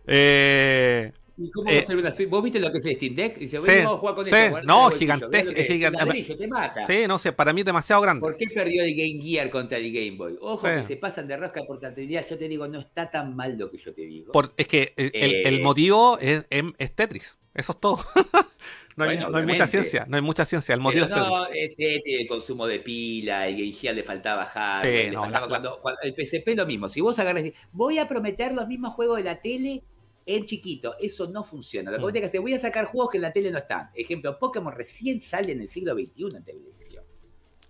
Eh, 0.08 1.12
¿Y 1.38 1.52
cómo 1.52 1.70
Eh, 1.70 1.76
va 1.76 1.82
a 1.82 1.86
ser 1.86 1.98
una 1.98 2.12
Switch? 2.12 2.30
¿Vos 2.30 2.42
viste 2.44 2.60
lo 2.60 2.72
que 2.72 2.78
es 2.78 2.86
el 2.86 2.96
Steam 2.96 3.16
Deck? 3.16 3.38
Dice, 3.38 3.60
Sí, 3.60 3.72
vamos 3.80 3.96
a 3.96 3.98
jugar 3.98 4.16
con 4.16 4.26
sí, 4.26 4.32
esto. 4.34 4.50
no, 4.52 4.58
el 4.60 4.66
bolsillo, 4.92 5.00
gigante- 5.00 5.28
mirá 5.28 5.44
lo 5.44 5.54
que 5.54 5.62
es 5.62 5.68
gigante- 5.68 6.02
un 6.02 6.08
ladrillo, 6.08 6.38
te 6.38 6.48
mata. 6.48 6.82
sí, 6.88 6.98
no 7.08 7.18
sé, 7.18 7.32
para 7.34 7.52
mí 7.54 7.62
es 7.62 7.66
demasiado 7.66 8.02
grande. 8.02 8.22
¿Por 8.22 8.38
qué 8.38 8.46
perdió 8.54 8.84
el 8.84 8.96
Game 8.96 9.22
Gear 9.22 9.50
contra 9.50 9.78
el 9.78 9.92
Game 9.92 10.12
Boy? 10.18 10.38
Ojo 10.42 10.66
Sí. 10.68 10.74
que 10.78 10.84
se 10.84 10.96
pasan 10.98 11.28
de 11.28 11.36
rosca 11.38 11.60
de 11.60 11.66
portabilidad. 11.68 12.26
Yo 12.30 12.38
te 12.38 12.48
digo, 12.48 12.68
no 12.70 12.80
está 12.80 13.12
tan 13.12 13.36
mal 13.36 13.58
lo 13.58 13.70
que 13.70 13.78
yo 13.78 13.94
te 13.94 14.04
digo. 14.04 14.32
Por- 14.32 14.54
es 14.56 14.68
que 14.68 14.94
el, 14.96 15.12
Eh, 15.14 15.60
motivo 15.62 16.18
es, 16.20 16.46
es- 16.50 16.64
es 16.78 16.96
Tetris. 16.96 17.38
Eso 17.54 17.72
es 17.74 17.80
todo. 17.80 17.98
no, 18.96 19.04
hay, 19.04 19.16
Bueno, 19.18 19.30
no 19.30 19.38
hay 19.38 19.46
mucha 19.46 19.68
ciencia. 19.68 20.06
No 20.08 20.16
hay 20.16 20.22
mucha 20.24 20.46
ciencia. 20.46 20.74
El 20.74 20.80
motivo 20.82 21.06
Pero 21.08 21.18
es 21.18 21.22
Tetris. 21.22 21.78
no, 21.78 21.94
este, 21.94 22.22
el 22.22 22.28
consumo 22.28 22.66
de 22.68 22.80
pila, 22.80 23.48
el 23.48 23.56
Game 23.58 23.72
Gear 23.74 23.94
le 23.96 24.04
faltaba 24.04 24.46
hardware, 24.46 25.06
Sí, 25.06 25.12
no, 25.12 25.22
faltaba 25.22 25.46
la- 25.46 25.50
cuando, 25.50 25.80
cuando- 25.82 26.00
el 26.02 26.14
PSP 26.16 26.56
lo 26.56 26.66
mismo. 26.66 26.88
Si 26.88 27.02
vos 27.02 27.20
agarras 27.20 27.44
voy 27.74 27.98
a 28.00 28.08
prometer 28.08 28.54
los 28.54 28.68
mismos 28.68 28.94
juegos 28.94 29.18
de 29.18 29.24
la 29.26 29.42
tele 29.42 29.84
en 30.26 30.46
chiquito, 30.46 30.96
eso 31.00 31.28
no 31.30 31.44
funciona. 31.44 31.92
Lo 31.92 31.98
que 31.98 32.02
Mm. 32.02 32.04
vos 32.04 32.12
tenés 32.14 32.22
que 32.24 32.28
hacer, 32.28 32.42
voy 32.42 32.54
a 32.54 32.60
sacar 32.60 32.86
juegos 32.86 33.12
que 33.12 33.18
en 33.18 33.22
la 33.24 33.32
tele 33.34 33.52
no 33.52 33.58
están. 33.60 33.90
Ejemplo, 33.94 34.38
Pokémon 34.40 34.74
recién 34.74 35.22
sale 35.22 35.52
en 35.52 35.62
el 35.62 35.70
siglo 35.70 35.94
XXI 35.94 36.36
en 36.38 36.44
televisión. 36.44 37.04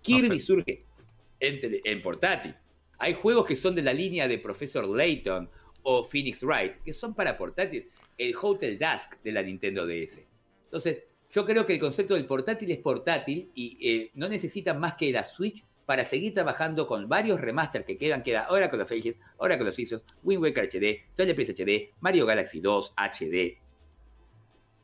Kirby 0.02 0.40
sé. 0.40 0.46
surge 0.46 0.86
en, 1.40 1.60
tele- 1.60 1.82
en 1.84 2.02
portátil. 2.02 2.56
Hay 2.98 3.14
juegos 3.14 3.46
que 3.46 3.56
son 3.56 3.76
de 3.76 3.82
la 3.82 3.94
línea 3.94 4.28
de 4.28 4.38
Professor 4.38 4.88
Layton 4.88 5.50
o 5.84 6.04
Phoenix 6.04 6.44
Wright, 6.44 6.82
que 6.84 6.94
son 6.94 7.14
para 7.14 7.38
portátiles. 7.38 7.88
El 8.18 8.34
Hotel 8.42 8.80
Dusk 8.80 9.22
de 9.24 9.32
la 9.34 9.42
Nintendo 9.44 9.86
DS. 9.86 10.26
Entonces, 10.66 11.04
yo 11.30 11.46
creo 11.46 11.66
que 11.66 11.74
el 11.74 11.80
concepto 11.80 12.14
del 12.14 12.26
portátil 12.26 12.72
es 12.72 12.78
portátil 12.78 13.52
y 13.54 13.78
eh, 13.82 14.12
no 14.14 14.30
necesita 14.30 14.74
más 14.74 14.96
que 14.96 15.12
la 15.12 15.24
Switch 15.24 15.64
para 15.86 16.04
seguir 16.04 16.34
trabajando 16.34 16.88
con 16.88 17.08
varios 17.08 17.40
remaster 17.40 17.86
que 17.86 17.98
quedan, 17.98 18.24
queda 18.24 18.48
Oracle 18.50 18.82
of 18.82 18.92
Ages, 18.92 19.20
Oracle 19.38 19.70
of 19.70 19.76
Seasons, 19.76 20.04
Wind 20.24 20.42
Waker 20.42 20.66
HD, 20.70 21.04
Twilight 21.16 21.38
HD, 21.38 21.92
Mario 22.00 22.26
Galaxy 22.26 22.60
2 22.60 22.94
HD, 22.96 23.58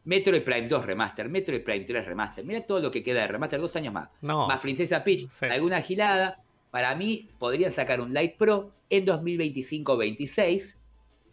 Metroid 0.03 0.41
Prime 0.43 0.67
2 0.67 0.85
Remaster, 0.85 1.29
Metroid 1.29 1.63
Prime 1.63 1.85
3 1.85 2.05
Remaster, 2.05 2.43
mira 2.45 2.61
todo 2.61 2.79
lo 2.79 2.89
que 2.91 3.03
queda 3.03 3.21
de 3.21 3.27
remaster, 3.27 3.59
dos 3.59 3.75
años 3.75 3.93
más. 3.93 4.09
No. 4.21 4.47
más 4.47 4.61
Princesa 4.61 5.03
Peach, 5.03 5.29
Sí. 5.29 5.45
alguna 5.45 5.81
gilada, 5.81 6.43
para 6.71 6.95
mí 6.95 7.29
podrían 7.37 7.71
sacar 7.71 7.99
un 8.01 8.13
Lite 8.13 8.35
Pro 8.37 8.71
en 8.89 9.05
2025-26 9.05 10.77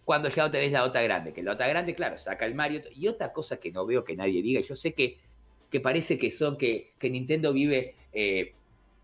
cuando 0.05 0.29
ya 0.29 0.51
tenés 0.51 0.73
la 0.73 0.85
OTA 0.85 1.03
grande, 1.03 1.33
que 1.33 1.43
la 1.43 1.53
OTA 1.53 1.69
grande, 1.69 1.95
claro, 1.95 2.17
saca 2.17 2.47
el 2.47 2.55
Mario. 2.55 2.81
Y 2.95 3.09
otra 3.09 3.33
cosa 3.33 3.59
que 3.61 3.71
no 3.71 3.85
veo 3.85 4.05
que 4.05 4.17
nadie 4.17 4.41
diga, 4.43 4.61
yo 4.63 4.75
sé 4.75 4.95
que, 4.95 5.19
que 5.71 5.81
parece 5.81 6.19
que 6.19 6.31
son, 6.31 6.57
que, 6.57 6.95
que 6.99 7.11
Nintendo 7.11 7.53
vive 7.53 7.95
eh, 8.13 8.55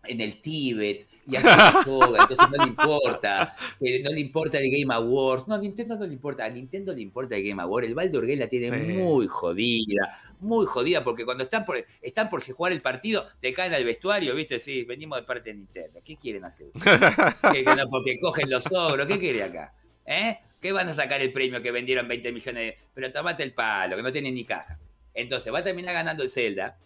en 0.07 0.21
el 0.21 0.41
Tíbet 0.41 1.07
y 1.27 1.35
hace 1.35 1.47
yoga, 1.85 2.19
entonces 2.29 2.47
no 2.51 2.63
le 2.63 2.69
importa, 2.69 3.55
que 3.79 3.99
no 4.03 4.11
le 4.11 4.19
importa 4.19 4.59
el 4.59 4.69
Game 4.69 4.93
Awards. 4.93 5.47
No, 5.47 5.55
a 5.55 5.57
Nintendo 5.57 5.95
no 5.95 6.05
le 6.05 6.13
importa, 6.13 6.45
a 6.45 6.49
Nintendo 6.49 6.93
le 6.93 7.01
importa 7.01 7.35
el 7.35 7.47
Game 7.47 7.61
Awards. 7.61 7.87
El 7.87 7.95
Baldur 7.95 8.21
Gate 8.25 8.37
la 8.39 8.47
tiene 8.47 8.85
Sí. 8.85 8.93
muy 8.93 9.27
jodida, 9.27 10.19
muy 10.39 10.65
jodida, 10.65 11.03
porque 11.03 11.25
cuando 11.25 11.43
están 11.43 11.65
por, 11.65 11.83
están 12.01 12.29
por 12.29 12.43
jugar 12.43 12.71
el 12.73 12.81
partido, 12.81 13.25
te 13.39 13.53
caen 13.53 13.73
al 13.73 13.83
vestuario, 13.83 14.35
¿viste? 14.35 14.59
Sí, 14.59 14.83
venimos 14.83 15.19
de 15.19 15.23
parte 15.23 15.49
de 15.49 15.55
Nintendo. 15.55 15.99
¿Qué 16.03 16.15
quieren 16.17 16.45
hacer? 16.45 16.67
No, 17.75 17.89
porque 17.89 18.19
cogen 18.19 18.49
los 18.49 18.65
ogros, 18.71 19.07
¿qué 19.07 19.19
quiere 19.19 19.43
acá? 19.43 19.73
¿Eh? 20.05 20.37
¿Qué 20.61 20.71
van 20.71 20.87
a 20.89 20.93
sacar 20.93 21.21
el 21.21 21.31
premio 21.31 21.61
que 21.61 21.71
vendieron 21.71 22.07
20 22.07 22.31
millones 22.31 22.63
de... 22.63 22.77
Pero 22.93 23.11
tomate 23.11 23.43
el 23.43 23.53
palo, 23.53 23.95
que 23.95 24.01
no 24.03 24.11
tienen 24.11 24.33
ni 24.33 24.45
caja. 24.45 24.79
Entonces 25.13 25.53
va 25.53 25.59
a 25.59 25.63
terminar 25.63 25.93
ganando 25.93 26.23
el 26.23 26.29
Zelda 26.29 26.77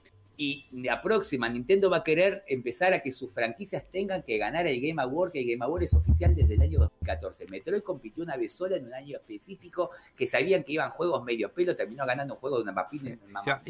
y 0.42 0.68
la 0.72 1.02
próxima 1.02 1.50
Nintendo 1.50 1.90
va 1.90 1.98
a 1.98 2.04
querer 2.06 2.46
empezar 2.48 2.94
a 2.94 3.02
que 3.02 3.12
sus 3.12 3.34
franquicias 3.34 3.90
tengan 3.90 4.24
que 4.24 4.38
ganar 4.38 4.66
el 4.68 4.80
Game 4.80 5.02
Award, 5.02 5.34
que 5.34 5.42
el 5.42 5.48
Game 5.52 5.66
Award 5.66 5.84
es 5.84 5.94
oficial 5.94 6.34
desde 6.34 6.54
el 6.54 6.62
año 6.62 6.80
2014. 6.80 7.48
Metroid 7.48 7.82
compitió 7.84 8.24
una 8.24 8.38
vez 8.38 8.54
sola 8.54 8.78
en 8.78 8.86
un 8.86 8.94
año 8.94 9.18
específico, 9.18 9.90
que 10.16 10.28
sabían 10.28 10.64
que 10.64 10.72
iban 10.72 10.92
juegos 10.92 11.26
medio 11.26 11.52
pelo, 11.52 11.76
terminó 11.76 12.06
ganando 12.06 12.36
un 12.36 12.40
juego 12.40 12.56
de 12.56 12.64
una 12.64 12.72
mapita, 12.72 13.10
Sí, 13.10 13.20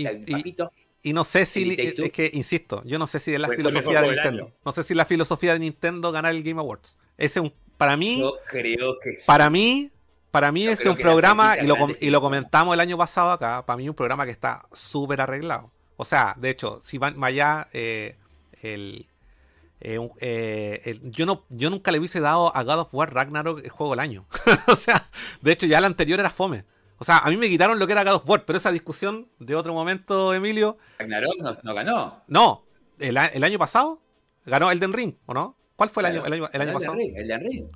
una 0.03 0.21
y- 0.27 0.31
mapita, 0.31 0.65
un 0.65 0.69
y- 1.01 1.11
no 1.13 1.23
sé 1.23 1.45
si, 1.47 1.75
es 1.75 2.11
que, 2.11 2.29
insisto, 2.35 2.83
yo 2.85 2.99
no 2.99 3.07
sé 3.07 3.19
si 3.19 3.33
es 3.33 3.39
la 3.39 3.47
filosofía 3.47 4.01
de 4.03 4.07
Nintendo. 4.11 4.43
año. 4.43 4.53
No 4.63 4.71
sé 4.71 4.83
si 4.83 4.93
es 4.93 4.97
la 4.97 5.05
filosofía 5.05 5.53
de 5.53 5.59
Nintendo 5.59 6.11
ganar 6.11 6.35
el 6.35 6.43
Game 6.43 6.59
Awards. 6.61 6.99
Ese 7.17 7.39
es 7.39 7.45
un, 7.45 7.53
para 7.77 7.97
mí, 7.97 8.19
Yo 8.19 8.35
creo 8.47 8.99
que 8.99 9.13
sí. 9.13 9.23
para 9.25 9.49
mí, 9.49 9.89
para 10.29 10.51
mí 10.51 10.65
Yo 10.65 10.71
es 10.73 10.85
un 10.85 10.95
programa, 10.95 11.57
y 11.59 11.65
lo, 11.65 11.75
y 11.99 12.11
lo 12.11 12.21
comentamos 12.21 12.75
el 12.75 12.79
año 12.79 12.95
pasado 12.95 13.31
acá, 13.31 13.65
para 13.65 13.77
mí 13.77 13.89
un 13.89 13.95
programa 13.95 14.25
que 14.25 14.31
está 14.31 14.67
súper 14.71 15.19
arreglado. 15.21 15.71
O 16.01 16.05
sea, 16.05 16.33
de 16.37 16.49
hecho, 16.49 16.79
si 16.81 16.97
van 16.97 17.21
allá, 17.21 17.67
eh, 17.73 18.15
el, 18.61 19.05
eh, 19.81 19.99
eh, 20.21 20.81
el- 20.85 21.11
yo, 21.11 21.25
no, 21.25 21.43
yo 21.49 21.69
nunca 21.69 21.91
le 21.91 21.99
hubiese 21.99 22.21
dado 22.21 22.55
a 22.55 22.63
God 22.63 22.79
of 22.79 22.93
War 22.93 23.13
Ragnarok 23.13 23.59
el 23.65 23.69
juego 23.69 23.91
del 23.91 23.99
año. 23.99 24.25
o 24.69 24.77
sea, 24.77 25.09
de 25.41 25.51
hecho, 25.51 25.65
ya 25.65 25.79
el 25.79 25.83
anterior 25.83 26.17
era 26.17 26.29
fome. 26.29 26.63
O 26.99 27.03
sea, 27.03 27.17
a 27.17 27.29
mí 27.29 27.35
me 27.35 27.49
quitaron 27.49 27.79
lo 27.79 27.85
que 27.85 27.91
era 27.91 28.05
God 28.05 28.13
of 28.13 28.29
War, 28.29 28.45
pero 28.45 28.55
esa 28.55 28.71
discusión 28.71 29.27
de 29.39 29.55
otro 29.55 29.73
momento, 29.73 30.33
Emilio, 30.33 30.77
Ragnarok 30.99 31.35
no, 31.41 31.57
no 31.63 31.73
ganó. 31.73 32.23
no, 32.27 32.63
el, 32.97 33.17
año 33.17 33.59
pasado 33.59 34.01
ganó 34.45 34.71
Elden 34.71 34.93
Ring, 34.93 35.15
¿o 35.25 35.33
no? 35.33 35.57
¿Cuál 35.75 35.89
fue 35.89 36.01
el 36.03 36.07
año, 36.07 36.25
el 36.25 36.31
año, 36.31 36.49
el 36.53 36.61
año 36.61 36.73
pasado? 36.73 36.93
Ring, 36.95 37.13
el 37.17 37.27
de 37.27 37.37
Ring. 37.39 37.67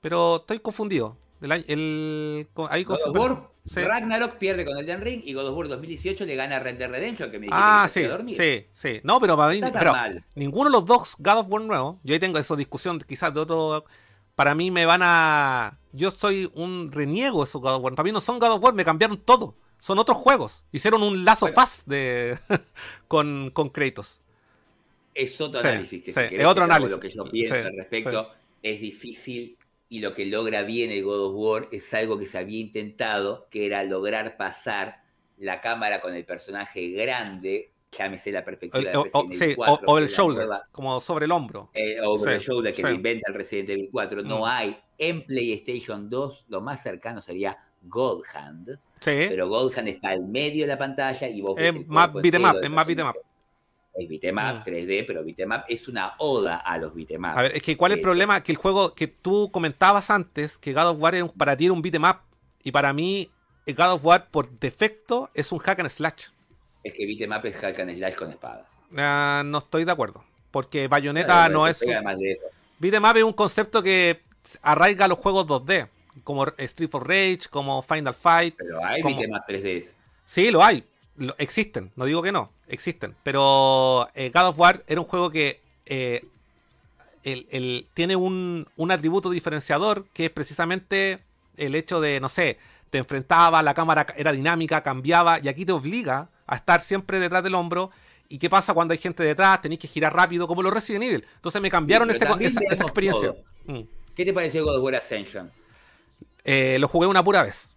Pero 0.00 0.36
estoy 0.36 0.58
confundido. 0.60 1.18
El, 1.42 1.52
año- 1.52 1.64
el, 1.68 2.48
ahí 2.70 2.84
God 2.84 2.98
of 3.04 3.14
War, 3.14 3.48
Sí. 3.66 3.80
Ragnarok 3.82 4.36
pierde 4.38 4.64
con 4.64 4.78
Elden 4.78 5.00
Ring 5.00 5.22
y 5.24 5.32
God 5.34 5.48
of 5.48 5.56
War 5.56 5.68
2018 5.68 6.24
le 6.24 6.36
gana 6.36 6.56
a 6.56 6.60
Red 6.60 6.76
Dead 6.76 6.88
Redemption, 6.88 7.30
que 7.30 7.38
me 7.38 7.46
dijiste 7.46 7.60
Ah, 7.60 7.82
que 7.86 7.92
sí, 8.00 8.04
a 8.04 8.08
dormir. 8.10 8.36
sí, 8.36 8.66
sí. 8.72 9.00
No, 9.02 9.20
pero 9.20 9.36
para 9.36 9.52
mí, 9.52 9.60
pero 9.72 9.92
mal. 9.92 10.24
ninguno 10.36 10.70
de 10.70 10.76
los 10.76 10.86
dos 10.86 11.16
God 11.18 11.38
of 11.38 11.46
War 11.48 11.62
nuevos, 11.62 11.96
yo 12.04 12.14
ahí 12.14 12.20
tengo 12.20 12.38
esa 12.38 12.54
discusión 12.56 12.98
quizás 13.00 13.34
de 13.34 13.40
otro, 13.40 13.84
para 14.36 14.54
mí 14.54 14.70
me 14.70 14.86
van 14.86 15.00
a, 15.02 15.78
yo 15.92 16.10
soy 16.12 16.48
un 16.54 16.90
reniego 16.92 17.40
de 17.42 17.48
esos 17.48 17.60
God 17.60 17.74
of 17.74 17.82
War, 17.82 17.94
para 17.94 18.04
mí 18.04 18.12
no 18.12 18.20
son 18.20 18.38
God 18.38 18.52
of 18.52 18.62
War, 18.62 18.72
me 18.72 18.84
cambiaron 18.84 19.18
todo, 19.18 19.56
son 19.78 19.98
otros 19.98 20.16
juegos, 20.18 20.64
hicieron 20.70 21.02
un 21.02 21.24
lazo 21.24 21.46
Bueno. 21.46 21.56
paz 21.56 21.82
de 21.86 22.38
con, 23.08 23.50
con 23.52 23.68
Kratos. 23.70 24.20
Es 25.12 25.40
otro 25.40 25.60
Sí, 25.60 25.66
análisis. 25.68 26.04
Que 26.04 26.12
sí, 26.12 26.20
si 26.28 26.34
es 26.36 26.44
otro 26.44 26.64
análisis. 26.64 26.90
Lo 26.92 27.00
que 27.00 27.10
yo 27.10 27.24
pienso 27.24 27.54
al 27.54 27.74
respecto 27.76 28.30
es 28.62 28.80
difícil 28.80 29.56
y 29.88 30.00
lo 30.00 30.12
que 30.14 30.26
logra 30.26 30.62
bien 30.62 30.90
el 30.90 31.04
God 31.04 31.26
of 31.28 31.34
War 31.36 31.68
es 31.72 31.92
algo 31.94 32.18
que 32.18 32.26
se 32.26 32.38
había 32.38 32.60
intentado, 32.60 33.46
que 33.50 33.66
era 33.66 33.84
lograr 33.84 34.36
pasar 34.36 35.02
la 35.38 35.60
cámara 35.60 36.00
con 36.00 36.14
el 36.14 36.24
personaje 36.24 36.88
grande, 36.90 37.72
llámese 37.92 38.32
la 38.32 38.44
perspectiva 38.44 38.80
El- 38.80 38.90
de 38.90 38.96
o, 38.96 39.00
o- 39.00 39.04
Resident 39.04 39.32
Evil 39.32 39.38
sí, 39.38 39.52
o, 39.52 39.56
4, 39.56 39.86
o 39.86 39.94
que 39.94 40.00
el 40.00 40.04
es 40.08 40.16
shoulder, 40.16 40.46
nueva, 40.46 40.68
como 40.72 41.00
sobre 41.00 41.24
el 41.26 41.32
hombro. 41.32 41.70
eh, 41.74 41.96
the 42.24 42.40
Sí, 42.40 42.46
shoulder 42.46 42.74
que 42.74 42.82
sí. 42.82 42.88
inventa 42.94 43.28
el 43.30 43.34
Resident 43.34 43.70
Evil 43.70 43.88
4. 43.92 44.22
Mm. 44.22 44.28
No 44.28 44.46
hay. 44.46 44.76
En 44.98 45.24
PlayStation 45.26 46.08
2, 46.08 46.46
lo 46.48 46.60
más 46.62 46.82
cercano 46.82 47.20
sería 47.20 47.56
God 47.82 48.22
Hand. 48.34 48.78
Sí, 49.00 49.26
Pero 49.28 49.48
God 49.48 49.72
Hand 49.78 49.88
está 49.88 50.08
al 50.08 50.22
medio 50.26 50.64
de 50.64 50.68
la 50.68 50.78
pantalla 50.78 51.28
y 51.28 51.40
vos 51.42 51.54
Es 51.58 51.64
ves 51.74 51.82
el 51.82 51.86
más 51.86 52.12
beat 52.14 52.34
'em 52.34 52.44
up, 52.44 52.56
es 52.62 52.70
más 52.70 52.86
beat 52.86 52.98
'em. 52.98 53.06
Es 53.98 54.08
'em 54.24 54.36
up, 54.36 54.60
Mm. 54.60 54.64
3D, 54.64 55.04
pero 55.06 55.24
beat 55.24 55.40
up 55.46 55.64
es 55.68 55.88
una 55.88 56.14
oda 56.18 56.56
a 56.56 56.76
los 56.78 56.94
beat 56.94 57.10
up. 57.12 57.24
A 57.38 57.42
ver, 57.42 57.56
es 57.56 57.62
que 57.62 57.76
¿cuál 57.76 57.92
es 57.92 57.96
el 57.96 58.02
problema? 58.02 58.42
Que 58.42 58.52
el 58.52 58.58
juego 58.58 58.94
que 58.94 59.06
tú 59.08 59.50
comentabas 59.50 60.10
antes, 60.10 60.58
que 60.58 60.72
God 60.74 60.88
of 60.90 60.96
War 61.00 61.14
para 61.36 61.56
ti 61.56 61.64
era 61.64 61.72
un 61.72 61.80
beat'em 61.82 62.04
up, 62.04 62.18
y 62.62 62.70
para 62.72 62.92
mí 62.92 63.30
eh, 63.64 63.72
God 63.72 63.92
of 63.94 64.04
War 64.04 64.28
por 64.30 64.50
defecto 64.58 65.30
es 65.34 65.50
un 65.50 65.58
hack 65.60 65.80
and 65.80 65.88
slash. 65.88 66.26
Es 66.84 66.92
que 66.92 67.06
beat 67.06 67.28
up 67.30 67.46
es 67.46 67.56
hack 67.56 67.78
and 67.80 67.96
slash 67.96 68.14
con 68.14 68.30
espadas. 68.30 68.68
Ah, 68.96 69.42
no 69.44 69.58
estoy 69.58 69.84
de 69.84 69.92
acuerdo, 69.92 70.22
porque 70.50 70.88
Bayonetta 70.88 71.48
no 71.48 71.66
es... 71.66 71.80
up 71.82 73.16
es 73.16 73.24
un 73.24 73.32
concepto 73.32 73.82
que 73.82 74.20
arraiga 74.62 75.08
los 75.08 75.18
juegos 75.18 75.46
2D, 75.46 75.88
como 76.22 76.46
Street 76.58 76.90
for 76.90 77.06
Rage, 77.08 77.48
como 77.50 77.82
Final 77.82 78.14
Fight. 78.14 78.54
Pero 78.58 78.84
hay 78.84 79.00
como- 79.00 79.16
beat 79.16 79.30
up 79.30 79.42
3D. 79.48 79.92
Sí, 80.24 80.50
lo 80.50 80.62
hay. 80.62 80.84
Existen, 81.38 81.90
no 81.96 82.04
digo 82.04 82.20
que 82.22 82.30
no, 82.30 82.52
existen. 82.68 83.14
Pero 83.22 84.08
eh, 84.14 84.30
God 84.34 84.48
of 84.48 84.58
War 84.58 84.82
era 84.86 85.00
un 85.00 85.06
juego 85.06 85.30
que 85.30 85.60
eh, 85.86 86.24
el- 87.24 87.46
el- 87.50 87.86
tiene 87.94 88.16
un, 88.16 88.66
un 88.76 88.90
atributo 88.90 89.30
diferenciador 89.30 90.06
que 90.12 90.26
es 90.26 90.30
precisamente 90.30 91.20
el 91.56 91.74
hecho 91.74 92.00
de, 92.00 92.20
no 92.20 92.28
sé, 92.28 92.58
te 92.90 92.98
enfrentaba, 92.98 93.62
la 93.62 93.74
cámara 93.74 94.06
era 94.16 94.32
dinámica, 94.32 94.82
cambiaba, 94.82 95.40
y 95.40 95.48
aquí 95.48 95.64
te 95.66 95.72
obliga 95.72 96.28
a 96.46 96.56
estar 96.56 96.80
siempre 96.80 97.18
detrás 97.18 97.42
del 97.42 97.54
hombro. 97.54 97.90
¿Y 98.28 98.38
qué 98.38 98.50
pasa 98.50 98.74
cuando 98.74 98.92
hay 98.92 98.98
gente 98.98 99.22
detrás? 99.22 99.62
Tenéis 99.62 99.80
que 99.80 99.88
girar 99.88 100.14
rápido, 100.14 100.48
como 100.48 100.62
los 100.62 100.72
Resident 100.74 101.04
Evil. 101.04 101.24
Entonces 101.36 101.62
me 101.62 101.70
cambiaron 101.70 102.10
ese 102.10 102.26
también 102.26 102.52
esa, 102.70 102.82
experiencia. 102.82 103.34
Mm. 103.66 103.80
¿Qué 104.14 104.24
te 104.24 104.32
pareció 104.32 104.64
God 104.64 104.78
of 104.78 104.82
War 104.84 104.96
Ascension? 104.96 105.50
Eh, 106.44 106.76
lo 106.80 106.88
jugué 106.88 107.06
una 107.06 107.22
pura 107.22 107.42
vez. 107.42 107.75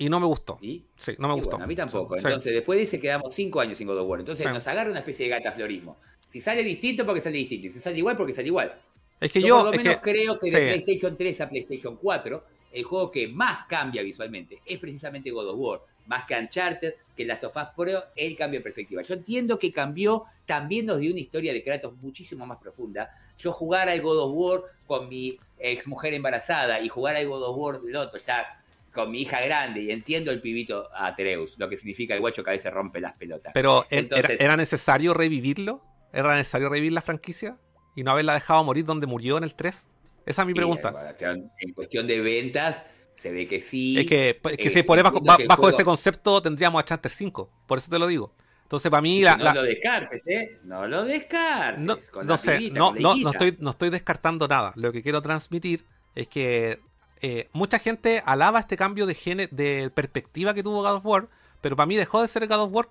Y 0.00 0.08
no 0.08 0.18
me 0.18 0.26
gustó. 0.26 0.58
¿Y? 0.62 0.82
Sí, 0.96 1.12
no 1.18 1.28
me 1.28 1.34
Y 1.34 1.36
gustó. 1.36 1.50
bueno, 1.52 1.64
a 1.64 1.68
mí 1.68 1.76
tampoco. 1.76 2.18
Sí. 2.18 2.26
Entonces, 2.26 2.52
después 2.54 2.76
de 2.78 2.82
ese 2.84 2.98
quedamos 3.00 3.32
cinco 3.34 3.60
años 3.60 3.76
sin 3.78 3.86
God 3.86 3.98
of 3.98 4.08
War. 4.08 4.20
Entonces 4.20 4.46
Sí. 4.46 4.52
nos 4.52 4.66
agarra 4.66 4.90
una 4.90 5.00
especie 5.00 5.26
de 5.26 5.30
gataflorismo. 5.30 5.98
Si 6.28 6.40
sale 6.40 6.62
distinto, 6.62 7.04
porque 7.04 7.20
sale 7.20 7.36
distinto. 7.38 7.66
Y 7.66 7.70
si 7.70 7.78
sale 7.80 7.98
igual, 7.98 8.16
porque 8.16 8.32
sale 8.32 8.48
igual. 8.48 8.74
Es 9.20 9.30
que 9.30 9.40
yo, 9.42 9.48
yo. 9.48 9.56
por 9.56 9.64
lo 9.66 9.70
menos 9.72 9.96
que- 9.96 10.00
creo 10.00 10.38
que 10.38 10.50
sí. 10.50 10.56
de 10.56 10.66
PlayStation 10.68 11.16
3 11.16 11.40
a 11.42 11.48
PlayStation 11.50 11.96
4, 11.96 12.44
el 12.72 12.82
juego 12.84 13.10
que 13.10 13.28
más 13.28 13.66
cambia 13.68 14.02
visualmente 14.02 14.60
es 14.64 14.78
precisamente 14.78 15.30
God 15.30 15.48
of 15.50 15.56
War. 15.58 15.80
Más 16.06 16.24
que 16.24 16.34
Uncharted, 16.34 16.94
que 17.16 17.24
Last 17.26 17.44
of 17.44 17.54
Us 17.56 17.68
Pro, 17.76 18.02
el 18.16 18.34
cambio 18.36 18.60
de 18.60 18.64
perspectiva. 18.64 19.02
Yo 19.02 19.14
entiendo 19.14 19.58
que 19.58 19.70
cambió, 19.70 20.24
también 20.46 20.86
nos 20.86 20.98
dio 21.00 21.10
una 21.10 21.20
historia 21.20 21.52
de 21.52 21.62
Kratos 21.62 21.92
muchísimo 22.00 22.46
más 22.46 22.56
profunda. 22.58 23.10
Yo 23.38 23.52
jugar 23.52 23.88
al 23.88 24.00
God 24.00 24.18
of 24.18 24.32
War 24.34 24.60
con 24.86 25.08
mi 25.08 25.38
ex 25.58 25.86
mujer 25.86 26.14
embarazada 26.14 26.80
y 26.80 26.88
jugar 26.88 27.16
al 27.16 27.28
God 27.28 27.42
of 27.42 27.56
War 27.58 27.80
del 27.82 27.96
otro, 27.96 28.18
ya 28.18 28.46
con 28.92 29.10
mi 29.10 29.22
hija 29.22 29.40
grande, 29.40 29.82
y 29.82 29.90
entiendo 29.90 30.30
el 30.32 30.40
pibito 30.40 30.88
Atreus, 30.94 31.56
lo 31.58 31.68
que 31.68 31.76
significa 31.76 32.14
el 32.14 32.20
guacho 32.20 32.42
que 32.42 32.50
a 32.50 32.52
veces 32.52 32.72
rompe 32.72 33.00
las 33.00 33.14
pelotas. 33.14 33.52
Pero 33.54 33.84
¿er- 33.84 33.98
Entonces- 34.00 34.30
era, 34.30 34.44
¿era 34.44 34.56
necesario 34.56 35.14
revivirlo? 35.14 35.82
¿Era 36.12 36.34
necesario 36.36 36.68
revivir 36.68 36.92
la 36.92 37.02
franquicia? 37.02 37.56
¿Y 37.94 38.02
no 38.02 38.10
haberla 38.12 38.34
dejado 38.34 38.64
morir 38.64 38.84
donde 38.84 39.06
murió 39.06 39.38
en 39.38 39.44
el 39.44 39.54
3? 39.54 39.88
Esa 40.26 40.42
es 40.42 40.46
mi 40.48 40.54
pregunta. 40.54 40.88
eh, 40.88 40.92
bueno, 40.92 41.10
o 41.10 41.14
sea, 41.18 41.30
en 41.32 41.72
cuestión 41.74 42.06
de 42.06 42.20
ventas, 42.20 42.84
se 43.16 43.30
ve 43.32 43.46
que 43.46 43.60
sí. 43.60 43.98
es 43.98 44.06
que, 44.06 44.30
es 44.44 44.56
que 44.56 44.68
eh, 44.68 44.70
si 44.70 44.82
por 44.82 45.02
bajo, 45.02 45.20
bajo 45.20 45.44
juego- 45.62 45.68
ese 45.68 45.84
concepto 45.84 46.40
tendríamos 46.42 46.80
a 46.80 46.84
Chanter 46.84 47.10
5. 47.12 47.50
Por 47.66 47.78
eso 47.78 47.90
te 47.90 47.98
lo 47.98 48.06
digo. 48.06 48.34
Entonces, 48.62 48.90
para 48.90 49.00
mí, 49.02 49.22
la, 49.22 49.36
no 49.36 49.44
la- 49.44 49.54
lo 49.54 49.62
descartes, 49.62 50.22
¿eh? 50.26 50.58
No 50.64 50.86
lo 50.86 51.04
descartes. 51.04 51.84
no, 51.84 51.98
con 52.12 52.26
no 52.26 52.36
sé, 52.36 52.56
pibita, 52.58 52.78
no, 52.78 52.92
no, 52.94 53.16
no, 53.16 53.30
estoy, 53.32 53.56
no 53.58 53.70
estoy 53.70 53.90
descartando 53.90 54.46
nada. 54.48 54.72
Lo 54.76 54.92
que 54.92 55.02
quiero 55.02 55.20
transmitir 55.20 55.84
es 56.14 56.28
que 56.28 56.78
eh, 57.22 57.48
mucha 57.52 57.78
gente 57.78 58.22
alaba 58.24 58.60
este 58.60 58.76
cambio 58.76 59.06
de, 59.06 59.14
gene, 59.14 59.48
de 59.50 59.90
perspectiva 59.90 60.54
que 60.54 60.62
tuvo 60.62 60.82
God 60.82 60.96
of 60.96 61.06
War, 61.06 61.28
pero 61.60 61.76
para 61.76 61.86
mí 61.86 61.96
dejó 61.96 62.22
de 62.22 62.28
ser 62.28 62.46
God 62.46 62.60
of 62.60 62.72
War 62.72 62.88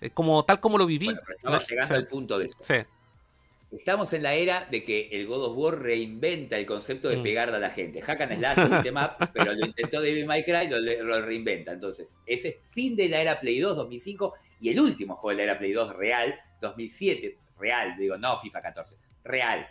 eh, 0.00 0.10
como, 0.10 0.44
tal 0.44 0.60
como 0.60 0.78
lo 0.78 0.86
viví. 0.86 1.06
Bueno, 1.06 1.20
pero 1.24 1.36
estamos 1.36 1.60
No, 1.62 1.66
llegando 1.68 1.94
sí, 1.94 1.98
al 2.00 2.06
punto 2.06 2.38
de 2.38 2.46
eso. 2.46 2.56
sí. 2.60 2.74
Estamos 3.72 4.12
en 4.14 4.24
la 4.24 4.34
era 4.34 4.66
de 4.68 4.82
que 4.82 5.08
el 5.12 5.28
God 5.28 5.44
of 5.44 5.56
War 5.56 5.80
reinventa 5.80 6.58
el 6.58 6.66
concepto 6.66 7.08
de 7.08 7.18
Mm. 7.18 7.22
pegarle 7.22 7.56
a 7.56 7.60
la 7.60 7.70
gente. 7.70 8.02
Hack 8.02 8.20
and 8.22 8.36
Slash, 8.36 8.58
'em 8.58 8.94
pero 9.32 9.52
lo 9.54 9.64
intentó 9.66 10.00
David 10.00 10.26
May 10.26 10.42
Cry, 10.42 10.66
lo, 10.68 10.80
lo 10.80 11.22
reinventa. 11.24 11.70
Entonces, 11.72 12.16
ese 12.26 12.48
es 12.48 12.56
fin 12.68 12.96
de 12.96 13.08
la 13.08 13.20
era 13.20 13.38
Play 13.38 13.60
2, 13.60 13.76
2005, 13.76 14.34
y 14.60 14.70
el 14.70 14.80
último 14.80 15.14
juego 15.14 15.30
de 15.38 15.46
la 15.46 15.52
era 15.52 15.58
Play 15.60 15.72
2 15.72 15.94
real, 15.94 16.34
2007, 16.60 17.38
real, 17.60 17.94
digo, 17.96 18.18
no 18.18 18.40
FIFA 18.40 18.60
14, 18.60 18.96
real. 19.22 19.64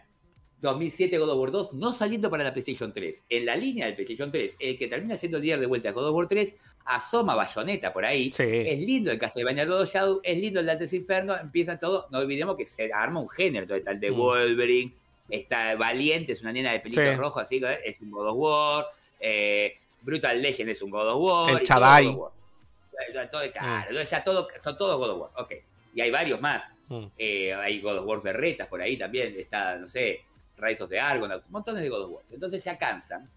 2007 0.61 1.17
God 1.17 1.29
of 1.29 1.38
War 1.39 1.51
2, 1.51 1.73
no 1.73 1.93
saliendo 1.93 2.29
para 2.29 2.43
la 2.43 2.51
PlayStation 2.53 2.91
3. 2.93 3.23
En 3.29 3.45
la 3.45 3.55
línea 3.55 3.85
del 3.85 3.95
PlayStation 3.95 4.31
3, 4.31 4.55
el 4.59 4.77
que 4.77 4.88
termina 4.88 5.15
siendo 5.15 5.38
el 5.38 5.43
líder 5.43 5.59
de 5.61 5.65
vuelta 5.67 5.89
a 5.89 5.91
God 5.93 6.07
of 6.09 6.15
War 6.15 6.27
3, 6.27 6.55
asoma 6.85 7.35
Bayonetta 7.35 7.93
por 7.93 8.03
ahí. 8.05 8.31
Sí. 8.31 8.43
Es 8.43 8.79
lindo 8.79 9.11
el 9.11 9.17
Castlevania 9.19 9.65
Blood 9.65 9.81
of 9.83 9.91
Shadow, 9.93 10.19
es 10.23 10.38
lindo 10.38 10.59
el 10.59 10.65
Dante's 10.65 10.93
Inferno, 10.93 11.38
empieza 11.38 11.77
todo. 11.79 12.07
No 12.11 12.19
olvidemos 12.19 12.57
que 12.57 12.65
se 12.65 12.91
arma 12.91 13.19
un 13.21 13.29
género, 13.29 13.63
entonces 13.63 13.79
está 13.79 13.91
el 13.91 13.99
de 13.99 14.11
Mm. 14.11 14.17
Wolverine, 14.17 14.93
está 15.29 15.75
Valiente, 15.75 16.33
es 16.33 16.41
una 16.41 16.51
nena 16.51 16.71
de 16.73 16.79
pelito 16.81 17.01
Sí. 17.01 17.11
rojo, 17.15 17.39
así 17.39 17.59
que 17.59 17.77
es 17.85 18.01
un 18.01 18.11
God 18.11 18.27
of 18.29 18.35
War. 18.38 18.85
eh, 19.21 19.75
Brutal 20.01 20.41
Legend 20.41 20.69
es 20.69 20.81
un 20.81 20.89
God 20.91 21.09
of 21.09 21.19
War. 21.19 21.49
El 21.51 21.67
todo 21.67 23.29
todo- 23.31 23.51
claro, 23.51 24.03
ya 24.03 24.23
todo, 24.23 24.47
son 24.63 24.77
todos 24.77 24.97
God 24.97 25.09
of 25.09 25.21
War, 25.21 25.31
ok. 25.43 25.53
Y 25.93 26.01
hay 26.01 26.11
varios 26.11 26.39
más. 26.39 26.63
Mm. 26.88 27.05
Eh, 27.17 27.53
hay 27.53 27.81
God 27.81 27.97
of 27.99 28.05
War 28.05 28.21
berretas 28.21 28.67
por 28.67 28.81
ahí 28.81 28.95
también. 28.97 29.33
Está, 29.38 29.77
no 29.77 29.88
sé, 29.88 30.21
Rise 30.59 30.83
of 30.83 30.89
the 30.89 30.99
Argonaut, 30.99 31.43
montones 31.49 31.81
de 31.81 31.89
God 31.89 32.03
of 32.03 32.11
War. 32.11 32.23
Entonces 32.29 32.63
ya 32.63 32.77
cansan. 32.77 33.29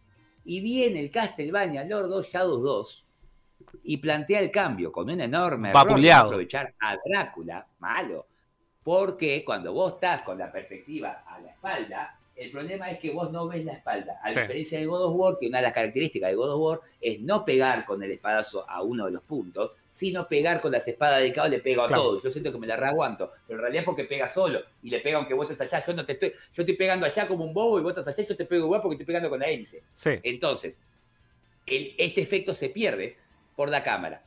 Y 0.45 0.61
viene 0.61 1.01
el 1.01 1.11
Castlevania 1.11 1.85
Lord 1.85 2.13
of 2.13 2.27
Shadows 2.27 2.63
2 2.63 3.05
y 3.85 3.97
plantea 3.99 4.41
el 4.41 4.51
cambio 4.51 4.91
con 4.91 5.09
un 5.09 5.21
enorme 5.21 5.71
error 5.71 6.01
de 6.01 6.13
aprovechar 6.13 6.75
a 6.81 6.97
Drácula, 7.05 7.67
malo. 7.79 8.27
Porque 8.83 9.45
cuando 9.45 9.73
vos 9.73 9.95
estás 9.95 10.23
con 10.23 10.37
la 10.39 10.51
perspectiva 10.51 11.23
a 11.27 11.41
la 11.41 11.51
espalda, 11.51 12.19
el 12.35 12.51
problema 12.51 12.91
es 12.91 12.99
que 12.99 13.13
vos 13.13 13.31
no 13.31 13.47
ves 13.47 13.65
la 13.65 13.75
espalda. 13.75 14.19
A 14.23 14.33
Sí. 14.33 14.41
diferencia 14.41 14.81
de 14.81 14.87
God 14.87 15.05
of 15.05 15.15
War, 15.17 15.37
que 15.39 15.47
una 15.47 15.59
de 15.59 15.63
las 15.63 15.73
características 15.73 16.31
de 16.31 16.35
God 16.35 16.51
of 16.55 16.61
War 16.61 16.81
es 17.01 17.21
no 17.21 17.45
pegar 17.45 17.85
con 17.85 18.03
el 18.03 18.11
espadazo 18.11 18.69
a 18.69 18.83
uno 18.83 19.05
de 19.05 19.13
los 19.13 19.23
puntos, 19.23 19.73
sino 19.95 20.27
pegar 20.27 20.59
con 20.63 20.73
las 20.73 20.89
espadas 20.89 21.21
del 21.21 21.35
cabo, 21.35 21.49
le 21.49 21.59
pego 21.61 21.83
a 21.83 21.87
Claro. 21.87 22.03
todos. 22.03 22.23
Yo 22.25 22.31
siento 22.31 22.51
que 22.51 22.59
me 22.59 22.67
la 22.67 22.77
reaguanto, 22.77 23.31
pero 23.47 23.59
en 23.59 23.61
realidad 23.63 23.83
es 23.83 23.85
porque 23.85 24.05
pega 24.05 24.27
solo 24.27 24.61
y 24.83 24.89
le 24.89 25.01
pega 25.01 25.19
aunque 25.19 25.35
vos 25.35 25.51
estés 25.51 25.71
allá. 25.71 25.85
Yo 25.87 25.93
no 25.93 26.03
te 26.05 26.13
estoy, 26.13 26.31
yo 26.31 26.63
estoy 26.63 26.75
pegando 26.77 27.05
allá 27.05 27.29
como 27.29 27.45
un 27.45 27.53
bobo 27.53 27.79
y 27.79 27.83
vos 27.83 27.91
estás 27.97 28.09
allá, 28.09 28.27
yo 28.27 28.35
te 28.37 28.47
pego 28.47 28.65
igual 28.65 28.81
porque 28.81 28.95
estoy 28.95 29.05
pegando 29.07 29.29
con 29.29 29.39
la 29.41 29.47
hélice. 29.49 29.83
Sí. 29.95 30.13
Entonces, 30.23 30.81
el- 31.67 31.95
este 31.99 32.23
efecto 32.23 32.55
se 32.55 32.71
pierde 32.71 33.17
por 33.55 33.69
la 33.69 33.83
cámara. 33.83 34.25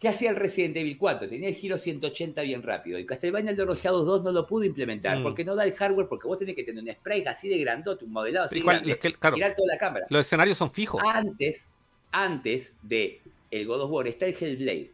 ¿Qué 0.00 0.08
hacía 0.08 0.28
el 0.30 0.36
Resident 0.36 0.76
Evil 0.76 0.98
4? 0.98 1.26
Tenía 1.28 1.48
el 1.48 1.54
giro 1.54 1.78
180 1.78 2.42
bien 2.42 2.62
rápido. 2.62 2.98
Y 2.98 3.06
Castlevania 3.06 3.52
El 3.52 3.56
Los 3.58 3.80
Shadows 3.82 4.04
2 4.04 4.24
no 4.24 4.32
lo 4.32 4.46
pudo 4.46 4.64
implementar 4.64 5.20
Mm. 5.20 5.22
porque 5.22 5.42
no 5.44 5.54
da 5.54 5.64
el 5.64 5.72
hardware, 5.72 6.06
porque 6.08 6.26
vos 6.28 6.36
tenés 6.36 6.54
que 6.54 6.64
tener 6.64 6.82
un 6.84 6.92
sprite 6.92 7.28
así 7.30 7.48
de 7.48 7.56
grandote, 7.58 8.04
un 8.04 8.12
modelado 8.12 8.44
así 8.46 8.58
Igual, 8.58 8.76
grande, 8.78 8.92
es 8.92 8.98
que, 8.98 9.12
claro, 9.14 9.36
girar 9.36 9.54
toda 9.56 9.68
la 9.72 9.78
cámara. 9.78 10.06
los 10.10 10.20
escenarios 10.20 10.58
son 10.58 10.70
fijos. 10.70 11.00
Antes, 11.06 11.64
antes 12.12 12.74
de 12.82 13.22
el 13.50 13.66
God 13.66 13.82
of 13.82 13.90
War 13.90 14.06
está 14.08 14.26
el 14.26 14.34
Hellblade. 14.38 14.90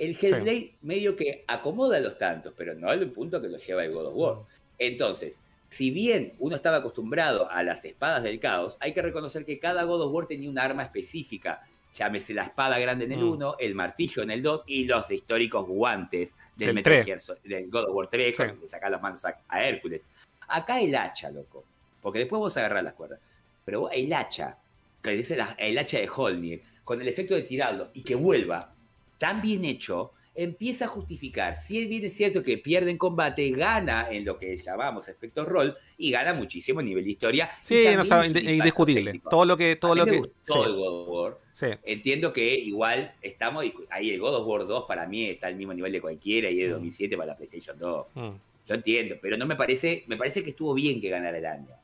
El 0.00 0.16
Hellblade 0.20 0.72
medio 0.82 1.14
que 1.14 1.44
acomoda 1.46 2.00
los 2.00 2.16
tantos, 2.18 2.52
pero 2.56 2.74
no 2.74 2.88
al 2.90 3.06
punto 3.10 3.40
que 3.40 3.48
lo 3.48 3.58
lleva 3.58 3.84
el 3.84 3.92
God 3.92 4.06
of 4.06 4.14
War. 4.16 4.36
Entonces, 4.78 5.38
si 5.68 5.90
bien 5.90 6.32
uno 6.38 6.56
estaba 6.56 6.78
acostumbrado 6.78 7.50
a 7.50 7.62
las 7.62 7.84
espadas 7.84 8.22
del 8.22 8.40
caos, 8.40 8.76
hay 8.80 8.92
que 8.92 9.02
reconocer 9.02 9.44
que 9.44 9.58
cada 9.58 9.84
God 9.84 10.02
of 10.02 10.12
War 10.12 10.26
tenía 10.26 10.50
un 10.50 10.58
arma 10.58 10.82
específica. 10.82 11.62
Llámese 11.94 12.34
la 12.34 12.44
espada 12.44 12.78
grande 12.78 13.04
en 13.04 13.12
el 13.12 13.18
Mm. 13.20 13.30
1, 13.32 13.56
el 13.58 13.74
martillo 13.74 14.22
en 14.22 14.30
el 14.30 14.42
2 14.42 14.62
y 14.66 14.84
los 14.84 15.10
históricos 15.10 15.66
guantes 15.66 16.34
del, 16.56 16.70
El 16.70 16.74
Metal 16.76 16.92
3. 16.94 17.04
Gear 17.04 17.20
Sol- 17.20 17.38
del 17.44 17.68
God 17.70 17.84
of 17.90 17.94
War 17.94 18.08
3, 18.08 18.36
Sí. 18.36 18.42
de 18.60 18.68
sacar 18.68 18.90
las 18.90 19.02
manos 19.02 19.24
a, 19.24 19.38
a 19.48 19.64
Hércules. 19.64 20.00
Acá 20.48 20.80
el 20.80 20.94
hacha, 20.94 21.30
loco. 21.30 21.64
Porque 22.00 22.20
después 22.20 22.38
vos 22.38 22.56
agarrás 22.56 22.82
las 22.84 22.94
cuerdas. 22.94 23.18
Pero 23.64 23.80
vos- 23.80 23.90
el 23.92 24.12
hacha, 24.12 24.56
que 25.02 25.10
dice 25.10 25.36
la- 25.36 25.54
el 25.58 25.76
hacha 25.78 25.98
de 25.98 26.08
Holnir, 26.14 26.62
con 26.84 27.00
el 27.00 27.08
efecto 27.08 27.34
de 27.34 27.42
tirarlo 27.42 27.90
y 27.92 28.02
que 28.02 28.14
vuelva 28.14 28.72
tan 29.20 29.40
bien 29.42 29.64
hecho, 29.66 30.12
empieza 30.34 30.86
a 30.86 30.88
justificar. 30.88 31.54
Si 31.54 31.84
bien 31.84 32.04
es 32.06 32.14
cierto 32.14 32.42
que 32.42 32.56
pierde 32.56 32.90
en 32.90 32.96
combate, 32.96 33.50
gana 33.50 34.08
en 34.10 34.24
lo 34.24 34.38
que 34.38 34.56
llamamos 34.56 35.06
efecto 35.08 35.44
rol 35.44 35.76
y 35.98 36.10
gana 36.10 36.32
muchísimo 36.32 36.80
a 36.80 36.82
nivel 36.82 37.04
de 37.04 37.10
historia. 37.10 37.50
Sí, 37.62 37.84
no 37.94 38.02
sabe, 38.02 38.28
es 38.28 38.42
indiscutible. 38.42 39.20
Todo 39.28 39.44
lo 39.44 39.56
que, 39.56 39.76
todo 39.76 39.92
A 39.92 39.94
mí 39.96 39.98
lo 40.00 40.06
me 40.06 40.12
que. 40.12 40.18
gustó 40.20 40.54
sí, 40.54 40.60
el 40.70 40.74
God 40.76 41.02
of 41.02 41.08
War. 41.10 41.38
sí. 41.52 41.66
Entiendo 41.82 42.32
que 42.32 42.54
igual 42.54 43.12
estamos 43.20 43.64
ahí 43.90 44.10
el 44.10 44.20
God 44.20 44.36
of 44.36 44.46
War 44.46 44.66
2 44.66 44.84
para 44.88 45.06
mí 45.06 45.26
está 45.26 45.48
al 45.48 45.56
mismo 45.56 45.74
nivel 45.74 45.92
de 45.92 46.00
cualquiera 46.00 46.48
y 46.48 46.56
de 46.56 46.68
Mm. 46.68 46.72
2007 46.72 47.16
para 47.16 47.26
la 47.26 47.36
PlayStation 47.36 47.78
2. 47.78 48.06
Mm. 48.14 48.28
Yo 48.66 48.74
entiendo, 48.74 49.16
pero 49.20 49.36
no 49.36 49.46
me 49.46 49.56
parece, 49.56 50.04
me 50.06 50.16
parece 50.16 50.42
que 50.42 50.50
estuvo 50.50 50.72
bien 50.74 51.00
que 51.00 51.10
ganara 51.10 51.36
el 51.36 51.44
año. 51.46 51.74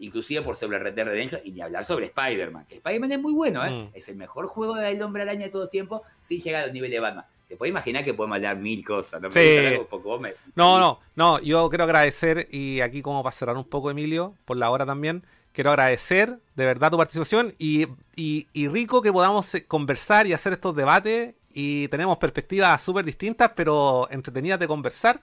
Inclusive 0.00 0.42
por 0.42 0.56
sobre 0.56 0.78
Red 0.78 0.94
Dead 0.94 1.06
Redemption 1.06 1.40
y 1.44 1.52
ni 1.52 1.60
hablar 1.60 1.84
sobre 1.84 2.06
Spider-Man, 2.06 2.66
que 2.68 2.76
Spider-Man 2.76 3.12
es 3.12 3.20
muy 3.20 3.32
bueno, 3.32 3.64
¿eh? 3.64 3.70
Mm. 3.70 3.90
Es 3.96 4.08
el 4.08 4.16
mejor 4.16 4.46
juego 4.46 4.74
del 4.74 5.00
hombre 5.02 5.22
araña 5.22 5.44
de 5.44 5.50
todo 5.50 5.68
tiempo 5.68 6.02
sin 6.22 6.40
llegar 6.40 6.64
al 6.64 6.72
nivel 6.72 6.90
de 6.90 7.00
Batman. 7.00 7.24
Te 7.48 7.56
puedes 7.56 7.70
imaginar 7.70 8.04
que 8.04 8.14
podemos 8.14 8.36
hablar 8.36 8.56
mil 8.56 8.84
cosas, 8.84 9.20
¿no? 9.20 9.30
Sí. 9.30 9.58
poco, 9.90 10.18
me- 10.20 10.34
No, 10.54 10.78
no, 10.78 11.00
no, 11.16 11.40
yo 11.40 11.68
quiero 11.68 11.84
agradecer, 11.84 12.46
y 12.50 12.80
aquí 12.80 13.02
como 13.02 13.22
para 13.24 13.32
cerrar 13.34 13.56
un 13.56 13.64
poco, 13.64 13.90
Emilio, 13.90 14.34
por 14.44 14.56
la 14.56 14.70
hora 14.70 14.86
también, 14.86 15.24
quiero 15.52 15.70
agradecer 15.70 16.38
de 16.54 16.64
verdad 16.64 16.90
tu 16.92 16.96
participación 16.96 17.52
y, 17.58 17.88
y- 18.14 18.46
y 18.52 18.68
rico 18.68 19.02
que 19.02 19.12
podamos 19.12 19.52
eh, 19.56 19.66
conversar 19.66 20.28
y 20.28 20.32
hacer 20.32 20.52
estos 20.52 20.76
debates 20.76 21.34
y 21.52 21.88
tenemos 21.88 22.18
perspectivas 22.18 22.80
súper 22.80 23.04
distintas, 23.04 23.50
pero 23.56 24.08
entretenidas 24.12 24.60
de 24.60 24.68
conversar. 24.68 25.20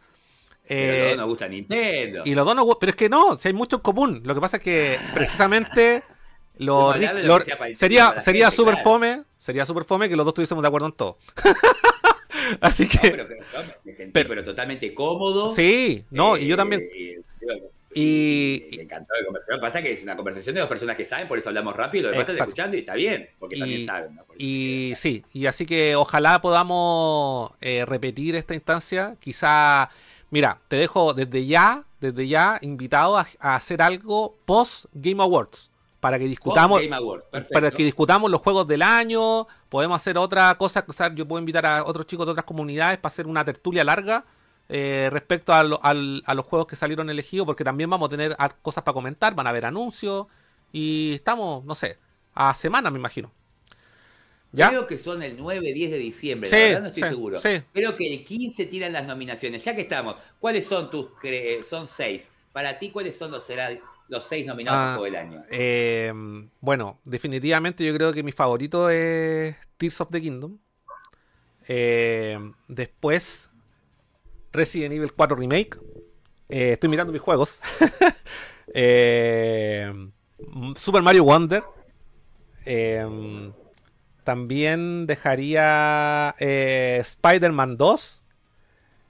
Pero 0.68 0.94
Eh, 0.94 1.00
a 1.02 1.06
todos 1.06 1.18
nos 1.18 1.28
gusta 1.28 1.48
Nintendo. 1.48 2.22
y 2.26 2.36
los 2.36 2.46
dos 2.46 2.56
no, 2.56 2.66
gu- 2.66 2.78
pero 2.80 2.90
es 2.92 2.96
que 2.96 3.10
no, 3.10 3.36
si 3.38 3.48
hay 3.48 3.54
mucho 3.54 3.78
en 3.78 3.82
común. 3.82 4.22
Lo 4.26 4.36
que 4.36 4.42
pasa 4.42 4.58
es 4.58 4.64
que 4.64 4.98
precisamente 5.14 6.04
lo, 6.58 6.94
que 6.94 7.76
sería, 7.76 8.20
sería 8.20 8.50
claro. 8.52 8.78
fome, 8.84 9.24
sería 9.38 9.66
súper 9.66 9.84
fome 9.86 10.10
que 10.10 10.16
los 10.16 10.26
dos 10.26 10.32
estuviésemos 10.32 10.62
de 10.62 10.68
acuerdo 10.68 10.88
en 10.88 10.94
todo. 10.94 11.18
Así 12.62 12.84
No, 12.84 12.90
que 12.90 13.12
pero, 13.12 13.28
me 13.84 13.96
sentí 13.96 14.12
Pero- 14.14 14.30
pero, 14.30 14.44
totalmente 14.44 14.94
cómodo. 14.94 15.54
sí, 15.54 16.04
no, 16.12 16.38
y 16.38 16.48
yo 16.48 16.54
Eh, 16.54 16.58
también. 16.58 16.90
y- 16.94 17.18
Y- 18.00 18.78
me 18.78 18.84
encantó 18.84 19.14
la 19.20 19.26
conversación. 19.26 19.60
Pasa 19.60 19.82
que 19.82 19.92
es 19.92 20.04
una 20.04 20.16
conversación 20.16 20.54
de 20.54 20.60
dos 20.62 20.70
personas 20.70 20.96
que 20.96 21.04
saben, 21.04 21.28
por 21.28 21.38
eso 21.40 21.50
hablamos 21.50 21.76
rápido. 21.76 22.06
Lo 22.08 22.12
demás 22.12 22.30
están 22.30 22.48
escuchando 22.48 22.78
y 22.78 22.82
está 22.82 22.94
bien, 22.94 23.30
porque 23.40 23.56
Y- 23.56 23.60
también 23.60 23.86
saben. 23.88 24.16
¿no? 24.16 24.24
Y 24.38 24.90
que- 24.90 24.96
sí, 24.98 25.24
y 25.34 25.46
así 25.48 25.66
que 25.66 25.96
ojalá 25.96 26.40
podamos 26.42 27.54
eh, 27.60 27.86
repetir 27.88 28.36
esta 28.36 28.54
instancia. 28.54 29.16
Quizá, 29.20 29.90
mira, 30.30 30.60
te 30.68 30.76
dejo 30.78 31.14
desde 31.14 31.46
ya, 31.46 31.84
desde 32.00 32.28
ya 32.28 32.60
invitado 32.62 33.18
a, 33.18 33.28
a 33.40 33.56
hacer 33.56 33.82
algo 33.82 34.36
post 34.46 34.86
Game 34.94 35.22
Awards 35.22 35.72
para 36.00 36.20
que 36.20 36.26
discutamos, 36.26 36.82
Game 36.82 36.96
Awards, 36.96 37.26
perfecto. 37.32 37.54
para 37.54 37.72
que 37.72 37.84
discutamos 37.84 38.30
los 38.30 38.42
juegos 38.42 38.68
del 38.68 38.82
año. 38.84 39.48
Podemos 39.70 39.96
hacer 40.00 40.18
otra 40.18 40.56
cosa, 40.58 40.86
o 40.88 40.94
sea, 40.94 41.14
yo 41.14 41.28
puedo 41.28 41.40
invitar 41.40 41.66
a 41.66 41.84
otros 41.84 42.06
chicos 42.06 42.26
de 42.26 42.32
otras 42.32 42.46
comunidades 42.46 42.98
para 43.00 43.12
hacer 43.12 43.28
una 43.28 43.44
tertulia 43.44 43.84
larga. 43.84 44.24
eh, 44.70 45.08
respecto 45.14 45.54
a, 45.54 45.64
lo- 45.64 45.80
a 45.82 45.94
los 45.94 46.46
juegos 46.46 46.68
que 46.68 46.76
salieron 46.76 47.10
elegidos, 47.10 47.46
porque 47.46 47.64
también 47.64 47.90
vamos 47.90 48.08
a 48.08 48.10
tener 48.10 48.36
cosas 48.62 48.84
para 48.84 48.94
comentar, 48.94 49.34
van 49.34 49.48
a 49.48 49.52
haber 49.52 49.66
anuncios 49.66 50.28
y 50.74 51.14
estamos, 51.16 51.64
no 51.64 51.74
sé, 51.74 51.98
a 52.34 52.54
semanas 52.54 52.92
me 52.92 53.00
imagino. 53.00 53.32
¿Ya? 54.58 54.70
Creo 54.70 54.88
que 54.88 54.98
son 54.98 55.22
el 55.24 55.38
9, 55.38 55.72
10 55.74 55.92
de 55.92 55.98
diciembre, 55.98 56.50
Sí, 56.50 56.56
la 56.56 56.62
verdad 56.64 56.82
no 56.82 56.88
estoy 56.88 57.04
sí, 57.04 57.10
seguro. 57.10 57.40
sí. 57.40 57.62
Creo 57.74 57.96
que 57.96 58.14
el 58.14 58.24
15 58.24 58.66
tiran 58.66 58.92
las 58.92 59.06
nominaciones. 59.06 59.64
Ya 59.64 59.76
que 59.76 59.82
estamos, 59.84 60.16
¿cuáles 60.40 60.66
son 60.66 60.90
tus 60.90 61.08
son 61.64 61.86
seis? 61.88 62.30
Para 62.52 62.80
ti, 62.80 62.90
¿cuáles 62.90 63.16
son 63.18 63.32
los 63.32 63.44
serán 63.46 63.80
los 64.10 64.24
seis 64.24 64.46
nominados 64.46 64.80
Ah, 64.80 64.90
al 64.94 64.98
juego 64.98 65.06
del 65.16 65.16
año? 65.28 65.44
Eh, 65.52 66.12
bueno, 66.60 67.00
definitivamente 67.06 67.86
yo 67.86 67.94
creo 67.94 68.12
que 68.14 68.24
mi 68.24 68.32
favorito 68.32 68.90
es 68.90 69.56
Tears 69.78 70.02
of 70.02 70.10
the 70.12 70.22
Kingdom. 70.22 70.58
Eh, 71.68 72.40
después, 72.68 73.50
Resident 74.54 74.94
Evil 74.94 75.14
4 75.14 75.36
Remake. 75.36 75.78
Eh, 76.50 76.72
estoy 76.74 76.90
mirando 76.90 77.14
mis 77.14 77.22
juegos. 77.22 77.60
Eh, 78.74 79.92
Super 80.76 81.02
Mario 81.02 81.24
Wonder. 81.24 81.64
Eh, 82.66 83.52
también 84.28 85.08
dejaría 85.08 86.36
eh, 86.38 86.98
Spider-Man 87.00 87.78
2. 87.78 88.22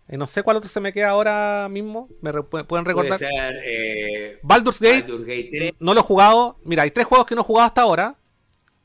Eh, 0.09 0.17
no 0.17 0.27
sé 0.27 0.43
cuál 0.43 0.57
otro 0.57 0.69
se 0.69 0.79
me 0.79 0.93
queda 0.93 1.09
ahora 1.09 1.67
mismo. 1.71 2.07
¿Me 2.21 2.31
re- 2.31 2.43
pueden 2.43 2.67
Puede 2.67 2.83
recordar? 2.83 3.17
ser 3.17 3.31
eh, 3.65 4.37
Baldur's 4.43 4.79
Gate. 4.79 5.01
Baldur's 5.01 5.25
Gate 5.25 5.49
3. 5.51 5.73
No 5.79 5.95
lo 5.95 6.01
he 6.01 6.03
jugado. 6.03 6.59
Mira, 6.63 6.83
hay 6.83 6.91
tres 6.91 7.07
juegos 7.07 7.25
que 7.25 7.33
no 7.33 7.41
he 7.41 7.43
jugado 7.43 7.65
hasta 7.65 7.81
ahora. 7.81 8.15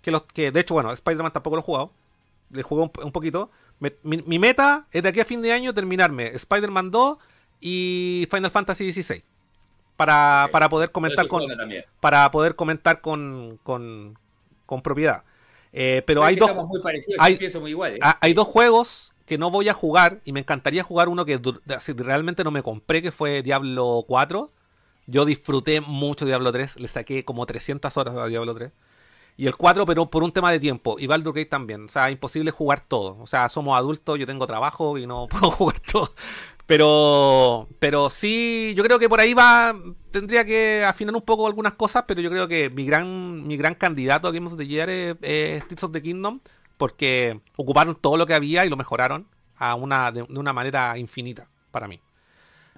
Que, 0.01 0.11
los, 0.11 0.23
que 0.23 0.51
de 0.51 0.61
hecho, 0.61 0.73
bueno, 0.73 0.91
Spider-Man 0.91 1.35
tampoco 1.35 1.57
lo 1.57 1.61
he 1.61 1.65
jugado. 1.67 1.93
Le 2.51 2.63
jugué 2.63 2.83
un, 2.85 2.93
un 3.05 3.13
poquito. 3.13 3.51
Me- 3.79 3.95
mi, 4.03 4.17
mi 4.27 4.39
meta 4.39 4.87
es 4.91 5.03
de 5.03 5.11
aquí 5.11 5.21
a 5.21 5.27
fin 5.27 5.43
de 5.43 5.53
año 5.53 5.75
terminarme 5.75 6.29
Spider-Man 6.29 6.91
2 6.91 7.19
y 7.61 8.27
Final 8.31 8.51
Fantasy 8.51 8.91
XVI. 8.91 9.23
Para, 9.99 10.49
para 10.51 10.71
poder 10.71 10.93
comentar 10.93 11.29
con. 11.29 11.47
también. 11.59 11.85
Para 12.01 12.31
poder 12.31 12.57
comentar 12.57 13.03
con. 13.03 13.61
con, 13.63 14.19
con 14.65 14.81
propiedad. 14.81 15.25
Eh, 15.73 16.03
pero 16.07 16.23
hay 16.25 16.37
dos. 16.37 16.51
Muy 16.55 16.81
hay- 17.19 17.39
muy 17.61 17.71
igual. 17.71 17.95
¿eh? 17.95 17.99
Ah, 18.03 18.19
Hay 18.21 18.35
dos 18.35 18.47
juegos 18.47 19.15
que 19.27 19.39
no 19.39 19.51
voy 19.51 19.69
a 19.69 19.75
jugar 19.75 20.21
y 20.25 20.33
me 20.33 20.41
encantaría 20.41 20.83
jugar 20.83 21.09
uno 21.09 21.25
que 21.25 21.41
realmente 21.97 22.45
no 22.45 22.51
me 22.51 22.63
compré, 22.63 23.01
que 23.03 23.13
fue 23.13 23.43
Diablo 23.43 24.05
4. 24.07 24.51
Yo 25.07 25.25
disfruté 25.25 25.81
mucho 25.81 26.27
Diablo 26.27 26.53
3, 26.53 26.79
le 26.79 26.89
saqué 26.89 27.25
como 27.25 27.47
300 27.47 27.97
horas 27.97 28.17
a 28.17 28.27
Diablo 28.27 28.55
3. 28.55 28.73
Y 29.39 29.47
el 29.47 29.57
4, 29.57 29.87
pero 29.87 30.11
por 30.11 30.23
un 30.23 30.31
tema 30.31 30.53
de 30.53 30.61
tiempo. 30.61 30.97
Y 30.99 31.07
Baldur's 31.07 31.35
Gate 31.35 31.49
también. 31.49 31.87
O 31.87 31.89
sea, 31.89 32.11
imposible 32.11 32.51
jugar 32.51 32.81
todo. 32.87 33.17
O 33.21 33.27
sea, 33.27 33.49
somos 33.49 33.77
adultos, 33.79 34.19
yo 34.19 34.27
tengo 34.27 34.47
trabajo 34.47 34.99
y 34.99 35.07
no 35.07 35.27
puedo 35.31 35.51
jugar 35.51 35.81
todo. 35.81 36.13
Pero, 36.73 37.69
pero 37.79 38.09
sí, 38.09 38.73
yo 38.75 38.83
creo 38.83 38.99
que 38.99 39.07
por 39.07 39.21
ahí 39.21 39.35
va. 39.35 39.79
Tendría 40.11 40.43
que 40.43 40.83
afinar 40.83 41.15
un 41.15 41.21
poco 41.21 41.47
algunas 41.47 41.75
cosas, 41.75 42.05
pero 42.09 42.23
yo 42.23 42.31
creo 42.31 42.49
que 42.49 42.71
mi 42.71 42.87
gran, 42.87 43.47
mi 43.47 43.59
gran 43.59 43.75
candidato 43.75 44.27
a 44.27 44.33
Game 44.33 44.47
of 44.47 44.57
the 44.57 44.67
Year 44.67 44.89
es, 44.89 45.17
es 45.21 45.69
Tears 45.69 45.85
of 45.85 45.93
the 45.93 46.01
Kingdom, 46.01 46.41
porque 46.79 47.39
ocuparon 47.57 47.95
todo 47.95 48.17
lo 48.17 48.27
que 48.27 48.33
había 48.33 48.65
y 48.65 48.71
lo 48.71 48.79
mejoraron 48.79 49.29
a 49.57 49.75
una, 49.75 50.11
de, 50.13 50.23
de 50.23 50.39
una 50.39 50.55
manera 50.55 50.97
infinita 50.97 51.47
para 51.71 51.89
mí. 51.89 52.01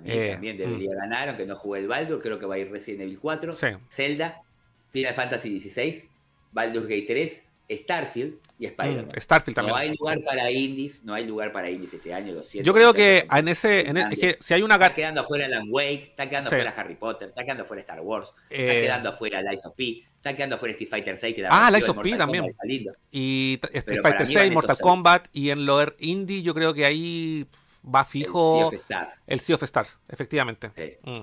Eh, 0.05 0.31
también 0.33 0.59
debería 0.59 0.93
ganar, 0.97 1.29
aunque 1.29 1.47
no 1.47 1.55
jugué 1.55 1.79
el 1.79 1.87
Baldur, 1.87 2.21
creo 2.21 2.41
que 2.41 2.47
va 2.47 2.57
a 2.57 2.59
ir 2.59 2.73
Resident 2.73 3.03
Evil 3.03 3.21
4, 3.21 3.55
Sí. 3.55 3.69
Zelda, 3.91 4.43
Final 4.91 5.15
Fantasy 5.15 5.61
XVI, 5.61 6.03
Baldur's 6.51 6.89
Gate 6.89 7.05
3, 7.07 7.44
Starfield 7.71 8.35
y 8.59 8.67
Spider-Man. 8.67 9.07
Mm, 9.15 9.21
Starfield 9.21 9.55
también. 9.57 9.75
No 9.75 9.81
hay 9.81 9.97
lugar 9.97 10.19
para 10.25 10.51
indies, 10.51 11.03
no 11.03 11.15
hay 11.15 11.27
lugar 11.27 11.51
para 11.53 11.71
indies 11.71 11.95
este 11.95 12.13
año, 12.13 12.33
lo 12.35 12.45
siento. 12.45 12.67
Yo 12.67 12.75
creo 12.75 12.93
que 12.93 13.27
en 13.31 13.49
ese, 13.49 13.89
en 13.89 13.97
es 13.97 14.19
que 14.19 14.37
si 14.41 14.55
hay 14.55 14.63
una 14.63 14.75
Está 14.75 14.93
quedando 14.95 15.21
afuera 15.23 15.47
Alan 15.47 15.67
Wake, 15.71 16.03
está 16.11 16.29
quedando 16.29 16.51
Sí. 16.51 16.57
afuera 16.57 16.75
Harry 16.77 16.95
Potter, 16.95 17.29
está 17.31 17.43
quedando 17.43 17.63
afuera 17.65 17.81
Star 17.81 18.01
Wars, 18.01 18.29
está 18.51 18.73
Eh, 18.73 18.81
quedando 18.83 19.09
afuera 19.09 19.43
Lies 19.43 19.65
of 19.67 19.75
P, 19.75 20.05
está 20.15 20.37
quedando 20.37 20.57
afuera 20.57 20.73
Street 20.73 20.91
Fighter 20.91 21.17
6. 21.17 21.35
Que 21.35 21.47
Ah, 21.51 21.71
Lies 21.71 21.89
of 21.89 21.99
P 22.03 22.17
también. 22.17 22.43
Kombat 22.45 22.55
está 22.55 22.67
lindo. 22.67 22.93
y 23.11 23.59
Street 23.63 23.83
Fighter 23.85 24.03
para 24.03 24.19
mí 24.21 24.27
6, 24.27 24.37
van 24.37 24.53
Mortal. 24.55 24.79
Kombat 24.79 25.27
y 25.33 25.51
en 25.51 25.67
lo 25.67 25.85
indie 25.99 26.43
yo 26.43 26.55
creo 26.55 26.75
que 26.75 26.85
ahí 26.85 27.47
va 27.85 28.01
El 28.01 28.07
fijo 28.07 28.57
Sea 28.59 28.67
of 28.67 28.75
Stars, 28.75 29.23
el 29.27 29.41
Sea 29.41 29.57
of 29.57 29.63
Stars, 29.63 29.99
efectivamente. 30.09 30.71
sí. 30.77 30.91
Mm. 31.03 31.23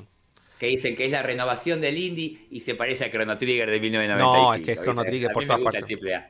Que 0.62 0.68
dicen 0.68 0.96
que 0.96 1.06
es 1.06 1.12
la 1.12 1.24
renovación 1.24 1.82
del 1.82 1.98
indie 1.98 2.46
y 2.52 2.60
se 2.60 2.76
parece 2.76 3.04
a 3.04 3.10
Chrono 3.10 3.36
Trigger 3.36 3.68
de 3.68 3.80
1995. 3.80 4.44
No, 4.44 4.54
es 4.54 4.62
que 4.62 4.74
es 4.74 4.84
Chrono. 4.84 5.04
Trigger 5.04 5.32
por 5.34 5.44
todas 5.44 5.60
partes. 5.60 5.84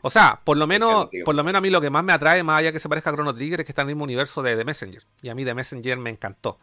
O 0.03 0.09
sea, 0.09 0.39
por 0.41 0.55
lo 0.55 0.67
menos, 0.67 1.09
por 1.25 1.35
lo 1.35 1.43
menos 1.43 1.59
a 1.59 1.61
mí 1.61 1.69
lo 1.69 1.81
que 1.81 1.89
más 1.89 2.01
me 2.01 2.13
atrae, 2.13 2.41
más 2.41 2.59
allá 2.59 2.71
que 2.71 2.79
se 2.79 2.87
parezca 2.87 3.09
a 3.09 3.13
Chrono 3.13 3.35
Trigger, 3.35 3.59
es 3.59 3.65
que 3.65 3.73
está 3.73 3.81
en 3.81 3.89
el 3.89 3.95
mismo 3.95 4.05
universo 4.05 4.41
de 4.41 4.55
The 4.55 4.63
Messenger. 4.63 5.03
Y 5.21 5.27
a 5.27 5.35
mí 5.35 5.43
The 5.43 5.53
Messenger 5.53 5.97
me 5.97 6.11
encantó. 6.11 6.59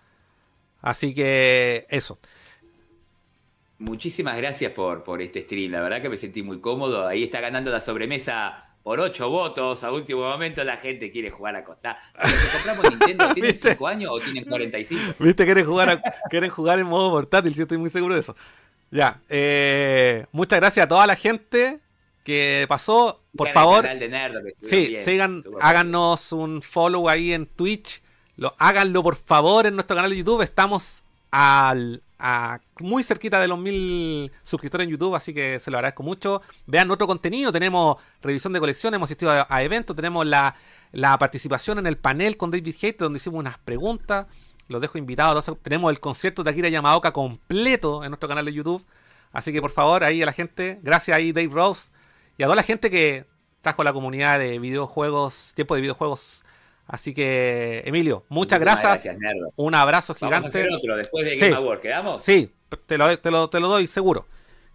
Así 0.80 1.12
que 1.12 1.84
eso. 1.90 2.18
Muchísimas 3.76 4.38
gracias 4.38 4.72
por, 4.72 5.04
por 5.04 5.20
este 5.20 5.42
stream. 5.42 5.70
La 5.70 5.82
verdad 5.82 6.00
que 6.00 6.08
me 6.08 6.16
sentí 6.16 6.42
muy 6.42 6.60
cómodo. 6.60 7.06
Ahí 7.06 7.22
está 7.22 7.40
ganando 7.40 7.70
la 7.70 7.82
sobremesa 7.82 8.67
por 8.82 9.00
8 9.00 9.28
votos 9.28 9.84
a 9.84 9.92
último 9.92 10.20
momento 10.22 10.62
la 10.64 10.76
gente 10.76 11.10
quiere 11.10 11.30
jugar 11.30 11.56
a 11.56 11.64
Costa. 11.64 11.96
Los 12.22 12.32
que 12.32 12.48
compramos 12.52 12.90
Nintendo 12.90 13.32
tienen 13.34 13.52
¿Viste? 13.52 13.70
5 13.72 13.86
años 13.86 14.10
o 14.12 14.20
tienen 14.20 14.44
45. 14.44 15.14
¿Viste? 15.18 15.44
Quieren 15.44 15.66
jugar, 15.66 15.90
a- 15.90 16.02
quieren 16.30 16.50
jugar 16.50 16.78
en 16.78 16.86
modo 16.86 17.10
portátil, 17.10 17.54
yo 17.54 17.62
estoy 17.62 17.78
muy 17.78 17.90
seguro 17.90 18.14
de 18.14 18.20
eso. 18.20 18.34
Ya, 18.90 19.20
eh, 19.28 20.24
muchas 20.32 20.58
gracias 20.60 20.84
a 20.84 20.88
toda 20.88 21.06
la 21.06 21.14
gente 21.16 21.80
que 22.24 22.64
pasó. 22.68 23.22
Por 23.36 23.48
Sigan 23.48 23.62
favor, 23.62 23.82
canal 23.82 23.98
de 24.00 24.08
Nerdo, 24.08 24.42
que 24.42 24.48
estuvo 24.48 24.70
sí, 24.70 24.86
bien, 24.88 25.04
sigan, 25.04 25.44
háganos 25.60 26.32
un 26.32 26.62
follow 26.62 27.08
ahí 27.08 27.32
en 27.32 27.46
Twitch. 27.46 28.02
Lo, 28.36 28.54
háganlo 28.58 29.02
por 29.02 29.16
favor 29.16 29.66
en 29.66 29.74
nuestro 29.74 29.94
canal 29.94 30.10
de 30.10 30.16
YouTube. 30.16 30.40
Estamos 30.42 31.02
al, 31.30 32.02
muy 32.80 33.02
cerquita 33.02 33.40
de 33.40 33.48
los 33.48 33.58
mil 33.58 34.32
suscriptores 34.42 34.84
en 34.86 34.90
YouTube, 34.90 35.14
así 35.14 35.32
que 35.32 35.60
se 35.60 35.70
lo 35.70 35.78
agradezco 35.78 36.02
mucho. 36.02 36.42
Vean 36.66 36.90
otro 36.90 37.06
contenido, 37.06 37.52
tenemos 37.52 37.96
revisión 38.22 38.52
de 38.52 38.60
colección, 38.60 38.94
hemos 38.94 39.08
asistido 39.08 39.46
a, 39.48 39.62
eventos, 39.62 39.94
tenemos 39.94 40.26
la, 40.26 40.54
la 40.92 41.18
participación 41.18 41.78
en 41.78 41.86
el 41.86 41.96
panel 41.96 42.36
con 42.36 42.50
David 42.50 42.74
Hate, 42.82 42.98
donde 42.98 43.18
hicimos 43.18 43.38
unas 43.38 43.58
preguntas. 43.58 44.26
Los 44.68 44.82
dejo 44.82 44.98
invitados. 44.98 45.50
Tenemos 45.62 45.90
el 45.90 45.98
concierto 45.98 46.42
de 46.42 46.50
Akira 46.50 46.68
Yamaoka 46.68 47.12
completo 47.12 48.04
en 48.04 48.10
nuestro 48.10 48.28
canal 48.28 48.44
de 48.44 48.52
YouTube. 48.52 48.84
Así 49.32 49.52
que 49.52 49.60
por 49.60 49.70
favor, 49.70 50.04
ahí 50.04 50.22
a 50.22 50.26
la 50.26 50.32
gente, 50.32 50.78
gracias 50.82 51.16
ahí 51.16 51.32
Dave 51.32 51.48
Rose 51.48 51.90
y 52.36 52.42
a 52.42 52.46
toda 52.46 52.56
la 52.56 52.62
gente 52.62 52.90
que 52.90 53.26
trajo 53.62 53.82
la 53.82 53.92
comunidad 53.92 54.38
de 54.38 54.58
videojuegos, 54.58 55.52
tiempo 55.54 55.74
de 55.74 55.80
videojuegos. 55.80 56.44
Así 56.88 57.12
que, 57.12 57.82
Emilio, 57.84 58.24
muchas 58.30 58.58
Muchísimas 58.60 58.82
gracias. 58.82 59.18
Nerdo. 59.18 59.52
Un 59.56 59.74
abrazo 59.74 60.16
Vamos 60.18 60.22
a 60.22 60.38
gigante. 60.40 60.58
hacer 60.58 60.68
otro 60.74 60.96
después 60.96 61.24
de 61.26 61.34
Sí. 61.34 61.40
Game 61.40 61.54
Award. 61.56 61.80
¿Quedamos? 61.80 62.24
Sí, 62.24 62.50
te 62.86 62.96
lo, 62.98 63.18
te 63.18 63.30
lo, 63.30 63.48
te 63.50 63.60
lo 63.60 63.68
doy 63.68 63.86
seguro. 63.86 64.26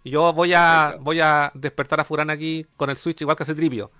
Y 0.04 0.10
yo 0.10 0.32
voy 0.32 0.54
a, 0.54 0.82
Perfecto. 0.84 1.04
voy 1.04 1.20
a 1.20 1.50
despertar 1.54 1.98
a 2.00 2.04
Furán 2.04 2.30
aquí 2.30 2.64
con 2.76 2.88
el 2.88 2.96
Switch 2.96 3.20
igual 3.22 3.36
que 3.36 3.42
hace 3.42 3.54
Tripio. 3.54 3.90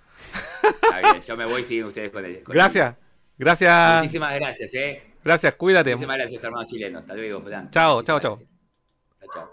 Está 0.63 1.01
bien, 1.01 1.23
yo 1.23 1.37
me 1.37 1.45
voy 1.45 1.63
y 1.63 1.65
siguen 1.65 1.87
ustedes 1.87 2.11
con 2.13 2.25
el. 2.25 2.43
con 2.45 2.55
Gracias. 2.55 2.95
el- 2.97 3.05
Gracias. 3.37 3.97
Muchísimas 3.99 4.35
gracias, 4.37 4.75
eh. 4.75 5.03
Gracias, 5.25 5.55
cuídate. 5.57 5.91
Muchísimas 5.91 6.19
gracias, 6.19 6.45
hermanos 6.45 6.67
chilenos. 6.71 7.01
Hasta 7.01 7.15
luego, 7.15 7.41
Fran. 7.43 7.71
Chao, 7.71 7.97
Muchísimas 7.97 8.21
chao, 8.23 8.37
chao. 8.37 8.37
gracias. 8.37 9.35
Chao, 9.35 9.43
chao. 9.43 9.51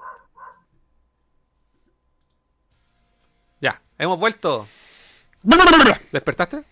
Ya, 3.59 3.81
hemos 3.98 4.19
vuelto. 4.19 4.67
¿Despertaste? 6.11 6.70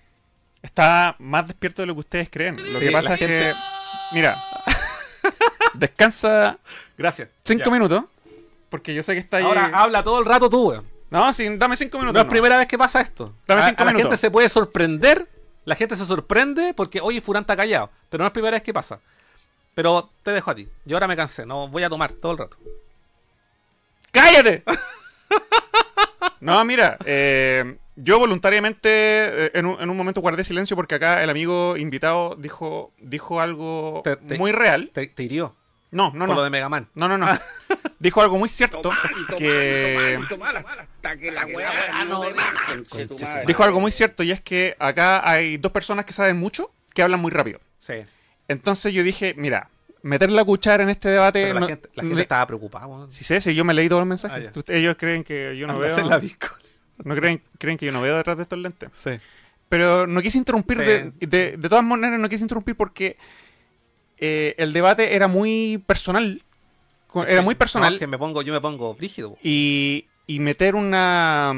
Está 0.61 1.15
más 1.19 1.47
despierto 1.47 1.81
de 1.81 1.85
lo 1.87 1.93
que 1.93 1.99
ustedes 2.01 2.29
creen. 2.29 2.57
Lo 2.73 2.79
Sí, 2.79 2.85
que 2.85 2.91
pasa 2.91 3.13
es 3.13 3.19
que, 3.19 3.53
mira, 4.11 4.43
descansa 5.73 6.57
Gracias. 6.97 7.29
cinco 7.43 7.65
Ya. 7.65 7.71
minutos, 7.71 8.03
porque 8.69 8.93
yo 8.93 9.01
sé 9.03 9.13
que 9.13 9.19
está 9.19 9.37
ahí. 9.37 9.43
Ahora 9.45 9.71
habla 9.73 10.03
todo 10.03 10.19
el 10.19 10.25
rato 10.25 10.49
tú, 10.49 10.69
weón. 10.69 10.85
No, 11.09 11.31
sí, 11.33 11.47
dame 11.57 11.75
cinco 11.75 11.97
minutos. 11.97 12.13
No 12.15 12.19
es 12.21 12.25
no. 12.25 12.29
primera 12.29 12.57
vez 12.57 12.67
que 12.67 12.77
pasa 12.77 13.01
esto. 13.01 13.33
Dame 13.47 13.63
cinco 13.63 13.81
a 13.81 13.85
la 13.85 13.91
minutos. 13.93 14.09
gente 14.11 14.17
se 14.21 14.29
puede 14.31 14.47
sorprender. 14.49 15.27
La 15.65 15.75
gente 15.75 15.95
se 15.95 16.05
sorprende 16.05 16.73
porque, 16.75 16.99
oye, 17.01 17.19
Furán 17.21 17.41
está 17.41 17.55
callado. 17.55 17.89
Pero 18.09 18.23
no 18.23 18.27
es 18.27 18.33
primera 18.33 18.55
vez 18.55 18.63
que 18.63 18.73
pasa. 18.73 18.99
Pero 19.73 20.09
te 20.23 20.31
dejo 20.31 20.51
a 20.51 20.55
ti. 20.55 20.67
Yo 20.85 20.97
ahora 20.97 21.07
me 21.07 21.15
cansé. 21.15 21.45
No 21.45 21.67
voy 21.67 21.83
a 21.83 21.89
tomar 21.89 22.11
todo 22.13 22.33
el 22.33 22.37
rato. 22.37 22.57
¡Cállate! 24.11 24.63
no, 26.41 26.63
mira, 26.65 26.97
eh, 27.05 27.77
yo 28.01 28.17
voluntariamente 28.19 28.89
eh, 28.91 29.51
en 29.53 29.65
un, 29.65 29.81
en 29.81 29.89
un 29.89 29.97
momento 29.97 30.21
guardé 30.21 30.43
silencio 30.43 30.75
porque 30.75 30.95
acá 30.95 31.23
el 31.23 31.29
amigo 31.29 31.75
invitado 31.77 32.35
dijo, 32.37 32.93
dijo 32.99 33.41
algo 33.41 34.01
Te- 34.03 34.15
te- 34.15 34.37
muy 34.37 34.51
real. 34.51 34.89
Te, 34.93 35.07
te 35.07 35.23
hirió. 35.23 35.55
No, 35.91 36.11
no, 36.13 36.19
por 36.27 36.29
lo 36.29 36.35
no. 36.35 36.43
de 36.43 36.49
Mega 36.51 36.69
Man. 36.69 36.87
No, 36.93 37.07
no, 37.07 37.17
no. 37.17 37.25
dijo 37.99 38.21
algo 38.21 38.37
muy 38.37 38.47
cierto. 38.49 38.91
Que... 39.37 40.17
no. 42.07 43.45
Dijo 43.47 43.63
algo 43.63 43.79
muy 43.79 43.91
cierto 43.91 44.23
y 44.23 44.31
es 44.31 44.41
que 44.41 44.75
acá 44.79 45.27
hay 45.29 45.57
dos 45.57 45.71
personas 45.71 46.05
que 46.05 46.13
saben 46.13 46.37
mucho 46.37 46.71
que 46.93 47.01
hablan 47.01 47.19
muy 47.19 47.31
rápido. 47.31 47.59
Sí. 47.77 47.93
Entonces 48.47 48.93
yo 48.93 49.03
dije, 49.03 49.33
mira, 49.37 49.69
meter 50.01 50.31
la 50.31 50.43
cuchara 50.43 50.83
en 50.83 50.89
este 50.89 51.09
debate... 51.09 51.41
Pero 51.43 51.53
la 51.55 51.59
no- 51.61 51.67
gente, 51.67 51.89
la 51.93 52.03
gente 52.03 52.21
estaba 52.21 52.45
preocupada. 52.47 52.87
weón. 52.87 53.11
Sí 53.11 53.23
sé, 53.23 53.41
sí, 53.41 53.53
yo 53.53 53.63
me 53.65 53.73
leí 53.73 53.89
todos 53.89 54.01
los 54.01 54.07
mensajes. 54.07 54.51
Ah, 54.55 54.61
Ellos 54.67 54.95
creen 54.97 55.23
que 55.23 55.55
yo 55.57 55.67
no 55.67 55.73
Anda 55.73 55.87
veo... 55.95 56.07
la. 56.07 56.21
No 57.03 57.15
creen, 57.15 57.41
creen 57.57 57.77
que 57.77 57.85
yo 57.85 57.91
no 57.91 58.01
veo 58.01 58.17
detrás 58.17 58.37
de 58.37 58.43
estos 58.43 58.59
lentes. 58.59 58.89
Sí. 58.93 59.11
Pero 59.69 60.07
no 60.07 60.21
quise 60.21 60.37
interrumpir, 60.37 60.77
Sí. 60.77 60.83
de, 60.83 61.11
de, 61.27 61.57
de 61.57 61.69
todas 61.69 61.83
maneras 61.83 62.19
no 62.19 62.27
quise 62.29 62.43
interrumpir 62.43 62.75
porque 62.75 63.17
eh, 64.17 64.55
el 64.57 64.73
debate 64.73 65.15
era 65.15 65.27
muy 65.27 65.81
personal. 65.85 66.43
Era 67.27 67.41
muy 67.41 67.55
personal. 67.55 67.97
que 67.97 68.05
me 68.07 68.17
pongo, 68.17 68.41
yo 68.41 68.53
me 68.53 68.61
pongo 68.61 68.95
rígido. 68.99 69.37
y, 69.41 70.05
y 70.27 70.39
meter 70.39 70.75
una, 70.75 71.55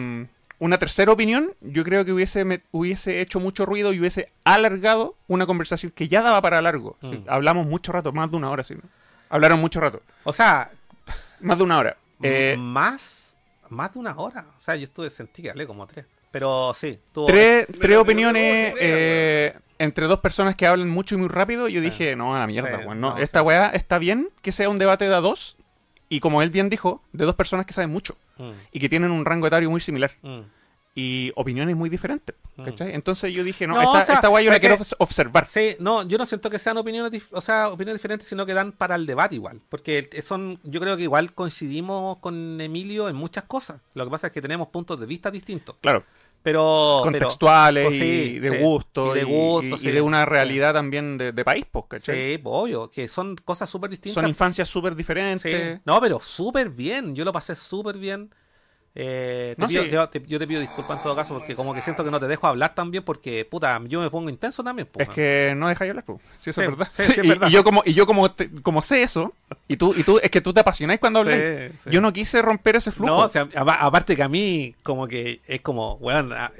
una 0.59 0.77
tercera 0.77 1.11
opinión, 1.11 1.53
yo 1.59 1.83
creo 1.83 2.05
que 2.05 2.13
hubiese, 2.13 2.45
me- 2.45 2.61
hubiese 2.71 3.19
hecho 3.19 3.39
mucho 3.41 3.65
ruido 3.65 3.91
y 3.91 3.99
hubiese 3.99 4.31
alargado 4.45 5.15
una 5.27 5.45
conversación 5.45 5.91
que 5.93 6.07
ya 6.07 6.21
daba 6.21 6.41
para 6.41 6.61
largo. 6.61 6.97
Mm. 7.01 7.27
Hablamos 7.27 7.67
mucho 7.67 7.91
rato, 7.91 8.13
más 8.13 8.31
de 8.31 8.37
una 8.37 8.49
hora, 8.49 8.63
sí. 8.63 8.75
¿no? 8.75 8.81
Hablaron 9.29 9.59
mucho 9.59 9.79
rato. 9.81 10.01
O 10.23 10.31
sea, 10.33 10.71
Más 11.41 11.57
de 11.57 11.63
una 11.65 11.77
hora. 11.79 11.97
Eh, 12.23 12.55
más, 12.57 13.30
más 13.71 13.93
de 13.93 13.99
una 13.99 14.15
hora. 14.17 14.45
O 14.57 14.59
sea, 14.59 14.75
yo 14.75 14.83
estuve 14.83 15.09
sentí 15.09 15.41
que 15.41 15.49
hablé 15.51 15.65
como 15.67 15.85
tres. 15.87 16.05
Pero 16.31 16.73
sí, 16.73 16.99
tuvo- 17.13 17.25
tres, 17.25 17.67
tres 17.79 17.97
opiniones 17.97 18.73
eh, 18.79 19.53
entre 19.79 20.05
dos 20.07 20.19
personas 20.19 20.55
que 20.55 20.65
hablan 20.67 20.89
mucho 20.89 21.15
y 21.15 21.17
muy 21.17 21.27
rápido. 21.27 21.67
Yo 21.67 21.79
Sí. 21.81 21.85
dije, 21.85 22.15
no, 22.15 22.35
a 22.35 22.39
la 22.39 22.47
mierda, 22.47 22.77
Sí, 22.79 22.85
weón, 22.85 23.01
no. 23.01 23.11
no, 23.15 23.17
Esta 23.17 23.39
sí. 23.39 23.45
weá 23.45 23.67
está 23.69 23.97
bien 23.99 24.29
que 24.41 24.51
sea 24.51 24.69
un 24.69 24.77
debate 24.77 25.09
de 25.09 25.15
a 25.15 25.19
dos. 25.21 25.57
Y 26.07 26.19
como 26.19 26.41
él 26.41 26.49
bien 26.49 26.69
dijo, 26.69 27.03
de 27.13 27.25
dos 27.25 27.35
personas 27.35 27.65
que 27.65 27.73
saben 27.73 27.89
mucho 27.89 28.15
Mm, 28.37 28.51
y 28.71 28.79
que 28.79 28.89
tienen 28.89 29.11
un 29.11 29.23
rango 29.25 29.47
etario 29.47 29.69
muy 29.69 29.81
similar 29.81 30.11
mm. 30.21 30.39
Y 30.93 31.31
opiniones 31.35 31.75
muy 31.75 31.89
diferentes. 31.89 32.35
Mm. 32.57 32.63
¿cachai? 32.63 32.93
Entonces 32.93 33.33
yo 33.33 33.43
dije, 33.43 33.65
no, 33.65 33.75
No, 33.75 33.81
esta, 33.81 33.99
o 33.99 34.05
sea, 34.05 34.15
esta 34.15 34.29
weá 34.29 34.41
yo 34.43 34.49
la 34.51 34.57
¿sabes 34.59 34.77
quiero 34.77 34.95
observar. 34.99 35.47
Sí, 35.47 35.75
no, 35.79 36.03
yo 36.05 36.17
no 36.17 36.25
siento 36.25 36.49
que 36.49 36.59
sean 36.59 36.77
opiniones, 36.77 37.23
o 37.31 37.39
sea, 37.41 37.69
opiniones 37.69 37.99
diferentes, 38.01 38.27
sino 38.27 38.45
que 38.45 38.53
dan 38.53 38.73
para 38.73 38.95
el 38.95 39.05
debate 39.05 39.35
igual. 39.35 39.61
Porque 39.69 40.09
son, 40.23 40.59
yo 40.63 40.79
creo 40.81 40.97
que 40.97 41.03
igual 41.03 41.33
coincidimos 41.33 42.17
con 42.17 42.59
Emilio 42.59 43.07
en 43.07 43.15
muchas 43.15 43.45
cosas. 43.45 43.79
Lo 43.93 44.03
que 44.03 44.11
pasa 44.11 44.27
es 44.27 44.33
que 44.33 44.41
tenemos 44.41 44.67
puntos 44.67 44.99
de 44.99 45.05
vista 45.05 45.31
distintos. 45.31 45.77
Claro, 45.79 46.03
Pero. 46.43 47.01
contextuales 47.03 47.85
pero- 47.89 47.95
y 47.95 47.99
sí, 48.33 48.39
de 48.39 48.49
sí. 48.49 48.57
gusto 48.57 49.15
Y 49.15 49.19
de 49.19 49.23
gusto, 49.23 49.75
y, 49.75 49.77
sí, 49.77 49.87
y 49.87 49.91
de 49.91 50.01
una 50.01 50.25
realidad 50.25 50.73
también 50.73 51.17
de, 51.17 51.31
de 51.31 51.45
país, 51.45 51.65
pues, 51.71 51.85
¿cachai? 51.87 52.33
Sí, 52.33 52.37
pues, 52.37 52.53
obvio, 52.53 52.89
que 52.89 53.07
son 53.07 53.35
cosas 53.37 53.69
súper 53.69 53.89
distintas. 53.89 54.15
Son 54.21 54.27
infancias 54.27 54.67
súper 54.67 54.95
diferentes. 54.95 55.79
No, 55.85 56.01
pero 56.01 56.19
súper 56.19 56.69
bien. 56.69 57.15
Yo 57.15 57.23
lo 57.23 57.31
pasé 57.31 57.55
súper 57.55 57.97
bien. 57.97 58.29
Eh, 58.93 59.53
te 59.55 59.61
No, 59.61 59.67
pido- 59.69 59.83
sí. 59.83 59.89
yo, 59.89 60.09
te, 60.09 60.21
yo 60.27 60.37
te 60.37 60.45
pido 60.45 60.59
disculpas 60.59 60.97
en 60.97 61.01
todo 61.03 61.15
caso 61.15 61.33
porque 61.33 61.55
como 61.55 61.73
que 61.73 61.81
siento 61.81 62.03
que 62.03 62.11
no 62.11 62.19
te 62.19 62.27
dejo 62.27 62.45
hablar 62.47 62.75
también 62.75 63.03
porque, 63.05 63.45
puta, 63.45 63.79
yo 63.87 64.01
me 64.01 64.09
pongo 64.09 64.29
intenso 64.29 64.63
también. 64.65 64.87
Es 64.97 65.07
que 65.07 65.53
no 65.55 65.69
dejáis 65.69 65.91
hablar, 65.91 66.03
pues. 66.03 66.19
Sí, 66.35 66.49
eso 66.49 66.61
Sí, 66.61 66.65
es 66.67 66.77
verdad. 66.77 66.87
sí, 66.91 67.03
y, 67.23 67.27
verdad. 67.29 67.47
y 67.47 67.51
yo 67.51 67.63
como, 67.63 67.83
y 67.85 67.93
yo 67.93 68.05
como, 68.05 68.29
te- 68.31 68.49
como 68.61 68.81
sé 68.81 69.01
eso, 69.03 69.33
y 69.69 69.77
tú, 69.77 69.93
y 69.95 70.03
tú, 70.03 70.19
es 70.21 70.29
que 70.29 70.41
tú 70.41 70.53
te 70.53 70.59
apasionáis 70.59 70.99
cuando 70.99 71.19
hablas. 71.19 71.39
Yo 71.89 72.01
no 72.01 72.11
quise 72.11 72.41
romper 72.41 72.75
ese 72.75 72.91
flujo. 72.91 73.11
No, 73.13 73.19
o 73.19 73.27
sea, 73.29 73.47
apa- 73.55 73.75
aparte 73.75 74.15
que 74.15 74.23
a 74.23 74.27
mí, 74.27 74.75
como 74.83 75.07
que 75.07 75.39
es 75.47 75.61
como, 75.61 75.93
weón, 75.95 76.33
ah, 76.33 76.51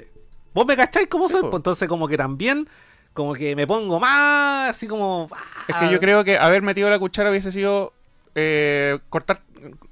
vos 0.54 0.64
me 0.64 0.74
cacháis 0.74 1.08
cómo 1.08 1.28
soy, 1.28 1.42
pues, 1.42 1.54
entonces 1.56 1.86
como 1.86 2.08
que 2.08 2.16
también, 2.16 2.66
como 3.12 3.34
que 3.34 3.54
me 3.54 3.66
pongo 3.66 4.00
más, 4.00 4.70
así 4.70 4.88
como... 4.88 5.28
es 5.68 5.76
ah, 5.76 5.80
que 5.80 5.92
yo 5.92 6.00
creo 6.00 6.24
que 6.24 6.38
haber 6.38 6.62
metido 6.62 6.88
la 6.88 6.98
cuchara 6.98 7.28
hubiese 7.28 7.52
sido 7.52 7.92
eh, 8.34 8.98
cortar, 9.10 9.42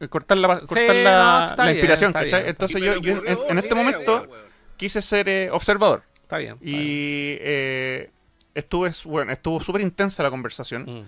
cortar 0.09 0.39
la, 0.39 0.61
cortar 0.61 0.79
Sí, 0.97 1.03
la, 1.03 1.39
no, 1.41 1.45
está 1.45 1.57
la 1.57 1.65
bien, 1.65 1.77
inspiración, 1.77 2.13
¿cachai? 2.13 2.29
bien. 2.31 2.47
Entonces 2.47 2.83
yo, 2.83 2.93
en, 2.95 3.59
este 3.59 3.75
momento 3.75 4.29
quise 4.77 5.03
ser 5.03 5.29
eh, 5.29 5.51
observador. 5.51 6.03
Está 6.23 6.39
bien. 6.39 6.55
está 6.55 6.65
Y 6.67 7.37
eh, 7.41 8.11
estuve, 8.55 8.93
bueno, 9.05 9.33
estuvo 9.33 9.61
súper 9.61 9.81
intensa 9.83 10.23
la 10.23 10.31
conversación. 10.31 10.85
Mm. 10.85 11.05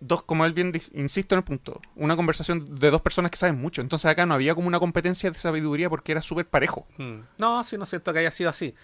Dos, 0.00 0.22
como 0.22 0.44
él 0.44 0.52
bien 0.52 0.72
insisto 0.92 1.34
en 1.34 1.38
el 1.38 1.44
punto, 1.44 1.80
una 1.94 2.16
conversación 2.16 2.78
de 2.78 2.90
dos 2.90 3.00
personas 3.00 3.30
que 3.30 3.36
saben 3.36 3.60
mucho. 3.60 3.80
Entonces 3.80 4.10
acá 4.10 4.26
no 4.26 4.34
había 4.34 4.54
como 4.54 4.66
una 4.68 4.78
competencia 4.78 5.30
de 5.30 5.38
sabiduría 5.38 5.88
porque 5.88 6.12
era 6.12 6.20
súper 6.20 6.46
parejo. 6.46 6.86
Mm. 6.98 7.20
No, 7.38 7.62
sí, 7.64 7.78
no 7.78 7.86
siento 7.86 8.12
que 8.12 8.18
haya 8.18 8.30
sido 8.30 8.50
así. 8.50 8.74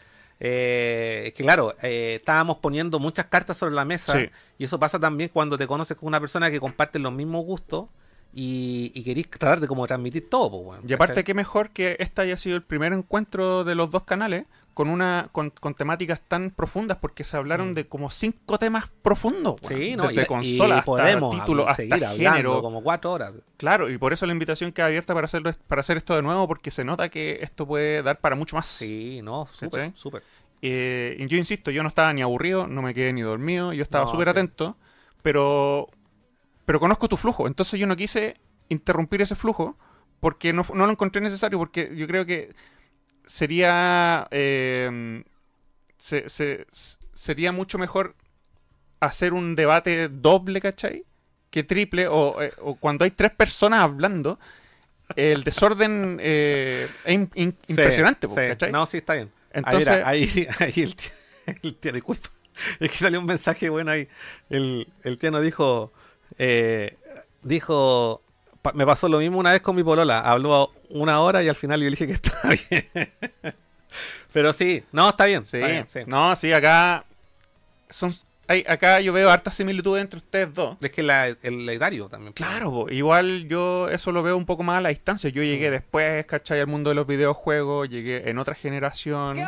Eh, 0.42 1.24
es 1.26 1.34
que 1.34 1.42
claro, 1.42 1.74
eh, 1.82 2.14
estábamos 2.16 2.56
poniendo 2.58 2.98
muchas 2.98 3.26
cartas 3.26 3.58
sobre 3.58 3.74
la 3.74 3.84
mesa 3.84 4.14
Sí. 4.14 4.30
y 4.56 4.64
eso 4.64 4.78
pasa 4.78 4.98
también 4.98 5.28
cuando 5.30 5.58
te 5.58 5.66
conoces 5.66 5.98
con 5.98 6.06
una 6.06 6.18
persona 6.18 6.50
que 6.50 6.58
comparte 6.58 6.98
los 6.98 7.12
mismos 7.12 7.44
gustos 7.44 7.88
y, 8.32 8.92
y 8.94 9.02
querís 9.02 9.28
tratar 9.30 9.60
de 9.60 9.66
como 9.68 9.86
transmitir 9.86 10.28
todo. 10.30 10.50
pues, 10.50 10.62
weón, 10.78 10.82
Y 10.88 10.92
aparte, 10.92 11.24
qué 11.24 11.34
mejor 11.34 11.70
que 11.70 11.96
este 11.98 12.22
haya 12.22 12.36
sido 12.36 12.56
el 12.56 12.62
primer 12.62 12.92
encuentro 12.92 13.64
de 13.64 13.74
los 13.74 13.90
dos 13.90 14.04
canales 14.04 14.44
con 14.72 14.88
una 14.88 15.28
con, 15.32 15.50
con 15.50 15.74
temáticas 15.74 16.20
tan 16.26 16.52
profundas 16.52 16.96
porque 16.98 17.24
se 17.24 17.36
hablaron 17.36 17.70
Mm. 17.72 17.74
de 17.74 17.88
como 17.88 18.08
cinco 18.10 18.56
temas 18.58 18.88
profundos. 19.02 19.56
weón. 19.62 19.80
Sí, 19.82 19.96
no, 19.96 20.06
desde 20.06 20.22
y, 20.22 20.26
consola 20.26 20.68
y 20.76 20.78
hasta 20.78 20.84
podemos 20.86 21.34
título, 21.36 21.68
hasta 21.68 21.76
seguir 21.82 22.04
hablando 22.04 22.62
como 22.62 22.82
cuatro 22.82 23.12
horas. 23.12 23.32
Claro, 23.56 23.90
y 23.90 23.98
por 23.98 24.12
eso 24.12 24.26
la 24.26 24.32
invitación 24.32 24.70
queda 24.72 24.86
abierta 24.86 25.12
para 25.12 25.24
hacerlo 25.24 25.50
para 25.66 25.80
hacer 25.80 25.96
esto 25.96 26.14
de 26.14 26.22
nuevo 26.22 26.46
porque 26.46 26.70
se 26.70 26.84
nota 26.84 27.08
que 27.08 27.40
esto 27.42 27.66
puede 27.66 28.02
dar 28.02 28.20
para 28.20 28.36
mucho 28.36 28.54
más. 28.56 28.66
Sí, 28.66 29.20
no, 29.24 29.46
súper, 29.46 29.92
súper. 29.96 30.22
Eh, 30.62 31.26
yo 31.28 31.36
insisto, 31.36 31.70
yo 31.70 31.82
no 31.82 31.88
estaba 31.88 32.12
ni 32.12 32.22
aburrido, 32.22 32.66
no 32.66 32.80
me 32.80 32.94
quedé 32.94 33.12
ni 33.12 33.22
dormido, 33.22 33.72
yo 33.72 33.82
estaba 33.82 34.04
No, 34.04 34.10
súper 34.10 34.26
sí. 34.26 34.30
atento, 34.30 34.76
pero 35.22 35.88
pero 36.70 36.78
conozco 36.78 37.08
tu 37.08 37.16
flujo, 37.16 37.48
entonces 37.48 37.80
yo 37.80 37.86
no 37.88 37.96
quise 37.96 38.36
interrumpir 38.68 39.20
ese 39.22 39.34
flujo 39.34 39.76
porque 40.20 40.52
no, 40.52 40.64
lo 40.72 40.88
encontré 40.88 41.20
necesario, 41.20 41.58
porque 41.58 41.90
yo 41.96 42.06
creo 42.06 42.24
que 42.24 42.54
sería 43.26 44.28
eh, 44.30 45.24
se- 45.98 46.28
se- 46.28 46.66
sería 47.12 47.50
mucho 47.50 47.76
mejor 47.76 48.14
hacer 49.00 49.32
un 49.32 49.56
debate 49.56 50.08
doble, 50.08 50.60
¿cachai? 50.60 51.04
Que 51.50 51.64
triple, 51.64 52.06
o, 52.06 52.40
eh, 52.40 52.52
o 52.60 52.76
cuando 52.76 53.04
hay 53.04 53.10
tres 53.10 53.32
personas 53.32 53.80
hablando, 53.80 54.38
el 55.16 55.42
desorden 55.42 56.18
eh, 56.22 56.86
es 57.04 57.18
Sí, 57.66 57.72
impresionante, 57.72 58.28
sí. 58.28 58.34
¿cachai? 58.34 58.70
No, 58.70 58.86
sí, 58.86 58.98
está 58.98 59.14
bien. 59.14 59.32
Entonces, 59.52 59.88
ahí, 60.04 60.30
mira, 60.36 60.54
ahí, 60.60 60.70
ahí 60.76 60.82
el 60.84 60.94
tío, 60.94 61.10
el 61.64 61.74
tío, 61.74 61.92
disculpa. 61.92 62.28
Es 62.78 62.92
que 62.92 62.96
salió 62.98 63.18
un 63.18 63.26
mensaje 63.26 63.70
bueno 63.70 63.90
ahí. 63.90 64.06
El, 64.50 64.86
el 65.02 65.18
tío 65.18 65.32
nos 65.32 65.42
dijo, 65.42 65.92
eh, 66.38 66.96
dijo, 67.42 68.22
pa- 68.62 68.72
me 68.72 68.86
pasó 68.86 69.08
lo 69.08 69.18
mismo 69.18 69.38
una 69.38 69.52
vez 69.52 69.60
con 69.60 69.76
mi 69.76 69.82
polola. 69.84 70.20
Habló 70.20 70.72
una 70.88 71.20
hora 71.20 71.42
y 71.42 71.48
al 71.48 71.54
final 71.56 71.80
yo 71.80 71.84
le 71.84 71.90
dije 71.90 72.06
que 72.06 72.12
estaba 72.14 72.54
bien. 72.70 72.88
Pero 74.32 74.52
sí, 74.52 74.82
no, 74.92 75.08
está 75.08 75.24
bien. 75.26 75.44
sí, 75.44 75.56
está 75.58 75.68
bien, 75.68 75.86
sí. 75.86 76.00
no, 76.06 76.36
sí, 76.36 76.52
acá 76.52 77.04
son, 77.88 78.14
hay, 78.46 78.64
acá 78.68 79.00
yo 79.00 79.12
veo 79.12 79.28
hartas 79.30 79.54
similitudes 79.54 80.02
entre 80.02 80.18
ustedes 80.18 80.54
dos. 80.54 80.76
Es 80.80 80.90
que 80.92 81.02
la, 81.02 81.26
el 81.26 81.66
leitario 81.66 82.08
también. 82.08 82.32
Claro, 82.32 82.70
po, 82.70 82.88
igual 82.90 83.48
yo 83.48 83.88
eso 83.88 84.12
lo 84.12 84.22
veo 84.22 84.36
un 84.36 84.46
poco 84.46 84.62
más 84.62 84.78
a 84.78 84.80
la 84.80 84.90
distancia. 84.90 85.30
Yo 85.30 85.42
llegué 85.42 85.70
después, 85.70 86.24
¿cachai? 86.26 86.60
Al 86.60 86.68
mundo 86.68 86.90
de 86.90 86.94
los 86.94 87.06
videojuegos, 87.08 87.88
llegué 87.88 88.30
en 88.30 88.38
otra 88.38 88.54
generación. 88.54 89.38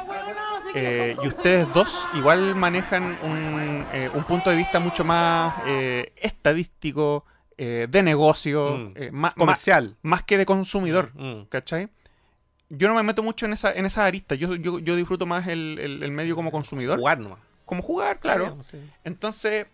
Eh, 0.75 1.17
y 1.23 1.27
ustedes 1.29 1.73
dos 1.73 2.09
igual 2.15 2.55
manejan 2.55 3.19
un, 3.23 3.87
eh, 3.93 4.11
un 4.15 4.25
punto 4.25 4.51
de 4.51 4.57
vista 4.57 4.81
mucho 4.81 5.05
más 5.05 5.55
eh, 5.67 6.13
estadístico, 6.17 7.25
de 7.59 8.03
negocio, 8.03 8.77
Mm. 8.77 8.93
ma- 9.13 9.29
ma- 9.29 9.31
Comercial. 9.35 9.97
más 10.03 10.25
que 10.25 10.37
de 10.37 10.45
consumidor, 10.45 11.13
Mm. 11.15 11.43
¿cachai? 11.49 11.89
Yo 12.71 12.89
no 12.89 12.95
me 12.95 13.05
meto 13.05 13.23
mucho 13.23 13.47
en 13.47 13.53
esa, 13.53 13.73
en 13.73 13.87
esa 13.87 14.05
arista. 14.05 14.35
Yo, 14.35 14.57
yo, 14.57 14.81
yo 14.81 14.97
disfruto 14.97 15.27
más 15.27 15.47
el, 15.47 15.79
el- 15.79 16.03
el 16.03 16.11
medio 16.11 16.35
como 16.35 16.51
consumidor. 16.51 16.99
Jugar 16.99 17.21
nomás. 17.21 17.39
Como 17.65 17.81
jugar, 17.83 18.19
claro. 18.19 18.59
Sí. 18.65 18.79
Entonces, 19.05 19.67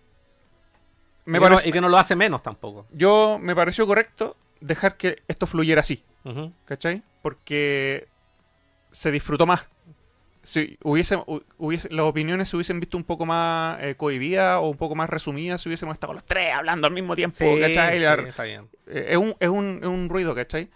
Y, 1.26 1.32
que 1.32 1.38
no- 1.38 1.40
parece- 1.40 1.68
y 1.68 1.72
que 1.72 1.80
no 1.80 1.88
lo 1.88 1.96
hace 1.96 2.14
menos 2.16 2.42
tampoco. 2.42 2.86
yo 2.92 3.38
me 3.40 3.54
pareció 3.56 3.86
correcto 3.86 4.36
dejar 4.60 4.96
que 4.98 5.22
esto 5.28 5.46
fluyera 5.46 5.80
así. 5.80 6.04
Ujú. 6.24 6.52
¿cachai? 6.66 7.02
Porque 7.22 8.08
se 8.90 9.10
disfrutó 9.10 9.46
más. 9.46 9.66
Si 10.48 10.78
hubiese, 10.82 11.18
hu- 11.18 11.42
hubiese- 11.58 11.90
las 11.90 12.06
opiniones 12.06 12.48
se 12.48 12.56
hubiesen 12.56 12.80
visto 12.80 12.96
un 12.96 13.04
poco 13.04 13.26
más 13.26 13.82
eh, 13.82 13.96
cohibidas 13.96 14.56
o 14.60 14.68
un 14.70 14.78
poco 14.78 14.94
más 14.94 15.10
resumidas 15.10 15.60
si 15.60 15.68
hubiésemos 15.68 15.92
estado 15.94 16.14
los 16.14 16.24
tres 16.24 16.54
hablando 16.54 16.86
al 16.86 16.94
mismo 16.94 17.14
tiempo, 17.14 17.36
Sí, 17.36 17.60
¿cachai? 17.60 17.98
sí, 17.98 18.02
La- 18.02 18.14
está 18.14 18.44
bien. 18.44 18.66
eh, 18.86 19.08
es, 19.10 19.16
un, 19.18 19.36
es, 19.40 19.48
un, 19.50 19.80
es 19.82 19.88
un 19.88 20.08
ruido, 20.08 20.34
¿cachai? 20.34 20.70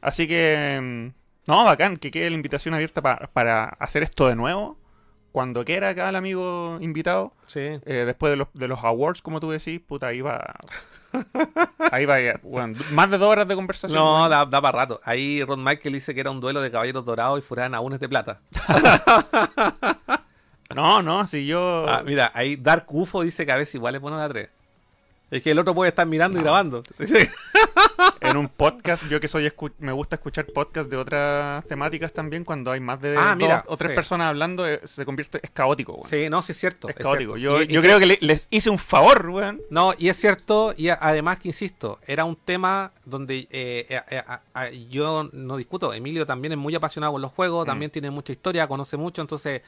Así 0.00 0.26
que, 0.26 0.78
mm, 0.80 1.50
no, 1.50 1.62
bacán, 1.64 1.98
que 1.98 2.10
quede 2.10 2.30
la 2.30 2.36
invitación 2.36 2.72
abierta 2.72 3.02
pa- 3.02 3.28
para 3.34 3.64
hacer 3.66 4.02
esto 4.02 4.28
de 4.28 4.34
nuevo. 4.34 4.78
Cuando 5.30 5.62
quiera 5.62 5.90
acá 5.90 6.08
el 6.08 6.16
amigo 6.16 6.78
invitado, 6.80 7.34
Sí. 7.44 7.60
eh, 7.60 8.04
después 8.06 8.30
de 8.30 8.36
los, 8.38 8.48
de 8.54 8.66
los 8.66 8.82
awards, 8.82 9.20
como 9.20 9.40
tú 9.40 9.50
decís, 9.50 9.78
puta, 9.78 10.06
ahí 10.06 10.22
va. 10.22 10.54
ahí 11.92 12.04
va, 12.06 12.20
ya, 12.20 12.40
bueno, 12.42 12.78
más 12.92 13.10
de 13.10 13.18
dos 13.18 13.28
horas 13.28 13.46
de 13.48 13.54
conversación. 13.54 13.98
No, 13.98 14.28
da, 14.28 14.44
da 14.46 14.60
para 14.60 14.78
rato. 14.78 15.00
Ahí 15.04 15.42
Ron 15.44 15.62
Michael 15.62 15.94
dice 15.94 16.14
que 16.14 16.20
era 16.20 16.30
un 16.30 16.40
duelo 16.40 16.60
de 16.60 16.70
caballeros 16.70 17.04
dorados 17.04 17.38
y 17.38 17.42
Furán 17.42 17.74
aún 17.74 17.96
de 17.98 18.08
plata. 18.08 18.40
No, 20.74 21.02
no, 21.02 21.26
si 21.26 21.46
yo. 21.46 21.88
Ah, 21.88 22.02
mira, 22.04 22.30
ahí 22.34 22.56
Dark 22.56 22.84
UFO 22.88 23.22
dice 23.22 23.46
que 23.46 23.52
a 23.52 23.56
veces 23.56 23.74
igual 23.76 23.94
es 23.94 24.00
bueno 24.02 24.18
de 24.18 24.24
a 24.24 24.28
tres. 24.28 24.50
Es 25.30 25.42
que 25.42 25.50
el 25.50 25.58
otro 25.58 25.74
puede 25.74 25.88
estar 25.88 26.06
mirando 26.06 26.38
y 26.38 26.42
grabando. 26.42 26.82
En 28.30 28.36
un 28.36 28.48
podcast, 28.48 29.04
yo 29.08 29.20
que 29.20 29.28
soy 29.28 29.50
me 29.78 29.92
gusta 29.92 30.16
escuchar 30.16 30.46
podcasts 30.46 30.90
de 30.90 30.96
otras 30.96 31.64
temáticas 31.66 32.12
también, 32.12 32.44
cuando 32.44 32.70
hay 32.72 32.80
más 32.80 33.00
de 33.00 33.16
Ah, 33.16 33.28
dos 33.30 33.36
mira, 33.36 33.64
o 33.66 33.76
tres 33.76 33.90
sí. 33.90 33.94
personas 33.94 34.28
hablando, 34.28 34.66
eh, 34.66 34.80
se 34.84 35.04
convierte, 35.04 35.40
es 35.42 35.50
caótico, 35.50 35.92
weón. 35.94 36.08
Sí, 36.08 36.28
no, 36.28 36.42
sí 36.42 36.52
es 36.52 36.58
cierto. 36.58 36.88
es 36.88 36.96
es 36.96 37.02
caótico. 37.02 37.36
cierto. 37.36 37.58
Yo, 37.58 37.62
Y- 37.62 37.64
y 37.64 37.68
yo 37.74 37.80
creo 37.80 37.98
que 37.98 38.06
le- 38.06 38.18
les 38.20 38.48
hice 38.50 38.70
un 38.70 38.78
favor, 38.78 39.28
weón. 39.30 39.60
No, 39.70 39.94
y 39.98 40.08
es 40.08 40.16
cierto, 40.16 40.74
y 40.76 40.88
además 40.88 41.38
que 41.38 41.48
insisto, 41.48 41.98
era 42.06 42.24
un 42.24 42.36
tema 42.36 42.92
donde 43.04 43.48
eh, 43.50 43.86
eh, 43.88 44.02
eh, 44.10 44.86
yo 44.90 45.28
no 45.32 45.56
discuto. 45.56 45.92
Emilio 45.94 46.26
también 46.26 46.52
es 46.52 46.58
muy 46.58 46.74
apasionado 46.74 47.12
con 47.14 47.22
los 47.22 47.32
juegos, 47.32 47.64
Mm. 47.64 47.68
también 47.68 47.90
tiene 47.90 48.10
mucha 48.10 48.32
historia, 48.32 48.66
conoce 48.68 48.96
mucho, 48.96 49.22
entonces, 49.22 49.62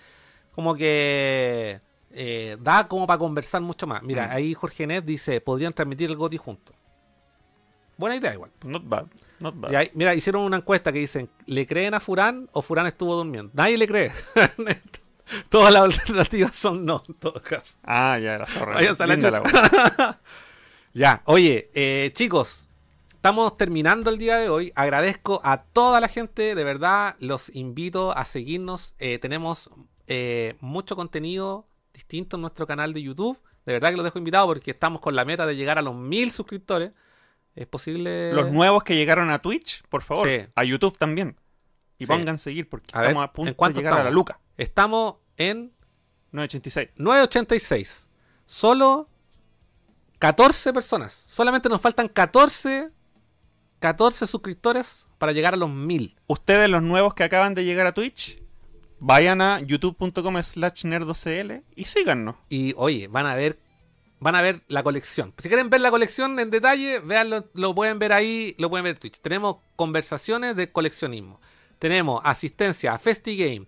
como 0.54 0.74
que 0.74 1.80
eh, 2.12 2.56
da 2.60 2.88
como 2.88 3.06
para 3.06 3.18
conversar 3.18 3.60
mucho 3.62 3.86
más. 3.86 4.02
Mira, 4.02 4.26
Mm. 4.26 4.30
ahí 4.32 4.52
Jorge 4.54 4.84
Net 4.86 5.04
dice: 5.04 5.40
podrían 5.40 5.72
transmitir 5.72 6.10
el 6.10 6.16
GOTI 6.16 6.36
juntos. 6.38 6.74
Buena 8.00 8.16
idea, 8.16 8.32
igual. 8.32 8.50
Not 8.64 8.82
bad, 8.88 9.06
not 9.40 9.60
bad. 9.60 9.72
Y 9.72 9.74
ahí- 9.76 9.90
mira, 9.94 10.14
hicieron 10.14 10.42
una 10.42 10.56
encuesta 10.56 10.90
que 10.90 11.00
dicen: 11.00 11.28
¿le 11.44 11.66
creen 11.66 11.92
a 11.92 12.00
Furán 12.00 12.48
o 12.52 12.62
Furán 12.62 12.86
estuvo 12.86 13.14
durmiendo? 13.14 13.52
Nadie 13.54 13.76
le 13.76 13.86
cree. 13.86 14.10
Todas 15.50 15.72
las 15.72 15.82
alternativas 15.82 16.56
son 16.56 16.84
no, 16.86 17.04
en 17.06 17.14
todo 17.14 17.40
caso. 17.42 17.76
Ah, 17.84 18.18
ya, 18.18 18.38
la 18.38 18.46
zorra. 18.46 18.74
Vaya 18.74 18.92
hasta 18.92 19.06
la 19.06 19.14
weón. 19.42 19.44
Ya, 20.94 21.22
oye, 21.26 21.70
eh, 21.74 22.10
chicos, 22.14 22.66
estamos 23.12 23.56
terminando 23.58 24.10
el 24.10 24.18
día 24.18 24.38
de 24.38 24.48
hoy. 24.48 24.72
Agradezco 24.74 25.40
a 25.44 25.62
toda 25.62 26.00
la 26.00 26.08
gente, 26.08 26.54
de 26.56 26.64
verdad, 26.64 27.16
los 27.20 27.54
invito 27.54 28.16
a 28.16 28.24
seguirnos. 28.24 28.94
Eh, 28.98 29.18
tenemos 29.18 29.70
eh, 30.08 30.56
mucho 30.60 30.96
contenido 30.96 31.66
distinto 31.92 32.36
en 32.36 32.40
nuestro 32.40 32.66
canal 32.66 32.92
de 32.94 33.02
YouTube. 33.02 33.38
De 33.66 33.74
verdad 33.74 33.90
que 33.90 33.96
los 33.96 34.04
dejo 34.04 34.18
invitados 34.18 34.48
porque 34.48 34.72
estamos 34.72 35.00
con 35.00 35.14
la 35.14 35.24
meta 35.24 35.46
de 35.46 35.54
llegar 35.54 35.78
a 35.78 35.82
los 35.82 35.94
mil 35.94 36.32
suscriptores. 36.32 36.90
¿Es 37.54 37.66
posible? 37.66 38.32
Los 38.32 38.50
nuevos 38.52 38.82
que 38.84 38.94
llegaron 38.94 39.30
a 39.30 39.40
Twitch, 39.40 39.82
por 39.88 40.02
favor, 40.02 40.28
Sí. 40.28 40.46
a 40.54 40.64
YouTube 40.64 40.96
también. 40.96 41.36
Y 41.98 42.04
Sí. 42.06 42.08
pongan 42.12 42.38
seguir 42.38 42.68
porque 42.68 42.90
A 42.94 43.00
ver, 43.00 43.10
estamos 43.10 43.22
a 43.22 43.26
¿en 43.48 43.54
punto 43.54 43.68
de 43.68 43.74
llegar 43.74 43.92
a 43.92 43.96
la 43.96 44.00
estamos? 44.02 44.14
Luca. 44.14 44.40
Estamos 44.56 45.14
en 45.36 45.72
986. 46.32 46.88
986. 46.96 48.08
Solo 48.46 49.08
14 50.18 50.72
personas. 50.72 51.24
Solamente 51.26 51.68
nos 51.68 51.80
faltan 51.80 52.08
14, 52.08 52.90
14 53.78 54.26
suscriptores 54.26 55.06
para 55.18 55.32
llegar 55.32 55.54
a 55.54 55.56
los 55.56 55.70
1000. 55.70 56.16
Ustedes, 56.26 56.68
los 56.68 56.82
nuevos 56.82 57.14
que 57.14 57.24
acaban 57.24 57.54
de 57.54 57.64
llegar 57.64 57.86
a 57.86 57.92
Twitch, 57.92 58.42
vayan 58.98 59.40
a 59.40 59.60
youtube.com 59.60 60.42
slash 60.42 60.84
nerdocl 60.84 61.62
y 61.74 61.84
síganos. 61.84 62.36
Y 62.48 62.74
oye, 62.76 63.08
van 63.08 63.26
a 63.26 63.34
ver 63.34 63.58
van 64.20 64.34
a 64.36 64.42
ver 64.42 64.62
la 64.68 64.82
colección. 64.82 65.32
Si 65.38 65.48
quieren 65.48 65.70
ver 65.70 65.80
la 65.80 65.90
colección 65.90 66.38
en 66.38 66.50
detalle, 66.50 67.00
veanlo, 67.00 67.46
lo 67.54 67.74
pueden 67.74 67.98
ver 67.98 68.12
ahí, 68.12 68.54
lo 68.58 68.68
pueden 68.70 68.84
ver 68.84 68.94
en 68.94 69.00
Twitch. 69.00 69.20
Tenemos 69.20 69.56
conversaciones 69.76 70.54
de 70.56 70.70
coleccionismo. 70.70 71.40
Tenemos 71.78 72.20
asistencia 72.24 72.92
a 72.94 72.98
FestiGame, 72.98 73.66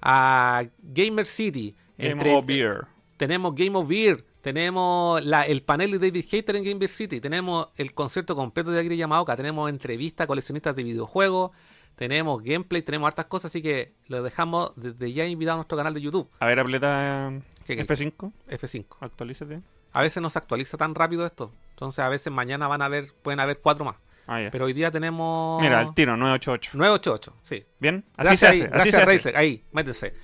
a 0.00 0.64
Gamer 0.82 1.26
City, 1.26 1.74
Game 1.96 2.12
entre- 2.12 2.34
of 2.34 2.44
Beer. 2.46 2.86
tenemos 3.16 3.54
Game 3.54 3.76
of 3.78 3.88
Beer, 3.88 4.24
tenemos 4.40 5.24
la- 5.24 5.42
el 5.46 5.62
panel 5.62 5.92
de 5.92 5.98
David 6.00 6.24
Hater 6.28 6.56
en 6.56 6.64
Gamer 6.64 6.88
City, 6.88 7.20
tenemos 7.20 7.68
el 7.76 7.94
concierto 7.94 8.34
completo 8.34 8.72
de 8.72 8.80
Agri 8.80 8.96
Yamaoka, 8.96 9.36
tenemos 9.36 9.70
entrevistas 9.70 10.24
a 10.24 10.26
coleccionistas 10.26 10.74
de 10.74 10.82
videojuegos, 10.82 11.52
tenemos 11.94 12.42
gameplay, 12.42 12.82
tenemos 12.82 13.06
hartas 13.06 13.26
cosas, 13.26 13.52
así 13.52 13.62
que 13.62 13.92
lo 14.08 14.22
dejamos 14.24 14.72
desde 14.74 15.12
ya 15.12 15.24
invitado 15.26 15.54
a 15.54 15.56
nuestro 15.58 15.76
canal 15.76 15.94
de 15.94 16.00
YouTube, 16.00 16.28
A 16.40 16.46
ver, 16.46 16.58
aprieta 16.58 17.32
¿Qué, 17.64 17.76
qué? 17.76 17.82
F5. 17.86 18.32
F5. 18.48 18.96
Actualízate. 19.00 19.60
A 19.92 20.00
veces 20.02 20.22
no 20.22 20.30
se 20.30 20.38
actualiza 20.38 20.76
tan 20.76 20.94
rápido 20.94 21.26
esto, 21.26 21.52
entonces 21.70 21.98
a 22.00 22.08
veces 22.08 22.32
mañana 22.32 22.66
van 22.68 22.82
a 22.82 22.88
ver, 22.88 23.12
pueden 23.22 23.40
haber 23.40 23.58
cuatro 23.60 23.84
más, 23.84 23.96
Ah, 24.26 24.38
pero 24.52 24.66
hoy 24.66 24.72
día 24.72 24.90
tenemos... 24.90 25.60
Mira, 25.60 25.80
al 25.80 25.94
tiro, 25.94 26.16
988. 26.16 26.78
988, 26.78 27.34
sí. 27.42 27.64
¿Bien? 27.80 28.04
Así 28.16 28.28
Gracias, 28.28 28.38
se 28.40 28.46
ahí, 28.46 28.52
hace. 28.52 28.64
Así 28.66 28.90
gracias 28.90 29.22
se 29.22 29.28
hace. 29.30 29.38
Ahí, 29.38 29.64
métese. 29.72 30.14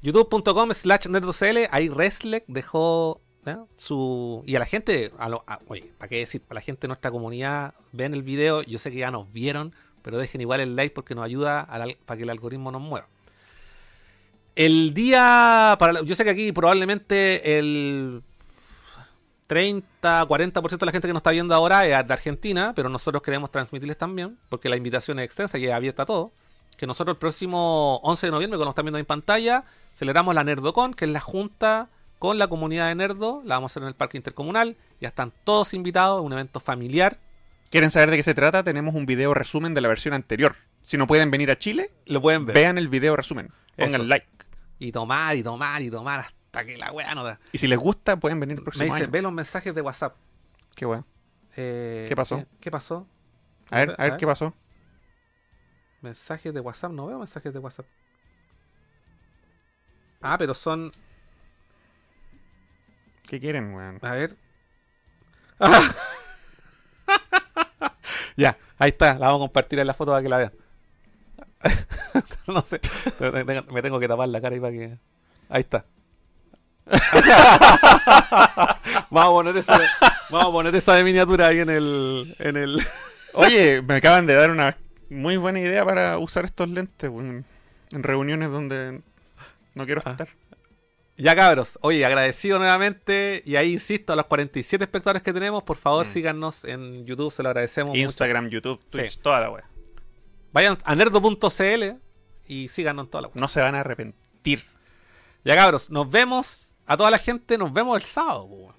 youtube.com 0.00 0.70
slash 0.72 1.06
nerdocl, 1.08 1.66
ahí 1.72 1.88
Reslek 1.88 2.44
dejó 2.46 3.20
¿eh? 3.46 3.56
su... 3.76 4.44
Y 4.46 4.54
a 4.54 4.60
la 4.60 4.64
gente, 4.66 5.12
a 5.18 5.28
lo- 5.28 5.42
a- 5.48 5.58
oye, 5.66 5.92
¿para 5.98 6.08
qué 6.08 6.18
decir? 6.18 6.40
Para 6.40 6.60
la 6.60 6.64
gente 6.64 6.82
de 6.82 6.88
nuestra 6.88 7.10
comunidad, 7.10 7.74
ven 7.92 8.14
el 8.14 8.22
video, 8.22 8.62
yo 8.62 8.78
sé 8.78 8.90
que 8.92 8.98
ya 8.98 9.10
nos 9.10 9.30
vieron, 9.32 9.74
pero 10.02 10.18
dejen 10.18 10.40
igual 10.40 10.60
el 10.60 10.76
like 10.76 10.94
porque 10.94 11.16
nos 11.16 11.24
ayuda 11.24 11.60
al 11.60 11.82
al- 11.82 11.98
para 12.06 12.16
que 12.16 12.22
el 12.22 12.30
algoritmo 12.30 12.70
nos 12.70 12.80
mueva. 12.80 13.08
El 14.54 14.92
día, 14.94 15.76
para, 15.78 15.92
la- 15.94 16.02
yo 16.02 16.14
sé 16.14 16.24
que 16.24 16.30
aquí 16.30 16.52
probablemente 16.52 17.58
el 17.58 18.22
30, 19.48 20.26
40% 20.28 20.78
de 20.78 20.86
la 20.86 20.92
gente 20.92 21.08
que 21.08 21.12
nos 21.14 21.20
está 21.20 21.30
viendo 21.32 21.54
ahora 21.54 21.84
es 21.86 22.06
de 22.06 22.12
Argentina, 22.12 22.72
pero 22.76 22.88
nosotros 22.88 23.22
queremos 23.22 23.50
transmitirles 23.50 23.96
también, 23.98 24.38
porque 24.48 24.68
la 24.68 24.76
invitación 24.76 25.18
es 25.18 25.24
extensa 25.24 25.58
y 25.58 25.66
es 25.66 25.72
abierta 25.72 26.04
a 26.04 26.06
todo. 26.06 26.30
Que 26.76 26.86
nosotros 26.86 27.14
el 27.16 27.18
próximo 27.18 27.96
11 28.04 28.26
de 28.26 28.30
noviembre, 28.30 28.58
cuando 28.58 28.70
están 28.70 28.84
viendo 28.84 28.98
en 28.98 29.06
pantalla, 29.06 29.64
celebramos 29.92 30.34
la 30.34 30.44
NerdoCon, 30.44 30.94
que 30.94 31.06
es 31.06 31.10
la 31.10 31.20
junta 31.20 31.88
con 32.20 32.38
la 32.38 32.46
comunidad 32.46 32.88
de 32.88 32.94
Nerdo. 32.94 33.42
La 33.44 33.56
vamos 33.56 33.70
a 33.70 33.72
hacer 33.72 33.82
en 33.82 33.88
el 33.88 33.94
Parque 33.94 34.16
Intercomunal. 34.18 34.76
Ya 35.00 35.08
están 35.08 35.32
todos 35.44 35.74
invitados, 35.74 36.22
un 36.24 36.32
evento 36.32 36.60
familiar. 36.60 37.18
¿Quieren 37.70 37.90
saber 37.90 38.10
de 38.10 38.18
qué 38.18 38.22
se 38.22 38.34
trata? 38.34 38.62
Tenemos 38.62 38.94
un 38.94 39.06
video 39.06 39.34
resumen 39.34 39.74
de 39.74 39.80
la 39.80 39.88
versión 39.88 40.14
anterior. 40.14 40.54
Si 40.82 40.96
no 40.96 41.06
pueden 41.06 41.30
venir 41.30 41.50
a 41.50 41.58
Chile, 41.58 41.90
Lo 42.06 42.20
pueden 42.20 42.44
ver. 42.46 42.54
vean 42.54 42.78
el 42.78 42.88
video 42.88 43.16
resumen. 43.16 43.50
Pongan 43.76 43.94
Eso. 44.02 44.04
like. 44.04 44.26
Y 44.78 44.92
tomar, 44.92 45.36
y 45.36 45.42
tomar, 45.42 45.82
y 45.82 45.90
tomar 45.90 46.20
hasta 46.48 46.64
que 46.64 46.78
la 46.78 46.90
weá 46.92 47.14
no 47.14 47.24
da. 47.24 47.38
Y 47.52 47.58
si 47.58 47.66
les 47.66 47.78
gusta, 47.78 48.16
pueden 48.16 48.40
venir 48.40 48.54
el 48.54 48.60
Me 48.60 48.64
próximo 48.64 48.86
dice, 48.86 49.04
año. 49.04 49.10
ve 49.10 49.20
los 49.20 49.32
mensajes 49.32 49.74
de 49.74 49.82
WhatsApp. 49.82 50.16
Qué 50.74 50.86
weá. 50.86 51.04
Eh, 51.56 52.06
¿Qué 52.08 52.16
pasó? 52.16 52.38
¿Qué, 52.38 52.46
qué 52.60 52.70
pasó? 52.70 53.06
A 53.70 53.76
ver, 53.80 53.94
a 53.98 54.04
ver 54.04 54.16
qué 54.16 54.26
pasó. 54.26 54.54
Mensajes 56.00 56.54
de 56.54 56.60
WhatsApp, 56.60 56.92
no 56.92 57.06
veo 57.06 57.18
mensajes 57.18 57.52
de 57.52 57.58
WhatsApp. 57.58 57.86
Ah, 60.22 60.38
pero 60.38 60.54
son. 60.54 60.90
¿Qué 63.28 63.38
quieren, 63.38 63.74
weón? 63.74 63.98
A 64.00 64.12
ver. 64.12 64.34
Ah. 65.60 65.94
ya, 68.36 68.56
ahí 68.78 68.88
está. 68.90 69.14
La 69.18 69.26
vamos 69.26 69.40
a 69.40 69.44
compartir 69.44 69.78
en 69.80 69.86
la 69.86 69.92
foto 69.92 70.12
para 70.12 70.22
que 70.22 70.28
la 70.30 70.38
vean. 70.38 70.52
no 72.46 72.64
sé. 72.64 72.80
Me 73.70 73.82
tengo 73.82 74.00
que 74.00 74.08
tapar 74.08 74.30
la 74.30 74.40
cara 74.40 74.54
ahí 74.54 74.60
para 74.60 74.72
que. 74.72 74.98
Ahí 75.50 75.60
está. 75.60 75.84
vamos 79.10 79.10
a 79.10 79.30
poner 79.30 79.56
esa, 79.56 79.78
vamos 80.30 80.48
a 80.48 80.52
poner 80.52 80.74
esa 80.76 80.94
de 80.94 81.04
miniatura 81.04 81.48
ahí 81.48 81.60
en 81.60 81.70
el, 81.70 82.34
en 82.38 82.56
el. 82.56 82.86
Oye, 83.34 83.82
me 83.82 83.96
acaban 83.96 84.26
de 84.26 84.34
dar 84.34 84.50
una 84.50 84.76
muy 85.10 85.36
buena 85.36 85.60
idea 85.60 85.84
para 85.84 86.18
usar 86.18 86.44
estos 86.44 86.68
lentes 86.68 87.10
en 87.10 87.44
reuniones 87.90 88.50
donde 88.50 89.00
no 89.74 89.86
quiero 89.86 90.02
Ah. 90.04 90.10
estar. 90.12 90.28
Ya 91.20 91.34
cabros, 91.34 91.78
oye, 91.82 92.06
agradecido 92.06 92.60
nuevamente 92.60 93.42
y 93.44 93.56
ahí 93.56 93.72
insisto 93.72 94.12
a 94.12 94.16
los 94.16 94.26
47 94.26 94.84
espectadores 94.84 95.20
que 95.22 95.32
tenemos, 95.32 95.64
por 95.64 95.76
favor 95.76 96.06
Mm. 96.06 96.12
síganos 96.12 96.64
en 96.64 97.04
YouTube, 97.06 97.32
se 97.32 97.42
lo 97.42 97.48
agradecemos 97.48 97.88
mucho. 97.90 98.00
Instagram, 98.00 98.48
YouTube, 98.50 98.80
Twitch, 98.88 99.14
Sí. 99.14 99.18
toda 99.20 99.40
la 99.40 99.50
wea. 99.50 99.64
Vayan 100.52 100.78
a 100.84 100.94
nerdo.cl 100.94 101.96
y 102.46 102.68
síganos 102.68 103.06
en 103.06 103.10
toda 103.10 103.22
la 103.22 103.28
web. 103.28 103.36
No 103.36 103.48
se 103.48 103.60
van 103.60 103.74
a 103.74 103.80
arrepentir. 103.80 104.62
Ya 105.44 105.56
cabros, 105.56 105.90
nos 105.90 106.08
vemos 106.08 106.67
a 106.88 106.96
toda 106.96 107.10
la 107.12 107.18
gente, 107.18 107.56
nos 107.58 107.72
vemos 107.72 107.96
el 107.96 108.02
sábado. 108.02 108.48
po. 108.48 108.74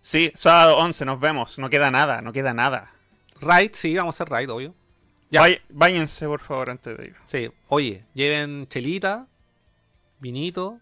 Sí, 0.00 0.30
sábado 0.36 0.76
11, 0.78 1.04
nos 1.04 1.18
vemos. 1.18 1.58
No 1.58 1.68
queda 1.68 1.90
nada, 1.90 2.22
no 2.22 2.32
queda 2.32 2.54
nada. 2.54 2.92
Raid, 3.40 3.70
sí, 3.74 3.96
vamos 3.96 4.14
a 4.14 4.16
hacer 4.22 4.30
raid, 4.32 4.50
obvio. 4.50 4.74
Ya. 5.30 5.42
Vay- 5.42 5.60
váyanse, 5.68 6.26
por 6.26 6.40
favor, 6.40 6.70
antes 6.70 6.96
de 6.96 7.06
ir. 7.06 7.16
Sí, 7.24 7.50
oye, 7.68 8.04
lleven 8.14 8.66
chelita, 8.68 9.26
vinito, 10.20 10.78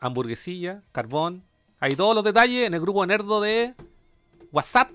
hamburguesilla, 0.00 0.82
carbón. 0.92 1.44
Hay 1.80 1.92
todos 1.92 2.14
los 2.14 2.24
detalles 2.24 2.66
en 2.66 2.74
el 2.74 2.80
grupo 2.80 3.06
nerdo 3.06 3.40
de 3.40 3.74
WhatsApp. 4.52 4.90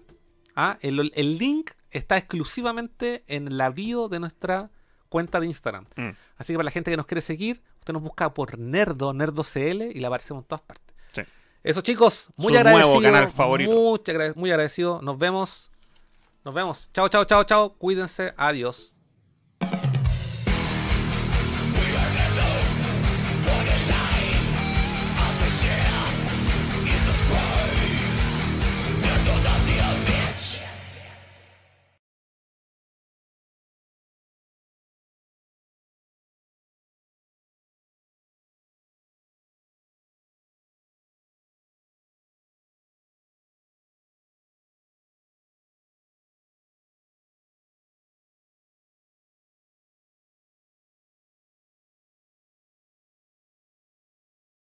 Ah, 0.56 0.77
el, 0.82 1.11
el 1.16 1.38
link 1.38 1.72
está 1.92 2.18
exclusivamente 2.18 3.24
en 3.27 3.58
la 3.58 3.69
bio 3.69 4.08
de 4.10 4.19
nuestra 4.19 4.69
cuenta 5.10 5.40
de 5.40 5.48
Instagram. 5.48 5.85
Mm. 5.95 6.10
Así 6.38 6.53
que 6.53 6.58
para 6.58 6.66
la 6.66 6.72
gente 6.72 6.92
que 6.92 6.98
nos 6.98 7.06
quiere 7.06 7.22
seguir, 7.22 7.61
usted 7.84 7.94
nos 7.94 8.02
busca 8.02 8.34
por 8.34 8.58
Nerdo, 8.58 9.14
Nerdo 9.14 9.44
CL 9.44 9.82
y 9.94 10.00
le 10.00 10.08
aparecemos 10.08 10.44
en 10.44 10.48
todas 10.48 10.62
partes. 10.62 10.95
Sí. 11.14 11.22
Eso 11.64 11.82
chicos, 11.82 12.30
muy 12.38 12.53
Su 12.53 12.60
agradecido. 12.60 12.88
nuevo 13.00 13.02
canal 13.02 13.30
favorito. 13.30 13.72
gra- 14.06 14.36
muy 14.36 14.50
agradecido. 14.52 15.02
Nos 15.02 15.18
vemos. 15.18 15.70
Nos 16.45 16.53
vemos. 16.53 16.90
Chao, 16.94 17.08
chao, 17.10 17.26
chao, 17.26 17.44
chao. 17.44 17.74
Cuídense. 17.78 18.34
Adiós. 18.38 18.95